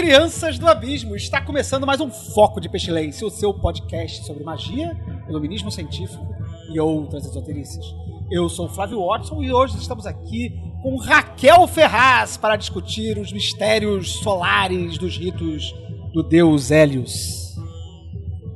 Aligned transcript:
Crianças 0.00 0.58
do 0.58 0.66
abismo! 0.66 1.14
Está 1.14 1.42
começando 1.42 1.86
mais 1.86 2.00
um 2.00 2.10
Foco 2.10 2.58
de 2.58 2.70
Pestilência, 2.70 3.26
o 3.26 3.30
seu 3.30 3.52
podcast 3.52 4.24
sobre 4.24 4.42
magia, 4.42 4.98
iluminismo 5.28 5.70
científico 5.70 6.26
e 6.72 6.80
outras 6.80 7.26
esoterices. 7.26 7.84
Eu 8.30 8.48
sou 8.48 8.66
Flávio 8.66 9.04
Watson 9.04 9.42
e 9.42 9.52
hoje 9.52 9.76
estamos 9.76 10.06
aqui 10.06 10.58
com 10.82 10.96
Raquel 10.96 11.66
Ferraz 11.66 12.38
para 12.38 12.56
discutir 12.56 13.18
os 13.18 13.30
mistérios 13.30 14.14
solares 14.22 14.96
dos 14.96 15.18
ritos 15.18 15.74
do 16.14 16.22
deus 16.22 16.70
Hélios. 16.70 17.54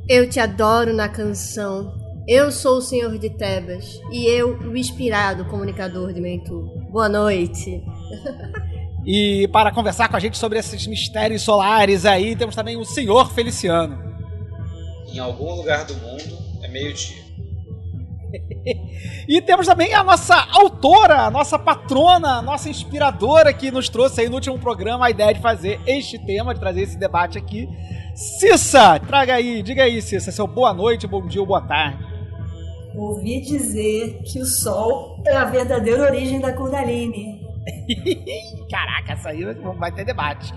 Eu 0.09 0.27
te 0.27 0.41
adoro 0.41 0.95
na 0.95 1.11
canção. 1.11 1.93
Eu 2.27 2.51
sou 2.51 2.79
o 2.79 2.83
Senhor 2.83 3.19
de 3.19 3.29
Tebas 3.29 4.01
e 4.11 4.25
eu, 4.25 4.57
o 4.61 4.75
inspirado 4.75 5.45
comunicador 5.45 6.11
de 6.15 6.23
Mentu. 6.23 6.63
Boa 6.91 7.11
noite. 7.11 7.85
E 9.07 9.47
para 9.49 9.71
conversar 9.71 10.09
com 10.09 10.17
a 10.17 10.21
gente 10.21 10.39
sobre 10.39 10.59
esses 10.59 10.87
mistérios 10.87 11.43
solares 11.43 12.07
aí, 12.07 12.35
temos 12.35 12.55
também 12.55 12.77
o 12.77 12.85
Senhor 12.85 13.31
Feliciano. 13.33 13.99
Em 15.13 15.19
algum 15.19 15.55
lugar 15.55 15.85
do 15.85 15.95
mundo 15.95 16.39
é 16.63 16.69
meio-dia. 16.69 17.25
E 19.27 19.41
temos 19.41 19.67
também 19.67 19.95
a 19.95 20.05
nossa 20.05 20.35
autora, 20.51 21.23
a 21.23 21.31
nossa 21.31 21.59
patrona, 21.59 22.39
a 22.39 22.43
nossa 22.43 22.69
inspiradora 22.69 23.53
que 23.55 23.71
nos 23.71 23.89
trouxe 23.89 24.21
aí 24.21 24.29
no 24.29 24.35
último 24.35 24.59
programa 24.59 25.07
a 25.07 25.11
ideia 25.11 25.33
de 25.33 25.41
fazer 25.41 25.81
este 25.87 26.19
tema, 26.19 26.53
de 26.53 26.61
trazer 26.61 26.83
esse 26.83 26.99
debate 26.99 27.39
aqui. 27.39 27.67
Cissa, 28.15 28.99
traga 29.01 29.35
aí, 29.35 29.63
diga 29.63 29.85
aí, 29.85 30.03
Cissa, 30.03 30.31
seu 30.31 30.47
boa 30.47 30.75
noite, 30.75 31.07
bom 31.07 31.27
dia 31.27 31.41
ou 31.41 31.47
boa 31.47 31.63
tarde. 31.63 32.05
Ouvi 32.95 33.41
dizer 33.41 34.21
que 34.25 34.41
o 34.41 34.45
Sol 34.45 35.21
é 35.27 35.35
a 35.35 35.45
verdadeira 35.47 36.03
origem 36.03 36.41
da 36.41 36.53
Kundalini. 36.53 37.44
Caraca, 38.71 39.13
essa 39.13 39.31
vai 39.79 39.91
ter 39.93 40.05
debate. 40.05 40.53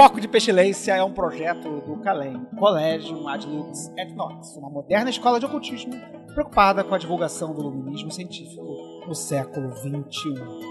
Foco 0.00 0.18
de 0.18 0.26
Pestilência 0.26 0.94
é 0.94 1.04
um 1.04 1.12
projeto 1.12 1.82
do 1.82 1.98
Calem, 1.98 2.42
Collegium 2.58 3.28
Ad 3.28 3.46
Lux 3.46 3.92
et 3.98 4.14
Nox, 4.14 4.56
uma 4.56 4.70
moderna 4.70 5.10
escola 5.10 5.38
de 5.38 5.44
ocultismo 5.44 5.92
preocupada 6.32 6.82
com 6.82 6.94
a 6.94 6.98
divulgação 6.98 7.52
do 7.52 7.60
iluminismo 7.60 8.10
científico 8.10 8.64
no 9.06 9.14
século. 9.14 9.70
XXI. 9.76 10.70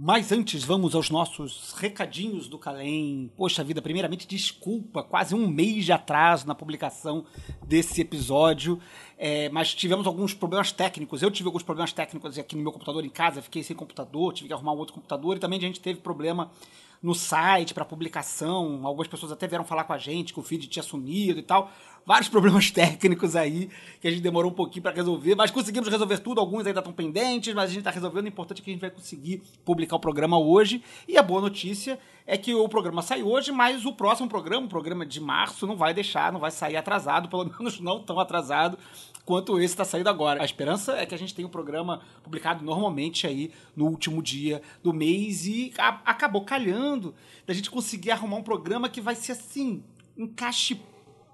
Mas 0.00 0.30
antes, 0.30 0.62
vamos 0.62 0.94
aos 0.94 1.10
nossos 1.10 1.72
recadinhos 1.72 2.46
do 2.46 2.56
Calem. 2.56 3.32
Poxa 3.36 3.64
vida, 3.64 3.82
primeiramente, 3.82 4.28
desculpa, 4.28 5.02
quase 5.02 5.34
um 5.34 5.48
mês 5.48 5.84
de 5.84 5.90
atraso 5.90 6.46
na 6.46 6.54
publicação 6.54 7.26
desse 7.66 8.00
episódio. 8.00 8.78
É, 9.18 9.48
mas 9.48 9.74
tivemos 9.74 10.06
alguns 10.06 10.32
problemas 10.32 10.70
técnicos. 10.70 11.20
Eu 11.20 11.32
tive 11.32 11.48
alguns 11.48 11.64
problemas 11.64 11.92
técnicos 11.92 12.38
aqui 12.38 12.54
no 12.54 12.62
meu 12.62 12.70
computador 12.70 13.04
em 13.04 13.10
casa, 13.10 13.42
fiquei 13.42 13.64
sem 13.64 13.74
computador, 13.74 14.32
tive 14.32 14.46
que 14.46 14.54
arrumar 14.54 14.72
um 14.72 14.76
outro 14.76 14.94
computador 14.94 15.36
e 15.36 15.40
também 15.40 15.58
a 15.58 15.62
gente 15.62 15.80
teve 15.80 15.98
problema 15.98 16.48
no 17.02 17.12
site 17.12 17.74
para 17.74 17.84
publicação. 17.84 18.86
Algumas 18.86 19.08
pessoas 19.08 19.32
até 19.32 19.48
vieram 19.48 19.64
falar 19.64 19.82
com 19.82 19.92
a 19.92 19.98
gente 19.98 20.32
que 20.32 20.38
o 20.38 20.44
feed 20.44 20.68
tinha 20.68 20.82
sumido 20.82 21.40
e 21.40 21.42
tal. 21.42 21.72
Vários 22.08 22.30
problemas 22.30 22.70
técnicos 22.72 23.36
aí 23.36 23.68
que 24.00 24.08
a 24.08 24.10
gente 24.10 24.22
demorou 24.22 24.50
um 24.50 24.54
pouquinho 24.54 24.82
para 24.82 24.92
resolver, 24.92 25.34
mas 25.34 25.50
conseguimos 25.50 25.90
resolver 25.90 26.16
tudo. 26.20 26.40
Alguns 26.40 26.66
ainda 26.66 26.80
estão 26.80 26.90
pendentes, 26.90 27.52
mas 27.52 27.64
a 27.64 27.68
gente 27.68 27.80
está 27.80 27.90
resolvendo. 27.90 28.24
O 28.24 28.28
importante 28.28 28.62
é 28.62 28.64
que 28.64 28.70
a 28.70 28.72
gente 28.72 28.80
vai 28.80 28.90
conseguir 28.90 29.42
publicar 29.62 29.96
o 29.96 30.00
programa 30.00 30.38
hoje. 30.38 30.82
E 31.06 31.18
a 31.18 31.22
boa 31.22 31.42
notícia 31.42 31.98
é 32.26 32.38
que 32.38 32.54
o 32.54 32.66
programa 32.66 33.02
sai 33.02 33.22
hoje, 33.22 33.52
mas 33.52 33.84
o 33.84 33.92
próximo 33.92 34.26
programa, 34.26 34.64
o 34.64 34.70
programa 34.70 35.04
de 35.04 35.20
março, 35.20 35.66
não 35.66 35.76
vai 35.76 35.92
deixar, 35.92 36.32
não 36.32 36.40
vai 36.40 36.50
sair 36.50 36.76
atrasado, 36.76 37.28
pelo 37.28 37.44
menos 37.58 37.78
não 37.78 38.02
tão 38.02 38.18
atrasado 38.18 38.78
quanto 39.26 39.58
esse 39.58 39.74
está 39.74 39.84
saindo 39.84 40.08
agora. 40.08 40.40
A 40.40 40.46
esperança 40.46 40.96
é 40.96 41.04
que 41.04 41.14
a 41.14 41.18
gente 41.18 41.34
tenha 41.34 41.44
o 41.44 41.50
um 41.50 41.52
programa 41.52 42.00
publicado 42.22 42.64
normalmente 42.64 43.26
aí 43.26 43.52
no 43.76 43.84
último 43.84 44.22
dia 44.22 44.62
do 44.82 44.94
mês 44.94 45.44
e 45.44 45.74
acabou 45.76 46.42
calhando 46.42 47.14
da 47.46 47.52
gente 47.52 47.70
conseguir 47.70 48.12
arrumar 48.12 48.36
um 48.36 48.42
programa 48.42 48.88
que 48.88 49.02
vai 49.02 49.14
ser 49.14 49.32
assim, 49.32 49.84
encaixe 50.16 50.80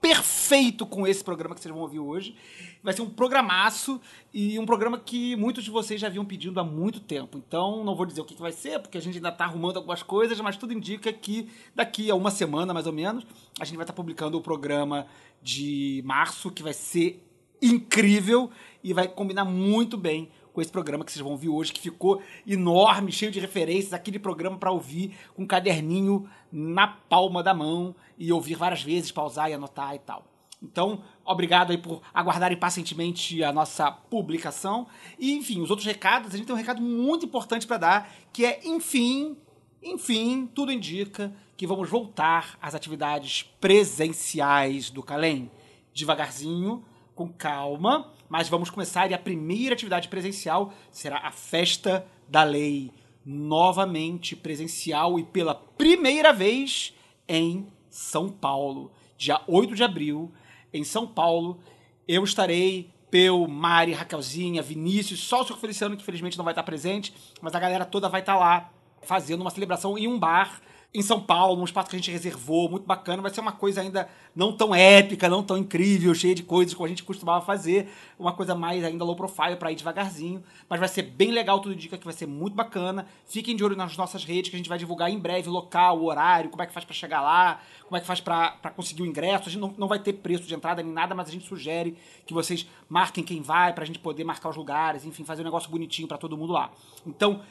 perfeito 0.04 0.84
com 0.84 1.06
esse 1.06 1.24
programa 1.24 1.54
que 1.54 1.62
vocês 1.62 1.72
vão 1.72 1.80
ouvir 1.80 1.98
hoje. 1.98 2.36
Vai 2.82 2.92
ser 2.92 3.00
um 3.00 3.08
programaço 3.08 3.98
e 4.34 4.58
um 4.58 4.66
programa 4.66 4.98
que 4.98 5.34
muitos 5.34 5.64
de 5.64 5.70
vocês 5.70 5.98
já 5.98 6.08
haviam 6.08 6.26
pedindo 6.26 6.60
há 6.60 6.62
muito 6.62 7.00
tempo. 7.00 7.38
Então, 7.38 7.82
não 7.82 7.94
vou 7.94 8.04
dizer 8.04 8.20
o 8.20 8.24
que 8.24 8.34
vai 8.38 8.52
ser, 8.52 8.80
porque 8.80 8.98
a 8.98 9.00
gente 9.00 9.16
ainda 9.16 9.30
está 9.30 9.46
arrumando 9.46 9.78
algumas 9.78 10.02
coisas, 10.02 10.38
mas 10.42 10.58
tudo 10.58 10.74
indica 10.74 11.10
que 11.10 11.48
daqui 11.74 12.10
a 12.10 12.14
uma 12.14 12.30
semana, 12.30 12.74
mais 12.74 12.86
ou 12.86 12.92
menos, 12.92 13.26
a 13.58 13.64
gente 13.64 13.76
vai 13.76 13.84
estar 13.84 13.94
tá 13.94 13.96
publicando 13.96 14.36
o 14.36 14.42
programa 14.42 15.06
de 15.42 16.02
março, 16.04 16.50
que 16.50 16.62
vai 16.62 16.74
ser 16.74 17.26
incrível 17.62 18.50
e 18.82 18.92
vai 18.92 19.08
combinar 19.08 19.46
muito 19.46 19.96
bem 19.96 20.28
com 20.54 20.60
esse 20.60 20.70
programa 20.70 21.04
que 21.04 21.10
vocês 21.10 21.20
vão 21.20 21.32
ouvir 21.32 21.48
hoje, 21.48 21.72
que 21.72 21.80
ficou 21.80 22.22
enorme, 22.46 23.10
cheio 23.10 23.32
de 23.32 23.40
referências, 23.40 23.92
aquele 23.92 24.20
programa 24.20 24.56
para 24.56 24.70
ouvir 24.70 25.12
com 25.34 25.42
um 25.42 25.46
caderninho 25.46 26.28
na 26.50 26.86
palma 26.86 27.42
da 27.42 27.52
mão 27.52 27.94
e 28.16 28.32
ouvir 28.32 28.54
várias 28.54 28.80
vezes, 28.80 29.10
pausar 29.10 29.50
e 29.50 29.54
anotar 29.54 29.96
e 29.96 29.98
tal. 29.98 30.24
Então, 30.62 31.02
obrigado 31.24 31.72
aí 31.72 31.78
por 31.78 32.00
aguardarem 32.14 32.56
pacientemente 32.56 33.42
a 33.42 33.52
nossa 33.52 33.90
publicação. 33.90 34.86
E, 35.18 35.32
enfim, 35.32 35.60
os 35.60 35.70
outros 35.70 35.86
recados, 35.86 36.32
a 36.32 36.36
gente 36.36 36.46
tem 36.46 36.54
um 36.54 36.58
recado 36.58 36.80
muito 36.80 37.26
importante 37.26 37.66
para 37.66 37.76
dar, 37.76 38.14
que 38.32 38.46
é, 38.46 38.60
enfim, 38.64 39.36
enfim, 39.82 40.48
tudo 40.54 40.70
indica 40.70 41.34
que 41.56 41.66
vamos 41.66 41.90
voltar 41.90 42.56
às 42.62 42.76
atividades 42.76 43.42
presenciais 43.60 44.88
do 44.88 45.02
Calem. 45.02 45.50
Devagarzinho, 45.92 46.84
com 47.14 47.28
calma, 47.28 48.12
mas 48.34 48.48
vamos 48.48 48.68
começar 48.68 49.08
e 49.08 49.14
a 49.14 49.18
primeira 49.18 49.74
atividade 49.74 50.08
presencial 50.08 50.74
será 50.90 51.18
a 51.18 51.30
Festa 51.30 52.04
da 52.28 52.42
Lei, 52.42 52.90
novamente 53.24 54.34
presencial 54.34 55.20
e 55.20 55.22
pela 55.22 55.54
primeira 55.54 56.32
vez 56.32 56.92
em 57.28 57.64
São 57.88 58.28
Paulo, 58.28 58.90
dia 59.16 59.40
8 59.46 59.76
de 59.76 59.84
abril, 59.84 60.32
em 60.72 60.82
São 60.82 61.06
Paulo. 61.06 61.60
Eu 62.08 62.24
estarei, 62.24 62.90
Peu, 63.08 63.46
Mari, 63.46 63.92
Raquelzinha, 63.92 64.62
Vinícius, 64.62 65.20
só 65.20 65.42
o 65.42 65.44
Sr. 65.44 65.56
Feliciano 65.56 65.94
que 65.94 66.02
infelizmente 66.02 66.36
não 66.36 66.44
vai 66.44 66.50
estar 66.50 66.64
presente, 66.64 67.14
mas 67.40 67.54
a 67.54 67.60
galera 67.60 67.84
toda 67.84 68.08
vai 68.08 68.20
estar 68.20 68.36
lá 68.36 68.68
fazendo 69.02 69.42
uma 69.42 69.50
celebração 69.50 69.96
em 69.96 70.08
um 70.08 70.18
bar 70.18 70.60
em 70.94 71.02
São 71.02 71.20
Paulo, 71.20 71.56
num 71.56 71.64
espaço 71.64 71.90
que 71.90 71.96
a 71.96 71.98
gente 71.98 72.10
reservou, 72.12 72.70
muito 72.70 72.86
bacana. 72.86 73.20
Vai 73.20 73.34
ser 73.34 73.40
uma 73.40 73.50
coisa 73.50 73.80
ainda 73.80 74.08
não 74.32 74.52
tão 74.52 74.72
épica, 74.72 75.28
não 75.28 75.42
tão 75.42 75.58
incrível, 75.58 76.14
cheia 76.14 76.36
de 76.36 76.44
coisas 76.44 76.72
como 76.72 76.86
a 76.86 76.88
gente 76.88 77.02
costumava 77.02 77.44
fazer. 77.44 77.88
Uma 78.16 78.32
coisa 78.32 78.54
mais 78.54 78.84
ainda 78.84 79.04
low 79.04 79.16
profile 79.16 79.56
para 79.56 79.72
ir 79.72 79.74
devagarzinho. 79.74 80.40
Mas 80.68 80.78
vai 80.78 80.88
ser 80.88 81.02
bem 81.02 81.32
legal, 81.32 81.58
tudo 81.58 81.74
indica 81.74 81.98
que 81.98 82.04
vai 82.04 82.14
ser 82.14 82.26
muito 82.26 82.54
bacana. 82.54 83.08
Fiquem 83.26 83.56
de 83.56 83.64
olho 83.64 83.74
nas 83.74 83.96
nossas 83.96 84.24
redes 84.24 84.50
que 84.50 84.56
a 84.56 84.58
gente 84.58 84.68
vai 84.68 84.78
divulgar 84.78 85.10
em 85.10 85.18
breve 85.18 85.48
o 85.48 85.52
local, 85.52 85.98
o 85.98 86.04
horário, 86.04 86.48
como 86.48 86.62
é 86.62 86.66
que 86.66 86.72
faz 86.72 86.84
para 86.84 86.94
chegar 86.94 87.20
lá, 87.20 87.60
como 87.82 87.96
é 87.96 88.00
que 88.00 88.06
faz 88.06 88.20
para 88.20 88.70
conseguir 88.76 89.02
o 89.02 89.06
ingresso. 89.06 89.48
A 89.48 89.50
gente 89.50 89.60
não, 89.60 89.74
não 89.76 89.88
vai 89.88 89.98
ter 89.98 90.12
preço 90.12 90.44
de 90.44 90.54
entrada 90.54 90.80
nem 90.80 90.92
nada, 90.92 91.12
mas 91.12 91.28
a 91.28 91.32
gente 91.32 91.44
sugere 91.44 91.98
que 92.24 92.32
vocês 92.32 92.68
marquem 92.88 93.24
quem 93.24 93.42
vai 93.42 93.72
pra 93.72 93.84
gente 93.84 93.98
poder 93.98 94.22
marcar 94.22 94.48
os 94.48 94.56
lugares, 94.56 95.04
enfim, 95.04 95.24
fazer 95.24 95.42
um 95.42 95.46
negócio 95.46 95.68
bonitinho 95.68 96.06
para 96.06 96.18
todo 96.18 96.36
mundo 96.36 96.52
lá. 96.52 96.70
Então, 97.04 97.42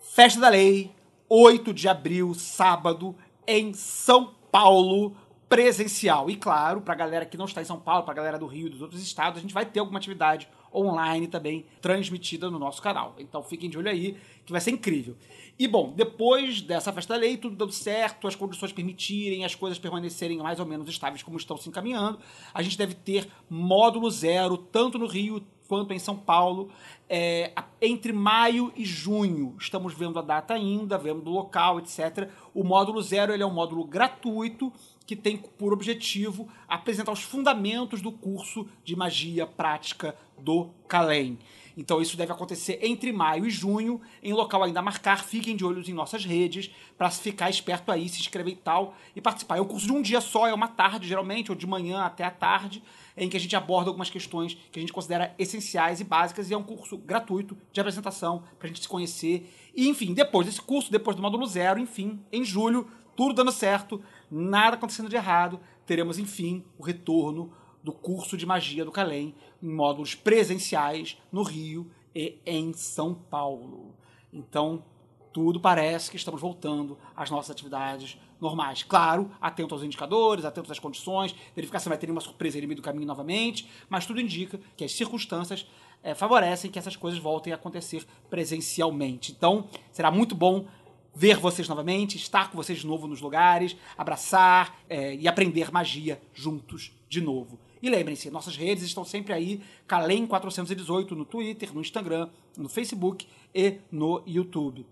Festa 0.00 0.40
da 0.40 0.48
Lei, 0.48 0.92
8 1.28 1.74
de 1.74 1.88
abril, 1.88 2.34
sábado, 2.34 3.14
em 3.46 3.72
São 3.74 4.34
Paulo, 4.50 5.16
presencial. 5.48 6.28
E 6.30 6.36
claro, 6.36 6.80
pra 6.80 6.94
galera 6.94 7.26
que 7.26 7.36
não 7.36 7.46
está 7.46 7.60
em 7.60 7.64
São 7.64 7.80
Paulo, 7.80 8.04
pra 8.04 8.14
galera 8.14 8.38
do 8.38 8.46
Rio 8.46 8.66
e 8.66 8.70
dos 8.70 8.82
outros 8.82 9.02
estados, 9.02 9.38
a 9.38 9.42
gente 9.42 9.54
vai 9.54 9.66
ter 9.66 9.80
alguma 9.80 9.98
atividade 9.98 10.48
online 10.74 11.26
também 11.26 11.64
transmitida 11.80 12.50
no 12.50 12.58
nosso 12.58 12.82
canal. 12.82 13.14
Então 13.18 13.42
fiquem 13.42 13.70
de 13.70 13.78
olho 13.78 13.88
aí, 13.88 14.16
que 14.44 14.52
vai 14.52 14.60
ser 14.60 14.70
incrível. 14.70 15.16
E 15.58 15.66
bom, 15.66 15.92
depois 15.94 16.60
dessa 16.60 16.92
festa 16.92 17.14
da 17.14 17.20
lei, 17.20 17.36
tudo 17.36 17.56
dando 17.56 17.72
certo, 17.72 18.28
as 18.28 18.36
condições 18.36 18.72
permitirem, 18.72 19.44
as 19.44 19.54
coisas 19.54 19.78
permanecerem 19.78 20.38
mais 20.38 20.60
ou 20.60 20.66
menos 20.66 20.88
estáveis 20.88 21.22
como 21.22 21.36
estão 21.36 21.56
se 21.56 21.68
encaminhando, 21.68 22.18
a 22.52 22.62
gente 22.62 22.78
deve 22.78 22.94
ter 22.94 23.28
módulo 23.48 24.10
zero, 24.10 24.56
tanto 24.56 24.98
no 24.98 25.06
Rio 25.06 25.40
quanto 25.68 25.92
em 25.92 25.98
São 25.98 26.16
Paulo, 26.16 26.70
é, 27.08 27.52
entre 27.80 28.12
maio 28.12 28.72
e 28.74 28.84
junho. 28.84 29.54
Estamos 29.60 29.94
vendo 29.94 30.18
a 30.18 30.22
data 30.22 30.54
ainda, 30.54 30.96
vendo 30.96 31.28
o 31.28 31.32
local, 31.32 31.78
etc. 31.78 32.30
O 32.54 32.64
módulo 32.64 33.00
zero 33.02 33.32
ele 33.32 33.42
é 33.42 33.46
um 33.46 33.52
módulo 33.52 33.84
gratuito 33.84 34.72
que 35.06 35.14
tem 35.14 35.36
por 35.36 35.72
objetivo 35.72 36.48
apresentar 36.66 37.12
os 37.12 37.22
fundamentos 37.22 38.02
do 38.02 38.10
curso 38.10 38.66
de 38.84 38.96
magia 38.96 39.46
prática 39.46 40.16
do 40.38 40.70
Calem. 40.86 41.38
Então 41.78 42.02
isso 42.02 42.16
deve 42.16 42.32
acontecer 42.32 42.80
entre 42.82 43.12
maio 43.12 43.46
e 43.46 43.50
junho, 43.50 44.00
em 44.20 44.32
local 44.32 44.64
ainda 44.64 44.80
a 44.80 44.82
marcar. 44.82 45.22
Fiquem 45.22 45.54
de 45.54 45.64
olhos 45.64 45.88
em 45.88 45.92
nossas 45.92 46.24
redes 46.24 46.70
para 46.96 47.08
ficar 47.08 47.48
esperto 47.48 47.92
aí, 47.92 48.08
se 48.08 48.20
inscrever 48.20 48.54
e 48.54 48.56
tal 48.56 48.96
e 49.14 49.20
participar. 49.20 49.58
É 49.58 49.60
um 49.60 49.64
curso 49.64 49.86
de 49.86 49.92
um 49.92 50.02
dia 50.02 50.20
só, 50.20 50.48
é 50.48 50.52
uma 50.52 50.66
tarde 50.66 51.06
geralmente, 51.06 51.52
ou 51.52 51.56
de 51.56 51.68
manhã 51.68 52.02
até 52.02 52.24
a 52.24 52.32
tarde, 52.32 52.82
em 53.18 53.28
que 53.28 53.36
a 53.36 53.40
gente 53.40 53.56
aborda 53.56 53.90
algumas 53.90 54.10
questões 54.10 54.54
que 54.70 54.78
a 54.78 54.80
gente 54.80 54.92
considera 54.92 55.34
essenciais 55.38 56.00
e 56.00 56.04
básicas 56.04 56.50
e 56.50 56.54
é 56.54 56.56
um 56.56 56.62
curso 56.62 56.96
gratuito 56.96 57.56
de 57.72 57.80
apresentação 57.80 58.42
para 58.58 58.66
a 58.66 58.68
gente 58.68 58.82
se 58.82 58.88
conhecer. 58.88 59.52
E 59.74 59.88
enfim, 59.88 60.14
depois 60.14 60.46
desse 60.46 60.60
curso, 60.60 60.90
depois 60.90 61.16
do 61.16 61.22
módulo 61.22 61.46
zero, 61.46 61.78
enfim, 61.78 62.20
em 62.32 62.44
julho, 62.44 62.86
tudo 63.16 63.34
dando 63.34 63.52
certo, 63.52 64.00
nada 64.30 64.76
acontecendo 64.76 65.08
de 65.08 65.16
errado, 65.16 65.60
teremos 65.84 66.18
enfim 66.18 66.64
o 66.78 66.82
retorno 66.82 67.52
do 67.82 67.92
curso 67.92 68.36
de 68.36 68.46
magia 68.46 68.84
do 68.84 68.92
Calem 68.92 69.34
em 69.62 69.68
módulos 69.68 70.14
presenciais 70.14 71.16
no 71.32 71.42
Rio 71.42 71.90
e 72.14 72.38
em 72.44 72.72
São 72.72 73.14
Paulo. 73.14 73.94
Então, 74.32 74.84
tudo 75.32 75.60
parece 75.60 76.10
que 76.10 76.16
estamos 76.16 76.40
voltando 76.40 76.98
às 77.14 77.30
nossas 77.30 77.50
atividades 77.50 78.18
normais. 78.40 78.82
Claro, 78.82 79.30
atento 79.40 79.74
aos 79.74 79.82
indicadores, 79.82 80.44
atento 80.44 80.70
às 80.70 80.78
condições, 80.78 81.34
verificar 81.54 81.78
se 81.80 81.88
vai 81.88 81.98
ter 81.98 82.10
uma 82.10 82.20
surpresa 82.20 82.60
no 82.60 82.66
meio 82.66 82.76
do 82.76 82.82
caminho 82.82 83.06
novamente, 83.06 83.68
mas 83.88 84.06
tudo 84.06 84.20
indica 84.20 84.60
que 84.76 84.84
as 84.84 84.92
circunstâncias 84.92 85.66
eh, 86.02 86.14
favorecem 86.14 86.70
que 86.70 86.78
essas 86.78 86.96
coisas 86.96 87.20
voltem 87.20 87.52
a 87.52 87.56
acontecer 87.56 88.06
presencialmente. 88.30 89.32
Então, 89.32 89.68
será 89.92 90.10
muito 90.10 90.34
bom 90.34 90.66
ver 91.14 91.36
vocês 91.36 91.68
novamente, 91.68 92.16
estar 92.16 92.50
com 92.50 92.56
vocês 92.56 92.78
de 92.78 92.86
novo 92.86 93.08
nos 93.08 93.20
lugares, 93.20 93.76
abraçar 93.96 94.78
eh, 94.88 95.16
e 95.16 95.26
aprender 95.26 95.72
magia 95.72 96.20
juntos 96.32 96.92
de 97.08 97.20
novo. 97.20 97.58
E 97.82 97.88
lembrem-se, 97.88 98.30
nossas 98.30 98.56
redes 98.56 98.84
estão 98.84 99.04
sempre 99.04 99.32
aí, 99.32 99.60
Calem418 99.88 101.12
no 101.12 101.24
Twitter, 101.24 101.72
no 101.72 101.80
Instagram, 101.80 102.28
no 102.56 102.68
Facebook 102.68 103.26
e 103.54 103.78
no 103.90 104.22
YouTube. 104.26 104.86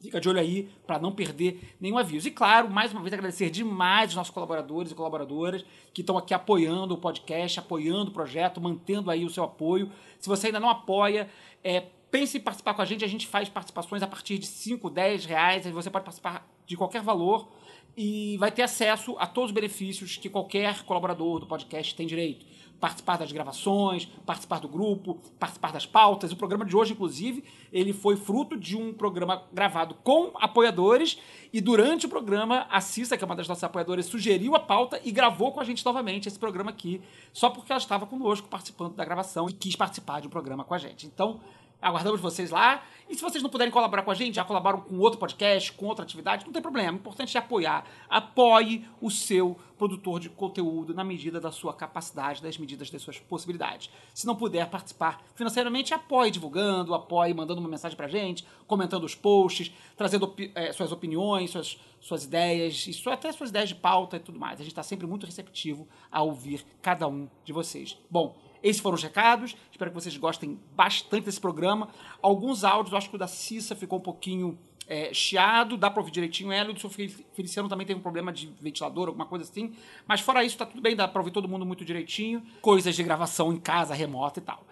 Fica 0.00 0.20
de 0.20 0.28
olho 0.28 0.38
aí 0.38 0.68
para 0.86 0.98
não 0.98 1.10
perder 1.10 1.74
nenhum 1.80 1.98
aviso. 1.98 2.28
E 2.28 2.30
claro, 2.30 2.70
mais 2.70 2.92
uma 2.92 3.00
vez 3.00 3.12
agradecer 3.12 3.50
demais 3.50 4.10
os 4.10 4.16
nossos 4.16 4.32
colaboradores 4.32 4.92
e 4.92 4.94
colaboradoras 4.94 5.64
que 5.92 6.02
estão 6.02 6.16
aqui 6.16 6.32
apoiando 6.32 6.94
o 6.94 6.98
podcast, 6.98 7.58
apoiando 7.58 8.10
o 8.10 8.14
projeto, 8.14 8.60
mantendo 8.60 9.10
aí 9.10 9.24
o 9.24 9.30
seu 9.30 9.42
apoio. 9.42 9.90
Se 10.20 10.28
você 10.28 10.46
ainda 10.46 10.60
não 10.60 10.70
apoia, 10.70 11.28
é, 11.64 11.80
pense 12.12 12.38
em 12.38 12.40
participar 12.40 12.74
com 12.74 12.82
a 12.82 12.84
gente. 12.84 13.04
A 13.04 13.08
gente 13.08 13.26
faz 13.26 13.48
participações 13.48 14.00
a 14.00 14.06
partir 14.06 14.38
de 14.38 14.46
5, 14.46 14.88
10 14.88 15.24
reais. 15.24 15.66
Você 15.66 15.90
pode 15.90 16.04
participar 16.04 16.48
de 16.64 16.76
qualquer 16.76 17.02
valor 17.02 17.48
e 17.96 18.36
vai 18.38 18.52
ter 18.52 18.62
acesso 18.62 19.16
a 19.18 19.26
todos 19.26 19.50
os 19.50 19.54
benefícios 19.54 20.16
que 20.16 20.28
qualquer 20.28 20.84
colaborador 20.84 21.40
do 21.40 21.46
podcast 21.46 21.92
tem 21.96 22.06
direito. 22.06 22.46
Participar 22.80 23.16
das 23.16 23.32
gravações, 23.32 24.06
participar 24.24 24.60
do 24.60 24.68
grupo, 24.68 25.18
participar 25.38 25.72
das 25.72 25.84
pautas. 25.84 26.30
O 26.30 26.36
programa 26.36 26.64
de 26.64 26.76
hoje, 26.76 26.92
inclusive, 26.92 27.44
ele 27.72 27.92
foi 27.92 28.16
fruto 28.16 28.56
de 28.56 28.76
um 28.76 28.92
programa 28.92 29.42
gravado 29.52 29.94
com 30.02 30.30
apoiadores 30.36 31.18
e 31.52 31.60
durante 31.60 32.06
o 32.06 32.08
programa 32.08 32.66
a 32.70 32.80
Cissa, 32.80 33.16
que 33.16 33.24
é 33.24 33.26
uma 33.26 33.34
das 33.34 33.48
nossas 33.48 33.64
apoiadoras, 33.64 34.06
sugeriu 34.06 34.54
a 34.54 34.60
pauta 34.60 35.00
e 35.04 35.10
gravou 35.10 35.52
com 35.52 35.60
a 35.60 35.64
gente 35.64 35.84
novamente 35.84 36.28
esse 36.28 36.38
programa 36.38 36.70
aqui, 36.70 37.00
só 37.32 37.50
porque 37.50 37.72
ela 37.72 37.80
estava 37.80 38.06
conosco 38.06 38.48
participando 38.48 38.94
da 38.94 39.04
gravação 39.04 39.48
e 39.48 39.52
quis 39.52 39.74
participar 39.74 40.20
de 40.20 40.26
um 40.26 40.30
programa 40.30 40.64
com 40.64 40.74
a 40.74 40.78
gente. 40.78 41.06
Então, 41.06 41.40
Aguardamos 41.80 42.20
vocês 42.20 42.50
lá. 42.50 42.82
E 43.08 43.14
se 43.14 43.22
vocês 43.22 43.42
não 43.42 43.48
puderem 43.48 43.72
colaborar 43.72 44.02
com 44.02 44.10
a 44.10 44.14
gente, 44.14 44.34
já 44.34 44.44
colaboram 44.44 44.80
com 44.80 44.98
outro 44.98 45.18
podcast, 45.18 45.72
com 45.72 45.86
outra 45.86 46.04
atividade, 46.04 46.44
não 46.44 46.52
tem 46.52 46.60
problema. 46.60 46.92
O 46.92 46.96
importante 46.96 47.36
é 47.36 47.40
apoiar. 47.40 47.86
Apoie 48.06 48.84
o 49.00 49.10
seu 49.10 49.56
produtor 49.78 50.20
de 50.20 50.28
conteúdo 50.28 50.92
na 50.92 51.02
medida 51.04 51.40
da 51.40 51.50
sua 51.52 51.72
capacidade, 51.72 52.42
das 52.42 52.58
medidas 52.58 52.90
das 52.90 53.00
suas 53.00 53.18
possibilidades. 53.18 53.88
Se 54.12 54.26
não 54.26 54.34
puder 54.36 54.68
participar 54.68 55.22
financeiramente, 55.34 55.94
apoie 55.94 56.30
divulgando, 56.30 56.92
apoie 56.92 57.32
mandando 57.32 57.60
uma 57.60 57.68
mensagem 57.70 57.96
pra 57.96 58.08
gente, 58.08 58.44
comentando 58.66 59.04
os 59.04 59.14
posts, 59.14 59.72
trazendo 59.96 60.24
opi- 60.24 60.50
eh, 60.54 60.72
suas 60.72 60.90
opiniões, 60.92 61.50
suas, 61.50 61.80
suas 62.00 62.24
ideias, 62.24 62.88
sua- 62.96 63.14
até 63.14 63.30
suas 63.32 63.50
ideias 63.50 63.68
de 63.70 63.76
pauta 63.76 64.16
e 64.16 64.20
tudo 64.20 64.38
mais. 64.38 64.54
A 64.60 64.64
gente 64.64 64.72
está 64.72 64.82
sempre 64.82 65.06
muito 65.06 65.24
receptivo 65.24 65.88
a 66.10 66.22
ouvir 66.22 66.66
cada 66.82 67.06
um 67.08 67.28
de 67.44 67.52
vocês. 67.52 67.96
Bom, 68.10 68.36
esses 68.62 68.80
foram 68.80 68.94
os 68.96 69.02
recados. 69.02 69.56
Espero 69.70 69.90
que 69.90 69.94
vocês 69.94 70.16
gostem 70.16 70.58
bastante 70.74 71.24
desse 71.24 71.40
programa. 71.40 71.88
Alguns 72.22 72.64
áudios, 72.64 72.92
eu 72.92 72.98
acho 72.98 73.08
que 73.10 73.16
o 73.16 73.18
da 73.18 73.26
Cissa 73.28 73.74
ficou 73.76 73.98
um 73.98 74.02
pouquinho 74.02 74.58
é, 74.86 75.12
chiado, 75.12 75.76
dá 75.76 75.90
pra 75.90 76.00
ouvir 76.00 76.10
direitinho 76.12 76.50
ela. 76.50 76.70
O 76.70 76.72
do 76.72 76.80
seu 76.80 76.88
Fel- 76.90 77.10
Feliciano 77.34 77.68
também 77.68 77.86
teve 77.86 77.98
um 77.98 78.02
problema 78.02 78.32
de 78.32 78.46
ventilador, 78.60 79.08
alguma 79.08 79.26
coisa 79.26 79.44
assim. 79.44 79.74
Mas 80.06 80.20
fora 80.20 80.42
isso, 80.44 80.56
tá 80.56 80.64
tudo 80.66 80.80
bem, 80.80 80.96
dá 80.96 81.06
pra 81.06 81.20
ouvir 81.20 81.30
todo 81.30 81.48
mundo 81.48 81.66
muito 81.66 81.84
direitinho. 81.84 82.42
Coisas 82.62 82.94
de 82.96 83.02
gravação 83.02 83.52
em 83.52 83.58
casa, 83.60 83.94
remota 83.94 84.38
e 84.40 84.42
tal. 84.42 84.64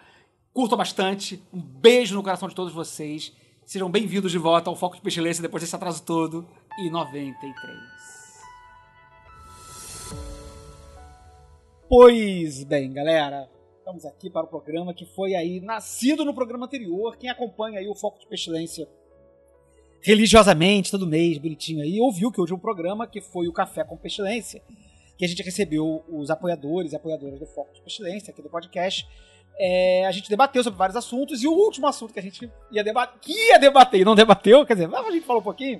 Curtam 0.53 0.77
bastante. 0.77 1.41
Um 1.53 1.61
beijo 1.61 2.15
no 2.15 2.23
coração 2.23 2.49
de 2.49 2.55
todos 2.55 2.73
vocês. 2.73 3.31
Sejam 3.63 3.91
bem-vindos 3.91 4.31
de 4.31 4.37
volta 4.37 4.69
ao 4.69 4.75
Foco 4.75 4.95
de 4.95 5.01
Pestilência 5.01 5.41
depois 5.41 5.61
desse 5.61 5.75
atraso 5.75 6.01
todo. 6.03 6.47
E 6.79 6.89
93. 6.89 7.53
Pois 11.89 12.63
bem, 12.63 12.91
galera, 12.91 13.49
estamos 13.87 14.05
aqui 14.05 14.29
para 14.29 14.43
o 14.43 14.49
programa 14.49 14.93
que 14.93 15.05
foi 15.05 15.33
aí 15.33 15.61
nascido 15.61 16.25
no 16.25 16.33
programa 16.33 16.65
anterior. 16.65 17.15
Quem 17.15 17.29
acompanha 17.29 17.79
aí 17.79 17.87
o 17.87 17.95
Foco 17.95 18.19
de 18.19 18.27
Pestilência 18.27 18.85
religiosamente, 20.01 20.91
todo 20.91 21.07
mês, 21.07 21.37
bonitinho 21.37 21.81
aí, 21.81 21.97
ouviu 22.01 22.29
que 22.29 22.41
hoje 22.41 22.51
é 22.51 22.55
um 22.55 22.59
programa 22.59 23.07
que 23.07 23.21
foi 23.21 23.47
o 23.47 23.53
Café 23.53 23.85
com 23.85 23.95
Pestilência, 23.95 24.61
que 25.17 25.23
a 25.23 25.27
gente 25.27 25.41
recebeu 25.41 26.03
os 26.09 26.29
apoiadores 26.29 26.91
e 26.91 26.97
apoiadoras 26.97 27.39
do 27.39 27.45
Foco 27.45 27.73
de 27.73 27.81
Pestilência 27.81 28.31
aqui 28.31 28.41
do 28.41 28.49
podcast. 28.49 29.07
É, 29.57 30.05
a 30.05 30.11
gente 30.11 30.29
debateu 30.29 30.61
sobre 30.61 30.77
vários 30.77 30.97
assuntos 30.97 31.41
e 31.41 31.47
o 31.47 31.53
último 31.53 31.87
assunto 31.87 32.13
que 32.13 32.19
a 32.19 32.23
gente 32.23 32.51
ia 32.69 32.83
debater, 32.83 33.17
que 33.21 33.31
ia 33.31 33.57
debater 33.57 34.01
e 34.01 34.05
não 34.05 34.15
debateu, 34.15 34.65
quer 34.65 34.73
dizer, 34.73 34.93
a 34.93 35.11
gente 35.11 35.25
falou 35.25 35.41
um 35.41 35.45
pouquinho, 35.45 35.79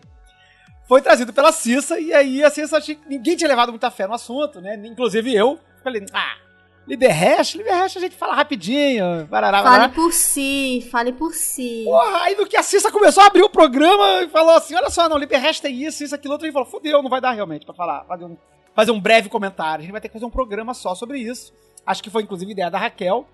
foi 0.88 1.02
trazido 1.02 1.34
pela 1.34 1.52
Cissa, 1.52 2.00
e 2.00 2.14
aí 2.14 2.42
a 2.42 2.50
Cissa, 2.50 2.80
ninguém 3.06 3.36
tinha 3.36 3.50
levado 3.50 3.70
muita 3.70 3.92
fé 3.92 4.08
no 4.08 4.14
assunto, 4.14 4.62
né? 4.62 4.82
Inclusive 4.86 5.36
eu. 5.36 5.60
Falei, 5.84 6.06
ah, 6.14 6.47
Liberhash, 6.88 7.56
Liberhash 7.56 7.98
a 7.98 8.00
gente 8.00 8.16
fala 8.16 8.34
rapidinho. 8.34 9.26
Barará, 9.26 9.62
barará. 9.62 9.84
Fale 9.84 9.94
por 9.94 10.14
si, 10.14 10.88
fale 10.90 11.12
por 11.12 11.34
si. 11.34 11.84
Porra, 11.84 12.24
aí 12.24 12.36
no 12.36 12.48
que 12.48 12.56
a 12.56 12.64
Cissa 12.64 12.90
começou 12.90 13.22
a 13.24 13.28
abrir 13.28 13.44
o 13.44 13.50
programa 13.50 14.24
e 14.24 14.30
falou 14.30 14.56
assim: 14.56 14.74
olha 14.74 14.90
só, 14.90 15.10
não, 15.10 15.18
Liberhash 15.18 15.60
tem 15.60 15.84
isso, 15.84 16.04
isso, 16.04 16.16
aquilo, 16.16 16.34
outro, 16.34 16.48
e 16.48 16.52
falou: 16.52 16.66
fodeu, 16.68 17.04
não 17.04 17.10
vai 17.10 17.20
dar 17.20 17.32
realmente 17.34 17.66
pra 17.66 17.76
falar, 17.76 18.06
fazer 18.06 18.24
um, 18.24 18.38
fazer 18.74 18.92
um 18.92 19.00
breve 19.02 19.28
comentário. 19.28 19.80
A 19.80 19.82
gente 19.84 19.92
vai 19.92 20.00
ter 20.00 20.08
que 20.08 20.14
fazer 20.14 20.26
um 20.26 20.30
programa 20.30 20.74
só 20.74 20.96
sobre 20.96 21.20
isso. 21.20 21.54
Acho 21.86 22.02
que 22.02 22.10
foi 22.10 22.24
inclusive 22.24 22.52
ideia 22.52 22.72
da 22.72 22.78
Raquel. 22.78 23.28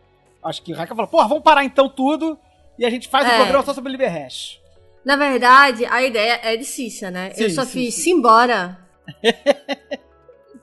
Acho 0.43 0.61
que 0.63 0.73
a 0.73 0.77
Raquel 0.77 0.95
falou: 0.95 1.11
porra, 1.11 1.27
vamos 1.27 1.43
parar 1.43 1.63
então 1.63 1.87
tudo 1.87 2.37
e 2.79 2.83
a 2.83 2.89
gente 2.89 3.07
faz 3.07 3.27
um 3.27 3.31
É. 3.31 3.35
programa 3.37 3.63
só 3.63 3.73
sobre 3.73 3.91
Liberhash. 3.91 4.59
Na 5.05 5.15
verdade, 5.15 5.85
a 5.85 6.01
ideia 6.01 6.39
é 6.41 6.57
de 6.57 6.65
Cissa, 6.65 7.11
né? 7.11 7.31
Sim, 7.35 7.43
eu 7.43 7.49
só 7.51 7.65
sim, 7.65 7.71
fiz 7.71 7.95
sim. 7.95 8.01
simbora. 8.01 8.79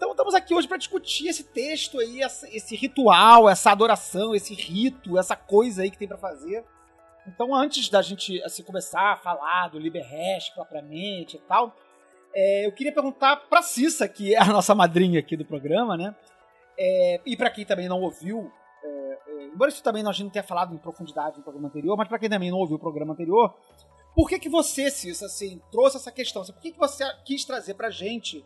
Então 0.01 0.13
estamos 0.13 0.35
aqui 0.35 0.55
hoje 0.55 0.67
para 0.67 0.79
discutir 0.79 1.29
esse 1.29 1.45
texto 1.45 2.01
aí, 2.01 2.23
esse 2.23 2.75
ritual, 2.75 3.51
essa 3.51 3.71
adoração, 3.71 4.35
esse 4.35 4.55
rito, 4.55 5.19
essa 5.19 5.37
coisa 5.37 5.83
aí 5.83 5.91
que 5.91 5.99
tem 5.99 6.09
para 6.09 6.17
fazer. 6.17 6.65
Então 7.27 7.55
antes 7.55 7.91
da 7.91 8.01
gente 8.01 8.43
assim, 8.43 8.63
começar 8.63 9.13
a 9.13 9.17
falar 9.19 9.69
do 9.69 9.79
Liberhash 9.79 10.49
propriamente 10.55 11.37
e 11.37 11.41
tal, 11.41 11.77
é, 12.35 12.65
eu 12.65 12.73
queria 12.73 12.95
perguntar 12.95 13.37
para 13.51 13.61
Cissa, 13.61 14.09
que 14.09 14.35
é 14.35 14.39
a 14.39 14.47
nossa 14.47 14.75
madrinha 14.75 15.21
aqui 15.21 15.37
do 15.37 15.45
programa, 15.45 15.99
né? 15.99 16.17
É, 16.79 17.21
e 17.27 17.37
para 17.37 17.51
quem 17.51 17.67
também 17.67 17.87
não 17.87 18.01
ouviu, 18.01 18.51
é, 18.83 19.19
é, 19.27 19.45
embora 19.49 19.71
isso 19.71 19.83
também 19.83 20.03
a 20.03 20.13
gente 20.13 20.25
não 20.25 20.31
tenha 20.31 20.43
falado 20.43 20.75
em 20.75 20.79
profundidade 20.79 21.37
no 21.37 21.43
programa 21.43 21.69
anterior, 21.69 21.95
mas 21.99 22.09
para 22.09 22.19
quem 22.19 22.31
também 22.31 22.51
não 22.51 22.57
ouviu 22.57 22.77
o 22.77 22.81
programa 22.81 23.13
anterior, 23.13 23.55
por 24.15 24.31
que 24.31 24.39
que 24.39 24.49
você, 24.49 24.91
Cissa, 24.91 25.27
assim, 25.27 25.61
trouxe 25.71 25.99
essa 25.99 26.11
questão? 26.11 26.43
Por 26.43 26.59
que 26.59 26.73
que 26.73 26.79
você 26.79 27.05
quis 27.23 27.45
trazer 27.45 27.75
pra 27.75 27.91
gente 27.91 28.43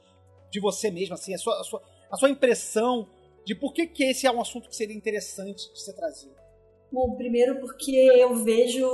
de 0.54 0.60
você 0.60 0.88
mesmo, 0.88 1.14
assim, 1.14 1.34
a 1.34 1.38
sua, 1.38 1.60
a 1.60 1.64
sua, 1.64 1.82
a 2.12 2.16
sua 2.16 2.30
impressão 2.30 3.08
de 3.44 3.56
por 3.56 3.72
que, 3.72 3.88
que 3.88 4.04
esse 4.04 4.24
é 4.24 4.30
um 4.30 4.40
assunto 4.40 4.68
que 4.68 4.76
seria 4.76 4.96
interessante 4.96 5.72
de 5.72 5.82
ser 5.82 5.92
trazido. 5.94 6.32
Bom, 6.92 7.16
primeiro 7.16 7.58
porque 7.58 7.90
eu 7.90 8.36
vejo, 8.36 8.86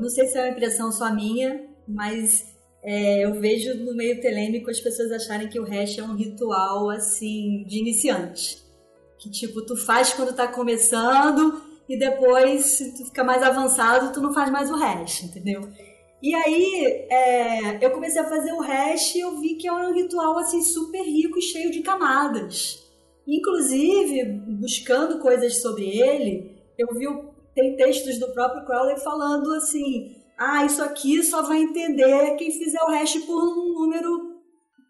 não 0.00 0.08
sei 0.08 0.26
se 0.26 0.38
é 0.38 0.40
uma 0.40 0.52
impressão 0.52 0.90
só 0.90 1.14
minha, 1.14 1.68
mas 1.86 2.46
é, 2.82 3.26
eu 3.26 3.34
vejo 3.34 3.74
no 3.74 3.94
meio 3.94 4.22
telêmico 4.22 4.70
as 4.70 4.80
pessoas 4.80 5.12
acharem 5.12 5.50
que 5.50 5.60
o 5.60 5.64
hash 5.64 5.98
é 5.98 6.02
um 6.02 6.16
ritual 6.16 6.88
assim 6.88 7.62
de 7.64 7.78
iniciante. 7.78 8.62
Que 9.18 9.30
tipo, 9.30 9.60
tu 9.66 9.76
faz 9.76 10.14
quando 10.14 10.34
tá 10.34 10.48
começando 10.48 11.62
e 11.86 11.98
depois, 11.98 12.64
se 12.64 12.96
tu 12.96 13.04
fica 13.04 13.22
mais 13.22 13.42
avançado, 13.42 14.14
tu 14.14 14.20
não 14.22 14.32
faz 14.32 14.50
mais 14.50 14.70
o 14.70 14.76
hash, 14.76 15.24
entendeu? 15.24 15.68
E 16.22 16.34
aí, 16.34 17.06
é, 17.10 17.84
eu 17.84 17.90
comecei 17.90 18.20
a 18.20 18.28
fazer 18.28 18.52
o 18.52 18.60
hash 18.60 19.16
e 19.16 19.20
eu 19.20 19.40
vi 19.40 19.56
que 19.56 19.66
é 19.66 19.72
um 19.72 19.92
ritual 19.92 20.38
assim 20.38 20.62
super 20.62 21.02
rico 21.02 21.38
e 21.38 21.42
cheio 21.42 21.70
de 21.70 21.82
camadas. 21.82 22.80
Inclusive, 23.26 24.24
buscando 24.60 25.18
coisas 25.18 25.60
sobre 25.60 25.84
ele, 25.84 26.56
eu 26.78 26.86
vi 26.94 27.08
tem 27.54 27.76
textos 27.76 28.18
do 28.18 28.32
próprio 28.32 28.64
Crowley 28.64 28.98
falando 29.00 29.52
assim: 29.54 30.16
ah, 30.38 30.64
isso 30.64 30.82
aqui 30.82 31.22
só 31.22 31.42
vai 31.42 31.60
entender 31.60 32.36
quem 32.36 32.50
fizer 32.50 32.82
o 32.82 32.90
hash 32.90 33.16
por 33.18 33.42
um 33.42 33.74
número 33.80 34.40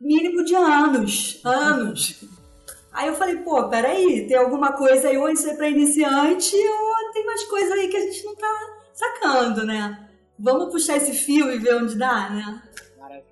mínimo 0.00 0.44
de 0.44 0.54
anos. 0.54 1.40
Anos. 1.44 2.24
Aí 2.92 3.08
eu 3.08 3.14
falei, 3.14 3.36
pô, 3.36 3.70
peraí, 3.70 4.26
tem 4.28 4.36
alguma 4.36 4.74
coisa 4.74 5.08
aí, 5.08 5.16
ou 5.16 5.26
isso 5.30 5.48
é 5.48 5.56
pra 5.56 5.66
iniciante, 5.66 6.54
ou 6.54 7.12
tem 7.14 7.24
mais 7.24 7.42
coisa 7.44 7.72
aí 7.72 7.88
que 7.88 7.96
a 7.96 8.00
gente 8.00 8.22
não 8.22 8.36
tá 8.36 8.82
sacando, 8.92 9.64
né? 9.64 10.11
Vamos 10.42 10.72
puxar 10.72 10.96
esse 10.96 11.12
fio 11.14 11.50
e 11.52 11.58
ver 11.58 11.76
onde 11.76 11.96
dá, 11.96 12.28
né? 12.30 12.62
Maravilha. 12.98 13.24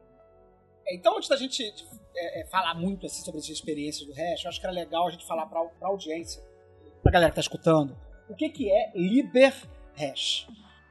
É, 0.86 0.94
Então, 0.94 1.16
antes 1.16 1.28
da 1.28 1.36
gente 1.36 1.62
é, 2.14 2.42
é, 2.42 2.46
falar 2.46 2.74
muito 2.74 3.04
assim, 3.06 3.22
sobre 3.24 3.40
as 3.40 3.48
experiências 3.48 4.06
do 4.06 4.12
eu 4.18 4.48
acho 4.48 4.60
que 4.60 4.66
era 4.66 4.72
legal 4.74 5.08
a 5.08 5.10
gente 5.10 5.26
falar 5.26 5.46
pra, 5.46 5.60
pra 5.64 5.88
audiência, 5.88 6.40
pra 7.02 7.10
galera 7.12 7.30
que 7.30 7.34
tá 7.36 7.40
escutando, 7.40 7.96
o 8.28 8.34
que, 8.34 8.48
que 8.48 8.70
é 8.70 8.92
Liber 8.94 9.52
Hash. 9.98 10.46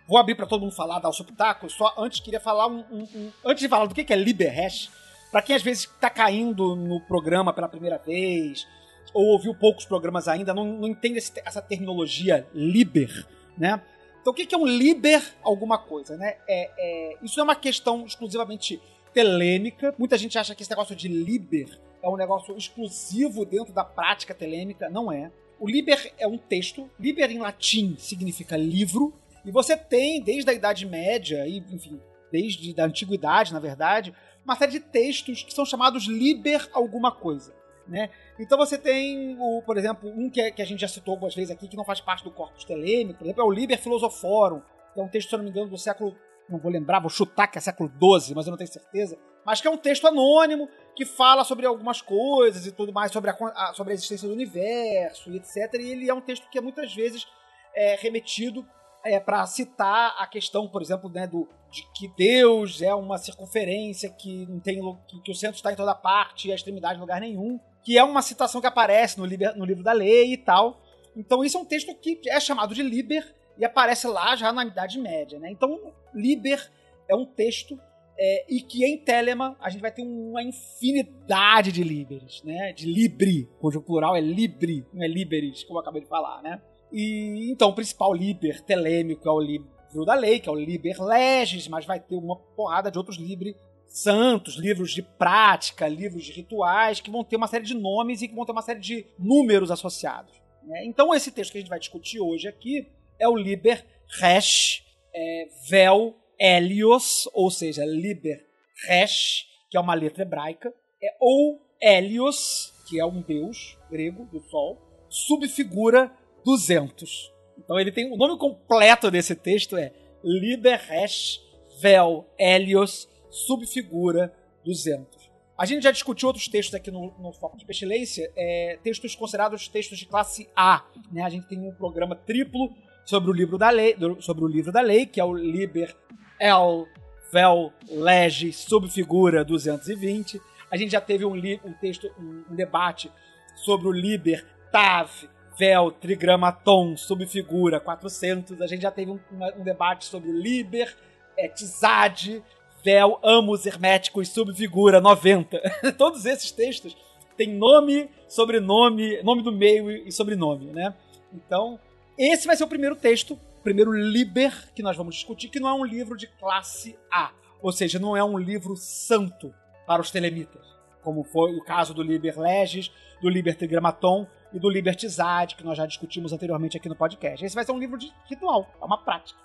Vou 0.08 0.18
abrir 0.18 0.36
pra 0.36 0.46
todo 0.48 0.62
mundo 0.62 0.74
falar, 0.76 1.00
dar 1.00 1.10
o 1.10 1.14
seu 1.14 1.24
pitaco, 1.24 1.70
só 1.70 1.94
antes 1.98 2.20
queria 2.20 2.40
falar 2.40 2.68
um, 2.68 2.80
um- 2.92 3.08
um- 3.16 3.32
Antes 3.46 3.62
de 3.62 3.70
falar 3.70 3.86
do 3.86 3.94
que, 3.96 4.04
que 4.04 4.12
é 4.12 4.16
Liber 4.16 4.54
Hash, 4.54 4.90
pra 5.32 5.42
quem 5.42 5.56
às 5.56 5.62
vezes 5.62 5.86
tá 6.02 6.10
caindo 6.10 6.76
no 6.76 7.00
programa 7.02 7.54
pela 7.54 7.70
primeira 7.70 7.98
vez, 7.98 8.68
ou 9.14 9.24
ouviu 9.28 9.54
poucos 9.56 9.86
programas 9.86 10.28
ainda, 10.28 10.54
não, 10.54 10.66
não 10.66 10.88
entende 10.88 11.18
essa 11.46 11.62
terminologia 11.62 12.46
Liber, 12.54 13.26
né? 13.58 13.82
Então, 14.22 14.34
o 14.34 14.36
que 14.36 14.54
é 14.54 14.58
um 14.58 14.66
Liber 14.66 15.22
alguma 15.42 15.78
coisa, 15.78 16.18
né? 16.18 16.38
É, 16.48 16.70
é- 16.78 17.18
isso 17.24 17.40
é 17.40 17.44
uma 17.44 17.56
questão 17.56 18.06
exclusivamente 18.06 18.82
telêmica. 19.14 19.94
Muita 19.98 20.18
gente 20.18 20.38
acha 20.38 20.54
que 20.54 20.62
esse 20.62 20.70
negócio 20.70 20.96
de 20.96 21.08
Liber 21.08 21.80
é 22.02 22.10
um 22.10 22.16
negócio 22.16 22.56
exclusivo 22.56 23.46
dentro 23.46 23.74
da 23.74 23.84
prática 23.84 24.34
telêmica. 24.34 24.90
Não 24.90 25.12
é. 25.12 25.32
O 25.60 25.68
Liber 25.68 26.14
é 26.18 26.28
um 26.28 26.38
texto. 26.38 26.90
Liber 27.00 27.32
em 27.32 27.40
latim 27.40 27.96
significa 27.98 28.56
livro. 28.56 29.14
E 29.44 29.52
você 29.52 29.76
tem, 29.76 30.22
desde 30.22 30.50
a 30.50 30.54
Idade 30.54 30.86
Média, 30.86 31.48
e, 31.48 31.58
enfim, 31.72 32.00
desde 32.32 32.80
a 32.80 32.86
Antiguidade, 32.86 33.54
na 33.54 33.60
verdade, 33.60 34.14
uma 34.44 34.56
série 34.56 34.72
de 34.72 34.80
textos 34.80 35.44
que 35.44 35.54
são 35.54 35.66
chamados 35.66 36.06
Liber 36.06 36.70
alguma 36.74 37.12
coisa. 37.12 37.54
Né? 37.90 38.10
Então 38.40 38.58
você 38.58 38.78
tem, 38.78 39.36
o, 39.40 39.64
por 39.64 39.76
exemplo, 39.76 40.10
um 40.16 40.30
que, 40.30 40.40
é- 40.40 40.52
que 40.52 40.62
a 40.62 40.66
gente 40.66 40.82
já 40.82 40.88
citou 40.88 41.14
algumas 41.14 41.34
vezes 41.34 41.50
aqui, 41.50 41.68
que 41.68 41.76
não 41.76 41.84
faz 41.84 42.00
parte 42.00 42.24
do 42.24 42.30
corpus 42.30 42.64
telêmico, 42.64 43.18
por 43.18 43.26
exemplo, 43.26 43.42
é 43.42 43.46
o 43.46 43.52
Liber 43.52 43.80
Philosophorum, 43.80 44.62
que 44.94 45.00
é 45.00 45.04
um 45.04 45.08
texto, 45.08 45.30
se 45.30 45.38
não 45.38 45.44
me 45.44 45.50
engano, 45.50 45.70
do 45.70 45.78
século. 45.78 46.16
Não 46.48 46.58
vou 46.58 46.72
lembrar, 46.72 47.00
vou 47.00 47.10
chutar 47.10 47.48
que 47.48 47.58
é 47.58 47.62
século 47.62 47.90
XII, 47.90 48.34
mas 48.36 48.48
eu 48.48 48.52
não 48.52 48.58
tenho 48.58 48.72
certeza. 48.72 49.18
Mas 49.46 49.62
que 49.62 49.68
é 49.68 49.72
um 49.72 49.78
texto 49.78 50.08
anônimo 50.08 50.68
que 50.96 51.06
fala 51.06 51.44
sobre 51.44 51.66
algumas 51.66 52.02
coisas 52.02 52.66
e 52.66 52.72
tudo 52.72 52.92
mais, 52.92 53.12
sobre 53.12 53.30
a, 53.30 53.74
sobre 53.74 53.94
a 53.94 53.96
existência 53.96 54.28
do 54.28 54.34
universo 54.34 55.32
e 55.32 55.38
etc. 55.38 55.74
E 55.76 55.92
ele 55.92 56.10
é 56.10 56.14
um 56.14 56.22
texto 56.22 56.50
que 56.50 56.58
é 56.58 56.62
muitas 56.62 56.94
vezes 56.94 57.28
é, 57.76 57.96
remetido 57.96 58.66
é, 59.04 59.20
para 59.20 59.46
citar 59.46 60.16
a 60.18 60.28
questão, 60.28 60.68
por 60.68 60.82
exemplo, 60.82 61.10
né, 61.10 61.26
do, 61.28 61.48
de 61.72 61.84
que 61.94 62.08
Deus 62.18 62.82
é 62.82 62.94
uma 62.94 63.18
circunferência 63.18 64.10
que 64.10 64.46
não 64.48 64.60
tem 64.60 64.80
que, 65.08 65.22
que 65.22 65.32
o 65.32 65.36
centro 65.36 65.56
está 65.56 65.72
em 65.72 65.76
toda 65.76 65.96
parte 65.96 66.48
e 66.48 66.52
a 66.52 66.56
extremidade 66.56 66.98
em 66.98 67.02
lugar 67.02 67.22
nenhum, 67.22 67.60
que 67.84 67.98
é 67.98 68.04
uma 68.04 68.22
citação 68.22 68.62
que 68.62 68.68
aparece 68.68 69.18
no, 69.20 69.26
liber- 69.26 69.58
no 69.58 69.66
livro 69.66 69.84
da 69.84 69.92
lei 69.92 70.34
e 70.34 70.38
tal. 70.38 70.82
Então 71.16 71.44
isso 71.44 71.58
é 71.58 71.60
um 71.60 71.66
texto 71.66 71.94
que 71.96 72.20
é 72.30 72.40
chamado 72.40 72.74
de 72.74 72.84
Liber 72.84 73.36
e 73.58 73.66
aparece 73.66 74.08
lá 74.08 74.36
já 74.36 74.54
na 74.54 74.64
Idade 74.66 75.00
Média, 75.00 75.40
né? 75.40 75.52
Então 75.52 75.94
Liber 76.14 76.72
é 77.08 77.16
um 77.16 77.26
texto 77.26 77.80
é, 78.18 78.46
e 78.54 78.62
que 78.62 78.86
em 78.86 78.98
Telema 78.98 79.58
a 79.60 79.70
gente 79.70 79.82
vai 79.82 79.92
ter 79.92 80.02
uma 80.04 80.44
infinidade 80.44 81.72
de 81.72 81.84
Liberes, 81.84 82.42
né? 82.44 82.74
De 82.74 82.86
Libri, 82.86 83.50
cujo 83.60 83.82
plural 83.82 84.16
é 84.16 84.22
Libri, 84.22 84.86
não 84.94 85.04
é 85.04 85.08
Liberes, 85.08 85.64
como 85.64 85.80
eu 85.80 85.82
acabei 85.82 86.02
de 86.02 86.08
falar, 86.08 86.42
né? 86.42 86.62
E 86.92 87.50
então 87.52 87.70
o 87.70 87.76
principal 87.76 88.14
Liber 88.14 88.62
telêmico 88.64 89.28
é 89.28 89.32
o 89.32 89.40
livro 89.40 90.06
da 90.06 90.14
lei, 90.14 90.40
que 90.40 90.48
é 90.50 90.52
o 90.52 90.56
Liber 90.56 91.02
Legis, 91.02 91.68
mas 91.68 91.86
vai 91.86 92.00
ter 92.00 92.16
uma 92.16 92.36
porrada 92.36 92.92
de 92.92 92.98
outros 92.98 93.18
Libre 93.18 93.56
santos, 93.90 94.56
livros 94.56 94.92
de 94.92 95.02
prática, 95.02 95.88
livros 95.88 96.24
de 96.24 96.32
rituais, 96.32 97.02
que 97.02 97.10
vão 97.10 97.24
ter 97.24 97.36
uma 97.36 97.48
série 97.48 97.66
de 97.66 97.74
nomes 97.74 98.22
e 98.22 98.28
que 98.28 98.36
vão 98.36 98.46
ter 98.46 98.52
uma 98.52 98.62
série 98.62 98.80
de 98.80 99.06
números 99.18 99.72
associados. 99.72 100.34
né? 100.64 100.86
Então 100.86 101.14
esse 101.14 101.32
texto 101.32 101.52
que 101.52 101.58
a 101.58 101.62
gente 101.62 101.70
vai 101.70 101.80
discutir 101.80 102.20
hoje 102.20 102.48
aqui 102.48 102.88
é 103.20 103.28
o 103.28 103.36
Liber 103.36 103.86
Resh 104.20 104.84
é, 105.14 105.48
Vel 105.68 106.16
Helios, 106.40 107.28
ou 107.34 107.52
seja, 107.52 107.84
Liber 107.84 108.46
Resh, 108.88 109.46
que 109.70 109.76
é 109.76 109.80
uma 109.80 109.94
letra 109.94 110.24
hebraica, 110.24 110.74
é, 111.04 111.16
ou 111.20 111.62
Helios, 111.82 112.74
que 112.88 113.00
é 113.00 113.06
um 113.06 113.22
deus 113.22 113.78
grego 113.90 114.26
do 114.26 114.40
sol, 114.50 114.80
subfigura 115.10 116.12
200. 116.46 117.34
Então 117.58 117.80
ele 117.80 117.92
tem 117.92 118.12
o 118.12 118.16
nome 118.16 118.38
completo 118.38 119.12
desse 119.12 119.36
texto 119.36 119.76
é 119.76 119.92
Liber 120.24 120.80
Resh 120.88 121.42
Vel 121.82 122.26
Helios 122.38 123.09
subfigura 123.30 124.34
200. 124.66 125.30
A 125.58 125.66
gente 125.66 125.84
já 125.84 125.92
discutiu 125.92 126.28
outros 126.28 126.48
textos 126.48 126.74
aqui 126.74 126.90
no, 126.90 127.14
no 127.20 127.34
Foco 127.34 127.58
de 127.58 127.66
Pestilência, 127.66 128.32
é, 128.36 128.80
textos 128.82 129.14
considerados 129.14 129.68
textos 129.68 129.98
de 129.98 130.06
classe 130.06 130.50
A. 130.56 130.86
Né? 131.12 131.22
A 131.22 131.30
gente 131.30 131.48
tem 131.48 131.60
um 131.60 131.74
programa 131.74 132.16
triplo 132.16 132.74
sobre 133.04 133.30
o 133.30 133.34
livro 133.34 133.58
da 133.58 133.70
lei, 133.70 133.96
sobre 134.22 134.46
o 134.46 134.48
livro 134.48 134.72
da 134.72 134.80
lei, 134.80 135.06
que 135.06 135.20
é 135.20 135.24
o 135.24 135.34
Liber 135.34 135.94
El 136.40 136.88
Vel 137.32 137.74
Lege 137.90 138.54
subfigura 138.54 139.44
220. 139.44 140.42
A 140.72 140.78
gente 140.78 140.92
já 140.92 141.02
teve 141.02 141.26
um, 141.26 141.36
li- 141.36 141.60
um 141.66 141.74
texto, 141.74 142.10
um, 142.18 142.56
debate 142.56 143.12
sobre 143.56 143.88
o 143.88 143.92
Liber 143.92 144.46
Tav 144.72 145.10
Vel 145.58 145.92
Trigramaton 145.92 146.96
subfigura 146.96 147.82
400. 147.82 148.62
A 148.62 148.68
gente 148.68 148.84
já 148.84 148.92
teve 148.92 149.12
um, 149.12 149.20
um 149.58 149.64
debate 149.64 150.06
sobre 150.06 150.30
o 150.30 150.34
Liber 150.34 150.96
é, 151.38 151.50
Tzad 151.50 152.42
Vel 152.84 153.20
Amos 153.24 153.66
Herméticos 153.66 154.30
subfigura 154.30 155.02
90. 155.02 155.60
Todos 155.98 156.26
esses 156.26 156.52
textos 156.52 156.96
têm 157.36 157.56
nome, 157.56 158.10
sobrenome, 158.28 159.22
nome 159.24 159.42
do 159.42 159.52
meio 159.52 159.92
e 159.92 160.12
sobrenome, 160.12 160.68
né? 160.68 160.94
Então, 161.34 161.80
esse 162.18 162.48
vai 162.48 162.56
ser 162.56 162.64
o 162.64 162.68
primeiro 162.68 162.96
texto, 162.96 163.34
o 163.34 163.64
primeiro 163.64 163.92
Liber 163.92 164.72
que 164.74 164.84
nós 164.84 164.98
vamos 164.98 165.16
discutir, 165.16 165.50
que 165.50 165.60
não 165.60 165.70
é 165.70 165.74
um 165.74 165.86
livro 165.86 166.18
de 166.18 166.28
classe 166.28 166.98
A. 167.12 167.32
Ou 167.62 167.72
seja, 167.72 168.00
não 168.00 168.16
é 168.16 168.24
um 168.24 168.38
livro 168.38 168.76
santo 168.76 169.54
para 169.86 170.02
os 170.02 170.12
telemitas, 170.12 170.66
como 171.04 171.24
foi 171.24 171.56
o 171.56 171.64
caso 171.64 171.94
do 171.94 172.02
Liber 172.02 172.40
Legis, 172.40 172.92
do 173.22 173.30
Liber 173.30 173.56
Trigramaton 173.56 174.26
e 174.54 174.60
do 174.60 174.70
Liber 174.70 174.96
Tzad, 174.96 175.56
que 175.56 175.64
nós 175.64 175.78
já 175.78 175.86
discutimos 175.86 176.32
anteriormente 176.32 176.78
aqui 176.78 176.88
no 176.88 176.96
podcast. 176.96 177.46
Esse 177.46 177.56
vai 177.56 177.66
ser 177.66 177.72
um 177.72 177.80
livro 177.80 177.98
de 177.98 178.12
ritual, 178.26 178.70
é 178.82 178.86
uma 178.86 179.04
prática. 179.04 179.40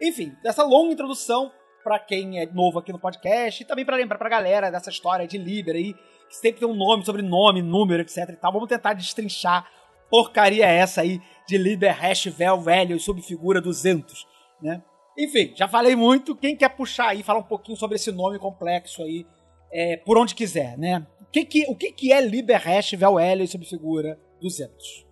Enfim, 0.00 0.36
dessa 0.42 0.62
longa 0.62 0.92
introdução 0.92 1.50
para 1.86 2.00
quem 2.00 2.40
é 2.40 2.46
novo 2.46 2.80
aqui 2.80 2.92
no 2.92 2.98
podcast 2.98 3.62
e 3.62 3.64
também 3.64 3.84
para 3.84 3.96
lembrar 3.96 4.18
pra 4.18 4.28
galera 4.28 4.72
dessa 4.72 4.90
história 4.90 5.24
de 5.24 5.38
Liber 5.38 5.76
aí, 5.76 5.94
que 6.28 6.34
sempre 6.34 6.58
tem 6.58 6.68
um 6.68 6.74
nome, 6.74 7.06
sobrenome, 7.06 7.62
número, 7.62 8.02
etc 8.02 8.28
e 8.30 8.36
tal. 8.36 8.52
Vamos 8.52 8.68
tentar 8.68 8.92
destrinchar 8.92 9.70
porcaria 10.10 10.66
essa 10.66 11.02
aí 11.02 11.20
de 11.46 11.56
Liber 11.56 11.96
Hash 11.96 12.24
Vel 12.24 12.60
Velho 12.60 12.96
e 12.96 12.98
subfigura 12.98 13.60
200, 13.60 14.26
né? 14.60 14.82
Enfim, 15.16 15.52
já 15.54 15.68
falei 15.68 15.94
muito. 15.94 16.34
Quem 16.34 16.56
quer 16.56 16.70
puxar 16.70 17.10
aí, 17.10 17.22
falar 17.22 17.38
um 17.38 17.44
pouquinho 17.44 17.78
sobre 17.78 17.94
esse 17.94 18.10
nome 18.10 18.36
complexo 18.40 19.04
aí, 19.04 19.24
é, 19.70 19.96
por 19.98 20.18
onde 20.18 20.34
quiser, 20.34 20.76
né? 20.76 21.06
O 21.20 21.30
que, 21.30 21.44
que, 21.44 21.66
o 21.68 21.76
que, 21.76 21.92
que 21.92 22.12
é 22.12 22.20
Liber 22.20 22.60
Hash 22.60 22.94
Velho 22.94 23.44
e 23.44 23.46
subfigura 23.46 24.18
200? 24.40 25.06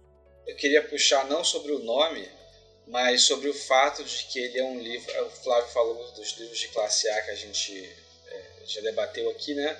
Eu 0.45 0.57
queria 0.57 0.83
puxar 0.83 1.25
não 1.28 1.45
sobre 1.45 1.71
o 1.71 1.85
nome, 1.85 2.26
mas 2.87 3.23
sobre 3.23 3.49
o 3.49 3.55
fato 3.55 4.05
de 4.05 4.25
que 4.25 4.38
ele 4.38 4.59
é 4.59 4.64
um 4.64 4.79
livro. 4.79 5.26
O 5.26 5.31
Flávio 5.31 5.71
falou 5.73 6.12
dos 6.12 6.38
livros 6.38 6.59
de 6.59 6.69
classe 6.69 7.09
A 7.09 7.23
que 7.23 7.31
a 7.31 7.35
gente 7.35 7.88
é, 8.29 8.41
já 8.67 8.81
debateu 8.83 9.31
aqui, 9.31 9.55
né? 9.55 9.76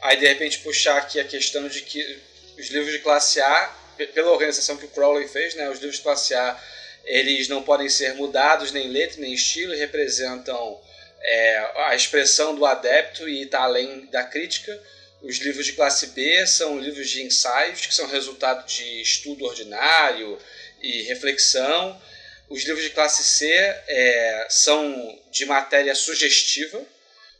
Aí 0.00 0.16
de 0.16 0.26
repente 0.26 0.58
puxar 0.60 0.96
aqui 0.98 1.18
a 1.20 1.24
questão 1.24 1.68
de 1.68 1.82
que 1.82 2.20
os 2.58 2.68
livros 2.68 2.92
de 2.92 2.98
classe 3.00 3.40
A, 3.40 3.74
pe- 3.96 4.06
pela 4.08 4.30
organização 4.30 4.76
que 4.76 4.84
o 4.84 4.88
Crowley 4.88 5.28
fez, 5.28 5.54
né? 5.54 5.68
Os 5.70 5.78
livros 5.78 5.96
de 5.96 6.02
classe 6.02 6.34
A 6.34 6.60
eles 7.04 7.48
não 7.48 7.62
podem 7.62 7.88
ser 7.88 8.14
mudados 8.14 8.70
nem 8.70 8.86
em 8.86 8.90
letra 8.90 9.20
nem 9.20 9.30
em 9.30 9.34
estilo 9.34 9.74
representam 9.74 10.78
é, 11.22 11.72
a 11.86 11.94
expressão 11.94 12.54
do 12.54 12.66
adepto 12.66 13.28
e 13.28 13.42
está 13.44 13.60
além 13.62 14.06
da 14.06 14.22
crítica. 14.24 14.78
Os 15.22 15.38
livros 15.38 15.64
de 15.66 15.72
classe 15.72 16.08
B 16.08 16.46
são 16.46 16.78
livros 16.78 17.08
de 17.10 17.22
ensaios 17.22 17.86
que 17.86 17.94
são 17.94 18.06
resultado 18.08 18.66
de 18.66 19.00
estudo 19.00 19.44
ordinário 19.46 20.38
e 20.82 21.02
reflexão. 21.02 22.00
Os 22.48 22.64
livros 22.64 22.82
de 22.82 22.90
classe 22.90 23.22
C 23.22 23.46
é, 23.46 24.46
são 24.48 25.18
de 25.30 25.44
matéria 25.44 25.94
sugestiva. 25.94 26.80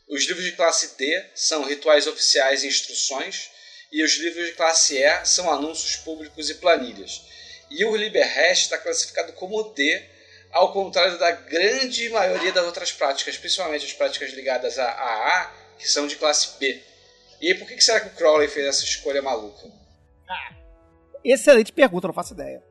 Os 0.07 0.25
livros 0.25 0.45
de 0.45 0.51
classe 0.51 0.95
D 0.97 1.25
são 1.33 1.63
rituais 1.63 2.05
oficiais 2.05 2.63
e 2.63 2.67
instruções. 2.67 3.49
E 3.91 4.03
os 4.03 4.15
livros 4.17 4.45
de 4.45 4.53
classe 4.53 4.97
E 4.97 5.25
são 5.25 5.51
anúncios 5.51 5.95
públicos 5.95 6.49
e 6.49 6.55
planilhas. 6.55 7.23
E 7.71 7.83
o 7.85 7.95
Liber 7.95 8.27
Hash 8.27 8.61
está 8.61 8.77
classificado 8.77 9.33
como 9.33 9.63
D, 9.73 10.03
ao 10.51 10.71
contrário 10.73 11.17
da 11.17 11.31
grande 11.31 12.09
maioria 12.09 12.51
das 12.51 12.65
outras 12.65 12.91
práticas, 12.91 13.37
principalmente 13.37 13.85
as 13.85 13.93
práticas 13.93 14.31
ligadas 14.31 14.77
a 14.77 14.85
AA, 14.89 15.53
que 15.77 15.89
são 15.89 16.05
de 16.05 16.15
classe 16.15 16.57
B. 16.59 16.81
E 17.41 17.53
por 17.55 17.67
que 17.67 17.81
será 17.81 17.99
que 17.99 18.07
o 18.07 18.15
Crowley 18.15 18.47
fez 18.47 18.67
essa 18.67 18.83
escolha 18.83 19.21
maluca? 19.21 19.71
Excelente 21.23 21.71
pergunta, 21.71 22.07
não 22.07 22.13
faço 22.13 22.33
ideia. 22.33 22.68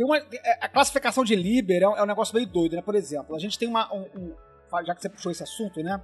Tem 0.00 0.06
uma, 0.06 0.16
a 0.62 0.66
classificação 0.66 1.22
de 1.22 1.36
Liber 1.36 1.82
é 1.82 1.86
um, 1.86 1.94
é 1.94 2.02
um 2.02 2.06
negócio 2.06 2.34
meio 2.34 2.46
doido, 2.46 2.74
né? 2.74 2.80
Por 2.80 2.94
exemplo, 2.94 3.36
a 3.36 3.38
gente 3.38 3.58
tem 3.58 3.68
uma. 3.68 3.94
Um, 3.94 4.06
um, 4.16 4.34
já 4.82 4.94
que 4.94 5.02
você 5.02 5.10
puxou 5.10 5.30
esse 5.30 5.42
assunto, 5.42 5.82
né? 5.82 6.00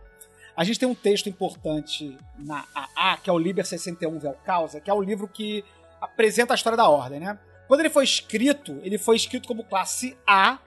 A 0.55 0.65
gente 0.65 0.79
tem 0.79 0.87
um 0.87 0.95
texto 0.95 1.31
importante 1.31 2.15
na 2.39 2.67
AA, 2.75 3.17
que 3.17 3.31
é 3.31 3.33
o 3.33 3.39
Liber 3.39 3.65
61 3.65 4.19
Vel 4.19 4.37
Causa, 4.45 4.83
que 4.83 4.91
é 4.91 4.93
o 4.93 5.01
livro 5.01 5.27
que 5.27 5.65
apresenta 5.99 6.53
a 6.53 6.57
história 6.57 6.77
da 6.77 6.87
ordem, 6.87 7.21
né? 7.21 7.39
Quando 7.67 7.81
ele 7.81 7.89
foi 7.89 8.05
escrito, 8.05 8.79
ele 8.83 8.99
foi 8.99 9.17
escrito 9.17 9.49
como 9.49 9.65
classe 9.65 10.15
A, 10.27 10.59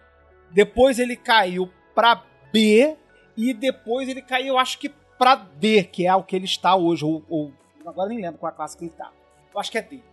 depois 0.50 0.98
ele 0.98 1.16
caiu 1.16 1.72
para 1.94 2.24
B 2.52 2.98
e 3.38 3.54
depois 3.54 4.10
ele 4.10 4.24
caiu, 4.24 4.58
acho 4.58 4.80
que 4.80 4.90
para 4.90 5.36
D, 5.36 5.84
que 5.84 6.08
é 6.08 6.16
o 6.16 6.24
que 6.24 6.36
ele 6.36 6.46
está 6.46 6.76
hoje, 6.76 7.06
ou, 7.06 7.24
ou 7.30 7.54
agora 7.86 8.10
nem 8.10 8.20
lembro 8.20 8.40
qual 8.40 8.50
é 8.50 8.54
a 8.54 8.56
classe 8.56 8.76
que 8.76 8.86
ele 8.86 8.92
está. 8.92 9.12
Eu 9.54 9.60
acho 9.60 9.70
que 9.70 9.78
é 9.78 9.84
D. 9.84 10.09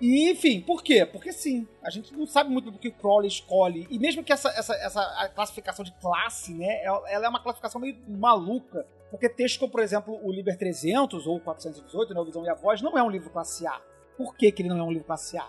E, 0.00 0.30
enfim, 0.30 0.60
por 0.60 0.82
quê? 0.82 1.04
Porque 1.04 1.32
sim, 1.32 1.66
a 1.82 1.90
gente 1.90 2.14
não 2.14 2.26
sabe 2.26 2.50
muito 2.50 2.70
do 2.70 2.78
que 2.78 2.88
o 2.88 2.92
Crowley 2.92 3.28
escolhe. 3.28 3.86
E 3.90 3.98
mesmo 3.98 4.22
que 4.22 4.32
essa, 4.32 4.48
essa, 4.50 4.74
essa 4.74 5.28
classificação 5.34 5.84
de 5.84 5.92
classe, 5.92 6.54
né, 6.54 6.84
ela 6.84 7.26
é 7.26 7.28
uma 7.28 7.42
classificação 7.42 7.80
meio 7.80 7.96
maluca. 8.06 8.86
Porque 9.10 9.28
textos 9.28 9.58
como, 9.58 9.72
por 9.72 9.80
exemplo, 9.80 10.20
o 10.22 10.30
Liber 10.30 10.56
300 10.56 11.26
ou 11.26 11.40
418, 11.40 12.14
né, 12.14 12.20
o 12.20 12.24
Visão 12.24 12.44
e 12.44 12.48
a 12.48 12.54
Voz, 12.54 12.80
não 12.80 12.96
é 12.96 13.02
um 13.02 13.10
livro 13.10 13.30
classe 13.30 13.66
A. 13.66 13.80
Por 14.16 14.36
que, 14.36 14.52
que 14.52 14.62
ele 14.62 14.68
não 14.68 14.78
é 14.78 14.82
um 14.82 14.90
livro 14.90 15.06
classe 15.06 15.36
A? 15.36 15.48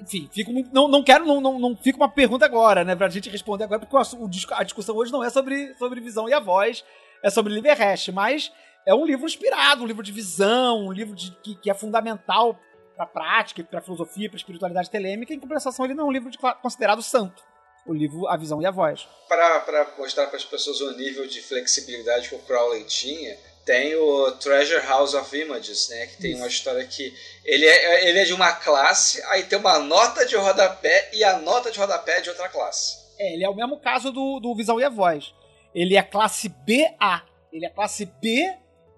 Enfim, 0.00 0.28
fico, 0.32 0.50
não, 0.72 0.88
não 0.88 1.02
quero, 1.02 1.26
não, 1.26 1.40
não, 1.40 1.58
não 1.58 1.76
fica 1.76 1.98
uma 1.98 2.08
pergunta 2.08 2.46
agora, 2.46 2.84
né, 2.84 2.96
pra 2.96 3.08
gente 3.10 3.28
responder 3.28 3.64
agora, 3.64 3.80
porque 3.80 3.94
o, 3.94 4.54
a 4.54 4.62
discussão 4.62 4.96
hoje 4.96 5.12
não 5.12 5.22
é 5.22 5.28
sobre, 5.28 5.74
sobre 5.74 6.00
Visão 6.00 6.26
e 6.26 6.32
a 6.32 6.40
Voz, 6.40 6.82
é 7.22 7.28
sobre 7.28 7.52
Liber 7.52 7.76
Hash, 7.78 8.08
mas 8.08 8.50
é 8.86 8.94
um 8.94 9.04
livro 9.04 9.26
inspirado, 9.26 9.82
um 9.82 9.86
livro 9.86 10.02
de 10.02 10.10
visão, 10.10 10.86
um 10.86 10.92
livro 10.92 11.14
de, 11.14 11.32
que, 11.42 11.54
que 11.54 11.70
é 11.70 11.74
fundamental 11.74 12.58
para 13.00 13.06
prática, 13.06 13.62
para 13.64 13.80
filosofia, 13.80 14.28
para 14.28 14.36
espiritualidade 14.36 14.90
telêmica. 14.90 15.32
Em 15.32 15.40
compensação, 15.40 15.84
ele 15.84 15.94
não 15.94 16.04
é 16.04 16.08
um 16.08 16.12
livro 16.12 16.30
de, 16.30 16.38
considerado 16.60 17.02
santo. 17.02 17.42
O 17.86 17.94
livro 17.94 18.28
A 18.28 18.36
Visão 18.36 18.60
e 18.60 18.66
a 18.66 18.70
Voz. 18.70 19.08
Para 19.26 19.94
mostrar 19.96 20.26
para 20.26 20.36
as 20.36 20.44
pessoas 20.44 20.80
o 20.80 20.96
nível 20.96 21.26
de 21.26 21.40
flexibilidade 21.40 22.28
que 22.28 22.34
o 22.34 22.38
Crowley 22.40 22.84
tinha, 22.84 23.36
tem 23.64 23.94
o 23.94 24.32
Treasure 24.32 24.86
House 24.86 25.14
of 25.14 25.36
Images, 25.36 25.88
né? 25.88 26.06
Que 26.06 26.18
tem 26.18 26.32
Isso. 26.32 26.40
uma 26.40 26.48
história 26.48 26.84
que 26.86 27.14
ele 27.44 27.64
é, 27.64 28.08
ele 28.08 28.18
é 28.18 28.24
de 28.24 28.34
uma 28.34 28.52
classe, 28.52 29.22
aí 29.28 29.44
tem 29.44 29.58
uma 29.58 29.78
nota 29.78 30.26
de 30.26 30.36
rodapé 30.36 31.10
e 31.14 31.24
a 31.24 31.38
nota 31.38 31.70
de 31.70 31.78
rodapé 31.78 32.18
é 32.18 32.20
de 32.20 32.28
outra 32.28 32.48
classe. 32.48 32.98
É, 33.18 33.32
ele 33.32 33.44
é 33.44 33.48
o 33.48 33.54
mesmo 33.54 33.80
caso 33.80 34.12
do, 34.12 34.40
do 34.40 34.54
Visão 34.54 34.78
e 34.78 34.84
a 34.84 34.90
Voz. 34.90 35.34
Ele 35.74 35.96
é 35.96 36.02
classe 36.02 36.48
BA. 36.48 37.22
Ele 37.52 37.64
é 37.64 37.70
classe 37.70 38.04
B 38.04 38.46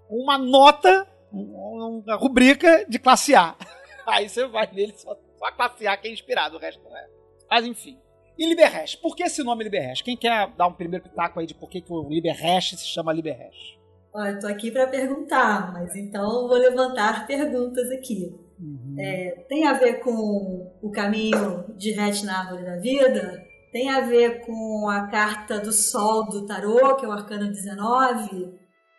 com 0.09 0.16
uma 0.16 0.37
nota, 0.37 1.06
uma 1.32 2.16
rubrica 2.16 2.85
de 2.88 2.99
classe 2.99 3.35
A. 3.35 3.54
Aí 4.06 4.28
você 4.28 4.47
vai 4.47 4.68
nele 4.73 4.92
só, 4.97 5.16
só 5.38 5.44
a 5.47 5.52
classe 5.52 5.87
A 5.87 5.97
que 5.97 6.09
é 6.09 6.12
inspirado, 6.12 6.56
o 6.56 6.61
resto 6.61 6.82
não 6.82 6.97
é. 6.97 7.09
Mas 7.50 7.66
enfim. 7.66 7.99
E 8.38 8.47
Liberhash? 8.47 8.97
Por 8.97 9.14
que 9.14 9.23
esse 9.23 9.42
nome 9.42 9.64
Liberhash? 9.64 10.02
Quem 10.02 10.16
quer 10.16 10.49
dar 10.56 10.66
um 10.66 10.73
primeiro 10.73 11.04
pitaco 11.04 11.38
aí 11.38 11.47
de 11.47 11.54
por 11.54 11.68
que, 11.68 11.80
que 11.80 11.92
o 11.92 12.09
Liberhash 12.09 12.71
se 12.71 12.87
chama 12.87 13.12
Liberhash? 13.12 13.78
Olha, 14.14 14.30
eu 14.30 14.40
tô 14.40 14.47
aqui 14.47 14.71
para 14.71 14.87
perguntar, 14.87 15.73
mas 15.73 15.94
então 15.97 16.47
vou 16.49 16.56
levantar 16.56 17.26
perguntas 17.26 17.90
aqui. 17.90 18.35
Uhum. 18.59 18.94
É, 18.99 19.44
tem 19.49 19.66
a 19.66 19.73
ver 19.73 20.00
com 20.00 20.71
o 20.82 20.90
caminho 20.90 21.64
de 21.76 21.92
Hash 21.92 22.23
na 22.23 22.40
árvore 22.40 22.64
da 22.64 22.76
vida? 22.76 23.42
Tem 23.73 23.88
a 23.88 24.00
ver 24.00 24.44
com 24.44 24.88
a 24.88 25.09
carta 25.09 25.59
do 25.59 25.73
Sol 25.73 26.28
do 26.28 26.47
Tarô, 26.47 26.94
que 26.97 27.04
é 27.04 27.09
o 27.09 27.12
Arcano 27.12 27.49
19? 27.50 28.52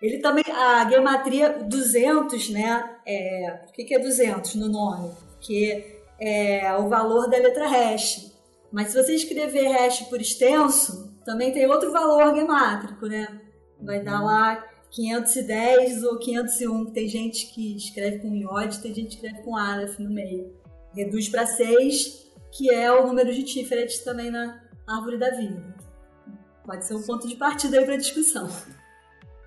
Ele 0.03 0.17
também, 0.17 0.43
a 0.51 0.89
gematria 0.89 1.63
200, 1.63 2.49
né? 2.49 2.97
É, 3.07 3.61
que, 3.73 3.85
que 3.85 3.95
é 3.95 3.99
200 3.99 4.55
no 4.55 4.67
nome? 4.67 5.13
Porque 5.29 6.01
é 6.19 6.75
o 6.75 6.89
valor 6.89 7.29
da 7.29 7.37
letra 7.37 7.69
hash. 7.69 8.33
Mas 8.69 8.89
se 8.89 9.01
você 9.01 9.15
escrever 9.15 9.69
hash 9.69 10.01
por 10.09 10.19
extenso, 10.19 11.15
também 11.23 11.53
tem 11.53 11.65
outro 11.67 11.89
valor 11.93 12.35
gemátrico, 12.35 13.07
né? 13.07 13.39
Vai 13.79 14.03
dar 14.03 14.21
lá 14.21 14.61
510 14.91 16.03
ou 16.03 16.19
501, 16.19 16.85
que 16.87 16.91
tem 16.91 17.07
gente 17.07 17.45
que 17.53 17.77
escreve 17.77 18.19
com 18.19 18.35
iode, 18.35 18.81
tem 18.81 18.93
gente 18.93 19.15
que 19.15 19.25
escreve 19.25 19.41
com 19.45 19.55
aleph 19.55 19.99
no 19.99 20.09
meio. 20.09 20.53
Reduz 20.93 21.29
para 21.29 21.45
6, 21.45 22.29
que 22.51 22.69
é 22.69 22.91
o 22.91 23.07
número 23.07 23.33
de 23.33 23.43
Tiferet 23.43 24.03
também 24.03 24.29
na 24.29 24.61
árvore 24.85 25.17
da 25.17 25.29
vida. 25.29 25.63
Pode 26.65 26.83
ser 26.83 26.93
um 26.93 27.03
ponto 27.03 27.25
de 27.25 27.37
partida 27.37 27.79
aí 27.79 27.85
para 27.85 27.95
discussão. 27.95 28.49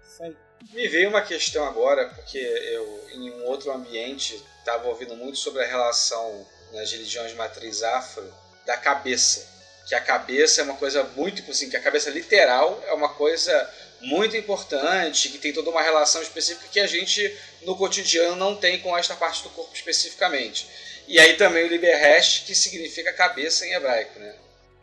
Isso 0.02 0.22
aí. 0.22 0.45
Me 0.72 0.88
veio 0.88 1.08
uma 1.08 1.22
questão 1.22 1.64
agora, 1.64 2.08
porque 2.08 2.38
eu, 2.38 3.08
em 3.12 3.30
um 3.30 3.44
outro 3.44 3.72
ambiente, 3.72 4.42
estava 4.58 4.88
ouvindo 4.88 5.16
muito 5.16 5.38
sobre 5.38 5.62
a 5.62 5.66
relação 5.66 6.46
nas 6.72 6.90
religiões 6.90 7.30
de 7.30 7.36
matriz 7.36 7.82
afro 7.82 8.32
da 8.66 8.76
cabeça. 8.76 9.46
Que 9.86 9.94
a 9.94 10.00
cabeça 10.00 10.60
é 10.60 10.64
uma 10.64 10.76
coisa 10.76 11.04
muito, 11.16 11.36
tipo 11.36 11.52
assim, 11.52 11.70
que 11.70 11.76
a 11.76 11.82
cabeça 11.82 12.10
literal 12.10 12.82
é 12.86 12.92
uma 12.92 13.08
coisa 13.10 13.72
muito 14.00 14.36
importante, 14.36 15.28
que 15.28 15.38
tem 15.38 15.52
toda 15.52 15.70
uma 15.70 15.82
relação 15.82 16.20
específica 16.20 16.68
que 16.68 16.80
a 16.80 16.86
gente 16.86 17.34
no 17.62 17.76
cotidiano 17.76 18.36
não 18.36 18.56
tem 18.56 18.80
com 18.80 18.96
esta 18.96 19.14
parte 19.14 19.42
do 19.42 19.50
corpo 19.50 19.74
especificamente. 19.74 20.68
E 21.08 21.18
aí 21.20 21.36
também 21.36 21.64
o 21.64 21.68
Liberhash, 21.68 22.40
que 22.40 22.54
significa 22.54 23.12
cabeça 23.12 23.64
em 23.64 23.72
hebraico, 23.72 24.18
né? 24.18 24.34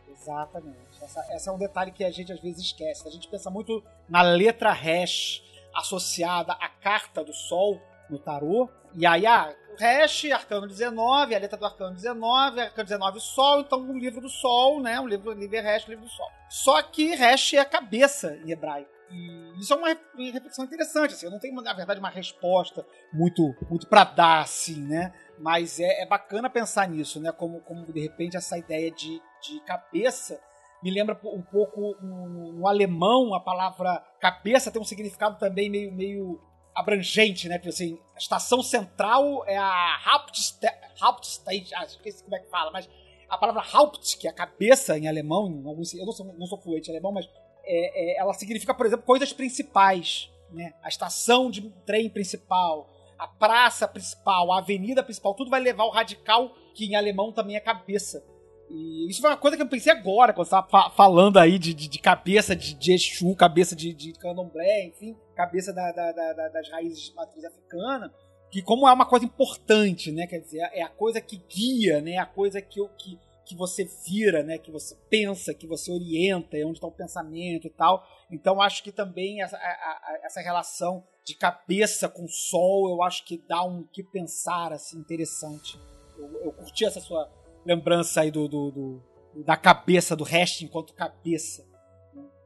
Exatamente. 0.08 0.78
Essa, 1.02 1.26
essa 1.30 1.50
é 1.50 1.52
um 1.52 1.58
detalhe 1.58 1.92
que 1.92 2.02
a 2.02 2.10
gente 2.10 2.32
às 2.32 2.40
vezes 2.40 2.64
esquece. 2.64 3.06
A 3.06 3.10
gente 3.10 3.28
pensa 3.28 3.50
muito 3.50 3.84
na 4.08 4.22
letra 4.22 4.72
hash 4.72 5.42
associada 5.74 6.52
à 6.52 6.68
carta 6.68 7.24
do 7.24 7.32
Sol 7.32 7.80
no 8.08 8.18
tarô. 8.18 8.68
E 8.94 9.06
aí, 9.06 9.26
ah, 9.26 9.54
Hash, 9.80 10.26
Arcano 10.26 10.66
19, 10.66 11.34
a 11.34 11.38
letra 11.38 11.58
do 11.58 11.64
Arcano 11.64 11.94
19, 11.94 12.60
Arcano 12.60 12.84
19 12.84 13.20
Sol, 13.20 13.60
então 13.60 13.80
um 13.80 13.98
livro 13.98 14.20
do 14.20 14.28
Sol, 14.28 14.80
né? 14.80 15.00
Um 15.00 15.08
livro, 15.08 15.32
livro 15.32 15.60
Hash, 15.60 15.88
livro 15.88 16.04
do 16.04 16.10
Sol. 16.10 16.30
Só 16.48 16.80
que 16.82 17.14
Hash 17.14 17.54
é 17.54 17.58
a 17.58 17.64
cabeça 17.64 18.36
em 18.44 18.50
hebraico. 18.50 18.94
E 19.10 19.60
isso 19.60 19.72
é 19.72 19.76
uma 19.76 19.88
reflexão 20.16 20.64
interessante, 20.64 21.14
assim, 21.14 21.26
eu 21.26 21.32
não 21.32 21.38
tenho, 21.38 21.54
na 21.60 21.72
verdade, 21.72 22.00
uma 22.00 22.08
resposta 22.08 22.84
muito, 23.12 23.54
muito 23.68 23.86
para 23.86 24.04
dar, 24.04 24.40
assim, 24.40 24.80
né? 24.80 25.12
Mas 25.38 25.78
é, 25.78 26.02
é, 26.02 26.06
bacana 26.06 26.48
pensar 26.48 26.88
nisso, 26.88 27.20
né? 27.20 27.30
Como, 27.32 27.60
como 27.60 27.84
de 27.92 28.00
repente 28.00 28.36
essa 28.36 28.56
ideia 28.56 28.90
de, 28.90 29.20
de 29.42 29.60
cabeça 29.66 30.40
me 30.84 30.90
lembra 30.90 31.18
um 31.24 31.40
pouco 31.40 31.96
no, 32.02 32.68
alemão 32.68 33.34
a 33.34 33.40
palavra 33.40 34.04
cabeça 34.20 34.70
tem 34.70 34.80
um 34.80 34.84
significado 34.84 35.38
também 35.38 35.70
meio, 35.70 35.90
meio 35.90 36.40
abrangente, 36.74 37.48
né? 37.48 37.56
Porque 37.56 37.70
assim, 37.70 37.98
a 38.14 38.18
estação 38.18 38.62
central 38.62 39.44
é 39.46 39.56
a 39.56 39.98
Hauptstadt, 40.06 40.76
Hauptstadt 41.00 41.74
ah, 41.74 41.84
esqueci 41.84 42.22
como 42.22 42.36
é 42.36 42.40
que 42.40 42.50
fala, 42.50 42.70
mas 42.70 42.88
a 43.28 43.38
palavra 43.38 43.64
Haupt, 43.72 44.18
que 44.18 44.26
é 44.26 44.30
a 44.30 44.34
cabeça 44.34 44.98
em 44.98 45.08
alemão, 45.08 45.50
em 45.50 45.66
alguns, 45.66 45.94
eu 45.94 46.04
não 46.04 46.12
sou, 46.12 46.26
não 46.38 46.46
sou 46.46 46.60
fluente 46.60 46.88
em 46.88 46.92
alemão, 46.92 47.12
mas 47.12 47.28
é, 47.64 48.16
é, 48.16 48.20
ela 48.20 48.32
significa, 48.34 48.74
por 48.74 48.86
exemplo, 48.86 49.04
coisas 49.04 49.32
principais, 49.32 50.30
né? 50.52 50.74
A 50.82 50.88
estação 50.88 51.50
de 51.50 51.62
trem 51.86 52.08
principal, 52.10 52.88
a 53.18 53.26
praça 53.26 53.88
principal, 53.88 54.52
a 54.52 54.58
avenida 54.58 55.02
principal, 55.02 55.34
tudo 55.34 55.50
vai 55.50 55.60
levar 55.60 55.84
o 55.84 55.90
radical, 55.90 56.54
que 56.74 56.84
em 56.84 56.94
alemão 56.94 57.32
também 57.32 57.56
é 57.56 57.60
cabeça. 57.60 58.24
E 58.70 59.08
isso 59.08 59.20
foi 59.20 59.30
uma 59.30 59.36
coisa 59.36 59.56
que 59.56 59.62
eu 59.62 59.68
pensei 59.68 59.92
agora, 59.92 60.32
quando 60.32 60.48
você 60.48 60.56
estava 60.56 60.90
falando 60.90 61.38
aí 61.38 61.58
de, 61.58 61.74
de, 61.74 61.88
de, 61.88 61.98
cabeça 61.98 62.56
de, 62.56 62.74
de 62.74 62.92
Exu, 62.92 63.34
cabeça 63.36 63.76
de, 63.76 63.92
de 63.92 64.12
candomblé, 64.14 64.86
enfim, 64.86 65.16
cabeça 65.34 65.72
da, 65.72 65.92
da, 65.92 66.12
da, 66.12 66.48
das 66.48 66.70
raízes 66.70 67.02
de 67.02 67.14
matriz 67.14 67.44
africana, 67.44 68.12
que 68.50 68.62
como 68.62 68.88
é 68.88 68.92
uma 68.92 69.06
coisa 69.06 69.24
importante, 69.24 70.12
né? 70.12 70.26
Quer 70.26 70.38
dizer, 70.38 70.60
é 70.72 70.82
a 70.82 70.88
coisa 70.88 71.20
que 71.20 71.36
guia, 71.36 72.00
né? 72.00 72.18
A 72.18 72.26
coisa 72.26 72.62
que, 72.62 72.80
que, 72.96 73.18
que 73.44 73.56
você 73.56 73.84
vira, 74.06 74.42
né? 74.42 74.58
Que 74.58 74.70
você 74.70 74.96
pensa, 75.10 75.52
que 75.52 75.66
você 75.66 75.90
orienta, 75.90 76.56
é 76.56 76.64
onde 76.64 76.78
está 76.78 76.86
o 76.86 76.92
pensamento 76.92 77.66
e 77.66 77.70
tal. 77.70 78.06
Então 78.30 78.62
acho 78.62 78.82
que 78.82 78.92
também 78.92 79.42
essa, 79.42 79.56
a, 79.56 79.60
a, 79.60 80.20
essa 80.24 80.40
relação 80.40 81.04
de 81.24 81.34
cabeça 81.34 82.08
com 82.08 82.28
sol, 82.28 82.90
eu 82.90 83.02
acho 83.02 83.24
que 83.24 83.42
dá 83.48 83.64
um 83.64 83.82
que 83.92 84.02
pensar 84.04 84.72
assim 84.72 84.98
interessante. 84.98 85.78
Eu, 86.16 86.44
eu 86.44 86.52
curti 86.52 86.84
essa 86.84 87.00
sua 87.00 87.28
lembrança 87.64 88.20
aí 88.20 88.30
do, 88.30 88.48
do, 88.48 88.70
do 88.70 89.14
da 89.44 89.56
cabeça, 89.56 90.14
do 90.14 90.24
resto 90.24 90.64
enquanto 90.64 90.94
cabeça. 90.94 91.66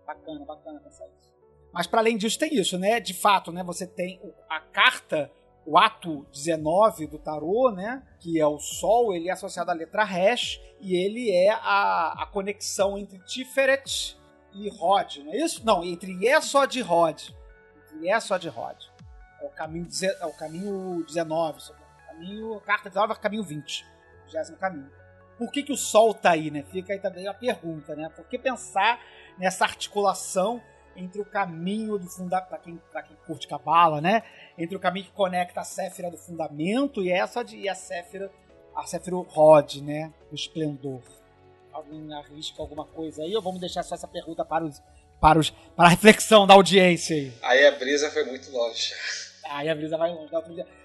Bacana, 0.06 0.44
bacana 0.44 0.80
pensar 0.80 1.06
isso. 1.06 1.34
Mas 1.72 1.86
para 1.86 2.00
além 2.00 2.16
disso 2.16 2.38
tem 2.38 2.54
isso, 2.54 2.78
né? 2.78 2.98
De 2.98 3.12
fato, 3.12 3.52
né? 3.52 3.62
Você 3.64 3.86
tem 3.86 4.20
a 4.48 4.60
carta, 4.60 5.30
o 5.66 5.76
ato 5.76 6.26
19 6.32 7.06
do 7.06 7.18
tarô, 7.18 7.70
né? 7.70 8.02
Que 8.20 8.40
é 8.40 8.46
o 8.46 8.58
Sol, 8.58 9.14
ele 9.14 9.28
é 9.28 9.32
associado 9.32 9.70
à 9.70 9.74
letra 9.74 10.02
Hash 10.02 10.60
e 10.80 10.96
ele 10.96 11.30
é 11.30 11.50
a, 11.50 12.22
a 12.22 12.26
conexão 12.26 12.96
entre 12.96 13.18
Tiferet 13.20 14.16
e 14.54 14.68
Rod, 14.70 15.18
não 15.18 15.32
é 15.32 15.36
isso? 15.36 15.64
Não, 15.64 15.84
entre 15.84 16.26
é 16.26 16.40
só 16.40 16.64
de 16.64 16.80
Rod. 16.80 17.28
Entre 17.92 18.08
é 18.08 18.18
só 18.18 18.38
de 18.38 18.48
Rod. 18.48 18.76
É 19.40 19.46
o 19.46 19.50
caminho, 19.50 19.88
é 20.02 20.26
o 20.26 20.32
caminho 20.32 21.04
19, 21.04 21.58
o 21.70 22.06
caminho, 22.06 22.60
carta 22.60 22.88
19 22.88 23.12
é 23.12 23.16
o 23.16 23.20
caminho 23.20 23.44
20. 23.44 23.86
20 24.26 24.56
caminho. 24.58 24.90
Por 25.38 25.52
que, 25.52 25.62
que 25.62 25.72
o 25.72 25.76
Sol 25.76 26.12
tá 26.12 26.32
aí, 26.32 26.50
né? 26.50 26.64
Fica 26.70 26.92
aí 26.92 26.98
também 26.98 27.28
a 27.28 27.32
pergunta, 27.32 27.94
né? 27.94 28.10
Por 28.14 28.26
que 28.26 28.36
pensar 28.36 29.00
nessa 29.38 29.64
articulação 29.64 30.60
entre 30.96 31.20
o 31.20 31.24
caminho 31.24 31.96
do 31.96 32.08
fundamento, 32.08 32.48
para 32.48 32.58
quem, 32.58 32.80
quem 33.06 33.16
curte 33.24 33.46
cabala, 33.46 34.00
né? 34.00 34.24
Entre 34.58 34.76
o 34.76 34.80
caminho 34.80 35.06
que 35.06 35.12
conecta 35.12 35.60
a 35.60 35.64
Séfira 35.64 36.10
do 36.10 36.18
fundamento 36.18 37.02
e 37.02 37.10
essa 37.10 37.44
de 37.44 37.68
a 37.68 37.74
Séfira, 37.74 38.30
a 38.74 38.84
Séfira 38.84 39.16
Rod, 39.16 39.76
né? 39.76 40.12
Do 40.28 40.34
esplendor. 40.34 41.02
Alguém 41.72 42.12
arrisca 42.12 42.60
alguma 42.60 42.84
coisa 42.84 43.22
aí 43.22 43.34
ou 43.36 43.40
vamos 43.40 43.60
deixar 43.60 43.84
só 43.84 43.94
essa 43.94 44.08
pergunta 44.08 44.44
para 44.44 44.64
os 44.64 44.82
para, 45.20 45.38
os, 45.38 45.50
para 45.50 45.86
a 45.86 45.88
reflexão 45.88 46.46
da 46.46 46.54
audiência 46.54 47.16
aí? 47.16 47.32
Aí 47.42 47.66
a 47.66 47.72
brisa 47.72 48.08
foi 48.10 48.24
muito 48.24 48.50
longe. 48.52 48.94
Aí 49.50 49.68
a 49.68 49.74
brisa 49.74 49.96
vai 49.96 50.12
longe. 50.12 50.30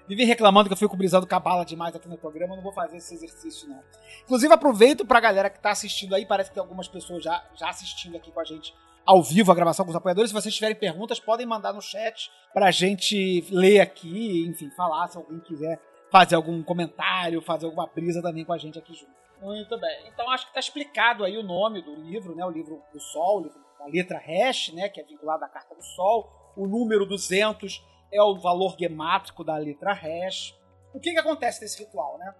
Vivi 0.08 0.24
reclamando 0.24 0.68
que 0.68 0.72
eu 0.72 0.76
fico 0.76 0.96
brisando 0.96 1.26
cabala 1.26 1.64
demais 1.64 1.94
aqui 1.94 2.08
no 2.08 2.16
programa, 2.16 2.52
eu 2.52 2.56
não 2.56 2.62
vou 2.62 2.72
fazer 2.72 2.96
esse 2.96 3.14
exercício, 3.14 3.68
não. 3.68 3.82
Inclusive, 4.22 4.52
aproveito 4.52 5.04
pra 5.04 5.20
galera 5.20 5.50
que 5.50 5.58
tá 5.58 5.70
assistindo 5.70 6.14
aí, 6.14 6.26
parece 6.26 6.50
que 6.50 6.54
tem 6.54 6.62
algumas 6.62 6.88
pessoas 6.88 7.22
já, 7.22 7.44
já 7.54 7.68
assistindo 7.68 8.16
aqui 8.16 8.30
com 8.30 8.40
a 8.40 8.44
gente 8.44 8.74
ao 9.06 9.22
vivo 9.22 9.52
a 9.52 9.54
gravação 9.54 9.84
com 9.84 9.90
os 9.90 9.96
apoiadores. 9.96 10.30
Se 10.30 10.34
vocês 10.34 10.54
tiverem 10.54 10.76
perguntas, 10.76 11.20
podem 11.20 11.46
mandar 11.46 11.72
no 11.72 11.80
chat 11.80 12.30
pra 12.52 12.70
gente 12.70 13.46
ler 13.50 13.80
aqui, 13.80 14.46
enfim, 14.48 14.70
falar 14.70 15.08
se 15.08 15.16
alguém 15.16 15.40
quiser 15.40 15.80
fazer 16.10 16.36
algum 16.36 16.62
comentário, 16.62 17.42
fazer 17.42 17.66
alguma 17.66 17.86
brisa 17.86 18.22
também 18.22 18.44
com 18.44 18.52
a 18.52 18.58
gente 18.58 18.78
aqui 18.78 18.94
junto. 18.94 19.12
Muito 19.42 19.78
bem. 19.78 20.08
Então 20.08 20.30
acho 20.30 20.46
que 20.46 20.54
tá 20.54 20.60
explicado 20.60 21.24
aí 21.24 21.36
o 21.36 21.42
nome 21.42 21.82
do 21.82 21.94
livro, 21.94 22.34
né? 22.34 22.44
O 22.46 22.50
livro 22.50 22.80
do 22.92 23.00
Sol, 23.00 23.40
o 23.40 23.42
livro 23.42 23.64
letra 23.92 24.18
hash, 24.18 24.72
né? 24.72 24.88
Que 24.88 25.00
é 25.00 25.04
vinculado 25.04 25.44
à 25.44 25.48
carta 25.48 25.74
do 25.74 25.82
Sol. 25.82 26.30
O 26.56 26.66
número 26.66 27.04
200 27.04 27.84
é 28.14 28.22
o 28.22 28.36
valor 28.36 28.76
gemátrico 28.78 29.42
da 29.44 29.56
letra 29.56 29.92
hash. 29.92 30.54
O 30.92 31.00
que, 31.00 31.12
que 31.12 31.18
acontece 31.18 31.60
nesse 31.62 31.82
ritual, 31.82 32.16
né? 32.18 32.34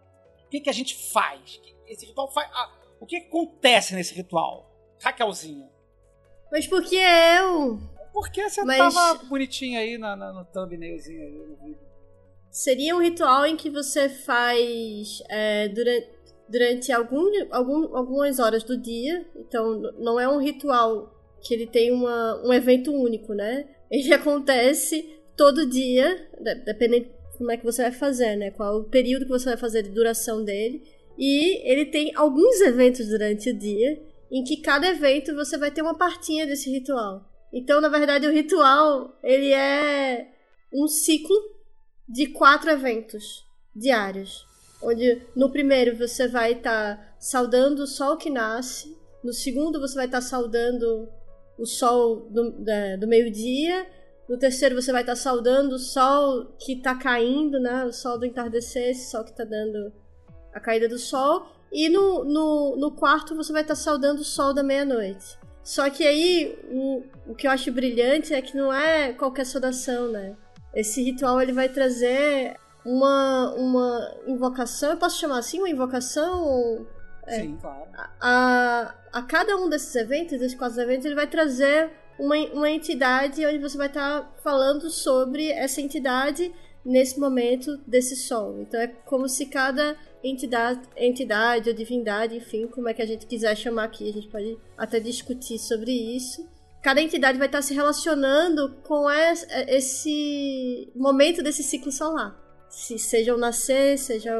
O 0.46 0.48
que, 0.48 0.60
que 0.60 0.70
a 0.70 0.72
gente 0.72 0.94
faz? 1.12 1.60
Esse 1.86 2.06
ritual 2.06 2.30
faz. 2.30 2.48
Ah, 2.52 2.70
o 3.00 3.06
que, 3.06 3.20
que 3.20 3.26
acontece 3.26 3.94
nesse 3.94 4.14
ritual? 4.14 4.70
Raquelzinho. 5.02 5.68
Mas 6.52 6.66
por 6.66 6.82
que 6.84 6.96
eu? 6.96 7.80
Por 8.12 8.30
que 8.30 8.48
você 8.48 8.62
Mas- 8.64 8.94
tava 8.94 9.24
bonitinha 9.24 9.80
aí 9.80 9.98
na, 9.98 10.14
na- 10.14 10.32
no 10.32 10.44
thumbnailzinho 10.44 11.20
aí 11.22 11.32
no 11.32 11.56
vídeo? 11.56 11.78
Seria 12.50 12.94
um 12.94 13.02
ritual 13.02 13.44
em 13.44 13.56
que 13.56 13.68
você 13.68 14.08
faz 14.08 15.20
é, 15.28 15.66
durante, 15.68 16.08
durante 16.48 16.92
algum, 16.92 17.26
algum, 17.50 17.96
algumas 17.96 18.38
horas 18.38 18.62
do 18.62 18.76
dia. 18.80 19.28
Então, 19.34 19.80
não 19.98 20.20
é 20.20 20.28
um 20.28 20.38
ritual 20.38 21.12
que 21.42 21.52
ele 21.52 21.66
tem 21.66 21.90
uma, 21.92 22.40
um 22.46 22.52
evento 22.52 22.92
único, 22.92 23.34
né? 23.34 23.68
Ele 23.90 24.12
acontece 24.14 25.13
todo 25.36 25.66
dia, 25.66 26.28
de- 26.40 26.54
dependendo 26.64 27.06
de 27.06 27.10
como 27.38 27.50
é 27.50 27.56
que 27.56 27.64
você 27.64 27.82
vai 27.82 27.92
fazer, 27.92 28.36
né? 28.36 28.50
Qual 28.50 28.80
o 28.80 28.84
período 28.84 29.24
que 29.24 29.30
você 29.32 29.46
vai 29.46 29.56
fazer 29.56 29.82
de 29.82 29.90
duração 29.90 30.44
dele. 30.44 30.82
E 31.18 31.60
ele 31.70 31.86
tem 31.86 32.12
alguns 32.14 32.60
eventos 32.60 33.08
durante 33.08 33.50
o 33.50 33.58
dia, 33.58 34.02
em 34.30 34.42
que 34.42 34.56
cada 34.58 34.88
evento 34.88 35.34
você 35.34 35.56
vai 35.56 35.70
ter 35.70 35.82
uma 35.82 35.96
partinha 35.96 36.46
desse 36.46 36.70
ritual. 36.70 37.24
Então, 37.52 37.80
na 37.80 37.88
verdade, 37.88 38.26
o 38.26 38.32
ritual, 38.32 39.16
ele 39.22 39.52
é 39.52 40.28
um 40.72 40.88
ciclo 40.88 41.36
de 42.08 42.26
quatro 42.26 42.70
eventos 42.70 43.44
diários. 43.74 44.44
Onde 44.82 45.22
no 45.36 45.50
primeiro 45.50 45.96
você 45.96 46.26
vai 46.26 46.52
estar 46.52 47.16
saudando 47.18 47.80
o 47.80 47.86
sol 47.86 48.16
que 48.16 48.28
nasce, 48.28 48.96
no 49.22 49.32
segundo 49.32 49.80
você 49.80 49.94
vai 49.94 50.06
estar 50.06 50.20
saudando 50.20 51.08
o 51.56 51.64
sol 51.64 52.28
do, 52.28 52.50
do 52.98 53.06
meio-dia, 53.06 53.86
no 54.28 54.38
terceiro 54.38 54.74
você 54.80 54.90
vai 54.92 55.02
estar 55.02 55.16
saudando 55.16 55.74
o 55.74 55.78
sol 55.78 56.46
que 56.58 56.72
está 56.74 56.94
caindo, 56.94 57.60
né? 57.60 57.84
O 57.84 57.92
sol 57.92 58.18
do 58.18 58.24
entardecer, 58.26 58.90
esse 58.90 59.10
sol 59.10 59.24
que 59.24 59.30
está 59.30 59.44
dando 59.44 59.92
a 60.52 60.60
caída 60.60 60.88
do 60.88 60.98
sol. 60.98 61.46
E 61.72 61.88
no, 61.88 62.24
no, 62.24 62.76
no 62.76 62.90
quarto 62.92 63.34
você 63.34 63.52
vai 63.52 63.62
estar 63.62 63.74
saudando 63.74 64.20
o 64.20 64.24
sol 64.24 64.54
da 64.54 64.62
meia-noite. 64.62 65.38
Só 65.62 65.88
que 65.90 66.06
aí 66.06 66.58
o, 66.70 67.02
o 67.28 67.34
que 67.34 67.46
eu 67.46 67.50
acho 67.50 67.72
brilhante 67.72 68.32
é 68.34 68.40
que 68.40 68.56
não 68.56 68.72
é 68.72 69.12
qualquer 69.12 69.44
saudação, 69.46 70.08
né? 70.10 70.36
Esse 70.74 71.02
ritual 71.02 71.40
ele 71.40 71.52
vai 71.52 71.68
trazer 71.68 72.56
uma, 72.84 73.52
uma 73.54 74.14
invocação, 74.26 74.90
eu 74.90 74.96
posso 74.98 75.18
chamar 75.18 75.38
assim, 75.38 75.58
uma 75.58 75.70
invocação? 75.70 76.44
ou- 76.44 76.86
Sim, 77.26 77.56
claro. 77.58 77.86
A, 78.20 78.94
a 79.10 79.22
cada 79.22 79.56
um 79.56 79.68
desses 79.70 79.94
eventos, 79.96 80.38
desses 80.38 80.54
quatro 80.56 80.78
eventos, 80.80 81.06
ele 81.06 81.14
vai 81.14 81.26
trazer 81.26 81.90
uma, 82.18 82.36
uma 82.52 82.70
entidade 82.70 83.44
onde 83.46 83.58
você 83.58 83.76
vai 83.76 83.88
estar 83.88 84.32
falando 84.42 84.90
sobre 84.90 85.50
essa 85.50 85.80
entidade 85.80 86.52
nesse 86.84 87.18
momento 87.18 87.76
desse 87.86 88.14
sol. 88.16 88.60
Então 88.60 88.80
é 88.80 88.86
como 88.86 89.28
se 89.28 89.46
cada 89.46 89.96
entidade, 90.22 90.80
entidade 90.96 91.68
ou 91.70 91.74
divindade, 91.74 92.36
enfim, 92.36 92.66
como 92.66 92.88
é 92.88 92.94
que 92.94 93.02
a 93.02 93.06
gente 93.06 93.26
quiser 93.26 93.56
chamar 93.56 93.84
aqui, 93.84 94.08
a 94.08 94.12
gente 94.12 94.28
pode 94.28 94.56
até 94.76 95.00
discutir 95.00 95.58
sobre 95.58 95.92
isso. 95.92 96.46
Cada 96.82 97.00
entidade 97.00 97.38
vai 97.38 97.46
estar 97.46 97.62
se 97.62 97.72
relacionando 97.72 98.74
com 98.82 99.08
es- 99.10 99.46
esse 99.68 100.90
momento 100.94 101.42
desse 101.42 101.62
ciclo 101.62 101.90
solar. 101.90 102.38
Se 102.68 102.98
seja 102.98 103.34
o 103.34 103.38
nascer, 103.38 103.98
seja 103.98 104.32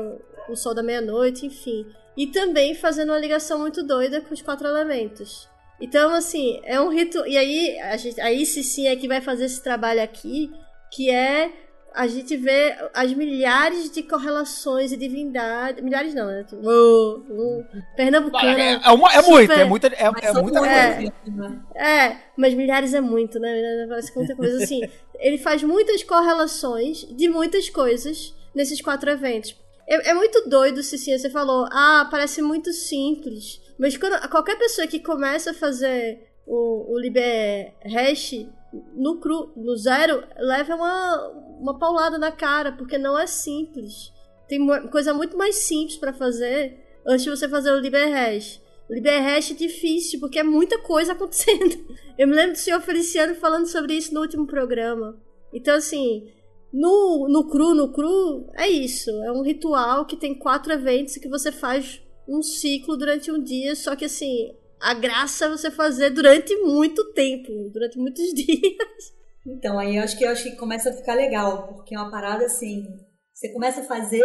o 0.49 0.55
sol 0.55 0.75
da 0.75 0.83
meia-noite, 0.83 1.47
enfim. 1.47 1.87
E 2.17 2.27
também 2.27 2.75
fazendo 2.75 3.11
uma 3.11 3.19
ligação 3.19 3.59
muito 3.59 3.83
doida 3.83 4.21
com 4.21 4.35
os 4.35 4.43
quatro 4.43 4.69
elementos. 4.69 5.49
Então, 5.81 6.13
assim, 6.15 6.61
é 6.65 6.81
um 6.81 6.89
rito. 6.89 7.27
E 7.27 7.37
aí, 7.37 7.79
a 7.81 7.97
gente, 7.97 8.21
aí 8.21 8.47
sim, 8.47 8.63
sim 8.63 8.87
é 8.87 8.97
que 8.97 9.09
vai 9.09 9.21
fazer 9.21 9.45
esse 9.47 9.63
trabalho 9.63 10.03
aqui, 10.03 10.51
que 10.93 11.11
é 11.11 11.51
a 11.95 12.09
gente 12.09 12.37
vê 12.37 12.75
as 12.93 13.13
milhares 13.15 13.89
de 13.89 14.03
correlações 14.03 14.91
e 14.91 14.97
divindades. 14.97 15.83
Milhares 15.83 16.13
não, 16.13 16.27
né? 16.27 16.45
Oh, 16.53 17.21
oh, 17.31 17.63
Pernambucana. 17.97 18.61
É, 18.61 18.73
é, 18.85 18.91
uma- 18.91 19.13
é 19.13 19.23
muito, 19.23 19.53
é 19.53 19.55
super- 19.55 19.67
muita, 19.67 19.87
é, 19.89 20.11
Mas 20.11 20.25
é 20.25 20.33
são 20.33 20.43
muita 20.43 20.59
coisa. 20.59 20.73
né? 20.75 21.61
É, 21.77 22.17
mas 22.37 22.53
milhares 22.55 22.95
é 22.95 23.01
muito, 23.01 23.39
né? 23.39 23.87
Parece 23.89 24.11
que 24.13 24.19
muita 24.19 24.35
coisa 24.35 24.65
assim. 24.65 24.81
Ele 25.21 25.39
faz 25.39 25.63
muitas 25.63 26.03
correlações 26.03 27.07
de 27.17 27.29
muitas 27.29 27.69
coisas 27.71 28.35
nesses 28.53 28.81
quatro 28.81 29.09
eventos. 29.09 29.57
É, 29.87 30.11
é 30.11 30.15
muito 30.15 30.49
doido, 30.49 30.83
Cicinha, 30.83 31.17
você 31.19 31.31
falou, 31.31 31.69
ah, 31.71 32.09
parece 32.11 32.43
muito 32.43 32.73
simples. 32.73 33.61
Mas 33.79 33.97
quando, 33.97 34.29
qualquer 34.29 34.59
pessoa 34.59 34.87
que 34.87 35.01
começa 35.01 35.51
a 35.51 35.55
fazer 35.55 36.29
o, 36.47 36.93
o 36.93 36.99
Liber 36.99 37.75
Hash 37.85 38.47
no 38.95 39.19
cru, 39.19 39.53
no 39.57 39.77
zero, 39.77 40.25
leva 40.39 40.75
uma, 40.75 41.29
uma 41.61 41.79
paulada 41.79 42.19
na 42.19 42.33
cara, 42.33 42.73
porque 42.73 42.99
não 42.99 43.19
é 43.19 43.27
simples. 43.27 44.13
Tem 44.49 44.67
coisa 44.91 45.15
muito 45.15 45.37
mais 45.37 45.57
simples 45.57 45.97
pra 45.97 46.13
fazer 46.13 46.79
antes 47.07 47.25
de 47.25 47.31
você 47.31 47.49
fazer 47.49 47.71
o 47.73 47.79
Liber 47.79 48.13
Hash. 48.13 48.61
O 48.89 48.93
Liber 48.93 49.23
Hash 49.23 49.53
é 49.53 49.55
difícil, 49.55 50.21
porque 50.21 50.39
é 50.39 50.43
muita 50.43 50.79
coisa 50.79 51.13
acontecendo. 51.15 51.87
Eu 52.19 52.29
me 52.29 52.35
lembro 52.35 52.53
do 52.53 52.59
senhor 52.59 52.81
Feliciano 52.81 53.35
falando 53.35 53.67
sobre 53.67 53.95
isso 53.95 54.13
no 54.13 54.21
último 54.21 54.47
programa. 54.47 55.19
Então, 55.53 55.77
assim, 55.77 56.29
no, 56.73 57.29
no 57.29 57.49
cru, 57.49 57.75
no 57.75 57.93
cru, 57.93 58.51
é 58.55 58.69
isso. 58.69 59.11
É 59.23 59.33
um 59.33 59.43
ritual 59.43 60.05
que 60.05 60.17
tem 60.17 60.35
quatro 60.35 60.73
eventos 60.73 61.17
que 61.17 61.29
você 61.29 61.51
faz 61.53 62.03
um 62.29 62.43
ciclo 62.43 62.97
durante 62.97 63.31
um 63.31 63.43
dia, 63.43 63.75
só 63.75 63.95
que 63.95 64.05
assim, 64.05 64.55
a 64.81 64.95
graça 64.95 65.47
é 65.47 65.49
você 65.49 65.71
fazer 65.71 66.11
durante 66.11 66.55
muito 66.57 67.13
tempo, 67.13 67.71
durante 67.71 67.99
muitos 67.99 68.33
dias. 68.35 69.15
Então, 69.47 69.79
aí 69.79 69.97
eu 69.97 70.03
acho 70.03 70.17
que 70.17 70.25
eu 70.25 70.31
acho 70.31 70.45
que 70.45 70.57
começa 70.57 70.91
a 70.91 70.93
ficar 70.93 71.15
legal, 71.15 71.69
porque 71.69 71.95
é 71.95 71.99
uma 71.99 72.11
parada 72.11 72.47
assim, 72.47 72.87
você 73.33 73.53
começa 73.53 73.81
a 73.81 73.85
fazer, 73.85 74.25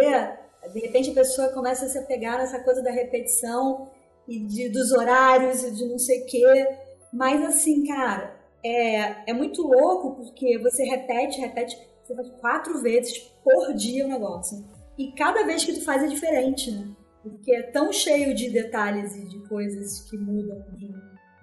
de 0.72 0.80
repente 0.80 1.10
a 1.10 1.14
pessoa 1.14 1.48
começa 1.48 1.84
a 1.84 1.88
se 1.88 1.98
apegar 1.98 2.38
nessa 2.38 2.60
coisa 2.60 2.82
da 2.82 2.90
repetição 2.90 3.90
e 4.26 4.46
de, 4.46 4.68
dos 4.68 4.92
horários 4.92 5.62
e 5.62 5.72
de 5.72 5.84
não 5.86 5.98
sei 5.98 6.22
o 6.22 6.26
quê. 6.26 6.68
Mas 7.12 7.42
assim, 7.42 7.84
cara, 7.86 8.38
é, 8.64 9.30
é 9.30 9.32
muito 9.32 9.62
louco 9.62 10.16
porque 10.16 10.58
você 10.58 10.84
repete, 10.84 11.40
repete, 11.40 11.76
você 12.02 12.14
faz 12.14 12.28
quatro 12.40 12.80
vezes 12.80 13.18
por 13.42 13.74
dia 13.74 14.04
o 14.04 14.08
negócio. 14.08 14.64
E 14.96 15.12
cada 15.12 15.44
vez 15.44 15.64
que 15.64 15.72
tu 15.72 15.82
faz 15.82 16.02
é 16.02 16.06
diferente, 16.06 16.70
né? 16.70 16.88
Porque 17.22 17.54
é 17.54 17.62
tão 17.62 17.92
cheio 17.92 18.34
de 18.34 18.50
detalhes 18.50 19.14
e 19.14 19.26
de 19.28 19.38
coisas 19.48 20.00
que 20.08 20.16
mudam 20.16 20.64
de, 20.76 20.90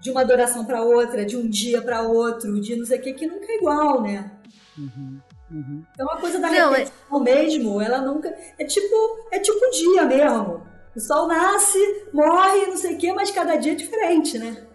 de 0.02 0.12
uma 0.12 0.22
adoração 0.22 0.66
para 0.66 0.82
outra, 0.82 1.24
de 1.26 1.38
um 1.38 1.48
dia 1.48 1.82
para 1.82 2.02
outro, 2.02 2.60
de 2.60 2.76
não 2.76 2.86
sei 2.86 3.00
o 3.00 3.02
que, 3.02 3.14
que 3.14 3.28
nunca 3.28 3.46
é 3.52 3.58
igual, 3.58 4.02
né? 4.02 4.32
Uhum, 4.78 5.20
uhum. 5.52 5.84
Então 5.94 6.10
a 6.12 6.18
coisa 6.18 6.40
da 6.40 6.50
Não, 6.50 6.74
é- 6.74 6.80
repetição 6.80 7.20
mesmo, 7.20 7.82
ela 7.82 8.02
nunca. 8.02 8.36
É 8.58 8.66
tipo, 8.66 9.28
é 9.32 9.40
tipo 9.40 9.60
um 9.66 9.70
dia 9.72 10.06
mesmo. 10.06 10.66
O 10.96 11.00
sol 11.00 11.28
nasce, 11.28 11.78
morre, 12.12 12.66
não 12.66 12.78
sei 12.78 12.96
o 12.96 12.98
que, 12.98 13.14
mas 13.14 13.30
cada 13.30 13.56
dia 13.56 13.74
é 13.74 13.76
diferente, 13.76 14.40
né? 14.40 14.66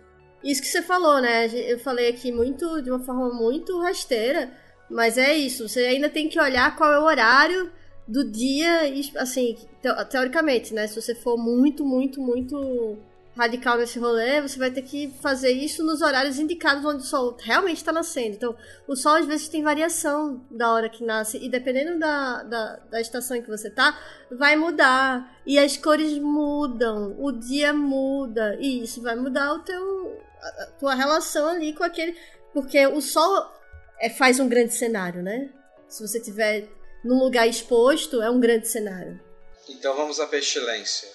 Isso 0.45 0.63
que 0.63 0.69
você 0.69 0.83
falou, 0.83 1.21
né? 1.21 1.47
Eu 1.49 1.79
falei 1.81 2.09
aqui 2.09 2.31
muito 2.31 2.81
de 2.81 2.91
uma 2.91 3.01
forma 3.01 3.33
muito 3.33 3.81
rasteira, 3.81 4.51
mas 4.89 5.19
é 5.19 5.35
isso. 5.35 5.69
Você 5.69 5.81
ainda 5.81 6.09
tem 6.09 6.29
que 6.29 6.41
olhar 6.41 6.77
qual 6.77 6.93
é 6.93 6.99
o 6.99 7.05
horário 7.05 7.73
do 8.07 8.31
dia, 8.31 8.83
assim, 9.19 9.57
teo- 9.81 10.05
teoricamente, 10.07 10.75
né? 10.75 10.87
Se 10.87 11.01
você 11.01 11.15
for 11.15 11.37
muito, 11.37 11.85
muito, 11.85 12.21
muito 12.21 12.99
radical 13.35 13.79
nesse 13.79 13.99
rolê, 13.99 14.43
você 14.43 14.59
vai 14.59 14.71
ter 14.71 14.83
que 14.83 15.09
fazer 15.23 15.51
isso 15.51 15.83
nos 15.83 16.03
horários 16.03 16.39
indicados 16.39 16.85
onde 16.85 17.03
o 17.03 17.07
sol 17.07 17.35
realmente 17.41 17.79
está 17.79 17.91
nascendo. 17.91 18.35
Então, 18.35 18.55
o 18.87 18.95
sol 18.95 19.15
às 19.15 19.27
vezes 19.27 19.49
tem 19.49 19.63
variação 19.63 20.45
da 20.51 20.71
hora 20.71 20.89
que 20.89 21.03
nasce, 21.03 21.39
e 21.39 21.49
dependendo 21.49 21.99
da, 21.99 22.43
da, 22.43 22.77
da 22.91 23.01
estação 23.01 23.37
em 23.37 23.43
que 23.43 23.49
você 23.49 23.71
tá, 23.71 23.99
vai 24.31 24.55
mudar. 24.55 25.35
E 25.47 25.59
as 25.59 25.77
cores 25.77 26.19
mudam, 26.19 27.17
o 27.19 27.33
dia 27.33 27.73
muda, 27.73 28.57
e 28.61 28.83
isso 28.83 29.01
vai 29.01 29.17
mudar 29.17 29.55
o 29.55 29.61
teu, 29.61 30.21
a 30.43 30.67
tua 30.79 30.95
relação 30.95 31.49
ali 31.49 31.73
com 31.73 31.85
aquele. 31.85 32.15
Porque 32.53 32.87
o 32.87 33.01
sol 33.01 33.51
é, 33.99 34.11
faz 34.11 34.39
um 34.41 34.49
grande 34.49 34.75
cenário, 34.75 35.23
né? 35.23 35.49
Se 35.89 36.07
você 36.07 36.21
tiver 36.21 36.69
num 37.05 37.19
lugar 37.19 37.49
exposto, 37.49 38.23
é 38.23 38.31
um 38.31 38.41
grande 38.41 38.69
cenário. 38.69 39.21
Então 39.69 39.95
vamos 39.97 40.21
à 40.21 40.27
pestilência. 40.27 41.09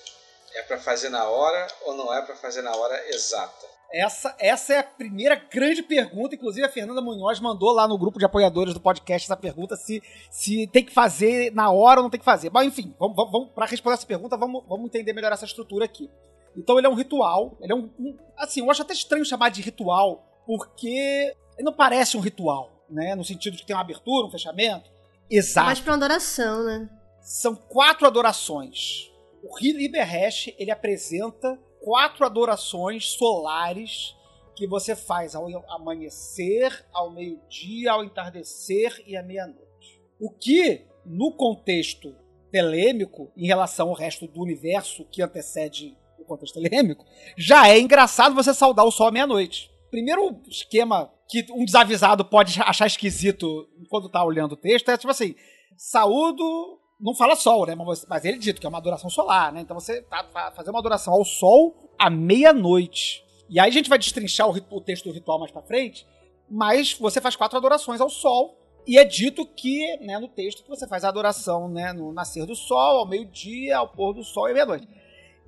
É 0.55 0.63
para 0.63 0.79
fazer 0.79 1.09
na 1.09 1.29
hora 1.29 1.67
ou 1.85 1.95
não 1.95 2.13
é 2.13 2.21
para 2.21 2.35
fazer 2.35 2.61
na 2.61 2.75
hora 2.75 3.09
exata? 3.09 3.77
Essa, 3.91 4.35
essa 4.37 4.73
é 4.73 4.79
a 4.79 4.83
primeira 4.83 5.35
grande 5.35 5.81
pergunta. 5.81 6.35
Inclusive, 6.35 6.65
a 6.65 6.69
Fernanda 6.69 7.01
Munhoz 7.01 7.39
mandou 7.39 7.71
lá 7.71 7.87
no 7.87 7.97
grupo 7.97 8.19
de 8.19 8.25
apoiadores 8.25 8.73
do 8.73 8.81
podcast 8.81 9.25
essa 9.25 9.37
pergunta: 9.37 9.75
se, 9.77 10.01
se 10.29 10.67
tem 10.67 10.83
que 10.83 10.91
fazer 10.91 11.53
na 11.53 11.71
hora 11.71 11.99
ou 11.99 12.03
não 12.03 12.09
tem 12.09 12.19
que 12.19 12.25
fazer. 12.25 12.49
Mas, 12.51 12.67
enfim, 12.67 12.93
vamos, 12.99 13.15
vamos, 13.15 13.49
para 13.51 13.65
responder 13.65 13.95
essa 13.95 14.05
pergunta, 14.05 14.35
vamos, 14.35 14.63
vamos 14.67 14.85
entender 14.87 15.13
melhor 15.13 15.31
essa 15.31 15.45
estrutura 15.45 15.85
aqui. 15.85 16.09
Então, 16.55 16.77
ele 16.77 16.87
é 16.87 16.89
um 16.89 16.95
ritual. 16.95 17.57
Ele 17.61 17.71
é 17.71 17.75
um, 17.75 17.89
um. 17.97 18.17
Assim, 18.35 18.59
eu 18.59 18.69
acho 18.69 18.81
até 18.81 18.93
estranho 18.93 19.23
chamar 19.23 19.49
de 19.49 19.61
ritual, 19.61 20.43
porque 20.45 21.33
ele 21.57 21.63
não 21.63 21.73
parece 21.73 22.17
um 22.17 22.21
ritual, 22.21 22.69
né? 22.89 23.15
No 23.15 23.23
sentido 23.23 23.53
de 23.53 23.61
que 23.61 23.67
tem 23.67 23.75
uma 23.75 23.83
abertura, 23.83 24.27
um 24.27 24.31
fechamento. 24.31 24.96
Exato. 25.29 25.65
Mais 25.65 25.79
pra 25.79 25.91
uma 25.91 25.97
adoração, 25.97 26.63
né? 26.63 26.89
São 27.21 27.55
quatro 27.55 28.07
adorações. 28.07 29.11
O 29.43 29.57
Liberhash, 29.59 30.53
ele 30.57 30.71
apresenta 30.71 31.59
quatro 31.81 32.25
adorações 32.25 33.09
solares 33.09 34.15
que 34.55 34.67
você 34.67 34.95
faz 34.95 35.35
ao 35.35 35.47
amanhecer, 35.69 36.85
ao 36.91 37.11
meio-dia, 37.11 37.91
ao 37.91 38.03
entardecer 38.03 39.03
e 39.05 39.15
à 39.15 39.21
meia-noite. 39.21 40.01
O 40.19 40.31
que, 40.31 40.85
no 41.05 41.31
contexto 41.31 42.15
telêmico, 42.51 43.31
em 43.37 43.45
relação 43.45 43.89
ao 43.89 43.95
resto 43.95 44.27
do 44.27 44.41
universo 44.41 45.05
que 45.05 45.21
antecede 45.21 45.95
o 46.17 46.25
contexto 46.25 46.59
telêmico, 46.59 47.05
já 47.37 47.69
é 47.69 47.79
engraçado 47.79 48.33
você 48.33 48.53
saudar 48.53 48.83
o 48.83 48.91
sol 48.91 49.07
à 49.07 49.11
meia-noite. 49.11 49.71
Primeiro 49.89 50.41
esquema 50.47 51.11
que 51.29 51.45
um 51.51 51.65
desavisado 51.65 52.23
pode 52.25 52.61
achar 52.61 52.87
esquisito 52.87 53.67
quando 53.89 54.09
tá 54.09 54.23
olhando 54.23 54.53
o 54.53 54.57
texto 54.57 54.89
é 54.89 54.97
tipo 54.97 55.11
assim: 55.11 55.35
saúdo 55.75 56.79
não 56.99 57.13
fala 57.13 57.35
sol, 57.35 57.65
né? 57.65 57.75
Mas, 58.07 58.25
ele 58.25 58.37
dito 58.37 58.59
que 58.59 58.65
é 58.65 58.69
uma 58.69 58.79
adoração 58.79 59.09
solar, 59.09 59.51
né? 59.51 59.61
Então 59.61 59.79
você 59.79 60.01
tá 60.01 60.51
fazer 60.55 60.71
uma 60.71 60.79
adoração 60.79 61.13
ao 61.13 61.23
sol 61.23 61.91
à 61.97 62.09
meia-noite. 62.09 63.23
E 63.49 63.59
aí 63.59 63.69
a 63.69 63.73
gente 63.73 63.89
vai 63.89 63.97
destrinchar 63.97 64.49
o, 64.49 64.57
o, 64.71 64.81
texto 64.81 65.05
do 65.05 65.11
ritual 65.11 65.39
mais 65.39 65.51
pra 65.51 65.61
frente, 65.61 66.05
mas 66.49 66.93
você 66.93 67.21
faz 67.21 67.35
quatro 67.35 67.57
adorações 67.57 68.01
ao 68.01 68.09
sol. 68.09 68.57
E 68.85 68.97
é 68.97 69.03
dito 69.03 69.45
que, 69.45 69.97
né, 69.97 70.17
no 70.17 70.29
texto, 70.29 70.63
que 70.63 70.69
você 70.69 70.87
faz 70.87 71.03
a 71.03 71.09
adoração, 71.09 71.67
né, 71.67 71.91
no 71.91 72.13
nascer 72.13 72.45
do 72.45 72.55
sol, 72.55 72.99
ao 72.99 73.07
meio-dia, 73.07 73.77
ao 73.77 73.89
pôr 73.89 74.13
do 74.13 74.23
sol 74.23 74.47
e 74.47 74.51
à 74.51 74.53
meia-noite. 74.53 74.87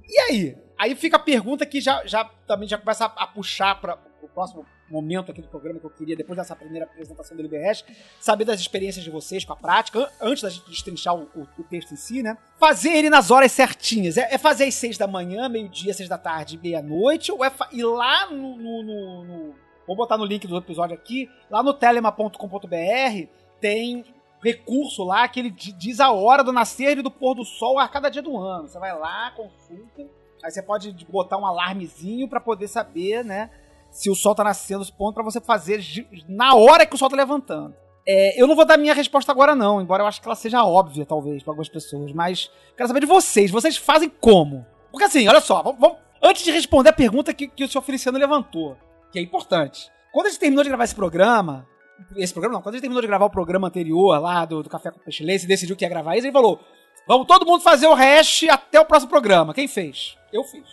E 0.08 0.20
aí? 0.20 0.58
Aí 0.80 0.96
fica 0.96 1.18
a 1.18 1.20
pergunta 1.20 1.66
que 1.66 1.82
já, 1.82 2.06
já 2.06 2.24
também 2.48 2.68
já 2.68 2.78
começa 2.78 3.06
a, 3.06 3.24
a 3.24 3.28
puxar 3.28 3.76
para 3.82 4.00
o 4.22 4.30
próximo 4.30 4.66
momento 4.90 5.30
aqui 5.30 5.42
do 5.42 5.48
programa 5.50 5.78
que 5.78 5.86
eu 5.86 5.90
queria, 5.90 6.16
depois 6.16 6.38
dessa 6.38 6.56
primeira 6.56 6.86
apresentação 6.86 7.36
do 7.36 7.42
LBRS, 7.42 7.84
saber 8.20 8.46
das 8.46 8.62
experiências 8.62 9.04
de 9.04 9.12
vocês 9.12 9.44
com 9.44 9.52
a 9.54 9.56
prática, 9.58 10.10
antes 10.22 10.42
da 10.42 10.50
gente 10.50 10.70
destrinchar 10.70 11.16
o, 11.16 11.30
o, 11.36 11.42
o 11.42 11.64
texto 11.64 11.92
em 11.94 11.98
si, 11.98 12.24
né? 12.24 12.38
Fazer 12.58 12.92
ele 12.92 13.10
nas 13.10 13.30
horas 13.30 13.52
certinhas. 13.52 14.18
É, 14.18 14.34
é 14.34 14.38
fazer 14.38 14.66
às 14.66 14.76
seis 14.76 14.98
da 14.98 15.06
manhã, 15.06 15.50
meio-dia, 15.50 15.94
seis 15.94 16.08
da 16.08 16.18
tarde, 16.18 16.58
meia-noite, 16.58 17.30
ou 17.32 17.44
é 17.44 17.52
ir 17.74 17.84
lá 17.84 18.28
no, 18.32 18.58
no, 18.58 18.84
no, 18.84 19.24
no, 19.26 19.56
Vou 19.86 19.98
botar 19.98 20.18
no 20.18 20.26
link 20.26 20.48
do 20.48 20.56
episódio 20.56 20.96
aqui, 20.96 21.30
lá 21.50 21.62
no 21.62 21.74
telema.com.br 21.74 23.28
tem 23.60 24.06
recurso 24.42 25.04
lá 25.04 25.28
que 25.28 25.42
ele 25.42 25.50
diz 25.50 26.00
a 26.00 26.12
hora 26.12 26.44
do 26.44 26.54
nascer 26.54 26.98
e 26.98 27.02
do 27.02 27.12
pôr 27.12 27.36
do 27.36 27.44
sol 27.44 27.78
a 27.78 27.88
cada 27.88 28.10
dia 28.10 28.22
do 28.22 28.38
ano. 28.38 28.68
Você 28.68 28.80
vai 28.80 28.98
lá, 28.98 29.32
consulta, 29.32 30.08
aí 30.44 30.52
você 30.52 30.62
pode 30.62 30.94
botar 31.10 31.38
um 31.38 31.46
alarmezinho 31.46 32.28
para 32.28 32.40
poder 32.40 32.68
saber, 32.68 33.24
né? 33.24 33.50
se 33.92 34.10
o 34.10 34.16
sol 34.16 34.36
tá 34.36 34.44
nascendo, 34.44 34.82
os 34.82 34.90
pontos 34.90 35.16
para 35.16 35.24
você 35.24 35.42
fazer 35.42 35.84
na 36.28 36.56
hora 36.56 36.86
que 36.86 36.96
o 36.96 36.98
sol 36.98 37.10
tá 37.10 37.16
levantando. 37.16 37.76
É, 38.08 38.42
eu 38.42 38.48
não 38.48 38.56
vou 38.56 38.66
dar 38.66 38.78
minha 38.78 38.94
resposta 38.94 39.32
agora, 39.32 39.56
não, 39.56 39.82
embora 39.82 40.04
eu 40.04 40.08
acho 40.08 40.22
que 40.22 40.28
ela 40.28 40.36
seja 40.36 40.64
óbvia, 40.64 41.06
talvez, 41.06 41.44
para 41.44 41.52
algumas 41.52 41.70
pessoas. 41.70 42.12
Mas 42.12 42.52
quero 42.76 42.88
saber 42.88 43.02
de 43.02 43.06
vocês. 43.06 43.52
Vocês 43.52 43.78
fazem 43.78 44.10
como? 44.10 44.66
Porque 44.92 45.06
assim, 45.06 45.28
olha 45.28 45.42
só, 45.42 45.62
vamos, 45.62 45.80
vamos, 45.80 45.98
antes 46.22 46.44
de 46.44 46.52
responder 46.52 46.90
a 46.90 46.94
pergunta 46.94 47.34
que, 47.34 47.48
que 47.48 47.64
o 47.64 47.68
senhor 47.68 47.84
Feliciano 47.84 48.18
levantou, 48.18 48.78
que 49.12 49.20
é 49.20 49.22
importante. 49.22 49.92
Quando 50.12 50.28
a 50.28 50.30
gente 50.30 50.40
terminou 50.40 50.64
de 50.64 50.70
gravar 50.70 50.86
esse 50.86 50.96
programa, 50.96 51.68
esse 52.16 52.34
programa 52.34 52.56
não, 52.56 52.62
quando 52.64 52.76
a 52.76 52.78
gente 52.78 52.82
terminou 52.82 53.02
de 53.02 53.08
gravar 53.08 53.26
o 53.26 53.30
programa 53.30 53.68
anterior 53.68 54.20
lá 54.20 54.44
do, 54.46 54.64
do 54.64 54.70
Café 54.70 54.90
com 54.90 55.00
Pestilência 55.00 55.46
e 55.46 55.48
decidiu 55.48 55.76
que 55.76 55.86
ia 55.86 55.90
gravar 55.90 56.16
isso, 56.16 56.26
ele 56.26 56.34
falou: 56.34 56.60
vamos 57.08 57.28
todo 57.28 57.46
mundo 57.46 57.62
fazer 57.62 57.88
o 57.88 57.94
hash 57.94 58.44
até 58.50 58.80
o 58.80 58.86
próximo 58.86 59.10
programa. 59.10 59.54
Quem 59.54 59.68
fez? 59.68 60.18
Eu 60.32 60.44
fiz. 60.44 60.66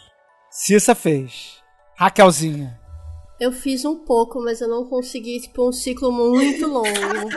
Cissa 0.50 0.94
fez. 0.94 1.62
Raquelzinha. 1.96 2.78
Eu 3.38 3.52
fiz 3.52 3.84
um 3.84 3.96
pouco, 3.96 4.40
mas 4.40 4.62
eu 4.62 4.68
não 4.68 4.86
consegui, 4.86 5.40
tipo, 5.40 5.68
um 5.68 5.72
ciclo 5.72 6.10
muito 6.10 6.66
longo. 6.66 7.28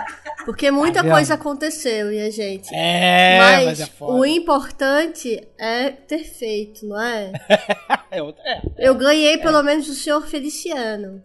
Porque 0.46 0.72
muita 0.72 1.04
tá 1.04 1.10
coisa 1.12 1.34
aconteceu, 1.34 2.08
minha 2.08 2.32
gente. 2.32 2.74
É, 2.74 3.38
mas, 3.38 3.66
mas 3.66 3.80
é 3.82 3.86
foda. 3.86 4.14
o 4.14 4.26
importante 4.26 5.46
é 5.58 5.90
ter 5.90 6.24
feito, 6.24 6.86
não 6.86 7.02
é? 7.02 7.34
é, 8.10 8.24
outra, 8.24 8.42
é, 8.46 8.62
eu 8.78 8.96
ganhei 8.96 9.34
é. 9.34 9.38
pelo 9.38 9.62
menos 9.62 9.88
do 9.88 9.94
senhor 9.94 10.26
Feliciano. 10.26 11.22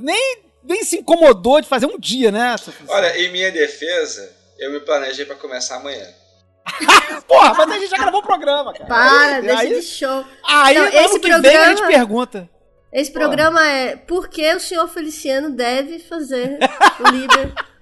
nem, 0.00 0.38
nem 0.64 0.82
se 0.82 0.96
incomodou 0.96 1.60
de 1.60 1.68
fazer 1.68 1.84
um 1.84 1.98
dia, 1.98 2.32
né? 2.32 2.56
Olha, 2.88 3.18
em 3.18 3.30
minha 3.30 3.52
defesa, 3.52 4.34
eu 4.58 4.72
me 4.72 4.80
planejei 4.80 5.26
para 5.26 5.36
começar 5.36 5.76
amanhã. 5.76 6.08
Porra, 7.26 7.54
mas 7.54 7.70
a 7.70 7.78
gente 7.78 7.90
já 7.90 7.96
gravou 7.96 8.20
o 8.20 8.22
programa, 8.22 8.72
cara. 8.72 8.86
Para, 8.86 9.36
aí, 9.36 9.42
deixa 9.42 9.62
aí, 9.62 9.68
de 9.68 9.82
show. 9.82 10.24
Aí, 10.44 10.76
então, 10.76 11.04
esse 11.04 11.18
programa... 11.18 11.42
vem 11.42 11.56
a 11.56 11.68
gente 11.68 11.86
pergunta. 11.86 12.48
Esse 12.92 13.10
programa 13.10 13.60
Pô. 13.60 13.66
é 13.66 13.96
Por 13.96 14.28
que 14.28 14.54
o 14.54 14.60
senhor 14.60 14.86
Feliciano 14.88 15.50
deve 15.50 15.98
fazer 15.98 16.58
o 17.00 17.10
líder? 17.10 17.52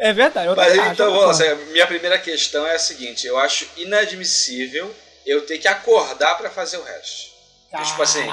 É 0.00 0.12
verdade. 0.12 0.54
Mas 0.54 0.76
então, 0.92 1.12
vamos 1.12 1.40
lá, 1.40 1.54
minha 1.72 1.84
primeira 1.84 2.16
questão 2.20 2.64
é 2.64 2.76
a 2.76 2.78
seguinte: 2.78 3.26
eu 3.26 3.36
acho 3.36 3.66
inadmissível 3.76 4.94
eu 5.26 5.44
ter 5.44 5.58
que 5.58 5.66
acordar 5.66 6.38
para 6.38 6.48
fazer 6.48 6.76
o 6.76 6.84
resto. 6.84 7.36
Caraca. 7.70 7.90
Tipo 7.90 8.02
assim, 8.02 8.26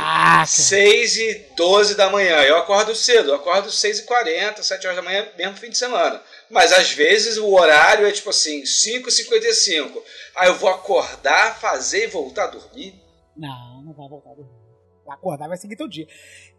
6 0.45 1.17
e 1.17 1.45
12 1.57 1.95
da 1.95 2.09
manhã. 2.09 2.37
Eu 2.43 2.57
acordo 2.57 2.95
cedo, 2.95 3.31
eu 3.31 3.35
acordo 3.35 3.69
6 3.69 3.99
e 3.99 4.03
40, 4.03 4.63
7 4.63 4.87
horas 4.87 4.95
da 4.95 5.01
manhã, 5.01 5.27
mesmo 5.37 5.57
fim 5.57 5.69
de 5.69 5.77
semana. 5.77 6.21
Mas 6.49 6.71
às 6.71 6.91
vezes 6.91 7.37
o 7.37 7.53
horário 7.53 8.07
é 8.07 8.11
tipo 8.11 8.29
assim, 8.29 8.65
5 8.65 9.09
e 9.09 9.11
55. 9.11 10.03
Aí 10.35 10.47
eu 10.47 10.55
vou 10.55 10.69
acordar, 10.69 11.59
fazer 11.59 12.05
e 12.05 12.07
voltar 12.07 12.45
a 12.45 12.47
dormir? 12.47 12.93
Não, 13.35 13.83
não 13.83 13.93
vai 13.93 14.07
voltar 14.07 14.31
a 14.31 14.35
dormir 14.35 14.65
acordar 15.13 15.47
vai 15.47 15.57
seguir 15.57 15.75
teu 15.75 15.87
dia. 15.87 16.07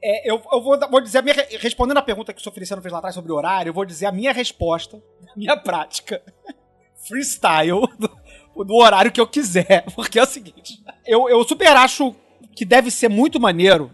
É, 0.03 0.31
eu, 0.31 0.43
eu 0.53 0.63
vou, 0.63 0.79
vou, 0.91 1.01
dizer, 1.01 1.19
a 1.19 1.23
minha, 1.23 1.35
respondendo 1.59 1.99
a 1.99 2.03
pergunta 2.03 2.33
que 2.33 2.47
o. 2.47 2.53
Feliciano 2.53 2.83
fez 2.83 2.93
lá 2.93 2.99
atrás 2.99 3.15
sobre 3.15 3.33
o 3.33 3.35
horário, 3.35 3.71
eu 3.71 3.75
vou 3.75 3.85
dizer 3.85 4.07
a 4.07 4.13
minha 4.13 4.33
resposta, 4.33 5.03
a 5.29 5.37
minha 5.37 5.57
prática, 5.57 6.23
freestyle, 7.07 7.87
do, 7.99 8.65
do, 8.65 8.75
horário 8.75 9.13
que 9.13 9.21
eu 9.21 9.27
quiser. 9.27 9.85
Porque 9.95 10.19
é 10.19 10.23
o 10.23 10.27
seguinte, 10.27 10.83
eu, 11.05 11.29
eu 11.29 11.43
super 11.45 11.69
acho 11.69 12.15
que 12.55 12.65
deve 12.65 12.91
ser 12.91 13.09
muito 13.09 13.41
maneiro 13.41 13.91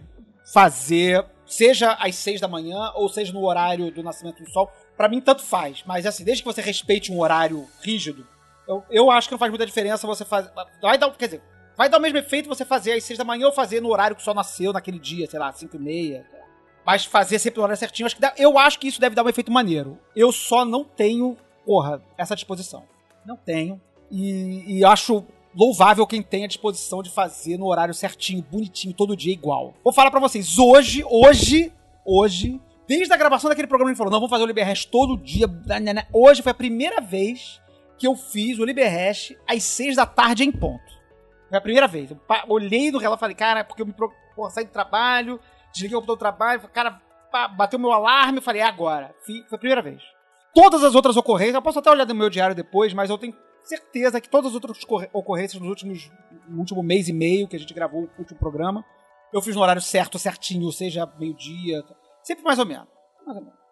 fazer, 0.52 1.24
seja 1.46 1.92
às 1.94 2.14
seis 2.14 2.40
da 2.40 2.48
manhã 2.48 2.92
ou 2.94 3.09
seja 3.09 3.33
no 3.33 3.44
horário 3.44 3.90
do 3.90 4.02
nascimento 4.02 4.42
do 4.42 4.50
sol. 4.50 4.70
Para 5.03 5.09
mim, 5.09 5.21
tanto 5.21 5.43
faz. 5.43 5.83
Mas 5.85 6.07
assim, 6.07 6.23
desde 6.23 6.45
que 6.45 6.49
você 6.49 6.61
respeite 6.61 7.11
um 7.11 7.19
horário 7.19 7.69
rígido, 7.81 8.25
eu, 8.69 8.85
eu 8.88 9.11
acho 9.11 9.27
que 9.27 9.33
não 9.33 9.38
faz 9.38 9.51
muita 9.51 9.67
diferença 9.67 10.07
você 10.07 10.25
fazer. 10.25 10.49
Vai 10.81 10.97
dar, 10.97 11.11
quer 11.11 11.25
dizer, 11.25 11.43
Vai 11.77 11.88
dar 11.88 11.99
o 11.99 12.01
mesmo 12.01 12.19
efeito 12.19 12.49
você 12.49 12.65
fazer 12.65 12.93
às 12.93 13.03
seis 13.03 13.19
da 13.19 13.25
manhã 13.25 13.47
ou 13.47 13.53
fazer 13.53 13.81
no 13.81 13.88
horário 13.88 14.15
que 14.15 14.23
só 14.23 14.33
nasceu 14.33 14.73
naquele 14.73 15.01
dia, 15.01 15.29
sei 15.29 15.41
lá, 15.41 15.51
cinco 15.51 15.75
e 15.75 15.81
meia. 15.81 16.25
Mas 16.87 17.05
fazer 17.05 17.41
sempre 17.41 17.59
no 17.59 17.65
horário 17.65 17.81
certinho, 17.81 18.07
acho 18.07 18.15
que 18.15 18.21
dá, 18.21 18.33
eu 18.37 18.57
acho 18.57 18.79
que 18.79 18.87
isso 18.87 19.01
deve 19.01 19.17
dar 19.17 19.25
um 19.25 19.29
efeito 19.29 19.51
maneiro. 19.51 19.99
Eu 20.15 20.31
só 20.31 20.65
não 20.65 20.85
tenho, 20.85 21.37
porra, 21.67 22.01
essa 22.17 22.37
disposição. 22.37 22.85
Não 23.27 23.37
tenho. 23.37 23.81
E, 24.09 24.79
e 24.79 24.85
acho 24.85 25.25
louvável 25.53 26.07
quem 26.07 26.23
tem 26.23 26.45
a 26.45 26.49
disposição 26.49 27.03
de 27.03 27.11
fazer 27.11 27.59
no 27.59 27.67
horário 27.67 27.93
certinho, 27.93 28.47
bonitinho, 28.49 28.95
todo 28.95 29.17
dia 29.17 29.33
igual. 29.33 29.75
Vou 29.83 29.93
falar 29.93 30.12
para 30.12 30.21
vocês, 30.21 30.59
hoje, 30.59 31.03
hoje, 31.11 31.73
hoje, 32.05 32.61
desde 32.96 33.14
a 33.14 33.16
gravação 33.16 33.48
daquele 33.48 33.66
programa 33.66 33.90
ele 33.90 33.96
falou, 33.96 34.12
não, 34.12 34.18
vamos 34.18 34.31
fazer 34.31 34.44
o 34.44 34.46
Liberhash 34.46 34.85
todo 34.85 35.16
dia. 35.16 35.46
Né, 35.46 35.81
né, 35.81 35.92
né. 35.94 36.07
Hoje 36.12 36.42
foi 36.42 36.52
a 36.52 36.55
primeira 36.55 37.00
vez 37.00 37.61
que 37.96 38.07
eu 38.07 38.14
fiz 38.14 38.59
o 38.59 38.64
Liberhash 38.64 39.35
às 39.48 39.62
seis 39.62 39.96
da 39.96 40.05
tarde 40.05 40.44
em 40.44 40.52
ponto. 40.52 40.92
Foi 41.48 41.57
a 41.57 41.61
primeira 41.61 41.88
vez. 41.88 42.11
Eu 42.11 42.18
olhei 42.48 42.90
no 42.90 42.98
relógio 42.98 43.18
e 43.18 43.20
falei, 43.20 43.35
cara, 43.35 43.64
porque 43.64 43.81
eu 43.81 43.87
me 43.87 43.94
pô, 43.94 44.50
saí 44.50 44.64
do 44.64 44.70
trabalho, 44.70 45.40
desliguei 45.72 45.96
o 45.96 46.00
computador 46.00 46.16
do 46.16 46.37
trabalho, 46.37 46.68
cara, 46.68 47.00
bateu 47.57 47.78
meu 47.78 47.92
alarme, 47.92 48.38
eu 48.38 48.42
falei, 48.42 48.61
é 48.61 48.64
agora. 48.64 49.14
Foi 49.24 49.42
a 49.50 49.59
primeira 49.59 49.81
vez. 49.81 50.02
Todas 50.55 50.85
as 50.85 50.94
outras 50.94 51.16
ocorrências, 51.16 51.55
eu 51.55 51.62
posso 51.62 51.78
até 51.78 51.90
olhar 51.90 52.07
no 52.07 52.14
meu 52.14 52.28
diário 52.28 52.55
depois, 52.55 52.92
mas 52.92 53.09
eu 53.09 53.16
tenho 53.16 53.35
certeza 53.62 54.20
que 54.20 54.28
todas 54.28 54.50
as 54.50 54.55
outras 54.55 54.78
ocorrências 55.14 55.59
nos 55.61 55.70
últimos 55.70 56.11
no 56.46 56.59
último 56.59 56.83
mês 56.83 57.09
e 57.09 57.12
meio 57.12 57.48
que 57.48 57.57
a 57.57 57.59
gente 57.59 57.72
gravou 57.72 58.02
o 58.02 58.11
último 58.18 58.38
programa, 58.38 58.85
eu 59.33 59.40
fiz 59.40 59.57
no 59.57 59.62
horário 59.62 59.81
certo, 59.81 60.18
certinho, 60.18 60.66
ou 60.66 60.72
seja, 60.72 61.11
meio-dia. 61.18 61.83
Sempre 62.22 62.44
mais 62.44 62.58
ou 62.58 62.66
menos. 62.66 62.88
Mais 63.26 63.37
ou 63.38 63.44
menos. 63.44 63.62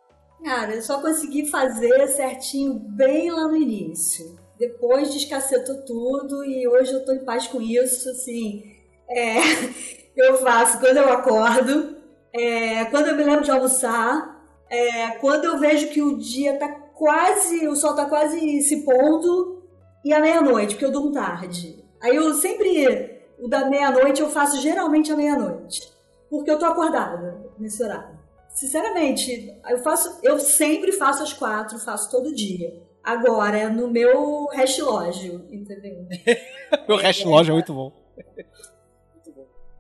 Cara, 0.44 0.74
eu 0.74 0.82
só 0.82 1.00
consegui 1.00 1.46
fazer 1.46 2.08
certinho 2.08 2.74
bem 2.74 3.30
lá 3.30 3.46
no 3.46 3.56
início. 3.56 4.38
Depois 4.58 5.12
descacetou 5.12 5.82
tudo 5.84 6.44
e 6.44 6.66
hoje 6.66 6.92
eu 6.92 7.04
tô 7.04 7.12
em 7.12 7.24
paz 7.24 7.46
com 7.46 7.60
isso, 7.60 8.08
assim. 8.08 8.62
É, 9.08 9.36
eu 10.16 10.38
faço 10.38 10.78
quando 10.80 10.96
eu 10.96 11.12
acordo, 11.12 11.96
é, 12.32 12.84
quando 12.86 13.08
eu 13.08 13.16
me 13.16 13.24
lembro 13.24 13.44
de 13.44 13.50
almoçar, 13.50 14.40
é, 14.68 15.10
quando 15.12 15.44
eu 15.44 15.58
vejo 15.58 15.88
que 15.88 16.00
o 16.00 16.16
dia 16.16 16.58
tá 16.58 16.68
quase, 16.68 17.66
o 17.66 17.74
sol 17.74 17.94
tá 17.94 18.06
quase 18.06 18.62
se 18.62 18.84
pondo, 18.84 19.62
e 20.04 20.12
à 20.12 20.20
meia-noite, 20.20 20.74
porque 20.74 20.84
eu 20.84 20.92
durmo 20.92 21.12
tarde. 21.12 21.84
Aí 22.00 22.16
eu 22.16 22.32
sempre, 22.34 23.22
o 23.38 23.48
da 23.48 23.68
meia-noite 23.68 24.22
eu 24.22 24.30
faço 24.30 24.60
geralmente 24.60 25.12
à 25.12 25.16
meia-noite, 25.16 25.90
porque 26.30 26.50
eu 26.50 26.58
tô 26.58 26.66
acordada 26.66 27.44
nesse 27.58 27.82
horário. 27.82 28.19
Sinceramente, 28.60 29.58
eu 29.70 29.78
faço, 29.78 30.20
eu 30.22 30.38
sempre 30.38 30.92
faço 30.92 31.22
às 31.22 31.32
quatro, 31.32 31.78
faço 31.78 32.10
todo 32.10 32.34
dia. 32.34 32.70
Agora, 33.02 33.70
no 33.70 33.90
meu 33.90 34.44
relógio, 34.48 35.48
entendeu? 35.50 36.06
Meu 36.86 36.98
relógio 36.98 37.52
é 37.52 37.54
muito 37.54 37.72
bom. 37.72 37.90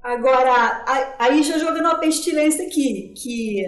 Agora, 0.02 0.82
aí 1.18 1.42
já 1.42 1.58
jogando 1.58 1.80
uma 1.84 1.98
pestilência 1.98 2.66
aqui, 2.66 3.12
que 3.14 3.62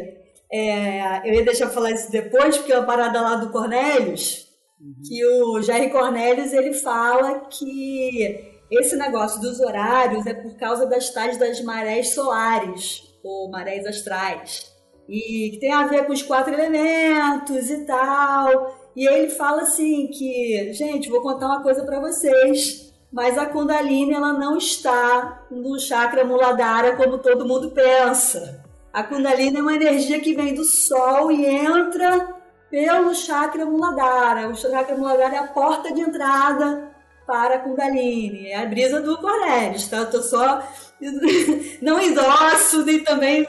é, 0.51 1.29
eu 1.29 1.35
ia 1.35 1.44
deixar 1.44 1.68
falar 1.68 1.90
isso 1.90 2.11
depois, 2.11 2.57
porque 2.57 2.72
é 2.72 2.79
uma 2.79 2.87
parada 2.87 3.20
lá 3.20 3.35
do 3.35 3.51
Cornelius, 3.51 4.48
uhum. 4.81 4.94
que 5.07 5.27
o 5.27 5.61
Jair 5.61 5.92
Cornelius 5.92 6.55
ele 6.55 6.72
fala 6.72 7.40
que 7.51 8.64
esse 8.70 8.96
negócio 8.96 9.42
dos 9.42 9.61
horários 9.61 10.25
é 10.25 10.33
por 10.33 10.57
causa 10.57 10.87
das 10.87 11.11
tais 11.11 11.37
das 11.37 11.61
marés 11.61 12.14
solares, 12.14 13.03
ou 13.22 13.51
marés 13.51 13.85
astrais, 13.87 14.71
e 15.08 15.50
que 15.52 15.58
tem 15.58 15.72
a 15.72 15.86
ver 15.86 16.06
com 16.06 16.12
os 16.12 16.22
quatro 16.22 16.52
elementos 16.52 17.70
e 17.70 17.84
tal. 17.84 18.76
E 18.94 19.06
ele 19.06 19.30
fala 19.30 19.62
assim 19.62 20.06
que, 20.08 20.72
gente, 20.72 21.10
vou 21.10 21.22
contar 21.22 21.46
uma 21.46 21.62
coisa 21.62 21.84
para 21.84 22.00
vocês 22.00 22.92
mas 23.12 23.36
a 23.36 23.44
Kundalini 23.44 24.14
ela 24.14 24.32
não 24.32 24.56
está 24.56 25.42
no 25.50 25.78
chakra 25.78 26.24
Muladhara 26.24 26.96
como 26.96 27.18
todo 27.18 27.46
mundo 27.46 27.70
pensa. 27.70 28.64
A 28.90 29.02
Kundalini 29.02 29.58
é 29.58 29.60
uma 29.60 29.74
energia 29.74 30.18
que 30.18 30.34
vem 30.34 30.54
do 30.54 30.64
Sol 30.64 31.30
e 31.30 31.44
entra 31.44 32.34
pelo 32.70 33.14
chakra 33.14 33.66
Muladhara. 33.66 34.48
O 34.48 34.54
chakra 34.54 34.96
Muladhara 34.96 35.34
é 35.34 35.38
a 35.38 35.46
porta 35.46 35.92
de 35.92 36.00
entrada 36.00 36.90
para 37.26 37.56
a 37.56 37.58
Kundalini. 37.58 38.46
É 38.46 38.62
a 38.62 38.66
brisa 38.66 39.02
do 39.02 39.18
Cornelius, 39.18 39.88
tá? 39.88 39.98
Eu 39.98 40.10
tô 40.10 40.22
só. 40.22 40.62
Não 41.82 42.00
endosso, 42.00 42.84
nem 42.84 43.00
também. 43.00 43.46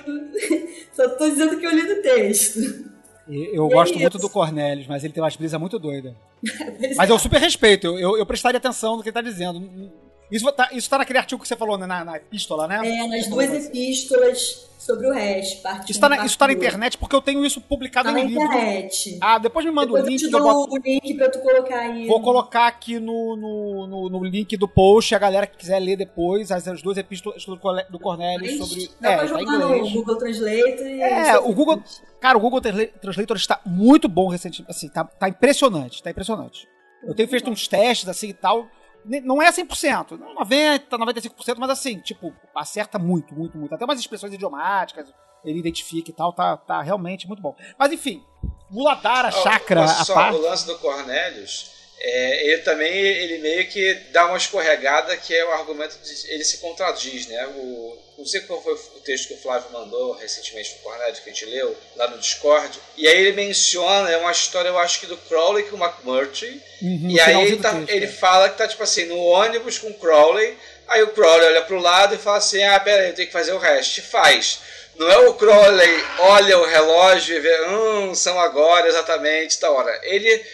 Só 0.92 1.08
tô 1.10 1.30
dizendo 1.30 1.58
que 1.58 1.66
eu 1.66 1.72
li 1.72 1.84
no 1.84 2.02
texto. 2.02 2.92
Eu 3.28 3.68
gosto 3.70 3.98
muito 3.98 4.18
do 4.18 4.30
Cornelius, 4.30 4.88
mas 4.88 5.04
ele 5.04 5.14
tem 5.14 5.24
umas 5.24 5.36
brisas 5.36 5.60
muito 5.60 5.80
doidas. 5.80 6.14
mas 6.98 7.10
eu 7.10 7.18
super 7.18 7.40
respeito, 7.40 7.88
eu, 7.88 7.98
eu, 7.98 8.18
eu, 8.18 8.26
prestaria 8.26 8.58
atenção 8.58 8.98
no 8.98 9.04
que 9.04 9.10
ele 9.10 9.18
está 9.18 9.22
dizendo. 9.22 9.92
Isso 10.34 10.52
tá, 10.52 10.70
isso 10.72 10.90
tá 10.90 10.98
naquele 10.98 11.20
artigo 11.20 11.40
que 11.40 11.48
você 11.48 11.56
falou, 11.56 11.78
né, 11.78 11.86
na, 11.86 12.04
na 12.04 12.18
epístola, 12.18 12.68
né? 12.68 12.82
É, 12.84 13.08
nas 13.08 13.28
duas 13.28 13.54
epístolas 13.68 14.68
sobre 14.80 15.08
o 15.08 15.14
resto. 15.14 15.62
Isso 15.88 16.00
tá, 16.00 16.10
na, 16.10 16.26
isso 16.26 16.36
tá 16.36 16.48
na 16.48 16.54
internet 16.54 16.98
porque 16.98 17.16
eu 17.16 17.22
tenho 17.22 17.46
isso 17.46 17.62
publicado 17.62 18.10
tá 18.10 18.12
no 18.12 18.18
na 18.18 18.26
livro. 18.26 18.44
internet. 18.44 19.20
Ah, 19.22 19.38
depois 19.38 19.64
me 19.64 19.72
manda 19.72 19.86
depois 19.86 20.04
o 20.04 20.08
link. 20.08 20.24
Eu 20.24 20.28
te 20.28 20.32
dou 20.32 20.42
boto... 20.42 20.74
o 20.74 20.78
link 20.80 21.14
pra 21.14 21.30
tu 21.30 21.40
colocar 21.40 21.80
aí. 21.82 22.08
Vou 22.08 22.20
colocar 22.20 22.66
aqui 22.66 23.00
no, 23.00 23.36
no, 23.36 23.88
no, 23.88 24.10
no, 24.10 24.24
link 24.24 24.58
do 24.58 24.68
post, 24.68 25.14
a 25.14 25.20
galera 25.20 25.46
que 25.46 25.56
quiser 25.56 25.78
ler 25.78 25.98
depois, 25.98 26.52
as, 26.52 26.68
as 26.68 26.82
duas 26.82 26.98
epístolas 26.98 27.46
do 27.92 28.00
Cornélio 28.00 28.58
sobre... 28.58 28.90
Dá 29.00 29.12
é, 29.12 29.18
pra 29.18 29.28
tá 29.28 29.42
inglês. 29.42 29.82
no 29.84 29.92
Google 29.92 30.18
Translate 30.18 30.84
e... 30.84 31.02
É, 31.02 31.38
o 31.38 31.54
Google... 31.54 31.84
Cara, 32.20 32.40
o 32.40 32.42
Google 32.42 32.60
Translator 32.60 33.38
está 33.38 33.62
muito 33.64 34.10
bom 34.10 34.30
recentemente, 34.30 34.72
assim, 34.72 34.90
tá, 34.90 35.04
tá 35.04 35.30
impressionante, 35.30 36.02
tá 36.02 36.10
impressionante. 36.10 36.68
Eu 37.04 37.14
tenho 37.14 37.30
feito 37.30 37.52
uns 37.52 37.68
testes, 37.68 38.10
assim, 38.10 38.30
e 38.30 38.34
tal 38.34 38.68
não 39.06 39.42
é 39.42 39.52
100%, 39.52 40.18
90%, 40.40 40.90
95%, 40.90 41.56
mas 41.58 41.70
assim, 41.70 42.00
tipo, 42.00 42.34
acerta 42.56 42.98
muito, 42.98 43.34
muito, 43.34 43.58
muito. 43.58 43.74
Até 43.76 43.86
umas 43.86 44.00
expressões 44.00 44.34
idiomáticas, 44.34 45.14
ele 45.44 45.60
identifica 45.60 46.10
e 46.10 46.14
tal, 46.14 46.32
tá, 46.34 46.58
tá 46.58 46.82
realmente 46.82 47.28
muito 47.28 47.42
bom. 47.42 47.56
Mas 47.78 47.92
enfim, 47.92 48.24
Muladhara, 48.70 49.30
oh, 49.30 49.44
Chakra, 49.44 49.84
a 49.84 50.06
só, 50.06 50.14
parte... 50.14 50.38
o 50.38 50.42
lance 50.42 50.66
do 50.66 50.78
Cornelius, 50.80 51.83
é, 52.06 52.48
ele 52.48 52.62
também, 52.64 52.94
ele 52.94 53.38
meio 53.38 53.66
que 53.70 53.94
dá 54.12 54.26
uma 54.26 54.36
escorregada 54.36 55.16
que 55.16 55.34
é 55.34 55.46
o 55.46 55.52
argumento 55.54 55.98
de 56.04 56.32
ele 56.34 56.44
se 56.44 56.58
contradiz, 56.58 57.28
né? 57.28 57.48
O, 57.48 57.98
não 58.18 58.26
sei 58.26 58.42
qual 58.42 58.62
foi 58.62 58.74
o 58.74 59.00
texto 59.00 59.30
que 59.30 59.36
o 59.36 59.38
Flávio 59.38 59.72
mandou 59.72 60.12
recentemente 60.12 60.74
no 60.74 60.80
Cornélio, 60.80 61.16
que 61.16 61.30
a 61.30 61.34
gente 61.34 61.46
leu 61.46 61.76
lá 61.96 62.10
no 62.10 62.18
Discord. 62.18 62.78
E 62.98 63.08
aí 63.08 63.18
ele 63.18 63.32
menciona, 63.32 64.12
é 64.12 64.18
uma 64.18 64.34
história, 64.34 64.68
eu 64.68 64.78
acho 64.78 65.00
que 65.00 65.06
do 65.06 65.16
Crowley 65.16 65.64
com 65.64 65.78
o 65.78 65.84
McMurtry. 65.84 66.62
Uhum, 66.82 67.10
e 67.10 67.22
aí 67.22 67.42
ele, 67.42 67.58
tá, 67.58 67.72
texto, 67.72 67.90
ele 67.90 68.06
é. 68.06 68.10
fala 68.10 68.50
que 68.50 68.58
tá 68.58 68.68
tipo 68.68 68.84
assim, 68.84 69.06
no 69.06 69.18
ônibus 69.18 69.78
com 69.78 69.88
o 69.88 69.94
Crowley. 69.94 70.58
Aí 70.90 71.02
o 71.04 71.12
Crowley 71.14 71.48
olha 71.48 71.62
pro 71.62 71.80
lado 71.80 72.16
e 72.16 72.18
fala 72.18 72.38
assim: 72.38 72.62
Ah, 72.64 72.80
pera 72.82 73.04
aí, 73.04 73.10
eu 73.10 73.16
tenho 73.16 73.28
que 73.28 73.34
fazer 73.34 73.54
o 73.54 73.58
resto. 73.58 74.00
E 74.00 74.02
faz. 74.02 74.60
Não 74.98 75.10
é 75.10 75.18
o 75.20 75.34
Crowley 75.36 76.04
olha 76.20 76.60
o 76.60 76.66
relógio 76.66 77.36
e 77.36 77.40
vê, 77.40 77.68
hum, 77.68 78.14
são 78.14 78.40
agora 78.40 78.88
exatamente 78.88 79.60
da 79.60 79.72
hora. 79.72 80.00
Ele 80.04 80.46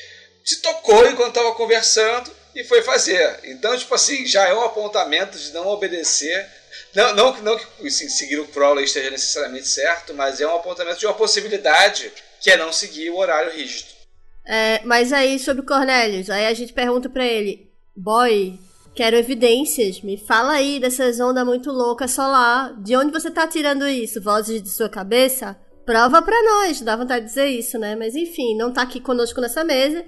se 0.43 0.62
tocou 0.62 1.08
enquanto 1.08 1.30
estava 1.30 1.54
conversando 1.56 2.32
e 2.56 2.63
foi 2.63 2.82
fazer. 2.82 3.39
Então, 3.43 3.78
tipo 3.78 3.93
assim, 3.93 4.25
já 4.25 4.47
é 4.47 4.54
um 4.54 4.63
apontamento 4.63 5.38
de 5.38 5.52
não 5.52 5.67
obedecer. 5.67 6.47
Não, 6.95 7.15
não, 7.15 7.41
não 7.41 7.58
que 7.58 7.88
assim, 7.88 8.10
seguir 8.10 8.39
o 8.39 8.47
Crowley 8.47 8.86
esteja 8.86 9.10
necessariamente 9.10 9.67
certo, 9.67 10.13
mas 10.13 10.41
é 10.41 10.47
um 10.47 10.56
apontamento 10.56 10.99
de 10.99 11.06
uma 11.06 11.13
possibilidade 11.13 12.12
que 12.41 12.49
é 12.49 12.58
não 12.58 12.71
seguir 12.71 13.10
o 13.10 13.17
horário 13.17 13.52
rígido. 13.52 13.89
É, 14.45 14.82
mas 14.84 15.13
aí, 15.13 15.38
sobre 15.38 15.63
Cornelius, 15.63 16.30
aí 16.30 16.47
a 16.47 16.54
gente 16.54 16.73
pergunta 16.73 17.08
para 17.08 17.23
ele, 17.23 17.71
boy, 17.95 18.60
quero 18.95 19.15
evidências, 19.15 20.02
me 20.02 20.17
fala 20.17 20.54
aí 20.54 20.80
dessas 20.80 21.19
ondas 21.19 21.45
muito 21.45 21.71
loucas 21.71 22.12
solar, 22.12 22.73
de 22.82 22.95
onde 22.95 23.12
você 23.12 23.30
tá 23.30 23.45
tirando 23.45 23.88
isso? 23.88 24.21
Vozes 24.21 24.63
de 24.63 24.69
sua 24.69 24.89
cabeça? 24.89 25.56
Prova 25.86 26.21
pra 26.21 26.36
nós, 26.43 26.82
dá 26.82 26.95
vontade 26.95 27.25
de 27.25 27.30
dizer 27.30 27.47
isso, 27.47 27.78
né? 27.78 27.95
Mas 27.95 28.15
enfim, 28.15 28.56
não 28.56 28.73
tá 28.73 28.82
aqui 28.82 28.99
conosco 28.99 29.39
nessa 29.39 29.63
mesa, 29.63 30.04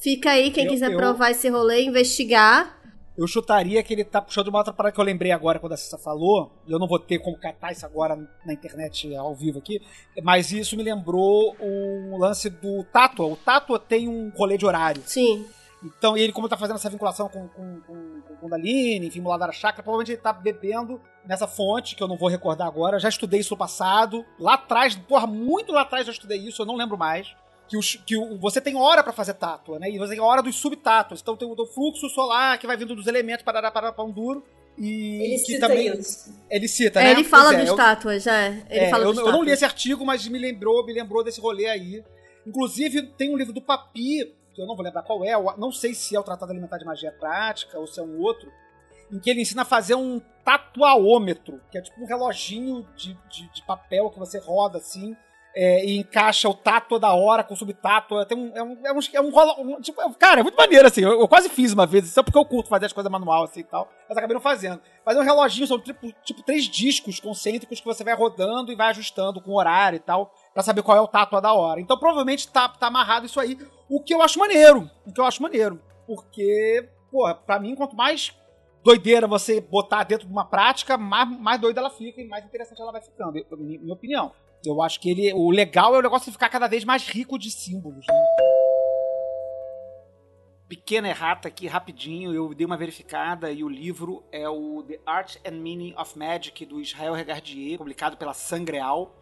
Fica 0.00 0.30
aí 0.30 0.50
quem 0.50 0.64
eu, 0.64 0.70
quiser 0.70 0.92
eu, 0.92 0.96
provar 0.96 1.30
esse 1.30 1.48
rolê, 1.48 1.82
investigar. 1.84 2.78
Eu 3.16 3.26
chutaria 3.26 3.82
que 3.82 3.92
ele 3.92 4.02
tá 4.02 4.22
puxando 4.22 4.48
uma 4.48 4.58
outra 4.58 4.72
parada 4.72 4.94
que 4.94 5.00
eu 5.00 5.04
lembrei 5.04 5.30
agora 5.30 5.58
quando 5.58 5.74
a 5.74 5.76
Cissa 5.76 5.98
falou. 5.98 6.50
Eu 6.66 6.78
não 6.78 6.88
vou 6.88 6.98
ter 6.98 7.18
como 7.18 7.36
catar 7.36 7.70
isso 7.70 7.84
agora 7.84 8.16
na 8.46 8.52
internet 8.52 9.14
ao 9.14 9.34
vivo 9.34 9.58
aqui. 9.58 9.78
Mas 10.22 10.52
isso 10.52 10.74
me 10.74 10.82
lembrou 10.82 11.54
o 11.60 12.16
lance 12.16 12.48
do 12.48 12.82
Tatua. 12.84 13.26
O 13.26 13.36
Tatua 13.36 13.78
tem 13.78 14.08
um 14.08 14.30
rolê 14.34 14.56
de 14.56 14.64
horário. 14.64 15.02
Sim. 15.04 15.44
Então, 15.84 16.16
ele, 16.16 16.32
como 16.32 16.48
tá 16.48 16.56
fazendo 16.56 16.76
essa 16.76 16.88
vinculação 16.88 17.28
com, 17.28 17.46
com, 17.48 17.80
com, 17.80 18.20
com 18.22 18.36
Kundalini, 18.36 19.06
enfim, 19.06 19.20
Muladhara 19.20 19.52
Chakra, 19.52 19.82
provavelmente 19.82 20.12
ele 20.12 20.20
tá 20.20 20.32
bebendo 20.32 21.00
nessa 21.26 21.46
fonte, 21.46 21.96
que 21.96 22.02
eu 22.02 22.08
não 22.08 22.16
vou 22.16 22.28
recordar 22.28 22.66
agora. 22.66 22.96
Eu 22.96 23.00
já 23.00 23.08
estudei 23.08 23.40
isso 23.40 23.52
no 23.52 23.58
passado. 23.58 24.24
Lá 24.38 24.54
atrás, 24.54 24.94
porra, 24.96 25.26
muito 25.26 25.72
lá 25.72 25.82
atrás 25.82 26.06
eu 26.06 26.12
estudei 26.12 26.38
isso, 26.38 26.62
eu 26.62 26.66
não 26.66 26.76
lembro 26.76 26.96
mais 26.96 27.34
que, 27.70 27.76
o, 27.76 27.80
que 28.04 28.16
o, 28.16 28.36
você 28.36 28.60
tem 28.60 28.74
hora 28.74 29.00
para 29.00 29.12
fazer 29.12 29.34
tátua, 29.34 29.78
né? 29.78 29.88
E 29.88 29.96
você 29.96 30.14
tem 30.14 30.20
hora 30.20 30.42
dos 30.42 30.56
subtátuas. 30.56 31.20
Então 31.20 31.36
tem 31.36 31.48
o, 31.48 31.66
fluxo 31.66 32.08
solar 32.10 32.58
que 32.58 32.66
vai 32.66 32.76
vindo 32.76 32.96
dos 32.96 33.06
elementos 33.06 33.44
para 33.44 33.70
para 33.70 33.92
pão 33.92 34.10
duro. 34.10 34.44
E 34.76 35.22
ele 35.22 35.38
cita 35.38 35.68
também, 35.68 35.86
isso. 35.96 36.34
Ele 36.50 36.66
cita, 36.66 37.00
é, 37.00 37.04
né? 37.04 37.10
Ele 37.12 37.22
fala 37.22 37.54
é, 37.54 37.64
dos 37.64 37.76
tátuas, 37.76 38.26
é. 38.26 38.64
Ele 38.68 38.86
é, 38.86 38.90
fala 38.90 39.04
eu, 39.04 39.12
dos 39.12 39.20
eu 39.20 39.30
não 39.30 39.44
li 39.44 39.52
esse 39.52 39.64
artigo, 39.64 40.04
mas 40.04 40.26
me 40.26 40.38
lembrou, 40.38 40.84
me 40.84 40.92
lembrou 40.92 41.22
desse 41.22 41.40
rolê 41.40 41.66
aí. 41.66 42.02
Inclusive, 42.44 43.02
tem 43.02 43.32
um 43.32 43.36
livro 43.36 43.52
do 43.52 43.62
Papi, 43.62 44.34
que 44.52 44.60
eu 44.60 44.66
não 44.66 44.74
vou 44.74 44.84
lembrar 44.84 45.02
qual 45.02 45.24
é, 45.24 45.32
não 45.56 45.70
sei 45.70 45.94
se 45.94 46.16
é 46.16 46.20
o 46.20 46.24
Tratado 46.24 46.50
Alimentar 46.50 46.78
de 46.78 46.84
Magia 46.84 47.12
Prática 47.12 47.78
ou 47.78 47.86
se 47.86 48.00
é 48.00 48.02
um 48.02 48.20
outro, 48.20 48.50
em 49.12 49.20
que 49.20 49.30
ele 49.30 49.42
ensina 49.42 49.62
a 49.62 49.66
fazer 49.66 49.94
um 49.94 50.20
tatuaômetro, 50.44 51.60
que 51.70 51.78
é 51.78 51.82
tipo 51.82 52.02
um 52.02 52.06
reloginho 52.06 52.84
de, 52.96 53.16
de, 53.28 53.52
de 53.52 53.62
papel 53.62 54.10
que 54.10 54.18
você 54.18 54.38
roda 54.38 54.78
assim, 54.78 55.14
é, 55.54 55.84
e 55.84 55.98
encaixa 55.98 56.48
o 56.48 56.54
tato 56.54 56.98
da 56.98 57.12
hora 57.12 57.42
com 57.42 57.54
o 57.54 57.56
subtato. 57.56 58.24
Tem 58.26 58.38
um, 58.38 58.52
é 58.54 58.62
um, 58.62 58.78
é 58.84 58.92
um, 58.92 59.00
é 59.12 59.20
um, 59.20 59.76
um 59.76 59.80
tipo, 59.80 60.00
cara, 60.14 60.40
é 60.40 60.42
muito 60.42 60.56
maneiro, 60.56 60.86
assim. 60.86 61.02
Eu, 61.02 61.20
eu, 61.20 61.28
quase 61.28 61.48
fiz 61.48 61.72
uma 61.72 61.86
vez, 61.86 62.08
só 62.08 62.22
porque 62.22 62.38
eu 62.38 62.44
curto 62.44 62.68
fazer 62.68 62.86
as 62.86 62.92
coisas 62.92 63.10
manual, 63.10 63.44
assim 63.44 63.60
e 63.60 63.64
tal. 63.64 63.90
Mas 64.08 64.16
acabei 64.16 64.34
não 64.34 64.40
fazendo. 64.40 64.80
Fazer 65.04 65.18
um 65.20 65.24
reloginho, 65.24 65.66
são 65.66 65.78
tipo, 65.78 66.12
tipo 66.22 66.42
três 66.42 66.64
discos 66.64 67.20
concêntricos 67.20 67.80
que 67.80 67.86
você 67.86 68.04
vai 68.04 68.14
rodando 68.14 68.72
e 68.72 68.76
vai 68.76 68.88
ajustando 68.90 69.40
com 69.40 69.52
o 69.52 69.58
horário 69.58 69.96
e 69.96 70.00
tal, 70.00 70.32
para 70.52 70.62
saber 70.62 70.82
qual 70.82 70.96
é 70.96 71.00
o 71.00 71.08
tato 71.08 71.40
da 71.40 71.52
hora. 71.52 71.80
Então 71.80 71.98
provavelmente 71.98 72.48
tá, 72.48 72.68
tá 72.68 72.86
amarrado 72.86 73.26
isso 73.26 73.40
aí. 73.40 73.58
O 73.88 74.02
que 74.02 74.14
eu 74.14 74.22
acho 74.22 74.38
maneiro. 74.38 74.90
O 75.06 75.12
que 75.12 75.20
eu 75.20 75.24
acho 75.24 75.42
maneiro. 75.42 75.80
Porque, 76.06 76.88
porra, 77.10 77.34
pra 77.34 77.58
mim, 77.58 77.74
quanto 77.74 77.96
mais 77.96 78.34
doideira 78.82 79.26
você 79.26 79.60
botar 79.60 80.04
dentro 80.04 80.26
de 80.26 80.32
uma 80.32 80.44
prática, 80.44 80.96
mais, 80.96 81.28
mais 81.38 81.60
doida 81.60 81.80
ela 81.80 81.90
fica 81.90 82.20
e 82.20 82.26
mais 82.26 82.44
interessante 82.44 82.80
ela 82.80 82.92
vai 82.92 83.02
ficando, 83.02 83.32
minha, 83.58 83.78
minha 83.80 83.94
opinião. 83.94 84.32
Eu 84.64 84.82
acho 84.82 85.00
que 85.00 85.10
ele. 85.10 85.32
O 85.32 85.50
legal 85.50 85.94
é 85.94 85.98
o 85.98 86.02
negócio 86.02 86.26
de 86.26 86.32
ficar 86.32 86.48
cada 86.48 86.68
vez 86.68 86.84
mais 86.84 87.08
rico 87.08 87.38
de 87.38 87.50
símbolos. 87.50 88.06
Né? 88.06 88.14
pequena 90.70 91.08
errata 91.08 91.48
aqui, 91.48 91.66
rapidinho. 91.66 92.32
Eu 92.32 92.54
dei 92.54 92.64
uma 92.64 92.76
verificada 92.76 93.50
e 93.50 93.64
o 93.64 93.68
livro 93.68 94.22
é 94.30 94.48
o 94.48 94.84
The 94.84 95.00
Art 95.04 95.36
and 95.44 95.56
Meaning 95.56 95.94
of 95.98 96.16
Magic, 96.16 96.64
do 96.64 96.80
Israel 96.80 97.12
Regardier, 97.12 97.76
publicado 97.76 98.16
pela 98.16 98.32
Sangreal. 98.32 99.12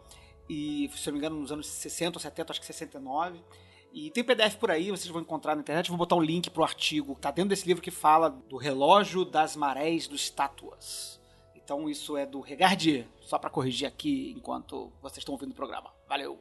E, 0.47 0.91
se 0.95 1.09
eu 1.09 1.13
não 1.13 1.19
me 1.19 1.27
engano, 1.27 1.41
nos 1.41 1.51
anos 1.51 1.67
60 1.67 2.19
ou 2.19 2.21
70, 2.21 2.53
acho 2.53 2.61
que 2.61 2.67
69. 2.67 3.43
E 3.95 4.11
tem 4.11 4.23
PDF 4.23 4.57
por 4.57 4.71
aí, 4.71 4.91
vocês 4.91 5.09
vão 5.09 5.23
encontrar 5.23 5.55
na 5.55 5.63
internet. 5.63 5.89
Vou 5.89 5.97
botar 5.97 6.17
um 6.17 6.23
link 6.23 6.51
pro 6.51 6.63
artigo 6.63 7.15
que 7.15 7.23
tá 7.23 7.31
dentro 7.31 7.49
desse 7.49 7.67
livro 7.67 7.83
que 7.83 7.91
fala 7.91 8.29
do 8.29 8.59
relógio 8.59 9.25
das 9.25 9.57
marés 9.57 10.07
dos 10.07 10.21
estátuas. 10.21 11.18
Então 11.69 11.87
isso 11.87 12.17
é 12.17 12.25
do 12.25 12.41
Regardier, 12.41 13.05
só 13.21 13.39
para 13.39 13.51
corrigir 13.51 13.87
aqui 13.87 14.33
enquanto 14.35 14.91
vocês 15.03 15.19
estão 15.19 15.35
ouvindo 15.35 15.51
o 15.51 15.55
programa. 15.55 15.93
Valeu! 16.09 16.39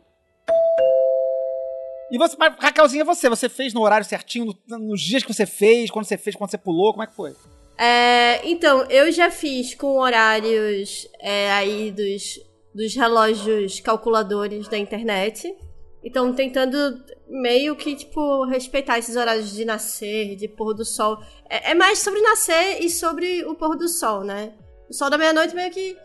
E 2.09 2.17
você, 2.17 2.37
Raquelzinha, 2.39 3.03
você, 3.03 3.27
você 3.27 3.49
fez 3.49 3.73
no 3.73 3.81
horário 3.81 4.07
certinho, 4.07 4.57
no, 4.65 4.79
nos 4.79 5.01
dias 5.01 5.23
que 5.23 5.33
você 5.33 5.45
fez, 5.45 5.91
quando 5.91 6.05
você 6.05 6.17
fez, 6.17 6.33
quando 6.33 6.49
você 6.49 6.57
pulou, 6.57 6.93
como 6.93 7.03
é 7.03 7.07
que 7.07 7.13
foi? 7.13 7.35
É, 7.77 8.39
então, 8.49 8.85
eu 8.89 9.11
já 9.11 9.29
fiz 9.29 9.75
com 9.75 9.99
horários 9.99 11.05
é, 11.19 11.51
aí 11.51 11.91
dos, 11.91 12.39
dos 12.73 12.95
relógios 12.95 13.81
calculadores 13.81 14.69
da 14.69 14.77
internet. 14.77 15.53
Então, 16.01 16.33
tentando 16.33 17.03
meio 17.27 17.75
que, 17.75 17.97
tipo, 17.97 18.45
respeitar 18.45 18.97
esses 18.97 19.17
horários 19.17 19.51
de 19.51 19.65
nascer, 19.65 20.37
de 20.37 20.47
pôr 20.47 20.73
do 20.73 20.85
sol. 20.85 21.21
É, 21.49 21.71
é 21.71 21.73
mais 21.75 21.99
sobre 21.99 22.21
nascer 22.21 22.81
e 22.81 22.89
sobre 22.89 23.43
o 23.43 23.55
pôr 23.55 23.75
do 23.75 23.89
sol, 23.89 24.23
né? 24.23 24.53
O 24.89 24.93
sol 24.93 25.09
da 25.09 25.17
meia-noite 25.17 25.55
meio 25.55 25.71
que 25.71 25.97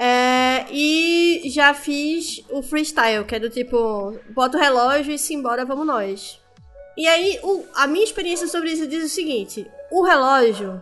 é, 0.00 0.64
e 0.70 1.42
já 1.50 1.74
fiz 1.74 2.44
o 2.50 2.62
freestyle, 2.62 3.24
que 3.24 3.34
é 3.34 3.40
do 3.40 3.50
tipo, 3.50 4.16
bota 4.30 4.56
o 4.56 4.60
relógio 4.60 5.12
e 5.12 5.18
simbora, 5.18 5.64
vamos 5.64 5.84
nós. 5.84 6.40
E 6.96 7.06
aí, 7.08 7.40
o, 7.42 7.64
a 7.74 7.88
minha 7.88 8.04
experiência 8.04 8.46
sobre 8.46 8.70
isso 8.70 8.86
diz 8.86 9.04
o 9.04 9.08
seguinte: 9.08 9.68
o 9.90 10.02
relógio, 10.02 10.80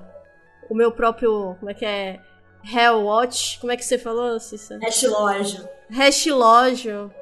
o 0.69 0.75
meu 0.75 0.93
próprio, 0.93 1.57
como 1.59 1.71
é 1.71 1.75
que 1.75 1.87
é? 1.87 2.21
Hell 2.63 3.05
Watch, 3.05 3.59
como 3.61 3.73
é 3.73 3.77
que 3.77 3.85
você 3.85 3.97
falou, 3.97 4.39
Cissa? 4.39 4.79
Hashlógio. 4.83 5.67
Hashlógio. 5.91 7.15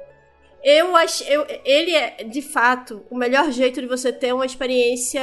Eu 0.64 0.96
acho, 0.96 1.22
eu, 1.24 1.46
ele 1.64 1.94
é, 1.94 2.24
de 2.24 2.40
fato, 2.40 3.04
o 3.10 3.16
melhor 3.16 3.52
jeito 3.52 3.80
de 3.80 3.86
você 3.86 4.10
ter 4.10 4.32
uma 4.32 4.46
experiência 4.46 5.22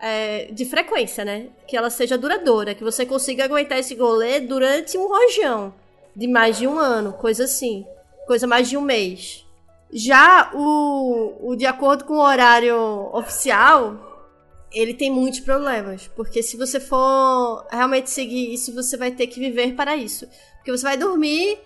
é, 0.00 0.46
de 0.50 0.64
frequência, 0.64 1.24
né? 1.24 1.48
Que 1.66 1.76
ela 1.76 1.90
seja 1.90 2.18
duradoura, 2.18 2.74
que 2.74 2.84
você 2.84 3.04
consiga 3.04 3.44
aguentar 3.44 3.78
esse 3.78 3.94
golê 3.94 4.40
durante 4.40 4.96
um 4.96 5.08
rojão 5.08 5.74
de 6.14 6.26
mais 6.26 6.58
de 6.58 6.66
um 6.66 6.78
ano, 6.78 7.12
coisa 7.12 7.44
assim, 7.44 7.86
coisa 8.26 8.46
mais 8.46 8.68
de 8.68 8.76
um 8.76 8.80
mês. 8.80 9.44
Já 9.92 10.50
o, 10.54 11.50
o 11.50 11.56
de 11.56 11.64
acordo 11.64 12.04
com 12.04 12.14
o 12.14 12.22
horário 12.22 12.76
oficial, 13.12 14.26
ele 14.72 14.92
tem 14.92 15.10
muitos 15.10 15.40
problemas, 15.40 16.08
porque 16.14 16.42
se 16.42 16.56
você 16.56 16.78
for 16.80 17.66
realmente 17.70 18.10
seguir 18.10 18.52
isso, 18.52 18.74
você 18.74 18.96
vai 18.96 19.12
ter 19.12 19.28
que 19.28 19.40
viver 19.40 19.74
para 19.74 19.96
isso, 19.96 20.28
porque 20.58 20.72
você 20.72 20.82
vai 20.82 20.96
dormir 20.96 21.58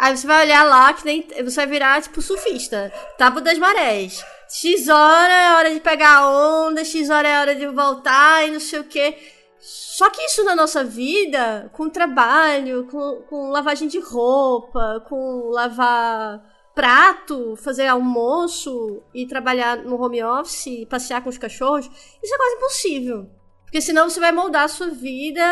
Aí 0.00 0.16
você 0.16 0.26
vai 0.26 0.46
olhar 0.46 0.64
lá, 0.64 0.94
que 0.94 1.04
nem. 1.04 1.26
Você 1.44 1.56
vai 1.56 1.66
virar, 1.66 2.00
tipo, 2.00 2.22
surfista. 2.22 2.90
Tábua 3.18 3.42
das 3.42 3.58
marés. 3.58 4.24
X 4.50 4.88
hora 4.88 5.32
é 5.32 5.54
hora 5.54 5.72
de 5.72 5.78
pegar 5.78 6.16
a 6.16 6.66
onda, 6.66 6.84
X 6.84 7.08
hora 7.08 7.28
é 7.28 7.40
hora 7.40 7.54
de 7.54 7.68
voltar 7.68 8.48
e 8.48 8.50
não 8.50 8.58
sei 8.58 8.80
o 8.80 8.84
quê. 8.84 9.16
Só 9.60 10.10
que 10.10 10.20
isso 10.22 10.42
na 10.42 10.56
nossa 10.56 10.82
vida, 10.82 11.70
com 11.72 11.88
trabalho, 11.88 12.84
com, 12.90 13.22
com 13.28 13.50
lavagem 13.50 13.86
de 13.86 14.00
roupa, 14.00 15.04
com 15.08 15.50
lavar 15.50 16.42
prato, 16.74 17.54
fazer 17.56 17.86
almoço 17.86 19.00
e 19.14 19.24
trabalhar 19.24 19.84
no 19.84 20.02
home 20.02 20.20
office, 20.24 20.84
passear 20.88 21.22
com 21.22 21.30
os 21.30 21.38
cachorros, 21.38 21.88
isso 22.20 22.34
é 22.34 22.36
quase 22.36 22.56
impossível. 22.56 23.30
Porque 23.62 23.80
senão 23.80 24.10
você 24.10 24.18
vai 24.18 24.32
moldar 24.32 24.64
a 24.64 24.68
sua 24.68 24.88
vida 24.88 25.44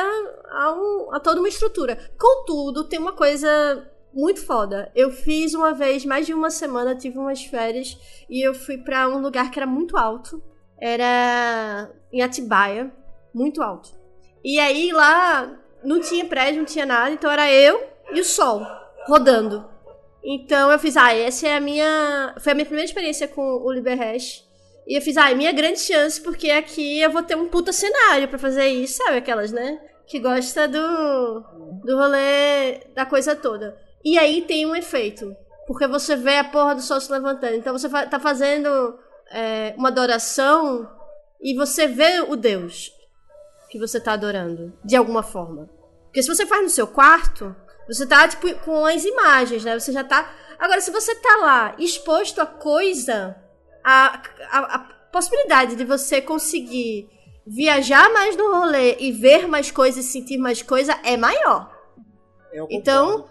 a, 0.51 0.73
um, 0.73 1.15
a 1.15 1.21
toda 1.21 1.39
uma 1.39 1.49
estrutura. 1.49 2.11
Contudo, 2.19 2.89
tem 2.89 2.99
uma 2.99 3.13
coisa 3.13 3.89
muito 4.13 4.45
foda. 4.45 4.91
Eu 4.95 5.11
fiz 5.11 5.55
uma 5.55 5.73
vez, 5.73 6.05
mais 6.05 6.27
de 6.27 6.35
uma 6.35 6.51
semana, 6.51 6.97
tive 6.97 7.19
umas 7.19 7.45
férias 7.45 7.97
e 8.29 8.41
eu 8.41 8.55
fui 8.55 8.79
para 8.79 9.09
um 9.09 9.21
lugar 9.21 9.51
que 9.51 9.59
era 9.59 9.67
muito 9.67 9.97
alto. 9.97 10.43
Era 10.81 11.91
em 12.13 12.23
Atibaia, 12.23 12.93
muito 13.35 13.63
alto. 13.63 13.91
E 14.45 14.59
aí 14.59 14.93
lá 14.93 15.59
não 15.85 16.01
tinha 16.01 16.25
prédio, 16.25 16.61
não 16.61 16.67
tinha 16.67 16.87
nada, 16.87 17.11
então 17.11 17.31
era 17.31 17.51
eu 17.53 17.83
e 18.13 18.21
o 18.21 18.25
sol 18.25 18.67
rodando. 19.07 19.69
Então 20.23 20.71
eu 20.71 20.79
fiz, 20.79 20.97
ah, 20.97 21.15
essa 21.15 21.49
é 21.49 21.57
a 21.57 21.61
minha. 21.61 22.35
Foi 22.39 22.53
a 22.53 22.55
minha 22.55 22.67
primeira 22.67 22.87
experiência 22.87 23.27
com 23.27 23.43
o 23.43 23.73
Liberhash. 23.73 24.45
E 24.87 24.97
eu 24.97 25.03
fiz, 25.03 25.17
ah, 25.17 25.31
é 25.31 25.35
minha 25.35 25.53
grande 25.53 25.81
chance, 25.81 26.21
porque 26.21 26.51
aqui 26.51 27.01
eu 27.01 27.11
vou 27.11 27.23
ter 27.23 27.37
um 27.37 27.49
puta 27.49 27.73
cenário 27.73 28.29
para 28.29 28.39
fazer 28.39 28.67
isso, 28.69 28.97
sabe? 28.97 29.19
Aquelas, 29.19 29.53
né? 29.53 29.79
Que 30.07 30.19
gosta 30.19 30.67
do, 30.67 31.41
do 31.85 31.97
rolê 31.97 32.81
da 32.95 33.05
coisa 33.05 33.37
toda. 33.37 33.77
E 34.05 34.19
aí 34.19 34.43
tem 34.43 34.67
um 34.67 34.75
efeito. 34.75 35.35
Porque 35.67 35.87
você 35.87 36.17
vê 36.17 36.39
a 36.39 36.45
porra 36.45 36.75
do 36.75 36.83
sol 36.83 37.01
se 37.01 37.13
levantando. 37.13 37.57
Então 37.57 37.77
você 37.77 37.89
tá 37.89 38.19
fazendo 38.19 38.99
é, 39.31 39.75
uma 39.77 39.89
adoração 39.89 40.89
e 41.41 41.55
você 41.55 41.87
vê 41.87 42.21
o 42.21 42.37
Deus 42.37 42.91
que 43.69 43.79
você 43.79 44.01
tá 44.01 44.15
adorando, 44.15 44.73
de 44.83 44.97
alguma 44.97 45.23
forma. 45.23 45.69
Porque 46.05 46.23
se 46.23 46.29
você 46.29 46.47
faz 46.47 46.63
no 46.63 46.71
seu 46.71 46.87
quarto, 46.87 47.55
você 47.87 48.07
tá, 48.07 48.27
tipo, 48.27 48.53
com 48.65 48.85
as 48.87 49.05
imagens, 49.05 49.63
né? 49.65 49.79
Você 49.79 49.93
já 49.93 50.03
tá. 50.03 50.35
Agora, 50.59 50.81
se 50.81 50.91
você 50.91 51.15
tá 51.15 51.37
lá 51.37 51.75
exposto 51.79 52.41
a 52.41 52.47
coisa, 52.47 53.37
a, 53.85 54.23
a, 54.51 54.59
a 54.77 54.79
possibilidade 55.13 55.77
de 55.77 55.85
você 55.85 56.21
conseguir 56.21 57.09
viajar 57.47 58.13
mais 58.13 58.37
no 58.37 58.53
rolê 58.53 58.97
e 58.99 59.13
ver 59.13 59.47
mais 59.47 59.71
coisas, 59.71 60.05
sentir 60.07 60.39
mais 60.39 60.63
coisa 60.63 60.99
é 61.03 61.17
maior. 61.17 61.71
então 62.71 63.29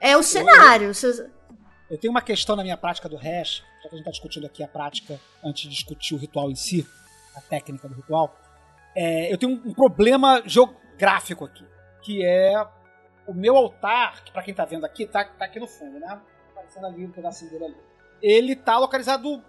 é 0.00 0.16
o 0.16 0.22
cenário. 0.22 0.92
Eu, 1.02 1.30
eu, 1.90 1.98
tenho 1.98 2.10
uma 2.10 2.22
questão 2.22 2.56
na 2.56 2.62
minha 2.62 2.76
prática 2.76 3.08
do 3.08 3.16
hash, 3.16 3.62
já 3.82 3.88
que 3.88 3.94
a 3.94 3.96
gente 3.96 4.00
está 4.00 4.10
discutindo 4.10 4.46
aqui 4.46 4.62
a 4.62 4.68
prática 4.68 5.20
antes 5.44 5.62
de 5.62 5.68
discutir 5.70 6.14
o 6.14 6.18
ritual 6.18 6.50
em 6.50 6.54
si, 6.54 6.86
a 7.34 7.40
técnica 7.40 7.88
do 7.88 7.94
ritual. 7.94 8.36
É, 8.96 9.32
eu 9.32 9.38
tenho 9.38 9.52
um, 9.52 9.70
um 9.70 9.74
problema 9.74 10.42
geográfico 10.46 11.44
aqui, 11.44 11.64
que 12.02 12.24
é 12.24 12.54
o 13.26 13.34
meu 13.34 13.56
altar, 13.56 14.24
que 14.24 14.32
para 14.32 14.42
quem 14.42 14.52
está 14.52 14.64
vendo 14.64 14.84
aqui, 14.84 15.06
tá, 15.06 15.24
tá 15.24 15.44
aqui 15.44 15.60
no 15.60 15.66
fundo, 15.66 16.00
né? 16.00 16.20
Aparecendo 16.52 16.86
ali 16.86 17.04
um 17.04 17.10
pedacinho 17.10 17.50
dele 17.50 17.64
ali. 17.66 17.76
Ele 18.22 18.56
tá 18.56 18.78
localizado 18.78 19.42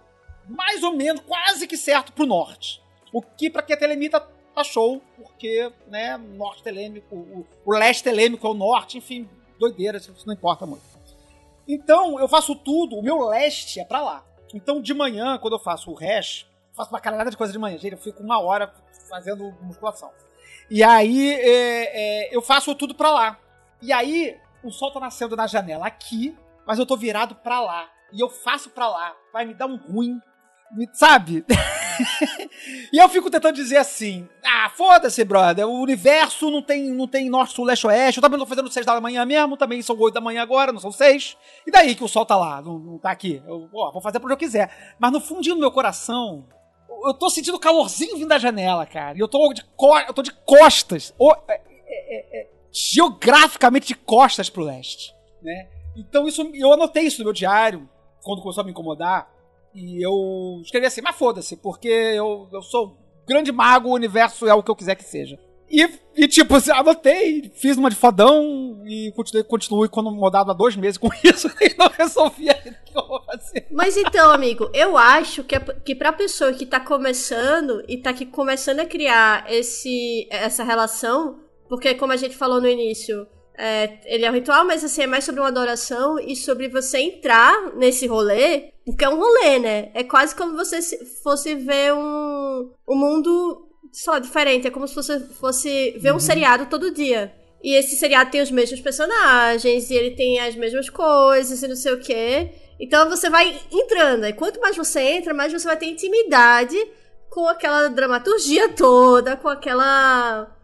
mais 0.48 0.82
ou 0.82 0.92
menos, 0.92 1.22
quase 1.22 1.66
que 1.66 1.76
certo 1.76 2.12
pro 2.12 2.26
norte. 2.26 2.82
O 3.12 3.22
que 3.22 3.50
para 3.50 3.62
quem 3.62 3.74
é 3.74 3.78
telemita 3.78 4.20
tá 4.54 4.64
show, 4.64 5.00
porque, 5.16 5.72
né, 5.86 6.16
norte 6.16 6.62
telêmico, 6.62 7.14
o, 7.14 7.46
o 7.64 7.72
leste 7.72 8.04
telêmico 8.04 8.46
é 8.46 8.50
o 8.50 8.54
norte, 8.54 8.98
enfim, 8.98 9.28
doideira, 9.60 9.98
isso 9.98 10.12
não 10.26 10.34
importa 10.34 10.66
muito. 10.66 10.82
Então, 11.68 12.18
eu 12.18 12.26
faço 12.26 12.56
tudo, 12.56 12.96
o 12.96 13.02
meu 13.02 13.28
leste 13.28 13.78
é 13.78 13.84
para 13.84 14.02
lá. 14.02 14.24
Então, 14.52 14.80
de 14.80 14.92
manhã, 14.92 15.38
quando 15.38 15.52
eu 15.52 15.60
faço 15.60 15.92
o 15.92 15.94
hash, 15.94 16.46
faço 16.74 16.90
uma 16.90 16.98
caralhada 16.98 17.30
de 17.30 17.36
coisa 17.36 17.52
de 17.52 17.58
manhã. 17.58 17.78
Gente, 17.78 17.92
eu 17.92 17.98
fico 17.98 18.22
uma 18.22 18.40
hora 18.40 18.72
fazendo 19.08 19.54
musculação. 19.62 20.10
E 20.68 20.82
aí, 20.82 21.32
é, 21.34 22.28
é, 22.28 22.36
eu 22.36 22.42
faço 22.42 22.74
tudo 22.74 22.94
para 22.94 23.12
lá. 23.12 23.38
E 23.80 23.92
aí, 23.92 24.36
o 24.64 24.70
sol 24.70 24.90
tá 24.90 24.98
nascendo 24.98 25.36
na 25.36 25.46
janela 25.46 25.86
aqui, 25.86 26.36
mas 26.66 26.78
eu 26.78 26.86
tô 26.86 26.96
virado 26.96 27.34
para 27.36 27.60
lá. 27.60 27.88
E 28.12 28.20
eu 28.20 28.28
faço 28.28 28.70
para 28.70 28.88
lá. 28.88 29.14
Vai 29.32 29.44
me 29.44 29.54
dar 29.54 29.66
um 29.66 29.76
ruim 29.76 30.20
Sabe? 30.92 31.44
e 32.92 32.98
eu 32.98 33.08
fico 33.08 33.30
tentando 33.30 33.54
dizer 33.54 33.78
assim: 33.78 34.28
ah, 34.44 34.70
foda-se, 34.70 35.24
brother. 35.24 35.66
O 35.66 35.80
universo 35.80 36.50
não 36.50 36.62
tem, 36.62 36.90
não 36.90 37.08
tem 37.08 37.28
norte, 37.28 37.54
sul, 37.54 37.64
leste, 37.64 37.86
oeste. 37.86 38.18
Eu 38.18 38.22
também 38.22 38.38
não 38.38 38.46
tô 38.46 38.48
fazendo 38.48 38.70
seis 38.70 38.86
da 38.86 39.00
manhã 39.00 39.24
mesmo. 39.24 39.56
Também 39.56 39.82
são 39.82 39.98
oito 39.98 40.14
da 40.14 40.20
manhã 40.20 40.42
agora, 40.42 40.72
não 40.72 40.80
são 40.80 40.92
seis. 40.92 41.36
E 41.66 41.70
daí 41.70 41.94
que 41.94 42.04
o 42.04 42.08
sol 42.08 42.24
tá 42.24 42.36
lá, 42.36 42.62
não, 42.62 42.78
não 42.78 42.98
tá 42.98 43.10
aqui? 43.10 43.42
Eu 43.46 43.68
ó, 43.72 43.90
vou 43.90 44.00
fazer 44.00 44.18
pra 44.18 44.26
onde 44.26 44.34
eu 44.34 44.38
quiser. 44.38 44.94
Mas 44.98 45.12
no 45.12 45.20
fundinho 45.20 45.56
do 45.56 45.60
meu 45.60 45.72
coração, 45.72 46.46
eu 47.04 47.14
tô 47.14 47.28
sentindo 47.28 47.58
calorzinho 47.58 48.16
vindo 48.16 48.28
da 48.28 48.38
janela, 48.38 48.86
cara. 48.86 49.16
E 49.16 49.20
eu 49.20 49.28
tô 49.28 49.52
de, 49.52 49.64
co 49.76 49.98
eu 49.98 50.14
tô 50.14 50.22
de 50.22 50.32
costas. 50.32 51.12
É, 51.48 51.54
é, 51.54 51.60
é, 51.86 52.40
é, 52.40 52.48
geograficamente 52.72 53.88
de 53.88 53.94
costas 53.94 54.48
pro 54.48 54.62
leste. 54.62 55.14
Né? 55.42 55.68
Então 55.96 56.28
isso, 56.28 56.42
eu 56.54 56.72
anotei 56.72 57.04
isso 57.04 57.18
no 57.18 57.24
meu 57.24 57.32
diário, 57.32 57.88
quando 58.22 58.42
começou 58.42 58.62
a 58.62 58.64
me 58.64 58.70
incomodar 58.70 59.28
e 59.74 60.04
eu 60.04 60.60
escrevi 60.62 60.86
assim, 60.86 61.00
mas 61.00 61.16
foda-se, 61.16 61.56
porque 61.56 61.88
eu, 61.88 62.48
eu 62.52 62.62
sou 62.62 62.98
grande 63.26 63.52
mago, 63.52 63.88
o 63.88 63.94
universo 63.94 64.46
é 64.46 64.54
o 64.54 64.62
que 64.62 64.70
eu 64.70 64.76
quiser 64.76 64.96
que 64.96 65.04
seja. 65.04 65.38
E, 65.70 65.88
e 66.16 66.26
tipo, 66.26 66.56
assim, 66.56 66.72
anotei, 66.72 67.52
fiz 67.54 67.76
uma 67.76 67.88
de 67.88 67.94
fodão 67.94 68.82
e 68.84 69.12
continuei, 69.12 69.44
continuei 69.44 69.88
quando 69.88 70.10
mudado 70.10 70.50
há 70.50 70.54
dois 70.54 70.74
meses 70.74 70.98
com 70.98 71.08
isso 71.22 71.48
e 71.60 71.76
não 71.78 71.86
resolvi 71.88 72.50
ainda 72.50 72.76
que 72.84 72.98
eu 72.98 73.06
vou 73.06 73.22
fazer. 73.22 73.68
Mas 73.70 73.96
então, 73.96 74.32
amigo, 74.32 74.68
eu 74.74 74.98
acho 74.98 75.44
que, 75.44 75.54
é, 75.54 75.60
que 75.60 75.94
pra 75.94 76.12
pessoa 76.12 76.52
que 76.52 76.66
tá 76.66 76.80
começando 76.80 77.84
e 77.86 77.98
tá 77.98 78.10
aqui 78.10 78.26
começando 78.26 78.80
a 78.80 78.86
criar 78.86 79.46
esse, 79.48 80.26
essa 80.28 80.64
relação, 80.64 81.38
porque 81.68 81.94
como 81.94 82.12
a 82.12 82.16
gente 82.16 82.36
falou 82.36 82.60
no 82.60 82.66
início, 82.66 83.24
É, 83.62 83.98
ele 84.06 84.24
é 84.24 84.30
um 84.30 84.34
ritual, 84.34 84.64
mas 84.64 84.82
assim, 84.82 85.02
é 85.02 85.06
mais 85.06 85.22
sobre 85.24 85.40
uma 85.40 85.48
adoração 85.48 86.18
e 86.18 86.34
sobre 86.34 86.66
você 86.68 86.98
entrar 86.98 87.74
nesse 87.76 88.06
rolê, 88.06 88.72
porque 88.86 89.04
é 89.04 89.08
um 89.08 89.18
rolê, 89.18 89.58
né? 89.58 89.90
É 89.92 90.02
quase 90.02 90.34
como 90.34 90.56
você 90.56 90.80
se- 90.80 91.04
fosse 91.22 91.54
ver 91.54 91.92
um, 91.92 92.70
um 92.88 92.96
mundo 92.96 93.68
só 93.92 94.18
diferente. 94.18 94.66
É 94.66 94.70
como 94.70 94.88
se 94.88 94.94
você 94.94 95.20
fosse 95.20 95.90
ver 95.98 96.12
um 96.14 96.18
seriado 96.20 96.66
todo 96.66 96.90
dia. 96.90 97.34
E 97.62 97.74
esse 97.74 97.96
seriado 97.96 98.30
tem 98.30 98.40
os 98.40 98.50
mesmos 98.50 98.80
personagens, 98.80 99.90
e 99.90 99.94
ele 99.94 100.12
tem 100.12 100.40
as 100.40 100.54
mesmas 100.56 100.88
coisas 100.88 101.62
e 101.62 101.68
não 101.68 101.76
sei 101.76 101.92
o 101.92 102.00
quê. 102.00 102.50
Então 102.80 103.10
você 103.10 103.28
vai 103.28 103.60
entrando. 103.70 104.24
E 104.24 104.32
quanto 104.32 104.58
mais 104.60 104.74
você 104.74 105.00
entra, 105.00 105.34
mais 105.34 105.52
você 105.52 105.66
vai 105.66 105.76
ter 105.76 105.84
intimidade 105.86 106.76
com 107.28 107.46
aquela 107.46 107.88
dramaturgia 107.88 108.70
toda, 108.70 109.36
com 109.36 109.48
aquela. 109.48 110.56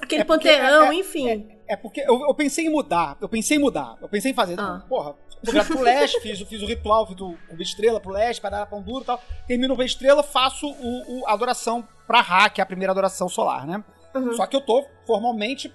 aquele 0.00 0.22
É 0.22 0.24
panteão, 0.24 0.90
é- 0.90 0.94
enfim. 0.94 1.46
É 1.66 1.76
porque 1.76 2.00
eu, 2.02 2.20
eu 2.20 2.34
pensei 2.34 2.66
em 2.66 2.70
mudar, 2.70 3.16
eu 3.20 3.28
pensei 3.28 3.56
em 3.56 3.60
mudar, 3.60 3.96
eu 4.02 4.08
pensei 4.08 4.30
em 4.32 4.34
fazer. 4.34 4.58
Ah. 4.60 4.82
Porra, 4.88 5.14
vou 5.42 5.52
virar 5.52 5.64
pro 5.64 5.80
leste, 5.80 6.20
fiz, 6.20 6.40
o- 6.40 6.46
fiz 6.46 6.60
o 6.62 6.66
ritual, 6.66 7.06
fiz 7.06 7.18
o, 7.20 7.36
o 7.56 7.62
estrela 7.62 7.98
pro 8.00 8.12
leste, 8.12 8.40
para 8.40 8.58
dar 8.58 8.66
pão 8.66 8.82
duro 8.82 9.02
e 9.02 9.06
tal. 9.06 9.22
Termino 9.46 9.74
o 9.74 9.82
estrela, 9.82 10.22
faço 10.22 10.66
o, 10.68 11.20
o- 11.20 11.26
a 11.26 11.32
adoração 11.32 11.86
pra 12.06 12.20
Ra, 12.20 12.50
que 12.50 12.60
é 12.60 12.62
a 12.62 12.66
primeira 12.66 12.92
adoração 12.92 13.28
solar, 13.28 13.66
né? 13.66 13.82
Uhum. 14.14 14.34
Só 14.34 14.46
que 14.46 14.54
eu 14.56 14.60
tô 14.60 14.84
formalmente. 15.06 15.72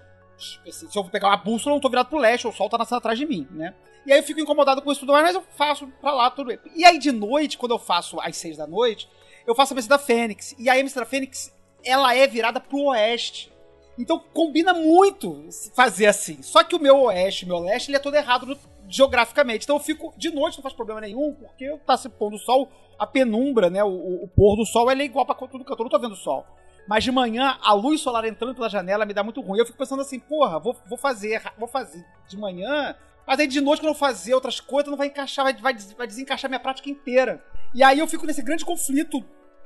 Se 0.72 0.88
eu 0.98 1.04
pegar 1.06 1.28
uma 1.30 1.38
bússola, 1.38 1.74
eu 1.74 1.76
não 1.76 1.82
tô 1.82 1.90
virado 1.90 2.08
pro 2.08 2.18
leste, 2.20 2.48
o 2.48 2.52
sol 2.54 2.70
tá 2.70 2.78
nascendo 2.78 3.00
atrás 3.00 3.18
de 3.20 3.26
mim, 3.26 3.46
né? 3.52 3.74
E 4.06 4.14
aí 4.14 4.20
eu 4.20 4.24
fico 4.24 4.40
incomodado 4.40 4.82
com 4.82 4.90
isso 4.92 5.02
tudo 5.02 5.12
mais, 5.12 5.26
mas 5.26 5.36
eu 5.36 5.44
faço 5.58 5.86
pra 6.00 6.14
lá 6.14 6.32
tudo 6.32 6.48
bem. 6.48 6.60
E 6.76 6.86
aí 6.86 6.98
de 6.98 7.12
noite, 7.12 7.58
quando 7.58 7.72
eu 7.74 7.80
faço 7.80 8.18
às 8.22 8.38
seis 8.38 8.56
da 8.56 8.66
noite, 8.66 9.10
eu 9.46 9.54
faço 9.54 9.74
a 9.74 9.76
missa 9.76 9.90
da 9.90 10.00
Fênix. 10.00 10.56
E 10.58 10.70
a 10.70 10.76
missa 10.82 11.00
da 11.02 11.06
Fênix, 11.06 11.54
ela 11.84 12.16
é 12.16 12.26
virada 12.26 12.60
pro 12.62 12.84
oeste. 12.86 13.52
Então 14.00 14.18
combina 14.34 14.74
muito 14.74 15.46
fazer 15.76 16.08
assim. 16.08 16.42
Só 16.42 16.64
que 16.64 16.76
o 16.76 16.80
meu 16.80 17.02
oeste, 17.02 17.46
meu 17.46 17.60
leste, 17.60 17.90
ele 17.90 17.98
é 17.98 18.00
todo 18.00 18.16
errado 18.16 18.46
no- 18.46 18.58
geograficamente. 18.88 19.66
Então 19.66 19.76
eu 19.76 19.82
fico 19.82 20.14
de 20.18 20.32
noite, 20.32 20.58
não 20.58 20.64
faz 20.64 20.74
problema 20.74 21.02
nenhum, 21.02 21.34
porque 21.34 21.70
tá 21.86 21.96
se 21.98 22.08
pondo 22.10 22.36
o 22.36 22.40
sol, 22.40 22.70
a 22.98 23.06
penumbra, 23.06 23.70
né? 23.70 23.84
O, 23.84 23.88
o- 23.90 24.24
o 24.24 24.28
pôr 24.28 24.56
do 24.56 24.66
sol 24.66 24.90
é 24.90 24.96
igual 25.04 25.26
pra 25.26 25.36
tudo 25.36 25.64
que 25.66 25.72
eu 25.72 25.76
tô, 25.76 25.84
não 25.84 25.90
tô 25.90 26.00
vendo 26.00 26.14
o 26.14 26.18
sol. 26.18 26.46
Mas 26.88 27.04
de 27.04 27.12
manhã, 27.12 27.58
a 27.62 27.74
luz 27.74 28.02
solar 28.02 28.26
entrando 28.26 28.56
pela 28.56 28.70
janela 28.70 29.06
me 29.06 29.14
dá 29.14 29.22
muito 29.24 29.42
ruim. 29.42 29.60
Eu 29.60 29.66
fico 29.66 29.78
pensando 29.78 30.02
assim, 30.02 30.18
porra, 30.20 30.58
vou, 30.60 30.76
vou 30.88 30.98
fazer, 30.98 31.42
vou 31.58 31.68
fazer 31.68 32.04
de 32.28 32.36
manhã, 32.38 32.96
mas 33.28 33.40
aí 33.40 33.46
de 33.48 33.62
noite, 33.62 33.80
quando 33.82 33.90
eu 33.90 33.96
fazer 33.96 34.34
outras 34.34 34.60
coisas, 34.60 34.90
não 34.90 34.98
vai 34.98 35.08
encaixar, 35.08 35.46
vai, 35.62 35.76
vai 35.96 36.08
desencaixar 36.08 36.50
minha 36.50 36.60
prática 36.60 36.90
inteira. 36.90 37.44
E 37.76 37.84
aí 37.84 38.00
eu 38.00 38.08
fico 38.08 38.26
nesse 38.26 38.42
grande 38.42 38.66
conflito 38.66 39.24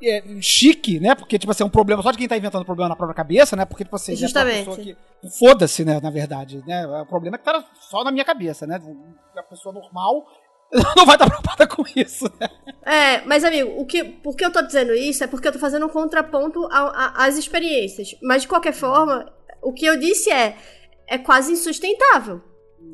é, 0.09 0.23
chique, 0.41 0.99
né? 0.99 1.15
Porque, 1.15 1.39
tipo 1.39 1.51
assim, 1.51 1.63
é 1.63 1.65
um 1.65 1.69
problema 1.69 2.01
só 2.01 2.11
de 2.11 2.17
quem 2.17 2.27
tá 2.27 2.37
inventando 2.37 2.65
problema 2.65 2.89
na 2.89 2.95
própria 2.95 3.15
cabeça, 3.15 3.55
né? 3.55 3.65
Porque, 3.65 3.83
tipo 3.83 3.95
assim, 3.95 4.13
uma 4.13 4.17
Justamente. 4.17 4.65
pessoa 4.65 4.77
que. 4.77 4.97
Foda-se, 5.39 5.85
né? 5.85 5.99
Na 6.01 6.09
verdade, 6.09 6.63
né? 6.67 6.85
O 6.85 7.05
problema 7.05 7.35
é 7.35 7.39
que 7.39 7.45
tá 7.45 7.63
só 7.79 8.03
na 8.03 8.11
minha 8.11 8.25
cabeça, 8.25 8.67
né? 8.67 8.81
A 9.37 9.43
pessoa 9.43 9.73
normal 9.73 10.25
não 10.95 11.05
vai 11.05 11.15
estar 11.15 11.27
preocupada 11.27 11.67
com 11.67 11.83
isso, 11.95 12.25
né? 12.39 12.49
É, 12.85 13.21
mas 13.25 13.43
amigo, 13.43 13.79
o 13.79 13.85
que, 13.85 14.03
por 14.03 14.35
que 14.35 14.43
eu 14.43 14.51
tô 14.51 14.61
dizendo 14.61 14.93
isso 14.93 15.23
é 15.23 15.27
porque 15.27 15.47
eu 15.47 15.51
tô 15.51 15.59
fazendo 15.59 15.85
um 15.85 15.89
contraponto 15.89 16.67
às 16.71 17.37
experiências. 17.37 18.15
Mas 18.21 18.41
de 18.41 18.47
qualquer 18.47 18.73
forma, 18.73 19.31
o 19.61 19.71
que 19.71 19.85
eu 19.85 19.97
disse 19.97 20.31
é, 20.31 20.57
é 21.07 21.17
quase 21.17 21.53
insustentável. 21.53 22.41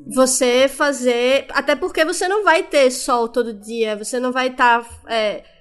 Você 0.07 0.67
fazer. 0.67 1.45
Até 1.49 1.75
porque 1.75 2.03
você 2.05 2.27
não 2.27 2.43
vai 2.43 2.63
ter 2.63 2.89
sol 2.91 3.27
todo 3.27 3.53
dia, 3.53 3.95
você 3.95 4.19
não 4.19 4.31
vai 4.31 4.47
estar 4.47 4.87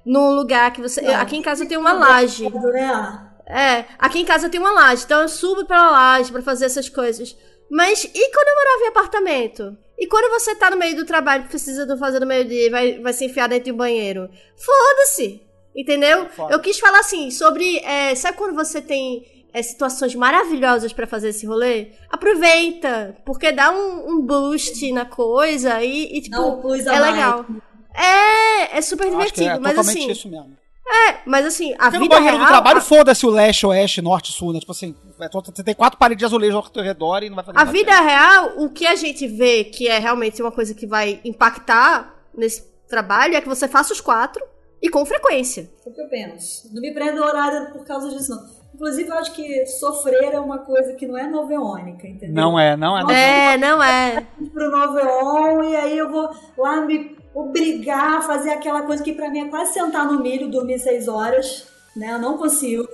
num 0.05 0.35
lugar 0.35 0.73
que 0.73 0.81
você. 0.81 1.01
Não. 1.01 1.15
Aqui 1.15 1.37
em 1.37 1.43
casa 1.43 1.67
tem 1.67 1.77
uma 1.77 1.93
laje. 1.93 2.49
Né? 2.49 3.29
É, 3.47 3.85
aqui 3.99 4.21
em 4.21 4.25
casa 4.25 4.49
tem 4.49 4.61
uma 4.61 4.73
laje, 4.73 5.05
então 5.05 5.23
eu 5.23 5.29
subo 5.29 5.65
pela 5.65 5.91
laje 5.91 6.31
pra 6.31 6.43
fazer 6.43 6.67
essas 6.67 6.89
coisas. 6.89 7.37
Mas 7.71 8.05
e 8.05 8.31
quando 8.31 8.49
eu 8.49 8.55
morava 8.55 8.85
em 8.85 8.89
apartamento? 8.89 9.77
E 9.99 10.07
quando 10.07 10.31
você 10.31 10.55
tá 10.55 10.71
no 10.71 10.77
meio 10.77 10.97
do 10.97 11.05
trabalho 11.05 11.45
que 11.45 11.51
precisa 11.51 11.85
de 11.85 11.97
fazer 11.99 12.21
no 12.21 12.27
meio-dia 12.27 12.67
e 12.67 12.71
vai, 12.71 12.99
vai 13.01 13.13
se 13.13 13.25
enfiar 13.25 13.49
dentro 13.49 13.67
de 13.67 13.73
um 13.73 13.77
banheiro? 13.77 14.31
Foda-se! 14.57 15.43
Entendeu? 15.77 16.29
Foda. 16.31 16.55
Eu 16.55 16.61
quis 16.61 16.79
falar 16.79 17.01
assim, 17.01 17.31
sobre. 17.31 17.79
é, 17.79 18.15
sabe 18.15 18.37
quando 18.37 18.55
você 18.55 18.81
tem 18.81 19.38
é, 19.53 19.63
situações 19.63 20.15
maravilhosas 20.15 20.93
pra 20.93 21.07
fazer 21.07 21.31
esse 21.31 21.47
rolê? 21.47 21.89
Aproveita! 22.11 23.17
Porque 23.25 23.51
dá 23.53 23.71
um, 23.73 24.11
um 24.11 24.21
boost 24.23 24.91
na 24.93 25.05
coisa 25.05 25.83
e, 25.83 26.19
e, 26.19 26.21
tipo, 26.23 26.37
a 26.37 26.77
é 26.77 27.01
mais. 27.01 27.15
legal. 27.15 27.47
É, 27.95 28.79
é 28.79 28.81
super 28.83 29.05
Eu 29.07 29.11
que 29.11 29.17
divertido, 29.17 29.51
é 29.51 29.59
mas 29.59 29.79
assim. 29.79 30.11
isso 30.11 30.29
mesmo. 30.29 30.57
É, 30.91 31.19
mas 31.27 31.45
assim, 31.45 31.75
a 31.75 31.77
Porque 31.91 31.99
no 31.99 32.03
vida 32.05 32.15
banheiro 32.17 32.37
real. 32.39 32.47
do 32.49 32.51
trabalho, 32.51 32.79
a- 32.79 32.81
foda-se 32.81 33.27
o 33.27 33.31
leste, 33.31 33.67
oeste, 33.67 34.01
norte, 34.01 34.33
sul, 34.33 34.55
né? 34.55 34.61
Tipo 34.61 34.73
assim, 34.73 34.95
é 35.21 35.29
você 35.29 35.63
tem 35.63 35.75
quatro 35.75 35.99
paredes 35.99 36.21
de 36.21 36.25
azulejo 36.25 36.57
ao 36.57 36.63
teu 36.71 36.83
redor 36.83 37.23
e 37.23 37.29
não 37.29 37.37
vai 37.37 37.45
fazer 37.45 37.59
A 37.59 37.65
nada. 37.65 37.73
vida 37.77 38.01
real, 38.01 38.55
o 38.57 38.71
que 38.71 38.87
a 38.87 38.95
gente 38.97 39.27
vê 39.29 39.65
que 39.65 39.87
é 39.87 39.99
realmente 39.99 40.41
uma 40.41 40.51
coisa 40.51 40.73
que 40.73 40.87
vai 40.87 41.21
impactar 41.25 42.15
nesse 42.35 42.63
trabalho 42.89 43.37
é 43.37 43.41
que 43.43 43.49
você 43.49 43.69
faça 43.69 43.93
os 43.93 44.01
quatro 44.01 44.43
e 44.81 44.89
com 44.89 45.05
frequência. 45.05 45.71
É 45.85 45.91
o 45.91 45.93
que 45.93 46.01
eu 46.01 46.09
penso. 46.09 46.73
Não 46.73 46.81
me 46.81 46.95
prenda 46.95 47.21
o 47.21 47.25
horário 47.27 47.71
por 47.73 47.85
causa 47.85 48.09
disso, 48.09 48.31
não. 48.31 48.58
Inclusive, 48.79 49.09
eu 49.11 49.15
acho 49.19 49.33
que 49.33 49.67
sofrer 49.67 50.33
é 50.33 50.39
uma 50.39 50.59
coisa 50.59 50.93
que 50.95 51.05
não 51.05 51.19
é 51.19 51.27
noveônica, 51.27 52.07
entendeu? 52.07 52.33
Não 52.33 52.57
é, 52.57 52.77
não 52.77 52.97
é. 52.97 53.03
Não 53.03 53.11
É. 53.11 53.55
É, 53.55 53.57
não 53.57 53.83
é. 53.83 54.25
pro 54.53 54.71
Noveon 54.71 55.65
e 55.65 55.75
aí 55.75 55.99
eu 55.99 56.09
vou 56.09 56.31
lá 56.57 56.81
me 56.83 57.17
obrigar 57.35 58.19
a 58.19 58.23
fazer 58.23 58.51
aquela 58.51 58.83
coisa 58.83 59.03
que 59.03 59.13
pra 59.13 59.29
mim 59.31 59.41
é 59.41 59.49
quase 59.49 59.73
sentar 59.73 60.07
no 60.07 60.21
milho, 60.23 60.49
dormir 60.49 60.79
seis 60.79 61.09
horas, 61.09 61.67
né? 61.97 62.13
Eu 62.15 62.21
não 62.21 62.39
consigo. 62.39 62.87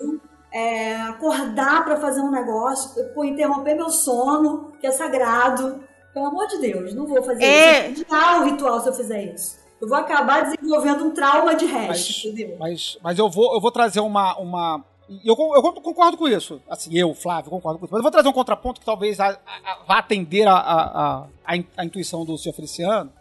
É, 0.50 0.94
acordar 1.02 1.84
pra 1.84 1.96
fazer 1.96 2.20
um 2.20 2.30
negócio, 2.30 3.04
pô, 3.12 3.24
interromper 3.24 3.74
meu 3.74 3.90
sono, 3.90 4.72
que 4.80 4.86
é 4.86 4.90
sagrado. 4.92 5.82
Pelo 6.14 6.26
amor 6.26 6.46
de 6.46 6.58
Deus, 6.58 6.94
não 6.94 7.06
vou 7.06 7.20
fazer 7.24 7.44
É. 7.44 7.88
isso. 7.90 8.04
O 8.40 8.44
ritual 8.44 8.80
se 8.80 8.88
eu 8.88 8.94
fizer 8.94 9.22
isso. 9.34 9.58
Eu 9.82 9.88
vou 9.88 9.98
acabar 9.98 10.44
desenvolvendo 10.44 11.04
um 11.04 11.10
trauma 11.10 11.54
de 11.56 11.66
resto, 11.66 11.88
Mas- 11.88 12.24
entendeu? 12.24 12.56
Mas, 12.58 12.96
mas 13.02 13.18
eu, 13.18 13.28
vou, 13.28 13.52
eu 13.52 13.60
vou 13.60 13.70
trazer 13.72 13.98
uma. 14.00 14.38
uma 14.38 14.84
eu, 15.24 15.34
eu 15.54 15.62
con- 15.62 15.80
concordo 15.80 16.16
com 16.16 16.28
isso. 16.28 16.60
Assim, 16.68 16.96
eu, 16.96 17.14
Flávio, 17.14 17.50
concordo 17.50 17.78
com 17.78 17.84
isso. 17.86 17.92
Mas 17.92 17.98
eu 17.98 18.02
vou 18.02 18.10
trazer 18.12 18.28
um 18.28 18.32
contraponto 18.32 18.80
que 18.80 18.86
talvez 18.86 19.20
a- 19.20 19.38
a- 19.64 19.78
vá 19.86 19.98
atender 19.98 20.46
a, 20.48 20.54
a, 20.54 20.82
a, 20.84 21.26
a 21.44 21.56
in- 21.56 21.66
a 21.76 21.84
intuição 21.84 22.24
do 22.24 22.36
senhor 22.38 22.54
Feliciano. 22.54 23.12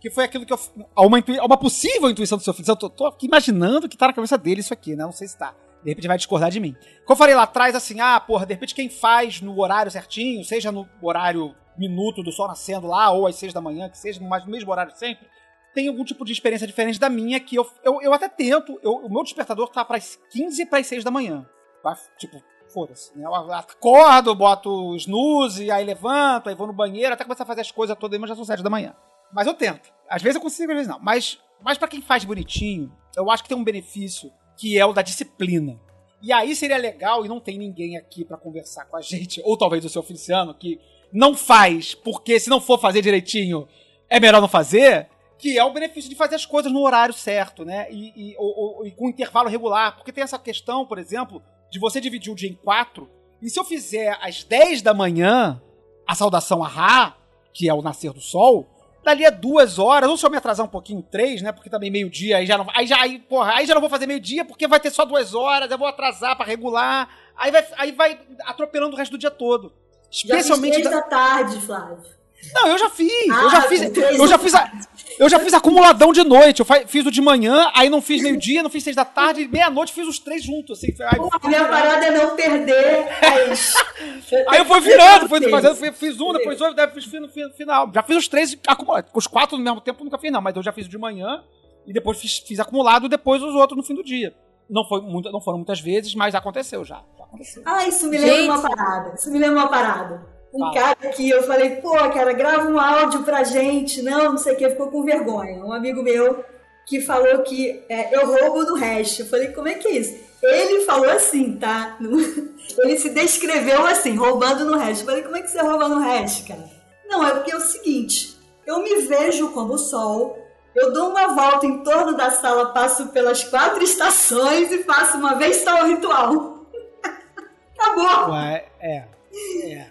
Que 0.00 0.10
foi 0.10 0.24
aquilo 0.24 0.44
que 0.44 0.52
eu. 0.52 0.58
A 0.94 1.02
uma, 1.06 1.16
uma 1.44 1.56
possível 1.56 2.10
intuição 2.10 2.36
do 2.38 2.44
senhor 2.44 2.54
Feliciano. 2.54 2.78
Eu 2.82 2.90
tô, 2.90 3.10
tô 3.10 3.26
imaginando 3.26 3.88
que 3.88 3.96
tá 3.96 4.06
na 4.06 4.12
cabeça 4.12 4.36
dele 4.36 4.60
isso 4.60 4.72
aqui, 4.72 4.94
né? 4.94 5.04
Não 5.04 5.12
sei 5.12 5.26
se 5.26 5.36
tá. 5.38 5.54
De 5.82 5.90
repente 5.90 6.08
vai 6.08 6.16
discordar 6.16 6.50
de 6.50 6.60
mim. 6.60 6.74
Como 7.04 7.12
eu 7.12 7.16
falei 7.16 7.34
lá 7.34 7.42
atrás, 7.42 7.74
assim, 7.74 8.00
ah, 8.00 8.18
porra, 8.20 8.46
de 8.46 8.54
repente 8.54 8.74
quem 8.74 8.88
faz 8.88 9.40
no 9.40 9.58
horário 9.60 9.90
certinho, 9.90 10.44
seja 10.44 10.70
no 10.72 10.88
horário 11.02 11.54
minuto 11.76 12.22
do 12.22 12.30
sol 12.32 12.46
nascendo 12.48 12.86
lá, 12.86 13.10
ou 13.10 13.26
às 13.26 13.34
seis 13.36 13.52
da 13.52 13.60
manhã, 13.60 13.88
que 13.88 13.98
seja, 13.98 14.20
mas 14.22 14.44
no 14.44 14.50
mesmo 14.50 14.70
horário 14.70 14.92
sempre, 14.96 15.26
tem 15.74 15.88
algum 15.88 16.04
tipo 16.04 16.24
de 16.24 16.32
experiência 16.32 16.66
diferente 16.66 16.98
da 16.98 17.10
minha 17.10 17.38
que 17.40 17.56
eu, 17.56 17.68
eu, 17.82 18.00
eu 18.00 18.12
até 18.14 18.28
tento. 18.28 18.78
eu- 18.82 18.94
o 19.04 19.10
meu 19.12 19.22
despertador 19.22 19.68
tá 19.68 19.84
para 19.84 19.98
15 20.30 20.66
para 20.66 20.82
6 20.82 21.02
da 21.04 21.10
manhã. 21.10 21.44
Tá? 21.82 21.98
Tipo, 22.16 22.40
foda-se. 22.72 23.16
Né? 23.18 23.26
Eu 23.26 23.34
acordo, 23.34 24.34
boto 24.34 24.94
snooze, 24.96 25.70
aí 25.70 25.84
levanto, 25.84 26.48
aí 26.48 26.54
vou 26.54 26.66
no 26.66 26.72
banheiro, 26.72 27.12
até 27.12 27.24
começar 27.24 27.42
a 27.44 27.46
fazer 27.46 27.60
as 27.60 27.70
coisas 27.70 27.96
todas, 27.98 28.18
mas 28.18 28.30
já 28.30 28.36
são 28.36 28.44
7 28.44 28.62
da 28.62 28.70
manhã. 28.70 28.94
Mas 29.32 29.46
eu 29.46 29.54
tento. 29.54 29.92
Às 30.08 30.22
vezes 30.22 30.36
eu 30.36 30.40
consigo, 30.42 30.70
às 30.72 30.76
vezes 30.78 30.90
não. 30.90 30.98
Mas, 31.00 31.38
mas 31.62 31.76
para 31.76 31.88
quem 31.88 32.00
faz 32.00 32.24
bonitinho, 32.24 32.92
eu 33.16 33.30
acho 33.30 33.42
que 33.42 33.48
tem 33.48 33.58
um 33.58 33.64
benefício 33.64 34.30
que 34.56 34.78
é 34.78 34.86
o 34.86 34.92
da 34.92 35.02
disciplina. 35.02 35.78
E 36.22 36.32
aí 36.32 36.54
seria 36.56 36.76
legal, 36.78 37.24
e 37.26 37.28
não 37.28 37.38
tem 37.40 37.58
ninguém 37.58 37.96
aqui 37.98 38.24
pra 38.24 38.36
conversar 38.38 38.86
com 38.86 38.96
a 38.96 39.02
gente, 39.02 39.42
ou 39.44 39.58
talvez 39.58 39.84
o 39.84 39.88
seu 39.90 40.02
Feliciano, 40.02 40.54
que 40.54 40.80
não 41.12 41.34
faz, 41.36 41.94
porque 41.94 42.40
se 42.40 42.48
não 42.48 42.60
for 42.60 42.78
fazer 42.80 43.02
direitinho, 43.02 43.68
é 44.08 44.18
melhor 44.18 44.40
não 44.40 44.48
fazer, 44.48 45.08
que 45.44 45.58
é 45.58 45.62
o 45.62 45.74
benefício 45.74 46.08
de 46.08 46.16
fazer 46.16 46.36
as 46.36 46.46
coisas 46.46 46.72
no 46.72 46.80
horário 46.80 47.12
certo, 47.12 47.66
né? 47.66 47.86
E, 47.90 48.30
e- 48.30 48.34
ou- 48.38 48.78
ou- 48.78 48.86
e 48.86 48.90
com 48.92 49.10
intervalo 49.10 49.46
regular. 49.50 49.94
Porque 49.94 50.10
tem 50.10 50.24
essa 50.24 50.38
questão, 50.38 50.86
por 50.86 50.98
exemplo, 50.98 51.42
de 51.70 51.78
você 51.78 52.00
dividir 52.00 52.32
o 52.32 52.34
dia 52.34 52.48
em 52.48 52.54
quatro, 52.54 53.10
e 53.42 53.50
se 53.50 53.60
eu 53.60 53.64
fizer 53.64 54.16
às 54.22 54.42
10 54.42 54.80
da 54.80 54.94
manhã 54.94 55.60
a 56.06 56.14
saudação 56.14 56.64
a 56.64 56.66
Ra, 56.68 57.14
que 57.52 57.68
é 57.68 57.74
o 57.74 57.82
nascer 57.82 58.10
do 58.14 58.22
sol, 58.22 58.66
dali 59.04 59.26
a 59.26 59.28
duas 59.28 59.78
horas, 59.78 60.08
ou 60.08 60.16
se 60.16 60.24
eu 60.24 60.30
me 60.30 60.38
atrasar 60.38 60.64
um 60.64 60.68
pouquinho, 60.70 61.02
três, 61.02 61.42
né? 61.42 61.52
Porque 61.52 61.68
também 61.68 61.90
meio-dia, 61.90 62.38
aí 62.38 62.46
já 62.46 62.56
não. 62.56 62.66
Aí 62.74 62.86
já, 62.86 62.98
aí, 63.02 63.18
porra, 63.18 63.52
aí 63.52 63.66
já 63.66 63.74
não 63.74 63.82
vou 63.82 63.90
fazer 63.90 64.06
meio-dia, 64.06 64.46
porque 64.46 64.66
vai 64.66 64.80
ter 64.80 64.90
só 64.90 65.04
duas 65.04 65.34
horas, 65.34 65.70
eu 65.70 65.76
vou 65.76 65.86
atrasar 65.86 66.34
pra 66.36 66.46
regular. 66.46 67.06
Aí 67.36 67.50
vai, 67.50 67.66
aí 67.76 67.92
vai 67.92 68.18
atropelando 68.46 68.94
o 68.94 68.98
resto 68.98 69.10
do 69.12 69.18
dia 69.18 69.30
todo. 69.30 69.74
Já 70.10 70.36
Especialmente. 70.36 70.76
fiz 70.76 70.84
três 70.84 70.94
da- 70.96 71.02
da 71.02 71.06
tarde, 71.06 71.60
Flávio. 71.60 72.14
Não, 72.52 72.68
eu 72.68 72.76
já 72.78 72.90
fiz. 72.90 73.26
eu 73.26 73.34
Ah, 73.34 73.48
já 73.48 73.62
fiz. 73.62 73.90
três 73.90 74.18
Eu 74.18 74.26
já 74.28 74.38
fiz. 74.38 74.54
A, 74.54 74.70
eu 75.18 75.28
já 75.28 75.38
fiz 75.38 75.52
acumuladão 75.54 76.12
de 76.12 76.22
noite. 76.24 76.60
Eu 76.60 76.66
fiz 76.86 77.06
o 77.06 77.10
de 77.10 77.20
manhã, 77.20 77.70
aí 77.74 77.88
não 77.88 78.00
fiz 78.02 78.22
meio-dia, 78.22 78.62
não 78.62 78.70
fiz 78.70 78.82
seis 78.84 78.96
da 78.96 79.04
tarde, 79.04 79.42
e 79.42 79.48
meia-noite 79.48 79.92
fiz 79.92 80.06
os 80.06 80.18
três 80.18 80.42
juntos. 80.44 80.78
Assim, 80.78 80.94
aí, 81.02 81.18
A 81.42 81.48
minha 81.48 81.64
parada 81.68 82.06
é 82.06 82.10
não 82.10 82.34
perder 82.36 83.06
as... 83.52 83.74
Aí 84.48 84.58
eu 84.58 84.64
fui 84.64 84.80
virando, 84.80 85.28
fui 85.28 85.48
fazendo, 85.50 85.76
fui- 85.76 85.92
fiz 85.92 86.20
um, 86.20 86.32
depois 86.32 86.60
outro, 86.60 86.74
depois 86.74 87.04
fiz 87.04 87.20
no 87.20 87.28
fi- 87.28 87.44
no 87.44 87.52
final. 87.52 87.90
Já 87.94 88.02
fiz 88.02 88.16
os 88.16 88.26
três 88.28 88.58
acumulados. 88.66 89.10
Os 89.14 89.26
quatro 89.26 89.56
no 89.56 89.62
mesmo 89.62 89.80
tempo 89.80 90.02
nunca 90.02 90.18
fiz, 90.18 90.32
não, 90.32 90.40
mas 90.40 90.56
eu 90.56 90.62
já 90.62 90.72
fiz 90.72 90.86
o 90.86 90.88
de 90.88 90.98
manhã 90.98 91.42
e 91.86 91.92
depois 91.92 92.18
fiz, 92.20 92.38
fiz 92.38 92.58
acumulado 92.58 93.06
e 93.06 93.08
depois 93.08 93.42
os 93.42 93.54
outros 93.54 93.76
no 93.76 93.82
fim 93.84 93.94
do 93.94 94.02
dia. 94.02 94.34
Não, 94.68 94.82
foi 94.88 95.02
muito, 95.02 95.30
não 95.30 95.40
foram 95.42 95.58
muitas 95.58 95.78
vezes, 95.80 96.14
mas 96.14 96.34
aconteceu 96.34 96.84
já. 96.84 97.02
já 97.18 97.24
aconteceu. 97.24 97.62
Ah, 97.66 97.86
isso 97.86 98.08
me 98.08 98.16
lembra 98.16 98.34
Gente. 98.36 98.48
uma 98.48 98.62
parada. 98.62 99.14
Isso 99.14 99.30
me 99.30 99.38
lembra 99.38 99.56
uma 99.60 99.68
parada. 99.68 100.26
Um 100.54 100.72
cara 100.72 100.94
que 100.94 101.28
eu 101.28 101.42
falei, 101.42 101.76
pô, 101.76 101.92
cara, 102.10 102.32
grava 102.32 102.68
um 102.68 102.78
áudio 102.78 103.24
pra 103.24 103.42
gente. 103.42 104.00
Não, 104.02 104.32
não 104.32 104.38
sei 104.38 104.54
o 104.54 104.56
que, 104.56 104.70
ficou 104.70 104.88
com 104.88 105.02
vergonha. 105.02 105.64
Um 105.64 105.72
amigo 105.72 106.02
meu 106.02 106.44
que 106.86 107.00
falou 107.00 107.42
que 107.42 107.82
é, 107.88 108.14
eu 108.14 108.26
roubo 108.26 108.64
do 108.64 108.74
resto. 108.74 109.22
Eu 109.22 109.26
falei, 109.26 109.48
como 109.48 109.68
é 109.68 109.74
que 109.74 109.88
é 109.88 109.92
isso? 109.92 110.16
Ele 110.42 110.82
falou 110.82 111.10
assim, 111.10 111.56
tá? 111.56 111.98
Ele 112.78 112.98
se 112.98 113.10
descreveu 113.10 113.84
assim, 113.86 114.14
roubando 114.14 114.64
no 114.64 114.78
resto. 114.78 115.02
Eu 115.02 115.06
falei, 115.06 115.22
como 115.22 115.36
é 115.36 115.42
que 115.42 115.50
você 115.50 115.60
rouba 115.60 115.88
no 115.88 115.98
resto, 115.98 116.46
cara? 116.46 116.70
Não, 117.08 117.26
é 117.26 117.32
porque 117.32 117.52
é 117.52 117.56
o 117.56 117.60
seguinte, 117.60 118.36
eu 118.66 118.82
me 118.82 118.96
vejo 119.02 119.50
como 119.50 119.74
o 119.74 119.78
sol, 119.78 120.38
eu 120.74 120.92
dou 120.92 121.10
uma 121.10 121.34
volta 121.34 121.66
em 121.66 121.82
torno 121.82 122.16
da 122.16 122.30
sala, 122.30 122.72
passo 122.72 123.08
pelas 123.08 123.44
quatro 123.44 123.82
estações 123.82 124.70
e 124.72 124.82
faço 124.84 125.18
uma 125.18 125.34
vez 125.34 125.56
só 125.56 125.82
o 125.82 125.86
ritual. 125.86 126.66
Acabou. 127.78 128.34
Ué, 128.34 128.66
é. 128.80 129.13
É. 129.62 129.88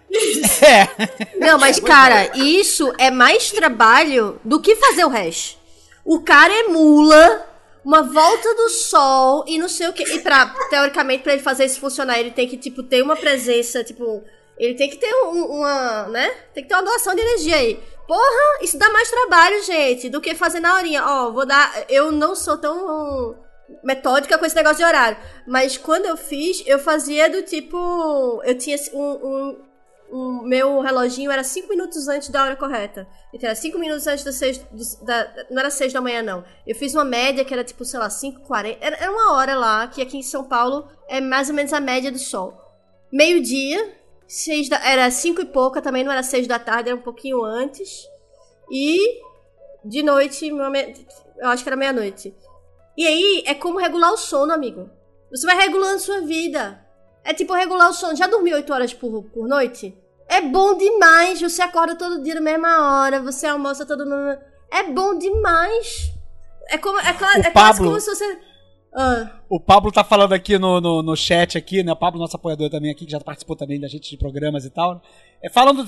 é. 0.65 0.87
Não, 1.39 1.57
mas 1.59 1.79
cara, 1.79 2.31
isso 2.37 2.93
é 2.97 3.11
mais 3.11 3.51
trabalho 3.51 4.39
do 4.43 4.61
que 4.61 4.75
fazer 4.75 5.03
o 5.05 5.09
resto. 5.09 5.57
O 6.05 6.21
cara 6.21 6.53
emula 6.53 7.45
uma 7.83 8.01
volta 8.03 8.53
do 8.55 8.69
sol 8.69 9.43
e 9.47 9.57
não 9.57 9.67
sei 9.67 9.87
o 9.87 9.93
que. 9.93 10.03
E 10.03 10.19
pra, 10.19 10.45
teoricamente, 10.69 11.23
pra 11.23 11.33
ele 11.33 11.41
fazer 11.41 11.65
isso 11.65 11.79
funcionar, 11.79 12.19
ele 12.19 12.31
tem 12.31 12.47
que, 12.47 12.57
tipo, 12.57 12.83
ter 12.83 13.01
uma 13.01 13.15
presença, 13.15 13.83
tipo. 13.83 14.23
Ele 14.57 14.75
tem 14.75 14.89
que 14.89 14.97
ter 14.97 15.13
um- 15.25 15.45
uma, 15.59 16.07
né? 16.09 16.29
Tem 16.53 16.63
que 16.63 16.69
ter 16.69 16.75
uma 16.75 16.83
doação 16.83 17.15
de 17.15 17.21
energia 17.21 17.55
aí. 17.55 17.79
Porra, 18.07 18.59
isso 18.61 18.77
dá 18.77 18.89
mais 18.91 19.09
trabalho, 19.09 19.63
gente, 19.63 20.09
do 20.09 20.21
que 20.21 20.35
fazer 20.35 20.59
na 20.59 20.75
horinha. 20.75 21.03
Ó, 21.05 21.31
vou 21.31 21.45
dar. 21.45 21.85
Eu 21.89 22.11
não 22.11 22.35
sou 22.35 22.57
tão 22.57 23.35
metódica 23.83 24.37
com 24.37 24.45
esse 24.45 24.55
negócio 24.55 24.77
de 24.77 24.83
horário. 24.83 25.17
Mas 25.47 25.77
quando 25.77 26.05
eu 26.05 26.17
fiz, 26.17 26.63
eu 26.65 26.79
fazia 26.79 27.29
do 27.29 27.41
tipo. 27.43 28.41
Eu 28.43 28.57
tinha 28.57 28.77
um. 28.93 29.57
um 30.11 30.43
meu 30.45 30.79
reloginho 30.79 31.31
era 31.31 31.43
5 31.43 31.67
minutos 31.67 32.07
antes 32.07 32.29
da 32.29 32.43
hora 32.43 32.55
correta. 32.55 33.07
Então 33.33 33.47
era 33.47 33.55
5 33.55 33.79
minutos 33.79 34.05
antes 34.05 34.23
das 34.23 34.35
6. 34.35 34.57
Da, 35.01 35.45
não 35.49 35.59
era 35.59 35.71
6 35.71 35.91
da 35.91 36.01
manhã, 36.01 36.21
não. 36.21 36.43
Eu 36.67 36.75
fiz 36.75 36.93
uma 36.93 37.05
média 37.05 37.43
que 37.43 37.53
era 37.53 37.63
tipo, 37.63 37.83
sei 37.83 37.99
lá, 37.99 38.09
5h40. 38.09 38.77
Era, 38.79 38.95
era 38.97 39.11
uma 39.11 39.33
hora 39.33 39.55
lá, 39.55 39.87
que 39.87 40.01
aqui 40.01 40.17
em 40.17 40.23
São 40.23 40.43
Paulo 40.43 40.87
é 41.07 41.19
mais 41.19 41.49
ou 41.49 41.55
menos 41.55 41.73
a 41.73 41.79
média 41.79 42.11
do 42.11 42.19
sol. 42.19 42.59
Meio-dia, 43.11 43.95
seis 44.27 44.69
era 44.71 45.09
5 45.09 45.41
e 45.41 45.45
pouca, 45.45 45.81
também 45.81 46.03
não 46.03 46.11
era 46.11 46.23
6 46.23 46.47
da 46.47 46.59
tarde, 46.59 46.89
era 46.89 46.97
um 46.97 47.01
pouquinho 47.01 47.43
antes. 47.43 48.07
E 48.71 49.21
de 49.83 50.01
noite, 50.01 50.47
eu 50.47 51.49
acho 51.49 51.63
que 51.63 51.69
era 51.69 51.75
meia-noite. 51.75 52.33
E 52.97 53.05
aí 53.07 53.43
é 53.45 53.53
como 53.55 53.79
regular 53.79 54.11
o 54.13 54.17
sono, 54.17 54.53
amigo. 54.53 54.89
Você 55.31 55.45
vai 55.45 55.55
regulando 55.57 55.99
sua 55.99 56.21
vida. 56.21 56.79
É 57.23 57.33
tipo 57.33 57.53
regular 57.53 57.89
o 57.89 57.93
sono. 57.93 58.15
Já 58.15 58.27
dormiu 58.27 58.55
8 58.55 58.73
horas 58.73 58.93
por, 58.93 59.23
por 59.23 59.47
noite? 59.47 59.97
É 60.27 60.41
bom 60.41 60.77
demais. 60.77 61.41
Você 61.41 61.61
acorda 61.61 61.95
todo 61.95 62.21
dia 62.21 62.35
na 62.35 62.41
mesma 62.41 63.01
hora. 63.03 63.21
Você 63.21 63.47
almoça 63.47 63.85
todo 63.85 64.05
no... 64.05 64.15
É 64.71 64.83
bom 64.91 65.17
demais. 65.17 66.11
É 66.69 66.77
como. 66.77 66.99
É, 66.99 67.13
cla- 67.13 67.37
é 67.37 67.51
quase 67.51 67.79
como 67.79 67.99
se 67.99 68.09
você. 68.15 68.39
Ah, 68.95 69.39
O 69.49 69.59
Pablo 69.59 69.91
tá 69.91 70.03
falando 70.03 70.33
aqui 70.33 70.57
no, 70.57 70.79
no, 70.79 71.01
no 71.03 71.15
chat 71.15 71.57
aqui, 71.57 71.83
né? 71.83 71.91
O 71.91 71.95
Pablo, 71.95 72.19
nosso 72.19 72.35
apoiador 72.35 72.69
também 72.69 72.91
aqui, 72.91 73.05
que 73.05 73.11
já 73.11 73.19
participou 73.19 73.55
também 73.55 73.79
da 73.79 73.87
gente 73.87 74.09
de 74.09 74.17
programas 74.17 74.65
e 74.65 74.69
tal. 74.69 75.01
É, 75.43 75.49
falando 75.49 75.83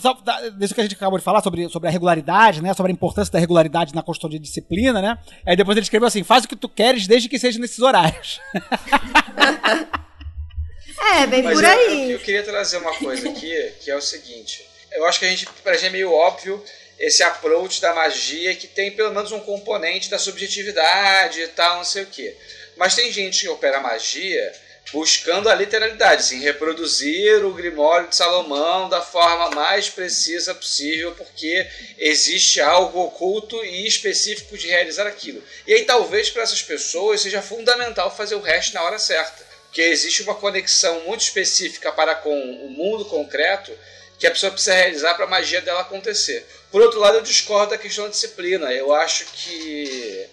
disso 0.58 0.76
que 0.76 0.82
a 0.82 0.84
gente 0.84 0.96
acabou 0.96 1.18
de 1.18 1.24
falar, 1.24 1.42
sobre, 1.42 1.70
sobre 1.70 1.88
a 1.88 1.92
regularidade, 1.92 2.62
né? 2.62 2.74
Sobre 2.74 2.92
a 2.92 2.94
importância 2.94 3.32
da 3.32 3.40
regularidade 3.40 3.96
na 3.96 4.04
construção 4.04 4.30
de 4.30 4.38
disciplina, 4.38 5.02
né? 5.02 5.18
Aí 5.48 5.56
depois 5.56 5.78
ele 5.78 5.86
escreveu 5.86 6.08
assim, 6.08 6.24
faz 6.24 6.44
o 6.44 6.48
que 6.48 6.58
tu 6.58 6.68
queres 6.68 7.08
desde 7.08 7.30
que 7.30 7.40
seja 7.40 7.58
nesses 7.58 7.80
horários. 7.80 8.42
é, 11.22 11.28
bem 11.28 11.44
Mas 11.44 11.54
por 11.56 11.64
eu, 11.64 11.70
aí. 11.70 12.04
eu- 12.04 12.12
eu 12.12 12.20
queria 12.20 12.44
trazer 12.44 12.78
uma 12.78 12.94
coisa 12.96 13.30
aqui, 13.30 13.54
que 13.82 13.90
é 13.90 13.96
o 13.96 14.02
seguinte. 14.02 14.66
Eu 14.92 15.06
acho 15.08 15.20
que 15.20 15.26
a 15.26 15.30
gente, 15.30 15.46
pra 15.64 15.74
gente 15.74 15.86
é 15.86 15.90
meio 15.90 16.12
óbvio 16.12 16.64
esse 17.00 17.24
approach 17.24 17.82
da 17.82 17.94
magia 17.94 18.56
que 18.56 18.68
tem 18.68 18.92
pelo 18.92 19.14
menos 19.14 19.32
um 19.32 19.40
componente 19.40 20.10
da 20.10 20.18
subjetividade 20.18 21.42
e 21.42 21.48
tal, 21.50 21.78
não 21.78 21.84
sei 21.84 22.04
o 22.04 22.08
quê. 22.08 22.36
Mas 22.78 22.96
tem 22.96 23.12
gente 23.12 23.42
que 23.42 23.50
opera 23.50 23.80
magia 23.82 24.52
buscando 24.92 25.50
a 25.50 25.56
literalidade, 25.56 26.22
assim, 26.22 26.40
reproduzir 26.40 27.44
o 27.44 27.54
Grimório 27.54 28.08
de 28.08 28.16
Salomão 28.16 28.88
da 28.88 29.02
forma 29.02 29.50
mais 29.52 29.90
precisa 29.90 30.54
possível, 30.54 31.12
porque 31.14 31.68
existe 31.98 32.62
algo 32.62 33.02
oculto 33.02 33.64
e 33.64 33.88
específico 33.88 34.58
de 34.58 34.68
realizar 34.68 35.08
aquilo. 35.08 35.44
E 35.66 35.74
aí 35.74 35.86
talvez 35.86 36.30
para 36.30 36.44
essas 36.44 36.62
pessoas 36.62 37.22
seja 37.22 37.42
fundamental 37.42 38.16
fazer 38.16 38.36
o 38.36 38.42
resto 38.42 38.74
na 38.74 38.84
hora 38.84 39.00
certa, 39.00 39.46
porque 39.66 39.82
existe 39.82 40.22
uma 40.22 40.36
conexão 40.36 41.02
muito 41.02 41.22
específica 41.22 41.92
para 41.92 42.16
com 42.16 42.40
o 42.66 42.70
mundo 42.70 43.06
concreto 43.06 43.72
que 44.18 44.28
a 44.28 44.32
pessoa 44.32 44.52
precisa 44.52 44.76
realizar 44.76 45.14
para 45.16 45.26
a 45.26 45.30
magia 45.30 45.62
dela 45.62 45.82
acontecer. 45.82 46.46
Por 46.72 46.82
outro 46.82 47.00
lado, 47.00 47.18
eu 47.18 47.22
discordo 47.22 47.72
da 47.72 47.78
questão 47.78 48.06
da 48.06 48.12
disciplina. 48.12 48.72
Eu 48.72 48.94
acho 48.94 49.26
que 49.34 50.26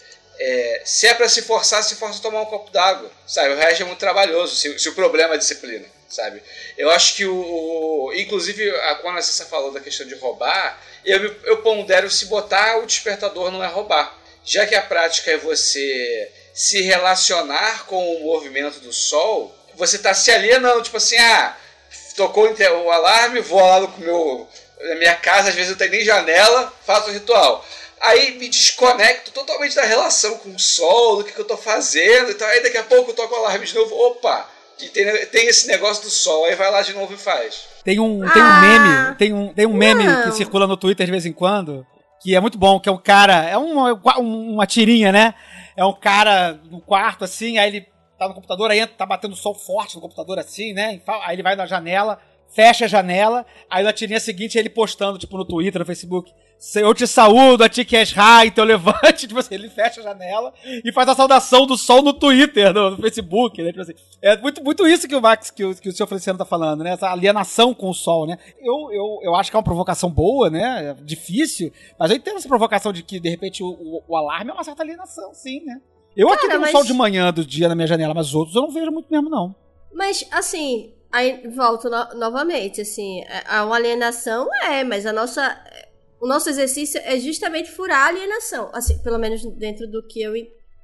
é, 0.44 0.82
se 0.84 1.06
é 1.06 1.14
para 1.14 1.28
se 1.28 1.42
forçar, 1.42 1.82
se 1.82 1.94
força 1.94 2.18
a 2.18 2.22
tomar 2.22 2.40
um 2.42 2.46
copo 2.46 2.70
d'água, 2.70 3.10
sabe? 3.26 3.54
O 3.54 3.56
resto 3.56 3.82
é 3.82 3.86
muito 3.86 3.98
trabalhoso, 3.98 4.56
se, 4.56 4.78
se 4.78 4.88
o 4.88 4.94
problema 4.94 5.34
é 5.34 5.38
disciplina, 5.38 5.86
sabe? 6.08 6.42
Eu 6.76 6.90
acho 6.90 7.14
que 7.14 7.24
o... 7.24 7.34
o- 7.34 8.12
inclusive, 8.14 8.68
a, 8.70 8.96
quando 8.96 9.18
a 9.18 9.22
Cissa 9.22 9.44
falou 9.46 9.72
da 9.72 9.80
questão 9.80 10.06
de 10.06 10.14
roubar, 10.16 10.78
eu, 11.04 11.18
eu 11.44 11.58
pondero 11.62 12.10
se 12.10 12.26
botar 12.26 12.78
o 12.78 12.86
despertador 12.86 13.50
não 13.50 13.62
é 13.62 13.66
roubar. 13.68 14.18
Já 14.44 14.66
que 14.66 14.74
a 14.74 14.82
prática 14.82 15.30
é 15.30 15.36
você 15.36 16.30
se 16.52 16.82
relacionar 16.82 17.86
com 17.86 18.16
o 18.16 18.24
movimento 18.24 18.80
do 18.80 18.92
sol, 18.92 19.54
você 19.74 19.96
está 19.96 20.12
se 20.12 20.30
alienando, 20.30 20.82
tipo 20.82 20.96
assim, 20.96 21.16
ah, 21.16 21.56
tocou 22.16 22.50
o 22.50 22.90
alarme, 22.90 23.40
vou 23.40 23.60
lá 23.60 23.80
no 23.80 23.98
meu, 23.98 24.48
na 24.80 24.94
minha 24.96 25.14
casa, 25.14 25.48
às 25.50 25.54
vezes 25.54 25.70
não 25.70 25.78
tem 25.78 25.88
nem 25.90 26.04
janela, 26.04 26.72
faço 26.84 27.08
o 27.08 27.12
ritual. 27.12 27.64
Aí 28.02 28.36
me 28.38 28.48
desconecto 28.48 29.30
totalmente 29.30 29.76
da 29.76 29.84
relação 29.84 30.38
com 30.38 30.50
o 30.50 30.58
sol, 30.58 31.16
do 31.18 31.24
que, 31.24 31.32
que 31.32 31.40
eu 31.40 31.44
tô 31.46 31.56
fazendo 31.56 32.30
e 32.30 32.34
tal. 32.34 32.48
Aí 32.48 32.62
daqui 32.62 32.76
a 32.76 32.82
pouco 32.82 33.10
eu 33.10 33.14
toco 33.14 33.34
o 33.34 33.38
alarme 33.38 33.64
de 33.64 33.74
novo, 33.74 33.94
opa, 33.94 34.48
e 34.80 34.88
tem, 34.88 35.26
tem 35.26 35.46
esse 35.46 35.68
negócio 35.68 36.02
do 36.02 36.10
sol, 36.10 36.44
aí 36.46 36.56
vai 36.56 36.70
lá 36.70 36.82
de 36.82 36.92
novo 36.92 37.14
e 37.14 37.16
faz. 37.16 37.64
Tem 37.84 38.00
um, 38.00 38.20
tem 38.32 38.42
um 38.42 38.46
Ah, 38.46 38.60
meme, 38.60 39.16
tem 39.16 39.32
um, 39.32 39.54
tem 39.54 39.66
um 39.66 39.72
meme 39.74 40.04
não. 40.04 40.24
que 40.24 40.32
circula 40.32 40.66
no 40.66 40.76
Twitter 40.76 41.06
de 41.06 41.12
vez 41.12 41.24
em 41.26 41.32
quando, 41.32 41.86
que 42.20 42.34
é 42.34 42.40
muito 42.40 42.58
bom, 42.58 42.80
que 42.80 42.88
é 42.88 42.92
um 42.92 42.98
cara, 42.98 43.48
é 43.48 43.56
uma, 43.56 43.92
uma 44.18 44.66
tirinha, 44.66 45.12
né? 45.12 45.34
É 45.76 45.84
um 45.84 45.92
cara 45.92 46.60
no 46.70 46.80
quarto, 46.80 47.24
assim, 47.24 47.58
aí 47.58 47.68
ele 47.68 47.86
tá 48.18 48.26
no 48.28 48.34
computador, 48.34 48.70
aí 48.70 48.80
entra, 48.80 48.96
tá 48.96 49.06
batendo 49.06 49.36
sol 49.36 49.54
forte 49.54 49.94
no 49.94 50.00
computador, 50.00 50.38
assim, 50.40 50.72
né? 50.72 51.00
Aí 51.24 51.36
ele 51.36 51.42
vai 51.42 51.54
na 51.54 51.66
janela, 51.66 52.18
fecha 52.54 52.84
a 52.84 52.88
janela, 52.88 53.46
aí 53.70 53.84
na 53.84 53.92
tirinha 53.92 54.18
seguinte 54.20 54.58
ele 54.58 54.68
postando, 54.68 55.18
tipo, 55.18 55.36
no 55.36 55.44
Twitter, 55.44 55.78
no 55.80 55.86
Facebook, 55.86 56.32
eu 56.76 56.94
te 56.94 57.06
saúdo, 57.06 57.64
a 57.64 57.68
ti 57.68 57.84
que 57.84 57.96
és 57.96 58.12
raio, 58.12 58.52
teu 58.52 58.64
levante, 58.64 59.26
tipo 59.28 59.40
assim, 59.40 59.54
ele 59.54 59.68
fecha 59.68 60.00
a 60.00 60.04
janela 60.04 60.52
e 60.64 60.92
faz 60.92 61.08
a 61.08 61.14
saudação 61.14 61.66
do 61.66 61.76
sol 61.76 62.02
no 62.02 62.12
Twitter, 62.12 62.72
no, 62.72 62.96
Facebook, 62.98 63.60
né? 63.62 63.70
Tipo 63.70 63.82
assim, 63.82 63.94
é 64.20 64.36
muito, 64.36 64.62
muito 64.62 64.86
isso 64.86 65.08
que 65.08 65.16
o 65.16 65.20
Max, 65.20 65.50
que 65.50 65.64
o, 65.64 65.74
que 65.74 65.88
o 65.88 65.92
senhor 65.92 66.06
Feliciano 66.06 66.38
tá 66.38 66.44
falando, 66.44 66.84
né? 66.84 66.92
Essa 66.92 67.10
alienação 67.10 67.74
com 67.74 67.90
o 67.90 67.94
sol, 67.94 68.26
né? 68.26 68.38
Eu, 68.60 68.92
eu, 68.92 69.18
eu 69.22 69.34
acho 69.34 69.50
que 69.50 69.56
é 69.56 69.58
uma 69.58 69.64
provocação 69.64 70.10
boa, 70.10 70.48
né? 70.50 70.90
É 70.90 71.04
difícil, 71.04 71.72
mas 71.98 72.10
eu 72.10 72.16
entendo 72.16 72.36
essa 72.36 72.48
provocação 72.48 72.92
de 72.92 73.02
que, 73.02 73.18
de 73.18 73.28
repente, 73.28 73.62
o, 73.62 73.66
o, 73.68 74.02
o 74.08 74.16
alarme 74.16 74.50
é 74.50 74.54
uma 74.54 74.64
certa 74.64 74.82
alienação, 74.82 75.34
sim, 75.34 75.64
né? 75.64 75.80
Eu 76.16 76.28
aqui 76.28 76.36
Cara, 76.42 76.48
tenho 76.48 76.58
um 76.60 76.62
mas- 76.62 76.72
sol 76.72 76.84
de 76.84 76.92
manhã 76.92 77.32
do 77.32 77.44
dia 77.44 77.68
na 77.68 77.74
minha 77.74 77.86
janela, 77.88 78.12
mas 78.14 78.28
os 78.28 78.34
outros 78.34 78.54
eu 78.54 78.62
não 78.62 78.70
vejo 78.70 78.90
muito 78.90 79.08
mesmo, 79.10 79.30
não. 79.30 79.54
Mas, 79.94 80.26
assim, 80.30 80.92
aí 81.10 81.48
volto 81.48 81.88
no- 81.90 82.14
novamente, 82.18 82.82
assim, 82.82 83.22
a, 83.46 83.58
a 83.60 83.64
uma 83.64 83.76
alienação 83.76 84.46
é, 84.64 84.84
mas 84.84 85.06
a 85.06 85.12
nossa. 85.12 85.58
O 86.22 86.28
nosso 86.28 86.48
exercício 86.48 87.00
é 87.04 87.18
justamente 87.18 87.68
furar 87.72 88.04
a 88.04 88.06
alienação. 88.06 88.70
Assim, 88.72 88.96
pelo 89.02 89.18
menos 89.18 89.44
dentro 89.56 89.88
do 89.90 90.06
que 90.06 90.22
eu, 90.22 90.32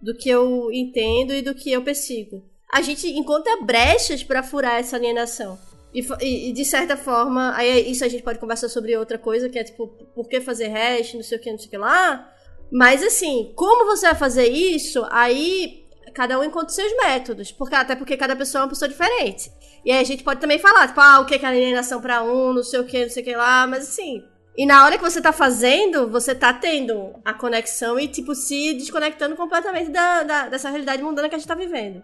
do 0.02 0.12
que 0.16 0.28
eu 0.28 0.68
entendo 0.72 1.32
e 1.32 1.40
do 1.40 1.54
que 1.54 1.70
eu 1.70 1.80
persigo. 1.80 2.42
A 2.72 2.82
gente 2.82 3.06
encontra 3.08 3.62
brechas 3.62 4.24
pra 4.24 4.42
furar 4.42 4.80
essa 4.80 4.96
alienação. 4.96 5.56
E, 5.94 6.00
e- 6.20 6.52
de 6.52 6.64
certa 6.64 6.96
forma, 6.96 7.54
aí 7.56 7.88
isso 7.88 8.04
a 8.04 8.08
gente 8.08 8.24
pode 8.24 8.40
conversar 8.40 8.68
sobre 8.68 8.96
outra 8.96 9.16
coisa, 9.16 9.48
que 9.48 9.56
é 9.56 9.62
tipo, 9.62 9.86
por 10.12 10.28
que 10.28 10.40
fazer 10.40 10.66
hash, 10.66 11.14
não 11.14 11.22
sei 11.22 11.38
o 11.38 11.40
que, 11.40 11.52
não 11.52 11.58
sei 11.58 11.68
o 11.68 11.70
que 11.70 11.78
lá. 11.78 12.32
Mas 12.68 13.00
assim, 13.00 13.52
como 13.54 13.86
você 13.86 14.06
vai 14.06 14.16
fazer 14.16 14.48
isso, 14.48 15.06
aí 15.08 15.84
cada 16.14 16.36
um 16.36 16.42
encontra 16.42 16.70
seus 16.70 16.92
métodos. 16.96 17.52
Porque, 17.52 17.76
até 17.76 17.94
porque 17.94 18.16
cada 18.16 18.34
pessoa 18.34 18.62
é 18.62 18.64
uma 18.64 18.70
pessoa 18.70 18.88
diferente. 18.88 19.52
E 19.84 19.92
aí 19.92 20.00
a 20.00 20.04
gente 20.04 20.24
pode 20.24 20.40
também 20.40 20.58
falar, 20.58 20.88
tipo, 20.88 21.00
ah, 21.00 21.20
o 21.20 21.26
que 21.26 21.36
é 21.36 21.46
alienação 21.46 22.00
pra 22.00 22.24
um, 22.24 22.52
não 22.52 22.64
sei 22.64 22.80
o 22.80 22.84
que, 22.84 23.04
não 23.04 23.10
sei 23.10 23.22
o 23.22 23.24
que 23.24 23.36
lá, 23.36 23.68
mas 23.68 23.84
assim. 23.84 24.20
E 24.58 24.66
na 24.66 24.84
hora 24.84 24.98
que 24.98 25.04
você 25.04 25.22
tá 25.22 25.32
fazendo, 25.32 26.10
você 26.10 26.34
tá 26.34 26.52
tendo 26.52 27.14
a 27.24 27.32
conexão 27.32 27.96
e, 27.96 28.08
tipo, 28.08 28.34
se 28.34 28.74
desconectando 28.74 29.36
completamente 29.36 29.88
da, 29.90 30.24
da- 30.24 30.48
dessa 30.48 30.68
realidade 30.68 31.00
mundana 31.00 31.28
que 31.28 31.36
a 31.36 31.38
gente 31.38 31.46
tá 31.46 31.54
vivendo. 31.54 32.02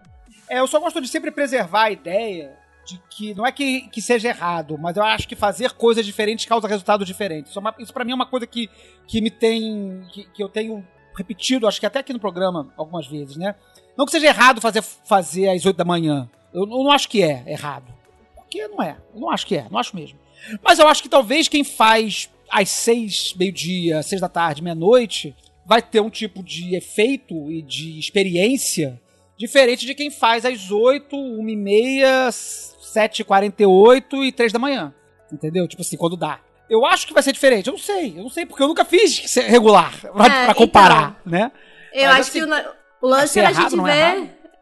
É, 0.49 0.59
eu 0.61 0.67
só 0.67 0.79
gosto 0.79 1.01
de 1.01 1.09
sempre 1.09 1.31
preservar 1.31 1.83
a 1.83 1.91
ideia 1.91 2.57
de 2.87 2.97
que 3.09 3.33
não 3.33 3.45
é 3.45 3.51
que, 3.51 3.81
que 3.89 4.01
seja 4.01 4.29
errado, 4.29 4.77
mas 4.77 4.95
eu 4.95 5.03
acho 5.03 5.27
que 5.27 5.35
fazer 5.35 5.71
coisas 5.71 6.05
diferentes 6.05 6.45
causa 6.45 6.65
resultados 6.65 7.05
diferentes. 7.05 7.51
Isso, 7.51 7.59
é 7.59 7.73
isso 7.79 7.93
para 7.93 8.05
mim 8.05 8.13
é 8.13 8.15
uma 8.15 8.25
coisa 8.25 8.47
que, 8.47 8.69
que 9.05 9.19
me 9.19 9.29
tem. 9.29 10.01
Que, 10.13 10.23
que 10.23 10.41
eu 10.41 10.47
tenho 10.47 10.87
repetido, 11.17 11.67
acho 11.67 11.79
que 11.79 11.85
até 11.85 11.99
aqui 11.99 12.13
no 12.13 12.19
programa 12.21 12.71
algumas 12.77 13.05
vezes, 13.05 13.35
né? 13.35 13.55
Não 13.97 14.05
que 14.05 14.11
seja 14.11 14.27
errado 14.27 14.61
fazer, 14.61 14.81
fazer 14.81 15.49
às 15.49 15.65
8 15.65 15.75
da 15.75 15.83
manhã. 15.83 16.29
Eu, 16.53 16.61
eu 16.61 16.67
não 16.67 16.91
acho 16.91 17.09
que 17.09 17.21
é 17.21 17.43
errado. 17.47 17.93
Porque 18.33 18.65
não 18.69 18.81
é. 18.81 18.95
Eu 19.13 19.19
não 19.19 19.29
acho 19.29 19.45
que 19.45 19.57
é, 19.57 19.65
não 19.69 19.77
acho 19.77 19.93
mesmo. 19.95 20.17
Mas 20.63 20.79
eu 20.79 20.87
acho 20.87 21.01
que 21.03 21.09
talvez 21.09 21.47
quem 21.49 21.63
faz 21.63 22.29
às 22.55 22.69
seis, 22.69 23.33
meio-dia, 23.37 24.01
seis 24.01 24.21
da 24.21 24.29
tarde, 24.29 24.63
meia-noite, 24.63 25.35
vai 25.65 25.81
ter 25.81 25.99
um 25.99 26.09
tipo 26.09 26.41
de 26.41 26.75
efeito 26.75 27.51
e 27.51 27.61
de 27.61 27.99
experiência 27.99 28.99
diferente 29.37 29.85
de 29.85 29.93
quem 29.93 30.09
faz 30.09 30.45
às 30.45 30.71
oito, 30.71 31.17
uma 31.17 31.51
e 31.51 31.55
meia, 31.55 32.31
sete 32.31 33.19
e 33.19 33.25
quarenta 33.25 33.61
e 33.61 33.65
oito 33.65 34.23
e 34.23 34.31
três 34.31 34.53
da 34.53 34.59
manhã. 34.59 34.93
Entendeu? 35.31 35.67
Tipo 35.67 35.81
assim, 35.81 35.97
quando 35.97 36.15
dá. 36.15 36.39
Eu 36.69 36.85
acho 36.85 37.05
que 37.05 37.13
vai 37.13 37.21
ser 37.21 37.33
diferente. 37.33 37.67
Eu 37.67 37.73
não 37.73 37.79
sei. 37.79 38.13
Eu 38.17 38.23
não 38.23 38.29
sei, 38.29 38.45
porque 38.45 38.63
eu 38.63 38.67
nunca 38.67 38.85
fiz 38.85 39.35
regular 39.35 39.99
pra, 39.99 40.25
É, 40.25 40.45
pra 40.45 40.55
comparar, 40.55 41.21
né? 41.25 41.51
Eu 41.93 42.07
Mas, 42.07 42.19
acho 42.19 42.29
assim, 42.29 42.39
que 42.39 42.45
o, 42.45 43.07
o 43.07 43.09
lance 43.09 43.37
era 43.37 43.49
a 43.49 43.53
gente 43.53 43.75
não 43.75 43.85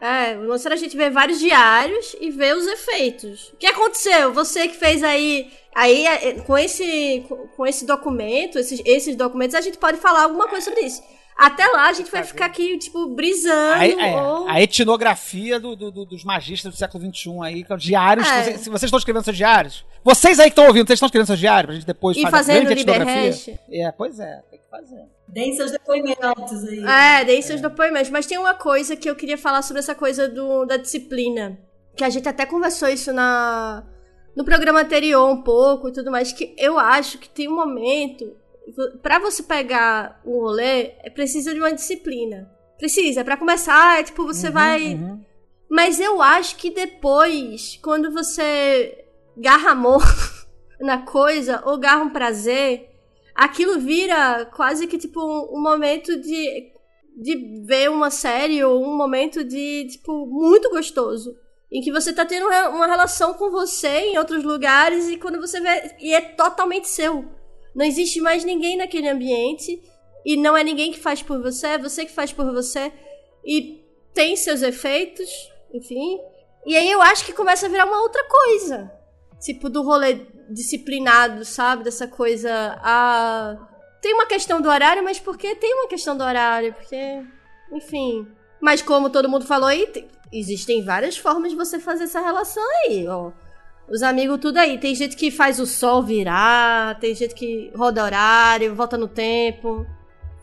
é 0.04 0.26
ver. 0.26 0.30
errado? 0.32 0.40
O 0.44 0.48
lance 0.48 0.66
era 0.68 0.76
a 0.76 0.78
gente 0.78 0.96
ver 0.98 1.10
vários 1.12 1.40
diários 1.40 2.16
e 2.20 2.30
ver 2.32 2.56
os 2.56 2.66
efeitos. 2.68 3.50
O 3.54 3.58
que 3.58 3.66
aconteceu? 3.68 4.34
Você 4.34 4.68
que 4.68 4.76
fez 4.76 5.04
aí. 5.04 5.52
Aí, 5.76 6.06
é, 6.06 6.34
com 6.42 6.56
esse, 6.58 7.26
com- 7.58 7.66
esse 7.66 7.86
documento, 7.86 8.60
esses, 8.60 8.82
esses 8.86 9.16
documentos, 9.16 9.56
a 9.56 9.62
gente 9.62 9.78
pode 9.78 9.98
falar 9.98 10.24
alguma 10.24 10.48
coisa 10.48 10.66
sobre 10.66 10.82
isso. 10.82 11.02
Até 11.36 11.66
lá, 11.66 11.88
a 11.90 11.94
gente 11.94 12.12
vai 12.12 12.24
ficar 12.24 12.46
aqui, 12.46 12.78
tipo, 12.78 13.08
brisando. 13.08 13.74
A, 13.74 13.88
é, 13.88 14.22
ou... 14.22 14.48
a 14.48 14.62
etnografia 14.62 15.60
do- 15.60 15.76
do- 15.76 15.90
do- 15.92 16.06
dos 16.06 16.24
magistas 16.24 16.72
do 16.72 16.78
século 16.78 17.04
XXI 17.12 17.30
aí, 17.42 17.64
que 17.64 17.72
é 17.72 17.76
o 17.76 17.78
diários. 17.78 18.28
É. 18.28 18.44
Vocês, 18.44 18.60
se 18.62 18.70
vocês 18.70 18.84
estão 18.84 19.00
escrevendo 19.00 19.24
seus 19.24 19.38
diários. 19.38 19.84
Vocês 20.04 20.40
aí 20.40 20.46
que 20.46 20.52
estão 20.52 20.68
ouvindo, 20.68 20.86
vocês 20.86 20.98
estão 20.98 21.08
escrevendo 21.08 21.26
seus 21.28 21.40
diários 21.40 21.66
pra 21.66 21.74
gente 21.76 21.88
depois 21.88 22.16
E 22.18 22.22
fazer 22.22 22.32
fazendo 22.38 22.66
grande 22.66 22.82
etnografia? 22.82 23.60
É, 23.72 23.92
pois 23.94 24.20
é, 24.20 24.44
tem 24.52 24.60
que 24.60 24.70
fazer. 24.70 25.02
Deem 25.28 25.56
seus 25.56 25.72
depoimentos 25.72 26.64
aí. 26.68 26.84
É, 26.86 27.26
dei 27.26 27.42
seus 27.42 27.60
depoimentos. 27.62 28.10
Mas 28.12 28.26
tem 28.26 28.38
uma 28.38 28.54
coisa 28.54 28.96
que 28.96 29.10
eu 29.10 29.16
queria 29.16 29.38
falar 29.38 29.62
sobre 29.62 29.80
essa 29.80 29.96
coisa 29.96 30.28
do, 30.28 30.66
da 30.66 30.78
disciplina. 30.78 31.58
Que 31.96 32.04
a 32.04 32.10
gente 32.10 32.28
até 32.30 32.46
conversou 32.46 32.88
isso 32.90 33.12
na, 33.14 33.84
no 34.36 34.44
programa 34.44 34.82
anterior 34.82 35.28
um 35.30 35.42
pouco 35.42 35.90
e 35.90 35.92
tudo 35.92 36.12
mais. 36.12 36.32
Que 36.32 36.56
eu 36.58 36.78
acho 36.78 37.18
que 37.18 37.30
tem 37.30 37.48
um 37.48 37.56
momento. 37.56 38.36
Pra 39.02 39.20
você 39.20 39.42
pegar 39.44 40.22
um 40.26 40.40
rolê, 40.40 40.94
é 41.04 41.10
preciso 41.10 41.52
de 41.54 41.60
uma 41.60 41.74
disciplina. 41.74 42.50
Precisa. 42.78 43.24
Pra 43.24 43.38
começar, 43.38 44.00
é 44.00 44.04
tipo, 44.04 44.26
você 44.26 44.48
Uhum, 44.48 44.54
vai. 44.54 44.94
uhum. 44.96 45.22
Mas 45.70 46.00
eu 46.00 46.22
acho 46.22 46.56
que 46.58 46.70
depois, 46.70 47.80
quando 47.82 48.12
você 48.12 49.06
garra 49.36 49.72
amor 49.72 50.04
na 50.80 51.00
coisa, 51.00 51.62
ou 51.66 51.78
garra 51.80 52.04
um 52.04 52.10
prazer, 52.12 52.93
aquilo 53.36 53.80
vira 53.80 54.46
quase 54.46 54.88
que 54.88 54.98
tipo 54.98 55.20
um 55.22 55.62
momento 55.62 56.16
de, 56.18 56.72
de 57.18 57.64
ver 57.66 57.90
uma 57.90 58.10
série 58.10 58.64
ou 58.64 58.84
um 58.84 58.96
momento 58.96 59.44
de, 59.44 59.88
tipo, 59.88 60.26
muito 60.26 60.70
gostoso. 60.70 61.36
Em 61.72 61.82
que 61.82 61.92
você 61.92 62.14
tá 62.14 62.24
tendo 62.24 62.46
uma 62.46 62.86
relação 62.86 63.34
com 63.34 63.50
você 63.50 64.12
em 64.12 64.18
outros 64.20 64.44
lugares 64.44 65.10
e 65.10 65.18
quando 65.18 65.40
você 65.40 65.60
vê. 65.60 65.96
E 66.00 66.14
é 66.14 66.22
totalmente 66.22 66.88
seu. 66.88 67.26
Não 67.74 67.84
existe 67.84 68.22
mais 68.22 68.44
ninguém 68.44 68.78
naquele 68.78 69.10
ambiente. 69.10 69.82
E 70.24 70.38
não 70.38 70.56
é 70.56 70.64
ninguém 70.64 70.92
que 70.92 71.00
faz 71.00 71.22
por 71.22 71.42
você, 71.42 71.68
é 71.68 71.78
você 71.78 72.06
que 72.06 72.12
faz 72.12 72.32
por 72.32 72.46
você. 72.54 72.94
E 73.44 73.84
tem 74.14 74.36
seus 74.36 74.62
efeitos, 74.62 75.30
enfim. 75.74 76.20
E 76.66 76.78
aí 76.78 76.90
eu 76.90 77.02
acho 77.02 77.26
que 77.26 77.34
começa 77.34 77.66
a 77.66 77.70
virar 77.70 77.86
uma 77.86 78.02
outra 78.02 78.24
coisa. 78.24 78.92
Tipo, 79.42 79.70
do 79.70 79.82
rolê 79.82 80.14
disciplinado, 80.54 81.44
sabe? 81.46 81.84
Dessa 81.84 82.08
coisa. 82.08 82.78
Ah, 82.84 83.56
tem 84.02 84.14
uma 84.14 84.26
questão 84.26 84.62
do 84.62 84.70
horário, 84.70 85.04
mas 85.04 85.20
por 85.20 85.38
que 85.38 85.56
tem 85.56 85.74
uma 85.74 85.88
questão 85.88 86.16
do 86.16 86.24
horário? 86.24 86.74
Porque. 86.74 87.22
Enfim. 87.72 88.28
Mas 88.62 88.82
como 88.82 89.10
todo 89.10 89.28
mundo 89.30 89.46
falou 89.46 89.68
aí, 89.68 89.88
te- 89.88 90.08
existem 90.32 90.84
várias 90.84 91.18
formas 91.18 91.52
de 91.52 91.58
você 91.58 91.80
fazer 91.80 92.06
essa 92.06 92.22
relação 92.22 92.64
aí, 92.86 93.08
ó. 93.08 93.32
Os 93.90 94.02
amigos 94.02 94.40
tudo 94.40 94.58
aí. 94.58 94.78
Tem 94.78 94.96
gente 94.96 95.16
que 95.16 95.30
faz 95.30 95.60
o 95.60 95.66
sol 95.66 96.02
virar, 96.02 96.98
tem 97.00 97.14
gente 97.14 97.34
que 97.36 97.72
roda 97.76 98.04
horário, 98.04 98.74
volta 98.74 98.98
no 98.98 99.08
tempo. 99.08 99.86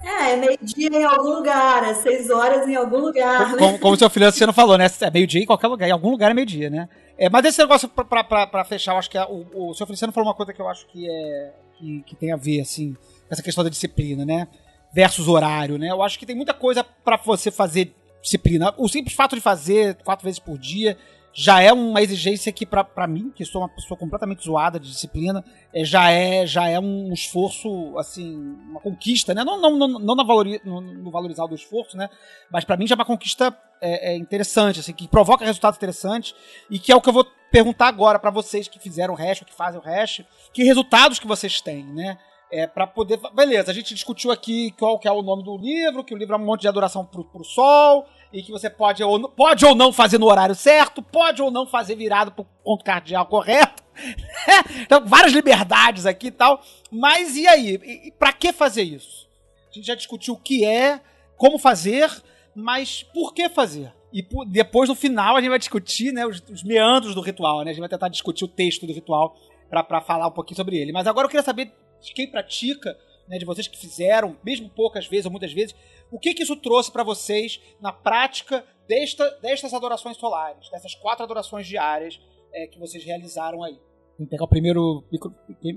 É, 0.03 0.33
é 0.33 0.37
meio-dia 0.37 0.89
em 0.93 1.05
algum 1.05 1.35
lugar, 1.37 1.85
é 1.85 1.95
seis 1.95 2.31
horas 2.31 2.67
em 2.67 2.75
algum 2.75 2.99
lugar. 2.99 3.45
Como, 3.45 3.59
como, 3.59 3.79
como 3.79 3.95
o 3.95 3.99
seu 3.99 4.09
filho 4.11 4.27
Luciano 4.27 4.53
falou, 4.53 4.77
né? 4.79 4.87
É 5.01 5.11
meio-dia 5.11 5.43
em 5.43 5.47
qualquer 5.47 5.69
lugar. 5.69 5.89
Em 5.89 5.93
algum 5.93 6.11
lugar 6.11 6.31
é 6.31 6.35
meio-dia, 6.35 6.71
né? 6.71 6.89
É, 7.21 7.29
mas 7.29 7.45
esse 7.45 7.59
negócio, 7.59 7.87
pra, 7.87 8.25
pra, 8.25 8.47
pra, 8.47 8.65
fechar, 8.65 8.93
eu 8.93 8.99
acho 8.99 9.11
que 9.11 9.19
é, 9.19 9.25
o, 9.25 9.69
o 9.69 9.75
seu 9.75 9.87
Feliciano 9.87 10.11
falou 10.11 10.27
uma 10.27 10.35
coisa 10.35 10.55
que 10.55 10.61
eu 10.61 10.67
acho 10.67 10.87
que 10.87 11.07
é. 11.07 11.53
que, 11.77 12.03
que 12.07 12.17
tem 12.17 12.33
a 12.33 12.37
ver, 12.37 12.63
assim, 12.63 12.97
essa 13.29 13.43
questão 13.43 13.63
da 13.63 13.69
disciplina, 13.69 14.25
né? 14.25 14.49
Versus 14.91 15.29
horário, 15.29 15.77
né? 15.77 15.91
Eu 15.91 16.03
acho 16.03 16.19
que 16.19 16.25
tem 16.25 16.35
muita 16.35 16.55
coisa 16.55 16.83
pra 16.83 17.19
você 17.19 17.51
fazer 17.51 17.95
disciplina. 18.23 18.73
O 18.79 18.89
simples 18.89 19.15
fato 19.15 19.37
de 19.37 19.43
fazer 19.43 19.97
quatro 19.97 20.25
vezes 20.25 20.39
por 20.39 20.57
dia 20.57 20.97
já 21.33 21.61
é 21.61 21.73
uma 21.73 22.03
exigência 22.03 22.53
que, 22.53 22.67
pra 22.67 23.07
mim, 23.07 23.31
que 23.35 23.45
sou 23.45 23.63
uma 23.63 23.69
pessoa 23.69 23.97
completamente 23.97 24.45
zoada 24.45 24.81
de 24.81 24.89
disciplina, 24.89 25.45
é, 25.73 25.85
já, 25.85 26.11
é, 26.11 26.47
já 26.47 26.69
é 26.69 26.79
um 26.79 27.13
esforço, 27.13 27.97
assim, 27.99 28.37
uma 28.69 28.81
conquista, 28.81 29.33
né? 29.33 29.45
Não, 29.45 29.61
não, 29.61 29.77
não, 29.77 29.89
não 29.89 30.15
na 30.17 30.25
valori, 30.25 30.61
no, 30.65 30.81
no 30.81 31.11
valorizar 31.11 31.47
do 31.47 31.55
esforço, 31.55 31.97
né? 31.97 32.09
Mas 32.51 32.65
pra 32.65 32.77
mim 32.77 32.87
já 32.87 32.95
é 32.95 32.97
uma 32.97 33.05
conquista 33.05 33.57
é, 33.81 34.13
é 34.13 34.17
interessante, 34.17 34.81
assim, 34.81 34.93
que 34.93 35.07
provoca 35.07 35.45
resultados 35.45 35.77
interessantes 35.77 36.35
e 36.69 36.79
que 36.79 36.91
é 36.91 36.97
o 36.97 37.01
que 37.01 37.09
eu 37.09 37.13
vou 37.13 37.27
perguntar 37.51 37.89
agora 37.89 38.19
pra 38.19 38.31
vocês 38.31 38.69
que 38.69 38.79
fizeram 38.79 39.15
o 39.15 39.17
hash, 39.17 39.41
que 39.41 39.55
fazem 39.55 39.81
o 39.81 39.85
hash, 39.85 40.23
que 40.53 40.65
resultados 40.65 41.19
que 41.19 41.27
vocês 41.27 41.61
têm, 41.61 41.85
né? 41.85 42.19
É, 42.53 42.67
para 42.67 42.85
poder. 42.85 43.21
Beleza, 43.33 43.71
a 43.71 43.75
gente 43.75 43.95
discutiu 43.95 44.33
aqui 44.33 44.73
qual 44.73 44.99
que 44.99 45.07
é 45.07 45.13
o 45.13 45.23
nome 45.23 45.45
do 45.45 45.57
livro, 45.57 46.03
que 46.03 46.13
o 46.13 46.17
livro 46.19 46.35
é 46.35 46.39
um 46.39 46.45
monte 46.45 46.63
de 46.63 46.69
adoração 46.69 47.05
pro, 47.05 47.25
pro 47.25 47.45
sol, 47.45 48.07
e 48.33 48.43
que 48.43 48.53
você 48.53 48.71
pode 48.71 49.03
ou, 49.03 49.29
pode 49.29 49.65
ou 49.65 49.75
não 49.75 49.93
fazer 49.93 50.19
no 50.19 50.27
horário 50.27 50.55
certo, 50.55 51.03
pode 51.03 51.43
ou 51.43 51.51
não 51.51 51.67
fazer 51.67 51.97
virado 51.97 52.31
pro 52.33 52.47
ponto 52.65 52.85
cardial 52.85 53.27
correto. 53.27 53.83
então, 54.81 55.05
várias 55.05 55.33
liberdades 55.33 56.07
aqui 56.07 56.29
e 56.29 56.31
tal. 56.31 56.63
Mas 56.91 57.37
e 57.37 57.47
aí? 57.47 57.79
E, 57.83 58.09
e 58.09 58.11
pra 58.13 58.33
que 58.33 58.53
fazer 58.53 58.83
isso? 58.83 59.29
A 59.71 59.75
gente 59.75 59.87
já 59.87 59.95
discutiu 59.95 60.35
o 60.35 60.39
que 60.39 60.65
é, 60.65 61.01
como 61.37 61.59
fazer, 61.59 62.11
mas 62.55 63.03
por 63.03 63.33
que 63.35 63.49
fazer? 63.49 63.93
E 64.13 64.23
po- 64.23 64.45
depois, 64.45 64.89
no 64.89 64.95
final, 64.95 65.37
a 65.37 65.41
gente 65.41 65.51
vai 65.51 65.59
discutir 65.59 66.13
né, 66.13 66.27
os, 66.27 66.43
os 66.51 66.65
meandros 66.65 67.15
do 67.15 67.21
ritual, 67.21 67.65
né? 67.65 67.71
A 67.71 67.73
gente 67.73 67.81
vai 67.81 67.89
tentar 67.89 68.09
discutir 68.09 68.45
o 68.45 68.49
texto 68.49 68.87
do 68.87 68.93
ritual 68.93 69.37
pra 69.69 70.01
falar 70.01 70.27
um 70.27 70.33
pouquinho 70.33 70.57
sobre 70.57 70.77
ele. 70.77 70.93
Mas 70.93 71.07
agora 71.07 71.27
eu 71.27 71.31
queria 71.31 71.45
saber 71.45 71.73
de 72.03 72.13
quem 72.13 72.29
pratica, 72.29 72.97
né, 73.31 73.39
de 73.39 73.45
vocês 73.45 73.69
que 73.69 73.79
fizeram, 73.79 74.37
mesmo 74.45 74.69
poucas 74.69 75.07
vezes 75.07 75.27
ou 75.27 75.31
muitas 75.31 75.53
vezes, 75.53 75.75
o 76.11 76.19
que, 76.19 76.35
que 76.35 76.43
isso 76.43 76.57
trouxe 76.57 76.91
pra 76.91 77.05
vocês 77.05 77.61
na 77.81 77.93
prática 77.93 78.65
desta, 78.89 79.31
destas 79.41 79.73
adorações 79.73 80.17
solares, 80.17 80.69
dessas 80.69 80.97
quatro 80.97 81.23
adorações 81.23 81.65
diárias 81.65 82.21
é, 82.53 82.67
que 82.67 82.79
vocês 82.81 83.05
realizaram 83.05 83.63
aí. 83.63 83.79
Quem 84.17 84.27
pegar 84.27 84.45
o 84.45 84.49
primeiro. 84.49 85.05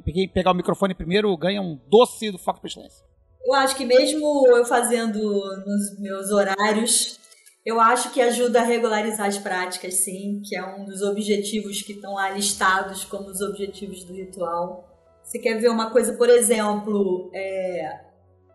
quem 0.03 0.27
pegar 0.27 0.51
o 0.51 0.55
microfone 0.55 0.95
primeiro 0.95 1.37
ganha 1.37 1.61
um 1.61 1.79
doce 1.87 2.31
do 2.31 2.39
Foco 2.39 2.59
Pestilência. 2.59 3.05
Eu 3.45 3.53
acho 3.53 3.75
que 3.75 3.85
mesmo 3.85 4.47
eu 4.47 4.65
fazendo 4.65 5.19
nos 5.65 5.99
meus 5.99 6.31
horários, 6.31 7.19
eu 7.65 7.79
acho 7.79 8.11
que 8.11 8.19
ajuda 8.19 8.61
a 8.61 8.65
regularizar 8.65 9.27
as 9.27 9.37
práticas, 9.37 9.93
sim, 9.95 10.41
que 10.43 10.55
é 10.55 10.65
um 10.65 10.83
dos 10.83 11.01
objetivos 11.01 11.81
que 11.81 11.93
estão 11.93 12.15
lá 12.15 12.31
listados 12.31 13.03
como 13.05 13.29
os 13.29 13.39
objetivos 13.41 14.03
do 14.03 14.13
ritual. 14.13 14.92
Você 15.33 15.39
quer 15.39 15.57
ver 15.57 15.69
uma 15.69 15.89
coisa, 15.89 16.13
por 16.13 16.29
exemplo, 16.29 17.31
é, 17.33 18.01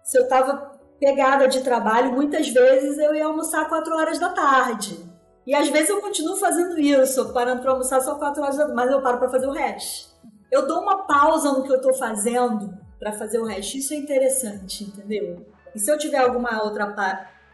se 0.04 0.16
eu 0.16 0.22
estava 0.22 0.78
pegada 1.00 1.48
de 1.48 1.60
trabalho, 1.60 2.12
muitas 2.12 2.48
vezes 2.50 2.96
eu 2.98 3.12
ia 3.16 3.26
almoçar 3.26 3.68
4 3.68 3.96
horas 3.96 4.20
da 4.20 4.28
tarde. 4.28 4.96
E 5.44 5.56
às 5.56 5.68
vezes 5.68 5.88
eu 5.88 6.00
continuo 6.00 6.36
fazendo 6.36 6.78
isso, 6.78 7.32
parando 7.32 7.62
para 7.62 7.72
almoçar 7.72 8.00
só 8.00 8.14
4 8.14 8.40
horas 8.40 8.56
da 8.56 8.62
tarde, 8.62 8.76
mas 8.76 8.92
eu 8.92 9.02
paro 9.02 9.18
para 9.18 9.28
fazer 9.28 9.48
o 9.48 9.52
resto. 9.52 10.14
Eu 10.52 10.68
dou 10.68 10.80
uma 10.80 11.04
pausa 11.04 11.50
no 11.50 11.64
que 11.64 11.72
eu 11.72 11.78
estou 11.78 11.94
fazendo 11.94 12.72
para 12.96 13.10
fazer 13.10 13.40
o 13.40 13.44
resto. 13.44 13.76
Isso 13.76 13.92
é 13.92 13.96
interessante, 13.96 14.84
entendeu? 14.84 15.48
E 15.74 15.80
se 15.80 15.90
eu 15.90 15.98
tiver 15.98 16.18
alguma 16.18 16.62
outra 16.62 16.86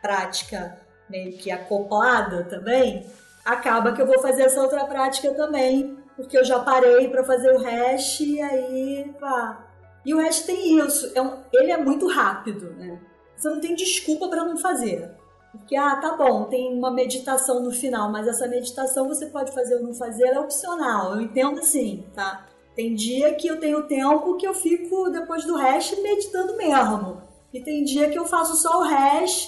prática 0.03 0.79
meio 1.09 1.33
que 1.39 1.51
acoplada 1.51 2.45
também, 2.45 3.07
acaba 3.43 3.95
que 3.95 4.03
eu 4.03 4.07
vou 4.07 4.19
fazer 4.19 4.43
essa 4.43 4.61
outra 4.61 4.85
prática 4.85 5.33
também, 5.33 6.04
porque 6.17 6.37
eu 6.37 6.45
já 6.45 6.59
parei 6.61 7.09
para 7.09 7.25
fazer 7.25 7.53
o 7.55 7.59
hash 7.59 8.21
e 8.21 8.41
aí, 8.41 9.15
pá. 9.19 9.67
E 10.05 10.15
o 10.15 10.19
hash 10.19 10.41
tem 10.43 10.79
isso, 10.79 11.11
é 11.15 11.23
um- 11.23 11.39
ele 11.53 11.73
é 11.73 11.77
muito 11.77 12.07
rápido, 12.09 12.71
né? 12.77 13.01
Você 13.37 13.49
não 13.49 13.61
tem 13.61 13.75
desculpa 13.75 14.29
para 14.29 14.45
não 14.45 14.57
fazer. 14.57 15.11
Porque, 15.53 15.77
ah, 15.77 15.97
tá 15.97 16.17
bom, 16.17 16.45
tem 16.45 16.77
uma 16.77 16.91
meditação 16.91 17.61
no 17.61 17.71
final, 17.71 18.11
mas 18.11 18.27
essa 18.27 18.47
meditação 18.49 19.09
você 19.09 19.27
pode 19.27 19.53
fazer 19.53 19.77
ou 19.77 19.83
não 19.83 19.95
fazer, 19.95 20.25
é 20.25 20.39
opcional. 20.39 21.15
Eu 21.15 21.21
entendo 21.21 21.61
assim, 21.61 22.05
tá? 22.13 22.47
Tem 22.75 22.93
dia 22.95 23.33
que 23.35 23.47
eu 23.47 23.61
tenho 23.61 23.85
tempo 23.85 24.37
que 24.37 24.47
eu 24.47 24.53
fico, 24.53 25.09
depois 25.11 25.45
do 25.45 25.55
hash, 25.57 25.97
meditando 26.03 26.57
mesmo. 26.57 27.23
E 27.53 27.61
tem 27.61 27.85
dia 27.85 28.11
que 28.11 28.19
eu 28.19 28.25
faço 28.25 28.57
só 28.57 28.81
o 28.81 28.83
hash, 28.83 29.47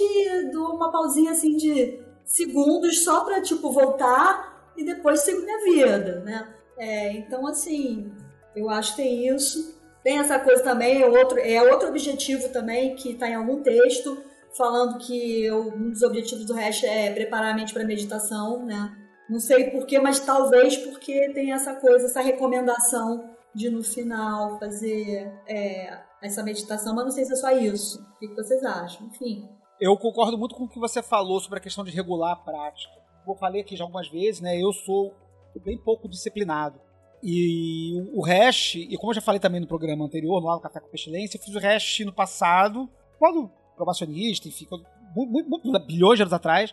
dou 0.52 0.76
uma 0.76 0.92
pausinha 0.92 1.32
assim 1.32 1.56
de 1.56 2.00
segundos 2.24 3.02
só 3.02 3.24
pra, 3.24 3.40
tipo, 3.42 3.70
voltar 3.72 4.72
e 4.76 4.84
depois 4.84 5.20
sigo 5.22 5.42
minha 5.42 5.60
vida, 5.64 6.20
né? 6.20 6.54
É, 6.78 7.12
então, 7.12 7.46
assim, 7.46 8.12
eu 8.54 8.68
acho 8.70 8.96
que 8.96 9.02
tem 9.02 9.28
isso. 9.28 9.74
Tem 10.02 10.18
essa 10.18 10.38
coisa 10.38 10.62
também, 10.62 11.02
é 11.02 11.06
outro, 11.06 11.38
é 11.38 11.60
outro 11.72 11.88
objetivo 11.88 12.48
também 12.50 12.94
que 12.94 13.10
está 13.12 13.28
em 13.28 13.34
algum 13.34 13.62
texto, 13.62 14.22
falando 14.56 14.98
que 14.98 15.44
eu- 15.44 15.68
um 15.74 15.90
dos 15.90 16.02
objetivos 16.02 16.44
do 16.46 16.54
hash 16.54 16.84
é 16.84 17.10
preparar 17.12 17.52
a 17.52 17.56
mente 17.56 17.74
para 17.74 17.84
meditação, 17.84 18.64
né? 18.64 18.94
Não 19.28 19.40
sei 19.40 19.70
porquê, 19.70 19.98
mas 19.98 20.20
talvez 20.20 20.76
porque 20.76 21.30
tem 21.32 21.52
essa 21.52 21.74
coisa, 21.74 22.06
essa 22.06 22.20
recomendação 22.20 23.30
de 23.52 23.68
no 23.68 23.82
final 23.82 24.58
fazer 24.60 25.32
é, 25.48 25.98
essa 26.22 26.42
meditação, 26.42 26.94
mas 26.94 27.04
não 27.04 27.10
sei 27.10 27.24
se 27.24 27.32
é 27.32 27.36
só 27.36 27.50
isso. 27.50 28.00
O 28.14 28.18
que 28.18 28.34
vocês 28.34 28.62
acham? 28.62 29.06
Enfim. 29.08 29.48
Eu 29.80 29.96
concordo 29.96 30.38
muito 30.38 30.54
com 30.54 30.64
o 30.64 30.68
que 30.68 30.78
você 30.78 31.02
falou 31.02 31.40
sobre 31.40 31.58
a 31.58 31.62
questão 31.62 31.82
de 31.84 31.90
regular 31.90 32.32
a 32.32 32.36
prática. 32.36 32.94
Eu 33.26 33.34
falei 33.34 33.62
aqui 33.62 33.76
já 33.76 33.82
algumas 33.84 34.08
vezes, 34.08 34.40
né? 34.40 34.56
Eu 34.56 34.72
sou 34.72 35.12
bem 35.60 35.78
pouco 35.78 36.08
disciplinado. 36.08 36.80
E 37.22 37.94
o 38.12 38.22
hash, 38.22 38.76
e 38.76 38.96
como 38.96 39.10
eu 39.10 39.14
já 39.14 39.20
falei 39.20 39.40
também 39.40 39.60
no 39.60 39.66
programa 39.66 40.04
anterior, 40.04 40.40
no 40.40 40.60
Café 40.60 40.80
com 40.80 40.88
Pestilência, 40.88 41.38
eu 41.38 41.42
fiz 41.42 41.54
o 41.54 41.58
hash 41.58 42.00
no 42.00 42.12
passado, 42.12 42.88
quando 43.18 43.50
probacionista, 43.74 44.48
enfim, 44.48 44.66
muito, 45.14 45.48
muito, 45.48 45.86
bilhões 45.86 46.18
de 46.18 46.22
anos 46.22 46.32
atrás. 46.32 46.72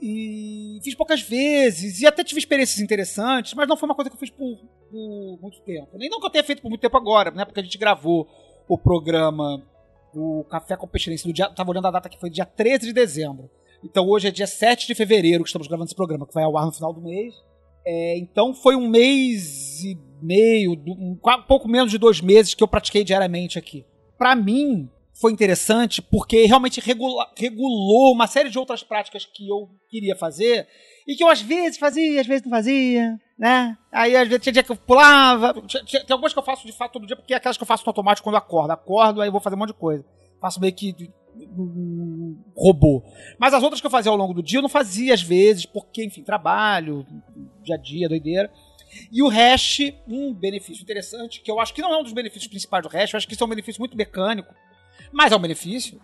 E 0.00 0.80
fiz 0.82 0.94
poucas 0.94 1.22
vezes, 1.22 2.00
e 2.00 2.06
até 2.06 2.24
tive 2.24 2.38
experiências 2.38 2.80
interessantes, 2.80 3.54
mas 3.54 3.68
não 3.68 3.76
foi 3.76 3.88
uma 3.88 3.94
coisa 3.94 4.10
que 4.10 4.16
eu 4.16 4.20
fiz 4.20 4.30
por, 4.30 4.58
por 4.90 5.38
muito 5.40 5.60
tempo. 5.60 5.96
Nem 5.96 6.10
não 6.10 6.20
que 6.20 6.26
eu 6.26 6.30
tenha 6.30 6.44
feito 6.44 6.60
por 6.60 6.68
muito 6.68 6.80
tempo 6.80 6.96
agora, 6.96 7.30
né? 7.30 7.44
Porque 7.44 7.60
a 7.60 7.62
gente 7.62 7.78
gravou 7.78 8.28
o 8.68 8.76
programa 8.76 9.62
do 10.12 10.44
Café 10.50 10.76
com 10.76 10.86
Pestilência, 10.88 11.26
no 11.26 11.32
dia, 11.32 11.48
tava 11.50 11.70
olhando 11.70 11.86
a 11.86 11.90
data 11.90 12.08
que 12.08 12.18
foi 12.18 12.30
dia 12.30 12.44
13 12.44 12.86
de 12.86 12.92
dezembro. 12.92 13.50
Então 13.82 14.08
hoje 14.08 14.28
é 14.28 14.30
dia 14.30 14.46
7 14.46 14.86
de 14.86 14.94
fevereiro 14.94 15.42
que 15.44 15.48
estamos 15.48 15.68
gravando 15.68 15.86
esse 15.86 15.94
programa, 15.94 16.26
que 16.26 16.34
vai 16.34 16.44
ao 16.44 16.56
ar 16.56 16.66
no 16.66 16.72
final 16.72 16.92
do 16.92 17.00
mês. 17.00 17.34
É, 17.86 18.18
então 18.18 18.54
foi 18.54 18.74
um 18.76 18.88
mês 18.88 19.82
e 19.84 19.98
meio, 20.22 20.72
um, 20.72 21.18
pouco 21.46 21.68
menos 21.68 21.90
de 21.90 21.98
dois 21.98 22.20
meses 22.20 22.54
que 22.54 22.62
eu 22.62 22.68
pratiquei 22.68 23.04
diariamente 23.04 23.58
aqui. 23.58 23.84
Para 24.16 24.34
mim, 24.34 24.88
foi 25.20 25.32
interessante 25.32 26.00
porque 26.00 26.46
realmente 26.46 26.80
regula, 26.80 27.30
regulou 27.36 28.12
uma 28.12 28.26
série 28.26 28.48
de 28.48 28.58
outras 28.58 28.82
práticas 28.82 29.24
que 29.24 29.48
eu 29.48 29.68
queria 29.88 30.16
fazer 30.16 30.66
e 31.06 31.14
que 31.14 31.22
eu 31.22 31.28
às 31.28 31.42
vezes 31.42 31.78
fazia, 31.78 32.20
às 32.20 32.26
vezes 32.26 32.42
não 32.44 32.50
fazia, 32.50 33.18
né? 33.38 33.76
Aí 33.92 34.16
às 34.16 34.26
vezes 34.26 34.42
tinha 34.42 34.52
dia 34.52 34.62
que 34.62 34.72
eu 34.72 34.76
pulava. 34.76 35.52
Tinha, 35.66 35.84
tinha, 35.84 36.04
tem 36.04 36.14
algumas 36.14 36.32
que 36.32 36.38
eu 36.38 36.42
faço 36.42 36.66
de 36.66 36.72
fato 36.72 36.92
todo 36.92 37.06
dia, 37.06 37.16
porque 37.16 37.34
é 37.34 37.36
aquelas 37.36 37.56
que 37.56 37.62
eu 37.62 37.66
faço 37.66 37.84
no 37.84 37.90
automático 37.90 38.24
quando 38.24 38.34
eu 38.34 38.38
acordo. 38.38 38.70
Acordo, 38.70 39.20
aí 39.20 39.28
eu 39.28 39.32
vou 39.32 39.40
fazer 39.40 39.56
um 39.56 39.58
monte 39.58 39.68
de 39.68 39.78
coisa. 39.78 40.04
Faço 40.44 40.60
meio 40.60 40.74
que 40.74 40.94
robô. 42.54 43.02
Mas 43.38 43.54
as 43.54 43.62
outras 43.62 43.80
que 43.80 43.86
eu 43.86 43.90
fazia 43.90 44.12
ao 44.12 44.18
longo 44.18 44.34
do 44.34 44.42
dia 44.42 44.58
eu 44.58 44.62
não 44.62 44.68
fazia 44.68 45.14
às 45.14 45.22
vezes, 45.22 45.64
porque, 45.64 46.04
enfim, 46.04 46.22
trabalho, 46.22 47.06
dia 47.62 47.76
a 47.76 47.78
dia, 47.78 48.10
doideira. 48.10 48.52
E 49.10 49.22
o 49.22 49.28
hash, 49.28 49.78
um 50.06 50.34
benefício 50.34 50.82
interessante, 50.82 51.40
que 51.40 51.50
eu 51.50 51.58
acho 51.58 51.72
que 51.72 51.80
não 51.80 51.94
é 51.94 51.96
um 51.96 52.02
dos 52.02 52.12
benefícios 52.12 52.46
principais 52.46 52.82
do 52.82 52.90
hash, 52.90 53.14
eu 53.14 53.16
acho 53.16 53.26
que 53.26 53.32
isso 53.32 53.42
é 53.42 53.46
um 53.46 53.48
benefício 53.48 53.80
muito 53.80 53.96
mecânico, 53.96 54.54
mas 55.10 55.32
é 55.32 55.36
um 55.36 55.40
benefício, 55.40 55.98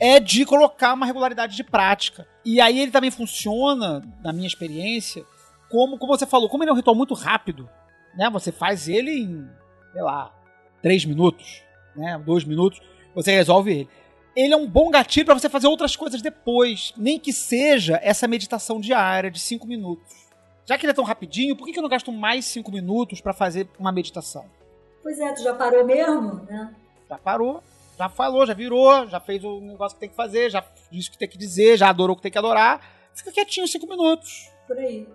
é 0.00 0.18
de 0.18 0.44
colocar 0.44 0.92
uma 0.94 1.06
regularidade 1.06 1.54
de 1.54 1.62
prática. 1.62 2.26
E 2.44 2.60
aí 2.60 2.80
ele 2.80 2.90
também 2.90 3.12
funciona, 3.12 4.02
na 4.20 4.32
minha 4.32 4.48
experiência, 4.48 5.24
como, 5.70 5.96
como 5.96 6.18
você 6.18 6.26
falou, 6.26 6.48
como 6.48 6.64
ele 6.64 6.70
é 6.70 6.72
um 6.72 6.76
ritual 6.76 6.96
muito 6.96 7.14
rápido, 7.14 7.70
né? 8.16 8.28
Você 8.30 8.50
faz 8.50 8.88
ele 8.88 9.12
em, 9.12 9.48
sei 9.92 10.02
lá, 10.02 10.34
três 10.82 11.04
minutos, 11.04 11.62
né? 11.94 12.20
Dois 12.26 12.42
minutos, 12.42 12.80
você 13.14 13.32
resolve 13.32 13.70
ele 13.72 13.88
ele 14.34 14.54
é 14.54 14.56
um 14.56 14.66
bom 14.66 14.90
gatilho 14.90 15.26
para 15.26 15.38
você 15.38 15.48
fazer 15.48 15.66
outras 15.66 15.96
coisas 15.96 16.22
depois. 16.22 16.92
Nem 16.96 17.18
que 17.18 17.32
seja 17.32 17.98
essa 18.02 18.28
meditação 18.28 18.80
diária 18.80 19.30
de 19.30 19.40
5 19.40 19.66
minutos. 19.66 20.28
Já 20.64 20.78
que 20.78 20.84
ele 20.84 20.92
é 20.92 20.94
tão 20.94 21.04
rapidinho, 21.04 21.56
por 21.56 21.66
que 21.66 21.78
eu 21.78 21.82
não 21.82 21.88
gasto 21.88 22.12
mais 22.12 22.44
5 22.46 22.70
minutos 22.70 23.20
para 23.20 23.32
fazer 23.32 23.68
uma 23.78 23.90
meditação? 23.90 24.44
Pois 25.02 25.18
é, 25.18 25.32
tu 25.32 25.42
já 25.42 25.54
parou 25.54 25.84
mesmo, 25.84 26.34
né? 26.44 26.74
Já 27.08 27.18
parou, 27.18 27.62
já 27.98 28.08
falou, 28.08 28.46
já 28.46 28.54
virou, 28.54 29.06
já 29.08 29.18
fez 29.18 29.42
o 29.42 29.60
negócio 29.60 29.96
que 29.96 30.00
tem 30.00 30.08
que 30.08 30.14
fazer, 30.14 30.50
já 30.50 30.64
disse 30.90 31.08
o 31.08 31.12
que 31.12 31.18
tem 31.18 31.28
que 31.28 31.38
dizer, 31.38 31.76
já 31.76 31.88
adorou 31.88 32.14
o 32.14 32.16
que 32.16 32.22
tem 32.22 32.30
que 32.30 32.38
adorar. 32.38 32.80
Fica 33.14 33.32
quietinho 33.32 33.66
5 33.66 33.86
minutos. 33.86 34.48
Por 34.66 34.78
aí. 34.78 35.08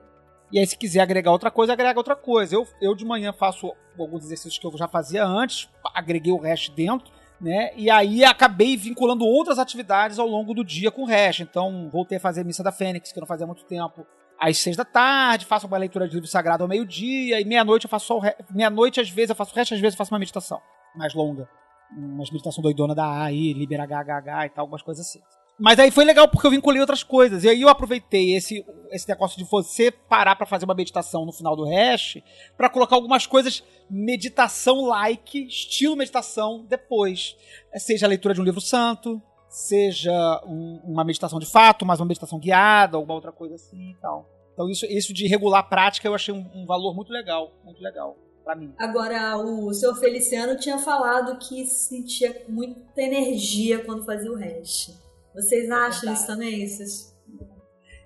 E 0.52 0.60
aí, 0.60 0.68
se 0.68 0.78
quiser 0.78 1.02
agregar 1.02 1.32
outra 1.32 1.50
coisa, 1.50 1.74
agrega 1.74 2.00
outra 2.00 2.16
coisa. 2.16 2.56
Eu, 2.56 2.68
eu 2.82 2.94
de 2.94 3.06
manhã 3.06 3.32
faço 3.32 3.74
alguns 3.98 4.26
exercícios 4.26 4.58
que 4.58 4.68
eu 4.68 4.78
já 4.78 4.88
fazia 4.88 5.26
antes, 5.26 5.70
agreguei 5.94 6.34
o 6.34 6.38
resto 6.38 6.72
dentro 6.74 7.15
né? 7.40 7.72
E 7.76 7.90
aí 7.90 8.24
acabei 8.24 8.78
vinculando 8.78 9.26
outras 9.26 9.60
atividades 9.60 10.20
ao 10.20 10.28
longo 10.28 10.54
do 10.54 10.64
dia 10.64 10.92
com 10.92 11.04
o 11.04 11.06
hash. 11.06 11.42
Então, 11.42 11.90
voltei 11.92 12.18
a 12.18 12.22
fazer 12.22 12.44
Missa 12.44 12.64
da 12.64 12.72
Fênix, 12.72 13.12
que 13.12 13.20
eu 13.20 13.22
não 13.22 13.28
fazia 13.28 13.46
há 13.46 13.48
muito 13.48 13.66
tempo, 13.66 14.06
às 14.40 14.58
seis 14.58 14.76
da 14.76 14.86
tarde, 14.86 15.46
faço 15.46 15.68
uma 15.68 15.78
leitura 15.78 16.08
de 16.08 16.14
livro 16.14 16.28
sagrado 16.28 16.64
ao 16.64 16.70
meio-dia, 16.70 17.40
e 17.40 17.46
meia-noite 17.46 17.86
eu 17.86 17.90
faço 17.90 18.08
só 18.08 18.20
o 18.20 18.22
Meia-noite, 18.52 19.00
às 19.00 19.10
vezes, 19.10 19.30
eu 19.30 19.36
faço 19.36 19.54
o 19.54 19.56
resto, 19.56 19.74
às 19.74 19.80
vezes 19.80 19.96
eu 19.96 19.98
faço 19.98 20.14
uma 20.14 20.20
meditação 20.20 20.62
mais 20.96 21.14
longa. 21.14 21.48
Uma 21.96 22.24
meditação 22.32 22.62
doidona 22.62 22.96
da 22.96 23.06
A 23.06 23.26
aí, 23.26 23.54
libera 23.54 23.86
HHH 23.86 24.46
e 24.46 24.50
tal, 24.50 24.64
algumas 24.64 24.82
coisas 24.82 25.06
assim. 25.06 25.22
Mas 25.58 25.80
aí 25.80 25.90
foi 25.90 26.04
legal 26.04 26.28
porque 26.28 26.46
eu 26.46 26.52
vinculei 26.52 26.82
outras 26.82 27.02
coisas. 27.02 27.44
E 27.44 27.50
aí 27.50 27.62
eu 27.62 27.70
aproveitei 27.70 28.36
esse, 28.36 28.66
esse 28.92 29.08
negócio 29.08 29.38
de 29.38 29.46
você 29.46 29.90
parar 29.90 30.36
para 30.36 30.46
fazer 30.46 30.66
uma 30.66 30.74
meditação 30.74 31.26
no 31.26 31.32
final 31.32 31.56
do 31.56 31.64
hash 31.66 32.18
para 32.58 32.70
colocar 32.70 32.96
algumas 32.96 33.26
coisas 33.26 33.64
meditação 33.90 34.86
like, 34.86 35.46
estilo 35.48 35.96
meditação 35.96 36.66
depois. 36.68 37.38
Seja 37.76 38.06
a 38.06 38.10
leitura 38.10 38.34
de 38.34 38.42
um 38.42 38.44
livro 38.44 38.60
santo, 38.60 39.22
seja 39.48 40.42
um, 40.46 40.82
uma 40.84 41.06
meditação 41.06 41.40
de 41.40 41.46
fato, 41.46 41.86
mas 41.86 42.00
uma 42.00 42.08
meditação 42.08 42.38
guiada, 42.38 42.98
alguma 42.98 43.14
outra 43.14 43.32
coisa 43.32 43.56
assim 43.56 43.92
e 43.92 43.96
tal. 44.02 44.30
Então 44.54 44.70
isso, 44.70 44.86
isso 44.86 45.14
de 45.14 45.28
regular 45.28 45.60
a 45.62 45.64
prática 45.64 46.08
eu 46.08 46.16
achei 46.16 46.34
um, 46.34 46.46
um 46.54 46.66
valor 46.66 46.94
muito 46.94 47.12
legal, 47.12 47.54
muito 47.64 47.82
legal 47.82 48.18
mim. 48.54 48.74
Agora, 48.78 49.38
o 49.38 49.74
seu 49.74 49.96
Feliciano 49.96 50.56
tinha 50.58 50.78
falado 50.78 51.40
que 51.40 51.66
sentia 51.66 52.44
muita 52.48 53.02
energia 53.02 53.84
quando 53.84 54.06
fazia 54.06 54.32
o 54.32 54.36
hash. 54.36 55.05
Vocês 55.36 55.70
acham 55.70 56.14
isso 56.14 56.26
também? 56.26 56.68
Vocês... 56.68 57.14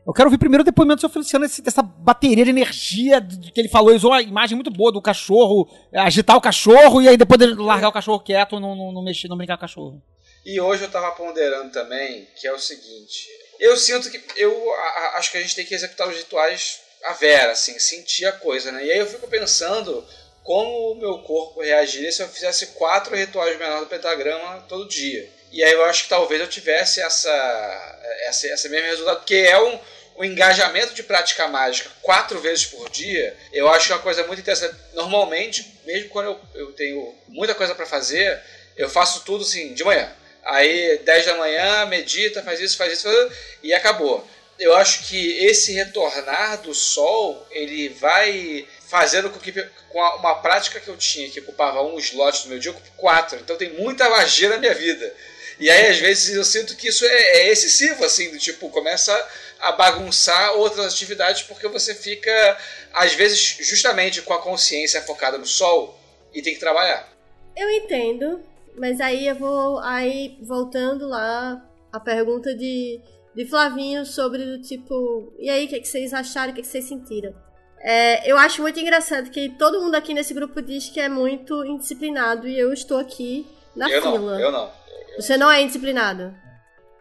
Eu 0.06 0.14
quero 0.14 0.28
ouvir 0.28 0.40
primeiro 0.40 0.64
o 0.64 0.66
depoimento 0.66 0.98
do 0.98 1.02
seu 1.02 1.10
Feliciano 1.10 1.46
desse, 1.46 1.62
dessa 1.62 1.84
bateria 1.84 2.44
de 2.44 2.50
energia 2.50 3.22
de, 3.22 3.52
que 3.52 3.62
ele 3.62 3.70
falou. 3.70 3.92
Ele 3.92 3.98
usou 3.98 4.12
uma 4.12 4.22
imagem 4.22 4.56
muito 4.56 4.72
boa 4.72 4.92
do 4.92 5.02
cachorro, 5.02 5.70
agitar 5.94 6.36
o 6.36 6.42
cachorro 6.42 7.02
e 7.02 7.08
aí 7.08 7.16
depois 7.16 7.40
de 7.40 7.54
largar 7.54 7.90
o 7.90 7.94
cachorro 7.94 8.20
quieto, 8.20 8.60
não, 8.60 8.76
não, 8.76 8.92
não 8.92 9.04
mexer, 9.04 9.28
não 9.28 9.38
brincar 9.38 9.56
com 9.58 9.66
o 9.66 9.68
cachorro. 9.68 10.04
E 10.44 10.60
hoje 10.60 10.84
eu 10.84 10.90
tava 10.90 11.12
ponderando 11.12 11.72
também 11.72 12.28
que 12.40 12.48
é 12.48 12.52
o 12.52 12.58
seguinte: 12.58 13.28
eu 13.60 13.78
sinto 13.78 14.10
que 14.10 14.20
eu 14.36 14.74
a, 14.74 15.18
acho 15.18 15.32
que 15.32 15.38
a 15.38 15.42
gente 15.42 15.56
tem 15.56 15.66
que 15.66 15.76
executar 15.76 16.08
os 16.08 16.18
rituais 16.18 16.80
a 17.04 17.14
vera, 17.14 17.52
assim, 17.52 17.78
sentir 17.78 18.26
a 18.26 18.32
coisa, 18.32 18.72
né? 18.72 18.86
E 18.86 18.92
aí 18.92 18.98
eu 18.98 19.06
fico 19.06 19.28
pensando 19.28 20.04
como 20.44 20.92
o 20.92 20.96
meu 20.96 21.20
corpo 21.20 21.62
reagiria 21.62 22.12
se 22.12 22.24
eu 22.24 22.28
fizesse 22.28 22.68
quatro 22.68 23.16
rituais 23.16 23.58
menores 23.60 23.84
do 23.84 23.90
pentagrama 23.90 24.66
todo 24.68 24.88
dia. 24.88 25.30
E 25.52 25.64
aí 25.64 25.72
eu 25.72 25.86
acho 25.86 26.04
que 26.04 26.10
talvez 26.10 26.40
eu 26.40 26.48
tivesse 26.48 27.02
essa, 27.02 28.00
essa, 28.26 28.48
esse 28.48 28.70
mesmo 28.70 28.88
resultado, 28.88 29.18
porque 29.18 29.36
é 29.36 29.60
um, 29.62 29.80
um 30.18 30.24
engajamento 30.24 30.94
de 30.94 31.02
praticar 31.02 31.50
mágica 31.50 31.90
quatro 32.02 32.40
vezes 32.40 32.66
por 32.66 32.90
dia, 32.90 33.36
eu 33.54 33.70
acho 33.70 33.92
uma 33.92 34.00
coisa 34.00 34.26
muito 34.26 34.40
interessante. 34.40 34.76
Normalmente, 34.94 35.80
mesmo 35.86 36.10
quando 36.10 36.28
eu, 36.28 36.40
eu 36.54 36.72
tenho 36.74 37.16
muita 37.28 37.56
coisa 37.56 37.74
para 37.74 37.86
fazer, 37.86 38.40
eu 38.78 38.90
faço 38.90 39.24
tudo 39.26 39.44
assim, 39.44 39.74
de 39.74 39.84
manhã. 39.84 40.12
Aí, 40.44 40.98
10 41.00 41.26
da 41.26 41.36
manhã, 41.36 41.86
medita, 41.86 42.44
faz 42.44 42.60
isso, 42.60 42.78
faz 42.78 42.94
isso, 42.94 43.04
faz 43.04 43.16
isso 43.16 43.32
e 43.62 43.74
acabou. 43.74 44.26
Eu 44.58 44.76
acho 44.76 45.08
que 45.08 45.46
esse 45.46 45.72
retornar 45.72 46.62
do 46.62 46.74
sol, 46.74 47.46
ele 47.50 47.90
vai 47.90 48.68
fazendo 48.90 49.30
com 49.30 49.40
que 49.40 49.54
com 49.90 50.00
uma 50.00 50.36
prática 50.36 50.80
que 50.80 50.88
eu 50.88 50.98
tinha 50.98 51.30
que 51.30 51.40
ocupava 51.40 51.82
um 51.82 51.98
slot 51.98 52.44
do 52.44 52.50
meu 52.50 52.60
dia, 52.60 52.72
eu 52.72 52.76
ocupo 52.76 52.92
quatro. 52.98 53.40
Então 53.40 53.56
tem 53.56 53.70
muita 53.74 54.10
magia 54.10 54.50
na 54.50 54.58
minha 54.58 54.74
vida. 54.74 55.14
E 55.60 55.70
aí, 55.70 55.88
às 55.88 56.00
vezes, 56.00 56.34
eu 56.34 56.44
sinto 56.44 56.76
que 56.76 56.88
isso 56.88 57.06
é, 57.06 57.10
é 57.12 57.52
excessivo, 57.52 58.06
assim, 58.06 58.32
do 58.32 58.38
tipo, 58.38 58.70
começa 58.70 59.14
a 59.60 59.74
bagunçar 59.74 60.54
outras 60.54 60.94
atividades 60.94 61.44
porque 61.44 61.68
você 61.68 61.94
fica, 61.94 62.58
às 62.94 63.14
vezes, 63.14 63.58
justamente 63.60 64.22
com 64.22 64.34
a 64.34 64.42
consciência 64.42 65.02
focada 65.02 65.38
no 65.38 65.46
sol 65.46 66.00
e 66.34 66.42
tem 66.42 66.54
que 66.54 66.60
trabalhar. 66.60 67.12
Eu 67.58 67.70
entendo, 67.70 68.42
mas 68.78 69.02
aí 69.02 69.28
eu 69.28 69.36
vou, 69.36 69.80
aí, 69.80 70.38
voltando 70.42 71.08
lá, 71.10 71.62
a 71.92 72.00
pergunta 72.00 72.56
de, 72.56 73.02
de 73.36 73.46
Flavinho 73.46 74.06
sobre 74.06 74.42
o 74.42 74.62
tipo, 74.62 75.34
e 75.38 75.50
aí, 75.50 75.66
o 75.66 75.68
que, 75.68 75.76
é 75.76 75.80
que 75.80 75.88
vocês 75.88 76.14
acharam, 76.14 76.52
o 76.52 76.56
que, 76.56 76.62
é 76.62 76.64
que 76.64 76.70
vocês 76.70 76.86
sentiram? 76.86 77.34
É, 77.82 78.30
eu 78.30 78.38
acho 78.38 78.62
muito 78.62 78.80
engraçado 78.80 79.30
que 79.30 79.50
todo 79.50 79.82
mundo 79.82 79.96
aqui 79.96 80.14
nesse 80.14 80.34
grupo 80.34 80.62
diz 80.62 80.90
que 80.90 81.00
é 81.00 81.10
muito 81.10 81.66
indisciplinado 81.66 82.48
e 82.48 82.58
eu 82.58 82.74
estou 82.74 82.98
aqui 82.98 83.46
na 83.76 83.90
eu 83.90 84.02
fila. 84.02 84.20
Não, 84.20 84.40
eu 84.40 84.52
não. 84.52 84.72
Você 85.20 85.36
não 85.36 85.52
é 85.52 85.62
indisciplinado. 85.62 86.34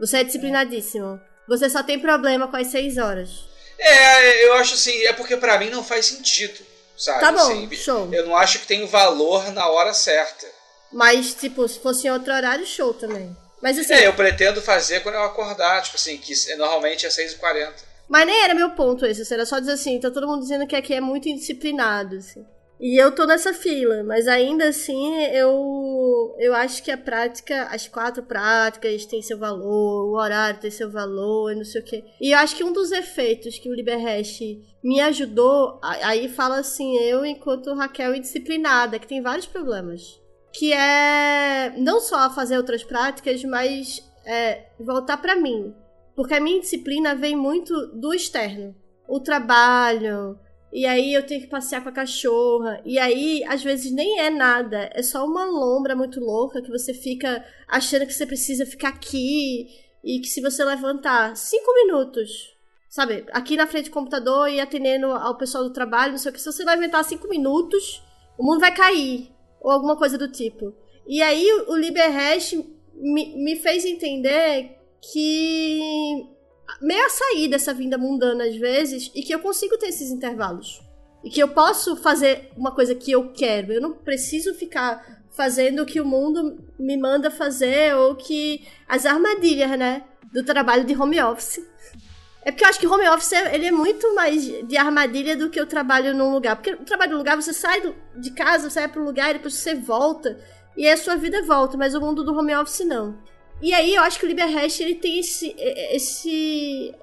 Você 0.00 0.18
é 0.18 0.24
disciplinadíssimo. 0.24 1.20
Você 1.46 1.70
só 1.70 1.84
tem 1.84 2.00
problema 2.00 2.48
com 2.48 2.56
as 2.56 2.66
seis 2.66 2.98
horas. 2.98 3.44
É, 3.78 4.44
eu 4.44 4.54
acho 4.54 4.74
assim, 4.74 5.04
é 5.04 5.12
porque 5.12 5.36
para 5.36 5.56
mim 5.56 5.70
não 5.70 5.84
faz 5.84 6.06
sentido, 6.06 6.58
sabe? 6.96 7.20
Tá 7.20 7.30
bom, 7.30 7.38
assim, 7.38 7.70
show. 7.76 8.12
Eu 8.12 8.26
não 8.26 8.36
acho 8.36 8.58
que 8.58 8.66
tem 8.66 8.84
valor 8.86 9.52
na 9.52 9.68
hora 9.68 9.94
certa. 9.94 10.46
Mas, 10.92 11.32
tipo, 11.32 11.66
se 11.68 11.78
fosse 11.78 12.08
em 12.08 12.10
outro 12.10 12.32
horário, 12.32 12.66
show 12.66 12.92
também. 12.92 13.36
Mas 13.62 13.78
assim. 13.78 13.92
É, 13.94 14.08
eu 14.08 14.14
pretendo 14.14 14.60
fazer 14.60 15.00
quando 15.00 15.14
eu 15.14 15.22
acordar, 15.22 15.80
tipo 15.82 15.96
assim, 15.96 16.18
que 16.18 16.34
normalmente 16.56 17.06
é 17.06 17.08
6h40. 17.08 17.72
Mas 18.08 18.26
nem 18.26 18.42
era 18.42 18.54
meu 18.54 18.70
ponto 18.70 19.06
esse, 19.06 19.32
era 19.32 19.46
só 19.46 19.60
dizer 19.60 19.72
assim, 19.72 20.00
tá 20.00 20.10
todo 20.10 20.26
mundo 20.26 20.40
dizendo 20.40 20.66
que 20.66 20.74
aqui 20.74 20.92
é 20.92 21.00
muito 21.00 21.28
indisciplinado, 21.28 22.16
assim. 22.16 22.44
E 22.80 22.96
eu 22.96 23.12
tô 23.12 23.26
nessa 23.26 23.52
fila, 23.52 24.04
mas 24.04 24.28
ainda 24.28 24.68
assim 24.68 25.16
eu, 25.32 26.36
eu 26.38 26.54
acho 26.54 26.82
que 26.82 26.92
a 26.92 26.96
prática, 26.96 27.64
as 27.64 27.88
quatro 27.88 28.22
práticas 28.22 29.04
têm 29.04 29.20
seu 29.20 29.36
valor, 29.36 30.06
o 30.06 30.16
horário 30.16 30.60
tem 30.60 30.70
seu 30.70 30.88
valor, 30.88 31.56
não 31.56 31.64
sei 31.64 31.80
o 31.80 31.84
quê. 31.84 32.04
E 32.20 32.30
eu 32.30 32.38
acho 32.38 32.54
que 32.54 32.62
um 32.62 32.72
dos 32.72 32.92
efeitos 32.92 33.58
que 33.58 33.68
o 33.68 33.74
Liberhash 33.74 34.40
me 34.82 35.00
ajudou, 35.00 35.80
aí 35.82 36.28
fala 36.28 36.58
assim, 36.58 36.96
eu 36.98 37.26
enquanto 37.26 37.74
Raquel 37.74 38.14
indisciplinada, 38.14 38.98
que 38.98 39.08
tem 39.08 39.20
vários 39.20 39.46
problemas. 39.46 40.20
Que 40.52 40.72
é 40.72 41.74
não 41.76 42.00
só 42.00 42.30
fazer 42.30 42.56
outras 42.56 42.84
práticas, 42.84 43.42
mas 43.42 44.08
é, 44.24 44.66
voltar 44.78 45.16
para 45.16 45.34
mim. 45.34 45.74
Porque 46.14 46.34
a 46.34 46.40
minha 46.40 46.60
disciplina 46.60 47.14
vem 47.14 47.34
muito 47.34 47.74
do 47.88 48.14
externo. 48.14 48.74
O 49.08 49.20
trabalho, 49.20 50.38
e 50.72 50.84
aí 50.84 51.14
eu 51.14 51.26
tenho 51.26 51.40
que 51.40 51.46
passear 51.46 51.82
com 51.82 51.88
a 51.88 51.92
cachorra. 51.92 52.80
E 52.84 52.98
aí, 52.98 53.42
às 53.44 53.62
vezes, 53.62 53.90
nem 53.90 54.20
é 54.20 54.30
nada. 54.30 54.90
É 54.92 55.02
só 55.02 55.24
uma 55.24 55.44
lombra 55.44 55.96
muito 55.96 56.20
louca 56.20 56.60
que 56.60 56.70
você 56.70 56.92
fica 56.92 57.44
achando 57.66 58.06
que 58.06 58.12
você 58.12 58.26
precisa 58.26 58.66
ficar 58.66 58.88
aqui. 58.88 59.66
E 60.04 60.20
que 60.20 60.28
se 60.28 60.40
você 60.40 60.64
levantar 60.64 61.36
cinco 61.36 61.74
minutos, 61.74 62.54
sabe, 62.88 63.24
aqui 63.32 63.56
na 63.56 63.66
frente 63.66 63.86
do 63.86 63.94
computador 63.94 64.48
e 64.48 64.60
atendendo 64.60 65.06
ao 65.06 65.36
pessoal 65.36 65.64
do 65.64 65.72
trabalho, 65.72 66.12
não 66.12 66.18
sei 66.18 66.30
o 66.30 66.34
que, 66.34 66.40
se 66.40 66.50
você 66.50 66.64
levantar 66.64 67.02
cinco 67.02 67.28
minutos, 67.28 68.02
o 68.38 68.44
mundo 68.44 68.60
vai 68.60 68.74
cair. 68.74 69.30
Ou 69.60 69.70
alguma 69.70 69.96
coisa 69.96 70.16
do 70.16 70.30
tipo. 70.30 70.72
E 71.06 71.22
aí 71.22 71.50
o 71.66 71.74
LiberHash 71.74 72.52
me, 72.94 73.36
me 73.36 73.56
fez 73.56 73.84
entender 73.84 74.76
que 75.00 76.26
meio 76.80 77.04
a 77.04 77.10
sair 77.10 77.48
dessa 77.48 77.74
vinda 77.74 77.98
mundana 77.98 78.44
às 78.44 78.56
vezes 78.56 79.10
e 79.14 79.22
que 79.22 79.34
eu 79.34 79.40
consigo 79.40 79.76
ter 79.78 79.88
esses 79.88 80.10
intervalos. 80.10 80.80
E 81.24 81.30
que 81.30 81.42
eu 81.42 81.48
posso 81.48 81.96
fazer 81.96 82.50
uma 82.56 82.72
coisa 82.72 82.94
que 82.94 83.10
eu 83.10 83.32
quero. 83.32 83.72
Eu 83.72 83.80
não 83.80 83.92
preciso 83.92 84.54
ficar 84.54 85.22
fazendo 85.30 85.82
o 85.82 85.86
que 85.86 86.00
o 86.00 86.04
mundo 86.04 86.64
me 86.78 86.96
manda 86.96 87.30
fazer 87.30 87.94
ou 87.94 88.14
que 88.14 88.66
as 88.88 89.04
armadilhas, 89.04 89.78
né, 89.78 90.04
do 90.32 90.44
trabalho 90.44 90.84
de 90.84 90.96
home 90.96 91.20
office. 91.20 91.60
É 92.42 92.52
porque 92.52 92.64
eu 92.64 92.68
acho 92.68 92.80
que 92.80 92.86
home 92.86 93.08
office 93.08 93.32
ele 93.32 93.66
é 93.66 93.70
muito 93.70 94.14
mais 94.14 94.42
de 94.44 94.76
armadilha 94.76 95.36
do 95.36 95.50
que 95.50 95.60
o 95.60 95.66
trabalho 95.66 96.14
num 96.14 96.32
lugar. 96.32 96.56
Porque 96.56 96.72
o 96.72 96.84
trabalho 96.84 97.12
no 97.12 97.18
lugar 97.18 97.36
você 97.36 97.52
sai 97.52 97.94
de 98.16 98.30
casa, 98.30 98.70
você 98.70 98.80
vai 98.80 98.88
para 98.88 99.02
o 99.02 99.04
lugar 99.04 99.30
e 99.30 99.34
depois 99.34 99.54
você 99.54 99.74
volta 99.74 100.38
e 100.76 100.88
a 100.88 100.96
sua 100.96 101.16
vida 101.16 101.42
volta, 101.42 101.76
mas 101.76 101.92
o 101.94 102.00
mundo 102.00 102.22
do 102.22 102.32
home 102.32 102.54
office 102.54 102.86
não. 102.86 103.18
E 103.60 103.74
aí 103.74 103.94
eu 103.94 104.02
acho 104.02 104.18
que 104.18 104.24
o 104.24 104.28
LibreHash 104.28 104.80
ele 104.80 104.94
tem 104.94 105.18
esse, 105.18 105.54
esse 105.58 106.94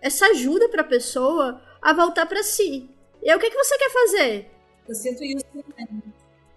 essa 0.00 0.26
ajuda 0.26 0.68
para 0.68 0.82
a 0.82 0.86
pessoa 0.86 1.60
a 1.80 1.92
voltar 1.92 2.26
para 2.26 2.42
si. 2.42 2.88
E 3.22 3.30
aí, 3.30 3.36
o 3.36 3.40
que, 3.40 3.50
que 3.50 3.56
você 3.56 3.78
quer 3.78 3.90
fazer? 3.90 4.50
Eu 4.86 4.94
sinto 4.94 5.24
isso 5.24 5.44
também. 5.46 6.02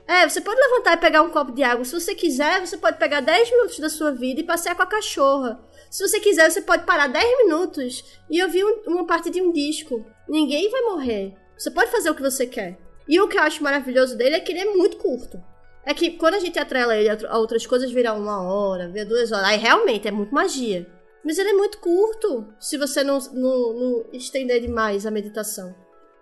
É, 0.05 0.27
você 0.27 0.39
pode 0.41 0.59
levantar 0.59 0.93
e 0.93 0.97
pegar 0.97 1.21
um 1.21 1.29
copo 1.29 1.51
de 1.51 1.63
água. 1.63 1.83
Se 1.83 1.93
você 1.93 2.13
quiser, 2.13 2.65
você 2.65 2.77
pode 2.77 2.97
pegar 2.97 3.21
10 3.21 3.51
minutos 3.51 3.79
da 3.79 3.89
sua 3.89 4.11
vida 4.11 4.39
e 4.39 4.43
passear 4.43 4.75
com 4.75 4.83
a 4.83 4.87
cachorra. 4.87 5.59
Se 5.89 6.05
você 6.05 6.19
quiser, 6.19 6.49
você 6.49 6.61
pode 6.61 6.85
parar 6.85 7.07
10 7.07 7.37
minutos 7.45 8.03
e 8.29 8.41
ouvir 8.43 8.65
um, 8.65 8.81
uma 8.87 9.05
parte 9.05 9.29
de 9.29 9.41
um 9.41 9.51
disco. 9.51 10.05
Ninguém 10.27 10.69
vai 10.69 10.81
morrer. 10.81 11.33
Você 11.57 11.71
pode 11.71 11.91
fazer 11.91 12.09
o 12.09 12.15
que 12.15 12.21
você 12.21 12.45
quer. 12.45 12.77
E 13.07 13.19
o 13.19 13.27
que 13.27 13.37
eu 13.37 13.43
acho 13.43 13.63
maravilhoso 13.63 14.17
dele 14.17 14.35
é 14.35 14.39
que 14.39 14.51
ele 14.51 14.59
é 14.59 14.73
muito 14.73 14.97
curto. 14.97 15.41
É 15.87 15.93
que 15.93 16.11
quando 16.17 16.33
a 16.33 16.39
gente 16.39 16.59
atrela 16.59 16.97
ele 16.97 17.09
a 17.09 17.37
outras 17.37 17.65
coisas, 17.65 17.89
vira 17.89 18.13
uma 18.13 18.41
hora, 18.41 18.89
vira 18.89 19.05
duas 19.05 19.31
horas. 19.31 19.47
Aí 19.47 19.57
realmente 19.57 20.05
é 20.05 20.11
muito 20.11 20.35
magia. 20.35 20.85
Mas 21.23 21.37
ele 21.37 21.51
é 21.51 21.53
muito 21.53 21.79
curto 21.79 22.53
se 22.59 22.77
você 22.77 23.05
não, 23.05 23.17
não, 23.31 23.73
não 23.73 24.05
estender 24.11 24.59
demais 24.59 25.05
a 25.05 25.11
meditação. 25.11 25.73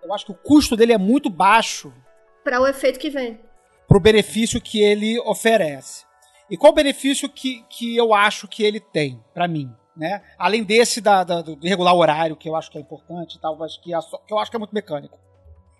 Eu 0.04 0.14
acho 0.14 0.24
que 0.24 0.32
o 0.32 0.36
custo 0.36 0.76
dele 0.76 0.94
é 0.94 1.00
muito 1.00 1.32
baixo. 1.32 1.92
Para 2.44 2.62
o 2.62 2.68
efeito 2.68 3.00
que 3.00 3.10
vem. 3.10 3.40
Para 3.88 3.98
o 3.98 4.00
benefício 4.00 4.62
que 4.62 4.84
ele 4.84 5.20
oferece. 5.22 6.06
E 6.48 6.56
qual 6.56 6.72
o 6.72 6.76
benefício 6.76 7.28
que, 7.28 7.66
que 7.68 7.98
eu 7.98 8.14
acho 8.14 8.48
que 8.48 8.62
ele 8.62 8.80
tem, 8.80 9.20
para 9.34 9.48
mim? 9.48 9.74
Né? 9.98 10.22
Além 10.38 10.64
desse 10.64 11.02
da, 11.02 11.24
da, 11.24 11.42
do 11.42 11.58
regular 11.68 11.96
horário, 11.96 12.36
que 12.36 12.48
eu 12.48 12.56
acho 12.56 12.70
que 12.70 12.78
é 12.78 12.82
importante, 12.82 13.40
tal, 13.40 13.58
mas 13.58 13.78
que, 13.78 13.96
é 13.96 14.00
que 14.28 14.32
eu 14.32 14.38
acho 14.38 14.52
que 14.52 14.58
é 14.58 14.60
muito 14.60 14.76
mecânico. 14.76 15.18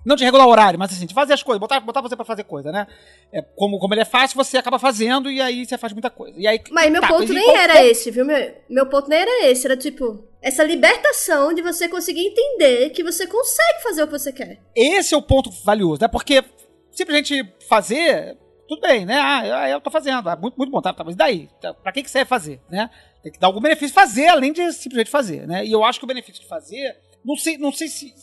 Não 0.06 0.16
de 0.16 0.24
regular 0.24 0.48
horário, 0.48 0.78
mas 0.78 0.94
assim, 0.94 1.08
de 1.08 1.16
fazer 1.16 1.34
as 1.34 1.42
coisas, 1.42 1.60
botar, 1.60 1.80
botar 1.80 2.00
você 2.00 2.16
para 2.16 2.24
fazer 2.24 2.44
coisa, 2.44 2.72
né? 2.72 2.86
É, 3.34 3.42
como, 3.42 3.80
como 3.80 3.94
ele 3.96 4.02
é 4.02 4.06
fácil, 4.06 4.36
você 4.36 4.56
acaba 4.56 4.78
fazendo 4.78 5.32
e 5.32 5.42
aí 5.42 5.66
você 5.66 5.80
faz 5.80 5.92
muita 5.94 6.12
coisa. 6.12 6.40
E 6.40 6.46
aí, 6.46 6.62
mas 6.70 6.92
meu 6.92 7.02
tá, 7.02 7.08
ponto 7.08 7.34
nem 7.34 7.58
era 7.58 7.84
esse, 7.84 8.12
viu? 8.12 8.24
Meu, 8.24 8.54
meu 8.70 8.86
ponto 8.86 9.10
nem 9.10 9.20
era 9.20 9.48
esse. 9.48 9.66
Era 9.66 9.76
tipo, 9.76 10.24
essa 10.40 10.64
libertação 10.64 11.52
de 11.54 11.64
você 11.64 11.90
conseguir 11.90 12.28
entender 12.28 12.92
que 12.92 13.04
você 13.04 13.26
consegue 13.26 13.82
fazer 13.82 14.04
o 14.04 14.06
que 14.06 14.14
você 14.14 14.32
quer. 14.32 14.62
Esse 14.76 15.16
é 15.16 15.18
o 15.18 15.24
ponto 15.24 15.50
valioso, 15.64 16.02
né? 16.02 16.08
Porque 16.08 16.44
simplesmente 16.92 17.44
fazer, 17.68 18.38
tudo 18.68 18.82
bem, 18.82 19.08
né? 19.08 19.18
Ah, 19.18 19.68
eu 19.70 19.82
tô 19.82 19.90
fazendo, 19.90 20.30
ah, 20.30 20.36
muito, 20.36 20.56
muito 20.56 20.70
bom, 20.70 20.82
tá, 20.82 20.94
tá, 20.94 21.04
mas 21.04 21.16
daí? 21.16 21.50
Tá, 21.60 21.74
pra 21.74 21.92
que, 21.92 22.04
que 22.04 22.12
você 22.12 22.20
vai 22.20 22.26
fazer, 22.26 22.62
né? 22.70 22.92
Tem 23.24 23.32
que 23.32 23.40
dar 23.40 23.48
algum 23.48 23.60
benefício 23.60 23.94
fazer, 23.94 24.28
além 24.28 24.54
de 24.54 24.72
simplesmente 24.72 25.10
fazer, 25.10 25.48
né? 25.48 25.66
E 25.66 25.72
eu 25.72 25.84
acho 25.84 26.00
que 26.00 26.06
o 26.06 26.08
benefício 26.08 26.44
de 26.44 26.48
fazer, 26.48 26.96
não 27.24 27.36
sei, 27.36 27.58
não 27.58 27.72
sei 27.72 27.88
se 27.88 28.14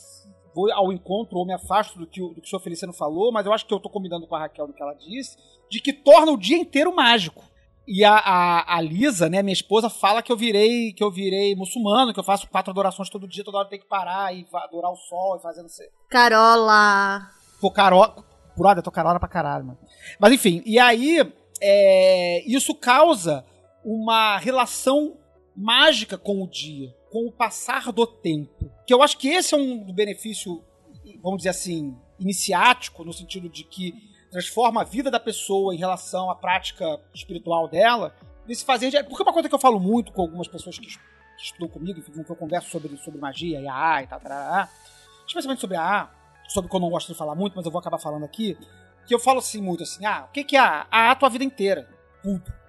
vou 0.53 0.71
ao 0.71 0.91
encontro 0.91 1.37
ou 1.37 1.45
me 1.45 1.53
afasto 1.53 1.97
do 1.97 2.07
que, 2.07 2.19
do 2.19 2.35
que 2.35 2.47
o 2.47 2.49
senhor 2.49 2.61
Feliciano 2.61 2.93
falou, 2.93 3.31
mas 3.31 3.45
eu 3.45 3.53
acho 3.53 3.65
que 3.65 3.73
eu 3.73 3.79
tô 3.79 3.89
combinando 3.89 4.27
com 4.27 4.35
a 4.35 4.39
Raquel 4.39 4.67
no 4.67 4.73
que 4.73 4.81
ela 4.81 4.93
disse, 4.93 5.37
de 5.69 5.79
que 5.79 5.91
torna 5.91 6.31
o 6.31 6.37
dia 6.37 6.57
inteiro 6.57 6.95
mágico. 6.95 7.43
E 7.85 8.03
a, 8.05 8.15
a, 8.15 8.77
a, 8.77 8.81
Lisa, 8.81 9.29
né, 9.29 9.43
minha 9.43 9.53
esposa, 9.53 9.89
fala 9.89 10.21
que 10.21 10.31
eu 10.31 10.37
virei 10.37 10.93
que 10.93 11.03
eu 11.03 11.11
virei 11.11 11.53
muçulmano, 11.53 12.13
que 12.13 12.19
eu 12.19 12.23
faço 12.23 12.47
quatro 12.47 12.71
adorações 12.71 13.09
todo 13.09 13.27
dia, 13.27 13.43
toda 13.43 13.57
hora 13.57 13.67
tem 13.67 13.79
que 13.79 13.85
parar 13.85 14.33
e 14.33 14.47
adorar 14.53 14.91
o 14.91 14.95
sol 14.95 15.35
e 15.37 15.41
fazendo. 15.41 15.67
Carola! 16.09 17.27
Pô, 17.59 17.69
Carola. 17.69 18.23
Brother, 18.55 18.77
eu 18.77 18.83
tô 18.83 18.91
carola 18.91 19.19
pra 19.19 19.27
caralho, 19.27 19.65
mano. 19.65 19.79
Mas 20.19 20.31
enfim, 20.31 20.61
e 20.63 20.77
aí 20.77 21.19
é, 21.59 22.43
isso 22.45 22.75
causa 22.75 23.43
uma 23.83 24.37
relação 24.37 25.17
mágica 25.55 26.17
com 26.17 26.43
o 26.43 26.47
dia 26.47 26.93
com 27.13 27.27
o 27.27 27.31
passar 27.31 27.91
do 27.91 28.07
tempo. 28.07 28.71
Que 28.87 28.93
eu 28.93 29.03
acho 29.03 29.19
que 29.19 29.29
esse 29.29 29.53
é 29.53 29.57
um 29.57 29.93
benefício, 29.93 30.63
vamos 31.21 31.37
dizer 31.37 31.49
assim, 31.49 31.95
iniciático, 32.19 33.05
no 33.05 33.13
sentido 33.13 33.47
de 33.47 33.63
que 33.63 33.93
transforma 34.31 34.81
a 34.81 34.83
vida 34.83 35.11
da 35.11 35.19
pessoa 35.19 35.75
em 35.75 35.77
relação 35.77 36.31
à 36.31 36.35
prática 36.35 36.99
espiritual 37.13 37.67
dela, 37.67 38.15
nesse 38.47 38.65
fazer. 38.65 38.89
De... 38.89 39.03
Porque 39.03 39.21
é 39.21 39.25
uma 39.25 39.31
coisa 39.31 39.47
que 39.47 39.53
eu 39.53 39.59
falo 39.59 39.79
muito 39.79 40.11
com 40.11 40.23
algumas 40.23 40.47
pessoas 40.47 40.79
que, 40.79 40.87
estudam 41.37 41.67
comigo, 41.67 42.01
que 42.01 42.31
eu 42.31 42.35
converso 42.35 42.71
sobre, 42.71 42.97
sobre 42.97 43.21
magia 43.21 43.61
e 43.61 43.67
AA 43.67 44.03
e 44.03 44.07
tal, 44.07 44.19
tarará, 44.19 44.67
especialmente 45.27 45.61
sobre 45.61 45.77
AA, 45.77 46.09
sobre 46.47 46.67
que 46.67 46.75
eu 46.75 46.79
não 46.79 46.89
gosto 46.89 47.11
de 47.11 47.17
falar 47.17 47.35
muito, 47.35 47.55
mas 47.55 47.63
eu 47.63 47.71
vou 47.71 47.79
acabar 47.79 47.99
falando 47.99 48.25
aqui, 48.25 48.57
que 49.05 49.13
eu 49.13 49.19
falo 49.19 49.37
assim 49.37 49.61
muito 49.61 49.83
assim, 49.83 50.03
ah, 50.03 50.25
o 50.27 50.31
que, 50.31 50.55
é 50.55 50.59
AA? 50.59 50.87
AA 50.89 51.11
a 51.11 51.15
tua 51.15 51.29
vida 51.29 51.43
inteira. 51.43 51.87
Tudo 52.23 52.62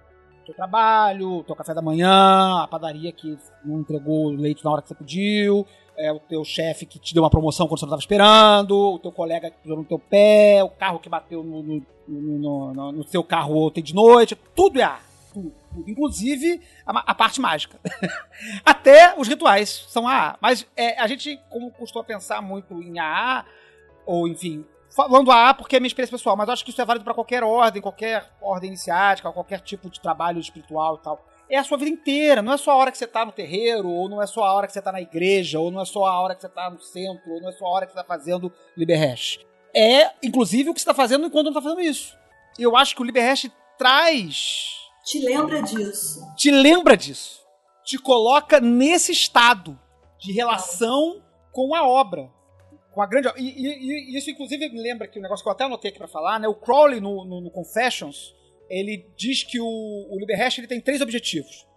teu 0.45 0.55
trabalho, 0.55 1.43
teu 1.43 1.55
café 1.55 1.73
da 1.73 1.81
manhã, 1.81 2.61
a 2.61 2.67
padaria 2.67 3.11
que 3.11 3.37
não 3.63 3.79
entregou 3.79 4.27
o 4.27 4.35
leite 4.35 4.63
na 4.63 4.71
hora 4.71 4.81
que 4.81 4.87
você 4.87 4.95
pediu, 4.95 5.65
é, 5.97 6.11
o 6.11 6.19
teu 6.19 6.43
chefe 6.43 6.85
que 6.85 6.99
te 6.99 7.13
deu 7.13 7.23
uma 7.23 7.29
promoção 7.29 7.67
quando 7.67 7.79
você 7.79 7.85
não 7.85 7.97
estava 7.97 8.01
esperando, 8.01 8.77
o 8.77 8.99
teu 8.99 9.11
colega 9.11 9.49
que 9.49 9.57
pisou 9.57 9.77
no 9.77 9.83
teu 9.83 9.99
pé, 9.99 10.63
o 10.63 10.69
carro 10.69 10.99
que 10.99 11.09
bateu 11.09 11.43
no, 11.43 11.63
no, 11.63 11.85
no, 12.07 12.73
no, 12.73 12.91
no 12.91 13.03
seu 13.07 13.23
carro 13.23 13.57
ontem 13.57 13.81
de 13.81 13.93
noite, 13.93 14.37
tudo 14.55 14.79
é 14.79 14.83
ar. 14.83 15.03
Tudo. 15.33 15.51
Inclusive 15.85 16.61
a, 16.85 17.11
a, 17.11 17.13
parte 17.13 17.41
mágica. 17.41 17.77
Até 18.63 19.13
os 19.19 19.27
rituais 19.27 19.85
são 19.89 20.07
AA. 20.07 20.37
Mas 20.39 20.65
é, 20.77 20.97
a 20.97 21.07
gente, 21.07 21.37
como 21.49 21.69
costuma 21.71 22.05
pensar 22.05 22.41
muito 22.41 22.81
em 22.81 22.99
AA, 22.99 23.45
ou 24.05 24.29
enfim, 24.29 24.63
falando 24.95 25.31
A 25.31 25.53
porque 25.53 25.75
é 25.75 25.79
minha 25.79 25.87
experiência 25.87 26.17
pessoal, 26.17 26.37
mas 26.37 26.47
acho 26.47 26.63
que 26.63 26.71
isso 26.71 26.81
é 26.81 26.85
válido 26.85 27.03
para 27.03 27.13
qualquer 27.13 27.43
ordem, 27.43 27.81
qualquer 27.81 28.31
ordem 28.41 28.69
iniciática, 28.69 29.31
qualquer 29.31 29.59
tipo 29.59 29.89
de 29.89 29.99
trabalho 29.99 30.39
espiritual 30.39 30.95
e 30.95 31.03
tal. 31.03 31.25
É 31.49 31.57
a 31.57 31.63
sua 31.63 31.77
vida 31.77 31.91
inteira, 31.91 32.41
não 32.41 32.53
é 32.53 32.57
só 32.57 32.71
a 32.71 32.75
hora 32.75 32.91
que 32.91 32.97
você 32.97 33.05
tá 33.05 33.23
no 33.23 33.31
terreiro, 33.31 33.87
ou 33.87 34.09
não 34.09 34.21
é 34.21 34.25
só 34.25 34.43
a 34.43 34.53
hora 34.53 34.65
que 34.65 34.73
você 34.73 34.81
tá 34.81 34.91
na 34.91 35.01
igreja, 35.01 35.59
ou 35.59 35.69
não 35.69 35.81
é 35.81 35.85
só 35.85 36.05
a 36.05 36.19
hora 36.19 36.33
que 36.33 36.41
você 36.41 36.49
tá 36.49 36.69
no 36.69 36.81
centro, 36.81 37.31
ou 37.31 37.41
não 37.41 37.49
é 37.49 37.51
só 37.51 37.65
a 37.65 37.69
hora 37.69 37.85
que 37.85 37.91
você 37.91 37.99
tá 37.99 38.03
fazendo 38.03 38.51
Liberhash. 38.75 39.39
É, 39.75 40.11
inclusive, 40.23 40.69
o 40.69 40.73
que 40.73 40.79
você 40.79 40.85
tá 40.85 40.93
fazendo 40.93 41.27
enquanto 41.27 41.47
não 41.47 41.53
tá 41.53 41.61
fazendo 41.61 41.81
isso. 41.81 42.17
E 42.57 42.63
eu 42.63 42.75
acho 42.75 42.95
que 42.95 43.01
o 43.01 43.05
Liberhash 43.05 43.51
traz. 43.77 44.89
Te 45.03 45.19
lembra 45.19 45.61
disso. 45.61 46.25
Te 46.35 46.49
lembra 46.49 46.97
disso. 46.97 47.41
Te 47.83 47.99
coloca 47.99 48.59
nesse 48.59 49.11
estado 49.11 49.77
de 50.17 50.31
relação 50.31 51.21
com 51.51 51.75
a 51.75 51.85
obra 51.85 52.31
com 52.95 53.01
a 53.01 53.05
grande. 53.05 53.27
E, 53.35 53.43
e, 53.43 54.13
e, 54.13 54.17
isso, 54.17 54.31
inclusive, 54.31 54.69
me 54.69 54.81
lembra 54.81 55.05
que 55.05 55.19
o 55.19 55.21
negócio 55.21 55.43
que 55.43 55.49
eu 55.49 55.51
até 55.51 55.65
anotei 55.65 55.89
aqui 55.89 55.99
pra 55.99 56.07
falar, 56.07 56.39
né? 56.39 56.47
O 56.47 56.55
Crowley 56.55 57.01
no, 57.01 57.25
no, 57.25 57.41
no 57.41 57.51
Confessions, 57.51 58.33
ele 58.69 59.05
diz 59.17 59.43
que 59.43 59.59
o, 59.59 59.67
o 59.67 60.17
Liberhash 60.17 60.57
ele 60.57 60.67
tem 60.67 60.79
três 60.79 61.01
objetivos. 61.01 61.67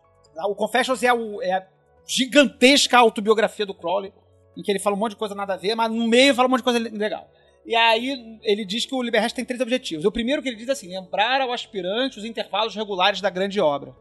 O 0.48 0.54
Confessions 0.54 1.02
é, 1.02 1.12
o, 1.12 1.42
é 1.42 1.52
a 1.54 1.66
gigantesca 2.06 2.96
autobiografia 2.96 3.66
do 3.66 3.74
Crowley, 3.74 4.12
em 4.56 4.62
que 4.62 4.70
ele 4.70 4.78
fala 4.78 4.94
um 4.94 4.98
monte 4.98 5.10
de 5.10 5.16
coisa 5.16 5.34
nada 5.34 5.54
a 5.54 5.56
ver, 5.56 5.74
mas 5.74 5.90
no 5.90 6.06
meio 6.06 6.34
fala 6.34 6.46
um 6.46 6.50
monte 6.52 6.60
de 6.60 6.64
coisa 6.64 6.78
legal. 6.78 7.28
E 7.66 7.74
aí 7.74 8.38
ele 8.44 8.64
diz 8.64 8.86
que 8.86 8.94
o 8.94 9.02
Liberhash 9.02 9.32
tem 9.32 9.44
três 9.44 9.60
objetivos. 9.60 10.04
O 10.04 10.12
primeiro 10.12 10.40
que 10.40 10.48
ele 10.48 10.56
diz 10.56 10.68
é 10.68 10.72
assim, 10.72 10.88
lembrar 10.88 11.40
ao 11.40 11.52
aspirante 11.52 12.18
os 12.18 12.24
intervalos 12.24 12.76
regulares 12.76 13.20
da 13.20 13.28
grande 13.28 13.60
obra. 13.60 13.94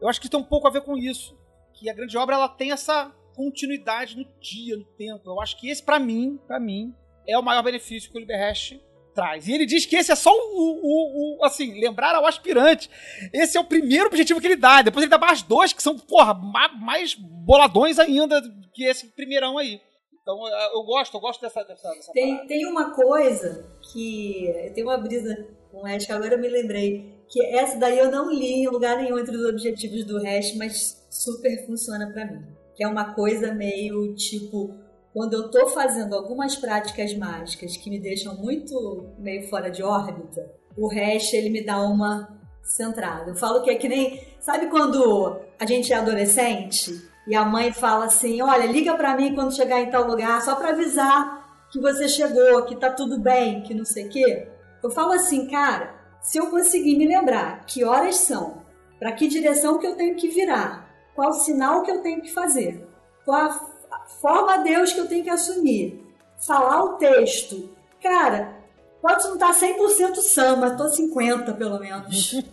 Eu 0.00 0.08
acho 0.08 0.20
que 0.20 0.28
tem 0.28 0.38
um 0.38 0.44
pouco 0.44 0.66
a 0.66 0.70
ver 0.70 0.82
com 0.82 0.98
isso. 0.98 1.38
Que 1.72 1.88
a 1.88 1.94
grande 1.94 2.18
obra 2.18 2.34
ela 2.34 2.48
tem 2.48 2.72
essa 2.72 3.14
continuidade 3.34 4.16
no 4.16 4.24
dia, 4.40 4.76
no 4.76 4.84
tempo. 4.96 5.22
Eu 5.26 5.40
acho 5.40 5.58
que 5.60 5.68
esse, 5.68 5.82
para 5.82 5.98
mim, 5.98 6.38
para 6.46 6.58
mim, 6.60 6.94
é 7.26 7.38
o 7.38 7.42
maior 7.42 7.62
benefício 7.62 8.10
que 8.10 8.16
o 8.16 8.20
Liberhash 8.20 8.78
traz. 9.14 9.46
E 9.46 9.52
ele 9.52 9.64
diz 9.66 9.86
que 9.86 9.94
esse 9.96 10.10
é 10.10 10.14
só 10.16 10.30
o, 10.30 10.36
o, 10.82 11.38
o, 11.40 11.44
assim, 11.44 11.78
lembrar 11.80 12.14
ao 12.14 12.26
aspirante. 12.26 12.90
Esse 13.32 13.56
é 13.56 13.60
o 13.60 13.64
primeiro 13.64 14.06
objetivo 14.06 14.40
que 14.40 14.46
ele 14.46 14.56
dá. 14.56 14.82
Depois 14.82 15.02
ele 15.04 15.10
dá 15.10 15.18
mais 15.18 15.42
dois 15.42 15.72
que 15.72 15.82
são, 15.82 15.96
porra, 15.98 16.34
ma- 16.34 16.74
mais 16.80 17.14
boladões 17.14 17.98
ainda 17.98 18.42
que 18.72 18.84
esse 18.84 19.06
primeirão 19.14 19.56
aí. 19.56 19.80
Então 20.22 20.36
eu 20.48 20.78
eu 20.78 20.82
gosto, 20.84 21.14
eu 21.14 21.20
gosto 21.20 21.40
dessa, 21.42 21.62
dessa, 21.64 21.88
dessa 21.90 22.12
Tem, 22.12 22.30
parada. 22.32 22.48
tem 22.48 22.66
uma 22.66 22.94
coisa 22.94 23.70
que. 23.92 24.46
Tem 24.74 24.82
uma 24.82 24.96
brisa 24.96 25.46
com 25.70 25.78
o 25.82 25.84
Hash 25.86 26.06
que 26.06 26.12
agora 26.12 26.34
eu 26.34 26.40
me 26.40 26.48
lembrei. 26.48 27.14
Que 27.28 27.44
essa 27.56 27.78
daí 27.78 27.98
eu 27.98 28.10
não 28.10 28.30
li 28.32 28.62
em 28.62 28.68
lugar 28.68 28.96
nenhum 29.00 29.18
entre 29.18 29.36
os 29.36 29.44
objetivos 29.46 30.04
do 30.04 30.22
Hash, 30.22 30.54
mas 30.56 31.06
super 31.10 31.66
funciona 31.66 32.10
pra 32.12 32.24
mim. 32.26 32.42
Que 32.74 32.84
é 32.84 32.88
uma 32.88 33.14
coisa 33.14 33.52
meio 33.52 34.14
tipo. 34.14 34.74
Quando 35.12 35.34
eu 35.34 35.48
tô 35.48 35.68
fazendo 35.68 36.14
algumas 36.14 36.56
práticas 36.56 37.14
mágicas 37.16 37.76
que 37.76 37.88
me 37.88 38.00
deixam 38.00 38.34
muito 38.36 39.06
meio 39.16 39.48
fora 39.48 39.70
de 39.70 39.80
órbita, 39.80 40.44
o 40.76 40.88
Hash 40.88 41.32
ele 41.34 41.50
me 41.50 41.64
dá 41.64 41.80
uma 41.80 42.36
centrada. 42.64 43.30
Eu 43.30 43.36
falo 43.36 43.62
que 43.62 43.70
é 43.70 43.76
que 43.76 43.88
nem. 43.88 44.20
Sabe 44.40 44.66
quando 44.66 45.40
a 45.58 45.64
gente 45.64 45.92
é 45.92 45.96
adolescente 45.96 47.00
e 47.26 47.34
a 47.34 47.44
mãe 47.44 47.72
fala 47.72 48.06
assim: 48.06 48.42
olha, 48.42 48.66
liga 48.66 48.94
pra 48.96 49.16
mim 49.16 49.34
quando 49.34 49.54
chegar 49.54 49.80
em 49.80 49.90
tal 49.90 50.06
lugar, 50.06 50.42
só 50.42 50.56
pra 50.56 50.70
avisar 50.70 51.44
que 51.70 51.80
você 51.80 52.08
chegou, 52.08 52.62
que 52.62 52.76
tá 52.76 52.90
tudo 52.90 53.18
bem, 53.18 53.62
que 53.62 53.74
não 53.74 53.84
sei 53.84 54.06
o 54.06 54.08
quê. 54.08 54.48
Eu 54.82 54.90
falo 54.90 55.12
assim, 55.12 55.48
cara, 55.48 55.94
se 56.20 56.38
eu 56.38 56.50
conseguir 56.50 56.96
me 56.96 57.08
lembrar 57.08 57.64
que 57.66 57.84
horas 57.84 58.16
são, 58.16 58.62
pra 58.98 59.12
que 59.12 59.26
direção 59.26 59.78
que 59.78 59.86
eu 59.86 59.96
tenho 59.96 60.14
que 60.14 60.28
virar, 60.28 60.83
qual 61.14 61.32
sinal 61.32 61.82
que 61.82 61.90
eu 61.90 62.02
tenho 62.02 62.22
que 62.22 62.32
fazer, 62.32 62.86
qual 63.24 63.50
a 63.90 64.06
forma 64.20 64.54
a 64.54 64.56
Deus 64.58 64.92
que 64.92 65.00
eu 65.00 65.08
tenho 65.08 65.24
que 65.24 65.30
assumir, 65.30 66.04
falar 66.46 66.82
o 66.82 66.96
texto, 66.96 67.70
cara, 68.02 68.56
pode 69.00 69.24
não 69.24 69.34
estar 69.34 69.52
100% 69.52 70.16
sã, 70.16 70.56
mas 70.56 70.76
tô 70.76 70.88
50 70.88 71.52
pelo 71.54 71.78
menos. 71.78 72.42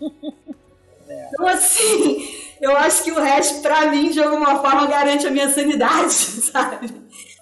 Então, 1.33 1.45
assim, 1.45 2.25
eu 2.61 2.75
acho 2.77 3.03
que 3.03 3.11
o 3.11 3.19
resto, 3.19 3.61
pra 3.61 3.87
mim, 3.87 4.09
de 4.11 4.21
alguma 4.21 4.59
forma, 4.59 4.87
garante 4.87 5.27
a 5.27 5.31
minha 5.31 5.49
sanidade, 5.49 6.13
sabe? 6.13 6.89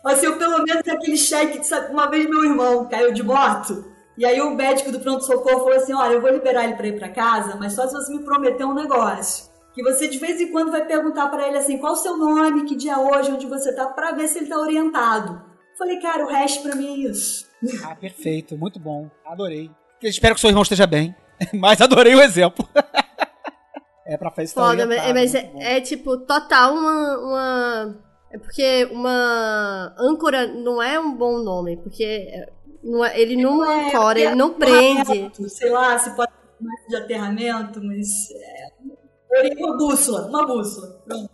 Assim, 0.03 0.25
eu 0.25 0.37
pelo 0.37 0.63
menos 0.63 0.87
aquele 0.87 1.17
cheque, 1.17 1.63
sabe? 1.63 1.91
Uma 1.91 2.09
vez 2.09 2.27
meu 2.27 2.43
irmão 2.45 2.87
caiu 2.87 3.11
de 3.11 3.21
moto, 3.21 3.85
e 4.17 4.25
aí 4.25 4.41
o 4.41 4.51
médico 4.51 4.91
do 4.91 4.99
pronto-socorro 4.99 5.59
falou 5.59 5.73
assim: 5.73 5.93
olha, 5.93 6.13
eu 6.13 6.21
vou 6.21 6.29
liberar 6.29 6.65
ele 6.65 6.75
pra 6.75 6.87
ir 6.87 6.97
pra 6.97 7.09
casa, 7.09 7.55
mas 7.57 7.73
só 7.73 7.87
se 7.87 7.93
você 7.93 8.11
me 8.11 8.23
prometer 8.23 8.65
um 8.65 8.73
negócio. 8.73 9.48
Que 9.73 9.83
você 9.83 10.07
de 10.07 10.17
vez 10.17 10.41
em 10.41 10.51
quando 10.51 10.71
vai 10.71 10.85
perguntar 10.85 11.27
pra 11.29 11.47
ele 11.47 11.57
assim: 11.57 11.77
qual 11.77 11.93
o 11.93 11.97
seu 11.97 12.17
nome, 12.17 12.65
que 12.65 12.75
dia 12.75 12.93
é 12.93 12.97
hoje, 12.97 13.31
onde 13.31 13.45
você 13.45 13.73
tá, 13.73 13.85
pra 13.87 14.11
ver 14.11 14.27
se 14.27 14.39
ele 14.39 14.47
tá 14.47 14.57
orientado. 14.59 15.41
Falei, 15.77 15.99
cara, 15.99 16.25
o 16.25 16.27
resto 16.27 16.63
pra 16.63 16.75
mim 16.75 16.87
é 17.05 17.09
isso. 17.09 17.47
Ah, 17.83 17.93
perfeito, 17.93 18.57
muito 18.57 18.79
bom. 18.79 19.09
Adorei. 19.25 19.69
Eu 20.01 20.09
espero 20.09 20.33
que 20.33 20.39
seu 20.39 20.49
irmão 20.49 20.63
esteja 20.63 20.87
bem, 20.87 21.13
mas 21.53 21.81
adorei 21.81 22.15
o 22.15 22.21
exemplo. 22.21 22.67
é 24.05 24.17
pra 24.17 24.29
fazer 24.31 24.43
estar 24.43 24.61
Foda, 24.61 24.85
mas, 24.87 25.35
é, 25.35 25.51
é, 25.57 25.81
tipo 25.81 26.17
total 26.19 26.73
uma, 26.73 27.17
uma. 27.19 27.99
É 28.31 28.37
porque 28.37 28.87
uma 28.91 29.93
âncora 29.99 30.47
não 30.47 30.81
é 30.81 30.99
um 30.99 31.13
bom 31.15 31.39
nome, 31.39 31.75
porque 31.77 32.03
é- 32.03 32.49
não 32.83 33.03
é- 33.03 33.19
ele 33.19 33.35
não 33.35 33.65
É, 33.65 33.87
ancora, 33.89 34.19
ele 34.19 34.35
não 34.35 34.51
é 34.51 34.53
prende. 34.53 35.01
aterramento, 35.01 35.49
Sei 35.49 35.69
lá, 35.69 35.97
se 35.99 36.15
pode 36.15 36.31
chamar 36.57 36.75
de 36.87 36.95
aterramento, 36.95 37.81
mas. 37.83 38.07
É, 38.31 38.67
uma 39.57 39.77
bússola, 39.77 40.27
uma 40.27 40.45
bússola. 40.45 41.01
Pronto. 41.05 41.29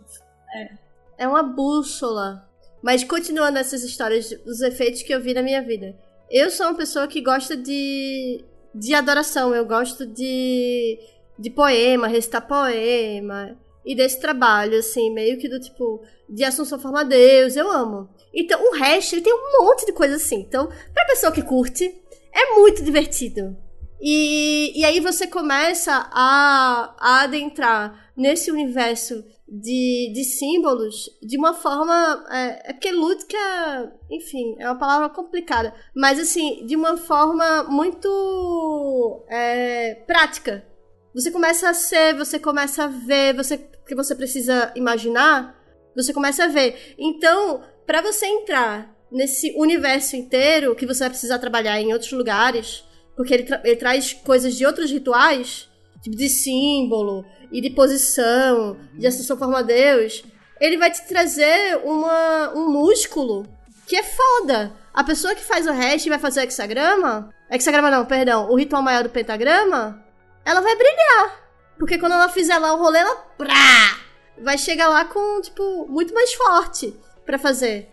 É 1.18 1.26
uma 1.26 1.42
bússola. 1.42 2.46
Mas 2.82 3.02
continuando 3.02 3.58
essas 3.58 3.82
histórias 3.82 4.30
dos 4.44 4.60
efeitos 4.60 5.02
que 5.02 5.12
eu 5.12 5.20
vi 5.20 5.34
na 5.34 5.42
minha 5.42 5.62
vida. 5.62 5.96
Eu 6.30 6.50
sou 6.50 6.66
uma 6.66 6.74
pessoa 6.74 7.08
que 7.08 7.20
gosta 7.20 7.56
de, 7.56 8.44
de 8.74 8.94
adoração. 8.94 9.54
Eu 9.54 9.64
gosto 9.64 10.06
de, 10.06 10.98
de 11.38 11.50
poema, 11.50 12.06
recitar 12.06 12.46
poema. 12.46 13.56
E 13.84 13.94
desse 13.94 14.20
trabalho, 14.20 14.78
assim, 14.78 15.12
meio 15.12 15.38
que 15.38 15.48
do 15.48 15.60
tipo, 15.60 16.02
de 16.28 16.44
Assunção 16.44 16.78
Forma 16.78 17.04
Deus. 17.04 17.56
Eu 17.56 17.70
amo. 17.70 18.08
Então, 18.34 18.62
o 18.62 18.74
resto, 18.74 19.14
ele 19.14 19.22
tem 19.22 19.32
um 19.32 19.64
monte 19.64 19.86
de 19.86 19.92
coisa 19.92 20.16
assim. 20.16 20.40
Então, 20.40 20.68
pra 20.92 21.06
pessoa 21.06 21.32
que 21.32 21.42
curte, 21.42 21.94
é 22.32 22.54
muito 22.54 22.84
divertido. 22.84 23.56
E, 24.00 24.78
e 24.78 24.84
aí 24.84 25.00
você 25.00 25.26
começa 25.26 26.08
a, 26.12 26.94
a 26.98 27.20
adentrar 27.22 28.10
nesse 28.16 28.50
universo 28.50 29.24
de, 29.48 30.12
de 30.12 30.24
símbolos 30.24 31.08
de 31.22 31.38
uma 31.38 31.54
forma. 31.54 32.24
É, 32.30 32.70
é 32.70 32.72
porque 32.72 32.90
lúdica, 32.92 33.38
enfim, 34.10 34.56
é 34.58 34.66
uma 34.66 34.78
palavra 34.78 35.08
complicada. 35.08 35.74
Mas 35.94 36.18
assim, 36.18 36.66
de 36.66 36.76
uma 36.76 36.96
forma 36.96 37.64
muito 37.64 39.24
é, 39.28 39.94
prática. 40.06 40.66
Você 41.14 41.30
começa 41.30 41.70
a 41.70 41.74
ser, 41.74 42.14
você 42.14 42.38
começa 42.38 42.84
a 42.84 42.88
ver, 42.88 43.34
você 43.34 43.56
que 43.86 43.94
você 43.94 44.14
precisa 44.14 44.72
imaginar, 44.74 45.56
você 45.94 46.12
começa 46.12 46.44
a 46.44 46.48
ver. 46.48 46.94
Então, 46.98 47.62
para 47.86 48.02
você 48.02 48.26
entrar 48.26 48.94
nesse 49.10 49.54
universo 49.56 50.16
inteiro, 50.16 50.74
que 50.74 50.84
você 50.84 51.00
vai 51.00 51.10
precisar 51.10 51.38
trabalhar 51.38 51.80
em 51.80 51.92
outros 51.92 52.12
lugares, 52.12 52.84
porque 53.16 53.32
ele, 53.34 53.42
tra- 53.44 53.60
ele 53.64 53.76
traz 53.76 54.12
coisas 54.12 54.54
de 54.54 54.66
outros 54.66 54.90
rituais, 54.90 55.68
tipo 56.02 56.16
de 56.16 56.28
símbolo 56.28 57.24
e 57.50 57.60
de 57.60 57.70
posição, 57.70 58.76
de 58.94 59.06
associação 59.06 59.36
forma 59.38 59.58
a 59.60 59.62
Deus, 59.62 60.22
ele 60.60 60.76
vai 60.76 60.90
te 60.90 61.06
trazer 61.06 61.78
uma, 61.84 62.52
um 62.54 62.68
músculo 62.70 63.46
que 63.86 63.96
é 63.96 64.02
foda. 64.02 64.72
A 64.92 65.04
pessoa 65.04 65.34
que 65.34 65.42
faz 65.44 65.66
o 65.66 65.72
hash 65.72 66.06
e 66.06 66.08
vai 66.08 66.18
fazer 66.18 66.40
o 66.40 66.44
hexagrama, 66.44 67.30
hexagrama 67.50 67.90
não, 67.90 68.04
perdão, 68.06 68.50
o 68.50 68.56
ritual 68.56 68.82
maior 68.82 69.02
do 69.02 69.10
pentagrama, 69.10 70.02
ela 70.44 70.60
vai 70.60 70.74
brilhar. 70.76 71.44
Porque 71.78 71.98
quando 71.98 72.12
ela 72.12 72.28
fizer 72.28 72.58
lá 72.58 72.72
o 72.72 72.78
rolê, 72.78 72.98
ela 73.00 73.16
prá, 73.36 73.98
vai 74.42 74.56
chegar 74.56 74.88
lá 74.88 75.04
com, 75.04 75.40
tipo, 75.42 75.86
muito 75.88 76.14
mais 76.14 76.32
forte 76.32 76.94
pra 77.24 77.38
fazer. 77.38 77.90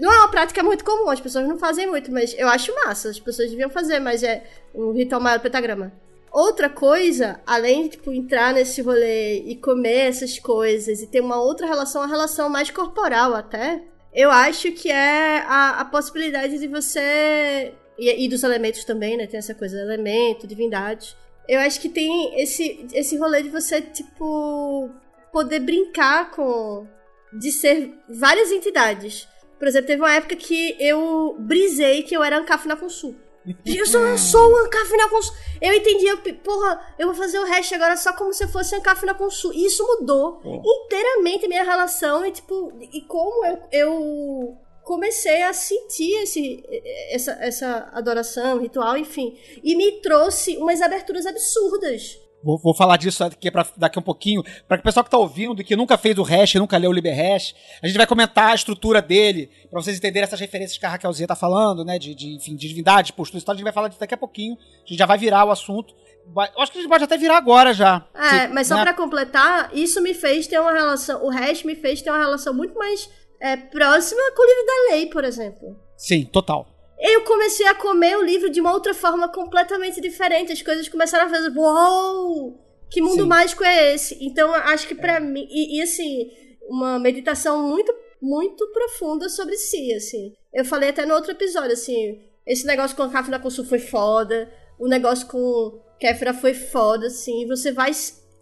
Não 0.00 0.12
é 0.12 0.18
uma 0.18 0.28
prática 0.28 0.62
muito 0.62 0.84
comum, 0.84 1.08
as 1.10 1.20
pessoas 1.20 1.48
não 1.48 1.58
fazem 1.58 1.86
muito, 1.86 2.12
mas 2.12 2.34
eu 2.38 2.48
acho 2.48 2.74
massa. 2.74 3.10
As 3.10 3.20
pessoas 3.20 3.50
deviam 3.50 3.70
fazer, 3.70 4.00
mas 4.00 4.22
é 4.22 4.44
um 4.74 4.92
ritual 4.92 5.20
maior 5.20 5.40
pentagrama. 5.40 5.92
Outra 6.32 6.68
coisa, 6.68 7.40
além 7.46 7.84
de 7.84 7.90
tipo, 7.90 8.12
entrar 8.12 8.52
nesse 8.52 8.82
rolê 8.82 9.38
e 9.40 9.56
comer 9.56 10.08
essas 10.08 10.38
coisas 10.38 11.00
e 11.00 11.06
ter 11.06 11.20
uma 11.20 11.40
outra 11.40 11.66
relação, 11.66 12.02
uma 12.02 12.08
relação 12.08 12.50
mais 12.50 12.70
corporal 12.70 13.34
até, 13.34 13.82
eu 14.16 14.30
acho 14.30 14.72
que 14.72 14.90
é 14.90 15.38
a, 15.46 15.80
a 15.80 15.84
possibilidade 15.84 16.58
de 16.58 16.66
você. 16.66 17.74
E, 17.98 18.24
e 18.24 18.28
dos 18.28 18.42
elementos 18.42 18.84
também, 18.84 19.16
né? 19.16 19.26
Tem 19.26 19.38
essa 19.38 19.54
coisa, 19.54 19.78
elemento, 19.78 20.46
divindade. 20.46 21.16
Eu 21.46 21.60
acho 21.60 21.80
que 21.80 21.88
tem 21.88 22.40
esse, 22.40 22.86
esse 22.92 23.16
rolê 23.16 23.42
de 23.42 23.50
você, 23.50 23.80
tipo, 23.80 24.90
poder 25.30 25.60
brincar 25.60 26.30
com. 26.30 26.86
de 27.32 27.52
ser 27.52 27.92
várias 28.08 28.50
entidades. 28.50 29.28
Por 29.58 29.68
exemplo, 29.68 29.86
teve 29.86 30.02
uma 30.02 30.14
época 30.14 30.36
que 30.36 30.76
eu 30.78 31.36
brisei 31.38 32.02
que 32.02 32.16
eu 32.16 32.22
era 32.22 32.38
Ancafina 32.38 32.76
Consul. 32.76 33.16
Eu 33.64 33.86
sou, 33.86 34.04
eu 34.04 34.18
sou 34.18 34.52
o 34.52 34.56
Ancafina 34.64 35.08
Consul. 35.08 35.34
Eu 35.60 35.72
entendi, 35.72 36.06
eu, 36.06 36.18
porra, 36.42 36.94
eu 36.98 37.06
vou 37.06 37.14
fazer 37.14 37.38
o 37.38 37.44
hash 37.44 37.72
agora 37.72 37.96
só 37.96 38.12
como 38.12 38.32
se 38.32 38.42
eu 38.42 38.48
fosse 38.48 38.74
Ancafina 38.74 39.14
Consul. 39.14 39.52
E 39.52 39.66
isso 39.66 39.86
mudou 39.86 40.40
inteiramente 40.44 41.44
a 41.44 41.48
minha 41.48 41.62
relação 41.62 42.26
e, 42.26 42.32
tipo, 42.32 42.72
e 42.80 43.02
como 43.02 43.46
eu, 43.46 43.58
eu 43.70 44.58
comecei 44.82 45.42
a 45.42 45.52
sentir 45.52 46.22
esse, 46.22 46.64
essa, 47.10 47.32
essa 47.40 47.90
adoração, 47.92 48.58
ritual, 48.58 48.96
enfim. 48.96 49.38
E 49.62 49.76
me 49.76 50.00
trouxe 50.00 50.56
umas 50.56 50.82
aberturas 50.82 51.24
absurdas. 51.24 52.18
Vou, 52.42 52.58
vou 52.58 52.74
falar 52.74 52.96
disso 52.96 53.20
daqui, 53.28 53.50
pra, 53.50 53.66
daqui 53.76 53.98
a 53.98 54.00
um 54.00 54.04
pouquinho, 54.04 54.42
para 54.68 54.78
o 54.78 54.82
pessoal 54.82 55.02
que 55.02 55.10
tá 55.10 55.18
ouvindo, 55.18 55.64
que 55.64 55.74
nunca 55.74 55.98
fez 55.98 56.16
o 56.16 56.22
hash, 56.22 56.54
nunca 56.54 56.76
leu 56.76 56.90
o 56.90 56.92
Liber 56.92 57.16
Hash, 57.16 57.54
a 57.82 57.86
gente 57.88 57.96
vai 57.96 58.06
comentar 58.06 58.50
a 58.50 58.54
estrutura 58.54 59.02
dele, 59.02 59.50
para 59.68 59.82
vocês 59.82 59.96
entenderem 59.96 60.24
essas 60.24 60.38
referências 60.38 60.78
que 60.78 60.86
a 60.86 60.90
Raquelzinha 60.90 61.26
tá 61.26 61.34
falando, 61.34 61.84
né, 61.84 61.98
de, 61.98 62.14
de, 62.14 62.36
enfim, 62.36 62.54
de 62.54 62.68
divindade, 62.68 63.12
postura, 63.12 63.38
história, 63.38 63.56
a 63.56 63.58
gente 63.58 63.64
vai 63.64 63.72
falar 63.72 63.88
disso 63.88 63.98
daqui 63.98 64.14
a 64.14 64.18
pouquinho, 64.18 64.54
a 64.54 64.88
gente 64.88 64.98
já 64.98 65.06
vai 65.06 65.18
virar 65.18 65.44
o 65.44 65.50
assunto. 65.50 65.92
Eu 66.34 66.62
acho 66.62 66.72
que 66.72 66.78
a 66.78 66.80
gente 66.82 66.90
pode 66.90 67.04
até 67.04 67.16
virar 67.16 67.36
agora 67.36 67.72
já. 67.72 68.04
É, 68.14 68.28
Se- 68.28 68.48
mas 68.48 68.66
só 68.66 68.76
né? 68.76 68.82
pra 68.82 68.94
completar, 68.94 69.70
isso 69.72 70.00
me 70.02 70.12
fez 70.12 70.46
ter 70.46 70.60
uma 70.60 70.72
relação. 70.72 71.24
O 71.24 71.30
hash 71.30 71.62
me 71.64 71.74
fez 71.74 72.02
ter 72.02 72.10
uma 72.10 72.18
relação 72.18 72.52
muito 72.52 72.76
mais 72.76 73.08
é, 73.40 73.56
próxima 73.56 74.20
com 74.36 74.42
o 74.42 74.46
livro 74.46 74.66
da 74.66 74.94
lei, 74.94 75.06
por 75.06 75.24
exemplo. 75.24 75.76
Sim, 75.96 76.24
total. 76.24 76.66
Eu 76.98 77.24
comecei 77.24 77.66
a 77.66 77.74
comer 77.74 78.16
o 78.16 78.22
livro 78.24 78.48
de 78.48 78.60
uma 78.60 78.72
outra 78.72 78.94
forma 78.94 79.28
completamente 79.28 80.00
diferente. 80.00 80.52
As 80.52 80.62
coisas 80.62 80.88
começaram 80.88 81.26
a 81.26 81.30
fazer. 81.30 81.50
Uou! 81.56 82.58
Que 82.90 83.02
mundo 83.02 83.22
Sim. 83.22 83.28
mágico 83.28 83.64
é 83.64 83.94
esse? 83.94 84.16
Então, 84.20 84.54
acho 84.54 84.86
que 84.88 84.94
pra 84.94 85.20
mim. 85.20 85.46
E, 85.50 85.78
e, 85.78 85.82
assim, 85.82 86.30
uma 86.68 86.98
meditação 86.98 87.68
muito, 87.68 87.92
muito 88.20 88.66
profunda 88.68 89.28
sobre 89.28 89.56
si, 89.56 89.92
assim. 89.92 90.32
Eu 90.54 90.64
falei 90.64 90.90
até 90.90 91.04
no 91.04 91.14
outro 91.14 91.32
episódio, 91.32 91.72
assim. 91.72 92.20
Esse 92.46 92.64
negócio 92.66 92.96
com 92.96 93.02
a 93.02 93.10
Kafna 93.10 93.38
Consul 93.38 93.64
foi 93.64 93.78
foda. 93.80 94.50
O 94.78 94.88
negócio 94.88 95.26
com 95.26 95.80
Kéfera 95.98 96.32
foi 96.32 96.54
foda, 96.54 97.08
assim. 97.08 97.46
Você 97.48 97.72
vai, 97.72 97.90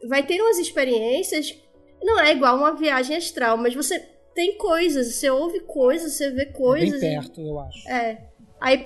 vai 0.09 0.25
ter 0.25 0.41
umas 0.41 0.59
experiências. 0.59 1.59
Não 2.03 2.21
é 2.21 2.33
igual 2.33 2.57
uma 2.57 2.77
viagem 2.77 3.17
astral, 3.17 3.57
mas 3.57 3.75
você 3.75 3.99
tem 4.35 4.59
coisas, 4.59 5.15
você 5.15 5.31
ouve 5.31 5.61
coisas, 5.61 6.13
você 6.13 6.31
vê 6.31 6.43
É 6.43 6.45
Bem 6.45 6.53
coisas. 6.53 7.01
perto, 7.01 7.41
eu 7.41 7.59
acho. 7.61 7.89
é. 7.89 8.29
Aí, 8.65 8.83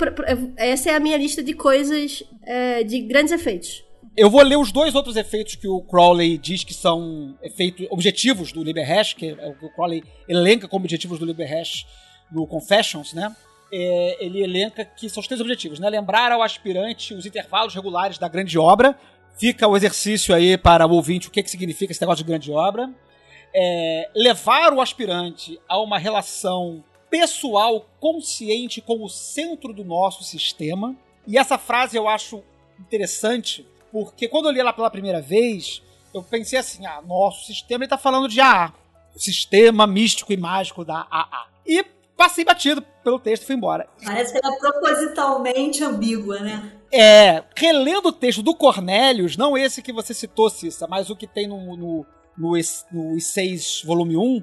essa 0.57 0.91
é 0.91 0.95
a 0.97 0.99
minha 0.99 1.17
lista 1.17 1.41
de 1.41 1.53
coisas, 1.53 2.25
é, 2.45 2.83
de 2.83 2.99
grandes 2.99 3.33
efeitos. 3.33 3.85
Eu 4.17 4.29
vou 4.29 4.43
ler 4.43 4.57
os 4.57 4.73
dois 4.73 4.93
outros 4.93 5.15
efeitos 5.15 5.55
que 5.55 5.69
o 5.69 5.81
Crowley 5.83 6.37
diz 6.37 6.65
que 6.65 6.75
são 6.75 7.39
efeitos 7.41 7.87
objetivos 7.89 8.51
do 8.51 8.65
LibreHash, 8.65 9.15
que 9.15 9.29
é 9.29 9.47
o 9.47 9.55
que 9.55 9.67
o 9.67 9.73
Crowley 9.73 10.03
elenca 10.29 10.67
como 10.67 10.85
objetivos 10.85 11.21
do 11.21 11.25
LibreHash 11.25 11.87
no 12.33 12.45
Confessions, 12.45 13.13
né? 13.13 13.33
É, 13.73 14.17
ele 14.19 14.43
elenca 14.43 14.85
que 14.85 15.09
são 15.09 15.21
os 15.21 15.29
três 15.29 15.41
objetivos, 15.41 15.79
né? 15.79 15.89
Lembrar 15.89 16.33
ao 16.33 16.43
aspirante 16.43 17.15
os 17.15 17.25
intervalos 17.25 17.73
regulares 17.73 18.19
da 18.19 18.27
grande 18.27 18.59
obra. 18.59 18.99
Fica 19.39 19.69
o 19.69 19.77
exercício 19.77 20.35
aí 20.35 20.59
para 20.59 20.89
o 20.89 20.91
ouvinte 20.91 21.29
o 21.29 21.31
que, 21.31 21.41
que 21.41 21.51
significa 21.51 21.93
esse 21.93 22.01
negócio 22.01 22.25
de 22.25 22.29
grande 22.29 22.51
obra. 22.51 22.91
É, 23.55 24.11
levar 24.13 24.73
o 24.73 24.81
aspirante 24.81 25.57
a 25.69 25.81
uma 25.81 26.01
relação 26.01 26.83
pessoal 27.11 27.87
consciente 28.01 28.81
com 28.81 29.03
o 29.03 29.09
centro 29.09 29.73
do 29.73 29.85
nosso 29.85 30.23
sistema. 30.25 30.97
E 31.27 31.37
essa 31.37 31.59
frase 31.59 31.97
eu 31.97 32.09
acho 32.09 32.43
interessante, 32.79 33.67
porque 33.93 34.29
quando 34.29 34.47
eu 34.47 34.53
li 34.53 34.61
ela 34.61 34.73
pela 34.73 34.91
primeira 34.91 35.21
vez, 35.21 35.83
eu 36.15 36.23
pensei 36.23 36.59
assim: 36.59 36.87
ah, 36.87 37.03
nosso 37.03 37.47
sistema 37.47 37.85
ele 37.85 37.91
tá 37.91 37.99
falando 37.99 38.29
de 38.29 38.41
AA, 38.41 38.73
o 39.15 39.19
sistema 39.19 39.87
místico 39.87 40.33
e 40.33 40.37
mágico 40.37 40.85
da 40.85 41.07
AA. 41.11 41.49
E 41.67 41.85
passei 42.17 42.45
batido 42.45 42.83
pelo 43.05 43.19
texto 43.19 43.43
e 43.43 43.47
fui 43.47 43.55
embora. 43.55 43.89
Parece 44.05 44.33
que 44.33 44.41
ela 44.45 44.55
é 44.55 44.59
propositalmente 44.59 45.85
ambígua, 45.85 46.41
né? 46.41 46.73
É, 46.91 47.45
relendo 47.55 48.07
o 48.07 48.13
texto 48.13 48.43
do 48.43 48.55
Cornélios, 48.55 49.37
não 49.37 49.57
esse 49.57 49.83
que 49.83 49.93
você 49.93 50.15
citou, 50.15 50.49
Cissa, 50.49 50.87
mas 50.89 51.11
o 51.11 51.17
que 51.17 51.27
tem 51.27 51.47
no, 51.47 51.77
no, 51.77 52.07
no, 52.37 52.53
no 52.91 53.17
I6 53.17 53.85
volume 53.85 54.17
1, 54.17 54.43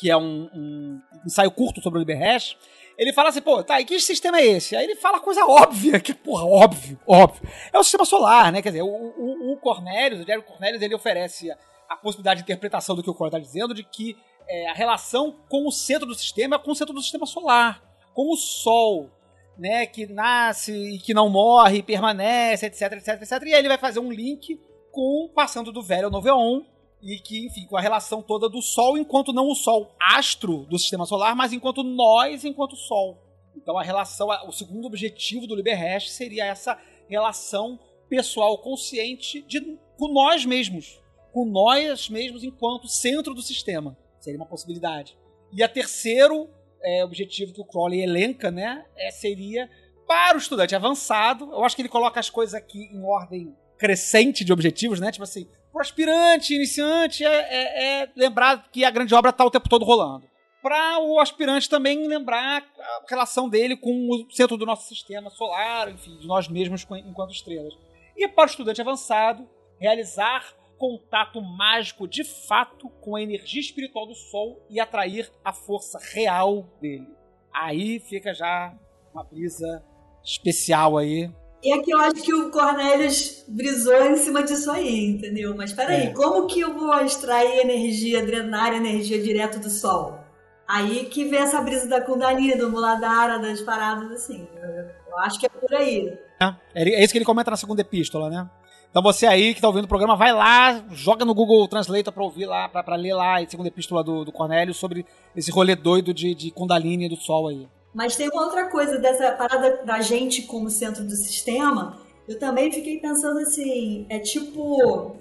que 0.00 0.10
é 0.10 0.16
um, 0.16 0.48
um 0.54 1.00
ensaio 1.26 1.50
curto 1.50 1.82
sobre 1.82 1.98
o 1.98 2.00
LibreHash, 2.00 2.56
ele 2.96 3.12
fala 3.12 3.28
assim, 3.28 3.42
pô, 3.42 3.62
tá, 3.62 3.78
e 3.78 3.84
que 3.84 4.00
sistema 4.00 4.38
é 4.38 4.46
esse? 4.46 4.74
Aí 4.74 4.84
ele 4.84 4.96
fala 4.96 5.20
coisa 5.20 5.44
óbvia, 5.44 6.00
que 6.00 6.14
porra, 6.14 6.44
óbvio, 6.44 6.98
óbvio. 7.06 7.46
É 7.70 7.78
o 7.78 7.82
sistema 7.82 8.06
solar, 8.06 8.50
né? 8.50 8.62
Quer 8.62 8.70
dizer, 8.70 8.82
o, 8.82 8.88
o, 8.88 9.52
o 9.52 9.56
Cornélios, 9.58 10.22
o 10.22 10.26
Jerry 10.26 10.42
Cornélios, 10.42 10.82
ele 10.82 10.94
oferece 10.94 11.50
a, 11.50 11.58
a 11.90 11.96
possibilidade 11.96 12.38
de 12.38 12.44
interpretação 12.44 12.96
do 12.96 13.02
que 13.02 13.10
o 13.10 13.14
Cornélios 13.14 13.48
está 13.48 13.52
dizendo, 13.52 13.74
de 13.74 13.84
que 13.84 14.16
é, 14.48 14.70
a 14.70 14.72
relação 14.72 15.36
com 15.48 15.66
o 15.66 15.70
centro 15.70 16.06
do 16.06 16.14
sistema 16.14 16.56
é 16.56 16.58
com 16.58 16.70
o 16.70 16.74
centro 16.74 16.94
do 16.94 17.02
sistema 17.02 17.26
solar, 17.26 17.82
com 18.14 18.32
o 18.32 18.36
Sol, 18.36 19.10
né, 19.58 19.84
que 19.84 20.06
nasce 20.06 20.72
e 20.72 20.98
que 20.98 21.12
não 21.12 21.28
morre, 21.28 21.82
permanece, 21.82 22.64
etc, 22.66 22.92
etc, 22.92 23.22
etc. 23.22 23.42
E 23.44 23.54
aí 23.54 23.60
ele 23.60 23.68
vai 23.68 23.78
fazer 23.78 24.00
um 24.00 24.10
link 24.10 24.58
com 24.90 25.30
passando 25.34 25.70
do 25.70 25.82
velho 25.82 26.06
ao 26.06 26.10
novo 26.10 26.26
Eon, 26.26 26.62
e 27.02 27.18
que, 27.18 27.46
enfim, 27.46 27.66
com 27.66 27.76
a 27.76 27.80
relação 27.80 28.22
toda 28.22 28.48
do 28.48 28.60
Sol, 28.60 28.98
enquanto 28.98 29.32
não 29.32 29.48
o 29.48 29.54
Sol 29.54 29.94
astro 30.00 30.66
do 30.66 30.78
sistema 30.78 31.06
solar, 31.06 31.34
mas 31.34 31.52
enquanto 31.52 31.82
nós, 31.82 32.44
enquanto 32.44 32.76
Sol. 32.76 33.18
Então 33.56 33.78
a 33.78 33.82
relação, 33.82 34.28
o 34.46 34.52
segundo 34.52 34.86
objetivo 34.86 35.46
do 35.46 35.54
LibreHash 35.54 36.10
seria 36.10 36.46
essa 36.46 36.78
relação 37.08 37.78
pessoal 38.08 38.58
consciente 38.58 39.42
de, 39.42 39.78
com 39.96 40.08
nós 40.08 40.44
mesmos, 40.44 41.00
com 41.32 41.44
nós 41.44 42.08
mesmos 42.08 42.44
enquanto 42.44 42.88
centro 42.88 43.34
do 43.34 43.42
sistema. 43.42 43.96
Seria 44.18 44.38
uma 44.38 44.46
possibilidade. 44.46 45.16
E 45.52 45.62
a 45.62 45.68
terceiro 45.68 46.48
é, 46.82 47.04
objetivo 47.04 47.52
que 47.52 47.60
o 47.60 47.64
Crowley 47.64 48.02
elenca, 48.02 48.50
né, 48.50 48.84
é, 48.96 49.10
seria 49.10 49.68
para 50.06 50.36
o 50.36 50.40
estudante 50.40 50.74
avançado. 50.74 51.44
Eu 51.52 51.64
acho 51.64 51.76
que 51.76 51.82
ele 51.82 51.88
coloca 51.88 52.18
as 52.18 52.28
coisas 52.28 52.54
aqui 52.54 52.90
em 52.92 53.02
ordem 53.02 53.54
crescente 53.78 54.44
de 54.44 54.52
objetivos, 54.52 55.00
né? 55.00 55.10
Tipo 55.10 55.24
assim, 55.24 55.48
pro 55.72 55.80
aspirante, 55.80 56.54
iniciante, 56.54 57.24
é, 57.24 57.28
é- 57.28 58.02
é 58.02 58.08
lembrar 58.16 58.68
que 58.70 58.84
a 58.84 58.90
grande 58.90 59.14
obra 59.14 59.32
tá 59.32 59.44
o 59.44 59.50
tempo 59.50 59.68
todo 59.68 59.84
rolando. 59.84 60.28
Para 60.62 60.98
o 61.00 61.18
aspirante 61.18 61.68
também 61.68 62.06
lembrar 62.06 62.62
a 62.78 63.04
relação 63.08 63.48
dele 63.48 63.76
com 63.76 63.90
o 64.10 64.30
centro 64.30 64.58
do 64.58 64.66
nosso 64.66 64.86
sistema 64.88 65.30
solar, 65.30 65.90
enfim, 65.90 66.18
de 66.18 66.26
nós 66.26 66.48
mesmos 66.48 66.86
enquanto 67.06 67.32
estrelas. 67.32 67.72
E 68.16 68.28
para 68.28 68.44
o 68.44 68.50
estudante 68.50 68.80
avançado, 68.80 69.48
realizar 69.78 70.54
contato 70.76 71.40
mágico 71.40 72.06
de 72.06 72.24
fato 72.24 72.90
com 73.00 73.16
a 73.16 73.22
energia 73.22 73.60
espiritual 73.60 74.06
do 74.06 74.14
Sol 74.14 74.64
e 74.68 74.78
atrair 74.80 75.30
a 75.42 75.52
força 75.52 75.98
real 76.14 76.66
dele. 76.80 77.06
Aí 77.52 77.98
fica 78.00 78.34
já 78.34 78.74
uma 79.12 79.24
brisa 79.24 79.84
especial 80.22 80.98
aí. 80.98 81.30
E 81.62 81.72
aqui 81.72 81.90
eu 81.90 81.98
acho 81.98 82.22
que 82.22 82.32
o 82.32 82.50
Cornelius 82.50 83.44
brisou 83.46 83.94
em 84.06 84.16
cima 84.16 84.42
disso 84.42 84.70
aí, 84.70 85.06
entendeu? 85.06 85.54
Mas 85.54 85.72
peraí, 85.72 86.04
É. 86.06 86.10
como 86.14 86.46
que 86.46 86.60
eu 86.60 86.72
vou 86.74 86.94
extrair 87.04 87.60
energia, 87.60 88.24
drenar 88.24 88.72
energia 88.74 89.22
direto 89.22 89.58
do 89.60 89.68
Sol? 89.68 90.18
Aí 90.66 91.04
que 91.06 91.24
vem 91.24 91.40
essa 91.40 91.60
brisa 91.60 91.86
da 91.88 92.00
Kundalini, 92.00 92.56
do 92.56 92.70
Muladhara, 92.70 93.38
das 93.38 93.60
paradas 93.60 94.10
assim. 94.12 94.46
Eu, 94.56 94.70
eu 95.10 95.18
acho 95.18 95.38
que 95.38 95.46
é 95.46 95.48
por 95.48 95.74
aí. 95.74 96.16
É 96.40 96.54
é 96.74 97.04
isso 97.04 97.12
que 97.12 97.18
ele 97.18 97.24
comenta 97.24 97.50
na 97.50 97.56
segunda 97.56 97.82
epístola, 97.82 98.30
né? 98.30 98.48
Então 98.88 99.02
você 99.02 99.26
aí 99.26 99.54
que 99.54 99.60
tá 99.60 99.68
ouvindo 99.68 99.84
o 99.84 99.88
programa, 99.88 100.16
vai 100.16 100.32
lá, 100.32 100.82
joga 100.90 101.24
no 101.24 101.34
Google 101.34 101.68
Translator 101.68 102.12
pra 102.12 102.24
ouvir 102.24 102.46
lá, 102.46 102.68
pra, 102.68 102.82
pra 102.82 102.96
ler 102.96 103.14
lá 103.14 103.38
a 103.38 103.46
segunda 103.48 103.68
epístola 103.68 104.02
do, 104.02 104.24
do 104.24 104.32
Cornélio 104.32 104.72
sobre 104.72 105.04
esse 105.36 105.50
rolê 105.50 105.76
doido 105.76 106.14
de, 106.14 106.34
de 106.34 106.50
Kundalini 106.50 107.08
do 107.08 107.16
Sol 107.16 107.48
aí. 107.48 107.68
Mas 107.92 108.16
tem 108.16 108.28
uma 108.28 108.44
outra 108.44 108.68
coisa 108.68 108.98
dessa 108.98 109.32
parada 109.32 109.82
da 109.84 110.00
gente 110.00 110.42
como 110.42 110.70
centro 110.70 111.04
do 111.04 111.16
sistema. 111.16 111.98
Eu 112.28 112.38
também 112.38 112.70
fiquei 112.70 112.98
pensando 112.98 113.40
assim, 113.40 114.06
é 114.08 114.18
tipo, 114.18 115.16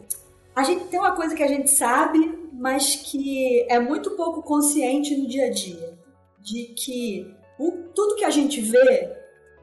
a 0.55 0.63
gente 0.63 0.85
tem 0.85 0.99
uma 0.99 1.15
coisa 1.15 1.35
que 1.35 1.41
a 1.41 1.47
gente 1.47 1.71
sabe, 1.71 2.37
mas 2.53 2.95
que 2.95 3.65
é 3.69 3.79
muito 3.79 4.11
pouco 4.11 4.43
consciente 4.43 5.15
no 5.15 5.27
dia 5.27 5.47
a 5.47 5.49
dia, 5.49 5.97
de 6.39 6.65
que 6.75 7.33
o, 7.57 7.71
tudo 7.95 8.15
que 8.15 8.25
a 8.25 8.29
gente 8.29 8.61
vê 8.61 9.15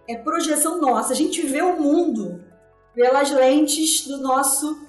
é 0.09 0.17
projeção 0.17 0.81
nossa. 0.81 1.13
A 1.13 1.17
gente 1.17 1.43
vê 1.43 1.63
o 1.63 1.81
mundo 1.81 2.43
pelas 2.95 3.31
lentes 3.31 4.07
do 4.07 4.19
nosso 4.19 4.87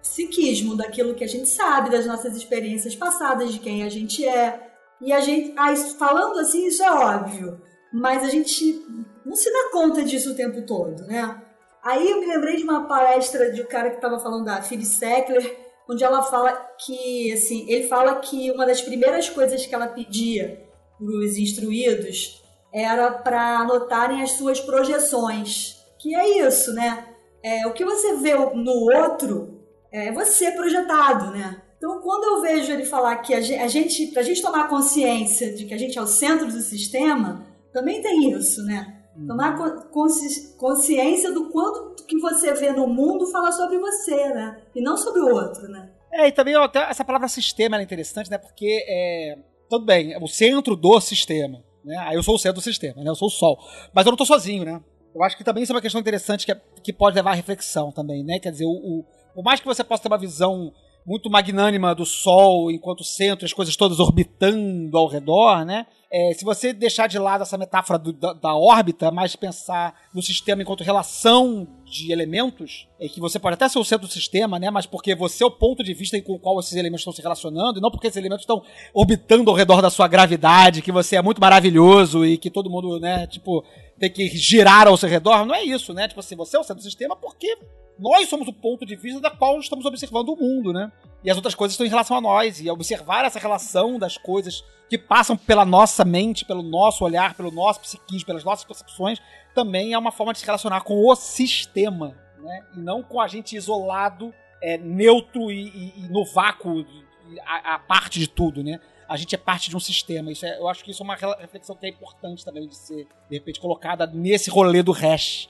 psiquismo, 0.00 0.74
daquilo 0.74 1.14
que 1.14 1.24
a 1.24 1.28
gente 1.28 1.48
sabe, 1.48 1.90
das 1.90 2.06
nossas 2.06 2.34
experiências 2.34 2.96
passadas, 2.96 3.52
de 3.52 3.58
quem 3.58 3.82
a 3.82 3.88
gente 3.88 4.26
é. 4.26 4.69
E 5.00 5.12
a 5.12 5.20
gente, 5.20 5.54
ah, 5.56 5.74
falando 5.98 6.38
assim, 6.38 6.66
isso 6.66 6.82
é 6.82 6.90
óbvio, 6.90 7.60
mas 7.92 8.22
a 8.22 8.28
gente 8.28 8.84
não 9.24 9.34
se 9.34 9.50
dá 9.50 9.70
conta 9.72 10.04
disso 10.04 10.32
o 10.32 10.36
tempo 10.36 10.62
todo, 10.66 11.04
né? 11.06 11.42
Aí 11.82 12.10
eu 12.10 12.20
me 12.20 12.26
lembrei 12.26 12.56
de 12.56 12.64
uma 12.64 12.86
palestra 12.86 13.50
de 13.50 13.62
um 13.62 13.66
cara 13.66 13.90
que 13.90 13.96
estava 13.96 14.18
falando 14.18 14.44
da 14.44 14.60
Phyllis 14.60 14.88
Sackler, 14.88 15.58
onde 15.88 16.04
ela 16.04 16.22
fala 16.22 16.52
que, 16.78 17.32
assim, 17.32 17.64
ele 17.68 17.88
fala 17.88 18.16
que 18.16 18.50
uma 18.50 18.66
das 18.66 18.82
primeiras 18.82 19.28
coisas 19.28 19.64
que 19.64 19.74
ela 19.74 19.88
pedia 19.88 20.62
para 20.98 21.06
os 21.06 21.36
instruídos 21.36 22.42
era 22.72 23.10
para 23.10 23.60
anotarem 23.60 24.22
as 24.22 24.32
suas 24.32 24.60
projeções, 24.60 25.76
que 25.98 26.14
é 26.14 26.46
isso, 26.46 26.72
né? 26.74 27.06
É, 27.42 27.66
o 27.66 27.72
que 27.72 27.84
você 27.84 28.14
vê 28.16 28.34
no 28.34 28.72
outro 28.72 29.64
é 29.90 30.12
você 30.12 30.52
projetado, 30.52 31.30
né? 31.32 31.62
Então, 31.82 31.98
quando 32.02 32.24
eu 32.24 32.42
vejo 32.42 32.70
ele 32.70 32.84
falar 32.84 33.16
que 33.16 33.32
a 33.32 33.40
gen- 33.40 33.58
a 33.58 33.66
gente, 33.66 34.12
gente 34.22 34.42
tomar 34.42 34.68
consciência 34.68 35.54
de 35.54 35.64
que 35.64 35.72
a 35.72 35.78
gente 35.78 35.96
é 35.98 36.02
o 36.02 36.06
centro 36.06 36.46
do 36.46 36.60
sistema, 36.60 37.46
também 37.72 38.02
tem 38.02 38.30
isso, 38.32 38.62
né? 38.64 38.98
Tomar 39.26 39.56
co- 39.56 39.88
consci- 39.88 40.56
consciência 40.58 41.32
do 41.32 41.48
quanto 41.50 42.04
que 42.04 42.18
você 42.20 42.52
vê 42.52 42.70
no 42.72 42.86
mundo 42.86 43.26
fala 43.30 43.50
sobre 43.50 43.78
você, 43.78 44.14
né? 44.28 44.60
E 44.74 44.82
não 44.82 44.96
sobre 44.96 45.20
o 45.22 45.34
outro, 45.34 45.68
né? 45.68 45.90
É, 46.12 46.28
e 46.28 46.32
também 46.32 46.54
até 46.54 46.80
essa 46.90 47.02
palavra 47.04 47.28
sistema 47.28 47.78
é 47.78 47.82
interessante, 47.82 48.30
né? 48.30 48.36
Porque 48.36 48.84
é. 48.86 49.38
Tudo 49.70 49.86
bem, 49.86 50.12
é 50.12 50.18
o 50.18 50.26
centro 50.26 50.76
do 50.76 51.00
sistema. 51.00 51.62
Né? 51.84 51.96
Aí 52.00 52.14
eu 52.16 52.22
sou 52.22 52.34
o 52.34 52.38
centro 52.38 52.60
do 52.60 52.64
sistema, 52.64 53.02
né? 53.02 53.08
Eu 53.08 53.14
sou 53.14 53.28
o 53.28 53.30
Sol. 53.30 53.56
Mas 53.94 54.04
eu 54.04 54.10
não 54.10 54.16
tô 54.18 54.26
sozinho, 54.26 54.64
né? 54.64 54.80
Eu 55.14 55.22
acho 55.22 55.36
que 55.36 55.44
também 55.44 55.62
isso 55.62 55.72
é 55.72 55.74
uma 55.76 55.80
questão 55.80 56.00
interessante 56.00 56.44
que, 56.44 56.52
é- 56.52 56.60
que 56.82 56.92
pode 56.92 57.16
levar 57.16 57.30
à 57.30 57.34
reflexão 57.34 57.90
também, 57.90 58.22
né? 58.24 58.38
Quer 58.38 58.50
dizer, 58.52 58.64
o, 58.66 58.70
o- 58.70 59.04
por 59.34 59.42
mais 59.44 59.60
que 59.60 59.66
você 59.66 59.82
possa 59.84 60.02
ter 60.02 60.08
uma 60.08 60.18
visão 60.18 60.72
muito 61.06 61.30
magnânima 61.30 61.94
do 61.94 62.04
Sol 62.04 62.70
enquanto 62.70 63.02
centro, 63.04 63.44
as 63.44 63.52
coisas 63.52 63.74
todas 63.76 63.98
orbitando 64.00 64.96
ao 64.96 65.06
redor, 65.08 65.64
né? 65.64 65.86
É, 66.12 66.34
se 66.34 66.44
você 66.44 66.72
deixar 66.72 67.06
de 67.06 67.18
lado 67.20 67.42
essa 67.42 67.56
metáfora 67.56 67.96
do- 67.96 68.12
da, 68.12 68.32
da 68.32 68.56
órbita, 68.56 69.12
mas 69.12 69.36
pensar 69.36 69.94
no 70.12 70.20
sistema 70.20 70.60
enquanto 70.60 70.82
relação 70.82 71.68
de 71.84 72.10
elementos, 72.10 72.88
é 72.98 73.08
que 73.08 73.20
você 73.20 73.38
pode 73.38 73.54
até 73.54 73.68
ser 73.68 73.78
o 73.78 73.84
centro 73.84 74.08
do 74.08 74.12
sistema, 74.12 74.58
né? 74.58 74.70
Mas 74.70 74.86
porque 74.86 75.14
você 75.14 75.44
é 75.44 75.46
o 75.46 75.50
ponto 75.52 75.84
de 75.84 75.94
vista 75.94 76.20
com 76.20 76.32
o 76.32 76.38
qual 76.38 76.58
esses 76.58 76.74
elementos 76.74 77.02
estão 77.02 77.12
se 77.12 77.22
relacionando, 77.22 77.78
e 77.78 77.82
não 77.82 77.92
porque 77.92 78.08
esses 78.08 78.16
elementos 78.16 78.42
estão 78.42 78.60
orbitando 78.92 79.48
ao 79.50 79.56
redor 79.56 79.80
da 79.80 79.88
sua 79.90 80.08
gravidade, 80.08 80.82
que 80.82 80.90
você 80.90 81.14
é 81.14 81.22
muito 81.22 81.40
maravilhoso 81.40 82.26
e 82.26 82.36
que 82.36 82.50
todo 82.50 82.68
mundo, 82.68 82.98
né, 82.98 83.28
tipo, 83.28 83.64
tem 83.98 84.10
que 84.10 84.28
girar 84.36 84.88
ao 84.88 84.96
seu 84.96 85.08
redor. 85.08 85.46
Não 85.46 85.54
é 85.54 85.62
isso, 85.62 85.94
né? 85.94 86.08
Tipo 86.08 86.18
assim, 86.20 86.34
você 86.34 86.56
é 86.56 86.60
o 86.60 86.64
centro 86.64 86.82
do 86.82 86.84
sistema 86.84 87.14
porque 87.14 87.56
nós 88.00 88.28
somos 88.28 88.48
o 88.48 88.52
ponto 88.52 88.86
de 88.86 88.96
vista 88.96 89.20
da 89.20 89.30
qual 89.30 89.58
estamos 89.60 89.84
observando 89.84 90.30
o 90.30 90.36
mundo, 90.36 90.72
né? 90.72 90.90
E 91.22 91.30
as 91.30 91.36
outras 91.36 91.54
coisas 91.54 91.74
estão 91.74 91.86
em 91.86 91.90
relação 91.90 92.16
a 92.16 92.20
nós. 92.20 92.60
E 92.60 92.70
observar 92.70 93.24
essa 93.24 93.38
relação 93.38 93.98
das 93.98 94.16
coisas 94.16 94.64
que 94.88 94.96
passam 94.96 95.36
pela 95.36 95.64
nossa 95.64 96.04
mente, 96.04 96.44
pelo 96.44 96.62
nosso 96.62 97.04
olhar, 97.04 97.34
pelo 97.34 97.50
nosso 97.50 97.80
psiquismo, 97.80 98.26
pelas 98.26 98.42
nossas 98.42 98.64
percepções, 98.64 99.20
também 99.54 99.92
é 99.92 99.98
uma 99.98 100.10
forma 100.10 100.32
de 100.32 100.38
se 100.40 100.46
relacionar 100.46 100.80
com 100.80 101.06
o 101.06 101.14
sistema, 101.14 102.16
né? 102.38 102.64
E 102.76 102.80
não 102.80 103.02
com 103.02 103.20
a 103.20 103.28
gente 103.28 103.54
isolado, 103.56 104.32
é, 104.62 104.78
neutro 104.78 105.50
e, 105.50 105.68
e- 105.68 105.92
e 106.04 106.08
no 106.08 106.24
vácuo, 106.24 106.80
e 106.80 107.40
a, 107.40 107.74
a 107.74 107.78
parte 107.78 108.18
de 108.18 108.26
tudo, 108.28 108.62
né? 108.64 108.80
a 109.08 109.16
gente 109.16 109.34
é 109.34 109.38
parte 109.38 109.68
de 109.68 109.76
um 109.76 109.80
sistema. 109.80 110.30
Isso 110.30 110.46
é, 110.46 110.56
eu 110.56 110.68
acho 110.68 110.84
que 110.84 110.92
isso 110.92 111.02
é 111.02 111.04
uma 111.04 111.16
reflexão 111.16 111.74
que 111.74 111.84
é 111.84 111.88
importante 111.88 112.44
também 112.44 112.68
de 112.68 112.76
ser, 112.76 113.08
de 113.28 113.36
repente, 113.36 113.58
colocada 113.58 114.06
nesse 114.06 114.48
rolê 114.48 114.84
do 114.84 114.92
hash. 114.92 115.48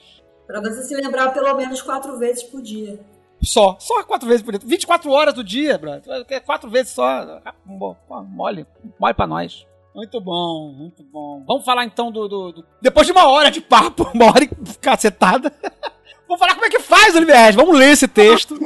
Pra 0.51 0.61
você 0.61 0.83
se 0.83 0.95
lembrar 0.95 1.31
pelo 1.33 1.55
menos 1.55 1.83
quatro 1.83 2.19
vezes 2.19 2.43
por 2.43 2.63
dia. 2.63 2.99
Só, 3.43 3.77
só 3.81 4.03
quatro 4.05 4.29
vezes 4.29 4.43
por 4.43 4.53
dia. 4.57 4.61
24 4.63 5.11
horas 5.11 5.35
do 5.35 5.43
dia, 5.45 5.79
brother. 5.79 6.25
É 6.29 6.41
Quatro 6.41 6.69
vezes 6.69 6.93
só. 6.93 7.41
Bom, 7.65 7.97
pô, 8.07 8.23
Mole, 8.23 8.67
mole 8.99 9.15
pra 9.15 9.27
nós. 9.27 9.67
Muito 9.95 10.21
bom, 10.21 10.73
muito 10.73 11.03
bom. 11.03 11.43
Vamos 11.47 11.65
falar 11.65 11.85
então 11.85 12.13
do, 12.13 12.29
do- 12.29 12.53
do- 12.53 12.67
Depois 12.81 13.07
de 13.07 13.13
uma 13.13 13.29
hora 13.29 13.51
de 13.51 13.61
papo, 13.61 14.09
uma 14.15 14.27
hora 14.27 14.45
e 14.45 14.49
cacetada. 14.81 15.53
Vamos 16.29 16.39
falar 16.39 16.55
como 16.55 16.67
é 16.67 16.71
que 16.71 16.79
faz 16.81 17.15
o 17.15 17.19
Liberhash. 17.19 17.57
Vamos 17.57 17.77
ler 17.77 17.91
esse 17.93 18.07
texto. 18.07 18.55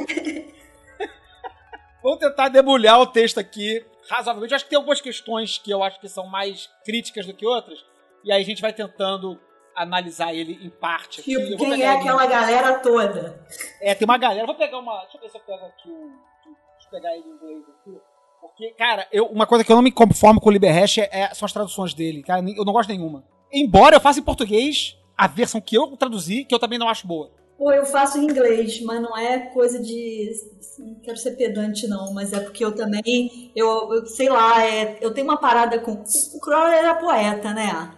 Vamos 2.03 2.19
tentar 2.19 2.49
debulhar 2.49 2.99
o 3.01 3.07
texto 3.07 3.39
aqui 3.39 3.83
razoavelmente. 4.09 4.51
Eu 4.51 4.55
acho 4.55 4.65
que 4.65 4.69
tem 4.69 4.77
algumas 4.77 5.01
questões 5.01 5.57
que 5.57 5.71
eu 5.71 5.83
acho 5.83 5.99
que 5.99 6.07
são 6.07 6.27
mais 6.27 6.69
críticas 6.85 7.25
do 7.25 7.33
que 7.33 7.45
outras. 7.45 7.83
E 8.23 8.31
aí 8.31 8.41
a 8.41 8.45
gente 8.45 8.61
vai 8.61 8.71
tentando 8.73 9.39
analisar 9.75 10.33
ele 10.33 10.59
em 10.65 10.69
parte. 10.69 11.21
aqui. 11.21 11.35
Tipo, 11.35 11.57
vou 11.57 11.69
quem 11.69 11.81
é 11.81 11.89
aquela 11.89 12.25
galera 12.25 12.79
toda? 12.79 13.45
é, 13.81 13.93
tem 13.93 14.05
uma 14.05 14.17
galera. 14.17 14.45
Vou 14.45 14.55
pegar 14.55 14.79
uma. 14.79 15.01
Deixa 15.01 15.17
eu 15.17 15.21
ver 15.21 15.29
se 15.29 15.37
eu 15.37 15.41
pego 15.41 15.65
aqui 15.65 15.89
um. 15.89 16.09
Deixa 16.09 16.87
eu 16.87 16.89
pegar 16.91 17.15
ele 17.15 17.25
em 17.27 17.31
inglês 17.31 17.63
aqui. 17.69 17.97
Porque, 18.41 18.69
cara, 18.77 19.07
eu, 19.11 19.25
uma 19.25 19.45
coisa 19.47 19.63
que 19.63 19.71
eu 19.71 19.75
não 19.75 19.83
me 19.83 19.91
conformo 19.91 20.39
com 20.39 20.49
o 20.49 20.51
Liberhash 20.51 20.99
é, 20.99 21.09
é- 21.11 21.33
são 21.33 21.45
as 21.45 21.51
traduções 21.53 21.93
dele. 21.93 22.23
Cara, 22.23 22.41
eu 22.47 22.63
não 22.63 22.73
gosto 22.73 22.89
nenhuma. 22.89 23.23
Embora 23.51 23.95
eu 23.95 24.01
faça 24.01 24.19
em 24.19 24.23
português 24.23 24.97
a 25.17 25.27
versão 25.27 25.59
que 25.59 25.75
eu 25.75 25.95
traduzi, 25.97 26.45
que 26.45 26.53
eu 26.53 26.59
também 26.59 26.77
não 26.77 26.87
acho 26.87 27.07
boa. 27.07 27.31
Pô, 27.57 27.71
eu 27.71 27.85
faço 27.85 28.17
em 28.17 28.25
inglês, 28.25 28.81
mas 28.81 29.01
não 29.01 29.17
é 29.17 29.39
coisa 29.39 29.79
de. 29.79 30.29
Não 30.77 30.95
quero 30.95 31.15
ser 31.15 31.31
pedante, 31.31 31.87
não, 31.87 32.13
mas 32.13 32.33
é 32.33 32.39
porque 32.41 32.65
eu 32.65 32.73
também. 32.73 33.51
Eu, 33.55 33.93
eu 33.93 34.05
sei 34.05 34.27
lá, 34.27 34.61
é, 34.65 34.97
eu 34.99 35.13
tenho 35.13 35.25
uma 35.25 35.37
parada 35.37 35.79
com. 35.79 36.03
O 36.33 36.39
Crowley 36.41 36.77
era 36.77 36.95
poeta, 36.95 37.53
né? 37.53 37.93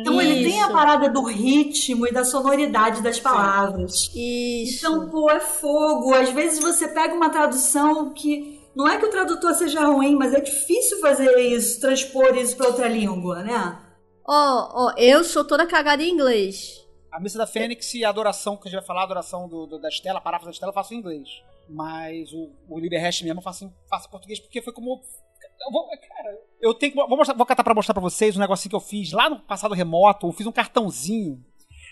Então 0.00 0.20
ele 0.20 0.44
tem 0.44 0.60
a 0.60 0.66
Isso. 0.66 0.72
parada 0.72 1.08
do 1.08 1.22
ritmo 1.22 2.06
e 2.06 2.12
da 2.12 2.22
sonoridade 2.22 3.02
das 3.02 3.18
palavras. 3.18 4.10
Isso. 4.14 4.86
Então, 4.86 5.08
pô, 5.08 5.30
é 5.30 5.40
fogo. 5.40 6.14
Às 6.14 6.28
vezes 6.30 6.60
você 6.60 6.86
pega 6.86 7.14
uma 7.14 7.30
tradução 7.30 8.12
que. 8.12 8.58
Não 8.76 8.86
é 8.86 8.98
que 8.98 9.06
o 9.06 9.10
tradutor 9.10 9.54
seja 9.54 9.86
ruim, 9.86 10.14
mas 10.14 10.34
é 10.34 10.40
difícil 10.40 11.00
fazer 11.00 11.34
isso, 11.40 11.80
transpor 11.80 12.36
isso 12.36 12.56
para 12.56 12.68
outra 12.68 12.86
língua, 12.86 13.42
né? 13.42 13.78
Ó, 14.24 14.86
ó, 14.86 14.92
eu 14.98 15.24
sou 15.24 15.42
toda 15.44 15.66
cagada 15.66 16.02
em 16.02 16.10
inglês. 16.12 16.86
A 17.10 17.20
Missa 17.20 17.38
da 17.38 17.46
Fênix 17.46 17.94
e 17.94 18.04
a 18.04 18.08
adoração, 18.10 18.56
que 18.56 18.68
a 18.68 18.70
gente 18.70 18.78
vai 18.80 18.86
falar, 18.86 19.00
a 19.00 19.04
adoração 19.04 19.48
do, 19.48 19.66
do- 19.66 19.78
da 19.80 19.88
Estela, 19.88 20.18
a 20.18 20.22
paráfrase 20.22 20.46
da 20.50 20.52
Estela, 20.52 20.70
eu 20.70 20.74
faço 20.74 20.92
em 20.94 20.98
inglês. 20.98 21.28
Mas 21.68 22.32
o, 22.32 22.50
o 22.68 22.78
Liberhash 22.78 23.22
mesmo 23.22 23.38
eu 23.40 23.42
faço 23.42 23.64
em, 23.64 23.72
faço 23.88 24.08
em 24.08 24.10
português, 24.10 24.38
porque 24.40 24.60
foi 24.62 24.72
como. 24.72 25.00
Eu 25.66 25.72
vou, 25.72 25.86
cara, 25.88 26.38
eu 26.60 26.74
tenho. 26.74 26.94
Vou, 26.94 27.16
mostrar, 27.16 27.34
vou 27.36 27.46
catar 27.46 27.64
pra 27.64 27.74
mostrar 27.74 27.94
pra 27.94 28.00
vocês 28.02 28.36
um 28.36 28.40
negocinho 28.40 28.70
que 28.70 28.76
eu 28.76 28.80
fiz 28.80 29.12
lá 29.12 29.28
no 29.28 29.38
passado 29.40 29.74
remoto. 29.74 30.26
Eu 30.28 30.32
fiz 30.32 30.46
um 30.46 30.52
cartãozinho. 30.52 31.42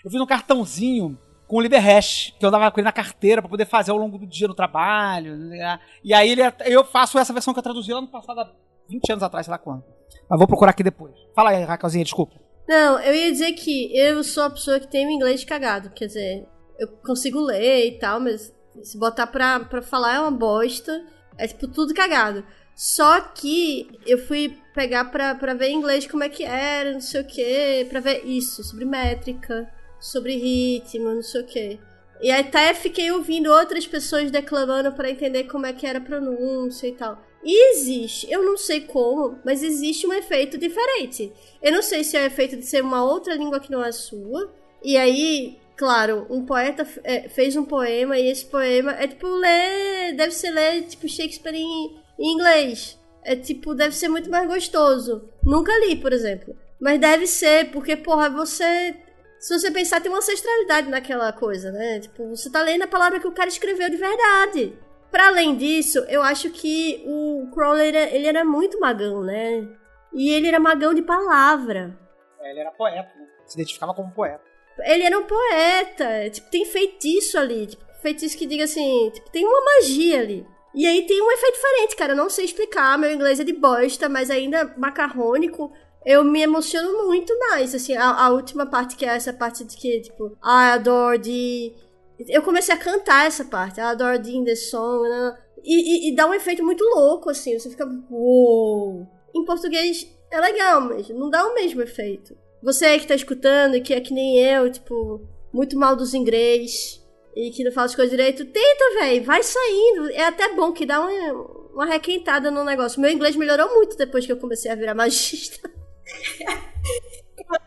Eu 0.05 0.11
fiz 0.11 0.19
um 0.21 0.25
cartãozinho 0.25 1.17
com 1.47 1.57
o 1.57 1.61
Liberhash, 1.61 2.33
que 2.39 2.45
eu 2.45 2.51
dava 2.51 2.69
com 2.71 2.79
ele 2.79 2.85
na 2.85 2.91
carteira 2.91 3.41
pra 3.41 3.49
poder 3.49 3.65
fazer 3.65 3.91
ao 3.91 3.97
longo 3.97 4.17
do 4.17 4.25
dia 4.27 4.47
no 4.47 4.53
trabalho. 4.55 5.35
né? 5.37 5.79
E 6.03 6.13
aí 6.13 6.29
ele, 6.29 6.41
eu 6.65 6.83
faço 6.83 7.17
essa 7.17 7.31
versão 7.33 7.53
que 7.53 7.59
eu 7.59 7.63
traduzi 7.63 7.93
lá 7.93 8.01
no 8.01 8.07
passado, 8.07 8.39
há 8.41 8.51
20 8.89 9.11
anos 9.11 9.23
atrás, 9.23 9.45
sei 9.45 9.51
lá 9.51 9.57
quando. 9.57 9.83
Mas 10.29 10.37
vou 10.39 10.47
procurar 10.47 10.71
aqui 10.71 10.83
depois. 10.83 11.13
Fala 11.35 11.51
aí, 11.51 11.63
Raquelzinha, 11.63 12.03
desculpa. 12.03 12.35
Não, 12.67 12.99
eu 12.99 13.13
ia 13.13 13.31
dizer 13.31 13.53
que 13.53 13.97
eu 13.97 14.23
sou 14.23 14.43
a 14.43 14.49
pessoa 14.49 14.79
que 14.79 14.87
tem 14.87 15.07
o 15.07 15.11
inglês 15.11 15.43
cagado. 15.43 15.89
Quer 15.91 16.07
dizer, 16.07 16.45
eu 16.77 16.87
consigo 16.87 17.39
ler 17.39 17.87
e 17.87 17.99
tal, 17.99 18.19
mas 18.19 18.53
se 18.83 18.97
botar 18.97 19.27
pra, 19.27 19.59
pra 19.61 19.81
falar 19.81 20.15
é 20.15 20.19
uma 20.19 20.31
bosta. 20.31 21.05
É 21.37 21.47
tipo 21.47 21.67
tudo 21.67 21.93
cagado. 21.93 22.43
Só 22.75 23.21
que 23.21 23.87
eu 24.05 24.19
fui 24.19 24.57
pegar 24.73 25.05
pra, 25.05 25.33
pra 25.33 25.53
ver 25.53 25.71
inglês 25.71 26.05
como 26.05 26.23
é 26.23 26.29
que 26.29 26.43
era, 26.43 26.93
não 26.93 27.01
sei 27.01 27.21
o 27.21 27.25
que, 27.25 27.85
pra 27.89 27.99
ver 27.99 28.23
isso, 28.23 28.63
sobre 28.63 28.85
métrica, 28.85 29.67
sobre 29.99 30.35
ritmo, 30.35 31.15
não 31.15 31.23
sei 31.23 31.41
o 31.41 31.45
que. 31.45 31.79
E 32.21 32.31
até 32.31 32.73
fiquei 32.73 33.11
ouvindo 33.11 33.51
outras 33.51 33.87
pessoas 33.87 34.29
declamando 34.29 34.91
pra 34.91 35.09
entender 35.09 35.45
como 35.45 35.65
é 35.65 35.73
que 35.73 35.87
era 35.87 35.99
a 35.99 36.01
pronúncia 36.01 36.87
e 36.87 36.91
tal. 36.91 37.19
E 37.47 37.71
existe, 37.71 38.29
eu 38.29 38.43
não 38.43 38.57
sei 38.57 38.81
como, 38.81 39.39
mas 39.45 39.63
existe 39.63 40.05
um 40.05 40.11
efeito 40.11 40.57
diferente. 40.57 41.31
Eu 41.63 41.71
não 41.71 41.81
sei 41.81 42.03
se 42.03 42.17
é 42.17 42.23
o 42.23 42.25
efeito 42.25 42.57
de 42.57 42.65
ser 42.65 42.83
uma 42.83 43.01
outra 43.05 43.35
língua 43.35 43.61
que 43.61 43.71
não 43.71 43.81
é 43.81 43.89
sua. 43.93 44.53
E 44.83 44.97
aí, 44.97 45.57
claro, 45.77 46.27
um 46.29 46.45
poeta 46.45 46.85
é, 47.05 47.29
fez 47.29 47.55
um 47.55 47.63
poema 47.63 48.19
e 48.19 48.29
esse 48.29 48.45
poema 48.45 48.91
é 48.91 49.07
tipo 49.07 49.25
ler. 49.29 50.13
Deve 50.17 50.33
ser 50.33 50.51
ler 50.51 50.81
tipo 50.87 51.07
Shakespeare 51.07 51.55
em, 51.55 51.97
em 52.19 52.33
inglês. 52.33 52.99
É 53.23 53.33
tipo, 53.33 53.73
deve 53.73 53.95
ser 53.95 54.09
muito 54.09 54.29
mais 54.29 54.45
gostoso. 54.45 55.29
Nunca 55.41 55.71
li, 55.85 55.95
por 55.95 56.11
exemplo. 56.11 56.53
Mas 56.77 56.99
deve 56.99 57.25
ser, 57.27 57.71
porque, 57.71 57.95
porra, 57.95 58.29
você. 58.29 58.93
Se 59.39 59.57
você 59.57 59.71
pensar, 59.71 60.01
tem 60.01 60.11
uma 60.11 60.17
ancestralidade 60.17 60.89
naquela 60.89 61.31
coisa, 61.31 61.71
né? 61.71 62.01
Tipo, 62.01 62.27
você 62.27 62.49
tá 62.49 62.61
lendo 62.61 62.83
a 62.83 62.87
palavra 62.87 63.21
que 63.21 63.27
o 63.27 63.31
cara 63.31 63.47
escreveu 63.47 63.89
de 63.89 63.95
verdade. 63.95 64.73
Para 65.11 65.27
além 65.27 65.55
disso, 65.55 65.99
eu 66.09 66.21
acho 66.21 66.49
que 66.49 67.03
o 67.05 67.49
Crowley 67.53 67.87
ele, 67.87 67.97
ele 67.97 68.27
era 68.27 68.43
muito 68.43 68.79
magão, 68.79 69.23
né? 69.23 69.67
E 70.13 70.29
ele 70.29 70.47
era 70.47 70.59
magão 70.59 70.93
de 70.93 71.01
palavra. 71.01 71.97
É, 72.39 72.51
ele 72.51 72.59
era 72.59 72.71
poeta, 72.71 73.09
né? 73.17 73.27
Se 73.45 73.55
identificava 73.55 73.93
como 73.93 74.11
poeta. 74.11 74.41
Ele 74.79 75.03
era 75.03 75.17
um 75.17 75.23
poeta. 75.23 76.29
Tipo, 76.29 76.49
tem 76.49 76.65
feitiço 76.65 77.37
ali. 77.37 77.67
Tipo, 77.67 77.83
feitiço 78.01 78.37
que 78.37 78.45
diga 78.45 78.65
assim, 78.65 79.09
tipo, 79.13 79.29
tem 79.31 79.45
uma 79.45 79.61
magia 79.63 80.19
ali. 80.19 80.45
E 80.73 80.85
aí 80.85 81.07
tem 81.07 81.21
um 81.21 81.31
efeito 81.31 81.55
diferente, 81.55 81.95
cara. 81.95 82.13
Eu 82.13 82.17
não 82.17 82.29
sei 82.29 82.45
explicar. 82.45 82.97
Meu 82.97 83.11
inglês 83.11 83.39
é 83.39 83.43
de 83.43 83.53
bosta, 83.53 84.07
mas 84.07 84.29
ainda 84.29 84.73
macarrônico. 84.77 85.71
Eu 86.05 86.23
me 86.23 86.41
emociono 86.41 87.05
muito 87.07 87.37
mais. 87.39 87.73
Assim, 87.73 87.95
a, 87.95 88.25
a 88.25 88.29
última 88.29 88.65
parte, 88.65 88.95
que 88.95 89.05
é 89.05 89.09
essa 89.09 89.33
parte 89.33 89.63
de 89.63 89.75
que, 89.75 90.01
tipo, 90.01 90.27
I 90.43 90.71
adore 90.73 91.19
the. 91.19 91.86
Eu 92.27 92.41
comecei 92.41 92.73
a 92.73 92.77
cantar 92.77 93.27
essa 93.27 93.45
parte. 93.45 93.79
I 93.79 93.83
adore 93.83 94.19
the 94.19 94.43
the 94.43 94.55
song. 94.55 95.07
Né? 95.07 95.37
E, 95.63 96.07
e, 96.07 96.11
e 96.11 96.15
dá 96.15 96.25
um 96.25 96.33
efeito 96.33 96.63
muito 96.63 96.83
louco, 96.83 97.29
assim. 97.29 97.57
Você 97.57 97.69
fica. 97.69 97.85
Uou! 98.09 99.07
Em 99.35 99.45
português 99.45 100.07
é 100.31 100.39
legal, 100.39 100.81
mas 100.81 101.09
não 101.09 101.29
dá 101.29 101.45
o 101.47 101.53
mesmo 101.53 101.81
efeito. 101.81 102.35
Você 102.61 102.85
aí 102.85 102.99
que 102.99 103.07
tá 103.07 103.15
escutando 103.15 103.81
que 103.81 103.93
é 103.93 104.01
que 104.01 104.13
nem 104.13 104.39
eu, 104.39 104.71
tipo, 104.71 105.21
muito 105.53 105.77
mal 105.77 105.95
dos 105.95 106.13
inglês 106.13 107.03
e 107.35 107.51
que 107.51 107.63
não 107.63 107.71
fala 107.71 107.85
as 107.85 107.95
coisas 107.95 108.09
direito, 108.09 108.45
tenta, 108.45 108.99
velho, 108.99 109.23
vai 109.23 109.43
saindo. 109.43 110.09
É 110.11 110.25
até 110.25 110.53
bom 110.55 110.71
que 110.71 110.85
dá 110.85 110.99
uma, 110.99 111.31
uma 111.71 111.85
requentada 111.85 112.49
no 112.49 112.63
negócio. 112.63 112.99
Meu 112.99 113.11
inglês 113.11 113.35
melhorou 113.35 113.73
muito 113.75 113.95
depois 113.95 114.25
que 114.25 114.31
eu 114.31 114.37
comecei 114.37 114.71
a 114.71 114.75
virar 114.75 114.95
magista. 114.95 115.69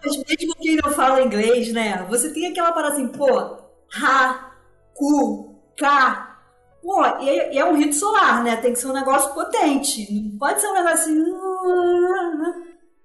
Mas 0.02 0.16
mesmo 0.16 0.55
quem 0.56 0.77
não 0.77 0.90
fala 0.93 1.22
inglês, 1.22 1.72
né? 1.72 2.05
Você 2.10 2.32
tem 2.32 2.48
aquela 2.48 2.72
parada 2.72 2.94
assim, 2.94 3.09
pô, 3.09 3.69
ra, 3.92 4.52
cu, 4.94 5.54
ca. 5.76 6.38
Pô, 6.82 7.04
e 7.20 7.28
é, 7.28 7.54
e 7.54 7.58
é 7.58 7.64
um 7.64 7.76
rito 7.76 7.94
solar, 7.94 8.42
né? 8.42 8.56
Tem 8.56 8.72
que 8.72 8.78
ser 8.78 8.86
um 8.86 8.92
negócio 8.94 9.34
potente. 9.34 10.06
Não 10.12 10.38
pode 10.38 10.60
ser 10.60 10.68
um 10.68 10.74
negócio 10.74 10.94
assim. 10.94 11.24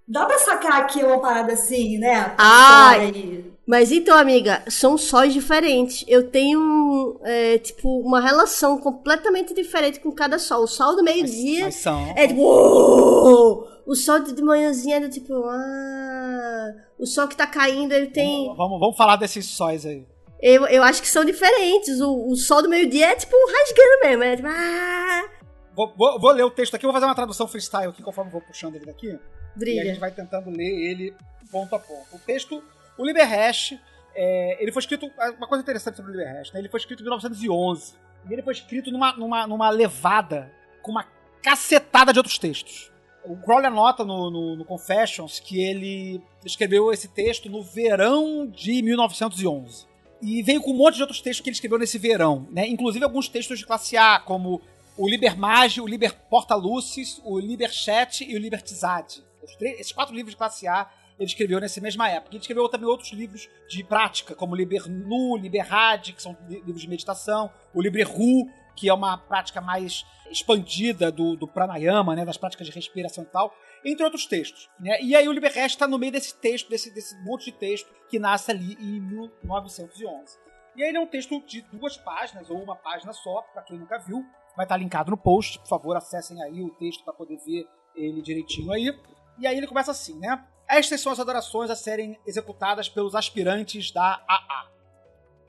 Dá 0.08 0.26
pra 0.26 0.38
sacar 0.38 0.88
que 0.88 1.02
é 1.02 1.06
uma 1.06 1.20
parada 1.20 1.54
assim, 1.54 1.98
né? 1.98 2.36
Ai. 2.38 3.00
Aí. 3.08 3.56
Mas 3.68 3.92
então, 3.92 4.16
amiga, 4.16 4.64
são 4.70 4.96
sóis 4.98 5.34
diferentes. 5.34 6.06
Eu 6.08 6.30
tenho, 6.30 7.20
é, 7.24 7.58
tipo, 7.58 8.00
uma 8.00 8.22
relação 8.22 8.78
completamente 8.78 9.56
diferente 9.56 10.00
com 10.00 10.12
cada 10.12 10.38
sol. 10.38 10.64
O 10.64 10.68
sol 10.68 10.96
do 10.96 11.04
meio-dia 11.04 11.70
é 12.16 12.28
tipo. 12.28 12.42
"Uou!" 12.42 13.68
O 13.88 13.96
sol 13.96 14.20
de 14.20 14.42
manhãzinha 14.42 14.98
é 14.98 15.00
do 15.00 15.10
tipo. 15.10 15.34
Ah, 15.48 16.74
o 16.98 17.06
sol 17.06 17.28
que 17.28 17.36
tá 17.36 17.48
caindo, 17.48 17.92
ele 17.92 18.08
tem. 18.08 18.46
Vamos, 18.46 18.58
vamos, 18.58 18.80
vamos 18.80 18.98
falar 18.98 19.16
desses 19.16 19.46
sóis 19.46 19.86
aí. 19.86 20.06
Eu, 20.48 20.68
eu 20.68 20.84
acho 20.84 21.02
que 21.02 21.08
são 21.08 21.26
diferentes. 21.26 22.00
O, 22.02 22.28
o 22.28 22.36
sol 22.36 22.62
do 22.62 22.70
meio-dia 22.70 23.08
é 23.12 23.16
tipo 23.16 23.36
rasgando 23.36 24.00
mesmo. 24.04 24.24
É 24.24 24.36
tipo. 24.36 24.48
Ah, 24.48 25.30
Vou, 25.76 25.94
vou- 25.98 26.20
vou 26.20 26.32
ler 26.32 26.44
o 26.44 26.52
texto 26.52 26.76
aqui, 26.76 26.86
vou 26.86 26.94
fazer 26.94 27.06
uma 27.06 27.16
tradução 27.16 27.48
freestyle 27.48 27.90
aqui, 27.90 28.02
conforme 28.04 28.30
eu 28.30 28.34
vou 28.34 28.42
puxando 28.42 28.76
ele 28.76 28.86
daqui. 28.86 29.08
E 29.08 29.12
a 29.16 29.20
brilha. 29.58 29.86
gente 29.86 30.00
vai 30.00 30.12
tentando 30.12 30.50
ler 30.50 30.64
ele 30.90 31.14
ponto 31.52 31.76
a 31.76 31.80
ponto. 31.80 32.16
O 32.16 32.20
texto, 32.20 32.64
o 32.98 33.04
Liberhash, 33.06 33.78
é, 34.16 34.62
ele 34.62 34.72
foi 34.72 34.82
escrito. 34.82 35.12
Uma 35.38 35.48
coisa 35.48 35.62
interessante 35.64 35.98
sobre 35.98 36.12
o 36.12 36.16
Liberhash, 36.16 36.54
né? 36.54 36.60
Ele 36.60 36.70
foi 36.70 36.80
escrito 36.80 37.02
em 37.02 37.04
1911. 37.04 37.94
E 38.30 38.34
ele 38.34 38.42
foi 38.42 38.54
escrito 38.54 38.90
numa, 38.92 39.14
numa, 39.18 39.48
numa 39.48 39.70
levada 39.70 40.52
com 40.82 40.92
uma 40.92 41.06
cacetada 41.42 42.14
de 42.14 42.20
outros 42.20 42.38
textos. 42.38 42.92
O 43.24 43.36
Crowley 43.36 43.66
anota 43.68 44.06
no, 44.06 44.30
no, 44.32 44.56
no 44.56 44.64
Confessions 44.66 45.40
que 45.40 45.60
ele 45.62 46.22
escreveu 46.46 46.94
esse 46.94 47.08
texto 47.08 47.50
no 47.50 47.62
verão 47.64 48.46
de 48.48 48.82
1911. 48.82 49.88
E 50.22 50.42
veio 50.42 50.62
com 50.62 50.72
um 50.72 50.78
monte 50.78 50.96
de 50.96 51.02
outros 51.02 51.22
textos 51.22 51.44
que 51.44 51.50
ele 51.50 51.56
escreveu 51.56 51.78
nesse 51.78 51.98
verão, 51.98 52.48
né? 52.52 52.68
Inclusive 52.68 53.04
alguns 53.04 53.28
textos 53.28 53.60
de 53.60 53.66
classe 53.66 53.96
A, 53.98 54.20
como 54.20 54.62
o 54.98 55.08
Liber 55.10 55.38
Mage, 55.38 55.82
o 55.82 55.86
Liber 55.88 56.14
Porta 56.30 56.56
Lucis, 56.56 57.22
o 57.24 57.38
Liber 57.40 57.72
Chat 57.72 58.24
e 58.24 58.36
o 58.36 58.40
Liber 58.40 58.62
Tizade. 58.62 59.24
Os 59.44 59.56
três- 59.56 59.80
Esses 59.80 59.92
quatro 59.92 60.16
livros 60.16 60.32
de 60.34 60.38
classe 60.38 60.68
A 60.68 60.90
ele 61.18 61.28
escreveu 61.30 61.62
nessa 61.62 61.80
mesma 61.80 62.10
época. 62.10 62.32
Ele 62.36 62.42
escreveu 62.42 62.68
também 62.68 62.88
outros 62.90 63.12
livros 63.14 63.48
de 63.70 63.84
prática, 63.86 64.36
como 64.36 64.54
Liber 64.56 64.90
Nu, 64.90 65.38
Liber 65.38 65.66
Rad, 65.66 66.12
que 66.12 66.22
são 66.22 66.36
li- 66.50 66.58
livros 66.66 66.82
de 66.82 66.90
meditação, 66.90 67.50
o 67.74 67.82
Liber 67.82 68.06
Ru, 68.10 68.50
que 68.76 68.90
é 68.90 68.94
uma 68.94 69.18
prática 69.18 69.62
mais 69.62 70.06
expandida 70.30 71.10
do, 71.12 71.38
do 71.38 71.48
pranayama, 71.48 72.16
né, 72.16 72.26
das 72.26 72.36
práticas 72.36 72.68
de 72.68 72.74
respiração 72.74 73.24
e 73.24 73.28
tal, 73.28 73.54
entre 73.86 74.04
outros 74.04 74.26
textos. 74.26 74.70
Né? 74.80 75.00
E 75.02 75.16
aí 75.16 75.28
o 75.28 75.32
Liber 75.32 75.54
Resto 75.54 75.76
está 75.76 75.88
no 75.88 76.00
meio 76.00 76.12
desse 76.12 76.36
texto, 76.36 76.70
desse, 76.70 76.92
desse 76.94 77.16
monte 77.24 77.46
de 77.46 77.52
texto 77.54 77.94
que 78.10 78.18
nasce 78.18 78.52
ali 78.52 78.74
em 78.80 79.00
1911. 79.00 80.38
E 80.76 80.84
aí 80.84 80.90
ele 80.90 80.98
é 80.98 81.02
um 81.02 81.08
texto 81.08 81.40
de 81.46 81.62
duas 81.62 81.96
páginas, 81.96 82.50
ou 82.50 82.62
uma 82.62 82.76
página 82.76 83.14
só, 83.14 83.42
para 83.54 83.62
quem 83.62 83.78
nunca 83.78 83.98
viu. 84.00 84.26
Vai 84.56 84.66
estar 84.66 84.76
tá 84.76 84.78
linkado 84.78 85.12
no 85.12 85.18
post, 85.18 85.60
por 85.60 85.68
favor, 85.68 85.96
acessem 85.96 86.42
aí 86.42 86.62
o 86.62 86.70
texto 86.72 87.04
para 87.04 87.14
poder 87.14 87.38
ver 87.38 87.68
ele 87.96 88.22
direitinho 88.22 88.72
aí. 88.72 88.98
E 89.38 89.48
aí 89.48 89.58
ele 89.58 89.68
começa 89.68 89.92
assim, 89.92 90.18
né? 90.20 90.46
Estas 90.68 91.00
são 91.00 91.12
as 91.12 91.20
adorações 91.20 91.70
a 91.70 91.76
serem 91.76 92.20
executadas 92.26 92.90
pelos 92.90 93.16
aspirantes 93.16 93.92
da 93.92 94.24
AA. 94.28 94.72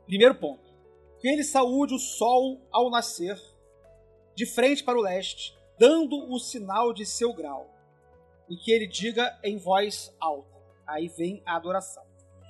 Primeiro 0.04 0.34
ponto. 0.34 0.64
Que 1.20 1.28
ele 1.28 1.42
saúde 1.42 1.94
o 1.94 1.98
sol 1.98 2.60
ao 2.70 2.90
nascer, 2.90 3.40
de 4.34 4.44
frente 4.44 4.84
para 4.84 4.98
o 4.98 5.02
leste, 5.02 5.56
dando 5.78 6.30
o 6.30 6.38
sinal 6.38 6.92
de 6.92 7.06
seu 7.06 7.32
grau. 7.32 7.76
E 8.48 8.56
que 8.56 8.70
ele 8.70 8.86
diga 8.86 9.39
em 9.43 9.59
voz 9.59 10.14
alta. 10.20 10.56
Aí 10.86 11.09
vem 11.09 11.43
a 11.44 11.56
adoração. 11.56 12.05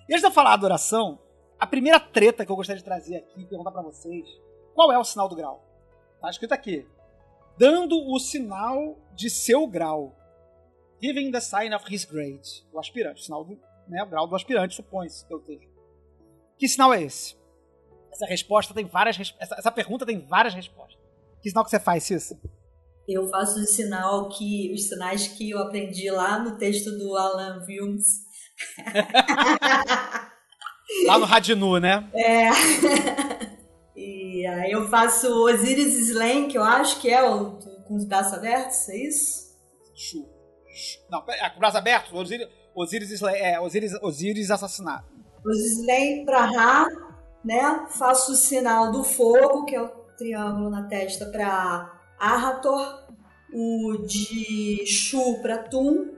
E 0.09 0.13
antes 0.13 0.21
de 0.21 0.27
eu 0.27 0.31
falar 0.31 0.51
a 0.51 0.55
adoração, 0.55 1.19
a 1.59 1.67
primeira 1.67 1.99
treta 1.99 2.45
que 2.45 2.53
eu 2.53 2.57
gostaria 2.57 2.79
de 2.79 2.85
trazer 2.85 3.17
aqui 3.17 3.43
e 3.43 3.47
perguntar 3.47 3.71
para 3.71 3.83
vocês: 3.83 4.29
qual 4.75 4.93
é 4.93 4.99
o 4.99 5.05
sinal 5.05 5.29
do 5.29 5.37
grau? 5.37 5.65
Tá 6.21 6.31
escrito 6.31 6.53
aqui. 6.53 6.87
Dando 7.59 7.97
o 7.97 8.19
sinal 8.19 8.99
de 9.15 9.31
seu 9.31 9.67
grau. 9.67 10.15
Giving 11.03 11.31
the 11.31 11.41
sign 11.41 11.75
of 11.75 11.85
his 11.93 12.05
grade. 12.05 12.67
O 12.73 12.79
aspirante. 12.79 13.23
O 13.23 13.25
sinal 13.25 13.45
do 13.45 13.59
né, 13.89 14.03
o 14.03 14.07
grau 14.07 14.27
do 14.27 14.35
aspirante, 14.35 14.75
supõe-se, 14.75 15.25
pelo 15.27 15.41
texto. 15.41 15.71
Que 16.59 16.69
sinal 16.69 16.93
é 16.93 17.03
esse? 17.03 17.37
Essa 18.11 18.27
resposta 18.27 18.75
tem 18.75 18.85
várias 18.85 19.35
essa, 19.39 19.55
essa 19.57 19.71
pergunta 19.71 20.07
tem 20.07 20.19
várias 20.19 20.55
respostas. 20.55 21.01
Que 21.41 21.51
sinal 21.51 21.65
que 21.65 21.71
você 21.71 21.79
faz, 21.79 22.03
Cissa? 22.03 22.39
Eu 23.09 23.29
faço 23.29 23.61
o 23.61 23.67
sinal 23.67 24.29
que. 24.29 24.73
os 24.75 24.89
sinais 24.89 25.29
que 25.29 25.51
eu 25.51 25.59
aprendi 25.59 26.11
lá 26.11 26.39
no 26.39 26.57
texto 26.57 26.91
do 26.91 27.17
Alan 27.17 27.65
Wilms. 27.67 28.27
Lá 31.07 31.19
no 31.19 31.25
Radinu, 31.25 31.79
né? 31.79 32.09
É. 32.15 32.51
E 33.97 34.47
aí 34.47 34.71
eu 34.71 34.87
faço 34.91 35.27
Osiris 35.27 35.97
Slam, 36.11 36.49
que 36.49 36.59
eu 36.59 36.63
acho 36.63 37.01
que 37.01 37.11
é 37.11 37.29
o 37.29 37.59
com 37.87 37.97
os 37.97 38.05
braços 38.05 38.35
abertos, 38.35 38.89
é 38.91 38.97
isso? 38.97 39.47
Não, 41.11 41.25
é, 41.29 41.49
com 41.49 41.55
os 41.55 41.59
braços 41.59 41.79
abertos, 41.79 42.13
Osiris, 42.13 42.49
Osiris, 42.75 43.11
Slam, 43.11 43.33
é, 43.33 43.59
Osiris, 43.59 43.95
Osiris 44.03 44.51
assassinado. 44.51 45.07
Osiris 45.45 45.79
Slam 45.79 46.25
pra 46.27 46.45
Ra, 46.45 46.87
né? 47.45 47.87
Faço 47.99 48.33
o 48.33 48.37
sinal 48.37 48.93
do 48.93 49.03
fogo, 49.03 49.65
que 49.65 49.75
é 49.75 49.81
o 49.81 49.89
triângulo 50.19 50.69
na 50.69 50.87
testa 50.87 51.27
pra 51.27 51.96
Arhator, 52.19 53.05
o 53.53 53.99
de 54.07 54.85
Shu 54.87 55.41
pra 55.43 55.59
Tum, 55.59 56.15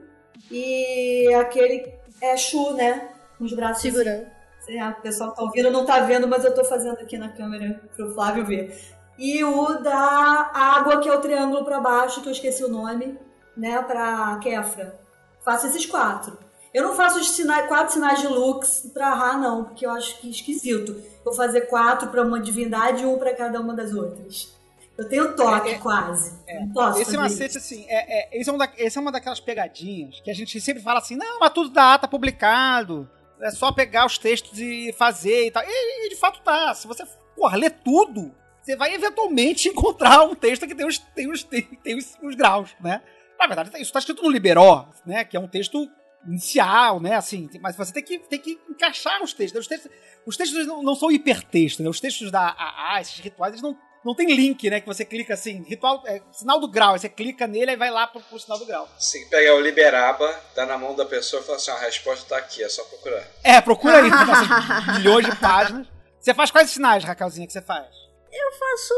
e 0.51 1.33
aquele 1.35 1.93
é 2.21 2.35
Shu, 2.35 2.73
né? 2.73 3.09
Com 3.37 3.45
os 3.45 3.53
braços. 3.53 3.81
Segurando. 3.81 4.25
Assim. 4.59 4.81
O 4.81 5.01
pessoal 5.01 5.31
tá 5.31 5.41
ouvindo, 5.41 5.71
não 5.71 5.85
tá 5.85 5.99
vendo, 6.01 6.27
mas 6.27 6.45
eu 6.45 6.53
tô 6.53 6.63
fazendo 6.63 6.99
aqui 6.99 7.17
na 7.17 7.29
câmera 7.29 7.81
pro 7.95 8.13
Flávio 8.13 8.45
ver. 8.45 8.79
E 9.17 9.43
o 9.43 9.79
da 9.79 10.51
água, 10.53 10.99
que 10.99 11.09
é 11.09 11.13
o 11.13 11.19
triângulo 11.19 11.65
para 11.65 11.79
baixo, 11.79 12.21
que 12.21 12.27
eu 12.27 12.31
esqueci 12.31 12.63
o 12.63 12.69
nome, 12.69 13.17
né, 13.57 13.81
pra 13.81 14.37
Kefra. 14.41 14.99
Faço 15.43 15.67
esses 15.67 15.85
quatro. 15.85 16.37
Eu 16.73 16.83
não 16.83 16.95
faço 16.95 17.19
os 17.19 17.31
sinais, 17.31 17.67
quatro 17.67 17.93
sinais 17.93 18.21
de 18.21 18.27
Lux 18.27 18.89
pra 18.93 19.13
Ra, 19.13 19.37
não, 19.37 19.63
porque 19.63 19.85
eu 19.85 19.89
acho 19.89 20.19
que 20.19 20.27
é 20.27 20.31
esquisito. 20.31 21.01
Vou 21.25 21.33
fazer 21.33 21.61
quatro 21.61 22.09
para 22.09 22.21
uma 22.21 22.39
divindade 22.39 23.03
e 23.03 23.05
um 23.07 23.17
para 23.17 23.33
cada 23.33 23.59
uma 23.59 23.73
das 23.73 23.93
outras. 23.93 24.53
Eu 24.99 25.07
tenho 25.07 25.33
toque, 25.33 25.69
É, 25.69 25.71
é, 25.71 25.77
quase. 25.79 26.37
É. 26.45 26.65
Posso 26.73 26.99
Esse 26.99 27.05
fazer 27.05 27.17
macete, 27.17 27.49
isso. 27.51 27.57
assim, 27.57 27.85
é, 27.87 28.19
é, 28.19 28.39
esse, 28.39 28.49
é 28.49 28.53
um 28.53 28.57
da, 28.57 28.69
esse 28.77 28.97
é 28.97 29.01
uma 29.01 29.13
daquelas 29.13 29.39
pegadinhas 29.39 30.19
que 30.19 30.29
a 30.29 30.33
gente 30.33 30.59
sempre 30.59 30.83
fala 30.83 30.99
assim, 30.99 31.15
não, 31.15 31.39
mas 31.39 31.53
tudo 31.53 31.69
da 31.69 31.97
tá 31.97 32.07
publicado. 32.07 33.09
É 33.41 33.49
só 33.51 33.71
pegar 33.71 34.05
os 34.05 34.17
textos 34.17 34.59
e 34.59 34.91
fazer 34.91 35.47
e 35.47 35.51
tal. 35.51 35.63
E, 35.65 36.05
e 36.05 36.09
de 36.09 36.17
fato 36.17 36.41
tá. 36.41 36.73
Se 36.75 36.85
você 36.85 37.05
porra, 37.33 37.55
ler 37.55 37.71
tudo, 37.71 38.35
você 38.61 38.75
vai 38.75 38.93
eventualmente 38.93 39.69
encontrar 39.69 40.23
um 40.23 40.35
texto 40.35 40.67
que 40.67 40.75
tem 40.75 40.85
os, 40.85 40.97
tem 40.97 41.31
os, 41.31 41.43
tem, 41.43 41.61
tem 41.61 41.97
os, 41.97 42.17
os 42.21 42.35
graus, 42.35 42.75
né? 42.81 43.01
Na 43.39 43.47
verdade, 43.47 43.69
isso 43.75 43.83
está 43.83 43.99
escrito 43.99 44.21
no 44.21 44.29
Liberó, 44.29 44.89
né? 45.05 45.23
Que 45.23 45.37
é 45.37 45.39
um 45.39 45.47
texto 45.47 45.89
inicial, 46.27 46.99
né? 46.99 47.15
Assim, 47.15 47.49
mas 47.61 47.77
você 47.77 47.93
tem 47.93 48.03
que, 48.03 48.19
tem 48.19 48.37
que 48.39 48.59
encaixar 48.69 49.23
os 49.23 49.31
textos. 49.31 49.61
Os 49.61 49.67
textos, 49.67 49.91
os 50.25 50.35
textos 50.35 50.67
não, 50.67 50.83
não 50.83 50.93
são 50.93 51.09
hipertexto, 51.09 51.81
né? 51.81 51.87
Os 51.87 52.01
textos 52.01 52.29
da 52.29 52.49
AA, 52.49 52.99
esses 52.99 53.17
rituais, 53.19 53.53
eles 53.53 53.63
não, 53.63 53.77
não 54.03 54.15
tem 54.15 54.33
link, 54.33 54.69
né? 54.69 54.79
Que 54.79 54.87
você 54.87 55.03
clica 55.03 55.33
assim, 55.33 55.63
ritual, 55.63 56.01
é, 56.05 56.21
sinal 56.31 56.59
do 56.59 56.67
grau, 56.67 56.93
aí 56.93 56.99
você 56.99 57.09
clica 57.09 57.45
nele 57.45 57.71
e 57.71 57.75
vai 57.75 57.91
lá 57.91 58.07
pro, 58.07 58.21
pro 58.21 58.39
sinal 58.39 58.57
do 58.57 58.65
grau. 58.65 58.87
Você 58.97 59.17
tem 59.17 59.23
que 59.25 59.29
pegar 59.29 59.55
o 59.55 59.59
Liberaba, 59.59 60.39
dar 60.55 60.65
na 60.65 60.77
mão 60.77 60.95
da 60.95 61.05
pessoa 61.05 61.41
e 61.41 61.45
falar 61.45 61.57
assim: 61.57 61.71
"Ó, 61.71 61.75
a 61.75 61.79
resposta 61.79 62.29
tá 62.29 62.37
aqui, 62.37 62.63
é 62.63 62.69
só 62.69 62.83
procurar. 62.85 63.27
É, 63.43 63.59
procura 63.61 63.97
aí, 63.97 64.09
milhões 64.97 65.25
de 65.25 65.35
páginas. 65.37 65.87
Você 66.19 66.33
faz 66.33 66.51
quais 66.51 66.69
sinais, 66.69 67.03
Raquelzinha, 67.03 67.47
que 67.47 67.53
você 67.53 67.61
faz? 67.61 67.87
Eu 68.31 68.51
faço 68.51 68.93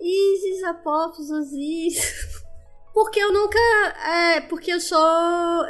Isis, 0.00 0.64
Apophis, 0.64 1.30
Osiris. 1.30 2.42
Porque 2.92 3.20
eu 3.20 3.32
nunca. 3.32 3.58
É, 4.06 4.40
porque 4.42 4.72
eu 4.72 4.80
sou. 4.80 4.98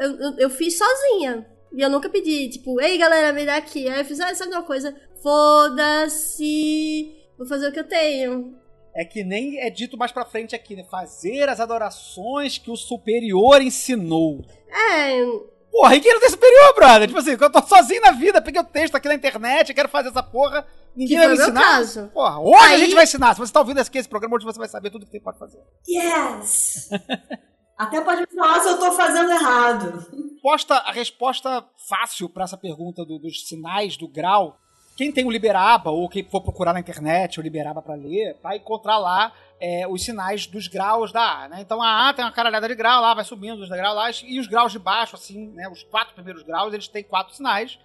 Eu, 0.01 0.19
eu, 0.19 0.39
eu 0.39 0.51
fiz 0.51 0.77
sozinha. 0.77 1.47
E 1.73 1.81
eu 1.81 1.89
nunca 1.89 2.11
pedi, 2.11 2.51
tipo, 2.51 2.81
ei 2.81 2.99
galera, 2.99 3.33
me 3.33 3.47
dá 3.47 3.57
aqui. 3.57 3.89
Aí 3.89 4.01
eu 4.01 4.05
fiz, 4.05 4.21
ah, 4.21 4.35
sabe 4.35 4.53
uma 4.53 4.63
coisa? 4.63 4.95
Foda-se. 5.23 7.15
Vou 7.39 7.47
fazer 7.47 7.69
o 7.69 7.73
que 7.73 7.81
eu 7.81 7.89
tenho. 7.89 8.62
É 8.95 9.05
que 9.05 9.25
nem 9.25 9.59
é 9.59 9.71
dito 9.71 9.97
mais 9.97 10.13
pra 10.13 10.25
frente 10.25 10.55
aqui, 10.55 10.77
né? 10.77 10.85
Fazer 10.91 11.49
as 11.49 11.61
adorações 11.61 12.59
que 12.59 12.71
o 12.71 12.77
superior 12.77 13.63
ensinou. 13.63 14.45
É, 14.69 15.25
Porra, 15.71 15.97
e 15.97 16.01
quem 16.01 16.13
não 16.13 16.21
tem 16.21 16.29
superior, 16.29 16.75
brother? 16.75 17.07
Tipo 17.09 17.19
assim, 17.19 17.31
eu 17.31 17.51
tô 17.51 17.63
sozinho 17.63 18.03
na 18.03 18.11
vida, 18.13 18.43
peguei 18.43 18.61
o 18.61 18.65
texto 18.65 18.95
aqui 18.95 19.09
na 19.09 19.15
internet, 19.15 19.73
quero 19.73 19.89
fazer 19.89 20.11
essa 20.11 20.23
porra, 20.23 20.67
ninguém 20.95 21.17
Que 21.19 21.27
vai 21.27 21.35
me 21.35 21.43
ensinar. 21.43 21.63
caso. 21.63 22.11
Porra, 22.13 22.39
hoje 22.41 22.55
a 22.57 22.63
Aí- 22.67 22.79
gente 22.81 22.95
vai 22.95 23.05
ensinar. 23.05 23.33
Se 23.33 23.41
você 23.41 23.51
tá 23.51 23.61
ouvindo 23.61 23.79
aqui 23.81 23.97
esse 23.97 24.09
programa, 24.09 24.37
hoje 24.37 24.45
você 24.45 24.59
vai 24.59 24.69
saber 24.69 24.91
tudo 24.91 25.07
que 25.07 25.13
você 25.13 25.21
pode 25.21 25.39
fazer. 25.39 25.59
Yes! 25.89 26.91
Até 27.79 28.01
pode 28.03 28.21
me 28.21 28.27
falar 28.27 28.61
se 28.61 28.69
eu 28.69 28.79
tô 28.79 28.93
fazendo 28.93 29.31
errado. 29.33 30.07
Resposta, 30.35 30.75
a 30.75 30.93
resposta 30.93 31.65
fácil 31.89 32.29
pra 32.29 32.45
essa 32.45 32.59
pergunta 32.59 33.03
do- 33.05 33.19
dos 33.19 33.49
sinais 33.49 33.97
do 33.97 34.07
grau, 34.07 34.59
quem 34.97 35.11
tem 35.13 35.25
o 35.25 35.31
Liberaba, 35.31 35.91
ou 35.91 36.09
quem 36.09 36.23
for 36.25 36.41
procurar 36.41 36.73
na 36.73 36.81
internet 36.81 37.39
o 37.41 37.43
Liberaba 37.43 37.81
pra 37.83 37.95
ler, 37.95 38.39
vai 38.43 38.57
encontrar 38.59 38.99
lá 38.99 39.33
é, 39.61 39.87
os 39.89 40.05
sinais 40.05 40.47
dos 40.47 40.67
graus 40.69 41.13
da 41.13 41.45
A, 41.45 41.49
né? 41.49 41.61
Então 41.61 41.81
a 41.83 42.09
A 42.09 42.13
tem 42.15 42.25
uma 42.25 42.33
caralhada 42.33 42.69
de 42.69 42.75
grau 42.75 43.01
lá, 43.01 43.15
vai 43.15 43.25
subindo 43.25 43.61
os 43.61 43.69
graus 43.69 43.95
lá, 43.97 44.11
e 44.25 44.39
os 44.39 44.47
graus 44.47 44.73
de 44.73 44.79
baixo, 44.79 45.17
assim, 45.17 45.49
né? 45.53 45.69
Os 45.69 45.83
quatro 45.83 46.15
primeiros 46.15 46.43
graus, 46.43 46.73
eles 46.75 46.89
têm 46.89 47.03
quatro 47.05 47.35
sinais. 47.35 47.79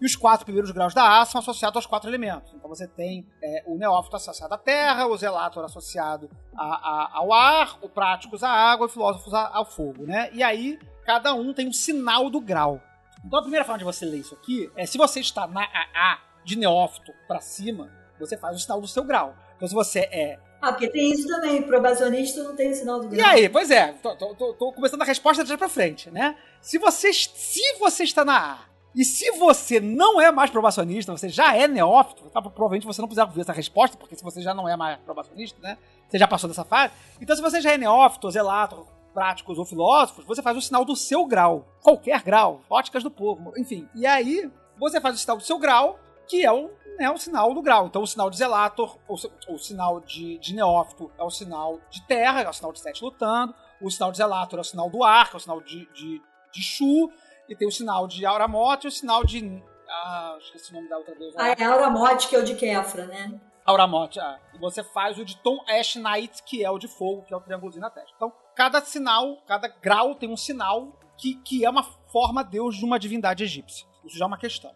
E 0.00 0.06
os 0.06 0.16
quatro 0.16 0.46
primeiros 0.46 0.70
graus 0.70 0.94
da 0.94 1.20
A 1.20 1.26
são 1.26 1.40
associados 1.40 1.76
aos 1.76 1.84
quatro 1.86 2.08
elementos. 2.08 2.50
Então 2.54 2.68
você 2.70 2.86
tem 2.88 3.26
é, 3.42 3.62
o 3.66 3.76
neófito 3.76 4.16
associado 4.16 4.54
à 4.54 4.56
terra, 4.58 5.06
o 5.06 5.14
zelator 5.16 5.62
associado 5.62 6.30
a- 6.56 6.64
a- 6.64 7.10
ao 7.18 7.32
ar, 7.34 7.76
o 7.82 7.88
práticos 7.88 8.42
à 8.42 8.48
água 8.50 8.86
e 8.86 8.88
o 8.88 8.92
filósofos 8.92 9.34
ao 9.34 9.64
fogo, 9.66 10.04
né? 10.06 10.30
E 10.32 10.42
aí, 10.42 10.78
cada 11.04 11.34
um 11.34 11.52
tem 11.52 11.68
um 11.68 11.72
sinal 11.72 12.30
do 12.30 12.40
grau. 12.40 12.80
Então 13.24 13.38
a 13.38 13.42
primeira 13.42 13.64
forma 13.64 13.78
de 13.78 13.84
você 13.84 14.06
ler 14.06 14.20
isso 14.20 14.34
aqui 14.34 14.70
é 14.74 14.86
se 14.86 14.96
você 14.96 15.20
está 15.20 15.46
na 15.46 15.64
AA 15.64 16.18
de 16.44 16.56
neófito 16.56 17.12
pra 17.28 17.40
cima, 17.40 17.90
você 18.18 18.36
faz 18.36 18.56
o 18.56 18.60
sinal 18.60 18.80
do 18.80 18.88
seu 18.88 19.04
grau. 19.04 19.34
Então 19.56 19.66
se 19.68 19.74
você 19.74 20.00
é 20.00 20.38
Ah, 20.60 20.72
porque 20.72 20.88
tem 20.88 21.10
isso 21.12 21.26
também. 21.26 21.62
Probacionista 21.62 22.42
não 22.42 22.54
tem 22.54 22.72
sinal 22.74 23.00
do 23.00 23.06
e 23.14 23.16
grau. 23.16 23.30
aí, 23.30 23.48
pois 23.48 23.70
é, 23.70 23.92
tô, 24.02 24.14
tô- 24.16 24.34
tô- 24.34 24.52
tô 24.54 24.72
começando 24.72 25.00
a 25.02 25.04
resposta 25.06 25.42
de 25.44 25.56
pra 25.56 25.68
frente, 25.68 26.10
né? 26.10 26.36
Se 26.60 26.76
você, 26.78 27.12
se 27.12 27.78
você 27.78 28.04
está 28.04 28.24
na 28.24 28.52
A, 28.54 28.58
e 28.94 29.04
se 29.04 29.30
você 29.32 29.78
não 29.80 30.20
é 30.20 30.30
mais 30.32 30.50
probacionista, 30.50 31.12
você 31.12 31.28
já 31.28 31.56
é 31.56 31.66
neófito, 31.68 32.24
tá? 32.30 32.42
provavelmente 32.42 32.84
você 32.86 33.00
não 33.00 33.08
precisa 33.08 33.24
ouvir 33.24 33.40
essa 33.42 33.52
resposta, 33.52 33.96
porque 33.96 34.16
se 34.16 34.22
você 34.24 34.42
já 34.42 34.52
não 34.52 34.68
é 34.68 34.76
mais 34.76 34.98
probacionista, 35.00 35.58
né? 35.62 35.78
Você 36.08 36.18
já 36.18 36.26
passou 36.26 36.48
dessa 36.48 36.64
fase. 36.64 36.92
Então, 37.20 37.34
se 37.36 37.40
você 37.40 37.60
já 37.60 37.72
é 37.72 37.78
neófito, 37.78 38.28
zelato, 38.30 38.84
práticos 39.14 39.58
ou 39.58 39.64
filósofos, 39.64 40.24
você 40.24 40.42
faz 40.42 40.56
o 40.56 40.60
sinal 40.60 40.84
do 40.84 40.96
seu 40.96 41.24
grau. 41.24 41.66
Qualquer 41.80 42.20
grau. 42.22 42.62
Óticas 42.68 43.02
do 43.04 43.10
povo, 43.10 43.52
enfim. 43.56 43.88
E 43.94 44.04
aí, 44.06 44.50
você 44.78 45.00
faz 45.00 45.14
o 45.14 45.18
sinal 45.18 45.36
do 45.36 45.42
seu 45.44 45.58
grau, 45.58 45.98
que 46.30 46.44
é 46.44 46.52
o, 46.52 46.70
né, 46.98 47.10
o 47.10 47.18
sinal 47.18 47.52
do 47.52 47.60
grau. 47.60 47.86
Então, 47.88 48.02
o 48.02 48.06
sinal 48.06 48.30
de 48.30 48.36
zelator, 48.36 48.96
o, 49.08 49.16
si- 49.16 49.30
o 49.48 49.58
sinal 49.58 50.00
de, 50.00 50.38
de 50.38 50.54
neófito 50.54 51.10
é 51.18 51.24
o 51.24 51.30
sinal 51.30 51.80
de 51.90 52.00
terra, 52.06 52.42
é 52.42 52.48
o 52.48 52.52
sinal 52.52 52.72
de 52.72 52.78
sete 52.80 53.02
lutando. 53.02 53.52
O 53.82 53.90
sinal 53.90 54.12
de 54.12 54.18
zelator 54.18 54.58
é 54.58 54.62
o 54.62 54.64
sinal 54.64 54.88
do 54.88 55.02
ar, 55.02 55.28
que 55.28 55.36
é 55.36 55.38
o 55.38 55.40
sinal 55.40 55.60
de, 55.60 55.86
de, 55.92 56.22
de 56.52 56.62
Shu. 56.62 57.10
E 57.48 57.56
tem 57.56 57.66
o 57.66 57.72
sinal 57.72 58.06
de 58.06 58.24
Auramote 58.24 58.86
e 58.86 58.88
o 58.88 58.92
sinal 58.92 59.24
de. 59.24 59.60
Ah, 59.88 60.36
esqueci 60.40 60.70
o 60.70 60.74
nome 60.76 60.88
da 60.88 60.98
outra 60.98 61.16
deusa. 61.16 61.36
Ah, 61.36 61.48
é 61.48 61.64
Auramote, 61.64 62.28
que 62.28 62.36
é 62.36 62.38
o 62.38 62.44
de 62.44 62.54
Kefra, 62.54 63.06
né? 63.06 63.40
Auramote, 63.66 64.20
ah. 64.20 64.38
E 64.54 64.58
você 64.58 64.84
faz 64.84 65.18
o 65.18 65.24
de 65.24 65.36
Tom 65.38 65.58
Ash 65.68 65.96
Knight, 65.96 66.42
que 66.44 66.64
é 66.64 66.70
o 66.70 66.78
de 66.78 66.86
fogo, 66.86 67.22
que 67.22 67.34
é 67.34 67.36
o 67.36 67.40
triângulozinho 67.40 67.82
na 67.82 67.90
testa. 67.90 68.12
Então, 68.14 68.32
cada 68.54 68.80
sinal, 68.82 69.36
cada 69.46 69.66
grau 69.66 70.14
tem 70.14 70.28
um 70.30 70.36
sinal 70.36 70.92
que, 71.16 71.34
que 71.42 71.64
é 71.64 71.70
uma 71.70 71.82
forma 71.82 72.44
deus 72.44 72.76
de 72.76 72.84
uma 72.84 72.98
divindade 73.00 73.42
egípcia. 73.42 73.86
Isso 74.04 74.16
já 74.16 74.24
é 74.24 74.28
uma 74.28 74.38
questão. 74.38 74.72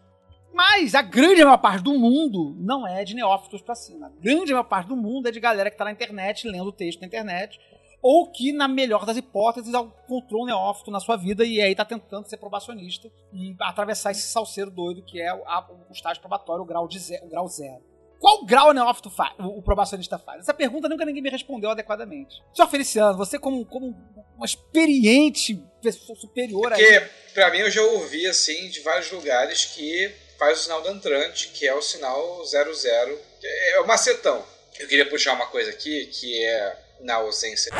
Mas 0.55 0.95
a 0.95 1.03
grande 1.03 1.43
maior 1.45 1.59
parte 1.59 1.83
do 1.83 1.99
mundo 1.99 2.55
não 2.61 2.87
é 2.87 3.03
de 3.05 3.13
neófitos 3.15 3.61
pra 3.61 3.75
cima. 3.75 4.07
A 4.07 4.23
grande 4.23 4.53
maior 4.53 4.65
parte 4.65 4.87
do 4.87 4.97
mundo 4.97 5.29
é 5.29 5.33
de 5.33 5.41
galera 5.41 5.71
que 5.71 5.77
tá 5.77 5.85
na 5.85 5.91
internet, 5.93 6.47
lendo 6.49 6.71
texto 6.71 7.01
na 7.01 7.07
internet, 7.09 7.59
ou 8.01 8.31
que, 8.31 8.53
na 8.53 8.69
melhor 8.69 9.05
das 9.05 9.17
hipóteses, 9.17 9.73
encontrou 9.75 10.43
um 10.43 10.47
neófito 10.47 10.91
na 10.91 11.01
sua 11.01 11.17
vida 11.17 11.45
e 11.45 11.61
aí 11.61 11.75
tá 11.75 11.85
tentando 11.85 12.29
ser 12.29 12.37
probacionista 12.37 13.11
e 13.33 13.57
atravessar 13.61 14.13
esse 14.13 14.29
salseiro 14.29 14.71
doido 14.71 15.03
que 15.05 15.21
é 15.21 15.35
o, 15.35 15.43
a- 15.45 15.67
o 15.89 15.93
estágio 15.93 16.21
probatório, 16.21 16.63
o 16.63 16.67
grau, 16.67 16.87
de 16.87 16.99
ze- 16.99 17.21
o 17.25 17.29
grau 17.29 17.49
zero. 17.49 17.83
Qual 18.21 18.45
grau 18.47 18.71
o 18.71 18.73
neófito 18.73 19.11
faz, 19.11 19.35
o, 19.39 19.59
o 19.59 19.63
probacionista 19.63 20.19
faz? 20.19 20.41
Essa 20.41 20.55
pergunta 20.55 20.89
nunca 20.89 21.05
ninguém 21.05 21.23
me 21.23 21.31
respondeu 21.31 21.71
adequadamente. 21.71 22.37
Senhor 22.55 22.69
Feliciano, 22.69 23.19
você 23.19 23.39
como, 23.39 23.65
como 23.67 23.95
uma 24.37 24.47
experiente 24.47 25.63
pessoa 25.83 26.17
superior 26.19 26.73
a 26.73 26.77
Porque, 26.77 27.01
pra 27.35 27.51
mim, 27.51 27.59
eu 27.59 27.71
já 27.71 27.83
ouvi, 27.83 28.27
assim, 28.27 28.69
de 28.69 28.81
vários 28.81 29.11
lugares 29.11 29.65
que 29.67 30.15
faz 30.39 30.61
o 30.61 30.63
sinal 30.65 30.83
do 30.83 30.91
entrante, 30.91 31.49
que 31.49 31.67
é 31.67 31.75
o 31.75 31.83
sinal 31.83 32.45
00, 32.45 33.19
que 33.41 33.47
é 33.47 33.81
o 33.81 33.87
macetão. 33.87 34.45
Eu 34.79 34.89
queria 34.89 35.09
puxar 35.09 35.35
uma 35.35 35.47
coisa 35.47 35.71
aqui, 35.71 36.07
que 36.07 36.45
é, 36.45 36.77
na 37.01 37.15
ausência, 37.15 37.71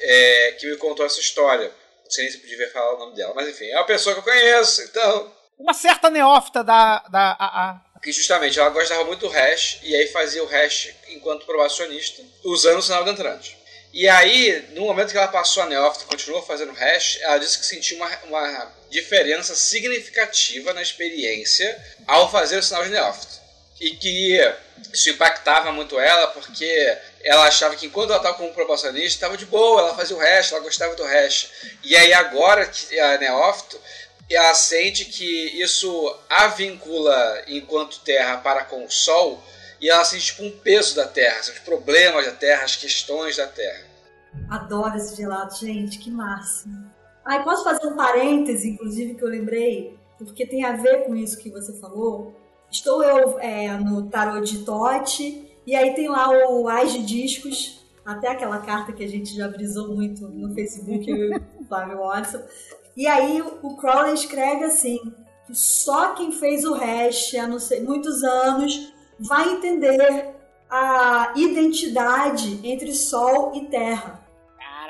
é, 0.00 0.52
que 0.58 0.66
me 0.66 0.76
contou 0.76 1.06
essa 1.06 1.20
história. 1.20 1.72
Não 2.04 2.10
sei 2.10 2.24
nem 2.24 2.32
se 2.32 2.38
podia 2.38 2.70
falar 2.70 2.94
o 2.94 2.98
nome 2.98 3.16
dela, 3.16 3.32
mas 3.34 3.48
enfim, 3.48 3.66
é 3.66 3.76
uma 3.76 3.86
pessoa 3.86 4.14
que 4.14 4.20
eu 4.20 4.24
conheço, 4.24 4.82
então... 4.82 5.32
uma 5.58 5.74
certa 5.74 6.10
neófita 6.10 6.62
da, 6.62 6.98
da 7.08 7.36
AA. 7.38 7.80
Que 8.02 8.12
justamente 8.12 8.58
ela 8.58 8.70
gostava 8.70 9.04
muito 9.04 9.20
do 9.20 9.28
hash, 9.28 9.80
e 9.82 9.96
aí 9.96 10.06
fazia 10.08 10.44
o 10.44 10.46
hash 10.46 10.90
enquanto 11.08 11.46
probacionista, 11.46 12.22
usando 12.44 12.78
o 12.78 12.82
sinal 12.82 13.02
do 13.02 13.10
entrante. 13.10 13.58
E 13.96 14.06
aí, 14.10 14.62
no 14.72 14.82
momento 14.82 15.10
que 15.10 15.16
ela 15.16 15.26
passou 15.26 15.62
a 15.62 15.66
neófita 15.66 16.04
e 16.04 16.08
continuou 16.08 16.42
fazendo 16.42 16.70
hash, 16.74 17.18
ela 17.22 17.38
disse 17.38 17.58
que 17.58 17.64
sentiu 17.64 17.96
uma, 17.96 18.10
uma 18.24 18.72
diferença 18.90 19.54
significativa 19.54 20.74
na 20.74 20.82
experiência 20.82 21.82
ao 22.06 22.30
fazer 22.30 22.58
o 22.58 22.62
sinal 22.62 22.84
de 22.84 22.90
neófito. 22.90 23.40
E 23.80 23.92
que 23.92 24.38
isso 24.92 25.08
impactava 25.08 25.72
muito 25.72 25.98
ela, 25.98 26.26
porque 26.26 26.98
ela 27.24 27.46
achava 27.46 27.74
que 27.74 27.86
enquanto 27.86 28.10
ela 28.10 28.18
estava 28.18 28.36
como 28.36 28.52
probacionista, 28.52 29.16
estava 29.16 29.34
de 29.34 29.46
boa, 29.46 29.80
ela 29.80 29.96
fazia 29.96 30.14
o 30.14 30.20
hash, 30.20 30.52
ela 30.52 30.60
gostava 30.60 30.94
do 30.94 31.02
hash. 31.02 31.48
E 31.82 31.96
aí 31.96 32.12
agora 32.12 32.66
que 32.66 32.98
é 32.98 33.16
neófito, 33.16 33.80
ela 34.28 34.52
sente 34.52 35.06
que 35.06 35.58
isso 35.58 36.20
a 36.28 36.48
vincula 36.48 37.44
enquanto 37.46 38.00
Terra 38.00 38.36
para 38.36 38.64
com 38.64 38.84
o 38.84 38.90
Sol 38.90 39.42
e 39.80 39.88
ela 39.88 40.04
sente 40.04 40.26
tipo 40.26 40.44
um 40.44 40.50
peso 40.50 40.94
da 40.94 41.06
Terra, 41.06 41.40
os 41.40 41.58
problemas 41.60 42.26
da 42.26 42.32
Terra, 42.32 42.62
as 42.62 42.76
questões 42.76 43.38
da 43.38 43.46
Terra. 43.46 43.85
Adoro 44.48 44.96
esse 44.96 45.16
gelato, 45.16 45.58
gente, 45.58 45.98
que 45.98 46.10
máximo. 46.10 46.90
Ai, 47.24 47.42
posso 47.42 47.64
fazer 47.64 47.86
um 47.86 47.96
parêntese, 47.96 48.70
inclusive, 48.70 49.14
que 49.14 49.24
eu 49.24 49.28
lembrei, 49.28 49.98
porque 50.18 50.46
tem 50.46 50.64
a 50.64 50.76
ver 50.76 51.06
com 51.06 51.14
isso 51.16 51.38
que 51.38 51.50
você 51.50 51.72
falou. 51.80 52.32
Estou 52.70 53.02
eu 53.02 53.38
é, 53.40 53.76
no 53.76 54.08
tarot 54.08 54.50
de 54.50 54.64
Tote, 54.64 55.50
e 55.66 55.74
aí 55.74 55.94
tem 55.94 56.08
lá 56.08 56.30
o 56.48 56.68
Ais 56.68 56.92
de 56.92 57.04
Discos, 57.04 57.84
até 58.04 58.28
aquela 58.28 58.58
carta 58.58 58.92
que 58.92 59.02
a 59.02 59.08
gente 59.08 59.34
já 59.34 59.48
brisou 59.48 59.94
muito 59.94 60.28
no 60.28 60.54
Facebook, 60.54 61.10
eu 61.10 61.32
e 61.32 61.36
o 61.36 61.42
Flávio 61.66 61.98
Watson. 61.98 62.40
E 62.96 63.06
aí 63.06 63.42
o 63.62 63.76
Crowley 63.76 64.14
escreve 64.14 64.64
assim, 64.64 64.98
só 65.52 66.14
quem 66.14 66.30
fez 66.30 66.64
o 66.64 66.72
hash 66.72 67.34
há 67.34 67.46
não 67.46 67.58
sei, 67.58 67.82
muitos 67.82 68.22
anos 68.22 68.92
vai 69.18 69.52
entender 69.52 70.34
a 70.70 71.32
identidade 71.36 72.60
entre 72.62 72.92
Sol 72.92 73.52
e 73.54 73.66
Terra. 73.66 74.25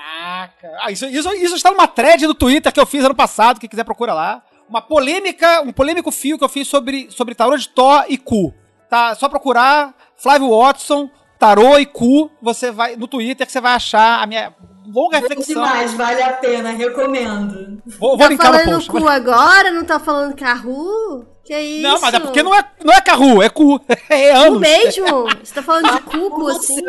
Caraca. 0.06 0.78
Ah, 0.82 0.90
isso, 0.92 1.06
isso, 1.06 1.32
isso 1.34 1.56
está 1.56 1.70
numa 1.70 1.88
thread 1.88 2.26
do 2.26 2.34
Twitter 2.34 2.72
que 2.72 2.78
eu 2.80 2.86
fiz 2.86 3.04
ano 3.04 3.14
passado, 3.14 3.58
quem 3.58 3.68
quiser 3.68 3.84
procura 3.84 4.14
lá. 4.14 4.42
Uma 4.68 4.80
polêmica, 4.80 5.62
um 5.62 5.72
polêmico 5.72 6.10
fio 6.10 6.38
que 6.38 6.44
eu 6.44 6.48
fiz 6.48 6.66
sobre, 6.68 7.08
sobre 7.10 7.34
tarô 7.34 7.56
de 7.56 7.68
Tó 7.68 8.04
e 8.08 8.16
Cu. 8.18 8.52
Tá, 8.88 9.14
só 9.14 9.28
procurar 9.28 9.94
Flávio 10.16 10.50
Watson, 10.56 11.10
tarô 11.38 11.78
e 11.78 11.86
Cu, 11.86 12.30
você 12.40 12.70
vai 12.70 12.96
no 12.96 13.06
Twitter 13.08 13.46
que 13.46 13.52
você 13.52 13.60
vai 13.60 13.74
achar 13.74 14.22
a 14.22 14.26
minha 14.26 14.52
longa 14.86 15.20
Bom 15.20 15.28
reflexão. 15.28 15.54
demais, 15.54 15.94
vale 15.94 16.22
a 16.22 16.32
pena, 16.34 16.70
recomendo. 16.70 17.82
Vou, 17.98 18.10
vou 18.10 18.18
Tá 18.18 18.28
linkar 18.28 18.52
no 18.52 18.58
falando 18.58 18.74
post. 18.76 18.90
cu 18.90 19.08
agora? 19.08 19.70
Não 19.72 19.84
tá 19.84 19.98
falando 19.98 20.34
carru? 20.36 21.26
Que 21.46 21.58
isso? 21.58 21.82
Não, 21.82 22.00
mas 22.00 22.12
é 22.14 22.18
porque 22.20 22.42
não 22.42 22.54
é, 22.54 22.70
não 22.84 22.92
é 22.92 23.00
carru, 23.00 23.40
é 23.42 23.48
cu. 23.48 23.80
É 24.10 24.32
Cu 24.32 24.36
anos. 24.38 24.60
mesmo? 24.60 25.06
Você 25.42 25.54
tá 25.54 25.62
falando 25.62 25.92
de 25.94 26.00
cuco, 26.10 26.48
assim? 26.48 26.82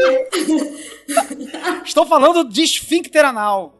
Estou 1.85 2.05
falando 2.05 2.43
de 2.47 2.61
esfíncter 2.63 3.23
anal. 3.25 3.73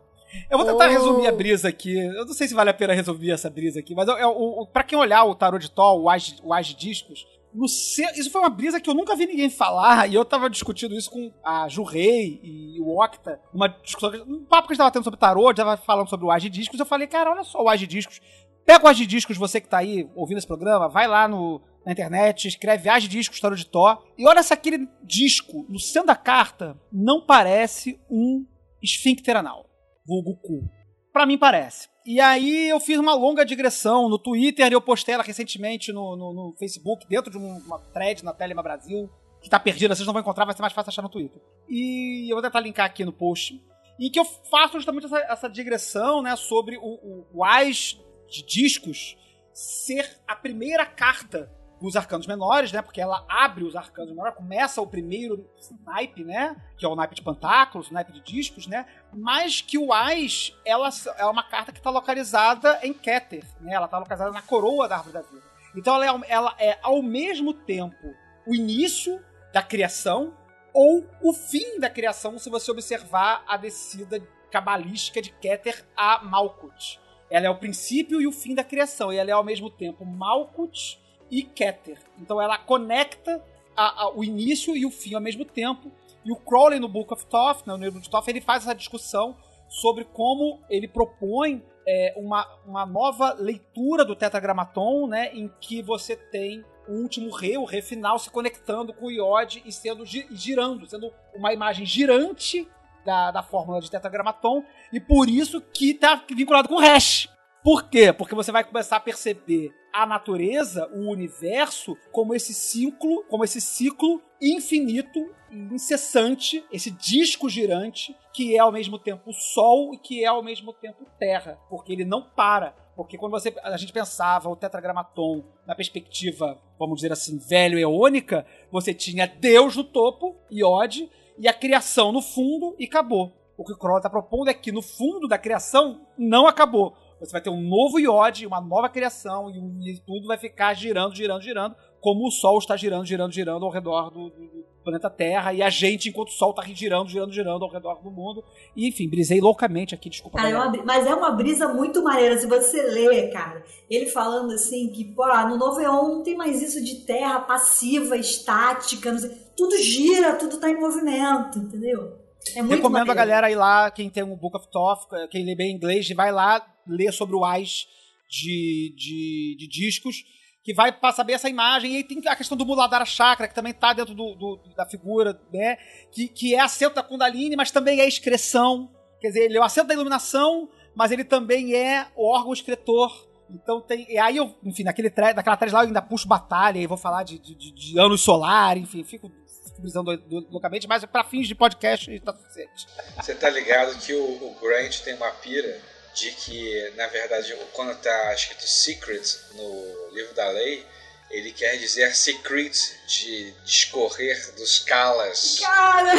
Eu 0.49 0.57
vou 0.57 0.67
tentar 0.67 0.87
Oh. 0.87 0.91
resumir 0.91 1.27
a 1.27 1.31
brisa 1.31 1.67
aqui. 1.69 1.97
Eu 1.97 2.25
não 2.25 2.33
sei 2.33 2.47
se 2.47 2.53
vale 2.53 2.69
a 2.69 2.73
pena 2.73 2.93
resumir 2.93 3.31
essa 3.31 3.49
brisa 3.49 3.79
aqui, 3.79 3.95
mas 3.95 4.07
eu, 4.07 4.15
eu, 4.17 4.29
o- 4.29 4.67
pra 4.67 4.83
quem 4.83 4.97
olhar 4.97 5.23
o 5.23 5.33
tarô 5.33 5.57
de 5.57 5.69
Tó, 5.71 5.97
o 5.97 6.09
Age, 6.09 6.35
o 6.43 6.53
Age 6.53 6.75
Discos, 6.75 7.25
ce- 7.67 8.11
isso 8.19 8.29
foi 8.29 8.41
uma 8.41 8.49
brisa 8.49 8.79
que 8.79 8.89
eu 8.89 8.93
nunca 8.93 9.15
vi 9.15 9.25
ninguém 9.25 9.49
falar, 9.49 10.07
e 10.07 10.13
eu 10.13 10.23
tava 10.23 10.49
discutindo 10.49 10.93
isso 10.93 11.09
com 11.09 11.31
a 11.43 11.67
Ju 11.69 11.81
Rei 11.83 12.39
e 12.43 12.79
o 12.79 13.01
Octa, 13.01 13.39
uma 13.53 13.67
discussão, 13.67 14.11
um 14.27 14.43
papo 14.45 14.67
que 14.67 14.73
a 14.73 14.75
gente 14.75 14.79
tava 14.79 14.91
tendo 14.91 15.03
sobre 15.05 15.17
gente 15.53 15.57
tava 15.57 15.77
falando 15.77 16.09
sobre 16.09 16.25
o 16.25 16.31
Age 16.31 16.49
Discos, 16.49 16.79
eu 16.79 16.85
falei, 16.85 17.07
cara, 17.07 17.31
olha 17.31 17.43
só 17.43 17.63
o 17.63 17.69
Age 17.69 17.87
Discos, 17.87 18.21
pega 18.67 18.85
o 18.85 18.87
Age 18.89 19.05
Discos, 19.05 19.37
você 19.37 19.61
que 19.61 19.69
tá 19.69 19.77
aí 19.77 20.07
ouvindo 20.13 20.37
esse 20.39 20.45
programa, 20.45 20.89
vai 20.89 21.07
lá 21.07 21.25
no, 21.25 21.61
na 21.85 21.93
internet, 21.93 22.49
escreve 22.49 22.89
Age 22.89 23.07
Discos 23.07 23.39
Tarô 23.39 23.55
de 23.55 23.65
Tó, 23.65 24.03
e 24.17 24.27
olha 24.27 24.43
se 24.43 24.53
aquele 24.53 24.87
disco, 25.01 25.65
no 25.69 25.79
centro 25.79 26.07
da 26.07 26.15
carta, 26.17 26.77
não 26.91 27.25
parece 27.25 27.97
um 28.11 28.45
esfíncter 28.83 29.37
anal, 29.37 29.65
vulgo 30.05 30.35
cu. 30.35 30.69
Pra 31.13 31.25
mim 31.25 31.37
parece. 31.37 31.87
E 32.05 32.19
aí 32.19 32.67
eu 32.69 32.79
fiz 32.79 32.99
uma 32.99 33.15
longa 33.15 33.45
digressão 33.45 34.07
no 34.09 34.19
Twitter 34.19 34.71
eu 34.71 34.81
postei 34.81 35.13
ela 35.15 35.23
recentemente 35.23 35.91
no, 35.93 36.15
no, 36.17 36.33
no 36.33 36.55
Facebook, 36.59 37.07
dentro 37.07 37.31
de 37.31 37.37
um- 37.37 37.57
uma 37.65 37.79
thread 37.79 38.23
na 38.23 38.33
Telema 38.33 38.61
Brasil, 38.61 39.09
que 39.41 39.49
tá 39.49 39.59
perdida, 39.59 39.95
vocês 39.95 40.05
não 40.05 40.13
vão 40.13 40.21
encontrar, 40.21 40.43
vai 40.45 40.53
ser 40.53 40.61
mais 40.61 40.73
fácil 40.73 40.89
achar 40.89 41.01
no 41.01 41.09
Twitter. 41.09 41.41
E 41.69 42.29
eu 42.29 42.35
vou 42.35 42.43
tentar 42.43 42.59
linkar 42.59 42.85
aqui 42.85 43.05
no 43.05 43.13
post. 43.13 43.61
Em 43.99 44.11
que 44.11 44.19
eu 44.19 44.25
faço 44.25 44.73
justamente 44.73 45.05
essa, 45.05 45.19
essa 45.19 45.47
digressão, 45.49 46.21
né, 46.21 46.35
sobre 46.35 46.77
o, 46.77 46.81
o, 46.81 47.27
o 47.33 47.43
Ais 47.45 47.97
de 48.29 48.43
discos 48.43 49.17
ser 49.53 50.19
a 50.27 50.35
primeira 50.35 50.85
carta 50.85 51.51
dos 51.81 51.95
arcanos 51.95 52.25
menores, 52.25 52.71
né? 52.71 52.81
Porque 52.81 52.99
ela 52.99 53.25
abre 53.29 53.63
os 53.63 53.75
arcanos 53.75 54.09
menores, 54.11 54.35
começa 54.35 54.81
o 54.81 54.87
primeiro 54.87 55.47
naipe, 55.85 56.23
né? 56.23 56.55
Que 56.77 56.85
é 56.85 56.89
o 56.89 56.95
naipe 56.95 57.15
de 57.15 57.21
pantáculos, 57.21 57.89
o 57.89 57.93
naipe 57.93 58.11
de 58.11 58.21
discos, 58.21 58.67
né? 58.67 58.85
Mas 59.13 59.61
que 59.61 59.77
o 59.77 59.93
Ais, 59.93 60.55
ela 60.65 60.89
é 61.17 61.25
uma 61.25 61.43
carta 61.43 61.71
que 61.71 61.77
está 61.79 61.89
localizada 61.89 62.79
em 62.83 62.93
Keter, 62.93 63.45
né? 63.61 63.73
Ela 63.73 63.85
está 63.85 63.97
localizada 63.99 64.31
na 64.31 64.41
coroa 64.41 64.87
da 64.87 64.97
árvore 64.97 65.13
da 65.13 65.21
vida. 65.21 65.43
Então 65.75 66.01
ela 66.01 66.25
é, 66.25 66.31
ela 66.31 66.55
é 66.57 66.79
ao 66.81 67.01
mesmo 67.03 67.53
tempo 67.53 68.15
o 68.45 68.55
início 68.55 69.23
da 69.53 69.61
criação 69.61 70.35
ou 70.73 71.07
o 71.21 71.33
fim 71.33 71.79
da 71.79 71.89
criação, 71.89 72.37
se 72.37 72.49
você 72.49 72.71
observar 72.71 73.43
a 73.47 73.57
descida 73.57 74.19
cabalística 74.51 75.21
de 75.21 75.31
Keter 75.31 75.85
a 75.95 76.23
Malkuth. 76.23 76.99
Ela 77.29 77.47
é 77.47 77.49
o 77.49 77.55
princípio 77.57 78.21
e 78.21 78.27
o 78.27 78.31
fim 78.31 78.55
da 78.55 78.63
criação, 78.63 79.11
e 79.11 79.17
ela 79.17 79.29
é 79.29 79.33
ao 79.33 79.43
mesmo 79.43 79.69
tempo 79.69 80.05
Malkuth 80.05 80.97
e 81.29 81.43
Keter. 81.43 81.99
Então 82.19 82.41
ela 82.41 82.57
conecta 82.57 83.43
a- 83.75 84.03
a- 84.03 84.11
o 84.15 84.23
início 84.23 84.75
e 84.75 84.85
o 84.85 84.91
fim 84.91 85.13
ao 85.13 85.21
mesmo 85.21 85.43
tempo. 85.45 85.91
E 86.25 86.31
o 86.31 86.35
Crowley 86.35 86.79
no 86.79 86.87
Book 86.87 87.13
of 87.13 87.25
Thoth, 87.25 87.65
né, 87.65 87.73
no 87.75 87.83
livro 87.83 87.99
de 88.01 88.09
Thoth, 88.09 88.27
ele 88.27 88.41
faz 88.41 88.63
essa 88.63 88.73
discussão 88.75 89.35
sobre 89.69 90.05
como 90.05 90.61
ele 90.69 90.87
propõe 90.87 91.63
é, 91.89 92.13
uma, 92.17 92.45
uma 92.65 92.85
nova 92.85 93.31
leitura 93.39 94.03
do 94.03 94.13
Tetragrammaton, 94.13 95.07
né, 95.07 95.31
em 95.33 95.49
que 95.61 95.81
você 95.81 96.17
tem 96.17 96.61
o 96.85 96.93
último 97.01 97.29
rei, 97.31 97.57
o 97.57 97.63
rei 97.63 97.81
final, 97.81 98.19
se 98.19 98.29
conectando 98.29 98.93
com 98.93 99.05
o 99.05 99.11
Iod 99.11 99.63
e 99.65 99.71
sendo 99.71 100.05
gi- 100.05 100.27
girando, 100.31 100.85
sendo 100.85 101.13
uma 101.33 101.53
imagem 101.53 101.85
girante 101.85 102.67
da, 103.07 103.31
da 103.31 103.41
fórmula 103.41 103.79
de 103.79 103.89
Tetragrammaton, 103.89 104.65
e 104.91 104.99
por 104.99 105.29
isso 105.29 105.61
que 105.61 105.91
está 105.91 106.21
vinculado 106.29 106.67
com 106.67 106.75
o 106.75 106.81
hash. 106.81 107.29
Por 107.63 107.89
quê? 107.89 108.11
Porque 108.11 108.35
você 108.35 108.51
vai 108.51 108.65
começar 108.65 108.97
a 108.97 108.99
perceber 108.99 109.73
a 109.93 110.05
natureza, 110.05 110.89
o 110.93 111.09
universo, 111.09 111.97
como 112.11 112.35
esse 112.35 112.53
ciclo, 112.53 113.23
como 113.29 113.45
esse 113.45 113.61
ciclo 113.61 114.21
infinito, 114.41 115.19
incessante, 115.51 116.63
esse 116.71 116.91
disco 116.91 117.49
girante, 117.49 118.15
que 118.33 118.55
é 118.55 118.59
ao 118.59 118.71
mesmo 118.71 118.99
tempo 118.99 119.29
o 119.29 119.33
Sol 119.33 119.93
e 119.93 119.97
que 119.97 120.23
é 120.23 120.27
ao 120.27 120.43
mesmo 120.43 120.73
tempo 120.73 121.07
Terra, 121.17 121.57
porque 121.69 121.93
ele 121.93 122.05
não 122.05 122.21
para. 122.21 122.75
Porque 122.95 123.17
quando 123.17 123.31
você, 123.31 123.53
a 123.63 123.77
gente 123.77 123.93
pensava 123.93 124.49
o 124.49 124.55
tetragramaton 124.55 125.43
na 125.65 125.75
perspectiva, 125.75 126.59
vamos 126.77 126.97
dizer 126.97 127.11
assim, 127.11 127.37
velho 127.37 127.79
eônica, 127.79 128.45
você 128.71 128.93
tinha 128.93 129.27
Deus 129.27 129.75
no 129.75 129.83
topo, 129.83 130.35
Iod, 130.51 131.09
e 131.39 131.47
a 131.47 131.53
criação 131.53 132.11
no 132.11 132.21
fundo 132.21 132.75
e 132.79 132.85
acabou. 132.85 133.33
O 133.57 133.63
que 133.63 133.73
o 133.73 133.77
Crowley 133.77 133.99
está 133.99 134.09
propondo 134.09 134.49
é 134.49 134.53
que 134.53 134.71
no 134.71 134.81
fundo 134.81 135.27
da 135.27 135.37
criação 135.37 136.01
não 136.17 136.45
acabou. 136.47 136.95
Você 137.19 137.31
vai 137.31 137.41
ter 137.41 137.49
um 137.49 137.61
novo 137.61 137.99
iode, 137.99 138.45
uma 138.45 138.61
nova 138.61 138.87
criação, 138.87 139.49
e, 139.49 139.91
e 139.93 139.99
tudo 140.05 140.27
vai 140.27 140.37
ficar 140.37 140.73
girando, 140.75 141.15
girando, 141.15 141.41
girando, 141.41 141.75
como 141.99 142.27
o 142.27 142.31
Sol 142.31 142.59
está 142.59 142.77
girando, 142.77 143.05
girando, 143.05 143.31
girando 143.31 143.65
ao 143.65 143.71
redor 143.71 144.11
do, 144.11 144.29
do- 144.29 144.67
planeta 144.83 145.09
Terra 145.09 145.51
e 145.53 145.61
a 145.61 145.69
gente, 145.69 146.07
enquanto 146.07 146.29
o 146.29 146.31
Sol 146.31 146.53
tá 146.53 146.63
girando, 146.63 147.09
girando, 147.09 147.33
girando 147.33 147.65
ao 147.65 147.69
redor 147.71 148.01
do 148.01 148.09
mundo. 148.11 148.41
E, 148.75 148.87
enfim, 148.87 149.09
brisei 149.09 149.41
loucamente 149.41 149.93
aqui, 149.95 150.09
desculpa. 150.09 150.37
Cara, 150.37 150.49
é 150.49 150.55
uma 150.55 150.83
mas 150.85 151.05
é 151.07 151.13
uma 151.13 151.31
brisa 151.31 151.67
muito 151.73 152.01
maneira. 152.03 152.37
Se 152.37 152.47
você 152.47 152.83
lê, 152.83 153.27
cara, 153.29 153.65
ele 153.89 154.05
falando 154.05 154.53
assim 154.53 154.89
que, 154.91 155.03
pô, 155.03 155.23
ah, 155.23 155.45
no 155.49 155.57
Novo 155.57 155.81
Eon 155.81 156.07
não 156.17 156.23
tem 156.23 156.37
mais 156.37 156.61
isso 156.61 156.81
de 156.81 157.03
terra 157.03 157.39
passiva, 157.41 158.15
estática, 158.15 159.11
não 159.11 159.19
sei. 159.19 159.46
Tudo 159.57 159.75
gira, 159.77 160.35
tudo 160.35 160.57
tá 160.59 160.69
em 160.69 160.79
movimento, 160.79 161.57
entendeu? 161.59 162.15
É 162.55 162.61
muito 162.61 162.75
Recomendo 162.75 163.01
a 163.03 163.05
maneiro. 163.13 163.15
galera 163.15 163.51
ir 163.51 163.55
lá, 163.55 163.91
quem 163.91 164.09
tem 164.09 164.23
um 164.23 164.35
Book 164.35 164.55
of 164.55 164.67
Thoth, 164.71 165.07
quem 165.31 165.43
lê 165.43 165.55
bem 165.55 165.73
inglês, 165.75 166.07
vai 166.11 166.31
lá 166.31 166.65
ler 166.87 167.11
sobre 167.11 167.35
o 167.35 167.43
AIS 167.43 167.87
de, 168.29 168.93
de, 168.95 169.55
de 169.59 169.67
discos, 169.67 170.23
que 170.63 170.73
vai 170.73 170.93
saber 171.13 171.33
essa 171.33 171.49
imagem. 171.49 171.93
E 171.93 171.97
aí 171.97 172.03
tem 172.03 172.21
a 172.27 172.35
questão 172.35 172.57
do 172.57 172.65
Muladhara 172.65 173.05
Chakra, 173.05 173.47
que 173.47 173.55
também 173.55 173.73
tá 173.73 173.93
dentro 173.93 174.13
do, 174.13 174.35
do- 174.35 174.59
da 174.75 174.85
figura, 174.85 175.39
né? 175.51 175.77
Que, 176.11 176.27
que 176.27 176.53
é 176.55 176.59
assento 176.59 176.95
da 176.95 177.03
Kundalini, 177.03 177.55
mas 177.55 177.71
também 177.71 177.99
é 177.99 178.07
excreção. 178.07 178.91
Quer 179.19 179.29
dizer, 179.29 179.45
ele 179.45 179.57
é 179.57 179.59
o 179.59 179.63
assento 179.63 179.87
da 179.87 179.93
iluminação, 179.93 180.69
mas 180.95 181.11
ele 181.11 181.23
também 181.23 181.73
é 181.73 182.07
o 182.15 182.29
órgão 182.29 182.53
excretor. 182.53 183.11
Então 183.49 183.81
tem. 183.81 184.05
E 184.09 184.17
aí 184.17 184.35
eu, 184.37 184.53
enfim, 184.63 184.83
naquele 184.83 185.09
tre- 185.09 185.33
naquela 185.33 185.55
thread 185.57 185.73
lá 185.73 185.81
eu 185.83 185.87
ainda 185.87 186.01
puxo 186.01 186.27
batalha, 186.27 186.79
e 186.79 186.85
vou 186.87 186.97
falar 186.97 187.23
de, 187.23 187.39
de, 187.39 187.55
de- 187.55 187.71
de 187.71 187.99
anos 187.99 188.21
solar, 188.21 188.77
enfim, 188.77 189.03
fico, 189.05 189.31
fico 189.77 189.81
brisando 189.81 190.17
do- 190.17 190.41
do- 190.41 190.47
loucamente, 190.51 190.87
mas 190.87 191.05
pra 191.05 191.23
fins 191.23 191.47
de 191.47 191.55
podcast 191.55 192.19
tá 192.21 192.33
suficiente. 192.33 192.87
Você 193.15 193.35
tá 193.35 193.49
ligado 193.49 193.97
que 193.99 194.13
o, 194.13 194.23
o 194.23 194.57
Grant 194.61 194.99
tem 195.01 195.13
uma 195.15 195.29
pira 195.31 195.79
de 196.15 196.31
que, 196.31 196.93
na 196.95 197.07
verdade, 197.07 197.55
quando 197.73 197.95
tá 198.01 198.33
escrito 198.33 198.67
secret 198.67 199.21
no 199.53 200.09
livro 200.13 200.33
da 200.33 200.49
lei, 200.49 200.83
ele 201.29 201.51
quer 201.51 201.77
dizer 201.77 202.15
secret 202.15 202.71
de 203.07 203.53
discorrer 203.65 204.55
dos 204.55 204.79
calas. 204.79 205.59
Cara! 205.59 206.11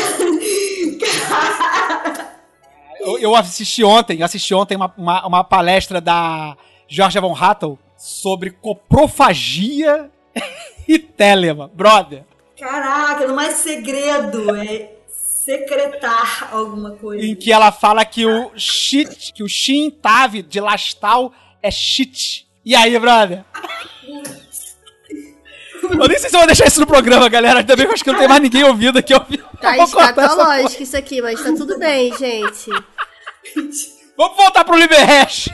cara! 1.10 2.39
Eu, 3.01 3.16
eu 3.20 3.36
assisti 3.36 3.85
ontem, 3.85 4.24
assisti 4.24 4.52
ontem 4.52 4.74
uma, 4.74 4.93
uma, 4.98 5.24
uma 5.26 5.44
palestra 5.44 6.01
da 6.01 6.56
Georgia 6.89 7.20
Von 7.20 7.32
Hattel 7.32 7.78
sobre 7.97 8.51
coprofagia 8.51 10.10
e 10.86 10.98
telema. 10.98 11.68
Brother, 11.68 12.24
Caraca, 12.59 13.26
não 13.26 13.40
é 13.40 13.51
segredo, 13.51 14.55
é 14.56 14.90
secretar 15.44 16.48
alguma 16.52 16.90
coisa. 16.93 17.24
em 17.24 17.35
que 17.35 17.52
ela 17.52 17.70
fala 17.72 18.05
que 18.05 18.26
o 18.26 18.51
shit, 18.56 19.32
que 19.32 19.43
o 19.43 19.48
Shin 19.48 19.90
Tav 19.90 20.43
de 20.43 20.60
Lastal 20.60 21.32
é 21.62 21.70
shit. 21.70 22.47
E 22.64 22.74
aí, 22.74 22.98
brother? 22.98 23.44
Eu 25.82 26.06
nem 26.09 26.18
sei 26.18 26.28
se 26.28 26.36
eu 26.36 26.40
vou 26.40 26.47
deixar 26.47 26.66
isso 26.66 26.80
no 26.80 26.86
programa, 26.86 27.28
galera. 27.28 27.60
Ainda 27.60 27.74
bem 27.76 27.86
que 27.86 27.90
eu 27.90 27.94
acho 27.94 28.05
que 28.05 28.10
não 28.12 28.18
tem 28.18 28.28
mais 28.28 28.43
ninguém 28.43 28.64
ouvindo 28.64 28.98
aqui. 28.98 29.14
Eu 29.14 29.20
Tá 29.20 29.74
porra. 29.74 29.85
escatológico 29.85 30.82
isso 30.82 30.97
aqui, 30.97 31.22
mas 31.22 31.43
tá 31.43 31.52
tudo 31.55 31.78
bem, 31.78 32.14
gente. 32.16 32.70
Vamos 34.16 34.36
voltar 34.36 34.64
pro 34.64 34.76
Liberhash. 34.76 35.48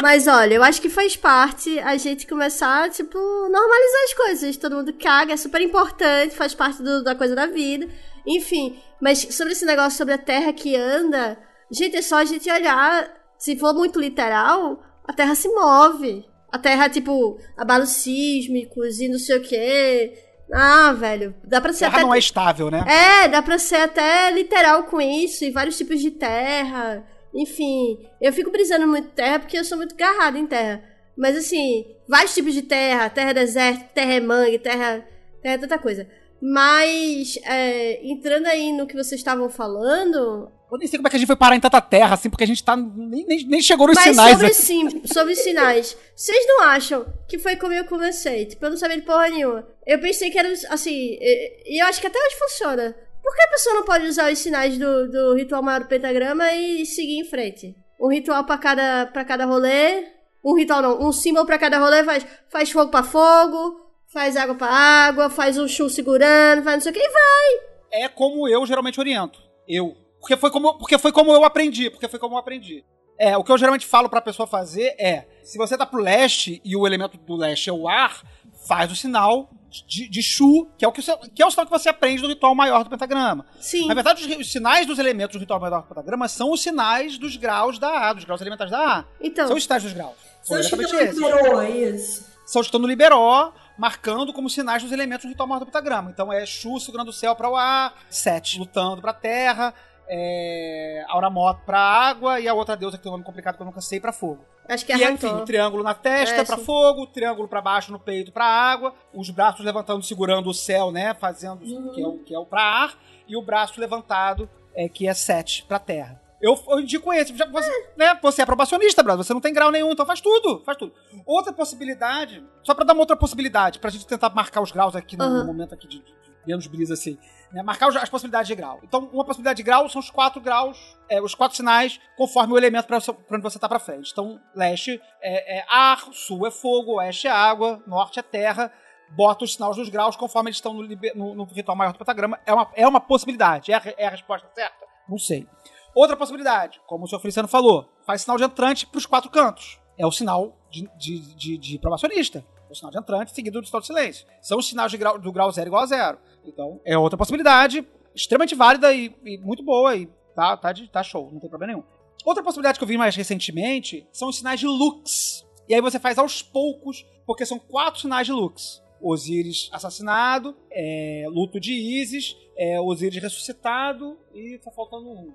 Mas 0.00 0.26
olha, 0.28 0.54
eu 0.54 0.62
acho 0.62 0.80
que 0.80 0.88
faz 0.88 1.16
parte 1.16 1.78
a 1.80 1.96
gente 1.96 2.26
começar, 2.26 2.88
tipo, 2.90 3.18
normalizar 3.18 4.04
as 4.04 4.14
coisas. 4.14 4.56
Todo 4.56 4.76
mundo 4.76 4.92
caga, 4.92 5.32
é 5.32 5.36
super 5.36 5.60
importante, 5.60 6.34
faz 6.36 6.54
parte 6.54 6.82
do- 6.82 7.02
da 7.02 7.14
coisa 7.14 7.34
da 7.34 7.46
vida. 7.46 7.88
Enfim, 8.26 8.78
mas 9.00 9.18
sobre 9.34 9.52
esse 9.54 9.64
negócio 9.64 9.96
sobre 9.98 10.14
a 10.14 10.18
terra 10.18 10.52
que 10.52 10.76
anda, 10.76 11.38
gente, 11.72 11.96
é 11.96 12.02
só 12.02 12.16
a 12.16 12.24
gente 12.24 12.50
olhar. 12.50 13.10
Se 13.38 13.56
for 13.56 13.72
muito 13.74 14.00
literal, 14.00 14.82
a 15.06 15.12
terra 15.12 15.34
se 15.34 15.48
move. 15.48 16.24
A 16.50 16.58
terra, 16.58 16.88
tipo, 16.88 17.38
abalos 17.56 17.90
sísmicos 17.90 19.00
e 19.00 19.08
não 19.08 19.18
sei 19.18 19.36
o 19.36 19.42
quê. 19.42 20.12
Ah, 20.52 20.92
velho, 20.94 21.34
dá 21.44 21.60
pra 21.60 21.72
ser 21.74 21.80
Terra 21.80 21.96
até. 21.98 22.02
não 22.02 22.14
é 22.14 22.18
estável, 22.18 22.70
né? 22.70 22.82
É, 22.88 23.28
dá 23.28 23.42
pra 23.42 23.58
ser 23.58 23.76
até 23.76 24.30
literal 24.30 24.84
com 24.84 24.98
isso, 24.98 25.44
e 25.44 25.50
vários 25.50 25.76
tipos 25.76 26.00
de 26.00 26.10
terra. 26.10 27.04
Enfim, 27.34 27.98
eu 28.20 28.32
fico 28.32 28.50
brisando 28.50 28.86
muito 28.86 29.10
terra 29.10 29.38
porque 29.38 29.58
eu 29.58 29.64
sou 29.64 29.78
muito 29.78 29.94
garrada 29.94 30.38
em 30.38 30.46
terra. 30.46 30.82
Mas 31.16 31.36
assim, 31.36 31.84
vários 32.08 32.34
tipos 32.34 32.54
de 32.54 32.62
terra, 32.62 33.10
terra 33.10 33.32
deserto, 33.32 33.92
terra 33.92 34.14
é 34.14 34.20
mangue, 34.20 34.58
terra. 34.58 35.04
terra 35.42 35.54
é 35.54 35.58
tanta 35.58 35.78
coisa. 35.78 36.06
Mas, 36.40 37.36
é, 37.44 38.00
entrando 38.06 38.46
aí 38.46 38.72
no 38.72 38.86
que 38.86 38.94
vocês 38.94 39.20
estavam 39.20 39.50
falando, 39.50 40.48
Eu 40.70 40.78
nem 40.78 40.86
sei 40.86 40.98
como 40.98 41.08
é 41.08 41.10
que 41.10 41.16
a 41.16 41.18
gente 41.18 41.26
foi 41.26 41.36
parar 41.36 41.56
em 41.56 41.60
tanta 41.60 41.80
terra, 41.80 42.14
assim, 42.14 42.30
porque 42.30 42.44
a 42.44 42.46
gente 42.46 42.62
tá. 42.62 42.76
Nem, 42.76 43.26
nem, 43.26 43.44
nem 43.44 43.60
chegou 43.60 43.88
nos 43.88 43.96
mas 43.96 44.04
sinais 44.04 44.32
sobre, 44.32 44.54
sim, 44.54 45.02
sobre 45.06 45.32
os 45.32 45.40
sinais, 45.40 45.96
vocês 46.14 46.46
não 46.46 46.62
acham 46.62 47.06
que 47.26 47.38
foi 47.38 47.56
como 47.56 47.72
eu 47.72 47.84
comecei? 47.86 48.46
Tipo, 48.46 48.66
eu 48.66 48.70
não 48.70 48.76
sabia 48.76 48.98
de 48.98 49.02
porra 49.02 49.28
nenhuma. 49.28 49.66
Eu 49.84 49.98
pensei 49.98 50.30
que 50.30 50.38
era, 50.38 50.52
assim, 50.68 51.18
e 51.20 51.74
e 51.74 51.82
eu 51.82 51.86
acho 51.86 52.00
que 52.00 52.06
até 52.06 52.18
hoje 52.18 52.36
funciona. 52.38 52.94
Por 53.28 53.36
que 53.36 53.42
a 53.42 53.48
pessoa 53.48 53.74
não 53.74 53.84
pode 53.84 54.06
usar 54.06 54.32
os 54.32 54.38
sinais 54.38 54.78
do, 54.78 55.10
do 55.10 55.34
ritual 55.34 55.62
maior 55.62 55.80
do 55.80 55.86
pentagrama 55.86 56.50
e 56.54 56.86
seguir 56.86 57.18
em 57.18 57.24
frente? 57.26 57.76
Um 58.00 58.08
ritual 58.08 58.42
pra 58.44 58.56
cada, 58.56 59.04
pra 59.04 59.22
cada 59.22 59.44
rolê, 59.44 60.06
um 60.42 60.56
ritual 60.56 60.80
não, 60.80 61.06
um 61.06 61.12
símbolo 61.12 61.44
pra 61.44 61.58
cada 61.58 61.78
rolê 61.78 62.02
faz, 62.04 62.26
faz 62.48 62.70
fogo 62.70 62.90
pra 62.90 63.02
fogo, 63.02 63.82
faz 64.10 64.34
água 64.34 64.54
pra 64.54 64.68
água, 64.68 65.28
faz 65.28 65.58
um 65.58 65.68
chu 65.68 65.90
segurando, 65.90 66.62
faz 66.62 66.76
não 66.76 66.80
sei 66.80 66.90
o 66.90 66.94
que, 66.94 67.02
e 67.02 67.10
vai. 67.10 68.04
é 68.04 68.08
como 68.08 68.48
eu 68.48 68.64
geralmente 68.64 68.98
oriento. 68.98 69.38
Eu. 69.68 69.94
Porque 70.20 70.34
foi 70.34 70.50
como, 70.50 70.78
porque 70.78 70.96
foi 70.96 71.12
como 71.12 71.30
eu 71.30 71.44
aprendi. 71.44 71.90
Porque 71.90 72.08
foi 72.08 72.18
como 72.18 72.34
eu 72.34 72.38
aprendi. 72.38 72.82
É, 73.18 73.36
o 73.36 73.44
que 73.44 73.52
eu 73.52 73.58
geralmente 73.58 73.84
falo 73.84 74.08
pra 74.08 74.22
pessoa 74.22 74.46
fazer 74.46 74.94
é: 74.98 75.26
se 75.42 75.58
você 75.58 75.76
tá 75.76 75.84
pro 75.84 76.00
leste 76.00 76.62
e 76.64 76.74
o 76.74 76.86
elemento 76.86 77.18
do 77.18 77.36
leste 77.36 77.68
é 77.68 77.72
o 77.74 77.86
ar, 77.86 78.22
faz 78.68 78.92
o 78.92 78.96
sinal 78.96 79.50
de, 79.86 80.08
de 80.08 80.22
Shu, 80.22 80.68
que 80.78 80.84
é, 80.84 80.88
o 80.88 80.92
que, 80.92 81.00
você- 81.02 81.16
que 81.34 81.42
é 81.42 81.46
o 81.46 81.50
sinal 81.50 81.66
que 81.66 81.72
você 81.72 81.88
aprende 81.88 82.22
do 82.22 82.28
ritual 82.28 82.54
maior 82.54 82.84
do 82.84 82.90
pentagrama. 82.90 83.44
Sim. 83.60 83.86
Na 83.88 83.94
verdade, 83.94 84.24
os, 84.24 84.36
os 84.38 84.52
sinais 84.52 84.86
dos 84.86 84.98
elementos 84.98 85.36
do 85.36 85.40
ritual 85.40 85.58
maior 85.58 85.80
do 85.82 85.88
pentagrama 85.88 86.28
são 86.28 86.52
os 86.52 86.60
sinais 86.62 87.16
dos 87.18 87.36
graus 87.36 87.78
da 87.78 88.08
A, 88.08 88.12
dos 88.12 88.24
graus 88.24 88.40
elementares 88.40 88.70
da 88.70 88.98
A. 88.98 89.04
Então, 89.20 89.46
São 89.48 89.56
os 89.56 89.62
sinais 89.64 89.82
dos 89.82 89.92
graus. 89.92 90.14
São 90.42 90.60
os 90.60 90.68
que 90.68 90.74
esses 90.76 91.16
liberou, 91.18 91.60
é 91.62 91.70
isso. 91.70 92.24
são 92.46 92.60
os 92.60 92.66
que 92.66 92.68
estão 92.68 92.80
no 92.80 92.86
Liberó, 92.86 93.52
marcando 93.76 94.32
como 94.32 94.48
sinais 94.48 94.82
dos 94.82 94.92
elementos 94.92 95.26
do 95.26 95.28
ritual 95.30 95.46
maior 95.48 95.60
do 95.60 95.66
pentagrama. 95.66 96.10
Então 96.10 96.32
é 96.32 96.44
Shu 96.46 96.78
segurando 96.80 97.08
o 97.08 97.12
céu 97.12 97.34
para 97.36 97.48
o 97.50 97.56
ar, 97.56 97.94
Sete 98.08 98.58
lutando 98.58 99.00
para 99.02 99.10
a 99.10 99.14
terra, 99.14 99.74
é, 100.08 101.04
Auramoto 101.08 101.60
para 101.66 101.78
a 101.78 102.08
água 102.08 102.40
e 102.40 102.48
a 102.48 102.54
outra 102.54 102.76
deusa 102.76 102.96
que 102.96 103.02
tem 103.02 103.10
um 103.10 103.14
nome 103.14 103.24
complicado 103.24 103.56
que 103.56 103.62
eu 103.62 103.66
nunca 103.66 103.80
sei 103.80 104.00
para 104.00 104.12
fogo. 104.12 104.44
acho 104.68 104.84
que 104.86 104.92
é 104.92 104.96
E 104.98 105.04
a 105.04 105.10
enfim, 105.10 105.44
triângulo 105.44 105.82
na 105.82 105.94
testa 105.94 106.40
É, 106.40 106.44
sim. 106.44 106.64
fogo, 106.64 107.02
o 107.02 107.06
triângulo 107.06 107.46
para 107.48 107.60
baixo 107.60 107.92
no 107.92 107.98
peito 107.98 108.32
para 108.32 108.44
água, 108.44 108.94
os 109.12 109.30
braços 109.30 109.64
levantando 109.64 110.02
segurando 110.02 110.48
o 110.48 110.54
céu, 110.54 110.90
né, 110.90 111.14
fazendo 111.14 111.60
que 111.92 112.02
é 112.02 112.06
o 112.06 112.18
que 112.18 112.34
é 112.34 112.38
o 112.38 112.46
para 112.46 112.62
ar 112.62 112.98
e 113.26 113.36
o 113.36 113.42
braço 113.42 113.78
levantado 113.80 114.48
é 114.74 114.88
que 114.88 115.06
é 115.08 115.14
Sete 115.14 115.64
para 115.64 115.78
terra. 115.78 116.20
Eu, 116.40 116.56
eu 116.68 116.78
indico 116.78 117.12
esse. 117.12 117.36
Já, 117.36 117.46
você, 117.46 117.90
né, 117.96 118.16
você 118.22 118.42
é 118.42 118.46
probacionista, 118.46 119.02
brother. 119.02 119.24
Você 119.24 119.34
não 119.34 119.40
tem 119.40 119.52
grau 119.52 119.72
nenhum, 119.72 119.90
então 119.90 120.06
faz 120.06 120.20
tudo. 120.20 120.62
Faz 120.64 120.78
tudo. 120.78 120.92
Outra 121.26 121.52
possibilidade, 121.52 122.44
só 122.62 122.74
pra 122.76 122.84
dar 122.84 122.92
uma 122.92 123.00
outra 123.02 123.16
possibilidade, 123.16 123.80
pra 123.80 123.90
gente 123.90 124.06
tentar 124.06 124.30
marcar 124.30 124.60
os 124.60 124.70
graus 124.70 124.94
aqui 124.94 125.16
no, 125.16 125.24
Aham. 125.24 125.38
no 125.40 125.44
momento 125.46 125.74
aqui 125.74 125.88
de, 125.88 125.98
de 125.98 126.14
menos 126.48 126.66
brisa 126.66 126.94
assim. 126.94 127.16
Né, 127.52 127.62
marcar 127.62 127.88
as 127.88 128.08
possibilidades 128.10 128.48
de 128.48 128.54
grau. 128.54 128.78
Então, 128.82 129.08
uma 129.12 129.24
possibilidade 129.24 129.56
de 129.58 129.62
grau 129.62 129.88
são 129.88 130.00
os 130.00 130.10
quatro 130.10 130.38
graus, 130.40 130.98
é, 131.08 131.20
os 131.22 131.34
quatro 131.34 131.56
sinais, 131.56 131.98
conforme 132.16 132.52
o 132.52 132.58
elemento 132.58 132.86
pra 132.86 132.98
onde 133.30 133.42
você 133.42 133.58
tá 133.58 133.66
pra 133.68 133.78
frente. 133.78 134.10
Então, 134.12 134.38
leste 134.54 135.00
é, 135.22 135.58
é 135.60 135.64
ar, 135.70 136.08
sul 136.12 136.46
é 136.46 136.50
fogo, 136.50 136.96
oeste 136.96 137.26
é 137.26 137.30
água, 137.30 137.82
norte 137.86 138.18
é 138.18 138.22
terra. 138.22 138.70
Bota 139.16 139.44
os 139.44 139.54
sinais 139.54 139.76
dos 139.76 139.88
graus 139.88 140.14
conforme 140.16 140.48
eles 140.50 140.58
estão 140.58 140.74
no, 140.74 140.82
no- 141.14 141.34
no 141.34 141.44
ritual 141.44 141.74
maior 141.76 141.92
do 141.92 141.98
pentagrama. 141.98 142.38
É 142.44 142.52
uma, 142.52 142.70
é 142.74 142.86
uma 142.86 143.00
possibilidade. 143.00 143.72
É 143.72 143.76
a, 143.76 143.82
é 143.96 144.06
a 144.06 144.10
resposta 144.10 144.46
certa? 144.54 144.84
Não 145.08 145.16
sei. 145.16 145.46
Outra 145.94 146.14
possibilidade, 146.18 146.78
como 146.86 147.04
o 147.04 147.08
senhor 147.08 147.20
Feliciano 147.20 147.48
falou, 147.48 147.90
faz 148.06 148.20
sinal 148.20 148.36
de 148.36 148.44
entrante 148.44 148.86
para 148.86 148.98
os 148.98 149.06
quatro 149.06 149.30
cantos. 149.30 149.78
É 149.96 150.06
o 150.06 150.12
sinal 150.12 150.54
de, 150.70 150.86
de, 150.98 151.34
de, 151.34 151.56
de 151.56 151.78
probacionista. 151.78 152.44
O 152.70 152.74
sinal 152.74 152.90
de 152.90 152.98
entrante 152.98 153.34
seguido 153.34 153.60
do 153.60 153.66
sinal 153.66 153.80
de 153.80 153.86
silêncio. 153.86 154.26
São 154.42 154.58
os 154.58 154.68
sinais 154.68 154.90
de 154.90 154.96
grau, 154.96 155.18
do 155.18 155.32
grau 155.32 155.50
zero 155.50 155.68
igual 155.68 155.82
a 155.82 155.86
zero. 155.86 156.18
Então, 156.44 156.80
é 156.84 156.96
outra 156.98 157.16
possibilidade 157.16 157.86
extremamente 158.14 158.54
válida 158.54 158.92
e, 158.92 159.14
e 159.24 159.38
muito 159.38 159.62
boa. 159.62 159.96
E 159.96 160.08
tá, 160.34 160.56
tá, 160.56 160.72
de, 160.72 160.88
tá 160.88 161.02
show, 161.02 161.30
não 161.32 161.40
tem 161.40 161.48
problema 161.48 161.72
nenhum. 161.72 161.84
Outra 162.24 162.42
possibilidade 162.42 162.78
que 162.78 162.84
eu 162.84 162.88
vi 162.88 162.98
mais 162.98 163.14
recentemente 163.16 164.06
são 164.12 164.28
os 164.28 164.36
sinais 164.36 164.60
de 164.60 164.66
Lux. 164.66 165.46
E 165.68 165.74
aí 165.74 165.80
você 165.80 165.98
faz 165.98 166.18
aos 166.18 166.42
poucos, 166.42 167.06
porque 167.26 167.46
são 167.46 167.58
quatro 167.58 168.00
sinais 168.00 168.26
de 168.26 168.32
Lux. 168.32 168.82
Osíris 169.00 169.68
assassinado, 169.72 170.56
é, 170.72 171.24
luto 171.28 171.60
de 171.60 171.72
Isis, 171.72 172.36
é, 172.56 172.80
Osíris 172.80 173.22
ressuscitado 173.22 174.18
e 174.34 174.58
tá 174.58 174.70
faltando 174.72 175.08
um. 175.08 175.32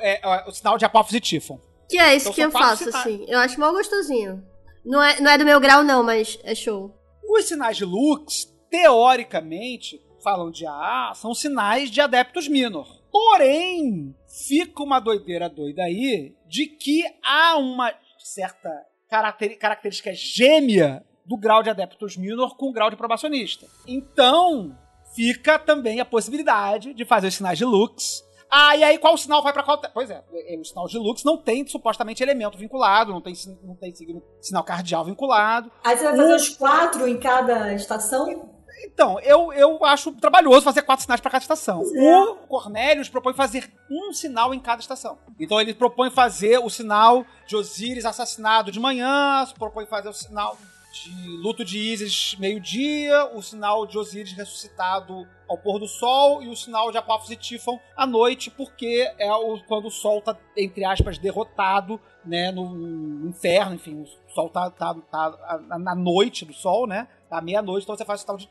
É, 0.00 0.20
é, 0.22 0.44
o 0.46 0.52
sinal 0.52 0.76
de 0.76 0.84
Apófise 0.84 1.16
e 1.16 1.20
Tifon. 1.20 1.58
Que 1.88 1.98
é 1.98 2.14
isso 2.14 2.28
Então 2.28 2.34
que 2.34 2.40
eu 2.42 2.50
faço, 2.50 2.84
sinais. 2.84 3.06
assim. 3.06 3.24
Eu 3.26 3.38
acho 3.38 3.58
mal 3.58 3.72
gostosinho. 3.72 4.44
Não 4.84 5.02
é, 5.02 5.20
não 5.20 5.30
é 5.30 5.38
do 5.38 5.44
meu 5.44 5.60
grau, 5.60 5.82
não, 5.82 6.02
mas 6.02 6.38
é 6.42 6.54
show. 6.54 6.94
Os 7.28 7.44
sinais 7.44 7.76
de 7.76 7.84
Lux, 7.84 8.46
teoricamente, 8.70 10.00
falam 10.22 10.50
de 10.50 10.66
AA, 10.66 11.12
são 11.14 11.34
sinais 11.34 11.90
de 11.90 12.00
Adeptus 12.00 12.48
Minor. 12.48 12.86
Porém, 13.10 14.14
fica 14.46 14.82
uma 14.82 15.00
doideira 15.00 15.48
doida 15.48 15.82
aí 15.82 16.34
de 16.46 16.66
que 16.66 17.02
há 17.22 17.56
uma 17.56 17.92
certa 18.18 18.70
característica 19.08 20.12
gêmea 20.12 21.04
do 21.24 21.36
grau 21.36 21.62
de 21.62 21.70
Adeptus 21.70 22.16
Minor 22.16 22.56
com 22.56 22.68
o 22.68 22.72
grau 22.72 22.90
de 22.90 22.96
probacionista. 22.96 23.66
Então, 23.86 24.76
fica 25.14 25.58
também 25.58 26.00
a 26.00 26.04
possibilidade 26.04 26.94
de 26.94 27.04
fazer 27.04 27.28
os 27.28 27.34
sinais 27.34 27.58
de 27.58 27.64
Lux. 27.64 28.22
Ah, 28.50 28.76
e 28.76 28.82
aí 28.82 28.98
qual 28.98 29.16
sinal 29.16 29.42
vai 29.42 29.52
pra 29.52 29.62
qual. 29.62 29.80
Pois 29.92 30.10
é, 30.10 30.22
o 30.58 30.64
sinal 30.64 30.86
de 30.86 30.98
Lux 30.98 31.22
não 31.24 31.36
tem 31.36 31.66
supostamente 31.66 32.22
elemento 32.22 32.56
vinculado, 32.56 33.12
não 33.12 33.20
tem, 33.20 33.34
não 33.62 33.74
tem 33.74 33.94
sinal 34.40 34.64
cardial 34.64 35.04
vinculado. 35.04 35.70
Aí 35.84 35.96
você 35.96 36.04
vai 36.04 36.16
fazer 36.16 36.34
os 36.34 36.48
quatro 36.50 37.06
em 37.06 37.18
cada 37.18 37.74
estação? 37.74 38.58
Então, 38.84 39.18
eu, 39.20 39.52
eu 39.52 39.84
acho 39.84 40.12
trabalhoso 40.12 40.62
fazer 40.62 40.82
quatro 40.82 41.02
sinais 41.02 41.20
para 41.20 41.30
cada 41.30 41.42
estação. 41.42 41.82
É. 41.94 42.20
O 42.20 42.36
Cornelius 42.46 43.08
propõe 43.08 43.34
fazer 43.34 43.72
um 43.90 44.12
sinal 44.12 44.54
em 44.54 44.60
cada 44.60 44.80
estação. 44.80 45.18
Então 45.38 45.60
ele 45.60 45.74
propõe 45.74 46.10
fazer 46.10 46.58
o 46.58 46.70
sinal 46.70 47.24
de 47.46 47.56
Osíris 47.56 48.04
assassinado 48.04 48.70
de 48.70 48.78
manhã, 48.78 49.44
propõe 49.58 49.86
fazer 49.86 50.08
o 50.08 50.12
sinal 50.12 50.56
de 51.04 51.36
luto 51.42 51.64
de 51.64 51.78
Ísis 51.78 52.36
meio-dia, 52.38 53.30
o 53.34 53.42
sinal 53.42 53.86
de 53.86 53.98
Osíris 53.98 54.32
ressuscitado 54.32 55.26
ao 55.48 55.56
pôr 55.56 55.78
do 55.78 55.86
sol 55.86 56.42
e 56.42 56.48
o 56.48 56.56
sinal 56.56 56.90
de 56.90 56.98
Apophis 56.98 57.30
e 57.30 57.36
Tifon 57.36 57.78
à 57.96 58.06
noite, 58.06 58.50
porque 58.50 59.10
é 59.18 59.32
o, 59.32 59.58
quando 59.64 59.86
o 59.86 59.90
sol 59.90 60.20
tá, 60.20 60.36
entre 60.56 60.84
aspas, 60.84 61.18
derrotado, 61.18 62.00
né, 62.24 62.50
no, 62.52 62.68
no 62.68 63.28
inferno, 63.28 63.74
enfim, 63.74 64.02
o 64.02 64.06
sol 64.32 64.50
tá, 64.50 64.70
tá, 64.70 64.94
tá 64.94 65.60
na- 65.78 65.94
noite 65.94 66.44
do 66.44 66.52
sol, 66.52 66.86
né, 66.86 67.08
tá 67.30 67.38
à 67.38 67.40
meia-noite, 67.42 67.84
então 67.84 67.96
você 67.96 68.04
faz 68.04 68.20
o 68.20 68.22
sinal 68.22 68.36
de 68.36 68.48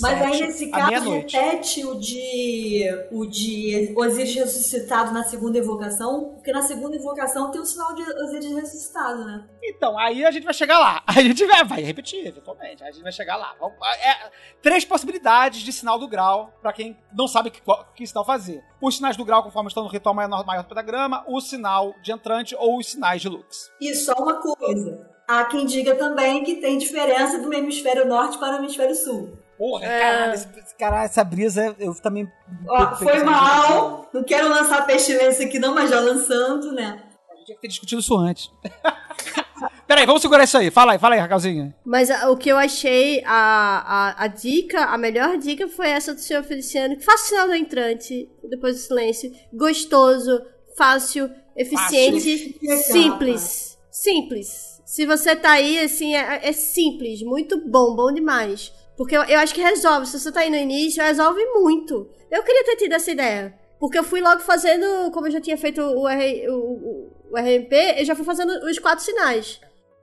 Mas 0.00 0.22
aí 0.22 0.40
nesse 0.40 0.70
caso 0.70 1.10
repete 1.10 1.84
o 1.84 1.94
de 1.98 2.84
o 3.10 3.24
de 3.26 3.94
Osíris 3.96 4.34
ressuscitado 4.34 5.12
na 5.12 5.24
segunda 5.24 5.58
invocação, 5.58 6.34
porque 6.34 6.52
na 6.52 6.62
segunda 6.62 6.96
invocação 6.96 7.50
tem 7.50 7.60
o 7.60 7.64
sinal 7.64 7.94
de 7.94 8.02
Osíris 8.02 8.54
ressuscitado, 8.54 9.24
né? 9.24 9.48
Então, 9.62 9.98
aí 9.98 10.24
a 10.24 10.30
gente 10.30 10.44
vai 10.44 10.54
chegar 10.54 10.78
lá. 10.78 11.02
A 11.18 11.20
gente 11.20 11.44
vai, 11.46 11.64
vai 11.64 11.82
repetir, 11.82 12.26
eventualmente. 12.26 12.82
A 12.82 12.90
gente 12.90 13.02
vai 13.02 13.10
chegar 13.12 13.36
lá. 13.36 13.54
Vamos- 13.58 13.76
é, 14.02 14.30
três 14.62 14.84
possibilidades 14.84 15.60
de 15.62 15.72
sinal 15.72 15.98
do 15.98 16.06
grau, 16.08 16.52
pra 16.62 16.72
quem 16.72 16.96
não 17.12 17.26
sabe 17.26 17.50
que, 17.50 17.60
que 17.94 18.06
sinal 18.06 18.24
fazer. 18.24 18.62
Os 18.80 18.96
sinais 18.96 19.16
do 19.16 19.24
grau, 19.24 19.42
conforme 19.42 19.68
estão 19.68 19.82
no 19.82 19.88
ritual 19.90 20.14
maior, 20.14 20.44
maior 20.46 20.62
do 20.62 20.68
pentagrama, 20.68 21.24
o 21.26 21.40
sinal 21.40 21.94
de 22.02 22.12
entrante 22.12 22.54
ou 22.56 22.78
os 22.78 22.86
sinais 22.90 23.20
de 23.20 23.28
lux. 23.28 23.70
E 23.80 23.94
só 23.94 24.12
uma 24.12 24.34
coisa. 24.40 25.10
Há 25.26 25.44
quem 25.44 25.66
diga 25.66 25.94
também 25.96 26.42
que 26.44 26.56
tem 26.56 26.78
diferença 26.78 27.38
do 27.38 27.52
hemisfério 27.52 28.06
norte 28.06 28.38
para 28.38 28.56
o 28.56 28.58
hemisfério 28.60 28.94
sul. 28.94 29.38
Porra, 29.58 29.84
É. 29.84 30.00
caralho, 30.00 30.34
esse, 30.34 30.48
caralho, 30.78 31.04
essa 31.04 31.24
brisa, 31.24 31.74
eu 31.80 31.92
também. 32.00 32.30
Ó, 32.68 32.82
eu- 32.82 32.96
foi 32.96 33.22
mal. 33.24 34.08
Não 34.14 34.22
quero 34.22 34.48
lançar 34.48 34.86
pestilência 34.86 35.44
aqui 35.46 35.58
não, 35.58 35.74
mas 35.74 35.90
já 35.90 35.98
lançando, 36.00 36.70
né? 36.72 37.02
A 37.30 37.34
gente 37.34 37.44
tinha 37.46 37.56
que 37.56 37.62
ter 37.62 37.68
discutido 37.68 38.00
isso 38.00 38.16
antes. 38.16 38.50
Peraí, 39.86 40.04
vamos 40.06 40.20
segurar 40.22 40.44
isso 40.44 40.56
aí. 40.58 40.70
Fala 40.70 40.92
aí, 40.92 40.98
fala 40.98 41.14
aí, 41.14 41.20
Raquelzinha. 41.20 41.74
Mas 41.84 42.10
a- 42.10 42.30
o 42.30 42.36
que 42.36 42.48
eu 42.50 42.56
achei, 42.58 43.22
a, 43.26 44.12
a, 44.18 44.24
a 44.24 44.26
dica, 44.26 44.84
a 44.84 44.98
melhor 44.98 45.36
dica 45.38 45.66
foi 45.66 45.88
essa 45.88 46.14
do 46.14 46.20
senhor 46.20 46.42
Feliciano, 46.44 46.96
que 46.96 47.04
faça 47.04 47.24
sinal 47.28 47.46
do 47.48 47.54
entrante, 47.54 48.28
depois 48.48 48.76
do 48.76 48.80
silêncio, 48.82 49.32
gostoso, 49.52 50.40
fácil, 50.76 51.30
eficiente, 51.56 52.54
Fácil. 52.64 52.92
simples. 52.92 53.78
Simples. 53.90 54.80
Se 54.84 55.04
você 55.06 55.34
tá 55.34 55.52
aí, 55.52 55.78
assim, 55.80 56.14
é, 56.14 56.48
é 56.48 56.52
simples, 56.52 57.22
muito 57.22 57.58
bom, 57.68 57.96
bom 57.96 58.12
demais. 58.12 58.72
Porque 58.98 59.16
eu, 59.16 59.22
eu 59.22 59.38
acho 59.38 59.54
que 59.54 59.62
resolve. 59.62 60.06
Se 60.06 60.18
você 60.18 60.32
tá 60.32 60.40
aí 60.40 60.50
no 60.50 60.56
início, 60.56 61.02
resolve 61.02 61.42
muito. 61.54 62.10
Eu 62.28 62.42
queria 62.42 62.64
ter 62.64 62.76
tido 62.76 62.94
essa 62.94 63.12
ideia. 63.12 63.56
Porque 63.78 63.96
eu 63.96 64.02
fui 64.02 64.20
logo 64.20 64.40
fazendo, 64.40 65.12
como 65.12 65.28
eu 65.28 65.30
já 65.30 65.40
tinha 65.40 65.56
feito 65.56 65.80
o, 65.80 66.08
R, 66.08 66.50
o, 66.50 67.12
o, 67.30 67.36
RMP, 67.36 67.72
eu 67.96 68.04
já 68.04 68.16
fui 68.16 68.24
fazendo 68.24 68.50
os 68.66 68.76
quatro 68.80 69.04
sinais. 69.04 69.60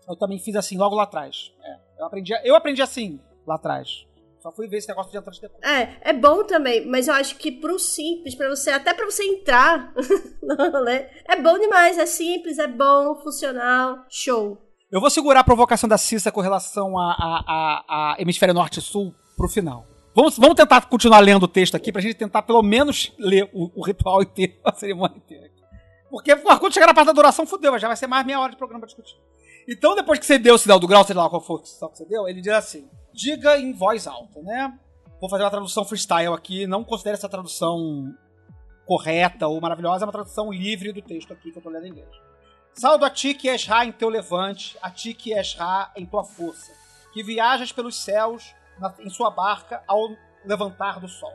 Eu 0.07 0.15
também 0.15 0.39
fiz 0.39 0.55
assim 0.55 0.77
logo 0.77 0.95
lá 0.95 1.03
atrás. 1.03 1.51
É, 1.61 1.77
eu, 1.99 2.05
aprendi, 2.05 2.33
eu 2.45 2.55
aprendi 2.55 2.81
assim 2.81 3.19
lá 3.45 3.55
atrás. 3.55 4.07
Só 4.39 4.49
fui 4.51 4.65
ver 4.67 4.77
esse 4.77 4.87
negócio 4.87 5.11
de 5.11 5.17
entrante 5.17 5.41
depois. 5.41 5.61
É, 5.61 5.97
é 5.99 6.13
bom 6.13 6.45
também, 6.45 6.85
mas 6.85 7.09
eu 7.09 7.15
acho 7.15 7.35
que 7.35 7.51
pro 7.51 7.77
simples, 7.77 8.33
pra 8.33 8.47
você, 8.47 8.69
até 8.69 8.93
pra 8.93 9.05
você 9.05 9.23
entrar, 9.23 9.93
né? 10.85 11.09
É 11.27 11.35
bom 11.35 11.59
demais, 11.59 11.97
é 11.97 12.05
simples, 12.05 12.59
é 12.59 12.67
bom, 12.67 13.15
funcional, 13.15 14.05
show. 14.07 14.64
Eu 14.95 15.01
vou 15.01 15.09
segurar 15.09 15.41
a 15.41 15.43
provocação 15.43 15.89
da 15.89 15.97
Cissa 15.97 16.31
com 16.31 16.39
relação 16.39 16.97
a, 16.97 17.11
a, 17.11 17.43
a, 17.45 18.13
a 18.13 18.15
Hemisfério 18.17 18.53
Norte 18.55 18.79
e 18.79 18.81
Sul 18.81 19.13
pro 19.35 19.49
final. 19.49 19.85
Vamos, 20.15 20.37
vamos 20.37 20.55
tentar 20.55 20.85
continuar 20.85 21.19
lendo 21.19 21.43
o 21.43 21.47
texto 21.49 21.75
aqui 21.75 21.91
pra 21.91 22.01
gente 22.01 22.13
tentar 22.15 22.43
pelo 22.43 22.63
menos 22.63 23.11
ler 23.19 23.49
o, 23.51 23.69
o 23.75 23.83
ritual 23.83 24.21
inteiro, 24.23 24.53
a 24.63 24.71
cerimônia 24.71 25.17
inteira. 25.17 25.51
Porque 26.09 26.33
quando 26.33 26.73
chegar 26.73 26.87
na 26.87 26.93
parte 26.93 27.07
da 27.07 27.11
duração, 27.11 27.45
fudeu, 27.45 27.77
já 27.77 27.89
vai 27.89 27.97
ser 27.97 28.07
mais 28.07 28.25
meia 28.25 28.39
hora 28.39 28.51
de 28.51 28.57
programa 28.57 28.79
pra 28.79 28.87
discutir. 28.87 29.17
Então, 29.67 29.95
depois 29.95 30.17
que 30.17 30.25
você 30.25 30.39
deu 30.39 30.55
o 30.55 30.57
sinal 30.57 30.79
do 30.79 30.87
grau, 30.87 31.03
sei 31.03 31.13
lá 31.13 31.29
qual 31.29 31.41
foi 31.41 31.57
o 31.57 31.65
sinal 31.65 31.91
que 31.91 31.97
você 31.97 32.05
deu, 32.05 32.25
ele 32.29 32.39
diz 32.39 32.53
assim: 32.53 32.87
diga 33.13 33.59
em 33.59 33.73
voz 33.73 34.07
alta, 34.07 34.41
né? 34.43 34.79
Vou 35.19 35.29
fazer 35.29 35.43
uma 35.43 35.51
tradução 35.51 35.83
freestyle 35.83 36.33
aqui, 36.33 36.65
não 36.65 36.85
considere 36.85 37.17
essa 37.17 37.27
tradução 37.27 38.15
correta 38.85 39.45
ou 39.45 39.59
maravilhosa, 39.59 40.05
é 40.05 40.07
uma 40.07 40.13
tradução 40.13 40.53
livre 40.53 40.93
do 40.93 41.01
texto 41.01 41.33
aqui 41.33 41.51
que 41.51 41.57
eu 41.57 41.61
tô 41.61 41.69
lendo 41.69 41.85
em 41.85 41.89
inglês. 41.89 42.07
Saldo 42.77 43.05
a 43.05 43.09
ti 43.09 43.33
que 43.33 43.47
és 43.47 43.65
Ra 43.65 43.85
em 43.85 43.91
teu 43.93 44.09
levante, 44.09 44.77
a 44.81 44.91
ti 44.91 45.13
que 45.13 45.33
és 45.33 45.53
Ra 45.53 45.93
em 45.95 46.05
tua 46.05 46.25
força, 46.25 46.73
que 47.13 47.23
viajas 47.23 47.71
pelos 47.71 47.95
céus 47.95 48.53
na- 48.77 48.93
em 48.99 49.09
sua 49.09 49.31
barca 49.31 49.81
ao 49.87 50.09
levantar 50.43 50.99
do 50.99 51.07
sol. 51.07 51.31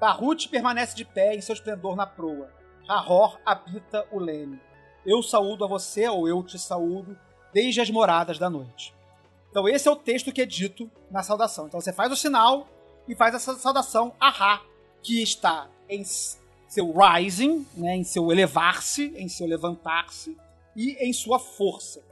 Tarut 0.00 0.48
permanece 0.48 0.96
de 0.96 1.04
pé 1.04 1.36
em 1.36 1.40
seu 1.40 1.52
esplendor 1.52 1.94
na 1.94 2.06
proa. 2.06 2.52
Rahor 2.88 3.38
habita 3.46 4.04
o 4.10 4.18
leme. 4.18 4.60
Eu 5.06 5.22
saúdo 5.22 5.64
a 5.64 5.68
você, 5.68 6.08
ou 6.08 6.26
eu 6.26 6.42
te 6.42 6.58
saúdo, 6.58 7.16
desde 7.52 7.80
as 7.80 7.88
moradas 7.88 8.36
da 8.36 8.50
noite. 8.50 8.92
Então 9.50 9.68
esse 9.68 9.86
é 9.86 9.90
o 9.92 9.96
texto 9.96 10.32
que 10.32 10.42
é 10.42 10.46
dito 10.46 10.90
na 11.08 11.22
saudação. 11.22 11.68
Então 11.68 11.80
você 11.80 11.92
faz 11.92 12.10
o 12.10 12.16
sinal 12.16 12.66
e 13.06 13.14
faz 13.14 13.32
essa 13.32 13.54
saudação 13.54 14.12
a 14.18 14.28
Ra, 14.28 14.60
que 15.04 15.22
está 15.22 15.68
em 15.88 16.02
seu 16.04 16.92
rising, 16.92 17.64
né, 17.76 17.94
em 17.94 18.02
seu 18.04 18.32
elevar-se, 18.32 19.14
em 19.16 19.28
seu 19.28 19.46
levantar-se 19.46 20.36
e 20.74 20.92
em 21.00 21.12
sua 21.12 21.38
força. 21.38 22.02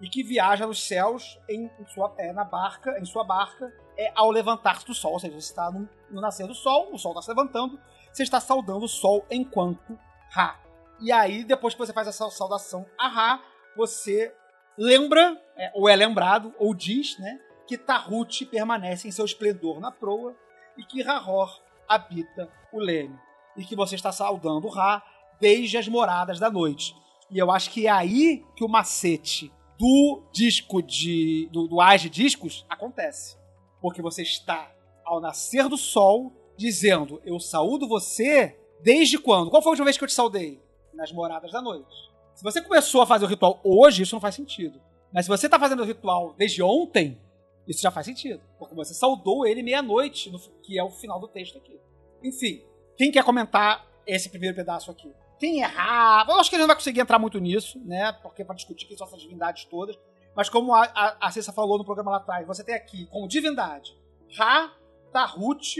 E 0.00 0.08
que 0.08 0.22
viaja 0.22 0.66
nos 0.66 0.86
céus 0.86 1.38
em, 1.48 1.70
em 1.78 1.86
sua, 1.86 2.14
é, 2.18 2.32
na 2.32 2.44
barca, 2.44 2.98
em 3.00 3.04
sua 3.04 3.24
barca, 3.24 3.72
é, 3.96 4.12
ao 4.14 4.30
levantar-se 4.30 4.86
do 4.86 4.94
sol. 4.94 5.12
Ou 5.14 5.18
seja, 5.18 5.32
você 5.32 5.50
está 5.50 5.70
no, 5.70 5.88
no 6.10 6.20
nascer 6.20 6.46
do 6.46 6.54
sol, 6.54 6.90
o 6.92 6.98
sol 6.98 7.12
está 7.12 7.22
se 7.22 7.28
levantando, 7.30 7.80
você 8.12 8.22
está 8.22 8.40
saudando 8.40 8.84
o 8.84 8.88
sol 8.88 9.26
enquanto 9.30 9.98
Ra. 10.30 10.60
E 11.00 11.10
aí, 11.10 11.44
depois 11.44 11.74
que 11.74 11.80
você 11.80 11.92
faz 11.92 12.06
essa 12.06 12.30
saudação 12.30 12.86
a 12.98 13.08
Ra, 13.08 13.42
você 13.76 14.34
lembra, 14.76 15.40
é, 15.56 15.72
ou 15.74 15.88
é 15.88 15.96
lembrado, 15.96 16.54
ou 16.58 16.74
diz, 16.74 17.18
né, 17.18 17.40
que 17.66 17.76
Tarut 17.76 18.46
permanece 18.46 19.08
em 19.08 19.10
seu 19.12 19.24
esplendor 19.24 19.80
na 19.80 19.90
proa 19.90 20.34
e 20.76 20.84
que 20.84 21.02
Rahor 21.02 21.60
habita 21.88 22.48
o 22.72 22.78
leme. 22.78 23.18
E 23.56 23.64
que 23.64 23.74
você 23.74 23.94
está 23.94 24.12
saudando 24.12 24.68
Ra 24.68 25.02
desde 25.40 25.76
as 25.76 25.88
moradas 25.88 26.38
da 26.38 26.50
noite. 26.50 26.94
E 27.30 27.38
eu 27.38 27.50
acho 27.50 27.70
que 27.70 27.86
é 27.86 27.90
aí 27.90 28.44
que 28.56 28.64
o 28.64 28.68
macete 28.68 29.52
do 29.78 30.22
disco 30.32 30.82
de. 30.82 31.48
do, 31.52 31.66
do 31.68 31.80
Age 31.80 32.08
Discos 32.08 32.64
acontece. 32.68 33.36
Porque 33.80 34.02
você 34.02 34.22
está, 34.22 34.72
ao 35.04 35.20
nascer 35.20 35.68
do 35.68 35.76
sol, 35.76 36.32
dizendo: 36.56 37.20
Eu 37.24 37.38
saúdo 37.38 37.86
você 37.86 38.58
desde 38.82 39.18
quando? 39.18 39.50
Qual 39.50 39.62
foi 39.62 39.70
a 39.70 39.72
última 39.72 39.84
vez 39.84 39.96
que 39.98 40.04
eu 40.04 40.08
te 40.08 40.14
saudei? 40.14 40.60
Nas 40.94 41.12
moradas 41.12 41.52
da 41.52 41.60
noite. 41.62 41.94
Se 42.34 42.42
você 42.42 42.60
começou 42.62 43.02
a 43.02 43.06
fazer 43.06 43.24
o 43.24 43.28
ritual 43.28 43.60
hoje, 43.62 44.02
isso 44.02 44.14
não 44.14 44.20
faz 44.20 44.34
sentido. 44.34 44.80
Mas 45.12 45.24
se 45.24 45.28
você 45.28 45.46
está 45.46 45.58
fazendo 45.58 45.80
o 45.82 45.84
ritual 45.84 46.34
desde 46.36 46.62
ontem, 46.62 47.20
isso 47.66 47.80
já 47.82 47.90
faz 47.90 48.06
sentido. 48.06 48.40
Porque 48.58 48.74
você 48.74 48.94
saudou 48.94 49.46
ele 49.46 49.62
meia-noite, 49.62 50.30
no- 50.30 50.38
que 50.62 50.78
é 50.78 50.82
o 50.82 50.90
final 50.90 51.20
do 51.20 51.28
texto 51.28 51.58
aqui. 51.58 51.78
Enfim, 52.22 52.62
quem 52.96 53.10
quer 53.12 53.22
comentar 53.24 53.86
esse 54.06 54.28
primeiro 54.28 54.56
pedaço 54.56 54.90
aqui? 54.90 55.12
Quem 55.38 55.60
errar. 55.60 56.26
Eu 56.28 56.40
acho 56.40 56.50
que 56.50 56.56
a 56.56 56.58
gente 56.58 56.66
não 56.66 56.74
vai 56.74 56.76
conseguir 56.76 57.00
entrar 57.00 57.18
muito 57.18 57.38
nisso, 57.38 57.80
né? 57.84 58.12
Porque 58.22 58.44
para 58.44 58.56
discutir 58.56 58.86
quem 58.86 58.96
são 58.96 59.06
essas 59.06 59.20
divindades 59.20 59.64
todas. 59.64 59.96
Mas 60.34 60.48
como 60.48 60.74
a, 60.74 60.82
a, 60.84 61.28
a 61.28 61.52
falou 61.52 61.78
no 61.78 61.84
programa 61.84 62.12
lá 62.12 62.16
atrás, 62.18 62.46
você 62.46 62.62
tem 62.62 62.74
aqui 62.74 63.06
como 63.06 63.26
divindade 63.28 63.96
Ra, 64.36 64.72
Tarut 65.12 65.76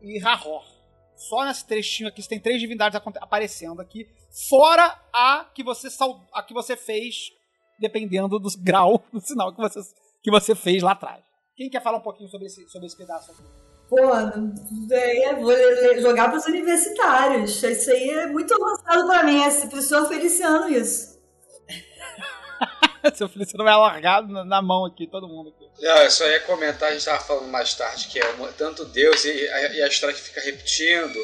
e 0.00 0.18
Rahor. 0.18 0.64
Só 1.16 1.44
nesse 1.44 1.66
trechinho 1.66 2.08
aqui 2.08 2.22
você 2.22 2.28
tem 2.28 2.40
três 2.40 2.60
divindades 2.60 2.98
aparecendo 3.20 3.80
aqui, 3.80 4.08
fora 4.48 4.98
a 5.12 5.44
que 5.54 5.62
você 5.62 5.90
sal- 5.90 6.26
a 6.32 6.42
que 6.42 6.54
você 6.54 6.76
fez, 6.76 7.30
dependendo 7.78 8.38
do 8.38 8.48
grau 8.58 9.04
do 9.12 9.20
sinal 9.20 9.54
que 9.54 9.60
você, 9.60 9.80
que 10.22 10.30
você 10.30 10.54
fez 10.54 10.82
lá 10.82 10.92
atrás. 10.92 11.22
Quem 11.54 11.68
quer 11.68 11.82
falar 11.82 11.98
um 11.98 12.02
pouquinho 12.02 12.30
sobre 12.30 12.46
esse, 12.46 12.66
sobre 12.70 12.86
esse 12.86 12.96
pedaço 12.96 13.30
aqui? 13.32 13.69
Pô, 13.90 13.98
é, 14.94 15.34
vou 15.34 15.50
le- 15.50 15.94
le- 15.94 16.00
jogar 16.00 16.28
para 16.28 16.38
os 16.38 16.46
universitários. 16.46 17.60
Isso 17.62 17.90
aí 17.90 18.08
é 18.10 18.26
muito 18.26 18.54
avançado 18.54 19.06
para 19.06 19.24
mim. 19.24 19.42
É 19.42 19.48
o 19.48 19.68
professor 19.68 20.06
Feliciano 20.08 20.68
isso. 20.70 21.18
Seu 23.14 23.28
Feliciano 23.28 23.64
vai 23.64 23.74
largar 23.76 24.22
na, 24.28 24.44
na 24.44 24.62
mão 24.62 24.84
aqui, 24.84 25.06
todo 25.08 25.26
mundo 25.26 25.48
aqui. 25.50 25.68
Não, 25.84 25.96
eu 26.02 26.10
só 26.10 26.24
ia 26.28 26.40
comentar, 26.40 26.88
a 26.88 26.92
gente 26.92 27.00
estava 27.00 27.18
falando 27.18 27.48
mais 27.48 27.74
tarde, 27.74 28.06
que 28.08 28.18
é 28.20 28.22
tanto 28.56 28.84
Deus 28.84 29.24
e 29.24 29.30
a, 29.48 29.72
e 29.74 29.82
a 29.82 29.88
história 29.88 30.14
que 30.14 30.20
fica 30.20 30.40
repetindo, 30.40 31.18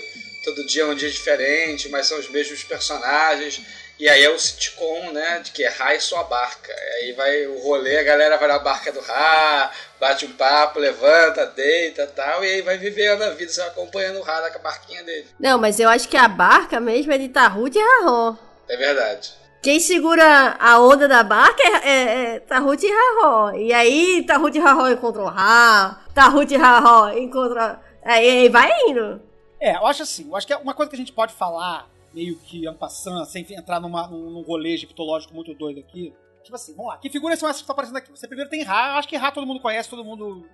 todo 0.44 0.66
dia 0.66 0.82
é 0.82 0.86
um 0.86 0.94
dia 0.94 1.10
diferente, 1.10 1.88
mas 1.90 2.06
são 2.06 2.18
os 2.18 2.28
mesmos 2.30 2.64
personagens. 2.64 3.60
E 3.98 4.08
aí 4.08 4.22
é 4.22 4.30
o 4.30 4.38
sitcom, 4.38 5.10
né, 5.10 5.40
de 5.42 5.52
que 5.52 5.64
é 5.64 5.68
Ra 5.68 5.94
e 5.94 6.00
sua 6.00 6.22
barca. 6.24 6.72
Aí 6.96 7.12
vai 7.12 7.46
o 7.46 7.58
rolê, 7.62 7.98
a 7.98 8.02
galera 8.02 8.36
vai 8.36 8.46
na 8.46 8.58
barca 8.58 8.92
do 8.92 9.00
Ra, 9.00 9.70
bate 9.98 10.26
um 10.26 10.32
papo, 10.32 10.78
levanta, 10.78 11.46
deita 11.46 12.06
tal, 12.06 12.44
e 12.44 12.48
aí 12.48 12.62
vai 12.62 12.76
vivendo 12.76 13.22
a 13.22 13.30
vida, 13.30 13.50
você 13.50 13.60
vai 13.60 13.70
acompanhando 13.70 14.18
o 14.18 14.22
Ra 14.22 14.40
na 14.42 14.58
barquinha 14.58 15.02
dele. 15.02 15.26
Não, 15.40 15.58
mas 15.58 15.80
eu 15.80 15.88
acho 15.88 16.08
que 16.08 16.16
a 16.16 16.28
barca 16.28 16.78
mesmo 16.78 17.10
é 17.12 17.18
de 17.18 17.30
Tarrut 17.30 17.76
e 17.76 17.80
Raró. 17.80 18.36
É 18.68 18.76
verdade. 18.76 19.32
Quem 19.62 19.80
segura 19.80 20.56
a 20.60 20.78
onda 20.78 21.08
da 21.08 21.22
barca 21.22 21.62
é, 21.62 21.88
é, 21.88 22.34
é 22.36 22.40
Tarrut 22.40 22.84
e 22.84 22.90
Raró. 22.90 23.52
E 23.54 23.72
aí 23.72 24.24
Tarrut 24.26 24.56
e 24.56 24.60
Raró 24.60 24.88
encontram 24.90 25.24
Ra, 25.24 26.04
Tarrut 26.14 26.52
e 26.52 26.56
Raró 26.56 27.08
encontram... 27.16 27.78
Aí, 28.04 28.28
aí 28.28 28.48
vai 28.48 28.70
indo. 28.86 29.20
É, 29.58 29.74
eu 29.76 29.86
acho 29.86 30.02
assim, 30.02 30.28
eu 30.28 30.36
acho 30.36 30.46
que 30.46 30.52
é 30.52 30.56
uma 30.56 30.74
coisa 30.74 30.90
que 30.90 30.96
a 30.96 30.98
gente 30.98 31.12
pode 31.12 31.32
falar, 31.32 31.88
meio 32.16 32.38
que 32.38 32.64
passando, 32.76 33.22
sem 33.26 33.46
entrar 33.52 33.78
numa, 33.78 34.08
num, 34.08 34.30
num 34.30 34.40
rolê 34.40 34.72
egiptológico 34.72 35.34
muito 35.34 35.52
doido 35.52 35.80
aqui. 35.80 36.14
Tipo 36.42 36.56
assim, 36.56 36.74
vamos 36.74 36.92
lá, 36.92 36.98
que 36.98 37.10
figuras 37.10 37.38
são 37.38 37.46
essas 37.46 37.60
que 37.60 37.64
estão 37.64 37.74
aparecendo 37.74 37.98
aqui? 37.98 38.10
Você 38.10 38.26
primeiro 38.26 38.48
tem 38.48 38.62
Ra, 38.62 38.96
acho 38.96 39.06
que 39.06 39.16
Ra 39.16 39.30
todo 39.30 39.46
mundo 39.46 39.60
conhece, 39.60 39.90
todo 39.90 40.02
mundo. 40.02 40.48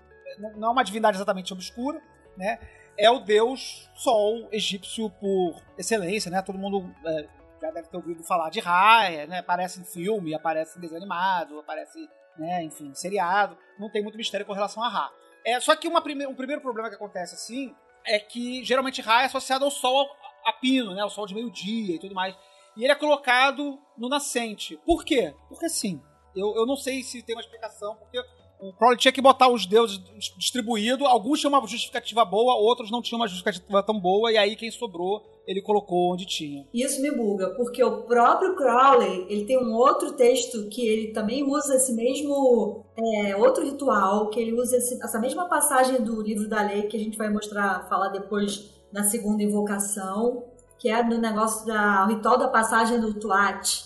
Não 0.56 0.68
é 0.68 0.72
uma 0.72 0.82
divindade 0.82 1.16
exatamente 1.16 1.52
obscura, 1.52 2.02
né? 2.36 2.58
É 2.98 3.08
o 3.10 3.20
deus 3.20 3.88
Sol 3.94 4.48
egípcio 4.50 5.08
por 5.08 5.62
excelência, 5.78 6.30
né? 6.30 6.42
Todo 6.42 6.58
mundo 6.58 6.92
é, 7.06 7.28
já 7.60 7.70
deve 7.70 7.88
ter 7.88 7.96
ouvido 7.96 8.24
falar 8.24 8.50
de 8.50 8.58
Ra, 8.58 9.04
é, 9.04 9.26
né? 9.28 9.38
Aparece 9.38 9.80
em 9.80 9.84
filme, 9.84 10.34
aparece 10.34 10.78
em 10.78 10.80
desenho 10.80 11.00
animado, 11.00 11.60
aparece, 11.60 12.08
né, 12.36 12.64
enfim, 12.64 12.92
seriado. 12.92 13.56
Não 13.78 13.88
tem 13.88 14.02
muito 14.02 14.16
mistério 14.16 14.44
com 14.44 14.52
relação 14.52 14.82
a 14.82 14.88
Ra. 14.88 15.12
É, 15.44 15.60
só 15.60 15.76
que 15.76 15.88
prime 16.00 16.26
um 16.26 16.34
primeiro 16.34 16.60
problema 16.60 16.88
que 16.88 16.96
acontece 16.96 17.34
assim 17.34 17.74
é 18.04 18.18
que 18.18 18.64
geralmente 18.64 19.00
Ra 19.00 19.22
é 19.22 19.26
associado 19.26 19.64
ao 19.64 19.70
Sol 19.70 20.08
a 20.44 20.52
pino, 20.52 20.94
né? 20.94 21.04
O 21.04 21.10
Sol 21.10 21.26
de 21.26 21.34
meio-dia 21.34 21.96
e 21.96 21.98
tudo 21.98 22.14
mais. 22.14 22.34
E 22.76 22.84
ele 22.84 22.92
é 22.92 22.96
colocado 22.96 23.78
no 23.96 24.08
nascente. 24.08 24.78
Por 24.86 25.04
quê? 25.04 25.34
Porque 25.48 25.68
sim. 25.68 26.00
Eu, 26.34 26.54
eu 26.56 26.66
não 26.66 26.76
sei 26.76 27.02
se 27.02 27.22
tem 27.22 27.34
uma 27.34 27.42
explicação, 27.42 27.94
porque 27.96 28.18
o 28.62 28.72
Crowley 28.72 28.96
tinha 28.96 29.12
que 29.12 29.20
botar 29.20 29.48
os 29.48 29.66
deuses 29.66 30.00
distribuídos. 30.38 31.06
Alguns 31.06 31.40
tinham 31.40 31.52
uma 31.52 31.66
justificativa 31.66 32.24
boa, 32.24 32.54
outros 32.54 32.90
não 32.90 33.02
tinham 33.02 33.20
uma 33.20 33.26
justificativa 33.26 33.82
tão 33.82 33.98
boa, 33.98 34.30
e 34.32 34.38
aí 34.38 34.56
quem 34.56 34.70
sobrou 34.70 35.22
ele 35.46 35.60
colocou 35.60 36.12
onde 36.12 36.24
tinha. 36.24 36.64
Isso 36.72 37.02
me 37.02 37.10
buga, 37.10 37.50
porque 37.56 37.82
o 37.82 38.02
próprio 38.02 38.54
Crowley, 38.54 39.26
ele 39.28 39.44
tem 39.44 39.58
um 39.58 39.74
outro 39.74 40.12
texto 40.12 40.68
que 40.68 40.86
ele 40.86 41.12
também 41.12 41.42
usa 41.42 41.74
esse 41.74 41.92
mesmo 41.92 42.86
é, 42.96 43.36
outro 43.36 43.64
ritual, 43.64 44.30
que 44.30 44.38
ele 44.38 44.52
usa 44.52 44.76
esse, 44.76 45.02
essa 45.02 45.18
mesma 45.18 45.48
passagem 45.48 46.00
do 46.00 46.22
livro 46.22 46.48
da 46.48 46.62
lei 46.62 46.82
que 46.82 46.96
a 46.96 47.00
gente 47.00 47.18
vai 47.18 47.28
mostrar, 47.28 47.88
falar 47.88 48.08
depois 48.08 48.71
na 48.92 49.04
segunda 49.04 49.42
invocação, 49.42 50.44
que 50.78 50.88
é 50.88 51.02
no 51.02 51.18
negócio 51.18 51.66
da 51.66 52.04
o 52.04 52.08
ritual 52.08 52.36
da 52.36 52.48
passagem 52.48 53.00
do 53.00 53.14
Tuat. 53.14 53.84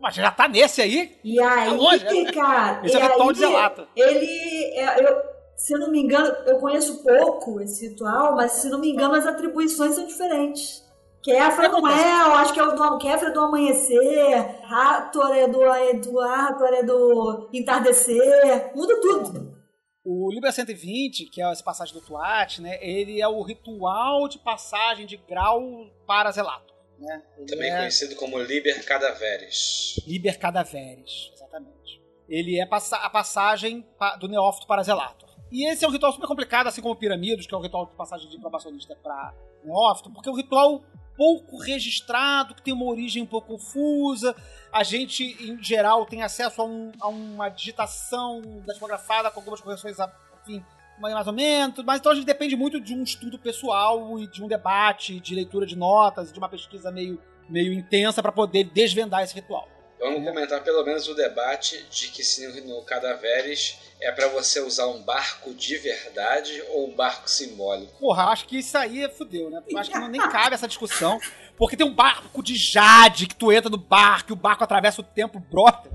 Mas 0.00 0.14
já 0.14 0.30
tá 0.30 0.48
nesse 0.48 0.80
aí? 0.80 1.18
E 1.24 1.40
aí, 1.40 1.70
longe, 1.70 2.24
cara, 2.32 2.80
Esse 2.84 2.96
é 2.96 3.00
e 3.00 3.08
ritual 3.08 3.32
de 3.32 3.38
Zelata. 3.38 3.88
ele, 3.96 4.74
é, 4.74 5.04
eu, 5.04 5.22
se 5.56 5.74
eu 5.74 5.78
não 5.78 5.90
me 5.90 6.00
engano, 6.00 6.34
eu 6.46 6.58
conheço 6.58 7.02
pouco 7.02 7.60
esse 7.60 7.88
ritual, 7.88 8.34
mas 8.36 8.52
se 8.52 8.68
não 8.68 8.78
me 8.78 8.90
engano 8.90 9.14
as 9.14 9.26
atribuições 9.26 9.94
são 9.94 10.06
diferentes. 10.06 10.86
Kéfera 11.20 11.68
não 11.68 11.86
é, 11.88 12.22
eu 12.22 12.34
acho 12.34 12.54
que 12.54 12.60
é 12.60 12.62
o 12.62 12.72
do 12.72 12.98
Kéfera 12.98 13.30
é 13.30 13.34
do 13.34 13.40
amanhecer, 13.40 14.60
Hathor 14.70 15.34
é 15.34 15.48
do, 15.48 15.62
é 15.64 15.92
do 15.94 16.20
Hathor 16.20 16.68
é 16.68 16.82
do 16.82 17.48
entardecer, 17.52 18.72
muda 18.74 19.00
tudo. 19.00 19.57
O 20.04 20.30
Libra 20.32 20.50
120, 20.52 21.26
que 21.26 21.42
é 21.42 21.50
essa 21.50 21.62
passagem 21.62 21.92
do 21.92 22.00
Tuat, 22.00 22.60
né, 22.60 22.78
ele 22.80 23.20
é 23.20 23.28
o 23.28 23.42
ritual 23.42 24.28
de 24.28 24.38
passagem 24.38 25.06
de 25.06 25.16
grau 25.16 25.60
para 26.06 26.30
Zelato. 26.30 26.72
Né? 26.98 27.22
Também 27.46 27.70
é 27.70 27.76
conhecido 27.78 28.16
como 28.16 28.38
Liber 28.38 28.84
Cadaveres. 28.86 30.00
Liber 30.06 30.38
Cadaveres, 30.38 31.30
exatamente. 31.34 32.00
Ele 32.28 32.58
é 32.58 32.62
a 32.62 33.10
passagem 33.10 33.82
pa- 33.98 34.16
do 34.16 34.28
Neófito 34.28 34.66
para 34.66 34.82
Zelator. 34.82 35.28
E 35.50 35.66
esse 35.70 35.84
é 35.84 35.88
um 35.88 35.90
ritual 35.90 36.12
super 36.12 36.26
complicado, 36.26 36.66
assim 36.66 36.82
como 36.82 36.94
o 36.94 36.96
Piramidos, 36.98 37.46
que 37.46 37.54
é 37.54 37.58
o 37.58 37.60
ritual 37.60 37.86
de 37.86 37.94
passagem 37.96 38.28
de 38.28 38.38
probacionista 38.38 38.94
para 38.96 39.34
Neófito, 39.64 40.12
porque 40.12 40.28
um 40.28 40.34
ritual 40.36 40.82
pouco 41.18 41.58
registrado, 41.58 42.54
que 42.54 42.62
tem 42.62 42.72
uma 42.72 42.86
origem 42.86 43.20
um 43.22 43.26
pouco 43.26 43.48
confusa. 43.48 44.34
A 44.72 44.84
gente, 44.84 45.24
em 45.44 45.60
geral, 45.62 46.06
tem 46.06 46.22
acesso 46.22 46.62
a, 46.62 46.64
um- 46.64 46.92
a 47.00 47.08
uma 47.08 47.48
digitação 47.48 48.40
datilografada 48.64 49.28
com 49.30 49.40
algumas 49.40 49.60
correções, 49.60 49.96
enfim, 50.42 50.64
mais 51.00 51.26
ou 51.26 51.32
menos. 51.32 51.84
Mas 51.84 51.98
então 51.98 52.12
a 52.12 52.14
gente 52.14 52.24
depende 52.24 52.54
muito 52.54 52.80
de 52.80 52.94
um 52.94 53.02
estudo 53.02 53.36
pessoal 53.38 54.18
e 54.18 54.28
de 54.28 54.42
um 54.42 54.46
debate, 54.46 55.18
de 55.18 55.34
leitura 55.34 55.66
de 55.66 55.74
notas, 55.76 56.32
de 56.32 56.38
uma 56.38 56.48
pesquisa 56.48 56.90
meio, 56.92 57.20
meio 57.48 57.72
intensa 57.72 58.22
para 58.22 58.30
poder 58.30 58.64
desvendar 58.64 59.22
esse 59.24 59.34
ritual. 59.34 59.68
Vamos 59.98 60.22
comentar 60.24 60.62
pelo 60.62 60.84
menos 60.84 61.08
o 61.08 61.14
debate 61.14 61.84
de 61.90 62.08
que 62.12 62.22
se 62.22 62.60
no 62.62 62.80
Cadaveres 62.84 63.87
é 64.00 64.12
para 64.12 64.28
você 64.28 64.60
usar 64.60 64.86
um 64.86 65.02
barco 65.02 65.52
de 65.52 65.76
verdade 65.76 66.62
ou 66.70 66.88
um 66.88 66.94
barco 66.94 67.28
simbólico. 67.28 67.98
Porra, 67.98 68.24
acho 68.26 68.46
que 68.46 68.58
isso 68.58 68.76
aí 68.78 69.04
é 69.04 69.08
fudeu, 69.08 69.50
né? 69.50 69.62
Eu 69.68 69.78
acho 69.78 69.90
que 69.90 69.98
não, 69.98 70.08
nem 70.08 70.20
cabe 70.20 70.54
essa 70.54 70.68
discussão. 70.68 71.18
Porque 71.56 71.76
tem 71.76 71.86
um 71.86 71.94
barco 71.94 72.42
de 72.42 72.54
Jade 72.54 73.26
que 73.26 73.34
tu 73.34 73.50
entra 73.50 73.68
no 73.68 73.76
barco 73.76 74.30
e 74.30 74.32
o 74.32 74.36
barco 74.36 74.62
atravessa 74.62 75.00
o 75.00 75.04
tempo, 75.04 75.40
brother. 75.40 75.90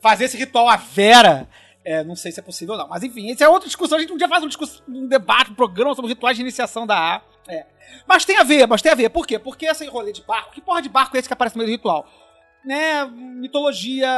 Fazer 0.00 0.24
esse 0.24 0.36
ritual 0.36 0.68
à 0.68 0.76
Vera. 0.76 1.48
É, 1.84 2.02
não 2.02 2.16
sei 2.16 2.32
se 2.32 2.40
é 2.40 2.42
possível 2.42 2.74
ou 2.74 2.80
não. 2.80 2.88
Mas 2.88 3.04
enfim, 3.04 3.30
isso 3.30 3.44
é 3.44 3.48
outra 3.48 3.68
discussão. 3.68 3.96
A 3.96 4.00
gente 4.00 4.12
um 4.12 4.16
dia 4.16 4.28
faz 4.28 4.42
um, 4.42 4.48
um 4.88 5.06
debate, 5.06 5.52
um 5.52 5.54
programa 5.54 5.94
sobre 5.94 6.08
rituais 6.08 6.36
de 6.36 6.42
iniciação 6.42 6.84
da 6.84 6.98
A. 6.98 7.22
É. 7.48 7.64
Mas 8.08 8.24
tem 8.24 8.36
a 8.38 8.42
ver, 8.42 8.66
mas 8.66 8.82
tem 8.82 8.90
a 8.90 8.96
ver. 8.96 9.08
Por 9.08 9.24
quê? 9.24 9.38
Porque 9.38 9.66
esse 9.66 9.86
rolê 9.86 10.12
de 10.12 10.22
barco, 10.22 10.50
que 10.50 10.60
porra 10.60 10.82
de 10.82 10.88
barco 10.88 11.16
é 11.16 11.20
esse 11.20 11.28
que 11.28 11.32
aparece 11.32 11.54
no 11.54 11.60
meio 11.60 11.70
do 11.70 11.78
ritual? 11.78 12.04
Né, 12.64 13.04
mitologia 13.04 14.10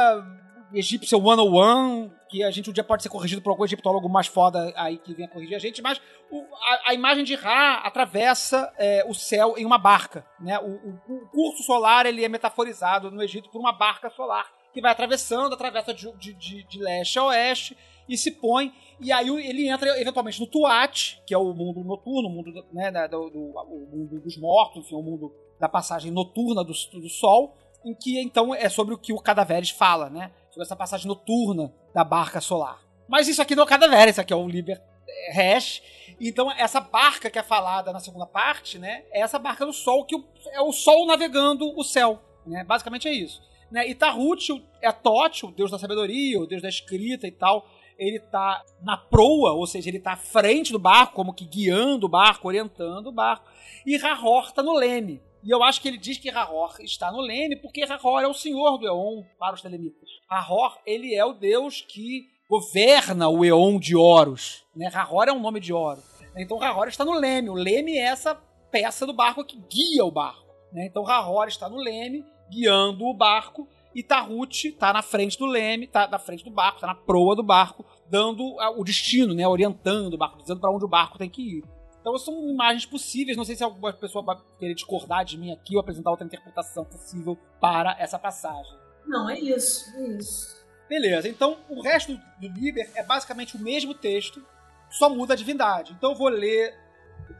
egípcia 0.73 1.19
101, 1.19 2.11
que 2.29 2.43
a 2.43 2.51
gente 2.51 2.69
um 2.69 2.73
dia 2.73 2.83
pode 2.83 3.01
ser 3.03 3.09
corrigido 3.09 3.41
por 3.41 3.49
algum 3.49 3.65
egiptólogo 3.65 4.07
mais 4.07 4.27
foda 4.27 4.71
aí 4.75 4.97
que 4.97 5.13
venha 5.13 5.27
corrigir 5.27 5.55
a 5.55 5.59
gente, 5.59 5.81
mas 5.81 5.99
o- 6.31 6.45
a, 6.85 6.89
a 6.91 6.93
imagem 6.93 7.23
de 7.23 7.33
Ra 7.35 7.77
atravessa 7.77 8.71
é, 8.77 9.03
o 9.07 9.13
céu 9.13 9.55
em 9.57 9.65
uma 9.65 9.77
barca. 9.77 10.25
Né? 10.39 10.57
O, 10.59 10.67
o- 10.67 11.15
o 11.15 11.27
curso 11.29 11.63
solar 11.63 12.05
ele 12.05 12.23
é 12.23 12.29
metaforizado 12.29 13.09
no 13.11 13.21
Egito 13.23 13.49
por 13.49 13.59
uma 13.59 13.71
barca 13.73 14.09
solar 14.09 14.45
que 14.71 14.79
vai 14.81 14.91
atravessando, 14.91 15.53
atravessa 15.53 15.93
de, 15.93 16.11
de- 16.17 16.33
de- 16.35 16.63
de 16.63 16.79
leste 16.79 17.17
a 17.17 17.23
oeste 17.25 17.75
e 18.07 18.15
se 18.17 18.31
põe. 18.31 18.71
E 18.99 19.11
aí 19.11 19.27
ele 19.27 19.67
entra 19.67 19.99
eventualmente 19.99 20.39
no 20.39 20.45
Tuat, 20.47 21.19
que 21.25 21.33
é 21.33 21.37
o 21.37 21.53
mundo 21.53 21.83
noturno, 21.83 22.29
o 22.29 22.31
mundo, 22.31 22.51
do- 22.51 22.65
né, 22.71 22.91
do, 23.07 23.29
do- 23.29 23.51
o 23.57 23.87
mundo 23.91 24.19
dos 24.21 24.37
mortos, 24.37 24.85
enfim, 24.85 24.95
o 24.95 25.01
mundo 25.01 25.33
da 25.59 25.67
passagem 25.67 26.11
noturna 26.11 26.63
do, 26.63 26.73
do 26.73 27.09
sol, 27.09 27.55
em 27.83 27.95
que 27.95 28.19
então 28.21 28.53
é 28.53 28.69
sobre 28.69 28.93
o 28.93 28.97
que 28.97 29.11
o 29.13 29.17
Cadaveres 29.19 29.69
fala, 29.71 30.09
né? 30.09 30.31
Sobre 30.59 30.65
essa 30.65 30.75
passagem 30.75 31.07
noturna 31.07 31.73
da 31.93 32.03
barca 32.03 32.41
solar. 32.41 32.81
Mas 33.07 33.29
isso 33.29 33.41
aqui 33.41 33.55
não 33.55 33.63
é 33.63 33.65
o 33.65 33.69
Cadaveres, 33.69 34.15
isso 34.15 34.21
aqui 34.21 34.33
é 34.33 34.35
o 34.35 34.45
Liber 34.45 34.81
é, 35.07 35.31
Hash. 35.31 35.81
Então, 36.19 36.51
essa 36.51 36.81
barca 36.81 37.29
que 37.29 37.39
é 37.39 37.43
falada 37.43 37.93
na 37.93 37.99
segunda 38.01 38.25
parte, 38.25 38.77
né? 38.77 39.05
É 39.09 39.21
essa 39.21 39.39
barca 39.39 39.65
do 39.65 39.71
Sol, 39.71 40.03
que 40.03 40.21
é 40.51 40.59
o 40.59 40.73
Sol 40.73 41.05
navegando 41.05 41.73
o 41.79 41.81
céu. 41.81 42.21
Né? 42.45 42.65
Basicamente 42.65 43.07
é 43.07 43.13
isso. 43.13 43.41
Né? 43.71 43.87
E 43.87 43.95
Tarut 43.95 44.61
é 44.81 44.91
Tote, 44.91 45.45
o 45.45 45.51
deus 45.51 45.71
da 45.71 45.79
sabedoria, 45.79 46.41
o 46.41 46.45
deus 46.45 46.61
da 46.61 46.67
escrita 46.67 47.25
e 47.25 47.31
tal. 47.31 47.65
Ele 47.97 48.19
tá 48.19 48.61
na 48.81 48.97
proa, 48.97 49.53
ou 49.53 49.65
seja, 49.65 49.87
ele 49.87 49.99
tá 49.99 50.13
à 50.13 50.17
frente 50.17 50.73
do 50.73 50.79
barco, 50.79 51.13
como 51.13 51.33
que 51.33 51.45
guiando 51.45 52.05
o 52.05 52.09
barco, 52.09 52.49
orientando 52.49 53.07
o 53.07 53.13
barco. 53.13 53.49
E 53.85 53.95
Rahor 53.95 54.51
no 54.57 54.73
leme. 54.73 55.21
E 55.43 55.49
eu 55.49 55.63
acho 55.63 55.81
que 55.81 55.87
ele 55.87 55.97
diz 55.97 56.17
que 56.17 56.29
Rahor 56.29 56.75
está 56.81 57.11
no 57.11 57.21
leme 57.21 57.55
porque 57.55 57.85
Rahor 57.85 58.21
é 58.21 58.27
o 58.27 58.33
senhor 58.33 58.77
do 58.77 58.85
Eon 58.85 59.23
para 59.37 59.55
os 59.55 59.61
telemitas. 59.61 60.09
Rahor, 60.29 60.77
ele 60.85 61.15
é 61.15 61.23
o 61.23 61.33
deus 61.33 61.81
que 61.81 62.27
governa 62.49 63.29
o 63.29 63.45
Eon 63.45 63.79
de 63.79 63.95
Horus. 63.95 64.65
Né? 64.75 64.87
Rahor 64.87 65.27
é 65.27 65.31
um 65.31 65.39
nome 65.39 65.59
de 65.59 65.71
Horus. 65.71 66.03
Então 66.35 66.57
Rahor 66.57 66.87
está 66.87 67.05
no 67.05 67.13
leme. 67.13 67.49
O 67.49 67.53
leme 67.53 67.97
é 67.97 68.05
essa 68.05 68.35
peça 68.71 69.05
do 69.05 69.13
barco 69.13 69.45
que 69.45 69.57
guia 69.57 70.03
o 70.03 70.11
barco. 70.11 70.45
né? 70.73 70.85
Então 70.85 71.03
Rahor 71.03 71.47
está 71.47 71.69
no 71.69 71.77
leme, 71.77 72.23
guiando 72.49 73.05
o 73.05 73.13
barco, 73.13 73.67
e 73.95 74.03
Tarut 74.03 74.67
está 74.67 74.93
na 74.93 75.01
frente 75.01 75.37
do 75.37 75.45
leme, 75.45 75.85
está 75.85 76.07
na 76.07 76.19
frente 76.19 76.43
do 76.43 76.51
barco, 76.51 76.75
está 76.75 76.87
na 76.87 76.95
proa 76.95 77.35
do 77.35 77.43
barco, 77.43 77.85
dando 78.09 78.55
o 78.77 78.83
destino, 78.83 79.33
né? 79.33 79.47
orientando 79.47 80.13
o 80.13 80.17
barco, 80.17 80.37
dizendo 80.37 80.59
para 80.59 80.71
onde 80.71 80.85
o 80.85 80.89
barco 80.89 81.17
tem 81.17 81.29
que 81.29 81.41
ir. 81.41 81.63
Então 82.09 82.17
são 82.17 82.49
imagens 82.49 82.85
possíveis. 82.85 83.37
Não 83.37 83.45
sei 83.45 83.55
se 83.55 83.63
alguma 83.63 83.93
pessoa 83.93 84.23
vai 84.23 84.37
querer 84.57 84.73
discordar 84.73 85.23
de 85.23 85.37
mim 85.37 85.51
aqui 85.51 85.75
ou 85.75 85.81
apresentar 85.81 86.09
outra 86.09 86.25
interpretação 86.25 86.83
possível 86.83 87.37
para 87.61 87.95
essa 87.99 88.17
passagem. 88.17 88.75
Não, 89.05 89.29
é 89.29 89.39
isso, 89.39 89.95
é 89.95 90.07
isso. 90.17 90.59
Beleza, 90.87 91.29
então 91.29 91.59
o 91.69 91.81
resto 91.81 92.19
do 92.39 92.47
Liber 92.47 92.89
é 92.95 93.03
basicamente 93.03 93.55
o 93.55 93.59
mesmo 93.59 93.93
texto, 93.93 94.43
só 94.89 95.07
muda 95.07 95.33
a 95.33 95.37
divindade. 95.37 95.93
Então 95.93 96.11
eu 96.11 96.17
vou 96.17 96.29
ler 96.29 96.73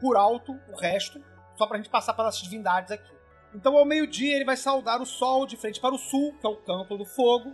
por 0.00 0.16
alto 0.16 0.56
o 0.68 0.76
resto, 0.76 1.20
só 1.56 1.66
pra 1.66 1.76
gente 1.76 1.90
passar 1.90 2.14
pelas 2.14 2.38
divindades 2.38 2.92
aqui. 2.92 3.12
Então 3.52 3.76
ao 3.76 3.84
meio-dia 3.84 4.36
ele 4.36 4.44
vai 4.44 4.56
saudar 4.56 5.02
o 5.02 5.06
sol 5.06 5.46
de 5.46 5.56
frente 5.56 5.80
para 5.80 5.92
o 5.92 5.98
sul, 5.98 6.32
que 6.40 6.46
é 6.46 6.48
o 6.50 6.56
canto 6.56 6.96
do 6.96 7.04
fogo. 7.04 7.52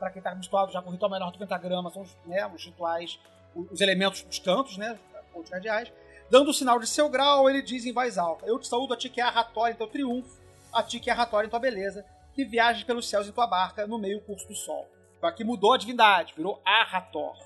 Para 0.00 0.10
quem 0.10 0.20
tá 0.20 0.32
habituado 0.32 0.72
já 0.72 0.82
com 0.82 0.88
o 0.88 0.92
ritual 0.92 1.10
menor 1.12 1.30
do 1.30 1.38
pentagrama, 1.38 1.90
são 1.90 2.02
os, 2.02 2.16
né, 2.26 2.44
os 2.48 2.64
rituais, 2.64 3.20
os 3.54 3.80
elementos 3.80 4.22
dos 4.22 4.40
cantos, 4.40 4.76
né, 4.76 4.98
os 5.14 5.32
pontos 5.32 5.50
cardeais. 5.50 5.92
Dando 6.30 6.50
o 6.50 6.54
sinal 6.54 6.78
de 6.78 6.86
seu 6.86 7.08
grau, 7.08 7.50
ele 7.50 7.60
diz 7.60 7.84
em 7.84 7.92
voz 7.92 8.16
alta: 8.16 8.46
Eu 8.46 8.58
te 8.58 8.68
saúdo 8.68 8.94
a 8.94 8.96
ti 8.96 9.08
que 9.08 9.20
é 9.20 9.24
a 9.24 9.30
Ratória 9.30 9.72
em 9.72 9.76
teu 9.76 9.88
triunfo, 9.88 10.38
a 10.72 10.80
ti 10.82 11.00
que 11.00 11.10
é 11.10 11.12
a 11.12 11.16
Ratória 11.16 11.48
em 11.48 11.50
tua 11.50 11.58
beleza, 11.58 12.06
que 12.34 12.44
viajas 12.44 12.84
pelos 12.84 13.08
céus 13.08 13.26
em 13.26 13.32
tua 13.32 13.48
barca 13.48 13.86
no 13.86 13.98
meio 13.98 14.20
curso 14.20 14.46
do 14.46 14.54
sol. 14.54 14.88
Então 15.18 15.28
aqui 15.28 15.42
mudou 15.42 15.72
a 15.72 15.76
divindade, 15.76 16.32
virou 16.36 16.62
Arhator. 16.64 17.36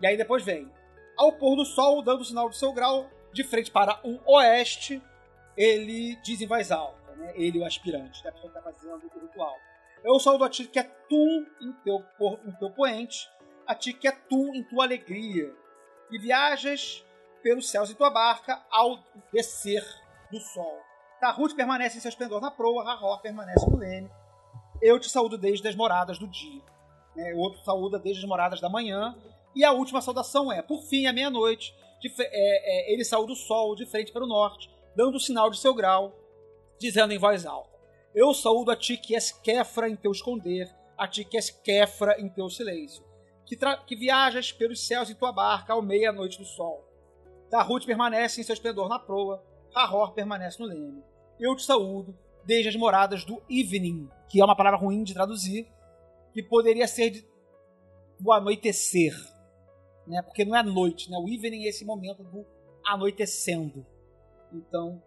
E 0.00 0.06
aí 0.06 0.16
depois 0.16 0.42
vem, 0.42 0.70
ao 1.16 1.32
pôr 1.32 1.56
do 1.56 1.64
sol, 1.66 2.02
dando 2.02 2.22
o 2.22 2.24
sinal 2.24 2.48
do 2.48 2.54
seu 2.54 2.72
grau, 2.72 3.06
de 3.32 3.44
frente 3.44 3.70
para 3.70 4.00
o 4.02 4.18
oeste, 4.32 5.02
ele 5.54 6.16
diz 6.22 6.40
em 6.40 6.46
voz 6.46 6.72
alta, 6.72 7.14
né? 7.16 7.32
ele 7.36 7.58
o 7.58 7.64
aspirante, 7.64 8.24
da 8.24 8.32
pessoa 8.32 8.50
que 8.50 8.58
está 8.58 8.72
fazendo 8.72 9.10
o 9.14 9.20
ritual. 9.20 9.56
Eu 10.02 10.18
saúdo 10.18 10.44
a 10.44 10.48
ti 10.48 10.66
que 10.66 10.78
é 10.78 10.82
tu 10.82 11.46
em 11.60 11.72
teu, 11.84 12.02
em 12.46 12.52
teu 12.52 12.70
poente, 12.70 13.28
a 13.66 13.74
ti 13.74 13.92
que 13.92 14.08
é 14.08 14.12
tu 14.12 14.54
em 14.54 14.62
tua 14.62 14.84
alegria, 14.84 15.54
e 16.10 16.18
viajas 16.18 17.05
pelos 17.46 17.70
céus 17.70 17.88
em 17.88 17.94
tua 17.94 18.10
barca 18.10 18.60
ao 18.68 18.98
descer 19.32 19.86
do 20.32 20.40
sol. 20.40 20.80
Tahut 21.20 21.54
permanece 21.54 21.96
em 21.96 22.00
seu 22.00 22.08
esplendor 22.08 22.40
na 22.40 22.50
proa, 22.50 22.82
Rahor 22.82 23.20
permanece 23.20 23.64
no 23.70 23.76
leme. 23.76 24.10
Eu 24.82 24.98
te 24.98 25.08
saúdo 25.08 25.38
desde 25.38 25.68
as 25.68 25.76
moradas 25.76 26.18
do 26.18 26.26
dia. 26.26 26.60
Né? 27.14 27.32
O 27.34 27.38
outro 27.38 27.62
saúda 27.62 28.00
desde 28.00 28.24
as 28.24 28.28
moradas 28.28 28.60
da 28.60 28.68
manhã. 28.68 29.16
E 29.54 29.64
a 29.64 29.70
última 29.70 30.02
saudação 30.02 30.50
é, 30.50 30.60
por 30.60 30.82
fim, 30.82 31.06
à 31.06 31.12
meia-noite, 31.12 31.72
é, 32.18 32.90
é, 32.90 32.92
ele 32.92 33.04
saiu 33.04 33.26
do 33.26 33.36
sol 33.36 33.76
de 33.76 33.86
frente 33.86 34.10
para 34.10 34.24
o 34.24 34.28
norte, 34.28 34.68
dando 34.96 35.14
o 35.14 35.20
sinal 35.20 35.48
de 35.48 35.60
seu 35.60 35.72
grau, 35.72 36.18
dizendo 36.80 37.12
em 37.12 37.18
voz 37.18 37.46
alta: 37.46 37.78
Eu 38.12 38.34
saúdo 38.34 38.72
a 38.72 38.76
ti 38.76 38.96
que 38.96 39.14
és 39.14 39.30
Kefra 39.30 39.88
em 39.88 39.94
teu 39.94 40.10
esconder, 40.10 40.68
a 40.98 41.06
ti 41.06 41.24
que 41.24 41.36
és 41.36 41.48
Kefra 41.48 42.20
em 42.20 42.28
teu 42.28 42.50
silêncio, 42.50 43.04
que, 43.46 43.56
que 43.86 43.94
viajas 43.94 44.50
pelos 44.50 44.84
céus 44.84 45.08
em 45.08 45.14
tua 45.14 45.30
barca 45.30 45.74
ao 45.74 45.80
meia-noite 45.80 46.38
do 46.40 46.44
sol. 46.44 46.95
Tahut 47.50 47.86
permanece 47.86 48.40
em 48.40 48.44
seu 48.44 48.52
esplendor 48.52 48.88
na 48.88 48.98
proa, 48.98 49.42
Rahor 49.74 50.12
permanece 50.12 50.60
no 50.60 50.66
leme. 50.66 51.02
Eu 51.38 51.54
te 51.54 51.62
saúdo 51.62 52.16
desde 52.44 52.68
as 52.68 52.76
moradas 52.76 53.24
do 53.24 53.42
evening, 53.50 54.08
que 54.28 54.40
é 54.40 54.44
uma 54.44 54.56
palavra 54.56 54.78
ruim 54.78 55.02
de 55.02 55.12
traduzir, 55.12 55.66
que 56.32 56.42
poderia 56.42 56.88
ser 56.88 57.10
de, 57.10 57.28
do 58.18 58.32
anoitecer, 58.32 59.14
né? 60.06 60.22
Porque 60.22 60.44
não 60.44 60.56
é 60.56 60.62
noite, 60.62 61.10
né? 61.10 61.18
O 61.18 61.28
evening 61.28 61.64
é 61.64 61.68
esse 61.68 61.84
momento 61.84 62.22
do 62.22 62.46
anoitecendo. 62.86 63.84
Então, 64.52 65.02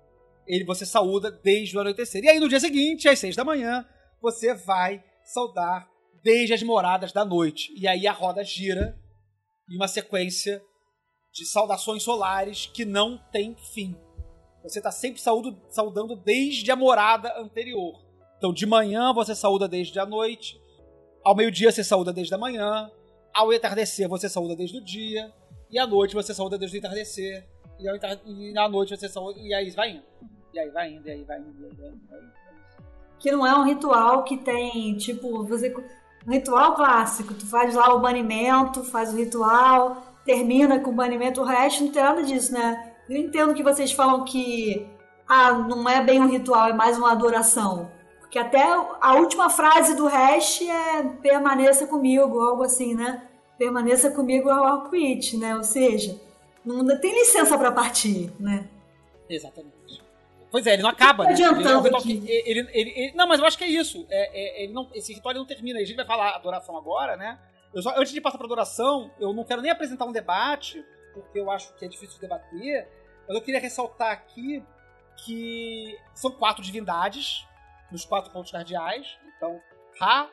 ele 0.45 0.65
você 0.65 0.85
saúda 0.85 1.31
desde 1.31 1.75
o 1.75 1.79
anoitecer. 1.79 2.23
E 2.23 2.29
aí 2.29 2.39
no 2.39 2.49
dia 2.49 2.59
seguinte, 2.59 3.07
às 3.07 3.17
seis 3.17 3.35
da 3.35 3.43
manhã, 3.43 3.87
você 4.21 4.53
vai 4.53 5.03
saudar 5.23 5.89
desde 6.23 6.53
as 6.53 6.61
moradas 6.61 7.11
da 7.11 7.25
noite. 7.25 7.73
E 7.75 7.87
aí 7.87 8.05
a 8.05 8.11
roda 8.11 8.43
gira 8.43 8.99
em 9.69 9.75
uma 9.75 9.87
sequência 9.87 10.61
de 11.31 11.45
saudações 11.45 12.03
solares 12.03 12.65
que 12.65 12.85
não 12.85 13.17
tem 13.31 13.55
fim. 13.55 13.95
Você 14.63 14.79
está 14.79 14.91
sempre 14.91 15.21
saúdo, 15.21 15.57
saudando 15.69 16.15
desde 16.15 16.69
a 16.71 16.75
morada 16.75 17.33
anterior. 17.39 17.99
Então, 18.37 18.53
de 18.53 18.65
manhã 18.65 19.13
você 19.13 19.35
saúda 19.35 19.67
desde 19.67 19.99
a 19.99 20.05
noite, 20.05 20.59
ao 21.23 21.35
meio-dia 21.35 21.71
você 21.71 21.83
saúda 21.83 22.11
desde 22.11 22.33
a 22.33 22.37
manhã, 22.37 22.89
ao 23.33 23.53
entardecer 23.53 24.07
você 24.07 24.27
saúda 24.27 24.55
desde 24.55 24.77
o 24.77 24.83
dia, 24.83 25.33
e 25.69 25.77
à 25.77 25.85
noite 25.85 26.15
você 26.15 26.33
saúda 26.33 26.57
desde 26.57 26.77
o 26.77 26.79
entardecer, 26.79 27.47
e, 27.79 28.49
e 28.49 28.53
na 28.53 28.67
noite 28.67 28.97
você 28.97 29.07
saúda, 29.07 29.39
e 29.39 29.53
aí 29.53 29.69
vai 29.71 29.91
indo. 29.91 30.03
E 30.53 30.59
aí 30.59 30.69
vai 30.69 30.91
indo, 30.91 31.07
e 31.07 31.11
aí 31.11 31.23
vai 31.23 31.39
indo, 31.39 31.61
e 31.61 31.65
aí 31.65 31.73
vai 31.75 31.89
indo. 31.89 32.01
E 32.09 32.15
aí 32.15 32.19
vai 32.19 32.19
indo. 32.19 32.33
Que 33.19 33.31
não 33.31 33.45
é 33.45 33.53
um 33.57 33.63
ritual 33.63 34.23
que 34.23 34.37
tem, 34.37 34.97
tipo, 34.97 35.43
você. 35.43 35.73
Um 36.25 36.31
ritual 36.31 36.75
clássico, 36.75 37.33
tu 37.33 37.45
faz 37.45 37.75
lá 37.75 37.93
o 37.93 37.99
banimento, 37.99 38.83
faz 38.83 39.13
o 39.13 39.17
ritual, 39.17 40.08
termina 40.29 40.79
com 40.79 40.91
o 40.91 40.93
banimento, 40.93 41.41
o 41.41 41.43
resto 41.43 41.83
não 41.83 41.91
tem 41.91 42.03
nada 42.03 42.21
disso, 42.21 42.53
né? 42.53 42.93
Eu 43.09 43.17
entendo 43.17 43.55
que 43.55 43.63
vocês 43.63 43.91
falam 43.91 44.23
que 44.23 44.87
ah, 45.27 45.53
não 45.53 45.89
é 45.89 46.03
bem 46.03 46.19
um 46.21 46.27
ritual, 46.27 46.69
é 46.69 46.73
mais 46.73 46.99
uma 46.99 47.11
adoração. 47.11 47.89
Porque 48.19 48.37
até 48.37 48.61
a 48.61 49.15
última 49.15 49.49
frase 49.49 49.95
do 49.95 50.05
hash 50.05 50.61
é 50.61 51.01
permaneça 51.19 51.87
comigo, 51.87 52.39
algo 52.41 52.61
assim, 52.61 52.93
né? 52.93 53.23
Permaneça 53.57 54.11
comigo 54.11 54.51
ao 54.51 54.65
arco-íris, 54.65 55.33
né? 55.33 55.55
Ou 55.55 55.63
seja, 55.63 56.15
não 56.63 56.85
tem 56.99 57.11
licença 57.11 57.57
para 57.57 57.71
partir, 57.71 58.31
né? 58.39 58.69
Exatamente. 59.27 60.03
Pois 60.51 60.67
é, 60.67 60.73
ele 60.73 60.83
não 60.83 60.89
acaba, 60.91 61.23
né? 61.23 61.31
adiantando 61.31 61.87
ele, 61.87 61.95
aqui. 61.95 62.23
ele, 62.27 62.59
ele, 62.71 62.93
ele- 62.95 63.13
não, 63.15 63.27
mas 63.27 63.39
eu 63.39 63.47
acho 63.47 63.57
que 63.57 63.63
é 63.63 63.67
isso. 63.67 64.05
É, 64.11 64.61
é- 64.61 64.63
ele 64.63 64.73
não, 64.73 64.87
esse 64.93 65.11
ritual 65.11 65.33
não 65.33 65.45
termina. 65.45 65.79
A 65.79 65.83
gente 65.83 65.95
vai 65.95 66.05
falar 66.05 66.35
adoração 66.35 66.77
agora, 66.77 67.17
né? 67.17 67.39
Eu 67.73 67.81
só- 67.81 67.95
antes 67.97 68.11
de 68.11 68.21
passar 68.21 68.37
pra 68.37 68.45
adoração, 68.47 69.11
eu 69.19 69.33
não 69.33 69.43
quero 69.43 69.61
nem 69.61 69.71
apresentar 69.71 70.05
um 70.05 70.11
debate, 70.11 70.83
porque 71.13 71.39
eu 71.39 71.49
acho 71.51 71.73
que 71.75 71.85
é 71.85 71.87
difícil 71.87 72.15
de 72.15 72.21
debater. 72.21 72.87
Mas 73.27 73.35
eu 73.37 73.41
queria 73.43 73.59
ressaltar 73.59 74.11
aqui 74.11 74.63
que 75.25 75.95
são 76.13 76.31
quatro 76.31 76.63
divindades 76.63 77.45
nos 77.91 78.05
quatro 78.05 78.31
pontos 78.31 78.51
cardeais. 78.51 79.17
Então, 79.35 79.59
Ra, 79.99 80.29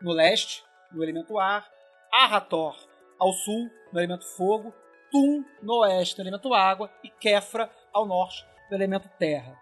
no 0.00 0.12
leste, 0.12 0.64
no 0.92 1.02
elemento 1.02 1.38
ar. 1.38 1.68
Arator, 2.12 2.76
ao 3.18 3.32
sul, 3.32 3.70
no 3.92 3.98
elemento 3.98 4.26
fogo. 4.26 4.72
Tum, 5.10 5.44
no 5.62 5.78
oeste, 5.80 6.18
no 6.18 6.22
elemento 6.22 6.52
água. 6.54 6.90
E 7.02 7.08
Kefra, 7.08 7.70
ao 7.92 8.06
norte, 8.06 8.46
no 8.70 8.76
elemento 8.76 9.08
terra. 9.18 9.56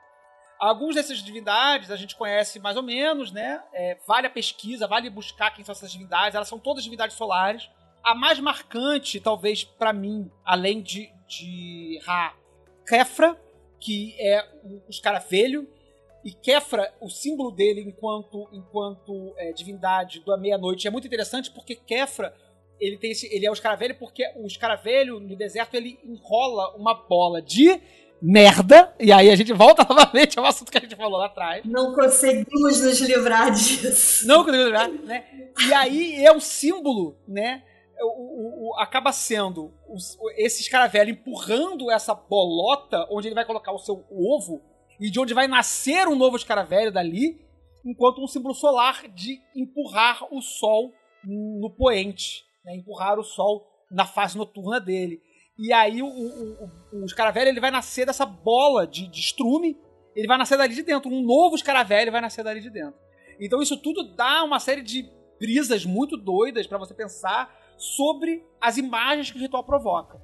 Alguns 0.59 0.97
dessas 0.97 1.19
divindades 1.19 1.91
a 1.91 1.97
gente 1.97 2.17
conhece 2.17 2.59
mais 2.59 2.77
ou 2.77 2.83
menos, 2.83 3.31
né? 3.31 3.63
É, 3.73 3.97
vale 4.07 4.27
a 4.27 4.31
pesquisa, 4.31 4.89
vale 4.89 5.09
buscar 5.09 5.53
quem 5.53 5.65
são 5.65 5.73
essas 5.73 5.93
divindades. 5.93 6.35
Elas 6.35 6.49
são 6.49 6.59
todas 6.59 6.83
divindades 6.83 7.17
solares. 7.17 7.71
A 8.03 8.15
mais 8.15 8.41
marcante, 8.41 9.21
talvez, 9.21 9.63
para 9.63 9.93
mim, 9.93 10.31
além 10.45 10.83
de, 10.83 11.13
de 11.29 12.01
Ra, 12.05 12.35
Kefra, 12.87 13.39
que 13.79 14.17
é 14.19 14.45
o 14.65 14.91
escaravelho. 14.91 15.69
E 16.25 16.33
Kefra, 16.33 16.93
o 17.01 17.09
símbolo 17.09 17.53
dele 17.53 17.81
enquanto, 17.81 18.49
enquanto 18.53 19.35
é, 19.37 19.53
divindade 19.53 20.25
da 20.25 20.37
meia-noite 20.37 20.89
é 20.89 20.91
muito 20.91 21.07
interessante 21.07 21.51
porque 21.51 21.77
Kefra 21.77 22.35
ele, 22.81 22.97
tem 22.97 23.13
esse, 23.13 23.33
ele 23.33 23.47
é 23.47 23.51
o 23.51 23.53
escaravelho 23.53 23.97
porque 23.97 24.29
o 24.37 24.47
escaravelho 24.47 25.21
no 25.21 25.37
deserto 25.37 25.75
ele 25.75 25.99
enrola 26.05 26.75
uma 26.77 26.95
bola 26.95 27.41
de 27.41 27.81
merda. 28.21 28.95
E 28.99 29.13
aí 29.13 29.31
a 29.31 29.37
gente 29.37 29.53
volta 29.53 29.85
novamente 29.89 30.39
ao 30.39 30.45
assunto 30.45 30.71
que 30.71 30.79
a 30.79 30.81
gente 30.81 30.97
falou 30.97 31.19
lá 31.19 31.27
atrás. 31.27 31.65
Não 31.65 31.95
conseguimos 31.95 32.81
nos 32.83 33.01
livrar 33.01 33.51
disso. 33.53 34.27
Não 34.27 34.45
consigo 34.45 34.65
lembrar, 34.65 34.89
né? 34.89 35.25
E 35.69 35.73
aí 35.75 36.25
é 36.25 36.33
o 36.33 36.41
símbolo, 36.41 37.17
né? 37.27 37.63
O, 38.01 38.07
o- 38.07 38.71
o- 38.71 38.75
acaba 38.81 39.11
sendo 39.13 39.73
os- 39.89 40.17
esse 40.37 40.63
escaravelho 40.63 41.11
empurrando 41.11 41.91
essa 41.91 42.15
bolota 42.15 43.07
onde 43.11 43.27
ele 43.29 43.35
vai 43.35 43.45
colocar 43.45 43.73
o 43.73 43.79
seu 43.79 44.05
ovo 44.11 44.63
e 45.01 45.11
de 45.11 45.19
onde 45.19 45.35
vai 45.35 45.49
nascer 45.49 46.07
um 46.07 46.15
novo 46.15 46.37
escaravelho 46.37 46.93
dali, 46.93 47.41
enquanto 47.85 48.23
um 48.23 48.27
símbolo 48.29 48.55
solar 48.55 49.09
de 49.09 49.41
empurrar 49.55 50.27
o 50.33 50.41
sol 50.41 50.93
no 51.25 51.71
poente, 51.77 52.45
né? 52.65 52.77
empurrar 52.77 53.19
o 53.19 53.25
sol 53.25 53.67
na 53.91 54.05
fase 54.07 54.37
noturna 54.39 54.81
dele. 54.81 55.21
E 55.59 55.73
aí 55.73 56.03
o, 56.03 56.07
o, 56.07 56.71
o, 56.93 57.01
o 57.01 57.05
escaravelho 57.05 57.49
ele 57.49 57.61
vai 57.61 57.71
nascer 57.71 58.07
dessa 58.07 58.25
bola 58.25 58.87
de, 58.87 59.09
de 59.09 59.19
estrume, 59.19 59.77
ele 60.15 60.29
vai 60.29 60.39
nascer 60.39 60.57
dali 60.57 60.75
de 60.75 60.83
dentro, 60.83 61.11
um 61.11 61.23
novo 61.23 61.57
escaravelho 61.57 62.13
vai 62.13 62.21
nascer 62.21 62.45
dali 62.45 62.61
de 62.61 62.71
dentro. 62.71 62.99
Então 63.41 63.61
isso 63.61 63.77
tudo 63.77 64.15
dá 64.15 64.45
uma 64.45 64.61
série 64.61 64.83
de 64.83 65.11
brisas 65.39 65.85
muito 65.85 66.17
doidas 66.17 66.67
pra 66.67 66.79
você 66.79 66.95
pensar 66.95 67.57
sobre 67.77 68.45
as 68.61 68.77
imagens 68.77 69.31
que 69.31 69.39
o 69.39 69.41
ritual 69.41 69.65
provoca. 69.65 70.21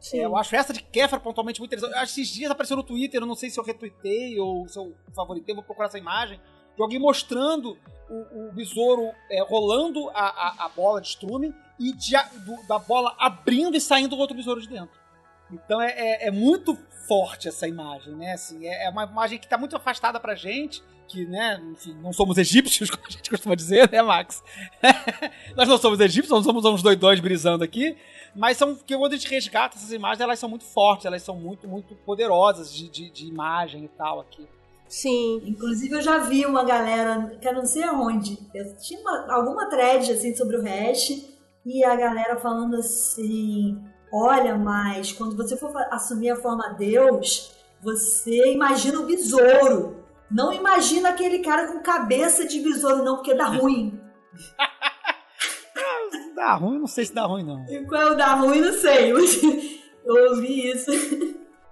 Sim. 0.00 0.20
É, 0.20 0.24
eu 0.24 0.36
acho 0.36 0.54
essa 0.54 0.72
de 0.72 0.82
Kefra 0.82 1.18
pontualmente 1.18 1.60
muito 1.60 1.72
interessante. 1.72 1.96
Eu 1.96 2.02
acho 2.02 2.14
que 2.14 2.20
esses 2.20 2.34
dias 2.34 2.50
apareceu 2.50 2.76
no 2.76 2.82
Twitter, 2.82 3.20
eu 3.20 3.26
não 3.26 3.34
sei 3.34 3.50
se 3.50 3.58
eu 3.58 3.64
retuitei 3.64 4.38
ou 4.38 4.68
se 4.68 4.78
eu 4.78 4.94
favoritei, 5.14 5.54
vou 5.54 5.64
procurar 5.64 5.86
essa 5.86 5.98
imagem, 5.98 6.38
de 6.76 6.82
alguém 6.82 6.98
mostrando 6.98 7.78
o, 8.10 8.48
o 8.48 8.52
besouro 8.52 9.10
é, 9.30 9.42
rolando 9.42 10.08
a, 10.10 10.14
a, 10.14 10.64
a 10.66 10.68
bola 10.68 11.00
de 11.00 11.08
estrume 11.08 11.54
e 11.78 11.92
de 11.92 12.12
do- 12.44 12.66
da 12.68 12.78
bola 12.78 13.14
abrindo 13.18 13.76
e 13.76 13.80
saindo 13.80 14.14
o 14.14 14.18
outro 14.18 14.36
besouro 14.36 14.60
de 14.60 14.68
dentro. 14.68 14.98
Então 15.50 15.80
é, 15.80 15.90
é, 15.90 16.28
é 16.28 16.30
muito 16.30 16.76
forte 17.06 17.48
essa 17.48 17.68
imagem, 17.68 18.14
né? 18.14 18.32
Assim, 18.32 18.66
é, 18.66 18.86
é 18.86 18.90
uma 18.90 19.04
imagem 19.04 19.38
que 19.38 19.44
está 19.46 19.58
muito 19.58 19.76
afastada 19.76 20.18
pra 20.18 20.34
gente, 20.34 20.82
que, 21.06 21.26
né, 21.26 21.60
enfim, 21.70 21.94
não 22.00 22.12
somos 22.14 22.38
egípcios, 22.38 22.88
como 22.90 23.06
a 23.06 23.10
gente 23.10 23.28
costuma 23.28 23.54
dizer, 23.54 23.90
né, 23.92 24.00
Max? 24.00 24.42
Nós 25.54 25.68
não 25.68 25.76
somos 25.78 26.00
egípcios, 26.00 26.30
não 26.30 26.42
somos 26.42 26.64
uns 26.64 26.82
doidões 26.82 27.20
brisando 27.20 27.62
aqui, 27.62 27.96
mas 28.34 28.56
são 28.56 28.74
que 28.74 28.96
quando 28.96 29.12
a 29.12 29.16
gente 29.16 29.28
resgata 29.28 29.76
essas 29.76 29.92
imagens, 29.92 30.20
elas 30.22 30.38
são 30.38 30.48
muito 30.48 30.64
fortes, 30.64 31.04
elas 31.06 31.22
são 31.22 31.36
muito, 31.36 31.68
muito 31.68 31.94
poderosas 31.96 32.72
de, 32.72 32.88
de, 32.88 33.10
de 33.10 33.26
imagem 33.26 33.84
e 33.84 33.88
tal 33.88 34.20
aqui. 34.20 34.48
Sim. 35.00 35.42
Inclusive, 35.44 35.92
eu 35.96 36.00
já 36.00 36.18
vi 36.18 36.46
uma 36.46 36.62
galera, 36.62 37.36
que 37.40 37.48
eu 37.48 37.52
não 37.52 37.66
sei 37.66 37.82
aonde, 37.82 38.38
eu 38.54 38.76
tinha 38.76 39.00
uma- 39.00 39.26
alguma 39.34 39.68
thread 39.68 40.12
assim, 40.12 40.36
sobre 40.36 40.56
o 40.56 40.62
hash, 40.62 41.10
e 41.66 41.82
a 41.84 41.96
galera 41.96 42.36
falando 42.36 42.76
assim: 42.76 43.76
olha, 44.12 44.56
mas 44.56 45.12
quando 45.12 45.36
você 45.36 45.56
for 45.56 45.72
assumir 45.90 46.30
a 46.30 46.36
forma 46.36 46.68
Deus, 46.78 47.52
você 47.82 48.52
imagina 48.52 49.00
o 49.00 49.06
besouro. 49.06 50.04
Não 50.30 50.52
imagina 50.52 51.08
aquele 51.08 51.40
cara 51.40 51.72
com 51.72 51.80
cabeça 51.80 52.46
de 52.46 52.60
besouro, 52.60 53.02
não, 53.04 53.16
porque 53.16 53.34
dá 53.34 53.46
ruim. 53.46 54.00
Dá 56.36 56.54
ruim, 56.56 56.78
não 56.78 56.86
sei 56.86 57.06
se 57.06 57.14
dá 57.14 57.24
ruim, 57.24 57.44
não. 57.44 57.64
E 57.68 57.84
qual 57.86 58.02
é 58.02 58.10
o 58.10 58.14
da 58.16 58.34
ruim, 58.34 58.60
não 58.60 58.72
sei, 58.72 59.12
eu 60.04 60.30
ouvi 60.30 60.70
isso. 60.70 60.90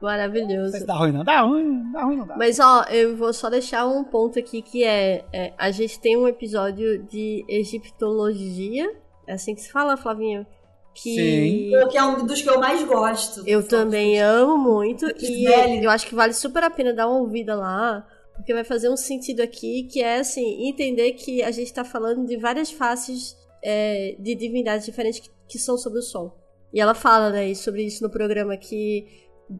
Não 0.02 0.08
sei 0.08 0.16
Maravilhoso. 0.18 0.78
se 0.78 0.86
dá 0.86 0.94
ruim, 0.94 1.12
não. 1.12 1.24
Dá 1.24 1.40
ruim, 1.42 1.92
dá 1.92 2.04
ruim, 2.04 2.16
não 2.16 2.26
dá. 2.26 2.36
Mas 2.36 2.58
ó, 2.58 2.82
eu 2.90 3.16
vou 3.16 3.32
só 3.32 3.48
deixar 3.48 3.86
um 3.86 4.02
ponto 4.04 4.38
aqui 4.38 4.60
que 4.60 4.84
é, 4.84 5.24
é, 5.32 5.52
a 5.56 5.70
gente 5.70 6.00
tem 6.00 6.16
um 6.16 6.26
episódio 6.26 7.02
de 7.04 7.44
egiptologia, 7.48 8.92
é 9.26 9.32
assim 9.34 9.54
que 9.54 9.60
se 9.60 9.70
fala, 9.70 9.96
Flavinho? 9.96 10.46
Que 10.94 11.70
Que 11.90 11.96
é 11.96 12.04
um 12.04 12.26
dos 12.26 12.42
que 12.42 12.50
eu 12.50 12.60
mais 12.60 12.82
gosto. 12.84 13.42
eu 13.46 13.66
também 13.66 14.20
amo 14.20 14.58
muito 14.58 15.06
e 15.18 15.46
Velho. 15.46 15.84
eu 15.84 15.90
acho 15.90 16.06
que 16.06 16.14
vale 16.14 16.34
super 16.34 16.62
a 16.64 16.70
pena 16.70 16.92
dar 16.92 17.08
uma 17.08 17.20
ouvida 17.20 17.54
lá, 17.54 18.06
porque 18.36 18.52
vai 18.52 18.64
fazer 18.64 18.90
um 18.90 18.96
sentido 18.96 19.40
aqui 19.40 19.84
que 19.84 20.02
é 20.02 20.18
assim, 20.18 20.68
entender 20.68 21.12
que 21.12 21.42
a 21.42 21.50
gente 21.50 21.72
tá 21.72 21.82
falando 21.84 22.26
de 22.26 22.36
várias 22.36 22.70
faces 22.70 23.36
é, 23.62 24.16
de 24.18 24.34
divindades 24.34 24.84
diferentes 24.84 25.20
que, 25.20 25.30
que 25.48 25.58
são 25.58 25.78
sobre 25.78 26.00
o 26.00 26.02
sol. 26.02 26.36
E 26.74 26.80
ela 26.80 26.94
fala, 26.94 27.30
né, 27.30 27.54
sobre 27.54 27.84
isso 27.84 28.02
no 28.02 28.10
programa 28.10 28.56
que 28.56 29.06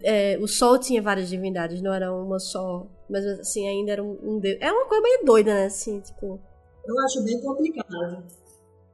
é, 0.03 0.39
o 0.41 0.47
sol 0.47 0.79
tinha 0.79 1.03
várias 1.03 1.29
divindades, 1.29 1.83
não 1.83 1.93
era 1.93 2.13
uma 2.13 2.39
só. 2.39 2.87
Mas 3.09 3.25
assim, 3.27 3.69
ainda 3.69 3.93
era 3.93 4.03
um, 4.03 4.19
um 4.23 4.39
deus. 4.39 4.59
É 4.61 4.73
uma 4.73 4.87
coisa 4.87 5.03
meio 5.03 5.25
doida, 5.25 5.55
né? 5.55 5.67
Assim, 5.67 6.01
tipo. 6.01 6.41
Eu 6.85 6.99
acho 7.05 7.23
bem 7.23 7.41
complicado. 7.41 8.25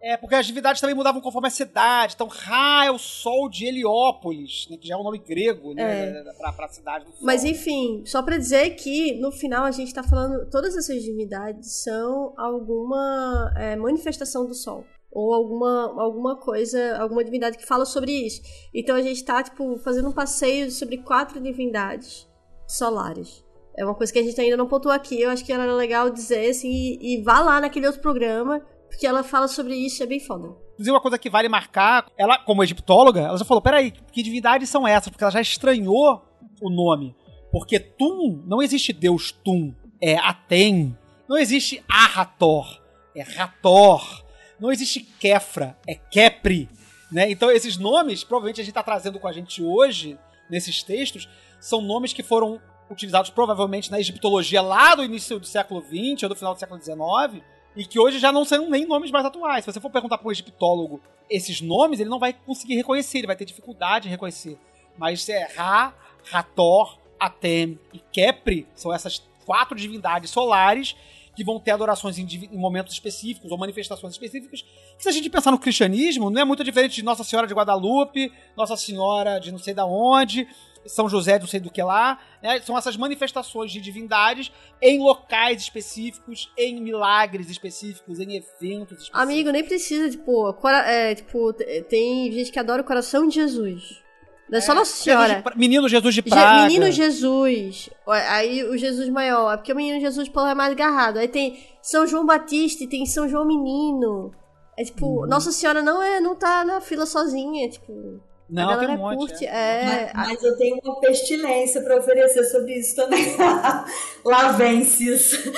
É, 0.01 0.17
porque 0.17 0.35
as 0.35 0.47
divindades 0.47 0.81
também 0.81 0.95
mudavam 0.95 1.21
conforme 1.21 1.49
a 1.49 1.51
cidade. 1.51 2.15
Então, 2.15 2.29
Ra 2.29 2.85
é 2.87 2.91
o 2.91 2.99
sol 2.99 3.49
de 3.49 3.67
Heliópolis, 3.67 4.69
né, 4.71 4.77
que 4.77 4.87
já 4.87 4.95
é 4.95 4.97
um 4.97 5.03
nome 5.03 5.19
grego, 5.19 5.75
né, 5.75 6.23
pra, 6.39 6.53
pra 6.53 6.69
cidade 6.69 7.05
do 7.05 7.11
sol. 7.11 7.21
Mas 7.23 7.43
enfim, 7.43 8.05
só 8.07 8.23
pra 8.23 8.39
dizer 8.39 8.71
que 8.77 9.15
no 9.15 9.33
final 9.33 9.65
a 9.65 9.71
gente 9.73 9.93
tá 9.93 10.03
falando. 10.03 10.49
Todas 10.51 10.77
essas 10.77 11.03
divindades 11.03 11.83
são 11.83 12.33
alguma 12.37 13.53
é, 13.57 13.75
manifestação 13.75 14.47
do 14.47 14.55
sol. 14.55 14.85
Ou 15.11 15.35
alguma, 15.35 16.03
alguma 16.03 16.37
coisa, 16.37 16.99
alguma 16.99 17.25
divindade 17.25 17.57
que 17.57 17.67
fala 17.67 17.85
sobre 17.85 18.13
isso. 18.13 18.41
Então 18.75 18.95
a 18.95 19.03
gente 19.03 19.25
tá, 19.25 19.43
tipo, 19.43 19.79
fazendo 19.79 20.09
um 20.09 20.13
passeio 20.13 20.71
sobre 20.71 20.99
quatro 20.99 21.41
divindades 21.41 22.29
solares. 22.67 23.45
É 23.77 23.85
uma 23.85 23.95
coisa 23.95 24.13
que 24.13 24.19
a 24.19 24.23
gente 24.23 24.41
ainda 24.41 24.57
não 24.57 24.67
pontuou 24.67 24.95
aqui. 24.95 25.21
Eu 25.21 25.31
acho 25.31 25.45
que 25.45 25.53
era 25.53 25.73
legal 25.75 26.11
dizer, 26.11 26.51
assim, 26.51 26.69
e, 26.69 27.15
e 27.15 27.23
vá 27.23 27.41
lá 27.41 27.61
naquele 27.61 27.87
outro 27.87 28.03
programa, 28.03 28.61
porque 28.89 29.07
ela 29.07 29.23
fala 29.23 29.49
sobre 29.49 29.75
isso, 29.75 30.03
é 30.03 30.07
bem 30.07 30.21
foda. 30.21 30.49
Inclusive, 30.73 30.95
uma 30.95 31.01
coisa 31.01 31.19
que 31.19 31.31
vale 31.31 31.49
marcar, 31.49 32.07
ela, 32.17 32.39
como 32.39 32.63
egiptóloga, 32.63 33.21
ela 33.21 33.39
já 33.39 33.45
falou: 33.45 33.63
peraí, 33.63 33.93
que 34.13 34.23
divindades 34.23 34.69
são 34.69 34.87
essas? 34.87 35.09
Porque 35.09 35.25
ela 35.25 35.31
já 35.31 35.41
estranhou 35.41 36.23
o 36.61 36.71
nome. 36.71 37.17
Porque 37.51 37.81
Tum, 37.81 38.43
não 38.47 38.61
existe 38.61 38.93
Deus 38.93 39.33
Tum, 39.33 39.75
é 40.01 40.17
Atem. 40.17 40.97
Não 41.29 41.37
existe 41.37 41.83
Ahator, 41.89 42.81
é 43.15 43.23
Rator. 43.23 44.25
Não 44.59 44.73
existe 44.73 45.01
Kefra, 45.01 45.77
é 45.87 45.95
Kepri. 45.95 46.69
Né? 47.11 47.31
Então, 47.31 47.51
esses 47.51 47.77
nomes, 47.77 48.23
provavelmente 48.25 48.61
a 48.61 48.65
gente 48.65 48.71
está 48.71 48.83
trazendo 48.83 49.19
com 49.19 49.29
a 49.29 49.33
gente 49.33 49.63
hoje, 49.63 50.19
nesses 50.51 50.83
textos, 50.83 51.29
são 51.61 51.81
nomes 51.81 52.13
que 52.13 52.23
foram 52.23 52.61
utilizados 52.91 53.31
provavelmente 53.31 53.91
na 53.91 54.01
egiptologia 54.01 54.63
lá 54.63 54.95
do 54.95 55.05
início 55.05 55.39
do 55.39 55.47
século 55.47 55.83
XX 55.83 56.23
ou 56.23 56.29
do 56.29 56.37
final 56.37 56.55
do 56.55 56.61
século 56.61 56.83
XIX, 56.83 57.43
e 57.77 57.85
que 57.85 57.99
hoje 57.99 58.19
já 58.19 58.33
não 58.33 58.45
são 58.45 58.69
nem 58.69 58.87
nomes 58.87 59.11
mais 59.11 59.25
atuais. 59.25 59.65
Se 59.65 59.73
você 59.73 59.81
for 59.81 59.91
perguntar 59.91 60.19
para 60.19 60.29
um 60.29 60.33
egiptólogo 60.33 61.01
esses 61.31 61.61
nomes, 61.61 62.01
ele 62.01 62.11
não 62.11 62.19
vai 62.19 62.33
conseguir 62.33 62.77
reconhecer, 62.77 63.19
ele 63.19 63.27
vai 63.27 63.37
ter 63.37 63.45
dificuldade 63.45 64.09
em 64.09 64.11
reconhecer. 64.11 64.59
Mas 64.97 65.29
é 65.29 65.45
Ra, 65.55 65.95
Hathor, 66.33 66.99
Atem 67.21 67.79
e 67.93 67.99
Kepri 67.99 68.67
são 68.75 68.93
essas 68.93 69.23
quatro 69.45 69.77
divindades 69.77 70.31
solares 70.31 70.97
que 71.39 71.45
vão 71.45 71.61
ter 71.61 71.71
adorações 71.71 72.19
em, 72.19 72.27
em 72.27 72.59
momentos 72.59 72.93
específicos 72.93 73.53
ou 73.53 73.57
manifestações 73.57 74.13
específicas. 74.13 74.63
Que 74.97 75.03
se 75.05 75.09
a 75.09 75.13
gente 75.13 75.31
pensar 75.31 75.53
no 75.53 75.59
cristianismo, 75.59 76.31
não 76.31 76.43
é 76.43 76.45
muito 76.45 76.65
diferente 76.65 76.97
de 76.97 77.05
Nossa 77.05 77.23
Senhora 77.23 77.47
de 77.47 77.55
Guadalupe, 77.55 78.33
Nossa 78.57 78.77
Senhora 78.77 79.39
de 79.39 79.53
não 79.53 79.59
sei 79.59 79.73
da 79.73 79.87
onde, 79.87 80.49
São 80.85 81.09
José 81.09 81.35
de 81.39 81.43
não 81.43 81.49
sei 81.49 81.61
do 81.61 81.71
que 81.71 81.81
lá. 81.81 82.19
né? 82.43 82.61
São 82.63 82.77
essas 82.77 82.97
manifestações 82.97 83.71
de 83.71 83.81
divindades 83.81 84.51
em 84.83 84.99
locais 84.99 85.63
específicos, 85.63 86.51
em 86.59 86.81
milagres 86.81 87.49
específicos, 87.49 88.19
em 88.19 88.35
eventos 88.35 89.05
específicos. 89.05 89.21
Amigo, 89.21 89.51
nem 89.53 89.63
precisa, 89.63 90.11
tipo, 90.11 90.53
é, 90.69 91.15
tipo, 91.15 91.53
tem 91.89 92.33
gente 92.33 92.51
que 92.51 92.59
adora 92.59 92.83
o 92.83 92.85
coração 92.85 93.29
de 93.29 93.37
Jesus. 93.37 94.08
Não 94.51 94.59
é 94.59 94.61
só 94.61 94.75
Nossa 94.75 94.91
Jesus 94.93 95.05
Senhora. 95.05 95.35
de 95.37 95.43
pra- 95.43 95.55
menino 95.57 95.89
Jesus 95.89 96.15
de 96.15 96.21
Je- 96.23 96.31
Praga. 96.31 96.67
Menino 96.67 96.91
Jesus. 96.91 97.91
Aí 98.07 98.65
o 98.65 98.77
Jesus 98.79 99.09
maior. 99.09 99.53
É 99.53 99.57
porque 99.57 99.73
o 99.73 99.77
menino 99.77 100.01
Jesus, 100.01 100.29
pô, 100.29 100.41
é 100.47 100.55
mais 100.55 100.73
agarrado. 100.73 101.19
Aí 101.19 101.29
tem 101.29 101.59
São 101.83 102.07
João 102.07 102.25
Batista 102.25 102.85
e 102.85 102.87
tem 102.87 103.05
São 103.07 103.29
João 103.29 103.45
Menino. 103.47 104.33
É 104.77 104.85
tipo, 104.85 105.07
Uhum. 105.23 105.27
Nossa 105.27 105.53
Senhora 105.53 105.83
não 105.83 106.03
é, 106.03 106.21
não 106.21 106.35
tá 106.37 106.65
na 106.65 106.81
fila 106.81 107.05
sozinha, 107.05 107.69
tipo. 107.69 108.21
Não, 108.49 108.71
a 108.71 108.79
tem 108.79 108.87
galera 108.89 108.93
um 108.93 109.11
monte. 109.11 109.19
curte. 109.33 109.45
é. 109.45 109.49
É, 109.51 110.13
Mas, 110.15 110.29
mas 110.29 110.43
eu 110.43 110.57
tenho 110.57 110.79
uma 110.83 110.99
pestilência 111.01 111.83
para 111.83 111.99
oferecer 111.99 112.45
sobre 112.45 112.79
isso 112.79 112.97
também. 112.97 113.37
Lá 114.25 114.53
vence 114.53 115.05
isso. 115.05 115.37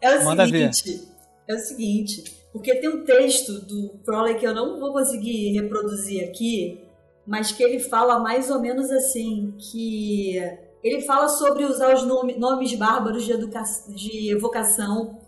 É 0.00 0.18
o 0.18 0.24
Manda 0.24 0.44
seguinte. 0.44 1.08
É 1.48 1.54
o 1.54 1.58
seguinte. 1.58 2.24
Porque 2.52 2.74
tem 2.74 2.88
um 2.88 3.04
texto 3.04 3.52
do 3.60 3.94
Crowley 4.04 4.34
que 4.34 4.46
eu 4.46 4.52
não 4.54 4.78
vou 4.80 4.92
conseguir 4.92 5.52
reproduzir 5.52 6.24
aqui, 6.28 6.80
mas 7.32 7.50
que 7.50 7.62
ele 7.62 7.78
fala 7.78 8.18
mais 8.18 8.50
ou 8.50 8.60
menos 8.60 8.90
assim, 8.90 9.54
que 9.58 10.36
ele 10.84 11.00
fala 11.00 11.28
sobre 11.28 11.64
usar 11.64 11.94
os 11.94 12.02
nome- 12.04 12.36
nomes 12.38 12.74
bárbaros 12.74 13.24
de, 13.24 13.32
educa 13.32 13.62
de 13.88 14.30
evocação 14.30 15.18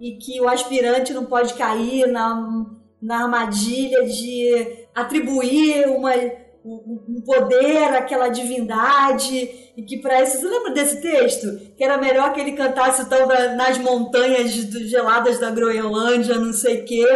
e 0.00 0.16
que 0.16 0.40
o 0.40 0.48
aspirante 0.48 1.12
não 1.14 1.26
pode 1.26 1.54
cair 1.54 2.08
na, 2.08 2.66
na 3.00 3.22
armadilha 3.22 4.02
de 4.04 4.86
atribuir 4.92 5.86
uma, 5.90 6.10
um 6.64 7.22
poder 7.24 7.84
àquela 7.94 8.28
divindade 8.30 9.70
e 9.76 9.82
que 9.84 9.98
para 9.98 10.22
isso 10.24 10.40
você 10.40 10.48
lembra 10.48 10.72
desse 10.72 11.00
texto? 11.00 11.46
Que 11.76 11.84
era 11.84 11.98
melhor 11.98 12.32
que 12.32 12.40
ele 12.40 12.52
cantasse 12.52 13.08
da- 13.08 13.54
nas 13.54 13.78
montanhas 13.78 14.50
geladas 14.50 15.38
da 15.38 15.52
Groenlândia 15.52 16.34
não 16.34 16.52
sei 16.52 16.80
o 16.80 16.84
quê 16.84 17.06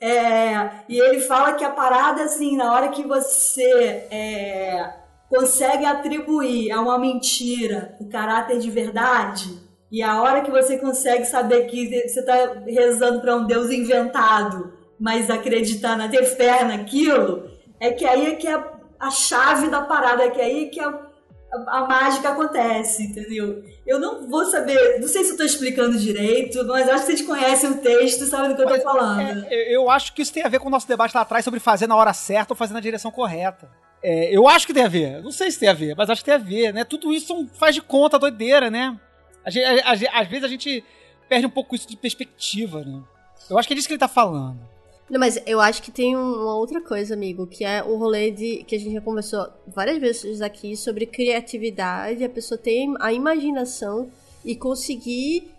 é, 0.00 0.70
e 0.88 0.98
ele 0.98 1.20
fala 1.20 1.52
que 1.52 1.64
a 1.64 1.70
parada 1.70 2.24
assim 2.24 2.56
na 2.56 2.72
hora 2.72 2.88
que 2.88 3.06
você 3.06 4.06
é, 4.10 4.94
consegue 5.28 5.84
atribuir 5.84 6.72
a 6.72 6.80
uma 6.80 6.98
mentira 6.98 7.96
o 8.00 8.08
caráter 8.08 8.58
de 8.58 8.70
verdade 8.70 9.60
e 9.90 10.02
a 10.02 10.22
hora 10.22 10.40
que 10.42 10.50
você 10.50 10.78
consegue 10.78 11.24
saber 11.24 11.66
que 11.66 11.88
você 12.08 12.20
está 12.20 12.62
rezando 12.64 13.20
para 13.20 13.34
um 13.34 13.44
Deus 13.44 13.70
inventado, 13.70 14.72
mas 14.98 15.28
acreditar 15.28 15.96
na 15.96 16.08
ter 16.08 16.24
fé 16.24 16.62
naquilo, 16.62 17.50
é 17.80 17.90
que 17.90 18.06
aí 18.06 18.26
é 18.26 18.34
que 18.36 18.46
é 18.46 18.64
a, 19.00 19.10
chave 19.10 19.68
da 19.68 19.82
parada, 19.82 20.22
é 20.22 20.30
que 20.30 20.40
aí 20.40 20.66
é 20.66 20.68
que 20.68 20.78
a, 20.78 21.09
a, 21.52 21.80
mágica 21.86 22.30
acontece, 22.30 23.02
entendeu? 23.04 23.62
Eu 23.86 23.98
não 23.98 24.28
vou 24.28 24.44
saber, 24.44 25.00
não 25.00 25.08
sei 25.08 25.24
se 25.24 25.32
eu 25.32 25.36
tô 25.36 25.42
explicando 25.42 25.98
direito, 25.98 26.64
mas 26.66 26.88
acho 26.88 27.06
que 27.06 27.06
vocês 27.06 27.22
conhecem 27.22 27.70
o 27.70 27.78
texto 27.78 28.22
e 28.22 28.26
sabem 28.26 28.50
do 28.50 28.56
que 28.56 28.62
eu 28.62 28.68
tô 28.68 28.80
falando. 28.82 29.44
É, 29.48 29.74
eu 29.74 29.90
acho 29.90 30.12
que 30.12 30.22
isso 30.22 30.32
tem 30.32 30.44
a 30.44 30.48
ver 30.48 30.60
com 30.60 30.68
o 30.68 30.70
nosso 30.70 30.86
debate 30.86 31.14
lá 31.14 31.22
atrás 31.22 31.44
sobre 31.44 31.58
fazer 31.58 31.86
na 31.86 31.96
hora 31.96 32.12
certa 32.12 32.52
ou 32.52 32.56
fazer 32.56 32.72
na 32.72 32.80
direção 32.80 33.10
correta. 33.10 33.68
É, 34.02 34.34
eu 34.34 34.48
acho 34.48 34.66
que 34.66 34.72
tem 34.72 34.84
a 34.84 34.88
ver. 34.88 35.22
Não 35.22 35.32
sei 35.32 35.50
se 35.50 35.58
tem 35.58 35.68
a 35.68 35.74
ver, 35.74 35.94
mas 35.96 36.08
acho 36.08 36.22
que 36.22 36.30
tem 36.30 36.34
a 36.34 36.38
ver, 36.38 36.72
né? 36.72 36.84
Tudo 36.84 37.12
isso 37.12 37.48
faz 37.54 37.74
de 37.74 37.82
conta 37.82 38.18
doideira, 38.18 38.70
né? 38.70 38.98
Às 39.44 40.28
vezes 40.28 40.44
a 40.44 40.48
gente 40.48 40.84
perde 41.28 41.46
um 41.46 41.50
pouco 41.50 41.74
isso 41.74 41.88
de 41.88 41.96
perspectiva, 41.96 42.84
né? 42.84 43.02
Eu 43.48 43.58
acho 43.58 43.66
que 43.66 43.74
é 43.74 43.76
disso 43.76 43.88
que 43.88 43.94
ele 43.94 43.98
tá 44.00 44.08
falando. 44.08 44.69
Não, 45.10 45.18
mas 45.18 45.42
eu 45.44 45.60
acho 45.60 45.82
que 45.82 45.90
tem 45.90 46.16
um- 46.16 46.34
uma 46.42 46.56
outra 46.56 46.80
coisa, 46.80 47.14
amigo, 47.14 47.46
que 47.46 47.64
é 47.64 47.82
o 47.82 47.96
rolê 47.96 48.30
de 48.30 48.62
que 48.64 48.76
a 48.76 48.78
gente 48.78 48.92
já 48.94 49.00
conversou 49.00 49.44
várias 49.66 49.98
vezes 49.98 50.40
aqui 50.40 50.76
sobre 50.76 51.04
criatividade, 51.04 52.22
a 52.22 52.28
pessoa 52.28 52.56
tem 52.56 52.94
a 53.00 53.12
imaginação 53.12 54.08
e 54.44 54.54
conseguir 54.54 55.50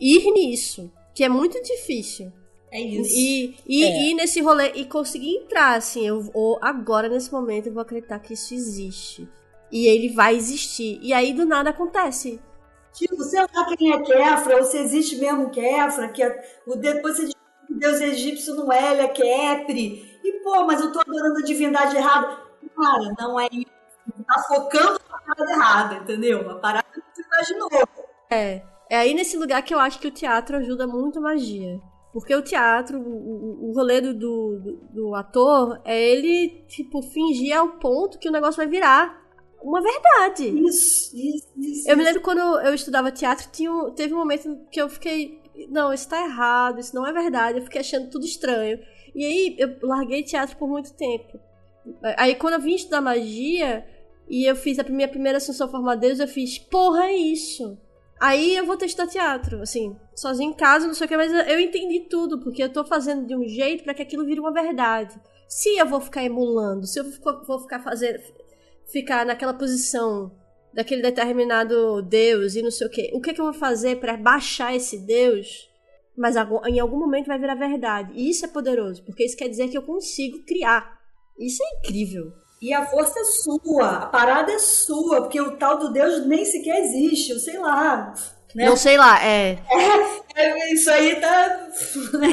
ir 0.00 0.32
nisso, 0.32 0.90
que 1.14 1.22
é 1.22 1.28
muito 1.28 1.62
difícil. 1.62 2.32
É 2.70 2.80
isso. 2.80 3.14
E, 3.16 3.56
e 3.66 3.84
É. 3.84 4.02
ir 4.10 4.14
nesse 4.14 4.40
rolê 4.42 4.72
e 4.74 4.84
conseguir 4.84 5.36
entrar, 5.36 5.76
assim, 5.76 6.06
eu 6.06 6.20
vou, 6.20 6.58
agora 6.60 7.08
nesse 7.08 7.32
momento 7.32 7.66
eu 7.68 7.72
vou 7.72 7.80
acreditar 7.82 8.18
que 8.18 8.34
isso 8.34 8.52
existe. 8.52 9.26
E 9.70 9.86
ele 9.86 10.08
vai 10.10 10.34
existir. 10.34 10.98
E 11.02 11.12
aí 11.12 11.32
do 11.32 11.46
nada 11.46 11.70
acontece. 11.70 12.40
Tipo, 12.92 13.22
sei 13.22 13.40
lá 13.40 13.76
quem 13.76 13.92
é 13.92 14.02
Kefra, 14.02 14.56
ou 14.56 14.64
se 14.64 14.76
existe 14.78 15.16
mesmo 15.16 15.50
Kefra, 15.50 16.08
que 16.08 16.22
é, 16.22 16.42
depois 16.78 17.16
você 17.16 17.28
deus 17.74 18.00
egípcio 18.00 18.54
não 18.54 18.72
é, 18.72 18.92
ele 18.92 19.00
é 19.02 19.08
Kepri. 19.08 20.18
E, 20.24 20.32
pô, 20.42 20.64
mas 20.66 20.80
eu 20.80 20.92
tô 20.92 21.00
adorando 21.00 21.38
a 21.38 21.42
divindade 21.42 21.96
errada. 21.96 22.38
Cara, 22.76 23.14
não 23.18 23.38
é 23.40 23.48
isso. 23.52 23.66
Você 24.06 24.24
tá 24.24 24.42
focando 24.48 25.00
na 25.10 25.18
parada 25.34 25.52
errada, 25.52 25.94
entendeu? 25.96 26.50
A 26.50 26.54
parada 26.56 26.86
que 26.92 27.00
você 27.14 27.22
imaginou. 27.22 27.68
É. 28.30 28.62
É 28.90 28.96
aí 28.96 29.12
nesse 29.12 29.36
lugar 29.36 29.62
que 29.62 29.74
eu 29.74 29.78
acho 29.78 29.98
que 29.98 30.08
o 30.08 30.10
teatro 30.10 30.56
ajuda 30.56 30.86
muito 30.86 31.18
a 31.18 31.22
magia. 31.22 31.78
Porque 32.12 32.34
o 32.34 32.40
teatro, 32.42 32.98
o, 32.98 33.02
o, 33.02 33.68
o 33.68 33.72
rolê 33.74 34.00
do, 34.00 34.14
do, 34.14 34.58
do- 34.60 34.76
do 34.92 35.14
ator 35.14 35.78
é 35.84 36.00
ele, 36.10 36.64
tipo, 36.66 37.02
fingir 37.02 37.54
ao 37.56 37.68
ponto 37.72 38.18
que 38.18 38.28
o 38.28 38.32
negócio 38.32 38.56
vai 38.56 38.66
virar 38.66 39.22
uma 39.62 39.82
verdade. 39.82 40.48
Isso, 40.66 41.14
isso, 41.14 41.48
isso. 41.58 41.90
Eu 41.90 41.96
me 41.98 42.04
lembro 42.04 42.22
quando 42.22 42.38
eu 42.40 42.72
estudava 42.74 43.12
teatro, 43.12 43.48
tinha 43.52 43.70
um- 43.70 43.90
teve 43.90 44.14
um 44.14 44.18
momento 44.18 44.58
que 44.70 44.80
eu 44.80 44.88
fiquei. 44.88 45.42
Não, 45.68 45.92
isso 45.92 46.08
tá 46.08 46.22
errado, 46.22 46.78
isso 46.78 46.94
não 46.94 47.06
é 47.06 47.12
verdade. 47.12 47.58
Eu 47.58 47.64
fiquei 47.64 47.80
achando 47.80 48.10
tudo 48.10 48.24
estranho. 48.24 48.78
E 49.14 49.24
aí 49.24 49.56
eu 49.58 49.76
larguei 49.82 50.22
teatro 50.22 50.56
por 50.56 50.68
muito 50.68 50.94
tempo. 50.94 51.38
Aí 52.16 52.34
quando 52.34 52.54
eu 52.54 52.60
vim 52.60 52.74
estudar 52.74 53.00
magia, 53.00 53.86
e 54.28 54.44
eu 54.44 54.54
fiz 54.54 54.78
a 54.78 54.84
minha 54.84 55.08
primeira 55.08 55.38
assunção 55.38 55.68
forma 55.68 55.96
Deus, 55.96 56.20
eu 56.20 56.28
fiz, 56.28 56.58
porra, 56.58 57.06
é 57.06 57.16
isso. 57.16 57.78
Aí 58.20 58.56
eu 58.56 58.66
vou 58.66 58.76
testar 58.76 59.06
teatro, 59.06 59.62
assim, 59.62 59.96
sozinho 60.14 60.50
em 60.50 60.54
casa, 60.54 60.86
não 60.86 60.94
sei 60.94 61.06
o 61.06 61.08
que, 61.08 61.16
mas 61.16 61.32
eu 61.48 61.60
entendi 61.60 62.00
tudo, 62.00 62.40
porque 62.40 62.62
eu 62.62 62.72
tô 62.72 62.84
fazendo 62.84 63.26
de 63.26 63.34
um 63.34 63.46
jeito 63.48 63.84
para 63.84 63.94
que 63.94 64.02
aquilo 64.02 64.26
vire 64.26 64.40
uma 64.40 64.52
verdade. 64.52 65.18
Se 65.48 65.78
eu 65.78 65.86
vou 65.86 66.00
ficar 66.00 66.24
emulando, 66.24 66.86
se 66.86 66.98
eu 66.98 67.04
vou 67.46 67.60
ficar 67.60 67.80
fazendo, 67.80 68.20
ficar 68.92 69.24
naquela 69.24 69.54
posição 69.54 70.32
daquele 70.72 71.02
determinado 71.02 72.02
Deus 72.02 72.54
e 72.54 72.62
não 72.62 72.70
sei 72.70 72.86
o 72.86 72.90
que, 72.90 73.10
o 73.14 73.20
que, 73.20 73.32
que 73.32 73.40
eu 73.40 73.46
vou 73.46 73.54
fazer 73.54 73.96
para 74.00 74.16
baixar 74.16 74.74
esse 74.74 74.98
Deus? 74.98 75.68
Mas 76.16 76.36
em 76.66 76.80
algum 76.80 76.98
momento 76.98 77.26
vai 77.26 77.38
virar 77.38 77.54
verdade. 77.54 78.12
E 78.14 78.28
isso 78.28 78.44
é 78.44 78.48
poderoso, 78.48 79.04
porque 79.04 79.24
isso 79.24 79.36
quer 79.36 79.48
dizer 79.48 79.68
que 79.68 79.78
eu 79.78 79.82
consigo 79.82 80.44
criar. 80.44 80.98
Isso 81.38 81.62
é 81.62 81.78
incrível. 81.78 82.32
E 82.60 82.72
a 82.72 82.84
força 82.86 83.20
é 83.20 83.24
sua, 83.24 83.98
a 83.98 84.06
parada 84.06 84.50
é 84.50 84.58
sua, 84.58 85.22
porque 85.22 85.40
o 85.40 85.56
tal 85.56 85.78
do 85.78 85.92
Deus 85.92 86.26
nem 86.26 86.44
sequer 86.44 86.80
existe, 86.80 87.30
eu 87.30 87.38
sei 87.38 87.56
lá. 87.58 88.12
Né? 88.54 88.64
Não 88.64 88.76
sei 88.76 88.96
lá, 88.96 89.22
é. 89.22 89.58
é, 90.34 90.72
isso 90.72 90.90
aí 90.90 91.20
tá. 91.20 91.68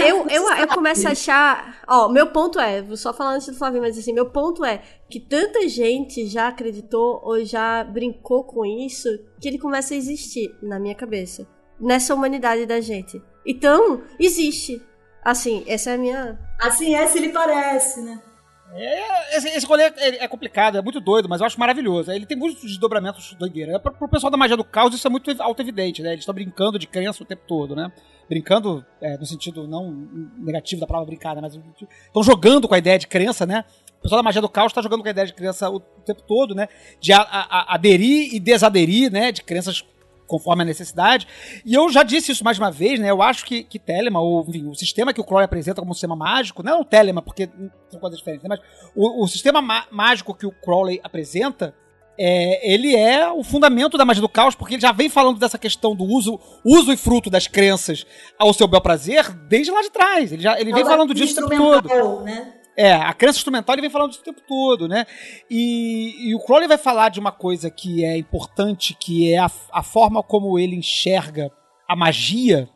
Eu, 0.07 0.27
eu, 0.29 0.49
eu 0.53 0.67
começo 0.67 1.07
a 1.07 1.11
achar. 1.11 1.81
Ó, 1.87 2.07
meu 2.07 2.27
ponto 2.27 2.59
é, 2.59 2.81
vou 2.81 2.95
só 2.95 3.13
falar 3.13 3.33
antes 3.33 3.47
do 3.47 3.55
Flavinho, 3.55 3.81
mas 3.81 3.97
assim, 3.97 4.13
meu 4.13 4.29
ponto 4.29 4.63
é 4.63 4.81
que 5.09 5.19
tanta 5.19 5.67
gente 5.67 6.25
já 6.27 6.47
acreditou 6.47 7.21
ou 7.23 7.43
já 7.43 7.83
brincou 7.83 8.43
com 8.43 8.65
isso 8.65 9.09
que 9.39 9.47
ele 9.47 9.59
começa 9.59 9.93
a 9.93 9.97
existir 9.97 10.55
na 10.61 10.79
minha 10.79 10.95
cabeça. 10.95 11.47
Nessa 11.79 12.13
humanidade 12.13 12.65
da 12.65 12.79
gente. 12.79 13.21
Então, 13.45 14.01
existe. 14.17 14.81
Assim, 15.23 15.63
essa 15.67 15.91
é 15.91 15.93
a 15.95 15.97
minha. 15.97 16.39
Assim 16.61 16.95
é 16.95 17.05
se 17.07 17.19
lhe 17.19 17.29
parece, 17.29 18.01
né? 18.01 18.21
É, 18.77 19.37
esse, 19.37 19.47
esse 19.47 19.65
rolê 19.65 19.83
é, 19.83 20.23
é, 20.23 20.27
complicado, 20.27 20.77
é 20.77 20.81
muito 20.81 20.99
doido, 20.99 21.29
mas 21.29 21.39
eu 21.39 21.47
acho 21.47 21.57
maravilhoso. 21.57 22.11
Ele 22.11 22.25
tem 22.25 22.35
muitos 22.35 22.61
desdobramentos 22.61 23.33
doideira. 23.35 23.73
É, 23.73 23.79
pro, 23.79 23.93
pro 23.93 24.09
pessoal 24.09 24.29
da 24.29 24.35
magia 24.35 24.57
do 24.57 24.65
caos, 24.65 24.93
isso 24.93 25.07
é 25.07 25.09
muito 25.09 25.31
auto-evidente, 25.41 26.01
né? 26.01 26.09
Eles 26.09 26.21
estão 26.21 26.35
brincando 26.35 26.77
de 26.77 26.85
crença 26.85 27.23
o 27.23 27.25
tempo 27.25 27.43
todo, 27.47 27.73
né? 27.73 27.89
Brincando 28.27 28.85
é, 28.99 29.17
no 29.17 29.25
sentido 29.25 29.65
não 29.65 29.91
negativo 30.37 30.81
da 30.81 30.87
palavra 30.87 31.07
brincada, 31.07 31.39
mas 31.41 31.57
estão 32.07 32.21
jogando 32.21 32.67
com 32.67 32.75
a 32.75 32.77
ideia 32.77 32.99
de 32.99 33.07
crença, 33.07 33.45
né? 33.45 33.63
O 33.99 34.01
pessoal 34.01 34.19
da 34.19 34.23
magia 34.23 34.41
do 34.41 34.49
caos 34.49 34.71
está 34.71 34.81
jogando 34.81 35.01
com 35.01 35.07
a 35.07 35.11
ideia 35.11 35.25
de 35.25 35.33
crença 35.33 35.69
o 35.69 35.79
tempo 35.79 36.21
todo, 36.23 36.53
né? 36.53 36.67
De 36.99 37.13
a, 37.13 37.21
a, 37.21 37.71
a 37.71 37.75
aderir 37.75 38.35
e 38.35 38.39
desaderir, 38.39 39.09
né? 39.09 39.31
De 39.31 39.41
crenças 39.41 39.85
conforme 40.27 40.63
a 40.63 40.65
necessidade. 40.65 41.27
E 41.65 41.73
eu 41.73 41.89
já 41.89 42.03
disse 42.03 42.31
isso 42.31 42.43
mais 42.43 42.57
uma 42.57 42.71
vez, 42.71 42.99
né? 42.99 43.09
Eu 43.09 43.21
acho 43.21 43.45
que, 43.45 43.63
que 43.63 43.79
Telema, 43.79 44.19
ou 44.19 44.45
enfim, 44.47 44.67
o 44.67 44.75
sistema 44.75 45.13
que 45.13 45.21
o 45.21 45.23
Crowley 45.23 45.45
apresenta 45.45 45.81
como 45.81 45.91
um 45.91 45.93
sistema 45.93 46.15
mágico, 46.15 46.63
não 46.63 46.73
é 46.73 46.75
o 46.75 46.85
Telema, 46.85 47.21
porque 47.21 47.49
são 47.89 47.99
coisas 47.99 48.17
diferentes, 48.17 48.47
né? 48.47 48.49
mas 48.49 48.59
o, 48.95 49.23
o 49.23 49.27
sistema 49.27 49.61
mágico 49.91 50.33
que 50.33 50.45
o 50.45 50.51
Crowley 50.51 50.99
apresenta. 51.03 51.73
É, 52.17 52.73
ele 52.73 52.95
é 52.95 53.29
o 53.29 53.43
fundamento 53.43 53.97
da 53.97 54.05
magia 54.05 54.21
do 54.21 54.29
caos, 54.29 54.55
porque 54.55 54.75
ele 54.75 54.81
já 54.81 54.93
vem 54.93 55.09
falando 55.09 55.37
dessa 55.37 55.57
questão 55.57 55.93
do 55.93 56.05
uso, 56.05 56.39
uso 56.63 56.93
e 56.93 56.95
fruto 56.95 57.29
das 57.29 57.45
crenças 57.45 58.05
ao 58.39 58.53
seu 58.53 58.69
bel 58.69 58.79
prazer 58.79 59.29
desde 59.49 59.69
lá 59.69 59.81
de 59.81 59.89
trás. 59.89 60.31
Ele, 60.31 60.41
já, 60.41 60.57
ele 60.57 60.71
vem 60.71 60.85
falando 60.85 61.13
disso 61.13 61.45
todo. 61.45 62.23
Né? 62.23 62.53
É, 62.77 62.93
a 62.93 63.13
crença 63.13 63.37
instrumental 63.37 63.75
ele 63.75 63.81
vem 63.81 63.89
falando 63.89 64.11
isso 64.11 64.21
o 64.21 64.23
tempo 64.23 64.41
todo, 64.47 64.87
né? 64.87 65.05
E, 65.49 66.29
e 66.29 66.35
o 66.35 66.39
Crowley 66.39 66.67
vai 66.67 66.77
falar 66.77 67.09
de 67.09 67.19
uma 67.19 67.31
coisa 67.31 67.69
que 67.69 68.03
é 68.03 68.17
importante, 68.17 68.93
que 68.93 69.33
é 69.33 69.37
a, 69.37 69.49
a 69.71 69.81
forma 69.81 70.21
como 70.21 70.59
ele 70.59 70.75
enxerga 70.75 71.49
a 71.87 71.95
magia. 71.95 72.69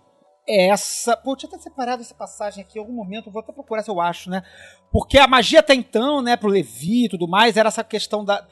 É 0.47 0.67
essa. 0.69 1.17
Pô, 1.17 1.34
eu 1.34 1.35
tinha 1.35 1.49
até 1.49 1.59
separado 1.59 2.01
essa 2.01 2.15
passagem 2.15 2.63
aqui 2.63 2.77
em 2.77 2.81
algum 2.81 2.93
momento, 2.93 3.30
vou 3.30 3.41
até 3.41 3.51
procurar 3.51 3.84
se 3.84 3.91
eu 3.91 3.99
acho, 3.99 4.30
né? 4.30 4.41
Porque 4.91 5.17
a 5.17 5.27
magia 5.27 5.59
até 5.59 5.73
então, 5.76 6.21
né, 6.21 6.35
pro 6.35 6.49
Levi 6.49 7.05
e 7.05 7.09
tudo 7.09 7.27
mais, 7.27 7.57
era 7.57 7.67
essa 7.67 7.84
questão 7.84 8.26
da, 8.26 8.47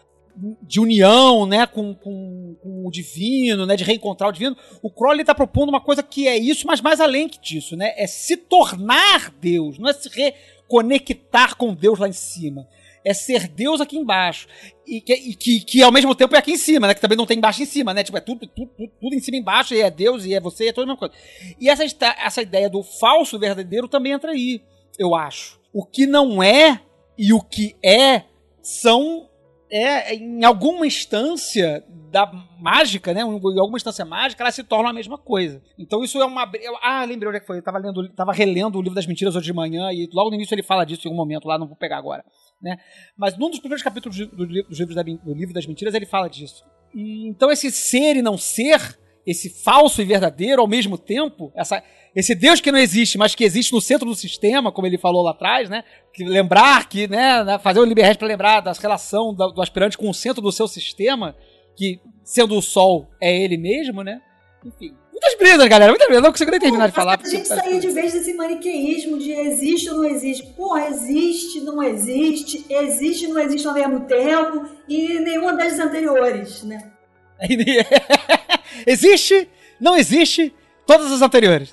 de 0.62 0.80
união, 0.80 1.46
né, 1.46 1.66
com, 1.66 1.96
com, 1.96 2.56
com, 2.62 2.86
o 2.86 2.92
divino, 2.92 3.66
né, 3.66 3.76
de 3.76 3.84
reencontrar 3.84 4.30
o 4.30 4.34
divino. 4.34 4.56
O 4.82 4.92
Crowley 4.92 5.22
está 5.22 5.34
propondo 5.34 5.70
uma 5.70 5.82
coisa 5.82 6.04
que 6.04 6.28
é 6.28 6.38
isso, 6.38 6.68
mas 6.68 6.80
mais 6.82 7.02
além 7.02 7.28
disso, 7.42 7.76
né, 7.76 7.94
é 7.98 8.06
se 8.06 8.38
tornar 8.38 9.32
Deus, 9.32 9.80
não 9.80 9.90
é 9.90 9.94
se 9.94 10.08
re 10.10 10.34
conectar 10.68 11.56
com 11.56 11.74
Deus 11.74 12.00
lá 12.00 12.08
em 12.08 12.14
cima. 12.14 12.68
É 13.06 13.14
ser 13.14 13.48
Deus 13.48 13.80
aqui 13.80 13.98
embaixo. 13.98 14.48
E 14.86 15.00
que, 15.00 15.14
e 15.14 15.34
que, 15.34 15.60
que, 15.62 15.82
ao 15.82 15.92
mesmo 15.92 16.14
tempo 16.14 16.36
é 16.36 16.40
aqui 16.40 16.52
em 16.52 16.58
cima, 16.58 16.88
né? 16.88 16.94
Que 16.94 17.02
também 17.02 17.18
não 17.18 17.26
tem 17.26 17.38
embaixo 17.38 17.62
em 17.62 17.66
cima, 17.66 17.94
né? 17.94 18.04
Tipo, 18.04 18.18
é 18.18 18.22
tudo, 18.22 18.46
tudo, 18.48 18.72
tudo, 18.76 18.92
tudo 19.00 19.16
em 19.16 19.20
cima 19.20 19.38
e 19.38 19.40
embaixo, 19.40 19.74
e 19.74 19.82
é 19.82 19.90
Deus, 19.90 20.26
e 20.26 20.34
é 20.34 20.40
você, 20.40 20.66
e 20.66 20.68
é 20.70 20.74
toda 20.74 20.86
a 20.86 20.88
mesma 20.88 21.00
coisa. 21.00 21.14
E 21.60 21.70
essa, 21.70 21.84
essa 22.20 22.42
ideia 22.42 22.70
do 22.70 22.84
falso 22.84 23.40
verdadeiro 23.40 23.88
também 23.88 24.12
entra 24.12 24.32
aí, 24.32 24.62
eu 25.00 25.16
acho. 25.16 25.60
O 25.74 25.86
que 25.86 26.06
não 26.06 26.44
é 26.44 26.82
e 27.18 27.34
o 27.34 27.42
que 27.42 27.76
é 27.84 28.24
são 28.62 29.30
é, 29.70 30.16
em 30.16 30.44
alguma 30.44 30.86
instância 30.86 31.84
da 32.12 32.26
mágica, 32.60 33.14
né? 33.14 33.22
Em 33.22 33.60
alguma 33.60 33.78
instância 33.78 34.06
mágica, 34.06 34.42
ela 34.42 34.52
se 34.52 34.64
torna 34.64 34.90
a 34.90 34.94
mesma 34.94 35.18
coisa. 35.18 35.62
Então 35.78 36.04
isso 36.04 36.20
é 36.22 36.26
uma. 36.26 36.50
Eu, 36.62 36.76
ah, 36.82 37.04
lembrei 37.04 37.28
onde 37.28 37.38
é 37.38 37.40
que 37.40 37.48
foi. 37.48 37.58
Eu 37.58 37.64
tava, 37.64 37.78
lendo, 37.78 38.10
tava 38.10 38.32
relendo 38.32 38.78
o 38.78 38.82
livro 38.82 38.96
das 38.96 39.06
mentiras 39.06 39.36
hoje 39.36 39.46
de 39.46 39.54
manhã 39.54 39.92
e 39.92 40.10
logo 40.14 40.30
no 40.30 40.36
início 40.36 40.56
ele 40.56 40.64
fala 40.64 40.86
disso 40.86 41.08
em 41.08 41.10
algum 41.10 41.18
momento 41.18 41.48
lá, 41.48 41.58
não 41.58 41.68
vou 41.68 41.76
pegar 41.76 41.98
agora. 41.98 42.24
Né? 42.62 42.78
Mas 43.16 43.38
num 43.38 43.50
dos 43.50 43.60
primeiros 43.60 43.84
capítulos 43.84 44.18
do, 44.18 44.28
do, 44.28 44.96
da, 44.96 45.04
do 45.04 45.34
livro 45.34 45.54
das 45.54 45.66
mentiras 45.66 45.94
ele 45.94 46.06
fala 46.06 46.30
disso. 46.30 46.64
E, 46.94 47.28
então 47.28 47.52
esse 47.52 47.70
ser 47.72 48.16
e 48.16 48.22
não 48.22 48.38
ser, 48.38 48.98
esse 49.28 49.50
falso 49.50 50.02
e 50.02 50.06
verdadeiro 50.06 50.62
ao 50.62 50.68
mesmo 50.68 50.98
tempo, 50.98 51.52
essa, 51.54 51.84
esse 52.16 52.34
Deus 52.34 52.62
que 52.62 52.72
não 52.72 52.80
existe, 52.80 53.18
mas 53.18 53.36
que 53.36 53.44
existe 53.44 53.74
no 53.74 53.82
centro 53.82 54.08
do 54.08 54.16
sistema, 54.16 54.72
como 54.72 54.88
ele 54.88 54.98
falou 54.98 55.22
lá 55.22 55.32
atrás, 55.32 55.70
né? 55.70 55.84
Que 56.14 56.24
lembrar 56.24 56.88
que, 56.88 57.10
né, 57.10 57.44
né 57.44 57.60
fazer 57.60 57.82
o 57.82 57.84
Liberhead 57.84 58.18
para 58.18 58.28
lembrar 58.28 58.62
da 58.62 58.72
relação 58.72 59.34
do, 59.34 59.62
aspirante 59.62 59.98
com 59.98 60.10
o 60.10 60.14
centro 60.14 60.42
do 60.42 60.50
seu 60.50 60.66
sistema, 60.66 61.36
que 61.76 62.00
sendo 62.24 62.58
o 62.58 62.62
Sol 62.62 63.06
é 63.22 63.38
ele 63.38 63.58
mesmo, 63.58 64.02
né? 64.02 64.22
Enfim, 64.66 64.96
muitas 65.12 65.36
brisas, 65.38 65.68
galera, 65.68 65.92
muitas 65.92 66.08
brisas. 66.08 66.24
Não 66.24 66.32
consigo 66.32 66.52
nem 66.52 66.60
terminar 66.62 66.88
de 66.88 66.96
falar. 66.96 67.20
A 67.22 67.30
gente 67.30 67.50
sair 67.50 67.82
de 67.82 67.90
vez 67.90 68.14
desse 68.14 68.34
maniqueísmo 68.34 69.20
de 69.20 69.34
existe 69.34 69.90
ou 69.90 69.98
não 69.98 70.06
existe. 70.06 70.48
Porra, 70.54 70.88
existe, 70.88 71.60
não 71.60 71.84
existe, 71.84 72.66
existe, 72.70 73.28
não 73.28 73.42
existe 73.42 73.68
ao 73.68 73.74
mesmo 73.74 74.06
tempo 74.06 74.66
e 74.88 75.20
nenhuma 75.20 75.54
das 75.54 75.78
anteriores, 75.78 76.64
né? 76.64 76.94
existe, 78.86 79.50
não 79.80 79.96
existe, 79.96 80.54
Todas 80.88 81.12
as 81.12 81.22
anteriores. 81.22 81.70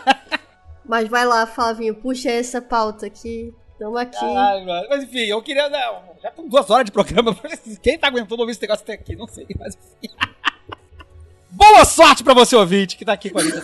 Mas 0.84 1.06
vai 1.06 1.26
lá, 1.26 1.46
Flavinho, 1.46 1.94
puxa 1.94 2.30
essa 2.30 2.62
pauta 2.62 3.06
aqui. 3.06 3.54
Tamo 3.78 3.98
aqui. 3.98 4.24
Mas 4.88 5.04
enfim, 5.04 5.24
eu 5.26 5.42
queria. 5.42 5.68
Não, 5.68 6.16
já 6.20 6.30
estão 6.30 6.48
duas 6.48 6.68
horas 6.70 6.86
de 6.86 6.92
programa. 6.92 7.36
Quem 7.82 7.98
tá 7.98 8.08
aguentando 8.08 8.40
ouvir 8.40 8.52
esse 8.52 8.62
negócio 8.62 8.82
até 8.82 8.94
aqui? 8.94 9.14
Não 9.14 9.28
sei, 9.28 9.46
mas 9.58 9.76
enfim. 10.02 10.14
Boa 11.50 11.84
sorte 11.84 12.24
pra 12.24 12.32
você, 12.32 12.56
ouvinte, 12.56 12.96
que 12.96 13.04
tá 13.04 13.12
aqui 13.12 13.28
com 13.28 13.38
a 13.38 13.42
gente. 13.42 13.62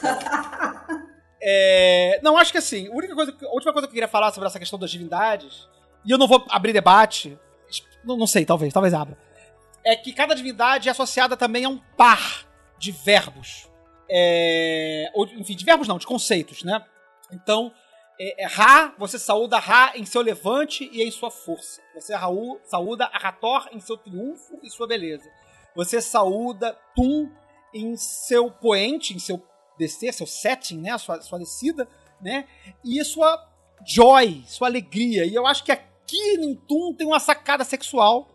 É, 1.40 2.20
não, 2.22 2.36
acho 2.36 2.52
que 2.52 2.59
assim, 2.59 2.86
a, 2.89 2.94
única 2.94 3.14
coisa, 3.14 3.35
a 3.43 3.55
última 3.55 3.72
coisa 3.72 3.89
que 3.89 3.93
eu 3.93 3.94
queria 3.94 4.09
falar 4.09 4.30
sobre 4.32 4.47
essa 4.47 4.59
questão 4.59 4.78
das 4.78 4.90
divindades, 4.90 5.66
e 6.05 6.10
eu 6.10 6.18
não 6.18 6.28
vou 6.28 6.44
abrir 6.51 6.74
debate, 6.74 7.39
não, 8.05 8.18
não 8.18 8.26
sei, 8.26 8.44
talvez, 8.44 8.74
talvez 8.74 8.93
abra, 8.93 9.16
é 9.82 9.97
que 9.97 10.12
cada 10.12 10.35
divindade 10.35 10.89
é 10.89 10.93
associada 10.93 11.35
também 11.35 11.64
a 11.64 11.68
um 11.70 11.78
par 11.97 12.48
de 12.78 12.92
verbos. 12.92 13.68
É, 14.10 15.10
ou, 15.14 15.26
enfim, 15.26 15.55
de 15.55 15.64
verbos 15.64 15.86
não, 15.86 15.98
de 15.98 16.06
conceitos, 16.06 16.62
né? 16.62 16.84
Então, 17.30 17.72
é, 18.18 18.44
é, 18.44 18.46
Ra, 18.46 18.94
você 18.98 19.18
saúda 19.18 19.59
Ra 19.59 19.92
em 19.94 20.05
seu 20.05 20.22
levante 20.22 20.88
e 20.92 21.02
em 21.02 21.10
sua 21.10 21.30
força. 21.30 21.80
Você 21.94 22.14
Raul, 22.14 22.60
saúda 22.64 23.06
Arator 23.12 23.68
em 23.72 23.80
seu 23.80 23.96
triunfo 23.96 24.59
e 24.62 24.70
sua 24.70 24.86
beleza. 24.86 25.28
Você 25.76 26.00
saúda 26.00 26.76
Tum 26.96 27.30
em 27.72 27.96
seu 27.96 28.50
poente, 28.50 29.14
em 29.14 29.18
seu 29.18 29.42
descer, 29.78 30.12
seu 30.12 30.26
setting, 30.26 30.80
né? 30.80 30.96
Sua, 30.98 31.20
sua 31.20 31.38
descida, 31.38 31.88
né? 32.20 32.46
E 32.84 33.02
sua 33.05 33.46
joy, 33.86 34.42
sua 34.46 34.66
alegria. 34.66 35.24
E 35.24 35.34
eu 35.34 35.46
acho 35.46 35.62
que 35.62 35.70
aqui 35.70 36.34
em 36.40 36.56
Tum 36.56 36.94
tem 36.94 37.06
uma 37.06 37.20
sacada 37.20 37.62
sexual 37.62 38.28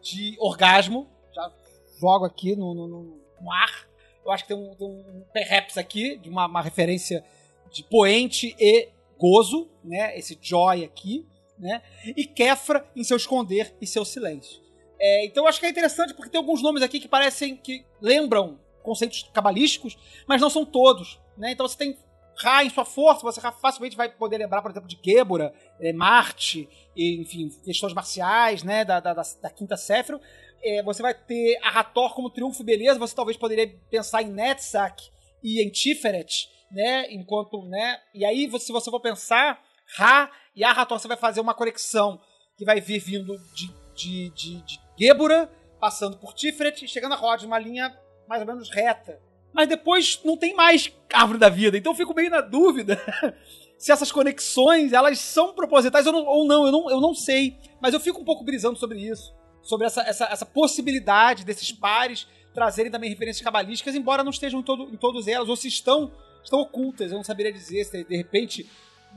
de 0.00 0.36
orgasmo. 0.38 1.06
Já 1.34 1.52
jogo 2.00 2.24
aqui 2.24 2.56
no, 2.56 2.74
no, 2.74 2.88
no 2.88 3.19
ar 3.48 3.90
eu 4.24 4.30
acho 4.32 4.44
que 4.44 4.54
tem 4.54 4.56
um, 4.56 4.74
tem 4.74 4.86
um 4.86 5.24
perhaps 5.32 5.78
aqui, 5.78 6.16
de 6.16 6.28
uma, 6.28 6.46
uma 6.46 6.62
referência 6.62 7.24
de 7.70 7.82
poente 7.82 8.54
e 8.58 8.88
gozo, 9.18 9.68
né? 9.82 10.16
Esse 10.18 10.38
joy 10.40 10.84
aqui, 10.84 11.26
né? 11.58 11.82
E 12.16 12.24
Kefra 12.24 12.86
em 12.94 13.04
seu 13.04 13.16
esconder 13.16 13.74
e 13.80 13.86
seu 13.86 14.04
silêncio. 14.04 14.60
É, 14.98 15.24
então 15.24 15.44
eu 15.44 15.48
acho 15.48 15.58
que 15.58 15.66
é 15.66 15.70
interessante 15.70 16.12
porque 16.14 16.30
tem 16.30 16.38
alguns 16.38 16.62
nomes 16.62 16.82
aqui 16.82 17.00
que 17.00 17.08
parecem 17.08 17.56
que 17.56 17.84
lembram 18.00 18.58
conceitos 18.82 19.28
cabalísticos, 19.32 19.96
mas 20.26 20.40
não 20.40 20.50
são 20.50 20.64
todos, 20.64 21.20
né? 21.36 21.52
Então 21.52 21.66
você 21.66 21.76
tem 21.76 21.96
Ra 22.42 22.64
em 22.64 22.70
sua 22.70 22.86
força, 22.86 23.20
você 23.20 23.38
facilmente 23.60 23.94
vai 23.94 24.08
poder 24.08 24.38
lembrar, 24.38 24.62
por 24.62 24.70
exemplo, 24.70 24.88
de 24.88 24.98
Gébora, 25.02 25.52
é, 25.78 25.92
Marte, 25.92 26.66
e, 26.96 27.20
enfim, 27.20 27.50
questões 27.62 27.92
marciais, 27.92 28.62
né, 28.62 28.82
da, 28.82 28.98
da, 28.98 29.12
da 29.12 29.50
quinta 29.50 29.76
Séfiro, 29.76 30.18
é, 30.62 30.82
você 30.82 31.02
vai 31.02 31.14
ter 31.14 31.58
a 31.62 31.80
Hathor 31.80 32.14
como 32.14 32.30
triunfo, 32.30 32.62
beleza. 32.62 32.98
Você 32.98 33.14
talvez 33.14 33.36
poderia 33.36 33.68
pensar 33.90 34.22
em 34.22 34.30
Netzach 34.30 35.10
e 35.42 35.62
em 35.62 35.70
Tiferet, 35.70 36.48
né? 36.70 37.06
Enquanto, 37.12 37.62
né? 37.64 37.98
E 38.14 38.24
aí, 38.24 38.50
se 38.58 38.72
você 38.72 38.90
for 38.90 39.00
pensar, 39.00 39.62
Ra 39.96 40.30
e 40.54 40.64
a 40.64 40.70
Hathor, 40.70 40.98
você 40.98 41.08
vai 41.08 41.16
fazer 41.16 41.40
uma 41.40 41.54
conexão 41.54 42.20
que 42.56 42.64
vai 42.64 42.80
vir 42.80 42.98
vindo 42.98 43.36
de, 43.54 43.68
de, 43.94 44.30
de, 44.30 44.62
de 44.62 44.80
Gébora, 44.98 45.50
passando 45.80 46.18
por 46.18 46.34
Tiferet 46.34 46.86
chegando 46.86 47.14
a 47.14 47.16
Rhodes, 47.16 47.46
uma 47.46 47.58
linha 47.58 47.96
mais 48.28 48.42
ou 48.42 48.46
menos 48.46 48.70
reta. 48.70 49.20
Mas 49.52 49.68
depois 49.68 50.20
não 50.24 50.36
tem 50.36 50.54
mais 50.54 50.92
árvore 51.12 51.38
da 51.38 51.48
vida, 51.48 51.76
então 51.76 51.92
eu 51.92 51.96
fico 51.96 52.14
meio 52.14 52.30
na 52.30 52.40
dúvida 52.40 53.00
se 53.80 53.90
essas 53.90 54.12
conexões 54.12 54.92
elas 54.92 55.18
são 55.18 55.54
propositais 55.54 56.06
ou 56.06 56.12
não, 56.12 56.24
ou 56.26 56.46
não, 56.46 56.66
eu 56.66 56.72
não, 56.72 56.90
eu 56.90 57.00
não 57.00 57.14
sei. 57.14 57.56
Mas 57.80 57.94
eu 57.94 57.98
fico 57.98 58.20
um 58.20 58.24
pouco 58.24 58.44
brisando 58.44 58.78
sobre 58.78 58.98
isso, 58.98 59.34
sobre 59.62 59.86
essa, 59.86 60.02
essa, 60.02 60.24
essa 60.26 60.46
possibilidade 60.46 61.44
desses 61.44 61.70
pares 61.72 62.26
trazerem 62.54 62.90
também 62.90 63.10
referências 63.10 63.44
cabalísticas, 63.44 63.94
embora 63.94 64.24
não 64.24 64.30
estejam 64.30 64.60
em, 64.60 64.62
todo, 64.62 64.92
em 64.92 64.96
todos 64.96 65.28
elas, 65.28 65.48
ou 65.48 65.56
se 65.56 65.68
estão, 65.68 66.10
estão 66.42 66.60
ocultas, 66.60 67.10
eu 67.10 67.16
não 67.16 67.24
saberia 67.24 67.52
dizer 67.52 67.84
se 67.84 68.04
de 68.04 68.16
repente 68.16 68.68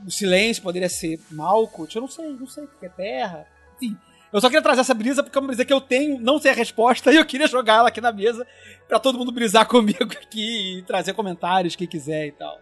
o 0.06 0.10
silêncio 0.10 0.62
poderia 0.62 0.88
ser 0.88 1.20
Malkuth, 1.30 1.94
eu 1.94 2.00
não 2.00 2.08
sei, 2.08 2.30
não 2.32 2.46
sei, 2.46 2.66
porque 2.66 2.86
é 2.86 2.88
terra, 2.88 3.46
enfim. 3.76 3.96
Eu 4.32 4.40
só 4.40 4.48
queria 4.48 4.62
trazer 4.62 4.80
essa 4.80 4.94
brisa 4.94 5.22
porque 5.22 5.38
é 5.38 5.40
uma 5.40 5.46
brisa 5.46 5.64
que 5.64 5.72
eu 5.72 5.80
tenho, 5.80 6.18
não 6.20 6.40
sei 6.40 6.50
a 6.50 6.54
resposta, 6.54 7.10
e 7.12 7.16
eu 7.16 7.24
queria 7.24 7.46
jogar 7.46 7.74
ela 7.74 7.88
aqui 7.88 8.00
na 8.00 8.12
mesa 8.12 8.46
pra 8.88 8.98
todo 8.98 9.18
mundo 9.18 9.32
brisar 9.32 9.66
comigo 9.68 10.02
aqui 10.02 10.78
e 10.78 10.82
trazer 10.82 11.12
comentários, 11.12 11.76
quem 11.76 11.86
quiser 11.86 12.26
e 12.26 12.32
tal. 12.32 12.60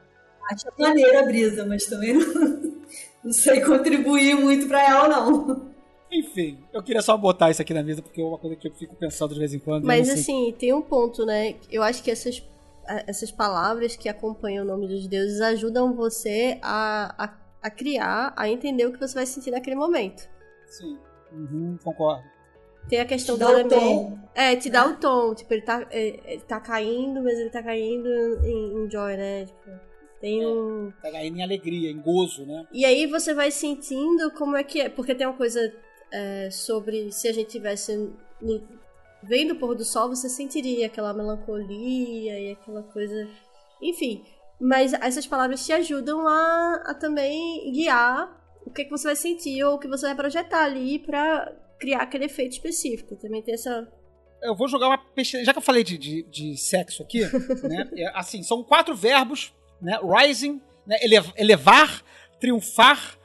Acho 0.50 0.66
maneira 0.78 1.20
a 1.20 1.22
brisa, 1.24 1.64
mas 1.64 1.86
também 1.86 2.14
não, 2.14 2.72
não 3.24 3.32
sei 3.32 3.60
contribuir 3.60 4.34
muito 4.34 4.66
pra 4.66 4.82
ela, 4.82 5.08
não. 5.08 5.71
Enfim, 6.12 6.58
eu 6.72 6.82
queria 6.82 7.00
só 7.00 7.16
botar 7.16 7.50
isso 7.50 7.62
aqui 7.62 7.72
na 7.72 7.82
mesa 7.82 8.02
porque 8.02 8.20
é 8.20 8.24
uma 8.24 8.36
coisa 8.38 8.54
que 8.54 8.68
eu 8.68 8.72
fico 8.72 8.94
pensando 8.96 9.32
de 9.32 9.40
vez 9.40 9.54
em 9.54 9.58
quando. 9.58 9.84
Mas 9.86 10.10
assim, 10.10 10.54
tem 10.58 10.72
um 10.74 10.82
ponto, 10.82 11.24
né? 11.24 11.54
Eu 11.70 11.82
acho 11.82 12.02
que 12.02 12.10
essas, 12.10 12.42
essas 13.06 13.30
palavras 13.30 13.96
que 13.96 14.08
acompanham 14.08 14.64
o 14.64 14.68
nome 14.68 14.86
dos 14.86 15.06
deuses 15.08 15.40
ajudam 15.40 15.94
você 15.94 16.58
a, 16.60 17.14
a, 17.24 17.34
a 17.62 17.70
criar, 17.70 18.34
a 18.36 18.46
entender 18.48 18.84
o 18.86 18.92
que 18.92 18.98
você 19.00 19.14
vai 19.14 19.24
sentir 19.24 19.50
naquele 19.50 19.76
momento. 19.76 20.28
Sim. 20.66 20.98
Uhum, 21.32 21.78
concordo. 21.82 22.22
Tem 22.88 23.00
a 23.00 23.06
questão 23.06 23.36
Te 23.38 23.44
do 23.44 23.50
elemento. 23.50 23.74
tom. 23.74 24.18
É, 24.34 24.56
te 24.56 24.68
dá 24.68 24.86
o 24.86 24.96
tom. 24.96 25.34
Tipo, 25.34 25.54
ele 25.54 25.62
tá, 25.62 25.86
é, 25.90 26.20
ele 26.32 26.42
tá 26.42 26.60
caindo, 26.60 27.22
mas 27.22 27.38
ele 27.38 27.48
tá 27.48 27.62
caindo 27.62 28.08
em, 28.44 28.84
em 28.84 28.90
joy, 28.90 29.16
né? 29.16 29.46
Tipo, 29.46 29.70
tem 30.20 30.42
É. 30.42 30.46
um. 30.46 30.92
Pega 31.00 31.18
aí 31.18 31.28
em 31.28 31.42
alegria, 31.42 31.90
em 31.90 32.00
gozo, 32.00 32.44
né? 32.44 32.66
E 32.72 32.84
aí 32.84 33.06
você 33.06 33.32
vai 33.32 33.50
sentindo 33.50 34.30
como 34.32 34.56
é 34.56 34.64
que 34.64 34.80
é. 34.80 34.88
Porque 34.88 35.14
tem 35.14 35.26
uma 35.26 35.36
coisa 35.36 35.72
é, 36.12 36.50
sobre 36.50 37.10
se 37.10 37.26
a 37.28 37.32
gente 37.32 37.50
tivesse 37.50 37.96
no- 38.40 38.62
vendo 39.22 39.52
o 39.52 39.58
pôr 39.58 39.74
do 39.74 39.84
sol, 39.84 40.08
você 40.08 40.28
sentiria 40.28 40.86
aquela 40.86 41.12
melancolia 41.14 42.38
e 42.38 42.52
aquela 42.52 42.82
coisa. 42.82 43.28
Enfim. 43.80 44.24
Mas 44.60 44.92
essas 44.92 45.26
palavras 45.26 45.64
te 45.66 45.72
ajudam 45.72 46.26
a, 46.28 46.82
a 46.86 46.94
também 46.94 47.72
guiar 47.72 48.40
o 48.64 48.70
que, 48.70 48.84
que 48.84 48.90
você 48.90 49.08
vai 49.08 49.16
sentir 49.16 49.62
ou 49.64 49.74
o 49.74 49.78
que 49.78 49.88
você 49.88 50.06
vai 50.06 50.14
projetar 50.14 50.64
ali 50.64 51.00
pra 51.00 51.52
criar 51.80 52.02
aquele 52.02 52.26
efeito 52.26 52.52
específico. 52.52 53.16
Também 53.16 53.42
tem 53.42 53.54
essa. 53.54 53.88
Eu 54.40 54.54
vou 54.54 54.68
jogar 54.68 54.86
uma 54.88 54.98
pesquisa. 54.98 55.44
Já 55.44 55.52
que 55.52 55.58
eu 55.58 55.62
falei 55.62 55.82
de, 55.82 55.98
de, 55.98 56.22
de 56.24 56.56
sexo 56.56 57.02
aqui, 57.02 57.20
né? 57.66 57.90
é, 57.96 58.06
assim, 58.16 58.42
são 58.44 58.62
quatro 58.62 58.94
verbos, 58.94 59.52
né? 59.80 59.98
Rising, 60.00 60.60
né? 60.86 60.96
ele- 61.00 61.16
elevar, 61.36 62.02
triunfar, 62.38 63.18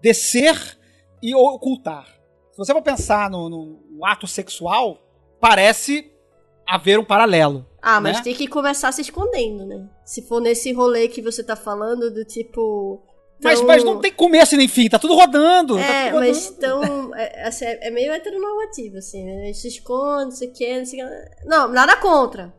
descer 0.00 0.78
e 1.22 1.32
ocultar. 1.34 2.06
Se 2.52 2.58
você 2.58 2.72
for 2.72 2.82
pensar 2.82 3.28
no, 3.30 3.48
no- 3.48 3.80
no 3.90 4.04
ato 4.06 4.26
sexual, 4.26 4.98
parece 5.40 6.10
haver 6.66 6.98
um 6.98 7.04
paralelo. 7.04 7.66
Ah, 7.80 8.00
mas 8.00 8.18
né? 8.18 8.22
tem 8.22 8.34
que 8.34 8.46
começar 8.46 8.92
se 8.92 9.00
escondendo, 9.00 9.66
né? 9.66 9.88
Se 10.04 10.22
for 10.22 10.40
nesse 10.40 10.72
rolê 10.72 11.08
que 11.08 11.20
você 11.20 11.42
tá 11.42 11.56
falando, 11.56 12.10
do 12.12 12.24
tipo. 12.24 13.02
Mas, 13.42 13.58
tão- 13.58 13.66
mas 13.66 13.82
não 13.82 13.98
tem 14.00 14.12
começo 14.12 14.54
e 14.54 14.58
nem 14.58 14.68
fim, 14.68 14.88
tá 14.88 14.98
tudo 15.00 15.14
rodando. 15.16 15.74
tá 15.76 15.82
É, 15.82 16.04
tudo 16.10 16.14
rodando. 16.20 16.28
mas 16.28 16.50
tão. 16.50 17.14
É, 17.16 17.48
assim, 17.48 17.64
é- 17.64 17.88
é 17.88 17.90
meio 17.90 18.12
heteronormativo, 18.12 18.98
assim, 18.98 19.24
né? 19.24 19.52
Se 19.52 19.66
esconde, 19.66 20.24
não 20.26 20.30
sei 20.30 20.48
o 20.48 20.52
que, 20.52 20.78
não 20.78 20.86
sei 20.86 21.02
o 21.02 21.08
que. 21.08 21.46
Não, 21.46 21.68
nada 21.68 21.96
contra. 21.96 22.54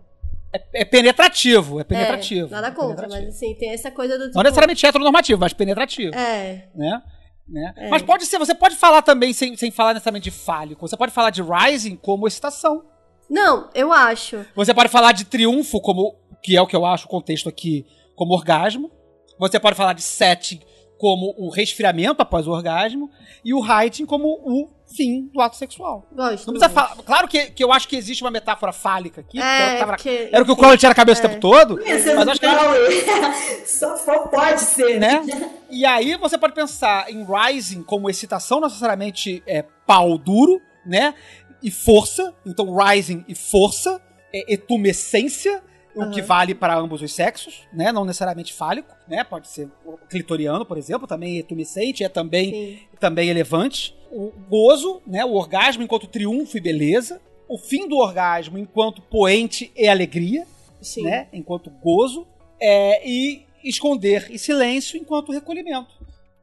É 0.74 0.86
penetrativo, 0.86 1.80
é 1.80 1.84
penetrativo. 1.84 2.48
É, 2.48 2.52
nada 2.52 2.68
é 2.68 2.72
contra, 2.72 3.08
mas 3.08 3.28
assim, 3.28 3.56
tem 3.56 3.72
essa 3.72 3.90
coisa 3.90 4.18
do 4.20 4.26
tipo. 4.26 4.36
Não 4.36 4.44
necessariamente 4.44 4.86
heteronormativo, 4.86 5.40
mas 5.40 5.54
penetrativo. 5.54 6.14
É, 6.16 6.68
né? 6.76 7.02
Né? 7.48 7.74
É. 7.76 7.90
Mas 7.90 8.02
pode 8.02 8.26
ser, 8.26 8.38
você 8.38 8.56
pode 8.56 8.76
falar 8.76 9.02
também 9.02 9.34
sem, 9.34 9.56
sem 9.56 9.72
falar 9.72 9.94
necessariamente 9.94 10.30
de 10.30 10.32
fálico. 10.32 10.88
Você 10.88 10.98
pode 10.98 11.12
falar 11.12 11.30
de 11.30 11.42
rising 11.42 11.96
como 11.96 12.28
excitação. 12.28 12.84
Não, 13.30 13.70
eu 13.74 13.92
acho. 13.92 14.46
Você 14.56 14.74
pode 14.74 14.90
falar 14.90 15.12
de 15.12 15.26
triunfo 15.26 15.82
como, 15.82 16.16
que 16.42 16.56
é 16.56 16.62
o 16.62 16.68
que 16.68 16.76
eu 16.76 16.86
acho 16.86 17.06
o 17.06 17.10
contexto 17.10 17.50
aqui, 17.50 17.86
como 18.16 18.34
orgasmo. 18.34 18.92
Você 19.40 19.60
pode 19.60 19.76
falar 19.76 19.94
de 19.94 20.02
setting 20.02 20.62
como 21.04 21.36
o 21.38 21.50
resfriamento 21.50 22.22
após 22.22 22.48
o 22.48 22.52
orgasmo 22.52 23.12
e 23.44 23.54
o 23.54 23.60
heighting 23.60 24.06
como 24.06 24.26
o 24.26 24.70
fim 24.96 25.30
do 25.34 25.42
ato 25.42 25.58
sexual. 25.58 26.08
Gosto. 26.16 26.48
Não 26.48 26.54
precisa 26.54 26.70
falar. 26.70 26.96
Claro 27.04 27.28
que, 27.28 27.52
que 27.52 27.62
eu 27.62 27.74
acho 27.74 27.90
que 27.90 27.98
existe 27.98 28.24
uma 28.24 28.32
metáfora 28.32 28.72
fálica 28.72 29.20
aqui. 29.20 29.38
porque 29.38 29.44
era 29.44 29.92
o 29.92 29.98
que 29.98 30.10
É, 30.10 30.30
era 30.32 30.44
o 30.44 30.46
que 30.46 30.52
o 30.54 30.56
Collor 30.56 30.78
tinha 30.78 30.88
na 30.88 30.96
cabeça 30.96 31.22
o 31.22 31.26
é. 31.26 31.28
tempo 31.28 31.42
todo. 31.42 31.78
Esse 31.82 32.14
Mas 32.14 32.26
acho 32.26 32.40
que 32.40 32.48
Só 33.68 33.98
só 33.98 34.28
pode 34.28 34.62
ser, 34.62 34.98
né? 34.98 35.22
E 35.70 35.86
aí 35.86 36.16
você 36.16 36.38
pode 36.38 36.54
pensar 36.54 37.12
em 37.12 37.26
rising 37.26 37.84
como 37.84 38.10
excitação, 38.10 38.62
não 38.62 38.70
necessariamente 38.70 39.44
é 39.46 39.62
pau 39.86 40.18
duro, 40.18 40.62
né? 40.86 41.14
E 41.62 41.70
força. 41.70 42.34
Então, 42.46 42.74
rising 42.78 43.26
e 43.28 43.36
força, 43.36 44.02
é 44.34 44.54
etumescência, 44.54 45.62
o 45.96 46.10
que 46.10 46.20
Aham. 46.20 46.28
vale 46.28 46.56
para 46.56 46.76
ambos 46.76 47.02
os 47.02 47.14
sexos, 47.14 47.68
né? 47.72 47.92
Não 47.92 48.06
necessariamente 48.06 48.54
fálico, 48.54 48.96
né? 49.08 49.24
Pode 49.24 49.48
ser 49.48 49.70
clitoriano, 50.10 50.66
por 50.66 50.78
exemplo, 50.78 51.08
também 51.08 51.38
é 51.38 51.40
etumescente, 51.40 52.04
é 52.04 52.10
também, 52.10 52.52
Sim. 52.52 52.80
também 53.00 53.30
elevante. 53.30 53.96
O 54.12 54.32
gozo, 54.50 55.02
né? 55.06 55.24
O 55.24 55.34
orgasmo 55.34 55.84
enquanto 55.84 56.08
triunfo 56.08 56.58
e 56.58 56.62
beleza. 56.62 57.22
O 57.48 57.58
fim 57.58 57.88
do 57.88 57.98
orgasmo 57.98 58.58
enquanto 58.58 59.02
poente 59.02 59.72
e 59.76 59.88
alegria 59.88 60.48
Sim. 60.82 61.04
né? 61.04 61.28
Enquanto 61.32 61.70
gozo. 61.70 62.26
É, 62.60 63.08
e 63.08 63.46
esconder 63.64 64.28
e 64.30 64.38
silêncio 64.40 64.98
enquanto 64.98 65.32
recolhimento, 65.32 65.94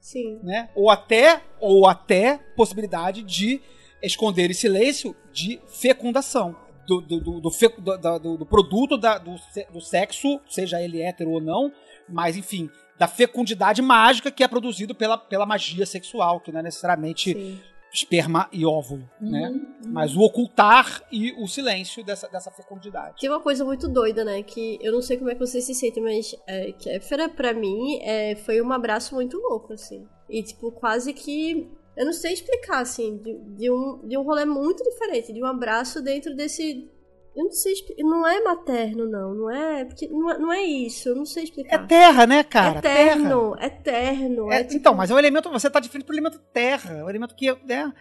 Sim. 0.00 0.38
né? 0.42 0.68
Ou 0.74 0.90
até, 0.90 1.40
ou 1.58 1.86
até 1.86 2.38
possibilidade 2.56 3.22
de 3.22 3.60
esconder 4.02 4.50
e 4.50 4.54
silêncio 4.54 5.14
de 5.32 5.60
fecundação. 5.68 6.56
Do, 6.90 7.00
do, 7.00 7.20
do, 7.20 7.40
do, 7.40 8.18
do- 8.18 8.36
do- 8.38 8.46
produto 8.46 8.98
da- 8.98 9.16
do, 9.18 9.36
do 9.72 9.80
sexo, 9.80 10.40
seja 10.48 10.82
ele 10.82 11.00
hétero 11.00 11.30
ou 11.30 11.40
não, 11.40 11.72
mas 12.08 12.36
enfim, 12.36 12.68
da 12.98 13.06
fecundidade 13.06 13.80
mágica 13.80 14.28
que 14.28 14.42
é 14.42 14.48
produzido 14.48 14.92
pela, 14.92 15.16
pela 15.16 15.46
magia 15.46 15.86
sexual, 15.86 16.40
que 16.40 16.50
não 16.50 16.58
é 16.58 16.62
necessariamente 16.64 17.32
Sim. 17.32 17.60
esperma 17.92 18.48
e 18.52 18.66
óvulo, 18.66 19.08
né? 19.20 19.50
Uhum. 19.50 19.66
Mas 19.92 20.16
o 20.16 20.20
ocultar 20.20 21.00
e 21.12 21.32
o 21.40 21.46
silêncio 21.46 22.02
dessa, 22.04 22.28
dessa 22.28 22.50
fecundidade. 22.50 23.20
Tem 23.20 23.30
uma 23.30 23.40
coisa 23.40 23.64
muito 23.64 23.86
doida, 23.88 24.24
né? 24.24 24.42
Que 24.42 24.78
eu 24.82 24.92
não 24.92 25.00
sei 25.00 25.16
como 25.16 25.30
é 25.30 25.34
que 25.34 25.40
vocês 25.40 25.64
se 25.64 25.74
sentem, 25.74 26.02
mas 26.02 26.34
é, 26.46 26.72
Kéfera, 26.72 27.28
pra 27.28 27.54
mim, 27.54 28.00
é, 28.02 28.34
foi 28.34 28.60
um 28.60 28.72
abraço 28.72 29.14
muito 29.14 29.38
louco, 29.38 29.72
assim. 29.74 30.06
E, 30.28 30.42
tipo, 30.42 30.72
quase 30.72 31.12
que. 31.14 31.70
Eu 31.96 32.06
não 32.06 32.12
sei 32.12 32.32
explicar, 32.32 32.80
assim, 32.80 33.18
de, 33.18 33.36
de 33.56 33.70
um, 33.70 34.00
de 34.06 34.16
um 34.16 34.22
rolê 34.22 34.44
muito 34.44 34.82
diferente, 34.82 35.32
de 35.32 35.42
um 35.42 35.46
abraço 35.46 36.00
dentro 36.02 36.34
desse. 36.34 36.88
Eu 37.36 37.44
não 37.44 37.52
sei 37.52 37.72
explicar. 37.74 38.02
Não 38.02 38.26
é 38.26 38.40
materno, 38.42 39.06
não. 39.08 39.34
Não 39.34 39.50
é. 39.50 39.84
Porque 39.84 40.08
não, 40.08 40.30
é- 40.30 40.38
não 40.38 40.52
é 40.52 40.62
isso, 40.62 41.08
eu 41.10 41.14
não 41.16 41.24
sei 41.26 41.42
É 41.42 41.44
explicar. 41.44 41.86
terra, 41.86 42.26
né, 42.26 42.42
cara? 42.42 42.80
Terra. 42.80 43.02
eterno, 43.12 43.56
eterno. 43.60 44.52
É, 44.52 44.60
É, 44.60 44.64
tipo, 44.64 44.76
Então, 44.76 44.94
mas 44.94 45.10
é 45.10 45.14
o 45.14 45.18
elemento. 45.18 45.50
Você 45.50 45.68
tá 45.70 45.78
diferente 45.80 46.06
pro 46.06 46.14
elemento 46.14 46.38
terra. 46.52 46.96
É 46.98 47.04
o 47.04 47.08
elemento 47.10 47.34
que. 47.34 47.52
Né, 47.66 47.92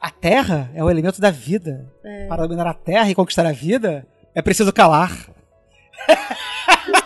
a 0.00 0.10
terra 0.10 0.70
é 0.74 0.84
o 0.84 0.90
elemento 0.90 1.20
da 1.20 1.30
vida. 1.30 1.90
É. 2.04 2.26
Para 2.26 2.42
dominar 2.42 2.66
a 2.68 2.74
terra 2.74 3.08
e 3.10 3.14
conquistar 3.14 3.46
a 3.46 3.52
vida, 3.52 4.06
é 4.34 4.42
preciso 4.42 4.72
calar. 4.72 5.10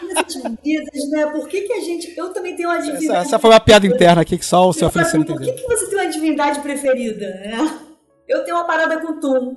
Vidas, 0.62 1.10
né? 1.10 1.26
Por 1.26 1.48
que, 1.48 1.62
que 1.62 1.72
a 1.72 1.80
gente. 1.80 2.16
Eu 2.16 2.32
também 2.32 2.54
tenho 2.56 2.68
uma 2.68 2.78
Essa, 2.78 2.92
divindade. 2.92 3.26
essa 3.26 3.38
foi 3.38 3.50
uma 3.50 3.60
piada 3.60 3.86
interna 3.86 4.22
aqui 4.22 4.38
que 4.38 4.44
só 4.44 4.68
o 4.68 4.72
seu 4.72 4.88
Eu 4.88 4.92
falo 4.92 5.06
assim, 5.06 5.12
Feliciano 5.12 5.38
Por 5.38 5.54
que, 5.54 5.60
que 5.62 5.68
você 5.68 5.88
tem 5.88 5.98
uma 5.98 6.10
divindade 6.10 6.60
preferida? 6.60 7.26
né? 7.26 7.80
Eu 8.28 8.44
tenho 8.44 8.56
uma 8.56 8.64
parada 8.66 9.00
com 9.00 9.18
Tum. 9.20 9.56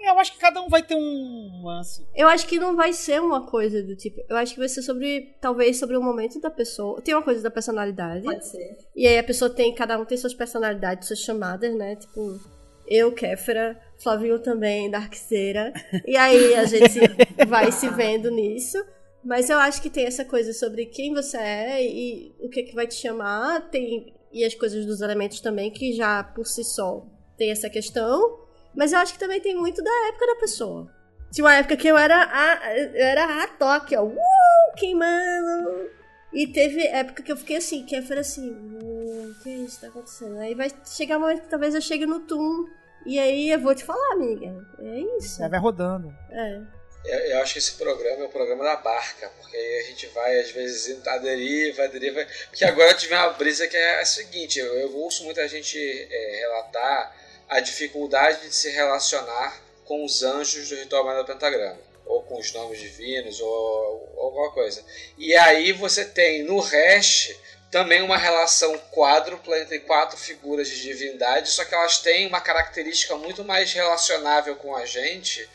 É, 0.00 0.10
Eu 0.10 0.18
acho 0.18 0.32
que 0.32 0.38
cada 0.38 0.60
um 0.60 0.68
vai 0.68 0.82
ter 0.82 0.94
um 0.94 1.62
lance. 1.64 2.06
Eu 2.14 2.28
acho 2.28 2.46
que 2.46 2.58
não 2.58 2.76
vai 2.76 2.92
ser 2.92 3.20
uma 3.20 3.46
coisa 3.46 3.82
do 3.82 3.96
tipo. 3.96 4.20
Eu 4.28 4.36
acho 4.36 4.52
que 4.52 4.58
vai 4.60 4.68
ser 4.68 4.82
sobre. 4.82 5.34
Talvez 5.40 5.78
sobre 5.78 5.96
o 5.96 6.02
momento 6.02 6.40
da 6.40 6.50
pessoa. 6.50 7.00
Tem 7.00 7.14
uma 7.14 7.22
coisa 7.22 7.42
da 7.42 7.50
personalidade. 7.50 8.22
Pode 8.24 8.46
ser. 8.46 8.76
E 8.94 9.06
aí 9.06 9.18
a 9.18 9.24
pessoa 9.24 9.50
tem, 9.50 9.74
cada 9.74 9.98
um 9.98 10.04
tem 10.04 10.18
suas 10.18 10.34
personalidades, 10.34 11.08
suas 11.08 11.20
chamadas, 11.20 11.74
né? 11.74 11.96
Tipo, 11.96 12.38
eu, 12.86 13.12
Kéfera, 13.12 13.80
Flavinho 13.98 14.38
também, 14.38 14.90
Darkseira. 14.90 15.72
E 16.06 16.16
aí 16.16 16.54
a 16.54 16.64
gente 16.64 17.00
vai 17.48 17.72
se 17.72 17.88
vendo 17.88 18.30
nisso. 18.30 18.76
Mas 19.24 19.48
eu 19.48 19.58
acho 19.58 19.80
que 19.80 19.88
tem 19.88 20.04
essa 20.06 20.24
coisa 20.24 20.52
sobre 20.52 20.86
quem 20.86 21.14
você 21.14 21.38
é 21.38 21.84
e 21.84 22.34
o 22.40 22.48
que, 22.48 22.62
que 22.62 22.74
vai 22.74 22.86
te 22.86 22.94
chamar. 22.94 23.70
Tem, 23.70 24.14
e 24.32 24.44
as 24.44 24.54
coisas 24.54 24.84
dos 24.84 25.00
elementos 25.00 25.40
também, 25.40 25.70
que 25.70 25.92
já 25.94 26.22
por 26.22 26.46
si 26.46 26.62
só 26.62 27.06
tem 27.38 27.50
essa 27.50 27.70
questão. 27.70 28.40
Mas 28.74 28.92
eu 28.92 28.98
acho 28.98 29.12
que 29.14 29.18
também 29.18 29.40
tem 29.40 29.54
muito 29.54 29.82
da 29.82 30.08
época 30.08 30.26
da 30.26 30.36
pessoa. 30.36 30.90
Tinha 31.32 31.44
uma 31.44 31.54
época 31.54 31.76
que 31.76 31.88
eu 31.88 31.96
era 31.96 32.22
a, 32.22 32.76
eu 32.78 33.04
era 33.04 33.42
a 33.42 33.48
toque, 33.48 33.96
ó. 33.96 34.04
Uh, 34.04 34.74
queimando. 34.76 35.90
E 36.32 36.48
teve 36.48 36.84
época 36.86 37.22
que 37.22 37.30
eu 37.32 37.36
fiquei 37.36 37.56
assim, 37.56 37.84
que 37.86 37.96
eu 37.96 38.02
falei 38.02 38.20
assim, 38.20 38.50
"Hum, 38.50 39.30
o 39.30 39.42
que 39.42 39.48
é 39.48 39.56
isso 39.58 39.76
que 39.76 39.82
tá 39.82 39.86
acontecendo? 39.88 40.36
Aí 40.38 40.54
vai 40.54 40.68
chegar 40.84 41.16
um 41.16 41.20
momento 41.20 41.42
que 41.42 41.48
talvez 41.48 41.74
eu 41.74 41.80
chegue 41.80 42.06
no 42.06 42.20
tum 42.20 42.66
E 43.06 43.18
aí 43.18 43.50
eu 43.50 43.60
vou 43.60 43.74
te 43.74 43.84
falar, 43.84 44.12
amiga. 44.14 44.66
É 44.80 45.00
isso. 45.18 45.42
É, 45.42 45.48
vai 45.48 45.60
rodando. 45.60 46.12
É. 46.30 46.62
Eu, 47.04 47.42
acho 47.42 47.52
que 47.52 47.58
esse 47.58 47.72
programa 47.72 48.22
é 48.22 48.26
o 48.26 48.30
programa 48.30 48.64
da 48.64 48.76
barca, 48.76 49.30
porque 49.38 49.56
aí 49.56 49.80
a 49.80 49.82
gente 49.82 50.06
vai, 50.06 50.40
às 50.40 50.50
vezes, 50.50 51.06
à 51.06 51.18
deriva, 51.18 51.84
à 51.84 51.86
deriva. 51.86 52.26
Porque 52.48 52.64
agora 52.64 52.94
tive 52.94 53.14
uma 53.14 53.28
brisa 53.30 53.68
que 53.68 53.76
é 53.76 54.00
a 54.00 54.04
seguinte: 54.06 54.58
eu, 54.58 54.74
eu 54.78 54.96
ouço 54.96 55.22
muita 55.24 55.46
gente 55.46 55.78
é, 55.78 56.36
relatar 56.40 57.14
a 57.48 57.60
dificuldade 57.60 58.48
de 58.48 58.54
se 58.54 58.70
relacionar 58.70 59.62
com 59.84 60.02
os 60.02 60.22
anjos 60.22 60.70
do 60.70 60.76
ritual 60.76 61.04
do 61.14 61.26
pentagrama, 61.26 61.78
ou 62.06 62.22
com 62.22 62.38
os 62.38 62.50
nomes 62.52 62.80
divinos, 62.80 63.38
ou, 63.38 64.12
ou 64.16 64.22
alguma 64.24 64.50
coisa. 64.52 64.82
E 65.18 65.36
aí 65.36 65.72
você 65.72 66.06
tem 66.06 66.42
no 66.42 66.58
Hash 66.58 67.36
também 67.70 68.00
uma 68.00 68.16
relação 68.16 68.78
quádrupla 68.90 69.58
entre 69.58 69.80
quatro 69.80 70.16
figuras 70.16 70.68
de 70.68 70.80
divindade, 70.80 71.50
só 71.50 71.64
que 71.66 71.74
elas 71.74 71.98
têm 71.98 72.26
uma 72.26 72.40
característica 72.40 73.14
muito 73.16 73.44
mais 73.44 73.72
relacionável 73.74 74.56
com 74.56 74.74
a 74.74 74.86
gente 74.86 75.46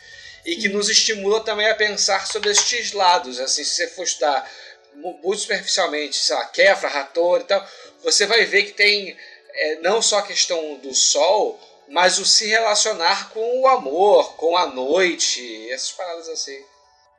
e 0.44 0.56
que 0.56 0.68
nos 0.68 0.88
estimula 0.88 1.42
também 1.42 1.68
a 1.68 1.74
pensar 1.74 2.26
sobre 2.26 2.50
estes 2.50 2.92
lados. 2.92 3.38
Assim, 3.38 3.64
se 3.64 3.76
você 3.76 3.88
for 3.88 4.04
estudar 4.04 4.50
muito 4.94 5.38
superficialmente, 5.38 6.16
sei 6.16 6.36
lá, 6.36 6.44
Kefra, 6.46 6.88
Rator 6.88 7.40
e 7.40 7.44
tal, 7.44 7.66
você 8.02 8.26
vai 8.26 8.44
ver 8.44 8.64
que 8.64 8.72
tem 8.72 9.16
é, 9.52 9.80
não 9.80 10.00
só 10.00 10.18
a 10.18 10.26
questão 10.26 10.76
do 10.78 10.94
sol, 10.94 11.58
mas 11.88 12.18
o 12.18 12.24
se 12.24 12.46
relacionar 12.46 13.30
com 13.30 13.60
o 13.60 13.66
amor, 13.66 14.36
com 14.36 14.56
a 14.56 14.66
noite, 14.66 15.70
essas 15.70 15.92
paradas 15.92 16.28
assim. 16.28 16.58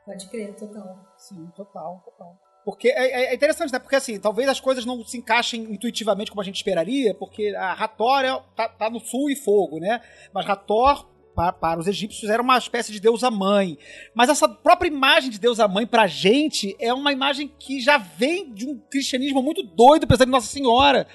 Pode 0.04 0.28
crer, 0.28 0.54
total. 0.54 0.98
Sim, 1.16 1.46
total, 1.54 2.02
total. 2.04 2.36
Porque 2.64 2.88
é, 2.88 3.30
é 3.30 3.34
interessante, 3.34 3.72
né? 3.72 3.78
Porque 3.78 3.96
assim, 3.96 4.18
talvez 4.20 4.48
as 4.48 4.60
coisas 4.60 4.84
não 4.84 5.04
se 5.04 5.18
encaixem 5.18 5.62
intuitivamente 5.64 6.30
como 6.30 6.40
a 6.40 6.44
gente 6.44 6.56
esperaria, 6.56 7.14
porque 7.14 7.54
a 7.56 7.72
Hathor 7.72 8.24
é, 8.24 8.42
tá, 8.56 8.68
tá 8.68 8.90
no 8.90 9.00
sul 9.00 9.30
e 9.30 9.36
fogo, 9.36 9.78
né? 9.78 10.00
Mas 10.32 10.48
Hathor 10.48 11.11
para, 11.34 11.52
para, 11.52 11.80
os 11.80 11.86
egípcios 11.86 12.30
era 12.30 12.42
uma 12.42 12.58
espécie 12.58 12.92
de 12.92 13.00
deusa 13.00 13.30
mãe. 13.30 13.78
Mas 14.14 14.28
essa 14.28 14.48
própria 14.48 14.88
imagem 14.88 15.30
de 15.30 15.38
deusa 15.38 15.66
mãe 15.66 15.86
pra 15.86 16.06
gente 16.06 16.76
é 16.78 16.92
uma 16.92 17.12
imagem 17.12 17.50
que 17.58 17.80
já 17.80 17.98
vem 17.98 18.52
de 18.52 18.66
um 18.66 18.78
cristianismo 18.90 19.42
muito 19.42 19.62
doido, 19.62 20.06
pensando 20.06 20.28
em 20.28 20.32
Nossa 20.32 20.46
Senhora. 20.46 21.06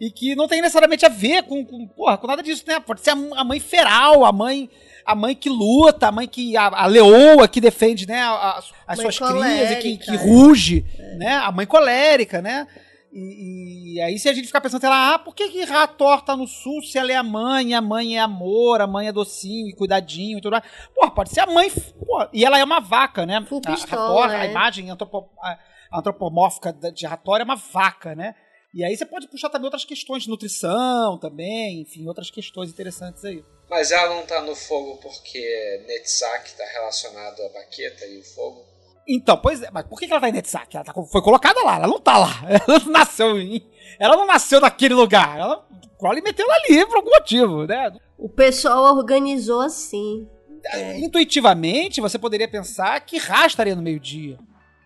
E 0.00 0.10
que 0.10 0.34
não 0.34 0.48
tem 0.48 0.60
necessariamente 0.60 1.06
a 1.06 1.08
ver 1.08 1.44
com, 1.44 1.64
com, 1.64 1.86
porra, 1.86 2.18
com 2.18 2.26
nada 2.26 2.42
disso, 2.42 2.64
né? 2.66 2.80
Pode 2.80 3.00
ser 3.00 3.10
a, 3.10 3.44
mãe 3.44 3.60
feral, 3.60 4.24
a 4.24 4.32
mãe 4.32 4.68
a 5.06 5.14
mãe 5.14 5.34
que 5.34 5.48
luta, 5.48 6.08
a 6.08 6.12
mãe 6.12 6.26
que. 6.26 6.56
a, 6.56 6.66
a 6.66 6.86
leoa 6.86 7.46
que 7.46 7.60
defende, 7.60 8.06
né? 8.06 8.20
A, 8.20 8.62
as 8.86 8.98
suas 8.98 9.18
crias 9.18 9.70
e 9.70 9.76
que, 9.76 9.96
que 9.98 10.16
ruge, 10.16 10.84
é. 10.98 11.16
né? 11.16 11.36
A 11.36 11.52
mãe 11.52 11.66
colérica, 11.66 12.40
né? 12.40 12.66
E, 13.16 13.94
e, 13.94 14.00
aí, 14.00 14.18
se 14.18 14.28
a 14.28 14.32
gente 14.32 14.48
ficar 14.48 14.60
pensando, 14.60 14.84
ela, 14.84 15.14
ah, 15.14 15.18
por 15.20 15.36
que, 15.36 15.48
que 15.48 15.62
Rator 15.62 16.22
tá 16.22 16.36
no 16.36 16.48
sul 16.48 16.82
se 16.82 16.98
ela 16.98 17.12
é 17.12 17.14
a 17.14 17.22
mãe, 17.22 17.72
a 17.72 17.80
mãe 17.80 18.16
é 18.16 18.20
amor, 18.20 18.80
a 18.80 18.88
mãe 18.88 19.06
é 19.06 19.12
docinho 19.12 19.68
e 19.68 19.72
cuidadinho 19.72 20.38
e 20.38 20.40
tudo 20.40 20.54
mais? 20.54 20.64
Pô, 20.92 21.08
pode 21.12 21.30
ser 21.30 21.38
a 21.38 21.46
mãe. 21.46 21.70
Pô, 21.70 22.28
e 22.32 22.44
ela 22.44 22.58
é 22.58 22.64
uma 22.64 22.80
vaca, 22.80 23.24
né? 23.24 23.40
Full 23.48 23.60
a, 23.66 23.70
pistola, 23.70 24.26
Rator, 24.26 24.40
a 24.40 24.46
imagem 24.46 24.90
antropo, 24.90 25.30
a, 25.40 25.58
antropomórfica 25.92 26.72
de 26.72 27.06
Rator 27.06 27.40
é 27.40 27.44
uma 27.44 27.54
vaca, 27.54 28.16
né? 28.16 28.34
E 28.74 28.84
aí 28.84 28.96
você 28.96 29.06
pode 29.06 29.28
puxar 29.28 29.48
também 29.48 29.66
outras 29.66 29.84
questões 29.84 30.24
de 30.24 30.28
nutrição 30.28 31.16
também, 31.16 31.82
enfim, 31.82 32.08
outras 32.08 32.32
questões 32.32 32.68
interessantes 32.68 33.24
aí. 33.24 33.44
Mas 33.70 33.92
ela 33.92 34.12
não 34.12 34.26
tá 34.26 34.42
no 34.42 34.56
fogo 34.56 34.96
porque 34.96 35.84
Netsak 35.86 36.52
tá 36.56 36.64
relacionado 36.64 37.40
à 37.42 37.48
baqueta 37.50 38.04
e 38.06 38.18
o 38.18 38.24
fogo? 38.24 38.73
Então, 39.06 39.36
pois 39.36 39.62
é, 39.62 39.70
mas 39.70 39.86
por 39.86 39.98
que 39.98 40.06
ela 40.06 40.20
tá 40.20 40.28
em 40.28 40.32
Netsak? 40.32 40.76
Ela 40.76 40.84
tá, 40.84 40.92
foi 40.92 41.22
colocada 41.22 41.62
lá, 41.62 41.76
ela 41.76 41.86
não 41.86 42.00
tá 42.00 42.18
lá. 42.18 42.40
Ela 42.48 42.80
não 42.80 42.92
nasceu 42.92 43.38
em, 43.38 43.62
Ela 43.98 44.16
não 44.16 44.26
nasceu 44.26 44.60
naquele 44.60 44.94
lugar. 44.94 45.38
Ela, 45.38 45.64
Crowley 45.98 46.22
meteu 46.22 46.46
ela 46.46 46.56
ali 46.56 46.86
por 46.86 46.96
algum 46.96 47.10
motivo, 47.10 47.66
né? 47.66 47.92
O 48.18 48.28
pessoal 48.28 48.96
organizou 48.96 49.60
assim. 49.60 50.26
É. 50.66 50.98
Intuitivamente, 50.98 52.00
você 52.00 52.18
poderia 52.18 52.48
pensar 52.48 52.98
que 53.00 53.18
Ra 53.18 53.46
estaria 53.46 53.76
no 53.76 53.82
meio-dia. 53.82 54.38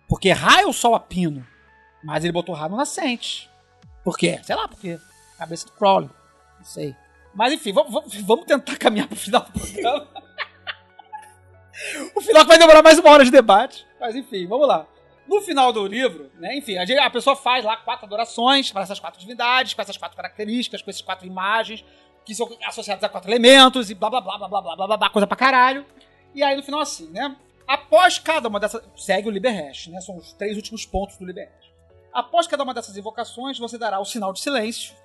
Porque 0.07 0.31
Ra 0.31 0.61
é 0.61 0.65
o 0.65 0.73
sol 0.73 0.95
a 0.95 0.99
pino. 0.99 1.45
Mas 2.03 2.23
ele 2.23 2.33
botou 2.33 2.55
Ra 2.55 2.67
no 2.67 2.77
nascente. 2.77 3.49
Por 4.03 4.17
quê? 4.17 4.39
Sei 4.43 4.55
lá 4.55 4.67
por 4.67 4.79
quê. 4.79 4.99
Cabeça 5.37 5.65
do 5.65 5.71
Crowley. 5.73 6.09
Não 6.57 6.65
sei. 6.65 6.95
Mas 7.33 7.53
enfim, 7.53 7.71
vamos, 7.71 8.13
vamos 8.23 8.45
tentar 8.45 8.75
caminhar 8.77 9.07
pro 9.07 9.15
final 9.15 9.41
do 9.41 9.51
programa. 9.51 10.07
o 12.15 12.21
final 12.21 12.43
que 12.43 12.49
vai 12.49 12.57
demorar 12.57 12.81
mais 12.81 12.99
uma 12.99 13.09
hora 13.09 13.23
de 13.23 13.31
debate. 13.31 13.87
Mas 13.99 14.15
enfim, 14.15 14.47
vamos 14.47 14.67
lá. 14.67 14.87
No 15.27 15.41
final 15.41 15.71
do 15.71 15.85
livro, 15.85 16.31
né, 16.39 16.57
enfim, 16.57 16.75
a, 16.77 17.09
pessoa 17.09 17.35
faz 17.35 17.63
lá 17.63 17.77
quatro 17.77 18.07
adorações 18.07 18.71
para 18.71 18.81
essas 18.81 18.99
quatro 18.99 19.19
divindades, 19.19 19.75
com 19.75 19.81
essas 19.81 19.95
quatro 19.95 20.17
características, 20.17 20.81
com 20.81 20.89
essas 20.89 21.03
quatro 21.03 21.27
imagens, 21.27 21.85
que 22.25 22.33
são 22.33 22.49
associadas 22.65 23.03
a 23.03 23.09
quatro 23.09 23.29
elementos 23.29 23.91
e 23.91 23.93
blá 23.95 24.09
blá 24.09 24.21
blá 24.21 24.37
blá 24.37 24.47
blá 24.47 24.61
blá 24.61 24.87
blá, 24.87 24.97
blá, 24.97 25.09
coisa 25.09 25.27
pra 25.27 25.37
caralho. 25.37 25.85
E 26.33 26.41
aí 26.41 26.55
no 26.55 26.63
final 26.63 26.79
assim, 26.79 27.09
né? 27.11 27.35
Após 27.67 28.17
cada 28.17 28.47
uma 28.47 28.59
dessas. 28.59 28.83
Segue 28.95 29.27
o 29.27 29.31
Liber 29.31 29.53
Hash, 29.53 29.87
né? 29.87 30.01
São 30.01 30.17
os 30.17 30.33
três 30.33 30.55
últimos 30.55 30.85
pontos 30.87 31.17
do 31.17 31.25
Liber 31.25 31.47
Hash. 31.47 31.71
Após 32.11 32.47
cada 32.47 32.63
uma 32.63 32.73
dessas 32.73 32.97
invocações, 32.97 33.59
você 33.59 33.77
dará 33.77 33.99
o 33.99 34.05
sinal 34.05 34.33
de 34.33 34.39
silêncio, 34.39 34.95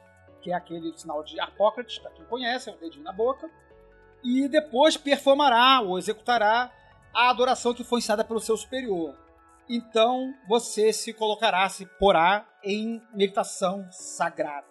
que 0.41 0.51
é 0.51 0.55
aquele 0.55 0.97
sinal 0.97 1.23
de 1.23 1.39
Apócrates, 1.39 1.99
para 1.99 2.11
quem 2.12 2.25
conhece, 2.25 2.71
é 2.71 2.73
o 2.73 2.77
dedinho 2.77 3.05
na 3.05 3.12
boca. 3.12 3.51
E 4.23 4.49
depois 4.49 4.97
performará 4.97 5.83
ou 5.83 5.99
executará 5.99 6.73
a 7.15 7.31
adoração 7.31 7.73
que 7.73 7.85
foi 7.85 7.99
ensinada 7.99 8.24
pelo 8.24 8.41
seu 8.41 8.57
superior. 8.57 9.15
Então 9.69 10.35
você 10.49 10.93
se 10.93 11.12
colocará, 11.12 11.69
se 11.69 11.86
porá 11.99 12.47
em 12.62 13.01
meditação 13.15 13.86
sagrada. 13.91 14.66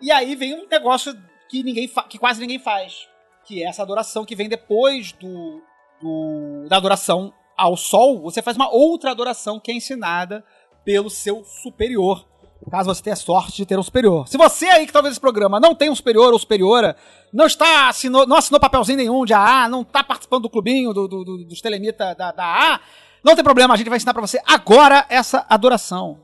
E 0.00 0.10
aí 0.10 0.34
vem 0.34 0.54
um 0.54 0.66
negócio 0.66 1.14
que 1.48 1.62
ninguém 1.62 1.88
que 2.08 2.18
quase 2.18 2.40
ninguém 2.40 2.58
faz, 2.58 3.08
que 3.44 3.62
é 3.62 3.68
essa 3.68 3.82
adoração 3.82 4.24
que 4.24 4.34
vem 4.34 4.48
depois 4.48 5.12
do, 5.12 5.62
do, 6.00 6.66
da 6.68 6.76
adoração 6.76 7.32
ao 7.56 7.76
sol. 7.76 8.20
Você 8.22 8.42
faz 8.42 8.56
uma 8.56 8.70
outra 8.70 9.10
adoração 9.10 9.60
que 9.60 9.70
é 9.70 9.74
ensinada 9.74 10.44
pelo 10.84 11.08
seu 11.08 11.44
superior 11.44 12.26
caso 12.70 12.92
você 12.92 13.02
tenha 13.02 13.16
sorte 13.16 13.56
de 13.56 13.66
ter 13.66 13.78
um 13.78 13.82
superior. 13.82 14.26
Se 14.26 14.38
você 14.38 14.66
aí 14.66 14.86
que 14.86 14.92
talvez 14.92 15.12
esse 15.12 15.20
programa 15.20 15.60
não 15.60 15.74
tem 15.74 15.90
um 15.90 15.94
superior 15.94 16.32
ou 16.32 16.38
superiora, 16.38 16.96
não 17.32 17.46
está 17.46 17.88
assinou, 17.88 18.26
não 18.26 18.36
assinou 18.36 18.60
papelzinho 18.60 18.96
nenhum 18.96 19.24
de 19.24 19.34
AA, 19.34 19.68
não 19.68 19.82
está 19.82 20.02
participando 20.02 20.42
do 20.42 20.50
clubinho 20.50 20.92
do, 20.92 21.06
do, 21.06 21.24
do, 21.24 21.44
dos 21.44 21.60
telemita 21.60 22.14
da, 22.14 22.32
da 22.32 22.44
AA, 22.44 22.80
não 23.22 23.34
tem 23.34 23.44
problema, 23.44 23.74
a 23.74 23.76
gente 23.76 23.88
vai 23.88 23.96
ensinar 23.96 24.14
para 24.14 24.22
você 24.26 24.40
agora 24.46 25.04
essa 25.08 25.44
adoração. 25.48 26.20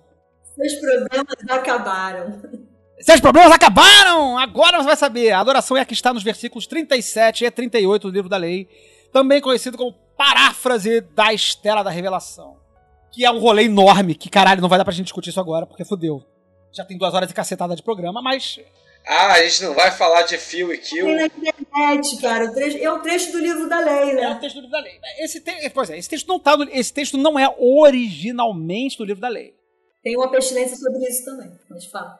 Seus 0.54 0.74
problemas 0.74 1.36
acabaram. 1.48 2.42
Seus 3.00 3.20
problemas 3.20 3.52
acabaram! 3.52 4.36
Agora 4.36 4.78
você 4.78 4.86
vai 4.86 4.96
saber. 4.96 5.32
A 5.32 5.40
adoração 5.40 5.76
é 5.76 5.80
a 5.80 5.84
que 5.86 5.94
está 5.94 6.12
nos 6.12 6.22
versículos 6.22 6.66
37 6.66 7.46
e 7.46 7.50
38 7.50 8.08
do 8.08 8.14
livro 8.14 8.28
da 8.28 8.36
lei, 8.36 8.68
também 9.10 9.40
conhecido 9.40 9.78
como 9.78 9.94
paráfrase 10.16 11.00
da 11.00 11.32
Estela 11.32 11.82
da 11.82 11.90
Revelação 11.90 12.59
que 13.12 13.24
é 13.24 13.30
um 13.30 13.38
rolê 13.38 13.64
enorme, 13.64 14.14
que 14.14 14.28
caralho, 14.28 14.60
não 14.60 14.68
vai 14.68 14.78
dar 14.78 14.84
pra 14.84 14.92
gente 14.92 15.06
discutir 15.06 15.30
isso 15.30 15.40
agora, 15.40 15.66
porque 15.66 15.84
fodeu. 15.84 16.22
Já 16.72 16.84
tem 16.84 16.96
duas 16.96 17.12
horas 17.12 17.28
de 17.28 17.34
cacetada 17.34 17.74
de 17.74 17.82
programa, 17.82 18.22
mas. 18.22 18.60
Ah, 19.06 19.32
a 19.32 19.42
gente 19.42 19.64
não 19.64 19.74
vai 19.74 19.90
falar 19.90 20.22
de 20.22 20.36
fio 20.38 20.72
e 20.72 20.78
kill. 20.78 21.06
Tem 21.06 21.16
na 21.16 21.26
internet, 21.26 22.20
cara. 22.20 22.50
O 22.50 22.58
é 22.58 22.92
o 22.92 22.98
trecho 23.00 23.32
do 23.32 23.38
livro 23.38 23.68
da 23.68 23.80
lei, 23.80 24.14
né? 24.14 24.22
É 24.22 24.30
o 24.30 24.38
trecho 24.38 24.56
do 24.56 24.60
livro 24.60 24.70
da 24.70 24.80
lei. 24.80 24.92
Esse, 25.18 25.40
te, 25.40 25.70
pois 25.70 25.90
é, 25.90 25.98
esse 25.98 26.08
texto 26.08 26.28
não 26.28 26.38
tá 26.38 26.56
no, 26.56 26.64
Esse 26.70 26.92
texto 26.92 27.16
não 27.16 27.38
é 27.38 27.52
originalmente 27.58 28.98
do 28.98 29.04
livro 29.04 29.20
da 29.20 29.28
lei. 29.28 29.54
Tem 30.02 30.16
uma 30.16 30.30
pestilência 30.30 30.76
sobre 30.76 30.98
isso 31.08 31.24
também, 31.24 31.50
mas 31.68 31.86
fala. 31.86 32.18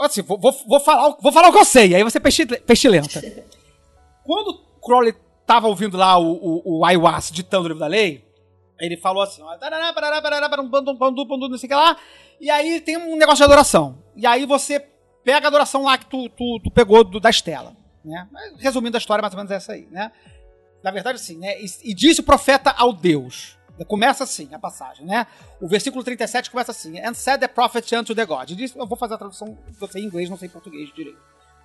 Assim, 0.00 0.22
vou, 0.22 0.38
vou, 0.38 0.52
vou, 0.66 0.80
falar, 0.80 1.16
vou 1.20 1.32
falar 1.32 1.48
o 1.48 1.52
que 1.52 1.58
eu 1.58 1.64
sei, 1.64 1.94
aí 1.94 2.04
você 2.04 2.20
pestilenta. 2.20 3.20
Quando 4.22 4.60
Crowley 4.80 5.14
tava 5.44 5.66
ouvindo 5.66 5.96
lá 5.96 6.18
o, 6.18 6.32
o, 6.32 6.78
o 6.78 6.84
Ayahuasca 6.84 7.34
ditando 7.34 7.64
o 7.64 7.68
livro 7.68 7.80
da 7.80 7.86
lei, 7.86 8.27
ele 8.80 8.96
falou 8.96 9.22
assim, 9.22 9.42
não 9.42 9.58
sei 11.58 11.66
o 11.66 11.68
que 11.68 11.74
lá, 11.74 11.96
e 12.40 12.50
aí 12.50 12.80
tem 12.80 12.96
um 12.96 13.16
negócio 13.16 13.38
de 13.38 13.44
adoração. 13.44 14.02
E 14.16 14.26
aí 14.26 14.46
você 14.46 14.80
pega 15.24 15.46
a 15.46 15.48
adoração 15.48 15.82
lá 15.82 15.98
que 15.98 16.06
tu, 16.06 16.28
tu, 16.30 16.60
tu 16.62 16.70
pegou 16.70 17.04
do, 17.04 17.20
da 17.20 17.30
Estela, 17.30 17.76
né? 18.04 18.28
Resumindo 18.58 18.96
a 18.96 18.98
história, 18.98 19.20
mais 19.20 19.34
ou 19.34 19.38
menos 19.38 19.50
é 19.50 19.56
essa 19.56 19.72
aí, 19.72 19.86
né? 19.90 20.12
Na 20.82 20.90
verdade, 20.90 21.16
assim, 21.16 21.36
né? 21.38 21.60
E, 21.60 21.66
e 21.84 21.94
disse 21.94 22.20
o 22.20 22.24
profeta 22.24 22.70
ao 22.70 22.92
Deus. 22.92 23.58
Começa 23.86 24.24
assim 24.24 24.48
a 24.52 24.58
passagem, 24.58 25.06
né? 25.06 25.26
O 25.60 25.68
versículo 25.68 26.02
37 26.02 26.50
começa 26.50 26.72
assim: 26.72 26.98
And 27.00 27.14
said 27.14 27.40
the 27.40 27.46
prophet 27.46 27.94
unto 27.94 28.14
the 28.14 28.26
God. 28.26 28.48
Disse, 28.50 28.76
eu 28.76 28.86
vou 28.86 28.96
fazer 28.96 29.14
a 29.14 29.18
tradução, 29.18 29.56
eu 29.80 29.88
sei 29.88 30.02
inglês, 30.02 30.28
não 30.28 30.36
sei 30.36 30.48
português 30.48 30.92
direito. 30.92 31.20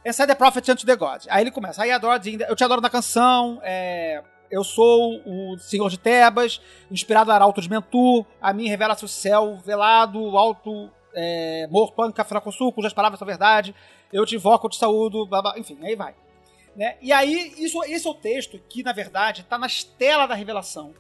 And 0.06 0.14
said 0.14 0.28
the 0.28 0.36
prophet 0.36 0.70
unto 0.70 0.86
the 0.86 0.96
God. 0.96 1.26
Aí 1.30 1.44
ele 1.44 1.52
começa, 1.52 1.82
aí 1.82 1.92
adora, 1.92 2.22
eu 2.48 2.56
te 2.56 2.64
adoro 2.64 2.82
na 2.82 2.90
canção, 2.90 3.60
é, 3.64 4.22
eu 4.54 4.64
sou 4.64 5.20
o 5.26 5.58
senhor 5.58 5.90
de 5.90 5.98
Tebas, 5.98 6.62
inspirado 6.92 7.30
no 7.30 7.34
Arauto 7.34 7.60
de 7.60 7.68
Mentu, 7.68 8.24
a 8.40 8.54
mim 8.54 8.68
revela-se 8.68 9.04
o 9.04 9.08
céu 9.08 9.58
velado, 9.58 10.38
alto, 10.38 10.92
é, 11.16 11.68
morto, 11.72 11.96
panca, 11.96 12.24
fracosul, 12.24 12.72
cujas 12.72 12.94
palavras 12.94 13.18
são 13.18 13.26
verdade, 13.26 13.74
eu 14.12 14.24
te 14.28 14.36
invoco, 14.36 14.68
eu 14.68 14.70
te 14.70 14.78
saúdo, 14.78 15.26
blá, 15.26 15.42
blá, 15.42 15.58
enfim, 15.58 15.80
aí 15.82 15.96
vai. 15.96 16.14
Né? 16.76 16.98
E 17.02 17.12
aí, 17.12 17.52
isso, 17.58 17.84
esse 17.84 18.06
é 18.06 18.10
o 18.12 18.14
texto 18.14 18.60
que, 18.70 18.84
na 18.84 18.94
verdade, 18.94 19.42
está 19.42 19.58
na 19.58 19.66
estela 19.66 20.28
da 20.28 20.36
revelação, 20.36 20.94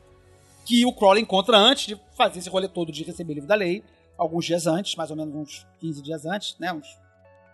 que 0.66 0.84
o 0.84 0.92
Crowley 0.92 1.22
encontra 1.22 1.56
antes 1.56 1.86
de 1.86 2.02
fazer 2.18 2.40
esse 2.40 2.50
rolê 2.50 2.68
todo 2.68 2.92
de 2.92 3.04
receber 3.04 3.34
o 3.34 3.36
livro 3.36 3.48
da 3.48 3.56
lei, 3.56 3.84
alguns 4.18 4.46
dias 4.46 4.66
antes, 4.66 4.96
mais 4.96 5.12
ou 5.12 5.16
menos 5.16 5.36
uns 5.36 5.68
15 5.80 6.02
dias 6.02 6.26
antes, 6.26 6.58
né? 6.58 6.74
Uns, 6.74 6.88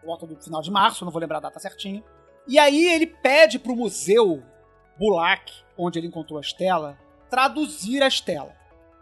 volta 0.01 0.25
do 0.25 0.37
final 0.37 0.61
de 0.61 0.71
março, 0.71 1.03
não 1.03 1.11
vou 1.11 1.19
lembrar 1.19 1.39
a 1.39 1.41
data 1.41 1.59
certinho. 1.59 2.01
E 2.47 2.57
aí 2.57 2.85
ele 2.85 3.05
pede 3.05 3.59
pro 3.59 3.75
museu 3.75 4.41
Bulak, 4.99 5.51
onde 5.77 5.97
ele 5.97 6.07
encontrou 6.07 6.37
a 6.37 6.41
Estela, 6.41 6.99
traduzir 7.29 8.03
a 8.03 8.07
Estela. 8.07 8.55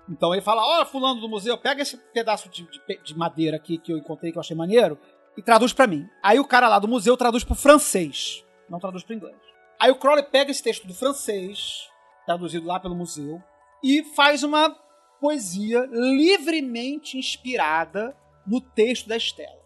Então 0.09 0.31
ele 0.33 0.41
fala: 0.41 0.61
Ó, 0.81 0.85
fulano 0.85 1.19
do 1.19 1.27
museu, 1.27 1.57
pega 1.57 1.81
esse 1.81 1.97
pedaço 1.97 2.47
de, 2.49 2.63
de- 2.63 3.03
de 3.03 3.17
madeira 3.17 3.57
aqui 3.57 3.77
que 3.77 3.91
eu 3.91 3.97
encontrei, 3.97 4.31
que 4.31 4.37
eu 4.37 4.41
achei 4.41 4.55
maneiro, 4.55 4.97
e 5.35 5.41
traduz 5.41 5.73
pra 5.73 5.87
mim. 5.87 6.07
Aí 6.23 6.39
o 6.39 6.45
cara 6.47 6.69
lá 6.69 6.79
do 6.79 6.87
museu 6.87 7.17
traduz 7.17 7.43
pro 7.43 7.55
francês, 7.55 8.45
não 8.69 8.79
traduz 8.79 9.03
pro 9.03 9.13
inglês. 9.15 9.35
Aí 9.79 9.91
o 9.91 9.95
Crowley 9.95 10.23
pega 10.23 10.49
esse 10.51 10.63
texto 10.63 10.87
do 10.87 10.93
francês, 10.93 11.87
traduzido 12.25 12.65
lá 12.65 12.79
pelo 12.79 12.95
museu, 12.95 13.41
e 13.83 14.03
faz 14.15 14.43
uma 14.43 14.75
poesia 15.19 15.87
livremente 15.91 17.17
inspirada 17.17 18.15
no 18.45 18.61
texto 18.61 19.07
da 19.07 19.17
Estela. 19.17 19.57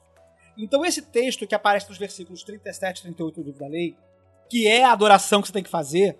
Então 0.58 0.84
esse 0.84 1.02
texto 1.02 1.48
que 1.48 1.56
aparece 1.56 1.88
nos 1.90 1.98
versículos 1.98 2.44
37 2.44 2.99
e 2.99 3.02
38 3.03 3.36
do 3.36 3.45
livro 3.45 3.60
da 3.60 3.68
lei, 3.68 3.95
que 4.52 4.68
é 4.68 4.84
a 4.84 4.91
adoração 4.91 5.41
que 5.41 5.48
você 5.48 5.53
tem 5.53 5.64
que 5.64 5.69
fazer 5.69 6.19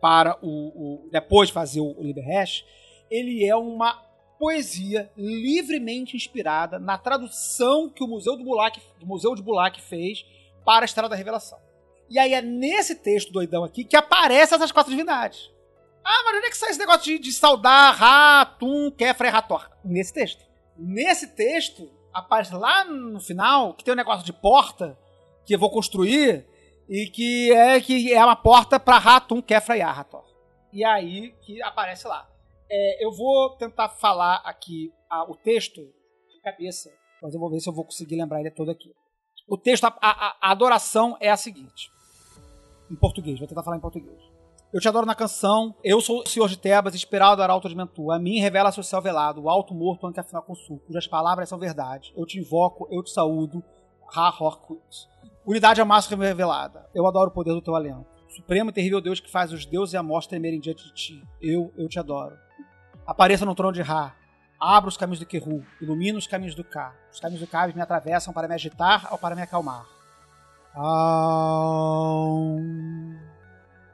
para 0.00 0.38
o, 0.40 0.46
o- 0.46 1.08
depois 1.10 1.48
de 1.48 1.52
fazer 1.52 1.80
o, 1.80 1.86
o 1.90 2.04
ele 3.10 3.44
é 3.44 3.56
uma 3.56 3.92
poesia 4.38 5.10
livremente 5.16 6.16
inspirada 6.16 6.78
na 6.78 6.96
tradução 6.96 7.90
que 7.90 8.04
o 8.04 8.06
Museu, 8.06 8.36
do 8.36 8.44
Bulak, 8.44 8.80
do 9.00 9.06
Museu 9.06 9.34
de 9.34 9.42
Bulak 9.42 9.80
fez 9.82 10.24
para 10.64 10.84
a 10.84 10.86
Estrada 10.86 11.08
da 11.08 11.16
Revelação. 11.16 11.58
E 12.08 12.20
aí 12.20 12.34
é 12.34 12.40
nesse 12.40 12.94
texto 12.94 13.32
doidão 13.32 13.64
aqui 13.64 13.82
que 13.82 13.96
aparecem 13.96 14.54
essas 14.54 14.70
quatro 14.70 14.92
divindades. 14.92 15.50
Ah, 16.04 16.22
mas 16.24 16.36
onde 16.36 16.46
é 16.46 16.50
que 16.50 16.56
sai 16.56 16.70
esse 16.70 16.78
negócio 16.78 17.02
de, 17.02 17.18
de 17.18 17.32
saudar 17.32 17.96
Ra, 17.96 18.44
Tum, 18.44 18.92
Kefra 18.92 19.26
e 19.28 19.30
Hathor? 19.32 19.68
Nesse 19.84 20.12
texto. 20.12 20.44
Nesse 20.78 21.34
texto, 21.34 21.90
aparece 22.14 22.54
lá 22.54 22.84
no 22.84 23.18
final 23.20 23.74
que 23.74 23.82
tem 23.82 23.92
um 23.92 23.96
negócio 23.96 24.24
de 24.24 24.32
porta 24.32 24.96
que 25.44 25.52
eu 25.54 25.58
vou 25.58 25.70
construir 25.70 26.46
e 26.94 27.06
que 27.10 27.50
é 27.52 27.80
que 27.80 28.12
é 28.12 28.22
uma 28.24 28.36
porta 28.36 28.78
para 28.78 28.98
Ra, 28.98 29.18
Tum, 29.20 29.40
Kefra 29.40 29.76
e 29.76 29.82
Hathor. 29.82 30.24
E 30.72 30.84
aí 30.84 31.32
que 31.44 31.62
aparece 31.62 32.06
lá. 32.06 32.28
É, 32.70 33.04
eu 33.04 33.10
vou 33.12 33.56
tentar 33.56 33.88
falar 33.88 34.36
aqui 34.44 34.92
ah, 35.10 35.24
o 35.30 35.34
texto 35.36 35.80
de 35.80 36.40
cabeça, 36.42 36.90
mas 37.22 37.32
eu 37.34 37.40
vou 37.40 37.50
ver 37.50 37.60
se 37.60 37.68
eu 37.68 37.72
vou 37.72 37.84
conseguir 37.84 38.16
lembrar 38.16 38.40
ele 38.40 38.50
todo 38.50 38.70
aqui. 38.70 38.90
O 39.48 39.56
texto, 39.58 39.84
a, 39.84 39.94
a- 40.00 40.36
a 40.40 40.50
adoração 40.50 41.16
é 41.20 41.30
a 41.30 41.36
seguinte. 41.36 41.90
Em 42.90 42.94
português, 42.96 43.38
vou 43.38 43.48
tentar 43.48 43.62
falar 43.62 43.76
em 43.76 43.80
português. 43.80 44.18
Eu 44.72 44.80
te 44.80 44.88
adoro 44.88 45.04
na 45.04 45.14
canção, 45.14 45.74
eu 45.84 46.00
sou 46.00 46.20
o 46.22 46.26
senhor 46.26 46.48
de 46.48 46.56
Tebas, 46.56 46.94
inspirado 46.94 47.36
do 47.36 47.42
arauto 47.42 47.68
de 47.68 47.76
Mentu. 47.76 48.10
A 48.10 48.18
mim 48.18 48.38
revela-se 48.40 48.80
o 48.80 48.82
céu 48.82 49.02
velado, 49.02 49.42
o 49.42 49.50
alto 49.50 49.74
morto 49.74 50.06
ante 50.06 50.18
afinal 50.20 50.42
com 50.42 50.54
cujas 50.86 51.06
palavras 51.06 51.48
são 51.50 51.58
verdade. 51.58 52.12
Eu 52.16 52.24
te 52.24 52.38
invoco, 52.38 52.88
eu 52.90 53.02
te 53.02 53.10
saúdo, 53.10 53.62
Ha 54.16 54.28
Horkut. 54.40 55.08
Unidade 55.44 55.80
é 55.80 55.82
a 55.82 55.86
máxima 55.86 56.24
revelada. 56.24 56.86
Eu 56.94 57.06
adoro 57.06 57.30
o 57.30 57.34
poder 57.34 57.52
do 57.52 57.60
teu 57.60 57.74
alento. 57.74 58.06
Supremo 58.28 58.70
e 58.70 58.72
terrível 58.72 59.00
Deus 59.00 59.18
que 59.18 59.30
faz 59.30 59.52
os 59.52 59.66
deuses 59.66 59.92
e 59.92 59.96
a 59.96 60.02
morte 60.02 60.28
tremerem 60.28 60.60
diante 60.60 60.84
de 60.84 60.94
ti. 60.94 61.22
Eu, 61.40 61.72
eu 61.76 61.88
te 61.88 61.98
adoro. 61.98 62.36
Apareça 63.04 63.44
no 63.44 63.54
trono 63.54 63.72
de 63.72 63.82
Ra. 63.82 64.14
Abra 64.58 64.88
os 64.88 64.96
caminhos 64.96 65.18
do 65.18 65.26
Keru. 65.26 65.64
Ilumina 65.80 66.16
os 66.16 66.28
caminhos 66.28 66.54
do 66.54 66.62
Ka. 66.62 66.94
Os 67.12 67.18
caminhos 67.18 67.40
do 67.40 67.48
Ka 67.48 67.66
me 67.66 67.80
atravessam 67.80 68.32
para 68.32 68.46
me 68.46 68.54
agitar 68.54 69.08
ou 69.10 69.18
para 69.18 69.34
me 69.34 69.42
acalmar. 69.42 69.84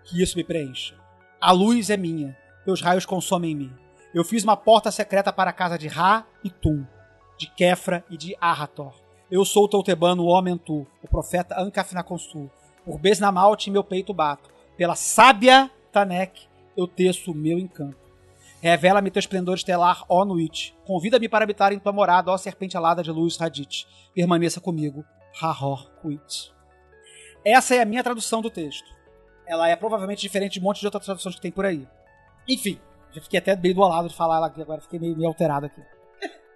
Que 0.05 0.23
isso 0.23 0.37
me 0.37 0.45
preencha. 0.45 0.95
A 1.41 1.51
luz 1.51 1.89
é 1.89 1.97
minha. 1.97 2.37
Teus 2.65 2.83
raios 2.83 3.07
consomem 3.07 3.55
me. 3.55 3.73
Eu 4.15 4.23
fiz 4.23 4.45
uma 4.45 4.57
porta 4.57 4.91
secreta 4.91 5.33
para 5.33 5.51
a 5.51 5.55
casa 5.55 5.79
de 5.79 5.89
Ra 5.89 6.27
e 6.45 6.51
Tum, 6.51 6.85
de 7.39 7.47
Kefra 7.47 8.05
e 8.11 8.17
de 8.17 8.37
Ahator. 8.41 9.08
Eu 9.31 9.45
sou 9.45 9.65
o 9.65 9.69
teu 9.69 9.83
tebano, 9.83 10.23
o 10.23 10.27
homem 10.27 10.57
tu, 10.57 10.87
o 11.03 11.09
profeta 11.09 11.61
Ankafnakonsu. 11.61 12.51
Por 12.83 12.99
Besnamalte 12.99 13.71
meu 13.71 13.85
peito 13.85 14.15
bato. 14.15 14.49
Pela 14.75 14.95
sábia 14.95 15.71
Tanek 15.93 16.49
eu 16.75 16.87
teço 16.87 17.33
o 17.33 17.35
meu 17.35 17.59
encanto. 17.59 17.99
Revela-me 18.63 19.11
teu 19.11 19.21
esplendor 19.21 19.57
estelar, 19.57 20.03
ó 20.09 20.25
Nuit. 20.25 20.75
Convida-me 20.87 21.29
para 21.29 21.45
habitar 21.45 21.73
em 21.73 21.79
tua 21.79 21.93
morada, 21.93 22.31
ó 22.31 22.39
serpente 22.39 22.77
alada 22.77 23.03
de 23.03 23.11
luz 23.11 23.37
Radit. 23.37 23.87
Permaneça 24.15 24.61
comigo, 24.61 25.05
Rahor 25.35 25.91
Kuit. 26.01 26.53
Essa 27.45 27.75
é 27.75 27.83
a 27.83 27.85
minha 27.85 28.03
tradução 28.03 28.41
do 28.41 28.51
texto. 28.51 28.89
Ela 29.47 29.69
é 29.69 29.77
provavelmente 29.77 30.23
diferente 30.23 30.55
de 30.55 30.61
um 30.61 30.63
monte 30.63 30.81
de 30.81 30.87
outras 30.87 31.05
traduções 31.05 31.35
que 31.35 31.41
tem 31.41 31.53
por 31.53 31.67
aí. 31.67 31.87
Enfim, 32.49 32.81
já 33.13 33.21
fiquei 33.21 33.39
até 33.39 33.55
meio 33.55 33.75
do 33.75 33.81
lado 33.83 34.09
de 34.09 34.17
falar 34.17 34.37
ela 34.37 34.47
aqui, 34.47 34.63
agora 34.63 34.81
fiquei 34.81 34.99
meio, 34.99 35.15
meio 35.15 35.29
alterado 35.29 35.67
aqui. 35.67 35.83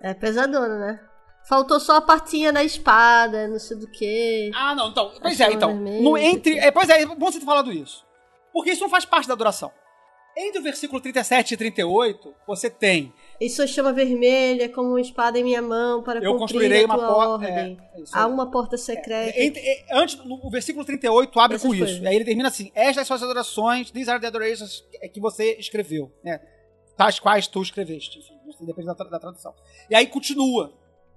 É 0.01 0.13
pesadona, 0.15 0.79
né? 0.79 1.12
Faltou 1.49 1.81
só 1.81 1.97
a 1.97 2.01
partinha 2.01 2.53
da 2.53 2.63
espada, 2.63 3.49
não 3.49 3.59
sei 3.59 3.77
do 3.77 3.89
que. 3.89 4.51
Ah, 4.55 4.75
não, 4.75 4.91
então. 4.91 5.13
Pois 5.21 5.41
é, 5.41 5.53
então. 5.53 5.71
vermelho, 5.71 6.03
No, 6.03 6.17
entre, 6.17 6.59
é, 6.59 6.71
pois 6.71 6.89
é, 6.89 7.03
é 7.03 7.07
bom 7.07 7.31
você 7.31 7.41
ter 7.41 7.45
falado 7.45 7.73
isso. 7.73 8.05
Porque 8.53 8.71
isso 8.71 8.83
não 8.83 8.91
faz 8.91 9.05
parte 9.05 9.27
da 9.27 9.35
adoração. 9.35 9.73
Entre 10.37 10.59
o 10.61 10.63
versículo 10.63 10.99
37 10.99 11.53
e 11.53 11.57
38, 11.59 12.35
você 12.47 12.71
tem. 12.71 13.13
Isso 13.39 13.67
chama 13.69 13.93
vermelha 13.93 14.67
como 14.69 14.91
uma 14.91 15.01
espada 15.01 15.39
em 15.39 15.45
minha 15.45 15.61
mão 15.61 16.03
para 16.03 16.21
Eu 16.21 16.37
construirei 16.39 16.85
a 16.85 16.87
uma 16.87 16.97
porta. 16.97 17.45
É, 17.47 17.77
é 17.95 18.01
isso. 18.01 18.17
Há 18.17 18.27
uma 18.27 18.51
porta 18.51 18.79
secreta. 18.79 19.39
Entre- 19.39 19.61
é, 19.61 19.85
antes, 19.93 20.17
no, 20.25 20.41
o 20.43 20.51
versículo 20.51 20.87
38 20.87 21.39
abre 21.39 21.57
Essas 21.57 21.67
com 21.69 21.75
isso. 21.75 21.85
coisas. 21.85 22.03
E 22.03 22.07
aí 22.07 22.15
ele 22.15 22.25
termina 22.25 22.49
assim: 22.49 22.73
Estas 22.75 23.07
são 23.07 23.15
as 23.15 23.23
adorações, 23.23 23.91
these 23.91 24.09
are 24.09 24.19
the 24.19 24.27
adorations 24.27 24.83
que 25.13 25.21
você 25.21 25.57
escreveu. 25.59 26.11
Né? 26.25 26.41
Tais 26.97 27.19
quais 27.19 27.47
tu 27.47 27.61
escreveste. 27.61 28.19
Enfim, 28.19 28.35
isso 28.49 28.65
depende 28.65 28.87
da, 28.87 28.95
da 28.95 29.19
tradução. 29.19 29.55
E 29.91 29.95
aí 29.95 30.07
continua. 30.07 30.73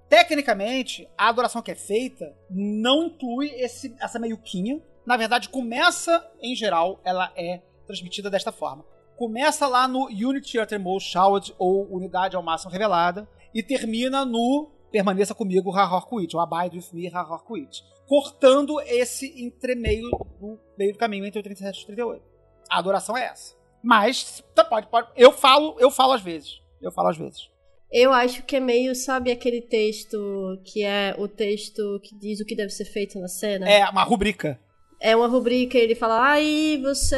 Tecnicamente, 0.08 1.08
a 1.18 1.28
adoração 1.28 1.62
que 1.62 1.70
é 1.70 1.74
feita 1.74 2.36
não 2.48 3.06
inclui 3.06 3.48
esse, 3.48 3.94
essa 4.00 4.18
meiuquinha. 4.18 4.80
Na 5.04 5.16
verdade, 5.16 5.48
começa, 5.48 6.24
em 6.40 6.54
geral, 6.54 7.00
ela 7.04 7.32
é 7.36 7.60
transmitida 7.86 8.30
desta 8.30 8.52
forma. 8.52 8.84
Começa 9.16 9.66
lá 9.66 9.88
no 9.88 10.06
Unity 10.06 10.58
Uttermost 10.58 11.10
Showered, 11.10 11.54
ou 11.58 11.86
Unidade 11.90 12.36
ao 12.36 12.42
Máximo 12.42 12.70
Revelada, 12.70 13.28
e 13.54 13.62
termina 13.62 14.24
no 14.24 14.70
Permaneça 14.90 15.34
comigo, 15.34 15.70
Rahor 15.70 16.06
Kuit, 16.06 16.36
ou 16.36 16.42
Abide 16.42 16.76
with 16.76 16.88
me, 16.92 17.08
Rahor 17.08 17.42
Kuit. 17.44 17.84
Cortando 18.06 18.80
esse 18.80 19.42
entremeio 19.42 20.08
do 20.40 20.58
meio 20.78 20.92
do 20.92 20.98
caminho 20.98 21.26
entre 21.26 21.40
o 21.40 21.42
37 21.42 21.80
e 21.80 21.82
o 21.82 21.86
38. 21.86 22.24
A 22.70 22.78
adoração 22.78 23.16
é 23.16 23.24
essa. 23.24 23.56
Mas, 23.82 24.42
pode, 24.68 24.86
pode. 24.86 25.08
Eu 25.16 25.32
falo, 25.32 25.76
eu 25.78 25.90
falo 25.90 26.12
às 26.12 26.22
vezes. 26.22 26.60
Eu 26.80 26.92
falo 26.92 27.08
às 27.08 27.16
vezes. 27.16 27.50
Eu 27.90 28.12
acho 28.12 28.42
que 28.42 28.56
é 28.56 28.60
meio, 28.60 28.94
sabe, 28.94 29.30
aquele 29.30 29.60
texto 29.60 30.18
que 30.64 30.82
é 30.82 31.14
o 31.18 31.28
texto 31.28 32.00
que 32.02 32.16
diz 32.18 32.40
o 32.40 32.44
que 32.44 32.56
deve 32.56 32.70
ser 32.70 32.84
feito 32.84 33.18
na 33.20 33.28
cena? 33.28 33.68
É 33.68 33.88
uma 33.88 34.02
rubrica. 34.02 34.58
É 35.00 35.14
uma 35.14 35.28
rubrica, 35.28 35.78
ele 35.78 35.94
fala, 35.94 36.30
aí 36.32 36.80
você. 36.82 37.16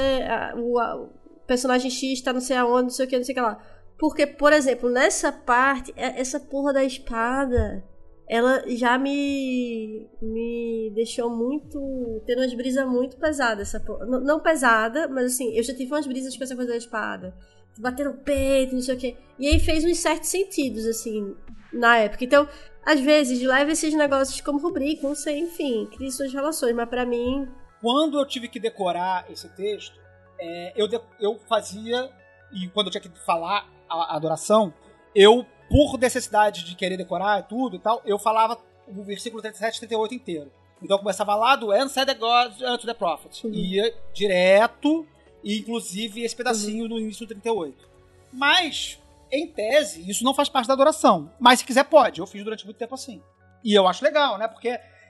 O, 0.56 0.78
a- 0.78 0.96
o 0.96 1.08
personagem 1.46 1.90
X 1.90 2.20
tá 2.20 2.32
não 2.32 2.40
sei 2.40 2.56
aonde, 2.56 2.82
não 2.82 2.90
sei 2.90 3.06
o 3.06 3.08
que, 3.08 3.16
não 3.16 3.24
sei 3.24 3.32
o 3.32 3.36
que 3.36 3.40
lá. 3.42 3.62
Porque, 3.98 4.26
por 4.26 4.52
exemplo, 4.52 4.90
nessa 4.90 5.32
parte, 5.32 5.92
é- 5.96 6.20
essa 6.20 6.38
porra 6.38 6.72
da 6.72 6.84
espada, 6.84 7.82
ela 8.28 8.62
já 8.68 8.98
me. 8.98 10.06
me 10.20 10.92
deixou 10.94 11.30
muito. 11.30 12.22
tendo 12.26 12.42
umas 12.42 12.52
brisas 12.54 12.86
muito 12.86 13.16
pesadas. 13.16 13.68
Essa 13.74 13.80
porra. 13.80 14.04
Não, 14.04 14.20
não 14.20 14.40
pesada, 14.40 15.08
mas 15.08 15.32
assim, 15.32 15.56
eu 15.56 15.62
já 15.62 15.72
tive 15.74 15.90
umas 15.92 16.06
brisas 16.06 16.36
com 16.36 16.44
essa 16.44 16.54
coisa 16.54 16.70
da 16.72 16.76
espada. 16.76 17.34
Bater 17.78 18.04
no 18.06 18.14
peito, 18.14 18.74
não 18.74 18.82
sei 18.82 18.94
o 18.94 18.98
que. 18.98 19.16
E 19.38 19.46
aí 19.48 19.58
fez 19.60 19.84
uns 19.84 19.98
certos 19.98 20.28
sentidos, 20.28 20.84
assim, 20.86 21.34
na 21.72 21.98
época. 21.98 22.24
Então, 22.24 22.48
às 22.84 22.98
vezes, 23.00 23.40
leva 23.42 23.70
esses 23.70 23.94
negócios 23.94 24.40
como 24.40 24.58
rubrica, 24.58 25.06
não 25.06 25.14
sei, 25.14 25.38
enfim, 25.38 25.86
cria 25.86 26.10
suas 26.10 26.32
relações, 26.32 26.74
mas 26.74 26.88
pra 26.88 27.04
mim, 27.06 27.48
Quando 27.80 28.18
eu 28.18 28.26
tive 28.26 28.48
que 28.48 28.58
decorar 28.58 29.30
esse 29.30 29.48
texto, 29.50 29.96
é, 30.40 30.72
eu, 30.76 30.88
de- 30.88 31.00
eu 31.20 31.38
fazia, 31.48 32.10
e 32.52 32.66
quando 32.68 32.86
eu 32.88 32.90
tinha 32.90 33.00
que 33.00 33.08
falar 33.24 33.68
a, 33.88 34.14
a 34.14 34.16
adoração, 34.16 34.74
eu, 35.14 35.46
por 35.70 35.96
necessidade 35.98 36.64
de 36.64 36.74
querer 36.74 36.96
decorar 36.96 37.42
tudo 37.42 37.76
e 37.76 37.78
tal, 37.78 38.02
eu 38.04 38.18
falava 38.18 38.58
o 38.88 39.04
versículo 39.04 39.40
37 39.42 39.76
e 39.76 39.78
38 39.80 40.14
inteiro. 40.14 40.50
Então 40.82 40.96
eu 40.96 40.98
começava 41.00 41.34
lá 41.36 41.54
do 41.54 41.70
And 41.70 41.88
said 41.88 42.06
the 42.08 42.14
God 42.14 42.60
unto 42.62 42.86
the 42.86 42.94
prophet. 42.94 43.44
Uhum. 43.46 43.52
Ia 43.54 43.94
direto, 44.12 45.06
e 45.42 45.58
inclusive 45.58 46.22
esse 46.22 46.34
pedacinho 46.34 46.88
no 46.88 46.98
início 46.98 47.26
do 47.26 47.28
38. 47.28 47.88
Mas, 48.32 48.98
em 49.30 49.46
tese, 49.46 50.08
isso 50.08 50.24
não 50.24 50.34
faz 50.34 50.48
parte 50.48 50.66
da 50.66 50.74
adoração. 50.74 51.30
Mas 51.38 51.60
se 51.60 51.64
quiser, 51.64 51.84
pode. 51.84 52.20
Eu 52.20 52.26
fiz 52.26 52.44
durante 52.44 52.64
muito 52.64 52.76
tempo 52.76 52.94
assim. 52.94 53.22
E 53.64 53.74
eu 53.74 53.86
acho 53.86 54.04
legal, 54.04 54.38
né? 54.38 54.46
Porque 54.46 54.68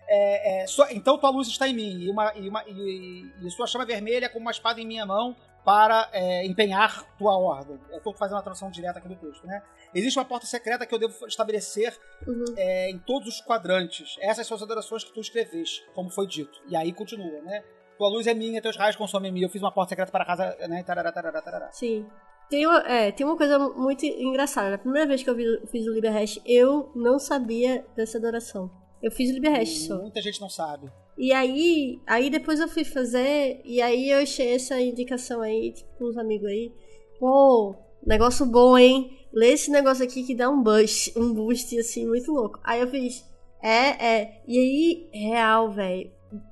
é, 0.09 0.63
é, 0.63 0.67
sua- 0.67 0.93
então 0.93 1.19
tua 1.19 1.31
luz 1.31 1.49
está 1.49 1.69
em 1.69 1.75
mim, 1.75 2.01
e, 2.01 2.11
uma, 2.11 2.33
e, 2.35 2.49
uma, 2.49 2.65
e, 2.67 3.31
e 3.43 3.51
sua 3.51 3.67
chama 3.67 3.85
vermelha 3.85 4.27
é 4.27 4.29
como 4.29 4.47
uma 4.47 4.51
espada 4.51 4.81
em 4.81 4.87
minha 4.87 5.05
mão 5.05 5.37
para 5.65 6.09
é, 6.13 6.47
empenhar 6.47 7.05
tua 7.19 7.37
ordem. 7.37 7.79
Eu 7.91 7.99
estou 7.99 8.15
fazendo 8.15 8.37
uma 8.37 8.43
tradução 8.43 8.71
direta 8.71 8.99
aqui 8.99 9.09
do 9.09 9.17
texto, 9.17 9.47
né? 9.47 9.63
Existe 9.95 10.19
uma 10.19 10.25
porta 10.25 10.47
secreta 10.47 10.87
que 10.87 10.95
eu 10.95 10.99
devo 10.99 11.27
estabelecer 11.27 11.95
uhum. 12.27 12.45
é, 12.57 12.91
em 12.91 12.99
todos 12.99 13.29
os 13.29 13.41
quadrantes. 13.43 14.17
Essas 14.21 14.47
são 14.47 14.57
as 14.57 14.63
adorações 14.63 15.05
que 15.05 15.13
tu 15.13 15.21
escreveste, 15.21 15.85
como 15.95 16.09
foi 16.09 16.27
dito. 16.27 16.59
E 16.69 16.75
aí 16.75 16.91
continua, 16.91 17.43
né? 17.43 17.63
Tua 17.99 18.09
luz 18.09 18.27
é 18.29 18.33
minha, 18.33 18.63
teus 18.63 18.77
raios 18.77 18.95
consomem 18.95 19.33
mim. 19.33 19.43
Eu 19.43 19.49
fiz 19.49 19.61
uma 19.61 19.73
porta 19.73 19.91
secreta 19.91 20.13
para 20.13 20.25
casa, 20.25 20.57
né? 20.69 20.85
Tarará, 20.85 21.11
tarará, 21.11 21.43
tarará. 21.43 21.73
Sim. 21.73 22.07
Tem 22.49 22.65
uma, 22.65 22.79
é, 22.87 23.11
tem 23.11 23.27
uma 23.27 23.37
coisa 23.37 23.59
muito 23.59 24.07
engraçada. 24.07 24.71
Na 24.71 24.79
primeira 24.79 25.07
vez 25.07 25.23
que 25.23 25.29
eu 25.29 25.37
fiz 25.67 25.87
o 25.87 25.93
Liber 25.93 26.13
Hash, 26.13 26.41
eu 26.47 26.91
não 26.95 27.19
sabia 27.19 27.85
dessa 27.95 28.17
adoração. 28.17 28.71
Eu 29.03 29.11
fiz 29.11 29.31
o 29.31 29.35
LibreHash 29.35 29.87
só. 29.87 29.99
Muita 30.01 30.23
gente 30.23 30.41
não 30.41 30.49
sabe. 30.49 30.91
E 31.17 31.33
aí, 31.33 32.01
aí 32.07 32.31
depois 32.31 32.61
eu 32.61 32.69
fui 32.69 32.85
fazer, 32.85 33.61
e 33.65 33.83
aí 33.83 34.11
eu 34.11 34.21
achei 34.21 34.55
essa 34.55 34.81
indicação 34.81 35.41
aí, 35.41 35.73
tipo, 35.73 35.89
com 35.99 36.05
uns 36.07 36.17
amigos 36.17 36.49
aí. 36.49 36.73
Pô, 37.19 37.75
negócio 38.07 38.47
bom, 38.47 38.79
hein? 38.79 39.19
Lê 39.33 39.49
esse 39.49 39.71
negócio 39.71 40.05
aqui 40.05 40.25
que 40.25 40.35
dá 40.35 40.49
um 40.49 40.63
boost, 40.63 41.13
um 41.19 41.35
boost, 41.35 41.77
assim, 41.79 42.07
muito 42.07 42.33
louco. 42.33 42.61
Aí 42.65 42.81
eu 42.81 42.89
fiz, 42.89 43.25
é, 43.63 44.21
é. 44.21 44.43
E 44.47 44.59
aí, 44.59 45.11
real, 45.13 45.73
velho. 45.73 46.11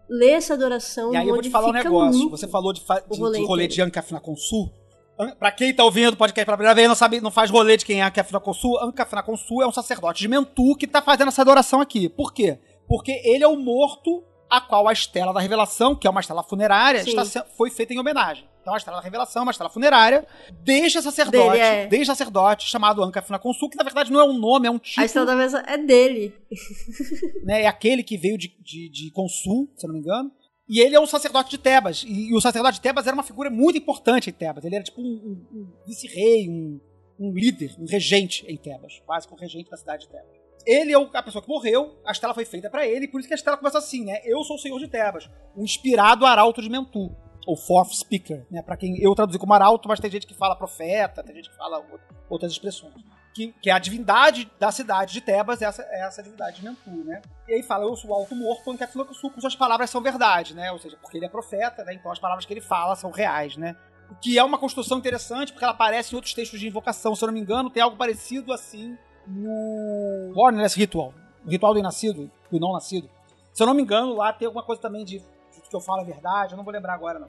Lê 0.09 0.31
essa 0.31 0.55
adoração 0.55 1.13
E 1.13 1.17
aí 1.17 1.27
eu 1.29 1.35
vou 1.35 1.43
te 1.43 1.51
falar 1.51 1.69
um 1.69 1.73
negócio. 1.73 2.31
Você 2.31 2.47
falou 2.49 2.73
de, 2.73 2.81
fa- 2.81 3.01
de, 3.01 3.21
rolê 3.21 3.39
de 3.41 3.47
rolê 3.47 3.67
de 3.67 3.83
Ancaf 3.83 4.15
Consul. 4.21 4.73
An- 5.19 5.35
Pra 5.39 5.51
quem 5.51 5.75
tá 5.75 5.85
ouvindo 5.85 6.15
o 6.15 6.17
podcast 6.17 6.45
pela 6.45 6.57
primeira 6.57 6.75
vez 6.75 6.89
não 6.89 6.95
sabe, 6.95 7.21
não 7.21 7.31
faz 7.31 7.51
rolê 7.51 7.77
de 7.77 7.85
quem 7.85 8.01
é 8.01 8.05
Ancaf 8.05 8.33
Consul, 8.41 8.79
Ancaf 8.81 9.15
Consul 9.25 9.63
é 9.63 9.67
um 9.67 9.73
sacerdote 9.73 10.21
de 10.21 10.29
Mentu 10.29 10.77
que 10.77 10.87
tá 10.87 11.03
fazendo 11.03 11.29
essa 11.29 11.43
adoração 11.43 11.81
aqui. 11.81 12.09
Por 12.09 12.33
quê? 12.33 12.59
Porque 12.89 13.21
ele 13.25 13.43
é 13.43 13.49
o 13.49 13.57
morto 13.57 14.23
a 14.49 14.61
qual 14.61 14.87
a 14.87 14.93
estela 14.93 15.33
da 15.33 15.41
revelação, 15.41 15.95
que 15.97 16.07
é 16.07 16.11
uma 16.11 16.21
estela 16.21 16.43
funerária, 16.43 17.03
está 17.03 17.45
foi 17.57 17.69
feita 17.71 17.93
em 17.93 17.99
homenagem. 17.99 18.49
Então 18.67 18.75
a 18.75 18.79
estela 18.79 18.97
da 18.97 19.03
revelação 19.05 19.45
uma 19.45 19.53
estela 19.53 19.71
funerária 19.71 20.27
deste 20.65 21.01
sacerdote, 21.01 21.51
Dele, 21.53 21.63
é. 21.63 21.87
desde 21.87 22.07
sacerdote 22.07 22.69
chamado 22.69 23.01
Ancaf 23.01 23.31
Consul, 23.39 23.71
que 23.71 23.77
na 23.77 23.85
verdade 23.85 24.11
não 24.11 24.19
é 24.19 24.25
um 24.25 24.37
nome, 24.37 24.67
é 24.67 24.71
um 24.73 24.75
A 24.75 24.81
título 24.81 25.07
estrela 25.07 25.27
da 25.27 25.37
mesa 25.37 25.63
é 25.69 25.79
dele. 25.79 26.35
né? 27.45 27.63
É 27.63 27.67
aquele 27.69 28.03
que 28.03 28.17
veio 28.17 28.37
de, 28.37 28.49
de, 28.61 28.89
de 28.89 29.11
Consul, 29.13 29.71
se 29.77 29.87
eu 29.87 29.89
não 29.89 29.95
me 29.95 30.01
engano. 30.01 30.33
E 30.69 30.81
ele 30.81 30.97
é 30.97 31.01
o 31.01 31.07
sacerdote 31.07 31.49
de 31.51 31.59
Tebas. 31.59 32.03
E, 32.05 32.31
e 32.31 32.35
o 32.35 32.41
sacerdote 32.41 32.75
de 32.75 32.81
Tebas 32.81 33.07
era 33.07 33.15
uma 33.15 33.23
figura 33.23 33.49
muito 33.49 33.79
importante 33.79 34.31
em 34.31 34.33
Tebas. 34.33 34.65
Ele 34.65 34.75
era 34.75 34.83
tipo 34.83 35.01
um, 35.01 35.05
um- 35.05 35.47
um 35.61 35.73
vice-rei, 35.87 36.49
um, 36.49 36.81
um 37.21 37.33
líder, 37.33 37.73
um 37.79 37.87
regente 37.87 38.45
em 38.49 38.57
Tebas. 38.57 39.01
Quase 39.07 39.29
que 39.29 39.33
o 39.33 39.37
regente 39.37 39.71
da 39.71 39.77
cidade 39.77 40.07
de 40.07 40.09
Tebas. 40.09 40.35
Ele 40.67 40.93
é 40.93 40.97
a 40.97 41.23
pessoa 41.23 41.41
que 41.41 41.49
morreu, 41.49 42.01
a 42.05 42.11
estela 42.11 42.35
foi 42.35 42.45
feita 42.45 42.69
pra 42.69 42.85
ele, 42.85 43.07
por 43.07 43.21
isso 43.21 43.29
que 43.29 43.35
a 43.35 43.37
estela 43.37 43.57
começa 43.57 43.79
assim, 43.79 44.05
né? 44.05 44.19
Eu 44.25 44.43
sou 44.43 44.57
o 44.57 44.59
senhor 44.59 44.81
de 44.81 44.89
Tebas, 44.89 45.31
o 45.55 45.63
inspirado 45.63 46.27
arauto 46.27 46.61
de 46.61 46.69
Mentu. 46.69 47.15
Ou 47.47 47.57
fourth 47.57 47.93
speaker, 47.95 48.45
né? 48.51 48.61
Pra 48.61 48.77
quem 48.77 49.01
eu 49.01 49.15
traduzi 49.15 49.39
como 49.39 49.55
arauto, 49.55 49.89
mas 49.89 50.01
tem 50.01 50.11
gente 50.11 50.27
que 50.27 50.35
fala 50.35 50.57
profeta, 50.57 51.23
tem 51.23 51.37
gente 51.37 51.49
que 51.49 51.57
fala 51.57 51.79
ou- 51.79 52.01
outras 52.29 52.51
expressões. 52.53 52.93
Que, 53.33 53.53
que 53.63 53.71
é 53.71 53.73
a 53.73 53.79
divindade 53.79 54.51
da 54.59 54.73
cidade 54.73 55.13
de 55.13 55.21
Tebas, 55.21 55.61
essa, 55.63 55.83
é 55.91 56.01
essa 56.07 56.23
divindade 56.23 56.57
de 56.57 56.65
Mentu, 56.65 56.91
né? 57.05 57.21
E 57.47 57.53
aí 57.55 57.63
fala, 57.63 57.85
eu 57.85 57.95
sou 57.95 58.11
o 58.11 58.15
alto 58.15 58.35
morto, 58.35 58.71
onde 58.71 58.79
que 58.85 59.15
suas 59.41 59.55
palavras 59.55 59.91
são 59.91 60.01
verdade, 60.01 60.55
né? 60.55 60.73
Ou 60.73 60.79
seja, 60.79 60.97
porque 61.01 61.19
ele 61.19 61.27
é 61.27 61.29
profeta, 61.29 61.85
né? 61.85 61.95
Então 61.95 62.11
as 62.11 62.19
palavras 62.19 62.45
que 62.47 62.53
ele 62.53 62.63
fala 62.63 62.97
são 62.97 63.11
reais, 63.11 63.57
né? 63.57 63.77
O 64.11 64.15
que 64.17 64.39
é 64.39 64.43
uma 64.43 64.59
construção 64.59 64.99
interessante, 64.99 65.53
porque 65.53 65.65
ela 65.65 65.75
aparece 65.75 66.15
em 66.15 66.17
outros 66.17 66.33
textos 66.33 66.59
de 66.59 66.67
invocação. 66.67 67.15
Se 67.15 67.23
eu 67.23 67.27
não 67.27 67.35
me 67.35 67.41
engano, 67.41 67.69
tem 67.71 67.83
algo 67.83 67.97
parecido 67.97 68.53
assim 68.53 68.97
no 69.27 70.33
Bornless 70.35 70.77
Ritual. 70.77 71.13
O 71.45 71.51
ritual 71.51 71.75
do 71.75 71.83
nascido, 71.83 72.31
do 72.51 72.59
não 72.59 72.73
nascido. 72.73 73.09
Se 73.53 73.63
eu 73.63 73.67
não 73.67 73.75
me 73.75 73.83
engano, 73.83 74.15
lá 74.15 74.33
tem 74.33 74.47
alguma 74.47 74.65
coisa 74.65 74.81
também 74.81 75.05
de 75.05 75.23
que 75.69 75.77
eu 75.77 75.81
falo 75.81 76.03
é 76.03 76.05
verdade, 76.05 76.53
eu 76.53 76.57
não 76.57 76.65
vou 76.65 76.73
lembrar 76.73 76.95
agora, 76.95 77.19
não. 77.19 77.29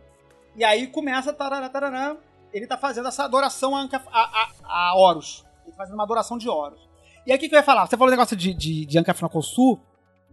E 0.56 0.64
aí 0.64 0.88
começa, 0.88 1.32
tarará, 1.34 1.70
tarará, 1.70 2.18
ele 2.54 2.66
tá 2.66 2.78
fazendo 2.78 3.08
essa 3.08 3.24
adoração 3.24 3.76
a, 3.76 3.88
a, 4.12 4.22
a, 4.64 4.90
a 4.90 4.96
Horus. 4.96 5.46
Ele 5.64 5.72
tá 5.72 5.78
fazendo 5.78 5.96
uma 5.96 6.04
adoração 6.04 6.38
de 6.38 6.50
Horus. 6.50 6.88
E 7.26 7.32
aí 7.32 7.38
o 7.38 7.40
que, 7.40 7.50
que 7.50 7.56
eu 7.56 7.60
ia 7.60 7.64
falar? 7.64 7.86
Você 7.86 7.98
falou 7.98 8.08
o 8.08 8.16
negócio 8.16 8.36
de, 8.36 8.54
de, 8.54 8.86
de 8.86 8.98
Ancafinaconsu. 8.98 9.80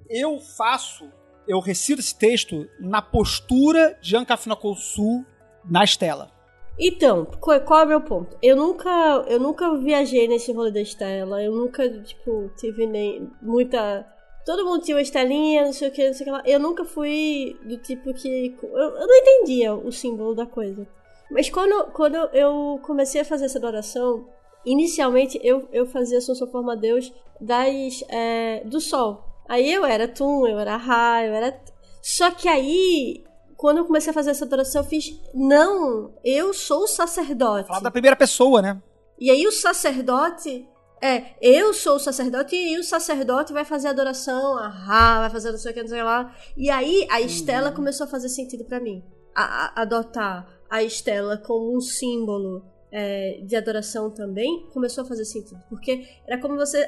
Eu 0.08 0.38
faço, 0.38 1.08
eu 1.46 1.58
recito 1.58 2.00
esse 2.00 2.16
texto 2.16 2.68
na 2.78 3.02
postura 3.02 3.98
de 4.00 4.16
Ancafinaconsu 4.16 5.24
na 5.64 5.82
estela. 5.82 6.30
Então, 6.78 7.24
qual 7.24 7.80
é 7.80 7.84
o 7.84 7.88
meu 7.88 8.00
ponto? 8.00 8.36
Eu 8.42 8.56
nunca, 8.56 8.90
eu 9.28 9.38
nunca 9.38 9.76
viajei 9.76 10.26
nesse 10.26 10.52
rolê 10.52 10.72
da 10.72 10.80
Estela, 10.80 11.40
eu 11.42 11.52
nunca, 11.54 11.88
tipo, 12.02 12.50
tive 12.56 12.86
nem 12.86 13.30
muita. 13.40 14.06
Todo 14.44 14.64
mundo 14.64 14.82
tinha 14.82 14.96
uma 14.96 15.02
estelinha, 15.02 15.64
não 15.64 15.72
sei 15.72 15.88
o 15.88 15.90
que, 15.90 16.06
não 16.06 16.14
sei 16.14 16.22
o 16.22 16.24
que 16.26 16.30
lá. 16.30 16.42
Eu 16.44 16.60
nunca 16.60 16.84
fui 16.84 17.58
do 17.64 17.78
tipo 17.78 18.12
que. 18.12 18.54
Eu, 18.62 18.70
eu 18.72 19.06
não 19.06 19.16
entendia 19.16 19.74
o 19.74 19.90
símbolo 19.90 20.34
da 20.34 20.44
coisa. 20.44 20.86
Mas 21.30 21.48
quando, 21.48 21.90
quando 21.92 22.16
eu 22.32 22.78
comecei 22.82 23.22
a 23.22 23.24
fazer 23.24 23.46
essa 23.46 23.58
adoração, 23.58 24.28
inicialmente 24.64 25.40
eu, 25.42 25.66
eu 25.72 25.86
fazia 25.86 26.18
Assunção 26.18 26.46
Forma 26.46 26.72
a 26.72 26.76
Deus 26.76 27.12
das, 27.40 28.04
é, 28.08 28.62
do 28.64 28.80
Sol. 28.80 29.24
Aí 29.48 29.72
eu 29.72 29.84
era 29.84 30.08
Tum, 30.08 30.46
eu 30.46 30.58
era 30.58 30.76
Ra, 30.76 31.24
eu 31.24 31.32
era. 31.32 31.58
Só 32.02 32.30
que 32.30 32.48
aí, 32.48 33.24
quando 33.56 33.78
eu 33.78 33.84
comecei 33.84 34.10
a 34.10 34.14
fazer 34.14 34.30
essa 34.30 34.44
adoração, 34.44 34.82
eu 34.82 34.86
fiz. 34.86 35.18
Não, 35.32 36.14
eu 36.22 36.52
sou 36.52 36.82
o 36.82 36.88
sacerdote. 36.88 37.68
Falar 37.68 37.80
da 37.80 37.90
primeira 37.90 38.16
pessoa, 38.16 38.60
né? 38.60 38.80
E 39.18 39.30
aí 39.30 39.46
o 39.46 39.52
sacerdote. 39.52 40.68
É, 41.06 41.34
eu 41.42 41.74
sou 41.74 41.96
o 41.96 41.98
sacerdote 42.00 42.56
e 42.56 42.78
o 42.78 42.82
sacerdote 42.82 43.52
vai 43.52 43.62
fazer 43.62 43.88
adoração 43.88 44.56
a 44.56 44.68
Ra, 44.68 45.20
vai 45.20 45.30
fazer 45.30 45.50
não 45.50 45.58
sei 45.58 45.70
o 45.70 45.74
que, 45.74 45.82
não 45.82 45.88
sei 45.88 46.02
lá. 46.02 46.34
E 46.56 46.70
aí 46.70 47.06
a 47.10 47.20
Estela 47.20 47.70
começou 47.70 48.06
a 48.06 48.08
fazer 48.08 48.30
sentido 48.30 48.64
pra 48.64 48.80
mim. 48.80 49.04
A- 49.34 49.66
a- 49.66 49.82
adotar 49.82 50.48
a 50.70 50.82
Estela 50.82 51.36
como 51.36 51.76
um 51.76 51.80
símbolo 51.80 52.64
é, 52.96 53.40
de 53.44 53.54
adoração 53.56 54.08
também 54.10 54.66
começou 54.72 55.02
a 55.02 55.06
fazer 55.06 55.24
sentido. 55.24 55.60
Porque 55.68 56.06
era 56.26 56.40
como 56.40 56.56
você 56.56 56.86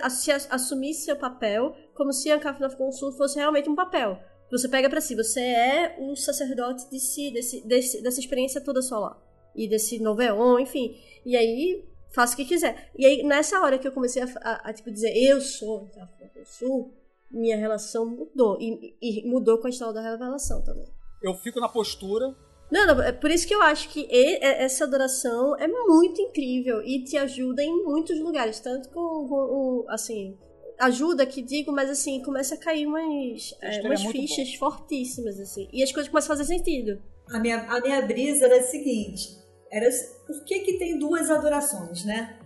assumisse 0.51 1.05
seu 1.05 1.17
papel, 1.17 1.75
como 1.95 2.11
se 2.13 2.31
a 2.31 2.39
Kafna 2.39 2.71
Consul 2.71 3.13
fosse 3.13 3.37
realmente 3.39 3.69
um 3.69 3.75
papel. 3.75 4.17
Você 4.51 4.67
pega 4.69 4.89
pra 4.89 5.01
si, 5.01 5.15
você 5.17 5.41
é 5.41 5.97
o 5.99 6.15
sacerdote 6.17 6.89
de 6.89 7.01
si, 7.01 7.31
desse, 7.33 7.61
desse- 7.67 8.01
dessa 8.03 8.21
experiência 8.21 8.61
toda 8.63 8.81
solar. 8.81 9.19
E 9.55 9.69
desse 9.69 9.99
noveon, 9.99 10.61
enfim. 10.61 10.97
E 11.25 11.37
aí, 11.37 11.85
faça 12.17 12.35
o 12.35 12.37
que 12.37 12.45
quiser. 12.45 12.91
E 12.99 13.07
aí, 13.07 13.23
nessa 13.23 13.61
hora 13.61 13.79
que 13.79 13.87
eu 13.87 13.93
comecei 13.93 14.23
a, 14.23 14.27
a- 14.43 14.71
a, 14.71 14.73
tipo, 14.73 14.91
dizer, 14.91 15.13
eu 15.17 15.41
sou 15.41 15.89
da 15.95 16.03
África 16.05 16.41
do 16.41 16.45
Sul, 16.47 16.93
minha 17.31 17.57
relação 17.57 18.07
mudou. 18.07 18.59
E, 18.61 18.97
e 19.01 19.29
mudou 19.29 19.59
com 19.59 19.67
a 19.69 19.71
história 19.71 19.95
da 19.95 20.01
revelação 20.01 20.65
também. 20.65 20.87
Eu 21.23 21.35
fico 21.35 21.61
na 21.61 21.69
postura. 21.69 22.35
Não, 22.73 22.85
não, 22.87 23.01
é 23.03 23.13
por 23.13 23.31
isso 23.31 23.47
que 23.47 23.55
eu 23.55 23.63
acho 23.63 23.89
que 23.91 24.09
é- 24.11 24.65
essa 24.65 24.83
adoração 24.85 25.57
é 25.57 25.69
muito 25.69 26.21
incrível 26.21 26.83
e 26.83 27.05
te 27.05 27.17
ajuda 27.17 27.63
em 27.63 27.85
muitos 27.85 28.19
lugares. 28.19 28.59
Tanto 28.59 28.89
com, 28.89 29.29
com 29.29 29.35
o, 29.35 29.85
assim, 29.89 30.37
ajuda 30.81 31.25
que 31.27 31.43
digo, 31.43 31.71
mas 31.73 31.89
assim, 31.91 32.23
começa 32.23 32.55
a 32.55 32.59
cair 32.59 32.87
umas, 32.87 33.55
é, 33.63 33.71
história 33.71 33.91
umas 33.91 34.05
é 34.05 34.09
fichas 34.11 34.55
fortíssimas, 34.55 35.39
assim. 35.39 35.69
E 35.73 35.83
as 35.83 35.93
coisas 35.93 36.11
começam 36.11 36.33
a 36.35 36.37
fazer 36.39 36.49
sentido. 36.57 37.01
A 37.31 37.39
minha, 37.39 37.59
a 37.71 37.81
minha 37.81 38.03
brisa 38.03 38.47
era 38.47 38.59
a 38.59 38.63
seguinte: 38.63 39.29
era 39.71 39.89
por 40.27 40.45
que, 40.45 40.61
que 40.61 40.79
tem 40.79 40.99
duas 40.99 41.31
adorações, 41.31 42.05
né? 42.05 42.37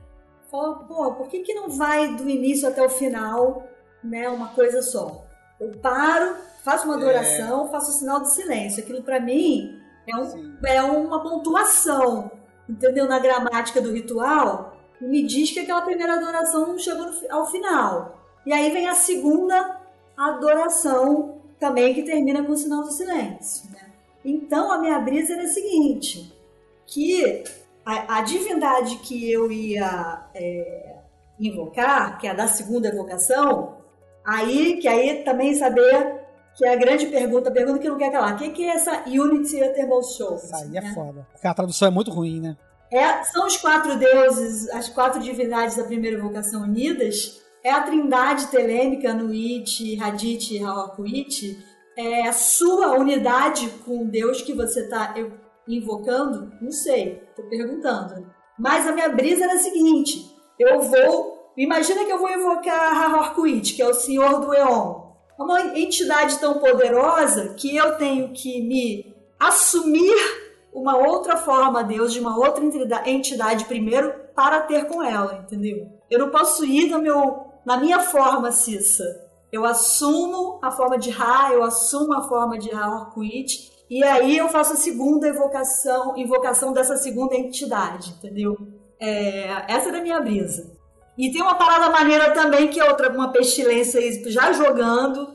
Fala, 0.51 0.85
pô, 0.85 1.15
por 1.15 1.29
que, 1.29 1.41
que 1.41 1.55
não 1.55 1.69
vai 1.71 2.15
do 2.17 2.29
início 2.29 2.69
até 2.69 2.83
o 2.83 2.91
final, 2.91 3.67
né? 4.03 4.29
Uma 4.29 4.49
coisa 4.49 4.83
só? 4.83 5.25
Eu 5.61 5.79
paro, 5.79 6.37
faço 6.65 6.87
uma 6.87 6.97
adoração, 6.97 7.71
faço 7.71 7.91
o 7.91 7.95
sinal 7.95 8.21
de 8.21 8.31
silêncio. 8.31 8.83
Aquilo 8.83 9.03
pra 9.03 9.21
mim 9.21 9.79
é, 10.09 10.17
um, 10.17 10.59
é 10.67 10.83
uma 10.83 11.23
pontuação, 11.23 12.31
entendeu? 12.69 13.07
Na 13.07 13.19
gramática 13.19 13.81
do 13.81 13.93
ritual, 13.93 14.77
me 15.01 15.23
diz 15.23 15.51
que 15.51 15.61
aquela 15.61 15.83
primeira 15.83 16.15
adoração 16.15 16.67
não 16.67 16.79
chegou 16.79 17.07
no 17.07 17.15
ao 17.31 17.51
final. 17.51 18.19
E 18.45 18.53
aí 18.53 18.71
vem 18.71 18.89
a 18.89 18.95
segunda 18.95 19.81
adoração 20.17 21.41
também 21.59 21.95
que 21.95 22.03
termina 22.03 22.43
com 22.43 22.53
o 22.53 22.57
sinal 22.57 22.83
do 22.83 22.91
silêncio. 22.91 23.71
Né? 23.71 23.91
Então 24.25 24.73
a 24.73 24.79
minha 24.79 24.99
brisa 24.99 25.35
era 25.35 25.45
a 25.45 25.49
seguinte, 25.49 26.35
que 26.91 27.45
a, 27.85 28.19
a 28.19 28.21
divindade 28.23 28.97
que 28.97 29.31
eu 29.31 29.51
ia 29.51 30.27
é, 30.35 30.97
invocar, 31.39 32.19
que 32.19 32.27
é 32.27 32.31
a 32.31 32.35
da 32.35 32.47
segunda 32.47 32.89
evocação, 32.89 33.77
aí 34.25 34.77
que 34.77 34.89
aí 34.89 35.23
também 35.25 35.55
saber 35.55 36.21
que 36.55 36.65
é 36.67 36.75
a 36.75 36.77
grande 36.77 37.07
pergunta, 37.07 37.49
a 37.49 37.53
pergunta 37.53 37.79
que 37.79 37.89
não 37.89 37.97
quer 37.97 38.11
calar, 38.11 38.35
o 38.35 38.37
que, 38.37 38.51
que 38.51 38.65
é 38.65 38.75
essa 38.75 39.05
Unity 39.07 39.59
Eternal 39.59 40.03
Soul? 40.03 40.37
Isso 40.37 40.55
aí 40.55 40.77
é 40.77 40.81
né? 40.81 40.93
foda. 40.93 41.27
Porque 41.33 41.47
a 41.47 41.55
tradução 41.55 41.89
é 41.89 41.91
muito 41.91 42.11
ruim, 42.11 42.41
né? 42.41 42.57
É, 42.93 43.23
são 43.23 43.47
os 43.47 43.57
quatro 43.57 43.97
deuses, 43.97 44.69
as 44.71 44.89
quatro 44.89 45.21
divindades 45.21 45.77
da 45.77 45.85
primeira 45.85 46.17
evocação 46.17 46.63
unidas. 46.63 47.41
É 47.63 47.71
a 47.71 47.83
trindade 47.83 48.49
telêmica, 48.49 49.15
Nuit, 49.15 49.99
Hadith 50.03 50.51
e 50.51 50.65
Hawakuit. 50.65 51.65
É 51.97 52.27
a 52.27 52.33
sua 52.33 52.99
unidade 52.99 53.69
com 53.85 54.07
Deus 54.07 54.43
que 54.43 54.53
você 54.53 54.81
está 54.81 55.15
invocando? 55.69 56.53
Não 56.61 56.71
sei, 56.71 57.23
tô 57.37 57.43
perguntando. 57.45 58.27
Mas 58.59 58.87
a 58.87 58.93
minha 58.93 59.09
brisa 59.09 59.45
era 59.45 59.55
a 59.55 59.59
seguinte: 59.59 60.25
eu 60.59 60.81
vou. 60.81 61.53
Imagina 61.57 62.05
que 62.05 62.13
eu 62.13 62.19
vou 62.19 62.31
invocar 62.31 63.13
Hawakuit, 63.13 63.75
que 63.75 63.83
é 63.83 63.89
o 63.89 63.95
senhor 63.95 64.41
do 64.41 64.55
Eon. 64.55 65.11
É 65.39 65.43
uma 65.43 65.79
entidade 65.79 66.39
tão 66.39 66.59
poderosa 66.59 67.55
que 67.55 67.77
eu 67.77 67.97
tenho 67.97 68.33
que 68.33 68.63
me 68.63 69.15
assumir 69.39 70.15
uma 70.73 70.97
outra 70.97 71.37
forma, 71.37 71.83
Deus, 71.83 72.13
de 72.13 72.21
uma 72.21 72.39
outra 72.39 72.65
entida- 72.65 73.03
entidade 73.07 73.65
primeiro 73.65 74.15
para 74.35 74.61
ter 74.61 74.87
com 74.87 75.03
ela, 75.03 75.43
entendeu? 75.43 75.89
Eu 76.11 76.19
não 76.19 76.31
posso 76.31 76.65
ir 76.65 76.89
no 76.91 77.01
meu, 77.01 77.47
na 77.65 77.77
minha 77.77 78.01
forma 78.01 78.53
Cissa. 78.53 79.05
Eu 79.51 79.65
assumo 79.65 80.61
a 80.63 80.71
forma 80.71 80.97
de 80.97 81.11
Ra, 81.11 81.53
eu 81.53 81.65
assumo 81.65 82.15
a 82.15 82.23
forma 82.29 82.57
de 82.57 82.71
Ra-Orkuit, 82.71 83.71
e 83.91 84.05
aí 84.05 84.39
eu 84.39 84.49
faço 84.49 84.75
a 84.75 84.77
segunda 84.77 85.27
evocação, 85.27 86.17
invocação 86.17 86.73
dessa 86.73 86.97
segunda 86.97 87.35
entidade, 87.35 88.15
entendeu? 88.17 88.57
É, 89.01 89.65
essa 89.67 89.89
era 89.89 89.99
a 89.99 90.03
minha 90.03 90.21
brisa. 90.21 90.71
E 91.19 91.33
tem 91.33 91.43
uma 91.43 91.57
parada 91.57 91.91
maneira 91.91 92.31
também, 92.31 92.69
que 92.69 92.79
é 92.79 92.89
outra, 92.89 93.13
uma 93.13 93.33
pestilência 93.33 93.99
aí, 93.99 94.23
já 94.31 94.53
jogando, 94.53 95.35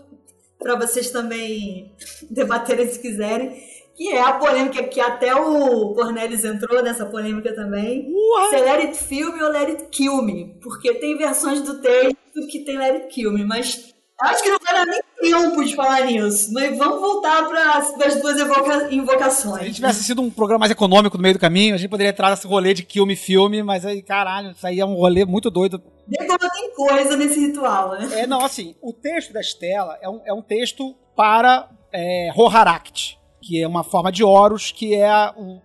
para 0.58 0.76
vocês 0.76 1.12
também 1.12 1.94
debaterem 2.32 2.88
se 2.88 2.98
quiserem, 2.98 3.62
que 3.94 4.10
é 4.10 4.22
a 4.22 4.34
polêmica 4.34 4.84
que 4.84 5.02
até 5.02 5.36
o 5.36 5.94
Cornelis 5.94 6.46
entrou 6.46 6.82
nessa 6.82 7.06
polêmica 7.06 7.54
também. 7.54 8.10
Se 8.50 8.56
é 8.56 8.60
Let 8.60 8.86
It 8.86 8.98
Film 8.98 9.42
ou 9.42 9.50
Let 9.50 9.70
It 9.70 9.86
Kill 9.92 10.22
Me, 10.22 10.58
porque 10.62 10.94
tem 10.96 11.18
versões 11.18 11.62
do 11.62 11.82
texto 11.82 12.48
que 12.50 12.60
tem 12.60 12.78
Let 12.78 13.04
It 13.04 13.08
Kill 13.08 13.32
Me, 13.32 13.44
mas 13.44 13.95
acho 14.22 14.44
que 14.44 14.50
não 14.50 14.60
vai 14.64 14.74
dar 14.74 14.86
nem 14.86 15.02
tempo 15.22 15.64
de 15.64 15.76
falar 15.76 16.06
nisso. 16.06 16.54
Mas 16.54 16.78
vamos 16.78 17.00
voltar 17.00 17.48
para 17.48 17.78
as 17.78 18.22
duas 18.22 18.40
evoca 18.40 18.94
invocações. 18.94 19.56
Se 19.56 19.62
a 19.62 19.66
gente 19.66 19.76
tivesse 19.76 20.04
sido 20.04 20.22
um 20.22 20.30
programa 20.30 20.60
mais 20.60 20.72
econômico 20.72 21.18
no 21.18 21.24
meio 21.24 21.36
do 21.36 21.40
caminho, 21.40 21.76
a 21.76 21.78
gente 21.78 21.90
poderia 21.90 22.12
entrar 22.12 22.30
nesse 22.30 22.48
rolê 22.48 22.74
de 22.74 22.84
Kill 22.84 23.06
Me 23.06 23.16
Filme, 23.16 23.64
mas 23.64 23.86
aí, 23.86 24.02
caralho, 24.02 24.52
isso 24.52 24.66
aí 24.66 24.80
é 24.80 24.86
um 24.86 24.96
rolê 24.96 25.26
muito 25.26 25.50
doido. 25.50 25.80
Como 25.80 26.52
tem 26.52 26.74
coisa 26.76 27.18
nesse 27.18 27.40
ritual, 27.40 27.92
né? 27.92 28.22
É, 28.22 28.28
não, 28.28 28.44
assim, 28.44 28.76
o 28.82 28.94
texto 28.94 29.34
da 29.34 29.42
Estela 29.42 29.98
é 30.02 30.10
um, 30.10 30.22
é 30.26 30.34
um 30.34 30.42
texto 30.42 30.96
para 31.16 31.70
é, 31.92 32.30
Roharakt, 32.34 33.18
que 33.42 33.62
é 33.62 33.68
uma 33.68 33.84
forma 33.84 34.12
de 34.12 34.24
Horus, 34.24 34.72
que 34.72 34.94
é 34.94 35.32
o 35.36 35.62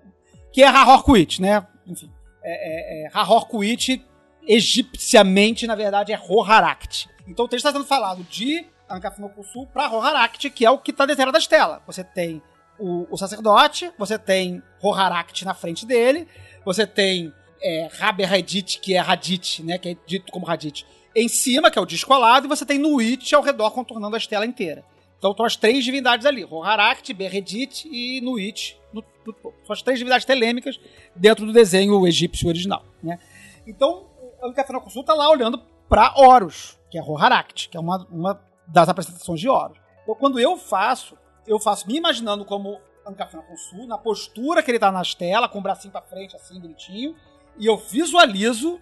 que 0.53 0.63
é 0.63 0.67
Hahorkuit, 0.67 1.41
né? 1.41 1.65
Enfim, 1.87 2.11
é, 2.43 3.05
é, 3.05 3.07
é, 3.07 4.01
egipciamente, 4.47 5.67
na 5.67 5.75
verdade, 5.75 6.13
é 6.13 6.17
Roharakt. 6.17 7.09
Então 7.31 7.45
o 7.45 7.49
texto 7.49 7.67
está 7.67 7.73
sendo 7.73 7.87
falado 7.87 8.25
de 8.25 8.67
Ankafnokusu 8.89 9.67
para 9.69 9.87
Roharakt, 9.87 10.51
que 10.51 10.67
é 10.67 10.71
o 10.71 10.79
que 10.79 10.91
está 10.91 11.07
desenhado 11.07 11.33
da 11.33 11.39
Estela. 11.39 11.81
Você 11.87 12.03
tem 12.03 12.43
o, 12.79 13.07
o, 13.09 13.17
sacerdote, 13.17 13.91
você 13.97 14.19
tem 14.19 14.61
Roharakt 14.81 15.45
na 15.45 15.55
frente 15.55 15.87
dele, 15.87 16.27
você 16.65 16.87
tem 16.87 17.33
é, 17.63 17.89
Hadith, 18.01 18.81
que 18.81 18.95
é 18.95 18.99
Hadith, 18.99 19.61
né? 19.63 19.79
Que 19.79 19.91
é 19.91 19.97
dito 20.07 20.33
como 20.33 20.49
Hadith, 20.49 20.85
em 21.15 21.29
cima, 21.29 21.71
que 21.71 21.79
é 21.79 21.83
o 21.83 21.87
disco 21.87 22.13
alado, 22.13 22.47
e 22.47 22.49
você 22.49 22.67
tem 22.67 22.79
Nuit 22.79 23.33
ao 23.35 23.43
redor 23.43 23.71
contornando 23.71 24.17
a 24.17 24.19
Estela 24.19 24.45
inteira. 24.45 24.85
Então 25.19 25.31
estão 25.31 25.47
as 25.47 25.55
três 25.55 25.85
divindades 25.85 26.27
ali: 26.27 26.43
Roharakt, 26.43 27.13
Berredit 27.13 27.89
e 27.89 28.21
Nuit. 28.23 28.77
No, 28.93 29.05
no, 29.25 29.35
são 29.65 29.73
as 29.73 29.83
três 29.83 29.99
divindades 29.99 30.25
telêmicas 30.25 30.81
dentro 31.15 31.47
do 31.47 31.53
desenho 31.53 32.05
egípcio 32.09 32.49
original. 32.49 32.85
Né? 33.01 33.21
Então, 33.67 34.07
o 34.43 34.47
Ankafnokusu 34.49 35.01
está 35.01 35.15
lá 35.15 35.31
olhando 35.31 35.63
para 35.89 36.15
Horus, 36.17 36.80
que 36.91 36.99
é 36.99 37.01
Roharakt, 37.01 37.69
que 37.69 37.77
é 37.77 37.81
uma, 37.81 38.07
uma 38.11 38.41
das 38.67 38.89
apresentações 38.89 39.41
de 39.41 39.49
Horus. 39.49 39.79
Então, 40.03 40.15
quando 40.15 40.41
eu 40.41 40.57
faço, 40.57 41.17
eu 41.47 41.59
faço 41.59 41.87
me 41.87 41.97
imaginando 41.97 42.45
como 42.45 42.81
Ankafnokusu, 43.07 43.87
na 43.87 43.99
postura 43.99 44.63
que 44.63 44.71
ele 44.71 44.77
está 44.77 44.91
na 44.91 45.03
estela, 45.03 45.49
com 45.49 45.59
o 45.59 45.63
bracinho 45.63 45.93
para 45.93 46.03
frente, 46.03 46.37
assim, 46.37 46.61
bonitinho, 46.61 47.15
e 47.59 47.67
eu 47.67 47.77
visualizo 47.77 48.81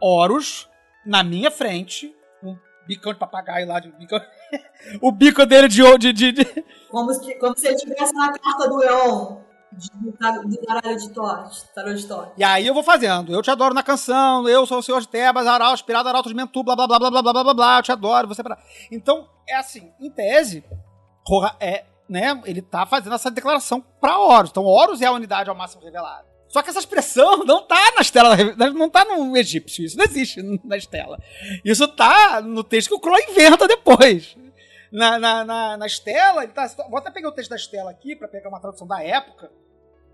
Horus 0.00 0.68
na 1.04 1.22
minha 1.22 1.50
frente, 1.50 2.14
um 2.42 2.56
bicão 2.86 3.12
de 3.12 3.18
papagaio 3.18 3.66
lá, 3.66 3.80
de 3.80 3.92
o 5.02 5.10
bico 5.10 5.44
dele 5.44 5.68
de... 5.68 5.82
de, 5.98 6.12
de, 6.12 6.32
de... 6.32 6.64
Como, 6.90 7.12
se, 7.12 7.34
como 7.36 7.56
se 7.56 7.66
ele 7.66 7.76
estivesse 7.76 8.12
na 8.14 8.32
carta 8.38 8.68
do 8.68 8.82
Eon. 8.82 9.47
De, 9.70 10.66
baralho 10.66 10.96
de 10.96 11.10
Tote, 11.10 11.64
tarô 11.74 11.92
de 11.92 12.06
Tote. 12.06 12.32
E 12.36 12.44
aí 12.44 12.66
eu 12.66 12.72
vou 12.72 12.82
fazendo. 12.82 13.32
Eu 13.32 13.42
te 13.42 13.50
adoro 13.50 13.74
na 13.74 13.82
canção, 13.82 14.48
eu 14.48 14.66
sou 14.66 14.78
o 14.78 14.82
senhor 14.82 15.00
de 15.00 15.08
Tebas, 15.08 15.46
Aral, 15.46 15.74
inspirado 15.74 16.08
Arauto 16.08 16.28
de 16.28 16.34
Mentu, 16.34 16.62
blá 16.62 16.74
blá 16.74 16.86
blá 16.86 16.98
blá 16.98 17.10
blá 17.10 17.22
blá 17.22 17.44
blá 17.44 17.54
blá, 17.54 17.78
eu 17.78 17.82
te 17.82 17.92
adoro, 17.92 18.28
você 18.28 18.42
para. 18.42 18.58
Então, 18.90 19.28
é 19.46 19.56
assim, 19.56 19.92
em 20.00 20.10
tese, 20.10 20.64
é, 21.60 21.84
né, 22.08 22.40
ele 22.46 22.62
tá 22.62 22.86
fazendo 22.86 23.14
essa 23.14 23.30
declaração 23.30 23.84
para 24.00 24.18
Horus. 24.18 24.50
Então, 24.50 24.64
Horus 24.64 25.02
é 25.02 25.06
a 25.06 25.12
unidade 25.12 25.50
ao 25.50 25.56
máximo 25.56 25.84
revelada. 25.84 26.26
Só 26.48 26.62
que 26.62 26.70
essa 26.70 26.78
expressão 26.78 27.38
não 27.44 27.62
tá 27.66 27.92
na 27.94 28.00
estela, 28.00 28.36
não 28.74 28.88
tá 28.88 29.04
no 29.04 29.36
egípcio, 29.36 29.84
isso 29.84 29.98
não 29.98 30.04
existe 30.04 30.42
na 30.64 30.76
estela. 30.76 31.18
Isso 31.64 31.86
tá 31.86 32.40
no 32.40 32.64
texto 32.64 32.88
que 32.88 32.94
o 32.94 33.00
Crow 33.00 33.18
inventa 33.28 33.68
depois. 33.68 34.36
Na, 34.90 35.18
na, 35.18 35.44
na, 35.76 35.86
ele 36.42 36.52
tá, 36.52 36.66
vou 36.88 36.98
até 36.98 37.10
pegar 37.10 37.28
o 37.28 37.32
texto 37.32 37.50
da 37.50 37.56
estela 37.56 37.90
aqui, 37.90 38.16
para 38.16 38.26
pegar 38.26 38.48
uma 38.48 38.60
tradução 38.60 38.86
da 38.86 39.02
época. 39.02 39.50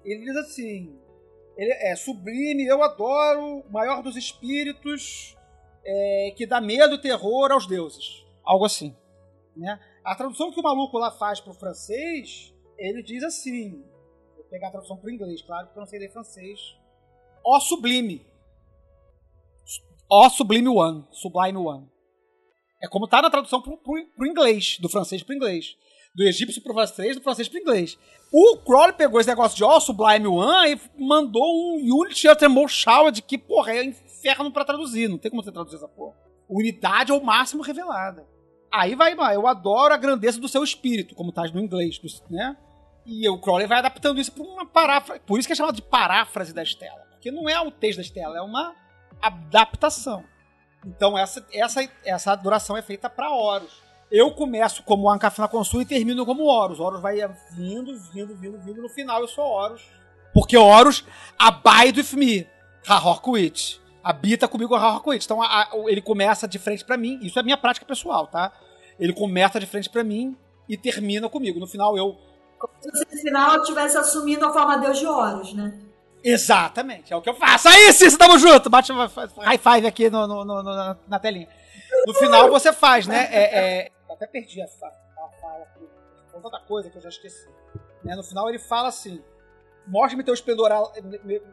Ele 0.05 0.25
diz 0.25 0.37
assim: 0.37 0.99
ele 1.57 1.73
é 1.73 1.95
sublime, 1.95 2.67
eu 2.67 2.83
adoro, 2.83 3.65
maior 3.71 4.03
dos 4.03 4.17
espíritos, 4.17 5.37
é, 5.85 6.35
que 6.37 6.47
dá 6.47 6.61
medo 6.61 6.95
e 6.95 7.01
terror 7.01 7.53
aos 7.53 7.67
deuses. 7.67 8.25
Algo 8.45 8.65
assim. 8.65 8.97
Né? 9.57 9.79
A 10.05 10.15
tradução 10.15 10.51
que 10.51 10.59
o 10.59 10.63
maluco 10.63 10.99
lá 10.99 11.11
faz 11.13 11.41
pro 11.41 11.55
francês, 11.55 12.53
ele 12.77 13.03
diz 13.03 13.23
assim: 13.23 13.85
pegar 14.51 14.69
a 14.69 14.73
tradução 14.73 14.97
para 14.97 15.09
o 15.09 15.11
inglês, 15.11 15.43
claro, 15.43 15.67
porque 15.67 15.79
eu 15.79 15.83
não 15.83 15.89
sei 15.89 16.01
ler 16.01 16.13
francês. 16.13 16.77
Ó 17.45 17.61
sublime. 17.61 18.27
Ó 20.11 20.29
sublime 20.29 20.69
one. 20.69 21.07
Sublime 21.11 21.59
one. 21.59 21.94
É 22.85 22.89
como 22.89 23.09
tá 23.09 23.23
na 23.23 23.31
tradução 23.31 23.63
para 23.63 23.73
o 23.73 24.27
inglês, 24.27 24.77
do 24.79 24.91
francês 24.91 25.23
para 25.23 25.33
o 25.33 25.37
inglês. 25.37 25.75
Do 26.15 26.23
egípcio 26.23 26.63
para 26.63 26.71
o 26.71 26.75
francês, 26.75 27.17
do 27.17 27.23
francês 27.23 27.49
para 27.49 27.57
o 27.57 27.61
inglês. 27.63 27.99
O 28.31 28.59
Crowley 28.59 28.93
pegou 28.93 29.19
esse 29.19 29.29
negócio 29.29 29.57
de 29.57 29.65
ó 29.65 29.81
sublime 29.81 30.27
one 30.27 30.75
e 30.75 31.03
mandou 31.03 31.43
um 31.43 32.01
Unity 32.01 32.33
Tremor 32.37 32.69
Shower 32.69 33.11
que, 33.11 33.39
porra, 33.39 33.73
é 33.73 33.85
inferno 33.85 34.53
para 34.53 34.67
traduzir. 34.67 35.09
Não 35.09 35.17
tem 35.17 35.31
como 35.31 35.43
você 35.43 35.51
traduzir 35.51 35.77
essa 35.77 35.89
porra. 35.89 36.15
Unidade 36.47 37.11
ao 37.11 37.23
máximo 37.23 37.63
revelada. 37.63 38.29
Aí 38.71 38.95
vai, 38.95 39.15
eu 39.35 39.47
adoro 39.47 39.95
a 39.95 39.97
grandeza 39.97 40.39
do 40.39 40.47
seu 40.47 40.63
espírito, 40.63 41.15
como 41.15 41.33
tá 41.33 41.45
no 41.45 41.61
inglês, 41.61 41.99
né? 42.29 42.55
E 43.07 43.27
o 43.31 43.41
Crowley 43.41 43.67
vai 43.67 43.79
adaptando 43.79 44.21
isso 44.21 44.33
para 44.33 44.45
uma 44.45 44.67
paráfrase. 44.67 45.23
Por 45.25 45.39
isso 45.39 45.49
que 45.49 45.55
é 45.55 45.57
chamado 45.57 45.77
de 45.77 45.83
paráfrase 45.83 46.53
da 46.53 46.63
Estela. 46.63 47.07
Porque 47.13 47.31
não 47.31 47.49
é 47.49 47.59
o 47.61 47.71
texto 47.71 47.97
da 47.97 48.03
Estela, 48.03 48.37
é 48.37 48.43
uma 48.43 48.75
adaptação. 49.23 50.23
Então 50.87 51.17
essa, 51.17 51.45
essa, 51.53 51.89
essa 52.05 52.33
adoração 52.33 52.77
é 52.77 52.83
feita 52.83 53.09
para 53.09 53.31
Horus. 53.31 53.83
Eu 54.11 54.31
começo 54.33 54.83
como 54.83 55.11
Ancafina 55.11 55.49
Consul 55.49 55.83
e 55.83 55.87
termino 55.87 56.25
como 56.25 56.45
Horus. 56.45 56.79
Horus 56.79 57.01
vai 57.01 57.17
vindo, 57.53 57.99
vindo, 58.13 58.35
vindo, 58.37 58.59
vindo. 58.59 58.83
No 58.83 58.89
final 58.89 59.21
eu 59.21 59.29
sou 59.29 59.45
Horus. 59.45 59.83
Porque 60.33 60.57
Horus 60.57 61.05
abide 61.39 62.01
with 62.01 62.19
me. 62.19 62.47
Hahorkuit. 62.87 63.81
Habita 64.03 64.47
comigo 64.47 64.75
Hahorkuit. 64.75 65.25
Então 65.25 65.43
a, 65.43 65.63
a, 65.63 65.69
ele 65.87 66.03
começa 66.03 66.47
de 66.47 66.59
frente 66.59 66.85
para 66.85 66.97
mim. 66.97 67.19
Isso 67.23 67.39
é 67.39 67.43
minha 67.43 67.57
prática 67.57 67.87
pessoal, 67.87 68.27
tá? 68.27 68.53
Ele 68.99 69.13
começa 69.13 69.59
de 69.59 69.67
frente 69.67 69.89
para 69.91 70.05
mim 70.05 70.37
e 70.69 70.77
termina 70.77 71.29
comigo. 71.29 71.59
No 71.59 71.67
final 71.67 71.97
eu 71.97 72.17
como 72.59 72.73
se 72.81 73.17
no 73.17 73.21
final 73.21 73.61
estivesse 73.61 73.99
assumindo 73.99 74.47
a 74.47 74.53
forma 74.53 74.79
Deus 74.79 74.99
de 74.99 75.07
Horus, 75.07 75.53
né? 75.53 75.79
Exatamente, 76.25 77.13
é 77.13 77.17
o 77.17 77.21
que 77.21 77.29
eu 77.29 77.35
faço. 77.35 77.69
Aí, 77.69 77.93
Cícero, 77.93 78.19
tamo 78.19 78.39
junto! 78.39 78.71
Bate 78.71 78.93
high 78.93 79.59
five 79.59 79.87
aqui 79.87 80.09
no, 80.09 80.27
no, 80.27 80.45
no, 80.45 80.63
na, 80.63 80.97
na 81.07 81.19
telinha. 81.19 81.49
No 82.07 82.15
final 82.15 82.51
você 82.51 82.73
faz, 82.73 83.07
né? 83.07 83.29
É, 83.31 83.59
é... 83.59 83.91
Até 84.11 84.27
perdi 84.27 84.63
a 84.63 84.67
fala, 84.69 84.93
aqui. 85.63 85.85
Foi 86.31 86.41
outra 86.43 86.61
coisa 86.61 86.91
que 86.91 86.97
eu 86.97 87.03
já 87.03 87.09
esqueci. 87.09 87.49
Né? 88.03 88.15
No 88.17 88.23
final 88.23 88.49
ele 88.49 88.59
fala 88.59 88.89
assim: 88.89 89.23
Mostre-me 89.87 90.25
teu 90.25 90.35
esplendor, 90.35 90.71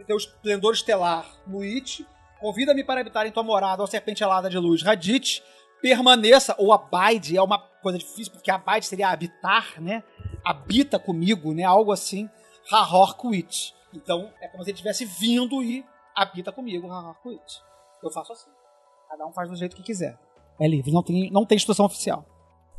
teu 0.07 0.17
esplendor 0.17 0.73
estelar, 0.73 1.25
Luit. 1.47 2.05
Convida-me 2.39 2.83
para 2.83 3.01
habitar 3.01 3.25
em 3.27 3.31
tua 3.31 3.43
morada, 3.43 3.83
ó 3.83 3.87
serpente 3.87 4.23
alada 4.23 4.49
de 4.49 4.57
luz, 4.57 4.81
Radit. 4.81 5.43
Permaneça, 5.81 6.55
ou 6.57 6.71
abide, 6.71 7.35
é 7.35 7.41
uma 7.41 7.59
coisa 7.59 7.97
difícil, 7.97 8.31
porque 8.31 8.51
abide 8.51 8.85
seria 8.85 9.09
habitar, 9.09 9.81
né? 9.81 10.03
habita 10.43 10.99
comigo, 10.99 11.53
né? 11.53 11.63
Algo 11.63 11.91
assim, 11.91 12.29
Hahor 12.71 13.15
Kuit. 13.15 13.73
Então 13.93 14.31
é 14.41 14.47
como 14.47 14.63
se 14.63 14.69
ele 14.69 14.75
estivesse 14.75 15.05
vindo 15.05 15.63
e 15.63 15.85
habita 16.15 16.51
comigo, 16.51 16.89
Hahor 16.89 17.15
Kuit. 17.21 17.61
Eu 18.03 18.11
faço 18.11 18.33
assim. 18.33 18.49
Cada 19.09 19.25
um 19.25 19.33
faz 19.33 19.49
do 19.49 19.55
jeito 19.55 19.75
que 19.75 19.83
quiser. 19.83 20.17
É 20.59 20.67
livre, 20.67 20.91
não 20.91 21.03
tem, 21.03 21.29
não 21.31 21.45
tem 21.45 21.55
instrução 21.55 21.85
oficial. 21.85 22.25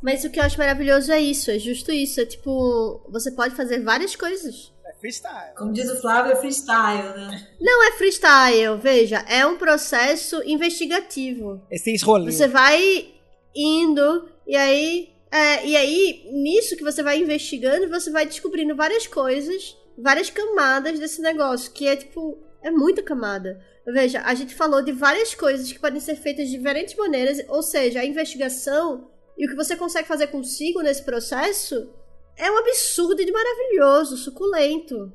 Mas 0.03 0.25
o 0.25 0.31
que 0.31 0.41
eu 0.41 0.45
acho 0.45 0.59
maravilhoso 0.59 1.13
é 1.13 1.21
isso, 1.21 1.51
é 1.51 1.59
justo 1.59 1.93
isso. 1.93 2.21
É 2.21 2.27
tipo, 2.27 3.01
você 3.09 3.31
pode 3.31 3.55
fazer 3.55 3.83
várias 3.83 4.17
coisas. 4.17 4.73
É 4.85 4.95
freestyle. 4.95 5.55
Como 5.57 5.73
diz 5.73 5.89
o 5.91 6.01
Flávio, 6.01 6.33
é 6.33 6.37
freestyle, 6.37 7.17
né? 7.17 7.49
Não 7.61 7.87
é 7.87 7.93
freestyle, 7.93 8.79
veja, 8.81 9.19
é 9.29 9.47
um 9.47 9.57
processo 9.57 10.43
investigativo. 10.45 11.61
Esse 11.71 11.97
rolê. 12.05 12.33
Você 12.33 12.49
vai 12.49 13.15
indo 13.55 14.29
e 14.47 14.57
aí 14.57 15.13
é, 15.33 15.67
e 15.67 15.75
aí, 15.75 16.29
nisso 16.31 16.77
que 16.77 16.85
você 16.85 17.03
vai 17.03 17.19
investigando, 17.19 17.89
você 17.89 18.11
vai 18.11 18.27
descobrindo 18.27 18.77
várias 18.77 19.07
coisas, 19.07 19.75
várias 19.99 20.31
camadas 20.31 20.99
desse 20.99 21.21
negócio, 21.21 21.73
que 21.73 21.87
é 21.87 21.97
tipo, 21.97 22.39
é 22.63 22.71
muita 22.71 23.03
camada. 23.03 23.61
Veja, 23.87 24.23
a 24.23 24.35
gente 24.35 24.55
falou 24.55 24.83
de 24.83 24.93
várias 24.93 25.35
coisas 25.35 25.73
que 25.73 25.79
podem 25.79 26.01
ser 26.01 26.17
feitas 26.17 26.49
de 26.49 26.57
diferentes 26.57 26.95
maneiras, 26.95 27.45
ou 27.49 27.63
seja, 27.63 28.01
a 28.01 28.07
investigação 28.07 29.11
e 29.37 29.47
o 29.47 29.49
que 29.49 29.57
você 29.57 29.75
consegue 29.75 30.07
fazer 30.07 30.29
consigo 30.29 30.81
nesse 30.81 31.03
processo 31.03 31.91
é 32.37 32.51
um 32.51 32.59
absurdo 32.59 33.25
de 33.25 33.33
maravilhoso, 33.33 34.17
suculento. 34.17 35.13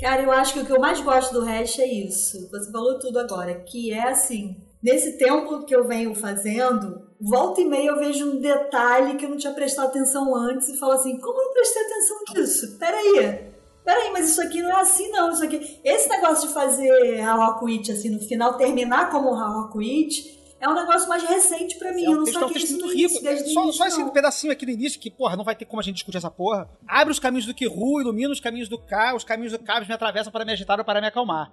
Cara, 0.00 0.22
eu 0.22 0.32
acho 0.32 0.54
que 0.54 0.60
o 0.60 0.66
que 0.66 0.72
eu 0.72 0.80
mais 0.80 1.00
gosto 1.00 1.32
do 1.32 1.44
hash 1.44 1.78
é 1.78 1.86
isso. 1.86 2.48
Você 2.50 2.72
falou 2.72 2.98
tudo 2.98 3.18
agora, 3.18 3.54
que 3.60 3.92
é 3.92 4.08
assim, 4.08 4.56
nesse 4.82 5.18
tempo 5.18 5.64
que 5.64 5.76
eu 5.76 5.86
venho 5.86 6.14
fazendo, 6.14 7.06
volta 7.20 7.60
e 7.60 7.66
meia 7.66 7.90
eu 7.90 7.98
vejo 7.98 8.30
um 8.30 8.40
detalhe 8.40 9.16
que 9.16 9.26
eu 9.26 9.28
não 9.28 9.36
tinha 9.36 9.52
prestado 9.52 9.88
atenção 9.88 10.34
antes 10.34 10.68
e 10.68 10.78
falo 10.78 10.92
assim, 10.92 11.18
como 11.20 11.38
eu 11.38 11.44
não 11.44 11.52
prestei 11.52 11.82
atenção 11.82 12.16
nisso? 12.34 12.78
Peraí, 12.78 13.50
peraí, 13.84 14.10
mas 14.12 14.30
isso 14.30 14.42
aqui 14.42 14.62
não 14.62 14.70
é 14.70 14.80
assim 14.80 15.10
não, 15.10 15.32
isso 15.32 15.44
aqui... 15.44 15.80
Esse 15.84 16.08
negócio 16.08 16.48
de 16.48 16.54
fazer 16.54 17.20
a 17.20 17.34
Rockwitch, 17.34 17.90
assim, 17.90 18.10
no 18.10 18.20
final 18.20 18.56
terminar 18.56 19.10
como 19.10 19.34
a 19.34 19.48
Rockwitch, 19.48 20.39
é 20.60 20.68
um 20.68 20.74
negócio 20.74 21.08
mais 21.08 21.22
recente 21.22 21.76
pra 21.78 21.92
mim. 21.92 22.04
É 22.04 22.06
eu 22.06 22.12
um 22.12 22.16
não 22.16 22.24
texto, 22.24 22.42
é 22.42 22.46
um 22.46 22.52
texto 22.52 22.70
muito 22.72 22.86
rico. 22.88 22.98
início, 22.98 23.22
Só, 23.54 23.62
início, 23.62 23.72
só 23.72 23.86
esse 23.86 24.04
pedacinho 24.10 24.52
aqui 24.52 24.66
no 24.66 24.72
início, 24.72 25.00
que, 25.00 25.10
porra, 25.10 25.34
não 25.34 25.44
vai 25.44 25.56
ter 25.56 25.64
como 25.64 25.80
a 25.80 25.82
gente 25.82 25.94
discutir 25.94 26.18
essa 26.18 26.30
porra. 26.30 26.68
Abre 26.86 27.10
os 27.10 27.18
caminhos 27.18 27.46
do 27.46 27.54
Kiru, 27.54 28.00
ilumina 28.00 28.30
os 28.30 28.40
caminhos 28.40 28.68
do 28.68 28.78
K, 28.78 29.14
os 29.14 29.24
caminhos 29.24 29.52
do 29.52 29.58
K 29.58 29.80
me 29.80 29.92
atravessam 29.92 30.30
para 30.30 30.44
me 30.44 30.52
agitar 30.52 30.78
ou 30.78 30.84
para 30.84 31.00
me 31.00 31.06
acalmar. 31.06 31.50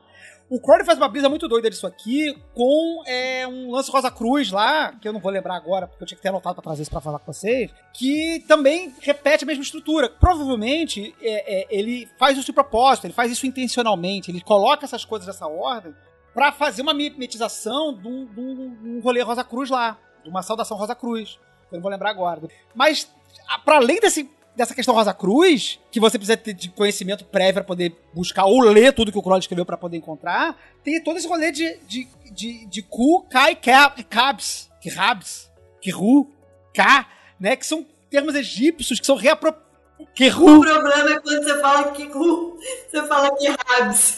O 0.50 0.60
Crowley 0.60 0.86
faz 0.86 0.98
uma 0.98 1.08
brisa 1.08 1.30
muito 1.30 1.48
doida 1.48 1.70
disso 1.70 1.88
aqui, 1.88 2.38
com 2.54 3.04
é, 3.06 3.48
um 3.48 3.72
lance 3.72 3.92
Rosa 3.92 4.12
Cruz 4.12 4.52
lá, 4.52 4.94
que 4.94 5.08
eu 5.08 5.14
não 5.14 5.20
vou 5.20 5.32
lembrar 5.32 5.56
agora, 5.56 5.88
porque 5.88 6.04
eu 6.04 6.08
tinha 6.08 6.16
que 6.16 6.22
ter 6.22 6.30
anotado 6.30 6.56
pra 6.56 6.64
trazer 6.64 6.82
isso 6.82 6.92
pra 6.92 7.02
falar 7.02 7.20
com 7.20 7.32
vocês, 7.32 7.72
que 7.94 8.44
também 8.48 8.94
repete 9.02 9.44
a 9.44 9.48
mesma 9.48 9.64
estrutura. 9.64 10.10
Provavelmente 10.10 11.14
é, 11.22 11.62
é, 11.62 11.68
ele 11.70 12.10
faz 12.18 12.38
isso 12.38 12.46
de 12.46 12.54
propósito, 12.54 13.08
ele 13.08 13.14
faz 13.14 13.32
isso 13.32 13.46
intencionalmente, 13.46 14.32
ele 14.32 14.42
coloca 14.42 14.86
essas 14.86 15.04
coisas 15.04 15.26
dessa 15.26 15.48
ordem 15.48 15.94
pra 16.38 16.52
fazer 16.52 16.84
uma 16.84 16.94
mimetização 16.94 17.96
de 17.96 18.08
um, 18.08 18.26
de 18.28 18.40
um- 18.40 19.00
rolê 19.00 19.22
Rosa 19.24 19.44
Cruz 19.44 19.72
lá, 19.72 19.98
de 20.24 20.30
uma 20.30 20.44
saudação 20.44 20.78
Rosa 20.78 20.94
Cruz. 20.94 21.40
Eu 21.72 21.78
não 21.78 21.82
vou 21.82 21.90
lembrar 21.90 22.12
agora. 22.12 22.40
Mas, 22.76 23.12
a- 23.48 23.58
pra 23.58 23.78
além 23.78 24.00
desse, 24.00 24.30
dessa 24.56 24.76
questão 24.76 24.94
Rosa 24.94 25.16
Cruz, 25.16 25.80
que 25.90 26.00
você 26.00 26.16
precisa 26.20 26.38
ter 26.38 26.54
de 26.54 26.70
conhecimento 26.70 27.26
prévio 27.26 27.56
pra 27.56 27.64
poder 27.64 27.96
buscar 28.14 28.46
ou 28.46 28.60
ler 28.62 28.94
tudo 28.94 29.12
que 29.12 29.18
o 29.18 29.22
Crowley 29.24 29.40
escreveu 29.40 29.66
pra 29.66 29.78
poder 29.78 29.98
encontrar, 29.98 30.56
tem 30.84 31.04
todo 31.04 31.18
esse 31.18 31.28
rolê 31.28 31.52
de, 31.52 31.76
de, 31.88 32.08
de, 32.32 32.68
de 32.68 32.82
Ku, 32.84 33.26
Kai, 33.32 33.56
Kirabs, 33.56 35.50
Kiru, 35.82 36.28
Ka, 36.72 37.08
né? 37.40 37.56
Que 37.56 37.66
são 37.66 37.84
termos 38.12 38.36
egípcios 38.36 39.00
que 39.00 39.08
são 39.08 39.16
reapropriados. 39.16 39.67
O 40.00 40.06
Kiru 40.08 40.62
problema 40.62 41.12
é 41.12 41.20
quando 41.20 41.44
você 41.44 41.60
fala 41.60 41.92
que 41.92 42.08
você 42.08 43.08
fala 43.08 43.36
que 43.36 43.48
rabs. 43.48 44.18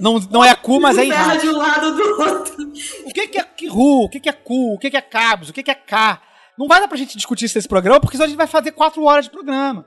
não, 0.00 0.18
não 0.30 0.42
é 0.44 0.54
Ku, 0.54 0.80
mas 0.80 0.96
é 0.96 1.04
Rabs. 1.04 1.42
de 1.42 1.48
um 1.50 1.56
lado 1.56 1.86
ou 1.86 1.94
do 1.94 2.22
outro. 2.22 2.72
O 3.04 3.12
que 3.12 3.28
que 3.28 3.38
é 3.38 3.44
Kiru? 3.44 4.04
O 4.04 4.08
que 4.08 4.20
que 4.20 4.28
é 4.28 4.32
Ku? 4.32 4.74
O 4.74 4.78
que 4.78 4.90
que 4.90 4.96
é 4.96 5.00
Cabos? 5.02 5.50
O 5.50 5.52
que 5.52 5.62
que 5.62 5.70
é 5.70 5.74
K? 5.74 6.22
Não 6.56 6.66
vai 6.68 6.80
dar 6.80 6.88
pra 6.88 6.96
gente 6.96 7.16
discutir 7.16 7.44
isso 7.46 7.58
nesse 7.58 7.68
programa, 7.68 8.00
porque 8.00 8.16
senão 8.16 8.24
a 8.26 8.28
gente 8.28 8.36
vai 8.38 8.46
fazer 8.46 8.72
quatro 8.72 9.02
horas 9.04 9.26
de 9.26 9.30
programa. 9.30 9.86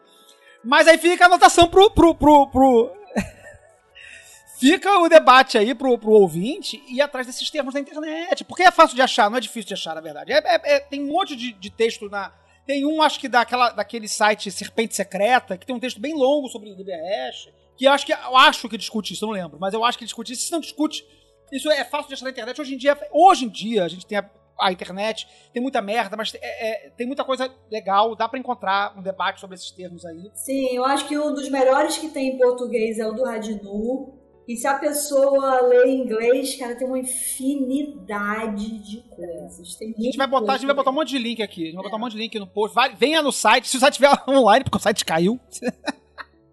Mas 0.64 0.88
aí 0.88 0.98
fica 0.98 1.24
a 1.24 1.28
anotação 1.28 1.68
pro. 1.68 1.90
pro, 1.90 2.14
pro, 2.14 2.48
pro- 2.48 2.92
fica 4.60 4.98
o 5.00 5.08
debate 5.10 5.58
aí 5.58 5.74
pro, 5.74 5.98
pro 5.98 6.12
ouvinte 6.12 6.82
e 6.88 6.98
ir 6.98 7.02
atrás 7.02 7.26
desses 7.28 7.50
termos 7.50 7.74
na 7.74 7.80
internet. 7.80 8.44
Porque 8.44 8.64
é 8.64 8.72
fácil 8.72 8.96
de 8.96 9.02
achar, 9.02 9.30
não 9.30 9.38
é 9.38 9.42
difícil 9.42 9.68
de 9.70 9.74
achar, 9.74 9.96
na 9.96 10.02
verdade. 10.02 10.32
É- 10.32 10.38
é- 10.44 10.76
é- 10.76 10.80
tem 10.80 11.04
um 11.04 11.08
monte 11.14 11.36
de, 11.36 11.54
de 11.54 11.70
texto 11.70 12.10
na. 12.10 12.32
Tem 12.68 12.86
um, 12.86 13.02
acho 13.02 13.20
que 13.20 13.30
daquela, 13.30 13.70
daquele 13.72 14.08
site 14.10 14.52
Serpente 14.52 14.94
Secreta, 14.94 15.58
que 15.58 15.66
tem 15.66 15.74
um 15.76 15.80
texto 15.80 16.02
bem 16.02 16.14
longo 16.14 16.50
sobre 16.50 16.70
o 16.70 16.76
DBS, 16.76 17.48
que 17.78 17.88
acho 17.88 18.06
que 18.06 18.12
eu 18.12 18.36
acho 18.38 18.68
que 18.68 18.78
discute 18.78 19.14
isso, 19.14 19.26
não 19.26 19.32
lembro, 19.34 19.58
mas 19.60 19.74
eu 19.74 19.86
acho 19.86 19.98
que 19.98 20.04
discute 20.04 20.34
isso. 20.34 20.44
Se 20.48 20.52
não 20.52 20.60
discute, 20.60 21.06
isso 21.52 21.72
é 21.72 21.84
fácil 21.86 22.10
de 22.10 22.16
achar 22.16 22.26
na 22.26 22.32
internet. 22.32 22.60
Hoje 22.60 22.76
em 22.76 22.78
dia, 22.78 22.98
hoje 23.12 23.46
em 23.46 23.50
dia 23.50 23.86
a 23.86 23.88
gente 23.88 24.06
tem 24.06 24.18
a, 24.18 24.30
a 24.60 24.72
internet, 24.72 25.26
tem 25.54 25.62
muita 25.62 25.82
merda, 25.82 26.18
mas 26.18 26.34
é- 26.36 26.40
é- 26.42 26.90
tem 26.90 27.08
muita 27.08 27.24
coisa 27.24 27.50
legal, 27.72 28.16
dá 28.16 28.28
pra 28.28 28.38
encontrar 28.38 28.98
um 28.98 29.02
debate 29.02 29.40
sobre 29.40 29.56
esses 29.56 29.72
termos 29.72 30.04
aí. 30.06 30.30
Sim, 30.34 30.68
eu 30.76 30.84
acho 30.84 31.08
que 31.08 31.18
um 31.18 31.34
dos 31.34 31.48
melhores 31.50 31.98
que 31.98 32.10
tem 32.10 32.30
em 32.34 32.38
português 32.38 33.00
é 33.00 33.08
o 33.08 33.14
do 33.14 33.24
Radinu. 33.24 34.17
E 34.48 34.56
se 34.56 34.66
a 34.66 34.76
pessoa 34.76 35.62
lê 35.62 35.90
inglês, 35.94 36.56
cara, 36.56 36.74
tem 36.76 36.88
uma 36.88 36.98
infinidade 37.00 38.80
de 38.80 39.04
coisas. 39.10 39.76
Tem 39.76 39.94
A 39.98 40.02
gente 40.02 40.18
vai 40.18 40.28
botar, 40.28 40.54
a 40.54 40.58
gente 40.58 40.66
vai 40.68 40.76
botar 40.76 40.90
um 40.92 40.94
monte 40.94 41.10
de 41.10 41.18
link 41.20 41.42
aqui. 41.44 41.64
A 41.64 41.66
gente 41.66 41.76
vai 41.76 41.84
botar 41.84 41.98
um 41.98 42.00
monte 42.00 42.14
de 42.14 42.18
link 42.20 42.40
no 42.40 42.48
post. 42.48 42.74
Vai, 42.74 42.96
venha 42.96 43.22
no 43.22 43.32
site, 43.32 43.68
se 43.68 43.76
o 43.76 43.80
site 43.80 43.94
estiver 43.94 44.12
online, 44.28 44.64
porque 44.64 44.78
o 44.78 44.82
site 44.82 45.04
caiu. 45.04 45.40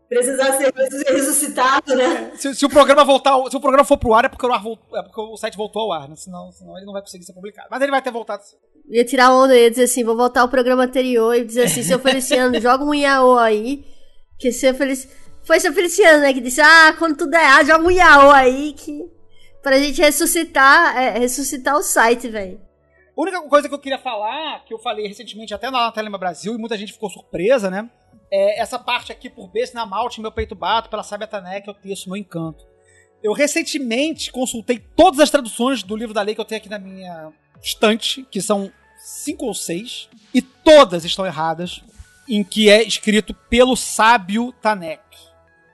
Precisar 0.09 0.53
ser 0.59 0.73
ressuscitado, 1.13 1.97
né? 1.97 2.33
Se, 2.37 2.55
se 2.55 2.65
o 2.65 2.69
programa 2.69 3.05
voltar, 3.05 3.33
se 3.51 3.57
o 3.57 3.61
programa 3.61 3.85
for 3.85 3.97
pro 3.97 4.13
ar, 4.13 4.27
é 4.27 4.29
porque 4.29 4.47
o, 4.47 4.53
ar 4.53 4.63
vol- 4.63 4.79
é 4.95 5.03
porque 5.03 5.21
o 5.21 5.37
site 5.37 5.57
voltou 5.57 5.83
ao 5.83 5.93
ar, 5.93 6.09
né? 6.09 6.15
Senão, 6.15 6.53
senão 6.53 6.77
ele 6.77 6.87
não 6.87 6.93
vai 6.93 7.03
conseguir 7.03 7.25
ser 7.25 7.33
publicado. 7.33 7.69
Mas 7.71 7.81
ele 7.83 7.91
vai 7.91 8.03
ter 8.03 8.13
voltado. 8.13 8.43
Ia 8.91 9.05
tirar 9.05 9.33
onda, 9.33 9.57
ia 9.57 9.71
dizer 9.71 9.85
assim, 9.85 10.05
vou 10.05 10.17
voltar 10.17 10.43
ao 10.43 10.49
programa 10.49 10.85
anterior 10.85 11.35
e 11.35 11.45
dizer 11.45 11.65
assim, 11.65 11.83
seu 11.83 11.99
Feliciano, 11.99 12.59
joga 12.61 12.85
um 12.85 12.95
Iaô 12.95 13.39
aí. 13.39 13.85
Que 14.39 14.53
seu 14.53 14.75
Feliciano. 14.75 15.24
Foi 15.45 15.61
seu 15.61 15.73
Feliciano, 15.73 16.21
né? 16.21 16.33
Que 16.33 16.41
disse, 16.41 16.61
ah, 16.61 16.95
quando 16.99 17.17
tudo 17.17 17.31
der 17.31 17.43
errado, 17.43 17.67
joga 17.67 17.85
um 17.85 17.91
Iaô 17.91 18.31
aí 18.31 18.73
que. 18.73 19.05
Pra 19.63 19.79
gente 19.79 20.01
ressuscitar, 20.01 20.97
é, 20.97 21.19
ressuscitar 21.19 21.77
o 21.77 21.83
site, 21.83 22.29
velho. 22.29 22.61
A 23.17 23.21
única 23.21 23.41
coisa 23.43 23.69
que 23.69 23.75
eu 23.75 23.79
queria 23.79 23.99
falar, 23.99 24.65
que 24.65 24.75
eu 24.75 24.79
falei 24.79 25.07
recentemente 25.07 25.55
até 25.55 25.71
lá 25.71 25.87
na 25.87 25.93
Telema 25.93 26.19
Brasil, 26.19 26.55
e 26.55 26.59
muita 26.59 26.77
gente 26.77 26.93
ficou 26.93 27.09
surpresa, 27.09 27.71
né? 27.71 27.89
É 28.31 28.61
essa 28.61 28.79
parte 28.79 29.13
aqui 29.13 29.31
por 29.31 29.49
beijo 29.49 29.73
na 29.73 29.87
malte, 29.87 30.21
meu 30.21 30.33
peito 30.33 30.55
bato, 30.55 30.91
pela 30.91 31.03
sábia 31.03 31.27
Tanek, 31.27 31.67
eu 31.67 31.73
texto, 31.73 32.09
meu 32.09 32.17
encanto. 32.17 32.67
Eu 33.23 33.33
recentemente 33.33 34.33
consultei 34.33 34.79
todas 34.79 35.21
as 35.21 35.31
traduções 35.31 35.83
do 35.83 35.97
livro 35.97 36.13
da 36.13 36.21
lei 36.21 36.35
que 36.35 36.41
eu 36.41 36.45
tenho 36.45 36.61
aqui 36.61 36.69
na 36.69 36.79
minha 36.79 37.33
estante, 37.63 38.27
que 38.31 38.43
são 38.43 38.71
cinco 38.99 39.47
ou 39.47 39.55
seis, 39.55 40.11
e 40.35 40.43
todas 40.43 41.05
estão 41.05 41.25
erradas, 41.25 41.83
em 42.29 42.43
que 42.45 42.69
é 42.69 42.83
escrito 42.83 43.33
pelo 43.33 43.77
sábio 43.77 44.53
Tanek. 44.61 45.01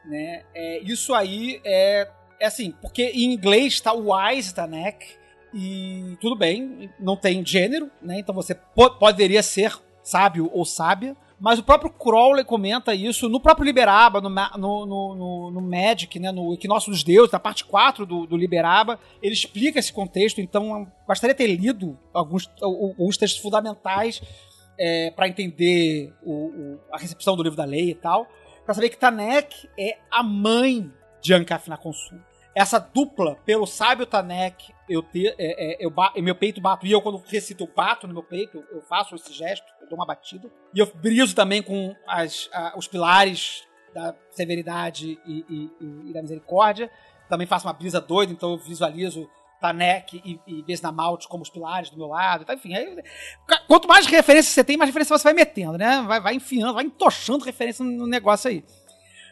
Né? 0.04 0.42
É, 0.54 0.80
isso 0.82 1.12
aí 1.14 1.60
é, 1.64 2.08
é 2.40 2.46
assim, 2.46 2.72
porque 2.80 3.04
em 3.14 3.32
inglês 3.32 3.74
está 3.74 3.92
Wise 3.92 4.54
Tanek, 4.54 5.18
e 5.52 6.16
tudo 6.20 6.36
bem, 6.36 6.88
não 6.98 7.16
tem 7.16 7.44
gênero, 7.44 7.90
né? 8.00 8.20
Então 8.20 8.32
você 8.34 8.54
po- 8.54 8.90
poderia 8.98 9.42
ser 9.42 9.76
sábio 10.02 10.48
ou 10.52 10.64
sábia. 10.64 11.16
Mas 11.40 11.58
o 11.58 11.62
próprio 11.62 11.90
Crowley 11.90 12.44
comenta 12.44 12.94
isso 12.94 13.26
no 13.28 13.40
próprio 13.40 13.64
Liberaba, 13.64 14.20
no, 14.20 14.28
no, 14.28 14.86
no, 14.86 15.50
no, 15.50 15.60
Magic, 15.62 16.20
né? 16.20 16.30
no 16.30 16.52
Equinócio 16.52 16.92
dos 16.92 17.02
Deuses, 17.02 17.32
na 17.32 17.40
parte 17.40 17.64
4 17.64 18.04
do, 18.06 18.26
do 18.26 18.36
Liberaba. 18.36 19.00
Ele 19.22 19.32
explica 19.32 19.78
esse 19.78 19.90
contexto, 19.92 20.38
então 20.40 20.86
gostaria 21.06 21.32
de 21.34 21.38
ter 21.38 21.46
lido 21.56 21.98
alguns, 22.12 22.48
al- 22.62 22.70
alguns 22.70 23.16
textos 23.16 23.40
fundamentais 23.40 24.20
para 25.16 25.28
entender 25.28 26.12
o- 26.22 26.46
o- 26.46 26.78
a 26.92 26.98
recepção 26.98 27.34
do 27.36 27.42
livro 27.42 27.56
da 27.56 27.64
lei 27.64 27.90
e 27.90 27.94
tal. 27.94 28.26
Pra 28.70 28.74
saber 28.76 28.90
que 28.90 28.98
Tanek 28.98 29.68
é 29.76 29.98
a 30.08 30.22
mãe 30.22 30.92
de 31.20 31.34
Ankaf 31.34 31.68
na 31.68 31.76
Consul. 31.76 32.20
Essa 32.54 32.78
dupla, 32.78 33.34
pelo 33.44 33.66
sábio 33.66 34.06
Tanek, 34.06 34.72
eu, 34.88 35.02
te, 35.02 35.26
é, 35.26 35.34
é, 35.38 35.84
eu 35.84 35.90
ba- 35.90 36.12
meu 36.18 36.36
peito 36.36 36.60
bato, 36.60 36.86
e 36.86 36.92
eu 36.92 37.02
quando 37.02 37.20
recito, 37.26 37.64
eu 37.64 37.70
bato 37.74 38.06
no 38.06 38.14
meu 38.14 38.22
peito, 38.22 38.64
eu 38.70 38.80
faço 38.82 39.16
esse 39.16 39.32
gesto, 39.32 39.66
eu 39.80 39.88
dou 39.88 39.98
uma 39.98 40.06
batida. 40.06 40.48
E 40.72 40.78
eu 40.78 40.86
briso 40.86 41.34
também 41.34 41.60
com 41.64 41.96
as, 42.06 42.48
a- 42.52 42.74
os 42.76 42.86
pilares 42.86 43.64
da 43.92 44.14
severidade 44.30 45.18
e, 45.26 45.44
e- 45.48 45.70
e- 45.80 46.10
e 46.10 46.12
da 46.12 46.22
misericórdia. 46.22 46.88
Também 47.28 47.48
faço 47.48 47.66
uma 47.66 47.72
brisa 47.72 48.00
doida, 48.00 48.32
então 48.32 48.52
eu 48.52 48.58
visualizo 48.58 49.28
Tanek 49.60 50.20
e, 50.24 50.40
e 50.46 50.62
Besnamaut 50.62 51.28
como 51.28 51.42
os 51.42 51.50
pilares 51.50 51.90
do 51.90 51.96
meu 51.98 52.06
lado. 52.08 52.42
Então, 52.42 52.54
enfim, 52.54 52.74
aí, 52.74 52.96
quanto 53.66 53.86
mais 53.86 54.06
referência 54.06 54.50
você 54.52 54.64
tem, 54.64 54.76
mais 54.76 54.88
referência 54.88 55.16
você 55.16 55.24
vai 55.24 55.34
metendo, 55.34 55.76
né? 55.78 56.02
Vai, 56.02 56.20
vai 56.20 56.34
enfiando, 56.34 56.74
vai 56.74 56.84
entochando 56.84 57.44
referência 57.44 57.84
no 57.84 58.06
negócio 58.06 58.48
aí. 58.50 58.64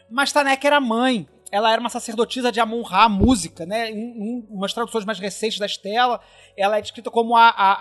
Mas 0.09 0.31
Tanek 0.31 0.65
era 0.65 0.79
mãe. 0.79 1.27
Ela 1.51 1.71
era 1.71 1.81
uma 1.81 1.89
sacerdotisa 1.89 2.51
de 2.51 2.59
Amon-Ra, 2.59 3.09
música, 3.09 3.65
né? 3.65 3.89
Em, 3.89 3.95
em 3.97 4.47
umas 4.51 4.71
traduções 4.71 5.03
mais 5.03 5.17
recentes 5.17 5.57
da 5.57 5.65
Estela, 5.65 6.21
ela 6.55 6.77
é 6.77 6.81
descrita 6.81 7.09
como 7.09 7.35
a, 7.35 7.49
a- 7.49 7.77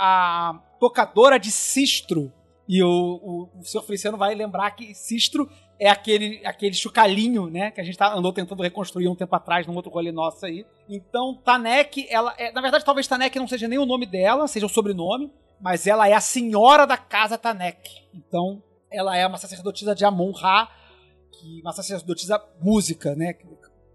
a 0.50 0.54
tocadora 0.80 1.38
de 1.38 1.50
sistro. 1.50 2.32
E 2.66 2.82
o, 2.82 2.88
o, 2.88 3.60
o 3.60 3.64
senhor 3.64 3.82
Feliciano 3.84 4.16
vai 4.16 4.34
lembrar 4.34 4.70
que 4.70 4.94
sistro 4.94 5.50
é 5.80 5.88
aquele, 5.88 6.40
aquele 6.44 6.74
chucalinho, 6.74 7.48
né? 7.48 7.70
Que 7.70 7.80
a 7.80 7.84
gente 7.84 7.96
tá, 7.96 8.12
andou 8.14 8.32
tentando 8.32 8.62
reconstruir 8.62 9.08
um 9.08 9.14
tempo 9.14 9.34
atrás 9.36 9.66
num 9.66 9.74
outro 9.76 9.90
rolê 9.90 10.10
nosso 10.12 10.44
aí. 10.44 10.66
Então, 10.88 11.34
Tanek, 11.44 12.06
ela 12.10 12.34
é, 12.38 12.50
na 12.52 12.60
verdade, 12.60 12.84
talvez 12.84 13.06
Tanek 13.06 13.38
não 13.38 13.46
seja 13.48 13.68
nem 13.68 13.78
o 13.78 13.86
nome 13.86 14.04
dela, 14.06 14.48
seja 14.48 14.66
o 14.66 14.68
sobrenome, 14.68 15.32
mas 15.60 15.86
ela 15.86 16.08
é 16.08 16.12
a 16.14 16.20
senhora 16.20 16.86
da 16.86 16.96
casa 16.96 17.38
Tanek. 17.38 17.88
Então, 18.14 18.62
ela 18.90 19.16
é 19.16 19.26
uma 19.26 19.38
sacerdotisa 19.38 19.94
de 19.94 20.04
Amon-Ra, 20.04 20.68
que 21.32 21.60
uma 21.62 21.72
sacerdotisa 21.72 22.42
música, 22.60 23.14
né? 23.14 23.32
que- 23.34 23.46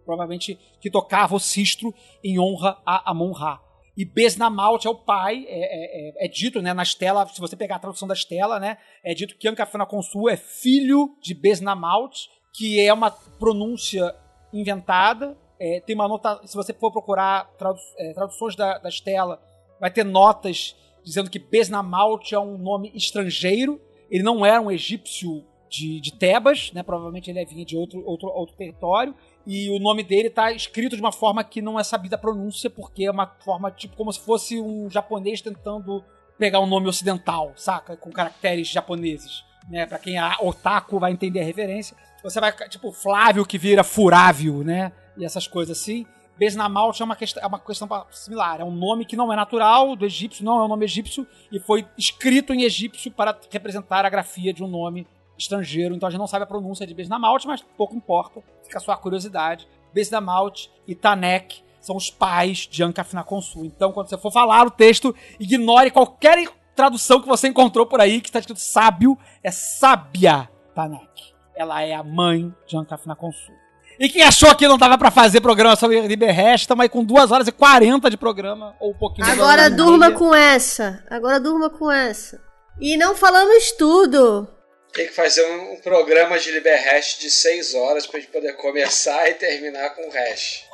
Provavelmente 0.05 0.59
que 0.81 0.91
tocava 0.91 1.33
o 1.33 1.39
sistro 1.39 1.93
em 2.21 2.37
honra 2.37 2.77
a 2.85 3.09
Amon-Ra. 3.11 3.61
E 3.95 4.03
Besnamaut 4.05 4.85
é 4.87 4.89
o 4.89 4.95
pai, 4.95 5.45
é, 5.47 5.59
é- 5.59 6.23
é- 6.23 6.25
é 6.25 6.27
dito 6.27 6.61
né, 6.61 6.73
na 6.73 6.81
Estela, 6.83 7.27
se 7.27 7.39
você 7.39 7.55
pegar 7.55 7.75
a 7.75 7.79
tradução 7.79 8.07
da 8.07 8.13
Estela, 8.15 8.59
né, 8.59 8.77
é 9.03 9.13
dito 9.13 9.37
que 9.37 9.47
Ankafana 9.47 9.85
Consul 9.85 10.29
é 10.29 10.35
filho 10.35 11.15
de 11.21 11.33
Besnamaut, 11.33 12.27
que 12.51 12.79
é 12.79 12.91
uma 12.91 13.11
pronúncia 13.11 14.13
inventada. 14.51 15.37
É, 15.59 15.79
tem 15.79 15.95
uma 15.95 16.07
nota, 16.07 16.41
se 16.45 16.55
você 16.55 16.73
for 16.73 16.91
procurar 16.91 17.45
tradu- 17.57 17.79
é, 17.97 18.13
traduções 18.13 18.55
da, 18.55 18.77
da 18.79 18.89
Estela, 18.89 19.41
vai 19.79 19.91
ter 19.91 20.03
notas 20.03 20.75
dizendo 21.03 21.29
que 21.29 21.39
Besnamaut 21.39 22.33
é 22.33 22.39
um 22.39 22.57
nome 22.57 22.91
estrangeiro. 22.95 23.79
Ele 24.09 24.23
não 24.23 24.45
era 24.45 24.61
um 24.61 24.71
egípcio 24.71 25.43
de, 25.69 25.99
de 25.99 26.13
Tebas, 26.13 26.71
né? 26.73 26.83
Provavelmente 26.83 27.29
ele 27.29 27.43
vinha 27.45 27.65
de 27.65 27.75
outro, 27.75 28.03
outro, 28.05 28.27
outro 28.29 28.55
território. 28.55 29.15
E 29.45 29.69
o 29.69 29.79
nome 29.79 30.03
dele 30.03 30.27
está 30.29 30.51
escrito 30.51 30.95
de 30.95 31.01
uma 31.01 31.11
forma 31.11 31.43
que 31.43 31.61
não 31.61 31.79
é 31.79 31.83
sabida 31.83 32.15
a 32.15 32.19
pronúncia, 32.19 32.69
porque 32.69 33.05
é 33.05 33.11
uma 33.11 33.27
forma 33.43 33.69
tipo 33.69 33.95
como 33.95 34.11
se 34.11 34.19
fosse 34.19 34.59
um 34.59 34.89
japonês 34.89 35.41
tentando 35.41 36.03
pegar 36.37 36.59
um 36.59 36.65
nome 36.65 36.87
ocidental, 36.87 37.51
saca? 37.55 37.97
Com 37.97 38.11
caracteres 38.11 38.67
japoneses. 38.67 39.43
Né? 39.69 39.85
Pra 39.85 39.99
quem 39.99 40.17
é 40.17 40.35
otaku 40.39 40.99
vai 40.99 41.11
entender 41.11 41.41
a 41.41 41.43
referência. 41.43 41.95
Você 42.23 42.39
vai, 42.39 42.53
tipo, 42.69 42.91
Flávio 42.91 43.45
que 43.45 43.57
vira 43.57 43.83
Furávio, 43.83 44.63
né? 44.63 44.91
E 45.17 45.25
essas 45.25 45.47
coisas 45.47 45.77
assim. 45.77 46.05
Besnamalt 46.37 46.99
é 46.99 47.03
uma, 47.03 47.15
questão, 47.15 47.43
é 47.43 47.45
uma 47.45 47.59
questão 47.59 47.87
similar. 48.09 48.61
É 48.61 48.63
um 48.63 48.71
nome 48.71 49.05
que 49.05 49.15
não 49.15 49.31
é 49.31 49.35
natural 49.35 49.95
do 49.95 50.05
egípcio, 50.05 50.43
não 50.43 50.59
é 50.59 50.65
um 50.65 50.67
nome 50.67 50.85
egípcio, 50.85 51.27
e 51.51 51.59
foi 51.59 51.85
escrito 51.97 52.53
em 52.53 52.63
egípcio 52.63 53.11
para 53.11 53.37
representar 53.51 54.03
a 54.03 54.09
grafia 54.09 54.53
de 54.53 54.63
um 54.63 54.67
nome 54.67 55.05
estrangeiro. 55.43 55.95
Então 55.95 56.07
a 56.07 56.09
gente 56.09 56.19
não 56.19 56.27
sabe 56.27 56.43
a 56.43 56.47
pronúncia 56.47 56.85
de 56.85 56.93
Besnamalt, 56.93 57.45
mas 57.45 57.63
pouco 57.77 57.95
importa. 57.95 58.41
Fica 58.63 58.79
só 58.79 58.91
a 58.91 58.97
curiosidade. 58.97 59.67
Besnamalt 59.93 60.67
e 60.87 60.95
Tanek 60.95 61.63
são 61.79 61.95
os 61.95 62.09
pais 62.09 62.59
de 62.59 62.81
Ankafnaconsu. 62.81 63.65
Então, 63.65 63.91
quando 63.91 64.09
você 64.09 64.17
for 64.17 64.31
falar 64.31 64.65
o 64.65 64.71
texto, 64.71 65.15
ignore 65.39 65.91
qualquer 65.91 66.47
tradução 66.75 67.21
que 67.21 67.27
você 67.27 67.47
encontrou 67.47 67.85
por 67.85 68.01
aí 68.01 68.21
que 68.21 68.29
está 68.29 68.39
escrito 68.39 68.59
sábio. 68.59 69.17
É 69.43 69.51
sábia 69.51 70.49
Tanek. 70.73 71.33
Ela 71.55 71.83
é 71.83 71.93
a 71.93 72.03
mãe 72.03 72.53
de 72.65 72.77
Ankafnaconsu. 72.77 73.51
E 73.99 74.09
quem 74.09 74.23
achou 74.23 74.55
que 74.55 74.67
não 74.67 74.77
dava 74.77 74.97
para 74.97 75.11
fazer 75.11 75.39
programa 75.39 75.75
sobre 75.75 76.01
Liberhash, 76.07 76.61
estamos 76.61 76.81
aí 76.81 76.89
com 76.89 77.03
2 77.03 77.31
horas 77.31 77.47
e 77.47 77.51
40 77.51 78.09
de 78.09 78.17
programa, 78.17 78.75
ou 78.79 78.91
um 78.91 78.97
pouquinho 78.97 79.27
Agora 79.27 79.69
durma 79.69 80.11
com 80.11 80.33
essa. 80.33 81.03
Agora 81.09 81.39
durma 81.39 81.69
com 81.69 81.91
essa. 81.91 82.41
E 82.79 82.97
não 82.97 83.15
falamos 83.15 83.71
tudo. 83.73 84.47
Tem 84.93 85.07
que 85.07 85.13
fazer 85.13 85.43
um, 85.43 85.75
programa 85.77 86.37
de 86.37 86.51
Liberhash 86.51 87.17
de 87.17 87.31
6 87.31 87.73
horas 87.73 88.05
pra 88.05 88.19
gente 88.19 88.31
poder 88.31 88.53
começar 88.53 89.25
e 89.27 89.33
terminar 89.33 89.89
com 89.95 90.07
o 90.07 90.11
hash. 90.11 90.65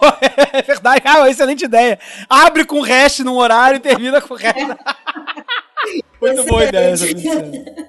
é 0.53 0.61
verdade, 0.67 1.01
ah, 1.05 1.29
excelente 1.29 1.63
ideia. 1.63 1.97
Abre 2.29 2.65
com 2.65 2.79
o 2.79 2.83
hash 2.83 3.19
num 3.19 3.37
horário 3.37 3.77
e 3.77 3.79
termina 3.79 4.21
com 4.21 4.33
o 4.33 4.37
hash. 4.37 4.53
Muito 6.21 6.43
boa 6.43 6.65
ideia 6.65 6.89
essa 6.89 7.05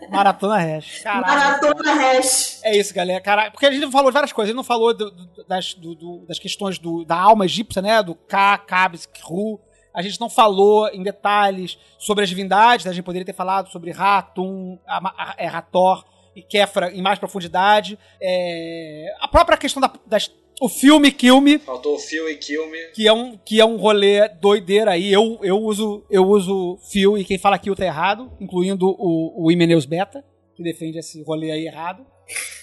Maratona 0.09 0.57
Hash. 0.57 1.03
Maratona 1.05 1.95
Hash. 1.95 2.61
É 2.63 2.77
isso, 2.77 2.95
galera. 2.95 3.21
Cara, 3.21 3.51
porque 3.51 3.67
a 3.67 3.73
gente 3.73 3.83
não 3.83 3.91
falou 3.91 4.11
de 4.11 4.15
várias 4.15 4.33
coisas. 4.33 4.51
A 4.51 4.53
gente 4.53 4.57
não 4.57 4.63
falou 4.63 4.95
do, 4.95 5.11
do, 5.11 5.45
das, 5.45 5.75
do, 5.75 6.25
das 6.29 6.39
questões 6.39 6.79
da 7.05 7.17
alma 7.17 7.45
egípcia, 7.45 7.83
né? 7.83 8.01
Do 8.05 8.15
Ka, 8.15 8.57
Kabis, 8.59 9.05
Kru. 9.05 9.61
A 9.93 10.01
gente 10.01 10.21
não 10.21 10.31
falou 10.31 10.89
em 10.91 11.03
detalhes 11.03 11.77
sobre 11.99 12.23
as 12.23 12.31
divindades. 12.31 12.85
Né? 12.85 12.93
A 12.93 12.95
gente 12.95 13.05
poderia 13.05 13.27
ter 13.27 13.33
falado 13.33 13.69
sobre 13.69 13.91
Ratum, 13.91 14.79
é, 15.37 15.49
Hathor 15.49 16.05
e 16.35 16.43
Kefra 16.43 16.91
em 16.93 17.03
mais 17.03 17.19
profundidade. 17.19 17.99
É, 18.21 19.07
a 19.21 19.29
própria 19.29 19.59
questão 19.59 19.81
da, 19.81 19.93
das 20.07 20.31
o 20.61 20.69
filme 20.69 21.11
Kill 21.11 21.41
Me. 21.41 21.59
Faltou 21.59 21.97
o 21.97 21.99
Fio 21.99 22.29
e 22.29 22.37
Kill 22.37 22.69
Me. 22.69 22.79
Que 22.93 23.09
é 23.09 23.13
um, 23.13 23.39
que 23.39 23.59
é 23.61 23.65
um 23.65 23.77
rolê 23.77 24.29
doideira 24.29 24.91
aí. 24.93 25.11
Eu, 25.11 25.39
eu 25.43 25.57
uso 25.57 26.05
eu 26.11 26.23
uso 26.27 26.79
Fio 26.91 27.17
e 27.17 27.25
quem 27.25 27.39
fala 27.39 27.59
Kill 27.59 27.75
tá 27.75 27.87
errado, 27.87 28.31
incluindo 28.39 28.87
o, 28.87 29.47
o 29.47 29.51
Imeneus 29.51 29.87
Beta, 29.87 30.23
que 30.55 30.63
defende 30.63 30.99
esse 30.99 31.23
rolê 31.23 31.51
aí 31.51 31.67
errado. 31.67 32.05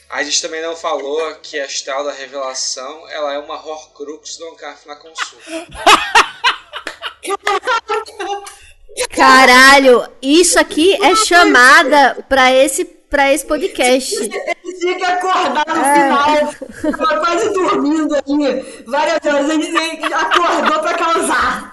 A 0.10 0.24
gente 0.24 0.42
também 0.42 0.62
não 0.62 0.76
falou 0.76 1.36
que 1.42 1.60
a 1.60 1.66
Estrela 1.66 2.04
da 2.06 2.14
Revelação 2.14 3.10
ela 3.10 3.34
é 3.34 3.40
uma 3.40 3.56
Horcrux 3.56 4.38
do 4.38 4.48
Ancaf 4.52 4.88
na 4.88 4.96
Consul. 4.96 5.40
Caralho, 9.10 10.08
isso 10.22 10.60
aqui 10.60 10.94
é 11.04 11.16
chamada 11.16 12.26
pra 12.30 12.54
esse 12.54 12.97
pra 13.10 13.34
esse 13.34 13.45
podcast. 13.45 14.16
Ele 14.18 14.80
tinha 14.80 14.95
que 14.95 15.06
acordar 15.06 15.66
no 15.68 15.84
é. 15.84 15.94
final. 15.94 16.98
Tava 16.98 17.19
quase 17.19 17.53
dormindo 17.53 18.16
aí. 18.16 18.84
Várias 18.86 19.26
horas. 19.26 19.50
Ele 19.50 20.14
acordou 20.14 20.80
pra 20.80 20.94
causar. 20.94 21.72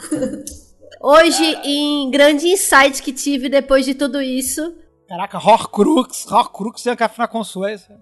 Hoje, 1.00 1.44
em 1.64 2.10
grande 2.10 2.48
insight 2.48 3.02
que 3.02 3.12
tive 3.12 3.48
depois 3.48 3.84
de 3.84 3.94
tudo 3.94 4.22
isso. 4.22 4.74
Caraca, 5.08 5.38
Horcrux. 5.38 6.26
Horcrux 6.30 6.86
é 6.86 6.96
café 6.96 7.22
na 7.22 7.28
consuência. 7.28 7.94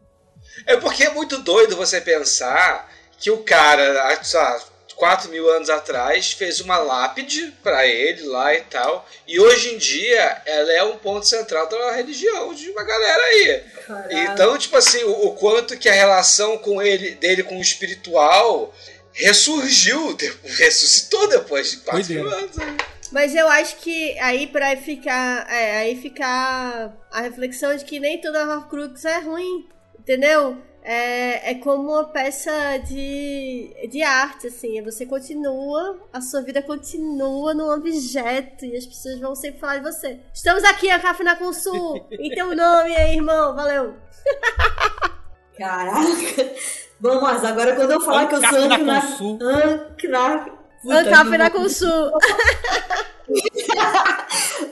É 0.67 0.77
porque 0.77 1.05
é 1.05 1.11
muito 1.11 1.39
doido 1.39 1.77
você 1.77 2.01
pensar 2.01 2.89
que 3.19 3.31
o 3.31 3.39
cara, 3.39 4.19
sabe, 4.23 4.63
4 5.03 5.29
mil 5.33 5.51
anos 5.51 5.69
atrás, 5.69 6.31
fez 6.31 6.61
uma 6.61 6.79
lápide 6.79 7.53
para 7.61 7.85
ele 7.85 8.23
lá 8.23 8.55
e 8.55 8.61
tal. 8.61 9.05
E 9.27 9.41
hoje 9.41 9.75
em 9.75 9.77
dia 9.77 10.41
ela 10.47 10.73
é 10.73 10.85
um 10.85 10.97
ponto 10.97 11.27
central 11.27 11.69
da 11.69 11.91
religião 11.91 12.55
de 12.55 12.71
uma 12.71 12.85
galera 12.85 13.23
aí. 13.25 13.65
Caralho. 13.85 14.19
Então, 14.19 14.57
tipo 14.57 14.77
assim, 14.77 15.03
o, 15.03 15.27
o, 15.27 15.35
quanto 15.35 15.77
que 15.77 15.89
a 15.89 15.93
relação 15.93 16.57
com 16.59 16.81
ele, 16.81 17.17
dele 17.17 17.43
com 17.43 17.59
o 17.59 17.61
espiritual 17.61 18.73
ressurgiu, 19.13 20.17
ressuscitou 20.45 21.27
depois 21.27 21.73
de 21.73 21.79
4 21.79 22.15
mil 22.15 22.29
anos. 22.29 22.57
Aí. 22.61 22.77
Mas 23.11 23.35
eu 23.35 23.49
acho 23.49 23.79
que 23.79 24.17
aí 24.21 24.47
para 24.47 24.77
ficar, 24.77 25.53
é, 25.53 25.79
aí 25.79 26.01
ficar 26.01 26.97
a 27.11 27.23
reflexão 27.23 27.77
de 27.77 27.85
que 27.85 27.99
nem 27.99 28.21
toda 28.21 28.55
Horcrux 28.55 29.05
é 29.05 29.19
ruim, 29.19 29.69
entendeu? 29.99 30.63
É, 30.83 31.53
é 31.53 31.55
como 31.55 31.93
uma 31.93 32.05
peça 32.05 32.51
de, 32.79 33.73
de 33.89 34.03
arte, 34.03 34.49
assim. 34.49 34.83
Você 34.83 35.07
continua, 35.07 35.99
a 36.13 36.21
sua 36.21 36.43
vida 36.43 36.61
continua 36.61 37.55
num 37.55 37.73
objeto 37.73 38.65
e 38.65 38.77
as 38.77 38.85
pessoas 38.85 39.21
vão 39.21 39.35
sempre 39.35 39.61
falar 39.61 39.79
de 39.79 39.85
você. 39.85 40.19
Estamos 40.35 40.65
aqui, 40.65 40.91
a 40.91 40.99
Café 40.99 41.23
na 41.23 41.37
Consul. 41.37 42.05
e 42.11 42.35
teu 42.35 42.55
nome 42.57 42.97
aí, 42.97 43.15
irmão. 43.17 43.55
Valeu. 43.55 43.95
Caraca. 45.57 46.53
Vamos, 46.99 47.45
agora 47.45 47.77
quando 47.77 47.93
eu 47.93 48.01
falar 48.01 48.27
que 48.27 48.35
eu 48.35 48.49
sou 48.49 48.69
na 48.69 48.79
Consul. 48.79 49.39
Ancap 50.91 51.39
na 51.39 51.51
Consul. 51.51 52.13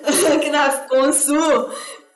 Ancap 0.05 0.51
na 0.51 0.69
Consul. 0.89 1.71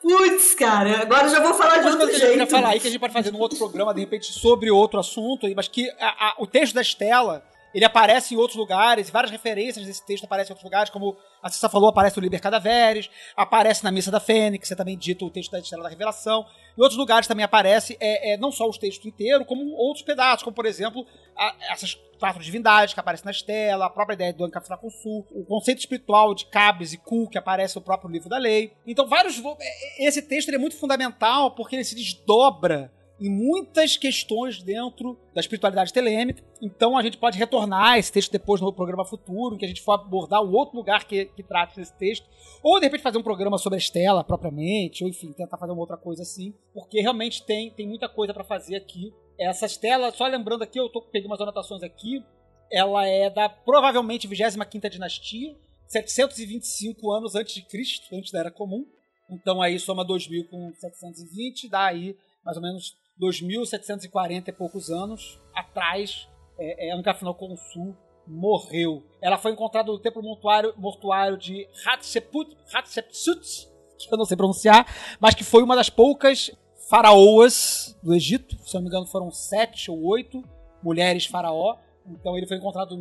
Putz, 0.05 0.53
cara, 0.53 1.01
agora 1.01 1.27
já 1.27 1.39
vou 1.39 1.55
falar 1.55 1.79
de 1.79 1.87
outro 1.87 2.15
jeito. 2.15 2.35
Que 2.35 2.41
eu 2.41 2.45
falar 2.45 2.69
aí 2.69 2.79
que 2.79 2.87
a 2.87 2.91
gente 2.91 2.99
pode 2.99 3.11
fazer 3.11 3.31
num 3.31 3.39
outro 3.39 3.57
programa, 3.57 3.91
de 3.91 4.01
repente, 4.01 4.31
sobre 4.31 4.69
outro 4.69 4.99
assunto, 4.99 5.51
mas 5.55 5.67
que 5.67 5.89
a, 5.99 6.27
a, 6.27 6.35
o 6.37 6.45
texto 6.45 6.75
da 6.75 6.81
Estela, 6.81 7.43
ele 7.75 7.83
aparece 7.83 8.33
em 8.33 8.37
outros 8.37 8.57
lugares, 8.57 9.09
várias 9.09 9.29
referências 9.29 9.85
desse 9.85 10.03
texto 10.05 10.23
aparecem 10.23 10.51
em 10.51 10.53
outros 10.53 10.63
lugares, 10.63 10.89
como 10.89 11.17
a 11.43 11.49
Cissa 11.49 11.67
falou, 11.67 11.89
aparece 11.89 12.15
no 12.15 12.23
Liber 12.23 12.41
Cadaveres, 12.41 13.09
aparece 13.35 13.83
na 13.83 13.91
Missa 13.91 14.09
da 14.09 14.21
Fênix, 14.21 14.71
é 14.71 14.75
também 14.75 14.97
dito 14.97 15.25
o 15.25 15.29
texto 15.29 15.51
da 15.51 15.59
Estela 15.59 15.83
da 15.83 15.89
Revelação. 15.89 16.45
Em 16.77 16.81
outros 16.81 16.97
lugares 16.97 17.27
também 17.27 17.43
aparece 17.43 17.97
é, 17.99 18.33
é, 18.33 18.37
não 18.37 18.49
só 18.49 18.65
os 18.65 18.77
textos 18.77 19.05
inteiros, 19.05 19.45
como 19.45 19.61
outros 19.75 20.05
pedaços, 20.05 20.41
como 20.41 20.55
por 20.55 20.65
exemplo 20.65 21.05
a, 21.37 21.53
essas 21.69 21.95
quatro 22.17 22.41
divindades 22.41 22.93
que 22.93 22.99
aparecem 23.01 23.25
na 23.25 23.31
Estela, 23.31 23.87
a 23.87 23.89
própria 23.89 24.15
ideia 24.15 24.31
do 24.31 24.45
Ancafra 24.45 24.79
Sul, 24.89 25.27
o 25.31 25.43
conceito 25.43 25.79
espiritual 25.79 26.33
de 26.33 26.45
Cabes 26.45 26.93
e 26.93 26.97
Ku, 26.97 27.27
que 27.27 27.37
aparece 27.37 27.75
no 27.75 27.81
próprio 27.81 28.09
livro 28.09 28.29
da 28.29 28.37
lei. 28.37 28.71
Então, 28.87 29.05
vários. 29.05 29.37
É, 29.59 30.07
esse 30.07 30.21
texto 30.21 30.47
é 30.49 30.57
muito 30.57 30.77
fundamental 30.77 31.51
porque 31.51 31.75
ele 31.75 31.83
se 31.83 31.93
desdobra 31.93 32.89
em 33.19 33.29
muitas 33.29 33.95
questões 33.95 34.61
dentro 34.61 35.17
da 35.33 35.39
espiritualidade 35.39 35.93
telêmica. 35.93 36.43
Então 36.61 36.97
a 36.97 37.03
gente 37.03 37.17
pode 37.17 37.37
retornar 37.37 37.97
esse 37.97 38.11
texto 38.11 38.31
depois 38.31 38.59
no 38.59 38.73
programa 38.73 39.05
futuro, 39.05 39.55
em 39.55 39.57
que 39.57 39.65
a 39.65 39.67
gente 39.67 39.81
for 39.81 39.93
abordar 39.93 40.43
um 40.43 40.51
outro 40.51 40.75
lugar 40.75 41.05
que, 41.05 41.25
que 41.25 41.43
trate 41.43 41.75
desse 41.77 41.93
texto. 41.97 42.27
Ou 42.61 42.79
de 42.79 42.85
repente 42.85 43.01
fazer 43.01 43.17
um 43.17 43.23
programa 43.23 43.57
sobre 43.57 43.77
a 43.77 43.79
Estela 43.79 44.23
propriamente, 44.23 45.03
ou 45.03 45.09
enfim, 45.09 45.31
tentar 45.31 45.57
fazer 45.57 45.71
uma 45.71 45.81
outra 45.81 45.97
coisa 45.97 46.23
assim. 46.23 46.53
Porque 46.73 46.99
realmente 46.99 47.43
tem, 47.43 47.71
tem 47.71 47.87
muita 47.87 48.09
coisa 48.09 48.33
para 48.33 48.43
fazer 48.43 48.75
aqui. 48.75 49.13
Essa 49.39 49.65
Estela, 49.65 50.11
só 50.11 50.27
lembrando 50.27 50.63
aqui, 50.63 50.79
eu 50.79 50.89
tô, 50.89 51.01
peguei 51.01 51.27
umas 51.27 51.41
anotações 51.41 51.83
aqui. 51.83 52.23
Ela 52.71 53.07
é 53.07 53.29
da 53.29 53.47
provavelmente 53.47 54.27
25 54.27 54.89
dinastia, 54.89 55.55
725 55.87 57.11
anos 57.11 57.35
antes 57.35 57.53
de 57.53 57.61
Cristo, 57.61 58.13
antes 58.13 58.31
da 58.31 58.39
Era 58.39 58.51
Comum. 58.51 58.85
Então 59.29 59.61
aí 59.61 59.79
soma 59.79 60.03
2000 60.03 60.47
com 60.49 60.73
720, 60.73 61.69
dá 61.69 61.85
aí 61.85 62.15
mais 62.43 62.57
ou 62.57 62.63
menos 62.63 62.95
2.740 63.19 64.49
e 64.49 64.51
poucos 64.51 64.89
anos 64.89 65.41
atrás, 65.53 66.27
é, 66.59 66.89
é, 66.89 67.57
Sul 67.71 67.95
morreu. 68.27 69.03
Ela 69.21 69.37
foi 69.37 69.51
encontrada 69.51 69.91
no 69.91 69.99
templo 69.99 70.21
mortuário, 70.21 70.73
mortuário 70.77 71.37
de 71.37 71.67
Hatshepsut, 71.85 72.57
Hatshepsut, 72.73 73.67
que 73.97 74.13
eu 74.13 74.17
não 74.17 74.25
sei 74.25 74.35
pronunciar, 74.35 74.85
mas 75.19 75.35
que 75.35 75.43
foi 75.43 75.63
uma 75.63 75.75
das 75.75 75.89
poucas 75.89 76.51
faraoas 76.89 77.97
do 78.03 78.13
Egito. 78.13 78.57
Se 78.65 78.73
não 78.75 78.81
me 78.81 78.87
engano, 78.87 79.05
foram 79.05 79.31
sete 79.31 79.89
ou 79.89 80.03
oito 80.05 80.43
mulheres 80.83 81.25
faraó. 81.25 81.77
Então 82.07 82.37
ele 82.37 82.45
foi 82.45 82.57
encontrado 82.57 82.95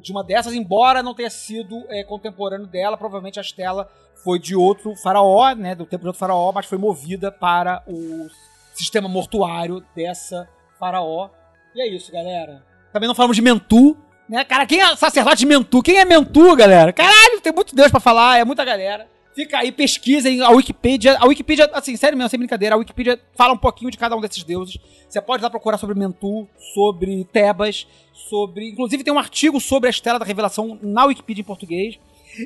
de 0.00 0.12
uma 0.12 0.22
dessas, 0.22 0.54
embora 0.54 1.02
não 1.02 1.14
tenha 1.14 1.30
sido 1.30 1.84
é, 1.88 2.04
contemporâneo 2.04 2.66
dela. 2.66 2.96
Provavelmente 2.96 3.38
a 3.38 3.42
Estela 3.42 3.90
foi 4.22 4.38
de 4.38 4.54
outro 4.54 4.94
faraó, 4.96 5.52
né, 5.54 5.74
do 5.74 5.86
tempo 5.86 6.02
de 6.02 6.08
outro 6.08 6.20
faraó, 6.20 6.52
mas 6.52 6.66
foi 6.66 6.78
movida 6.78 7.32
para 7.32 7.82
os 7.86 8.47
sistema 8.78 9.08
mortuário 9.08 9.84
dessa 9.94 10.48
faraó. 10.78 11.30
E 11.74 11.80
é 11.80 11.88
isso, 11.88 12.10
galera. 12.12 12.64
Também 12.92 13.06
não 13.06 13.14
falamos 13.14 13.36
de 13.36 13.42
Mentu, 13.42 13.96
né? 14.28 14.44
Cara, 14.44 14.66
quem 14.66 14.80
é 14.80 14.96
sacerdote 14.96 15.38
de 15.38 15.46
Mentu? 15.46 15.82
Quem 15.82 15.98
é 15.98 16.04
Mentu, 16.04 16.54
galera? 16.54 16.92
Caralho, 16.92 17.40
tem 17.40 17.52
muito 17.52 17.74
Deus 17.74 17.90
para 17.90 18.00
falar, 18.00 18.38
é 18.38 18.44
muita 18.44 18.64
galera. 18.64 19.08
Fica 19.34 19.58
aí, 19.58 19.70
pesquisem 19.70 20.42
a 20.42 20.50
Wikipedia. 20.50 21.16
A 21.20 21.26
Wikipedia, 21.26 21.70
assim, 21.72 21.96
sério 21.96 22.18
mesmo, 22.18 22.28
sem 22.28 22.38
brincadeira, 22.38 22.74
a 22.74 22.78
Wikipedia 22.78 23.20
fala 23.36 23.54
um 23.54 23.58
pouquinho 23.58 23.90
de 23.90 23.96
cada 23.96 24.16
um 24.16 24.20
desses 24.20 24.42
deuses. 24.42 24.78
Você 25.08 25.20
pode 25.20 25.42
lá 25.42 25.48
procurar 25.48 25.78
sobre 25.78 25.96
Mentu, 25.96 26.48
sobre 26.74 27.24
Tebas, 27.32 27.86
sobre. 28.28 28.68
Inclusive 28.70 29.04
tem 29.04 29.12
um 29.12 29.18
artigo 29.18 29.60
sobre 29.60 29.86
a 29.86 29.90
Estela 29.90 30.18
da 30.18 30.24
Revelação 30.24 30.78
na 30.82 31.04
Wikipedia 31.04 31.42
em 31.42 31.44
português. 31.44 31.98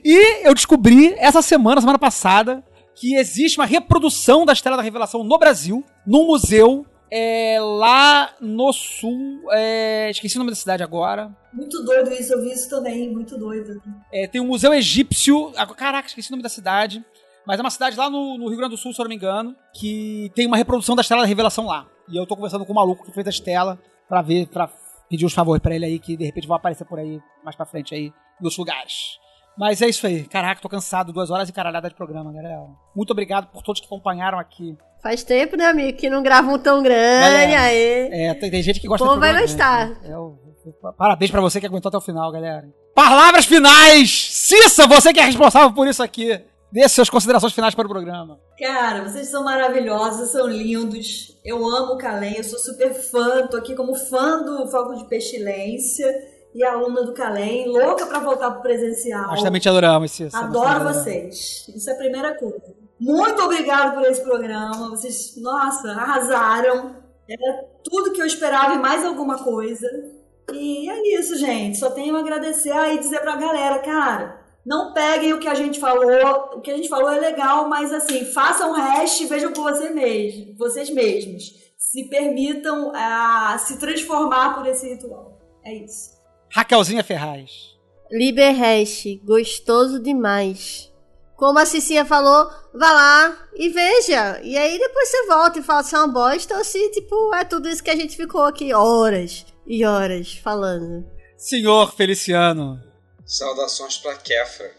E 0.04 0.46
eu 0.46 0.54
descobri 0.54 1.14
essa 1.16 1.42
semana, 1.42 1.80
semana 1.80 1.98
passada, 1.98 2.62
que 2.94 3.14
existe 3.16 3.58
uma 3.58 3.66
reprodução 3.66 4.44
da 4.44 4.52
Estela 4.52 4.76
da 4.76 4.82
Revelação 4.82 5.24
no 5.24 5.38
Brasil, 5.38 5.84
num 6.06 6.26
museu 6.26 6.86
é 7.14 7.58
lá 7.60 8.34
no 8.40 8.72
sul. 8.72 9.42
é, 9.50 10.08
esqueci 10.10 10.36
o 10.36 10.38
nome 10.38 10.50
da 10.50 10.56
cidade 10.56 10.82
agora. 10.82 11.30
Muito 11.52 11.82
doido 11.84 12.10
isso, 12.12 12.32
eu 12.32 12.42
vi 12.42 12.52
isso 12.52 12.70
também, 12.70 13.10
muito 13.12 13.36
doido. 13.36 13.82
É, 14.10 14.26
tem 14.26 14.40
um 14.40 14.46
museu 14.46 14.72
egípcio. 14.72 15.52
ah, 15.56 15.66
Caraca, 15.66 16.08
esqueci 16.08 16.30
o 16.30 16.32
nome 16.32 16.42
da 16.42 16.48
cidade. 16.48 17.04
Mas 17.46 17.58
é 17.58 17.62
uma 17.62 17.70
cidade 17.70 17.96
lá 17.96 18.08
no, 18.08 18.38
no 18.38 18.48
Rio 18.48 18.56
Grande 18.56 18.76
do 18.76 18.78
Sul, 18.78 18.92
se 18.94 19.00
eu 19.00 19.04
não 19.04 19.08
me 19.10 19.16
engano, 19.16 19.54
que 19.74 20.30
tem 20.34 20.46
uma 20.46 20.56
reprodução 20.56 20.94
da 20.94 21.02
Estela 21.02 21.22
da 21.22 21.26
Revelação 21.26 21.66
lá. 21.66 21.86
E 22.08 22.16
eu 22.16 22.26
tô 22.26 22.34
conversando 22.36 22.64
com 22.64 22.72
o 22.72 22.76
maluco 22.76 23.04
que 23.04 23.12
fez 23.12 23.26
a 23.26 23.30
Estela 23.30 23.78
pra 24.08 24.22
ver, 24.22 24.46
pra 24.46 24.70
pedir 25.10 25.26
uns 25.26 25.34
favores 25.34 25.60
pra 25.62 25.74
ele 25.74 25.84
aí, 25.84 25.98
que 25.98 26.16
de 26.16 26.24
repente 26.24 26.46
vão 26.46 26.56
aparecer 26.56 26.84
por 26.84 26.98
aí 26.98 27.20
mais 27.44 27.56
pra 27.56 27.66
frente 27.66 27.94
aí, 27.94 28.04
em 28.06 28.12
outros 28.44 28.56
lugares. 28.56 29.18
Mas 29.58 29.82
é 29.82 29.88
isso 29.88 30.06
aí. 30.06 30.24
Caraca, 30.24 30.60
tô 30.60 30.68
cansado. 30.68 31.12
Duas 31.12 31.30
horas 31.30 31.48
e 31.48 31.52
caralhada 31.52 31.88
de 31.88 31.94
programa, 31.94 32.32
galera. 32.32 32.56
Muito 32.96 33.10
obrigado 33.10 33.46
por 33.52 33.62
todos 33.62 33.80
que 33.80 33.86
acompanharam 33.86 34.38
aqui. 34.38 34.76
Faz 35.02 35.22
tempo, 35.24 35.56
né, 35.56 35.66
amigo, 35.66 35.98
que 35.98 36.08
não 36.08 36.22
grava 36.22 36.48
um 36.50 36.58
tão 36.58 36.82
grande. 36.82 37.20
Galera, 37.20 37.60
Aí. 37.62 38.08
É, 38.12 38.34
tem, 38.34 38.50
tem 38.50 38.62
gente 38.62 38.80
que 38.80 38.86
gosta 38.86 39.04
O 39.04 39.08
povo 39.08 39.16
do 39.16 39.20
vai 39.20 39.30
programa, 39.34 39.58
gostar. 39.58 39.88
né? 39.88 40.10
É, 40.10 40.16
o- 40.18 40.38
parabéns 40.96 41.30
pra 41.30 41.40
você 41.40 41.60
que 41.60 41.66
aguentou 41.66 41.88
até 41.88 41.98
o 41.98 42.00
final, 42.00 42.30
galera. 42.30 42.68
Palavras 42.94 43.44
finais! 43.46 44.28
Cissa, 44.32 44.86
você 44.86 45.12
que 45.12 45.18
é 45.20 45.24
responsável 45.24 45.72
por 45.72 45.88
isso 45.88 46.02
aqui. 46.02 46.40
Dê 46.70 46.88
suas 46.88 47.10
considerações 47.10 47.52
finais 47.52 47.74
para 47.74 47.84
o 47.84 47.88
programa. 47.90 48.38
Cara, 48.58 49.02
vocês 49.02 49.28
são 49.28 49.44
maravilhosos, 49.44 50.30
são 50.30 50.46
lindos. 50.46 51.38
Eu 51.44 51.58
amo 51.66 51.94
o 51.94 51.98
Calem, 51.98 52.36
eu 52.36 52.44
sou 52.44 52.58
super 52.58 52.94
fã, 52.94 53.46
tô 53.48 53.56
aqui 53.58 53.74
como 53.74 53.94
fã 53.94 54.42
do 54.42 54.66
Foco 54.70 54.94
de 54.94 55.04
Pestilência 55.06 56.06
e 56.54 56.64
aluna 56.64 57.02
do 57.02 57.14
Calem, 57.14 57.68
louca 57.68 58.06
pra 58.06 58.18
voltar 58.18 58.50
pro 58.50 58.62
presencial. 58.62 59.28
Nós 59.28 59.42
também 59.42 59.60
te 59.60 59.68
adoramos. 59.68 60.18
Nós 60.20 60.34
Adoro 60.34 60.84
vocês. 60.84 61.66
Isso 61.74 61.88
é 61.88 61.92
a 61.92 61.96
primeira 61.96 62.34
coisa. 62.34 62.74
Muito 63.00 63.42
obrigado 63.42 63.94
por 63.94 64.04
esse 64.04 64.22
programa. 64.22 64.90
Vocês, 64.90 65.34
nossa, 65.38 65.90
arrasaram. 65.90 66.96
Era 67.28 67.64
tudo 67.82 68.12
que 68.12 68.20
eu 68.20 68.26
esperava 68.26 68.74
e 68.74 68.78
mais 68.78 69.04
alguma 69.04 69.42
coisa. 69.42 69.88
E 70.52 70.88
é 70.88 71.18
isso, 71.18 71.36
gente. 71.36 71.78
Só 71.78 71.90
tenho 71.90 72.16
a 72.16 72.20
agradecer 72.20 72.74
e 72.94 72.98
dizer 72.98 73.20
pra 73.20 73.36
galera, 73.36 73.78
cara, 73.78 74.40
não 74.64 74.92
peguem 74.92 75.32
o 75.32 75.40
que 75.40 75.48
a 75.48 75.54
gente 75.54 75.80
falou. 75.80 76.50
O 76.56 76.60
que 76.60 76.70
a 76.70 76.76
gente 76.76 76.88
falou 76.88 77.10
é 77.10 77.18
legal, 77.18 77.68
mas 77.68 77.92
assim, 77.92 78.24
façam 78.26 78.70
o 78.70 78.74
resto 78.74 79.22
e 79.22 79.26
vejam 79.26 79.52
por 79.52 79.64
você 79.64 79.90
mesmo, 79.90 80.54
vocês 80.56 80.90
mesmos. 80.90 81.60
Se 81.76 82.04
permitam 82.04 82.92
ah, 82.94 83.56
se 83.58 83.78
transformar 83.78 84.54
por 84.54 84.66
esse 84.66 84.88
ritual. 84.88 85.40
É 85.64 85.74
isso. 85.74 86.11
Raquelzinha 86.54 87.02
Ferraz. 87.02 87.72
Liberrest, 88.10 89.06
gostoso 89.24 89.98
demais. 89.98 90.90
Como 91.36 91.58
a 91.58 91.64
Cicinha 91.66 92.04
falou, 92.04 92.48
vá 92.74 92.92
lá 92.92 93.48
e 93.56 93.68
veja. 93.70 94.38
E 94.42 94.56
aí 94.56 94.78
depois 94.78 95.08
você 95.08 95.26
volta 95.26 95.58
e 95.58 95.62
fala 95.62 95.82
se 95.82 95.94
é 95.94 95.98
uma 95.98 96.08
bosta 96.12 96.56
ou 96.56 96.64
se, 96.64 96.90
tipo, 96.90 97.34
é 97.34 97.42
tudo 97.44 97.68
isso 97.68 97.82
que 97.82 97.90
a 97.90 97.96
gente 97.96 98.16
ficou 98.16 98.42
aqui 98.42 98.72
horas 98.72 99.44
e 99.66 99.84
horas 99.84 100.34
falando. 100.34 101.04
Senhor 101.36 101.92
Feliciano. 101.94 102.80
Saudações 103.24 103.96
pra 103.96 104.14
Kefra, 104.16 104.70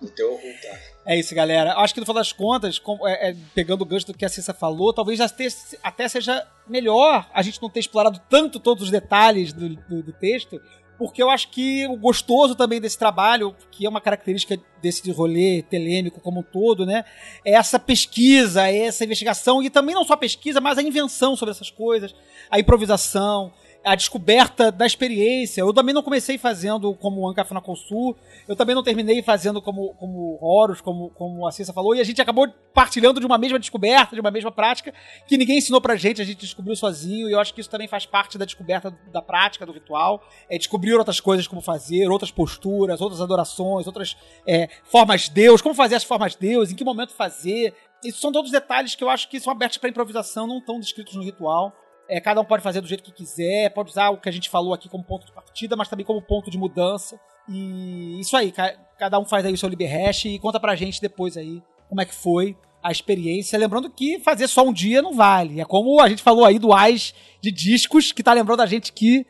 do 0.00 0.08
teu 0.08 0.32
Hultar. 0.32 0.80
É 1.06 1.18
isso, 1.18 1.34
galera. 1.34 1.74
Acho 1.74 1.92
que 1.92 2.00
no 2.00 2.06
final 2.06 2.20
das 2.20 2.32
contas, 2.32 2.78
com- 2.78 3.06
é, 3.06 3.30
é, 3.30 3.36
pegando 3.54 3.82
o 3.82 3.84
gancho 3.84 4.06
do 4.06 4.14
que 4.14 4.24
a 4.24 4.28
Cissa 4.28 4.54
falou, 4.54 4.92
talvez 4.94 5.20
até, 5.20 5.48
até 5.82 6.08
seja 6.08 6.46
melhor 6.68 7.28
a 7.34 7.42
gente 7.42 7.60
não 7.60 7.68
ter 7.68 7.80
explorado 7.80 8.20
tanto 8.30 8.58
todos 8.58 8.84
os 8.84 8.90
detalhes 8.90 9.52
do, 9.52 9.68
do- 9.68 10.02
do 10.02 10.12
texto, 10.12 10.60
porque 10.98 11.22
eu 11.22 11.30
acho 11.30 11.50
que 11.50 11.86
o 11.86 11.96
gostoso 11.96 12.54
também 12.54 12.80
desse 12.80 12.98
trabalho, 12.98 13.54
que 13.70 13.86
é 13.86 13.88
uma 13.88 14.00
característica 14.00 14.58
desse 14.80 15.10
rolê 15.10 15.62
telêmico 15.62 16.20
como 16.20 16.40
um 16.40 16.42
todo, 16.42 16.86
né? 16.86 17.04
É 17.44 17.52
essa 17.52 17.78
pesquisa, 17.78 18.68
é 18.68 18.78
essa 18.86 19.04
investigação, 19.04 19.62
e 19.62 19.68
também 19.68 19.94
não 19.94 20.04
só 20.04 20.14
a 20.14 20.18
pesquisa, 20.18 20.60
mas 20.60 20.78
a 20.78 20.82
invenção 20.82 21.36
sobre 21.36 21.52
essas 21.52 21.70
coisas, 21.70 22.14
a 22.50 22.58
improvisação, 22.58 23.52
a 23.86 23.94
descoberta 23.94 24.72
da 24.72 24.84
experiência. 24.84 25.60
Eu 25.60 25.72
também 25.72 25.94
não 25.94 26.02
comecei 26.02 26.36
fazendo 26.36 26.92
como 26.96 27.28
Anca 27.28 27.46
Sul, 27.76 28.16
eu 28.48 28.56
também 28.56 28.74
não 28.74 28.82
terminei 28.82 29.22
fazendo 29.22 29.62
como, 29.62 29.94
como 29.94 30.36
Horus, 30.40 30.80
como, 30.80 31.10
como 31.10 31.46
a 31.46 31.52
Cissa 31.52 31.72
falou, 31.72 31.94
e 31.94 32.00
a 32.00 32.04
gente 32.04 32.20
acabou 32.20 32.48
partilhando 32.74 33.20
de 33.20 33.26
uma 33.26 33.38
mesma 33.38 33.60
descoberta, 33.60 34.16
de 34.16 34.20
uma 34.20 34.30
mesma 34.32 34.50
prática, 34.50 34.92
que 35.24 35.38
ninguém 35.38 35.58
ensinou 35.58 35.80
pra 35.80 35.94
gente, 35.94 36.20
a 36.20 36.24
gente 36.24 36.40
descobriu 36.40 36.74
sozinho, 36.74 37.28
e 37.28 37.32
eu 37.32 37.38
acho 37.38 37.54
que 37.54 37.60
isso 37.60 37.70
também 37.70 37.86
faz 37.86 38.04
parte 38.04 38.36
da 38.36 38.44
descoberta 38.44 38.92
da 39.12 39.22
prática, 39.22 39.64
do 39.64 39.70
ritual, 39.70 40.20
é 40.50 40.58
descobrir 40.58 40.92
outras 40.94 41.20
coisas 41.20 41.46
como 41.46 41.60
fazer, 41.60 42.08
outras 42.10 42.32
posturas, 42.32 43.00
outras 43.00 43.20
adorações, 43.20 43.86
outras 43.86 44.16
é, 44.48 44.68
formas 44.82 45.22
de 45.22 45.30
Deus, 45.30 45.62
como 45.62 45.76
fazer 45.76 45.94
as 45.94 46.02
formas 46.02 46.32
de 46.32 46.38
Deus, 46.38 46.72
em 46.72 46.74
que 46.74 46.82
momento 46.82 47.12
fazer. 47.12 47.72
Isso 48.04 48.20
são 48.20 48.32
todos 48.32 48.50
detalhes 48.50 48.96
que 48.96 49.04
eu 49.04 49.08
acho 49.08 49.28
que 49.28 49.38
são 49.38 49.52
abertos 49.52 49.78
pra 49.78 49.88
improvisação, 49.88 50.44
não 50.44 50.58
estão 50.58 50.80
descritos 50.80 51.14
no 51.14 51.22
ritual. 51.22 51.72
É, 52.08 52.20
cada 52.20 52.40
um 52.40 52.44
pode 52.44 52.62
fazer 52.62 52.80
do 52.80 52.86
jeito 52.86 53.02
que 53.02 53.10
quiser, 53.12 53.70
pode 53.74 53.90
usar 53.90 54.10
o 54.10 54.20
que 54.20 54.28
a 54.28 54.32
gente 54.32 54.48
falou 54.48 54.72
aqui 54.72 54.88
como 54.88 55.02
ponto 55.02 55.26
de 55.26 55.32
partida, 55.32 55.74
mas 55.76 55.88
também 55.88 56.06
como 56.06 56.22
ponto 56.22 56.50
de 56.50 56.56
mudança. 56.58 57.18
E 57.48 58.20
isso 58.20 58.36
aí, 58.36 58.52
ca- 58.52 58.74
cada 58.98 59.18
um 59.18 59.24
faz 59.24 59.44
aí 59.44 59.52
o 59.52 59.58
seu 59.58 59.68
Liberhash 59.68 60.24
e 60.26 60.38
conta 60.38 60.60
pra 60.60 60.76
gente 60.76 61.00
depois 61.00 61.36
aí 61.36 61.62
como 61.88 62.00
é 62.00 62.04
que 62.04 62.14
foi 62.14 62.56
a 62.82 62.92
experiência. 62.92 63.58
Lembrando 63.58 63.90
que 63.90 64.20
fazer 64.20 64.46
só 64.46 64.62
um 64.64 64.72
dia 64.72 65.02
não 65.02 65.14
vale. 65.14 65.60
É 65.60 65.64
como 65.64 66.00
a 66.00 66.08
gente 66.08 66.22
falou 66.22 66.44
aí 66.44 66.58
do 66.58 66.72
AIS 66.72 67.12
de 67.40 67.50
discos, 67.50 68.12
que 68.12 68.22
tá 68.22 68.32
lembrando 68.32 68.60
a 68.62 68.66
gente 68.66 68.92
que 68.92 69.26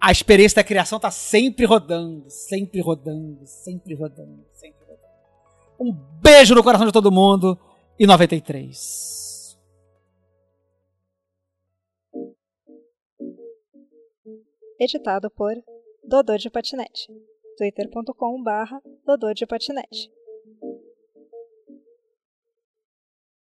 a 0.00 0.10
experiência 0.10 0.56
da 0.56 0.64
criação 0.64 0.98
tá 0.98 1.10
sempre 1.10 1.64
rodando, 1.66 2.24
sempre 2.28 2.80
rodando, 2.80 3.40
sempre 3.46 3.94
rodando, 3.94 4.44
sempre 4.52 4.78
rodando. 4.86 5.00
Um 5.80 5.92
beijo 6.22 6.54
no 6.54 6.62
coração 6.62 6.86
de 6.86 6.92
todo 6.92 7.12
mundo 7.12 7.58
e 7.98 8.06
93. 8.06 9.23
Editado 14.78 15.30
por 15.30 15.54
Dodô 16.02 16.36
de 16.36 16.50
Patinete. 16.50 17.06
twitter.com 17.56 18.42
barra 18.42 18.82
Dodô 19.04 19.32
de 19.32 19.46
Patinete. 19.46 20.10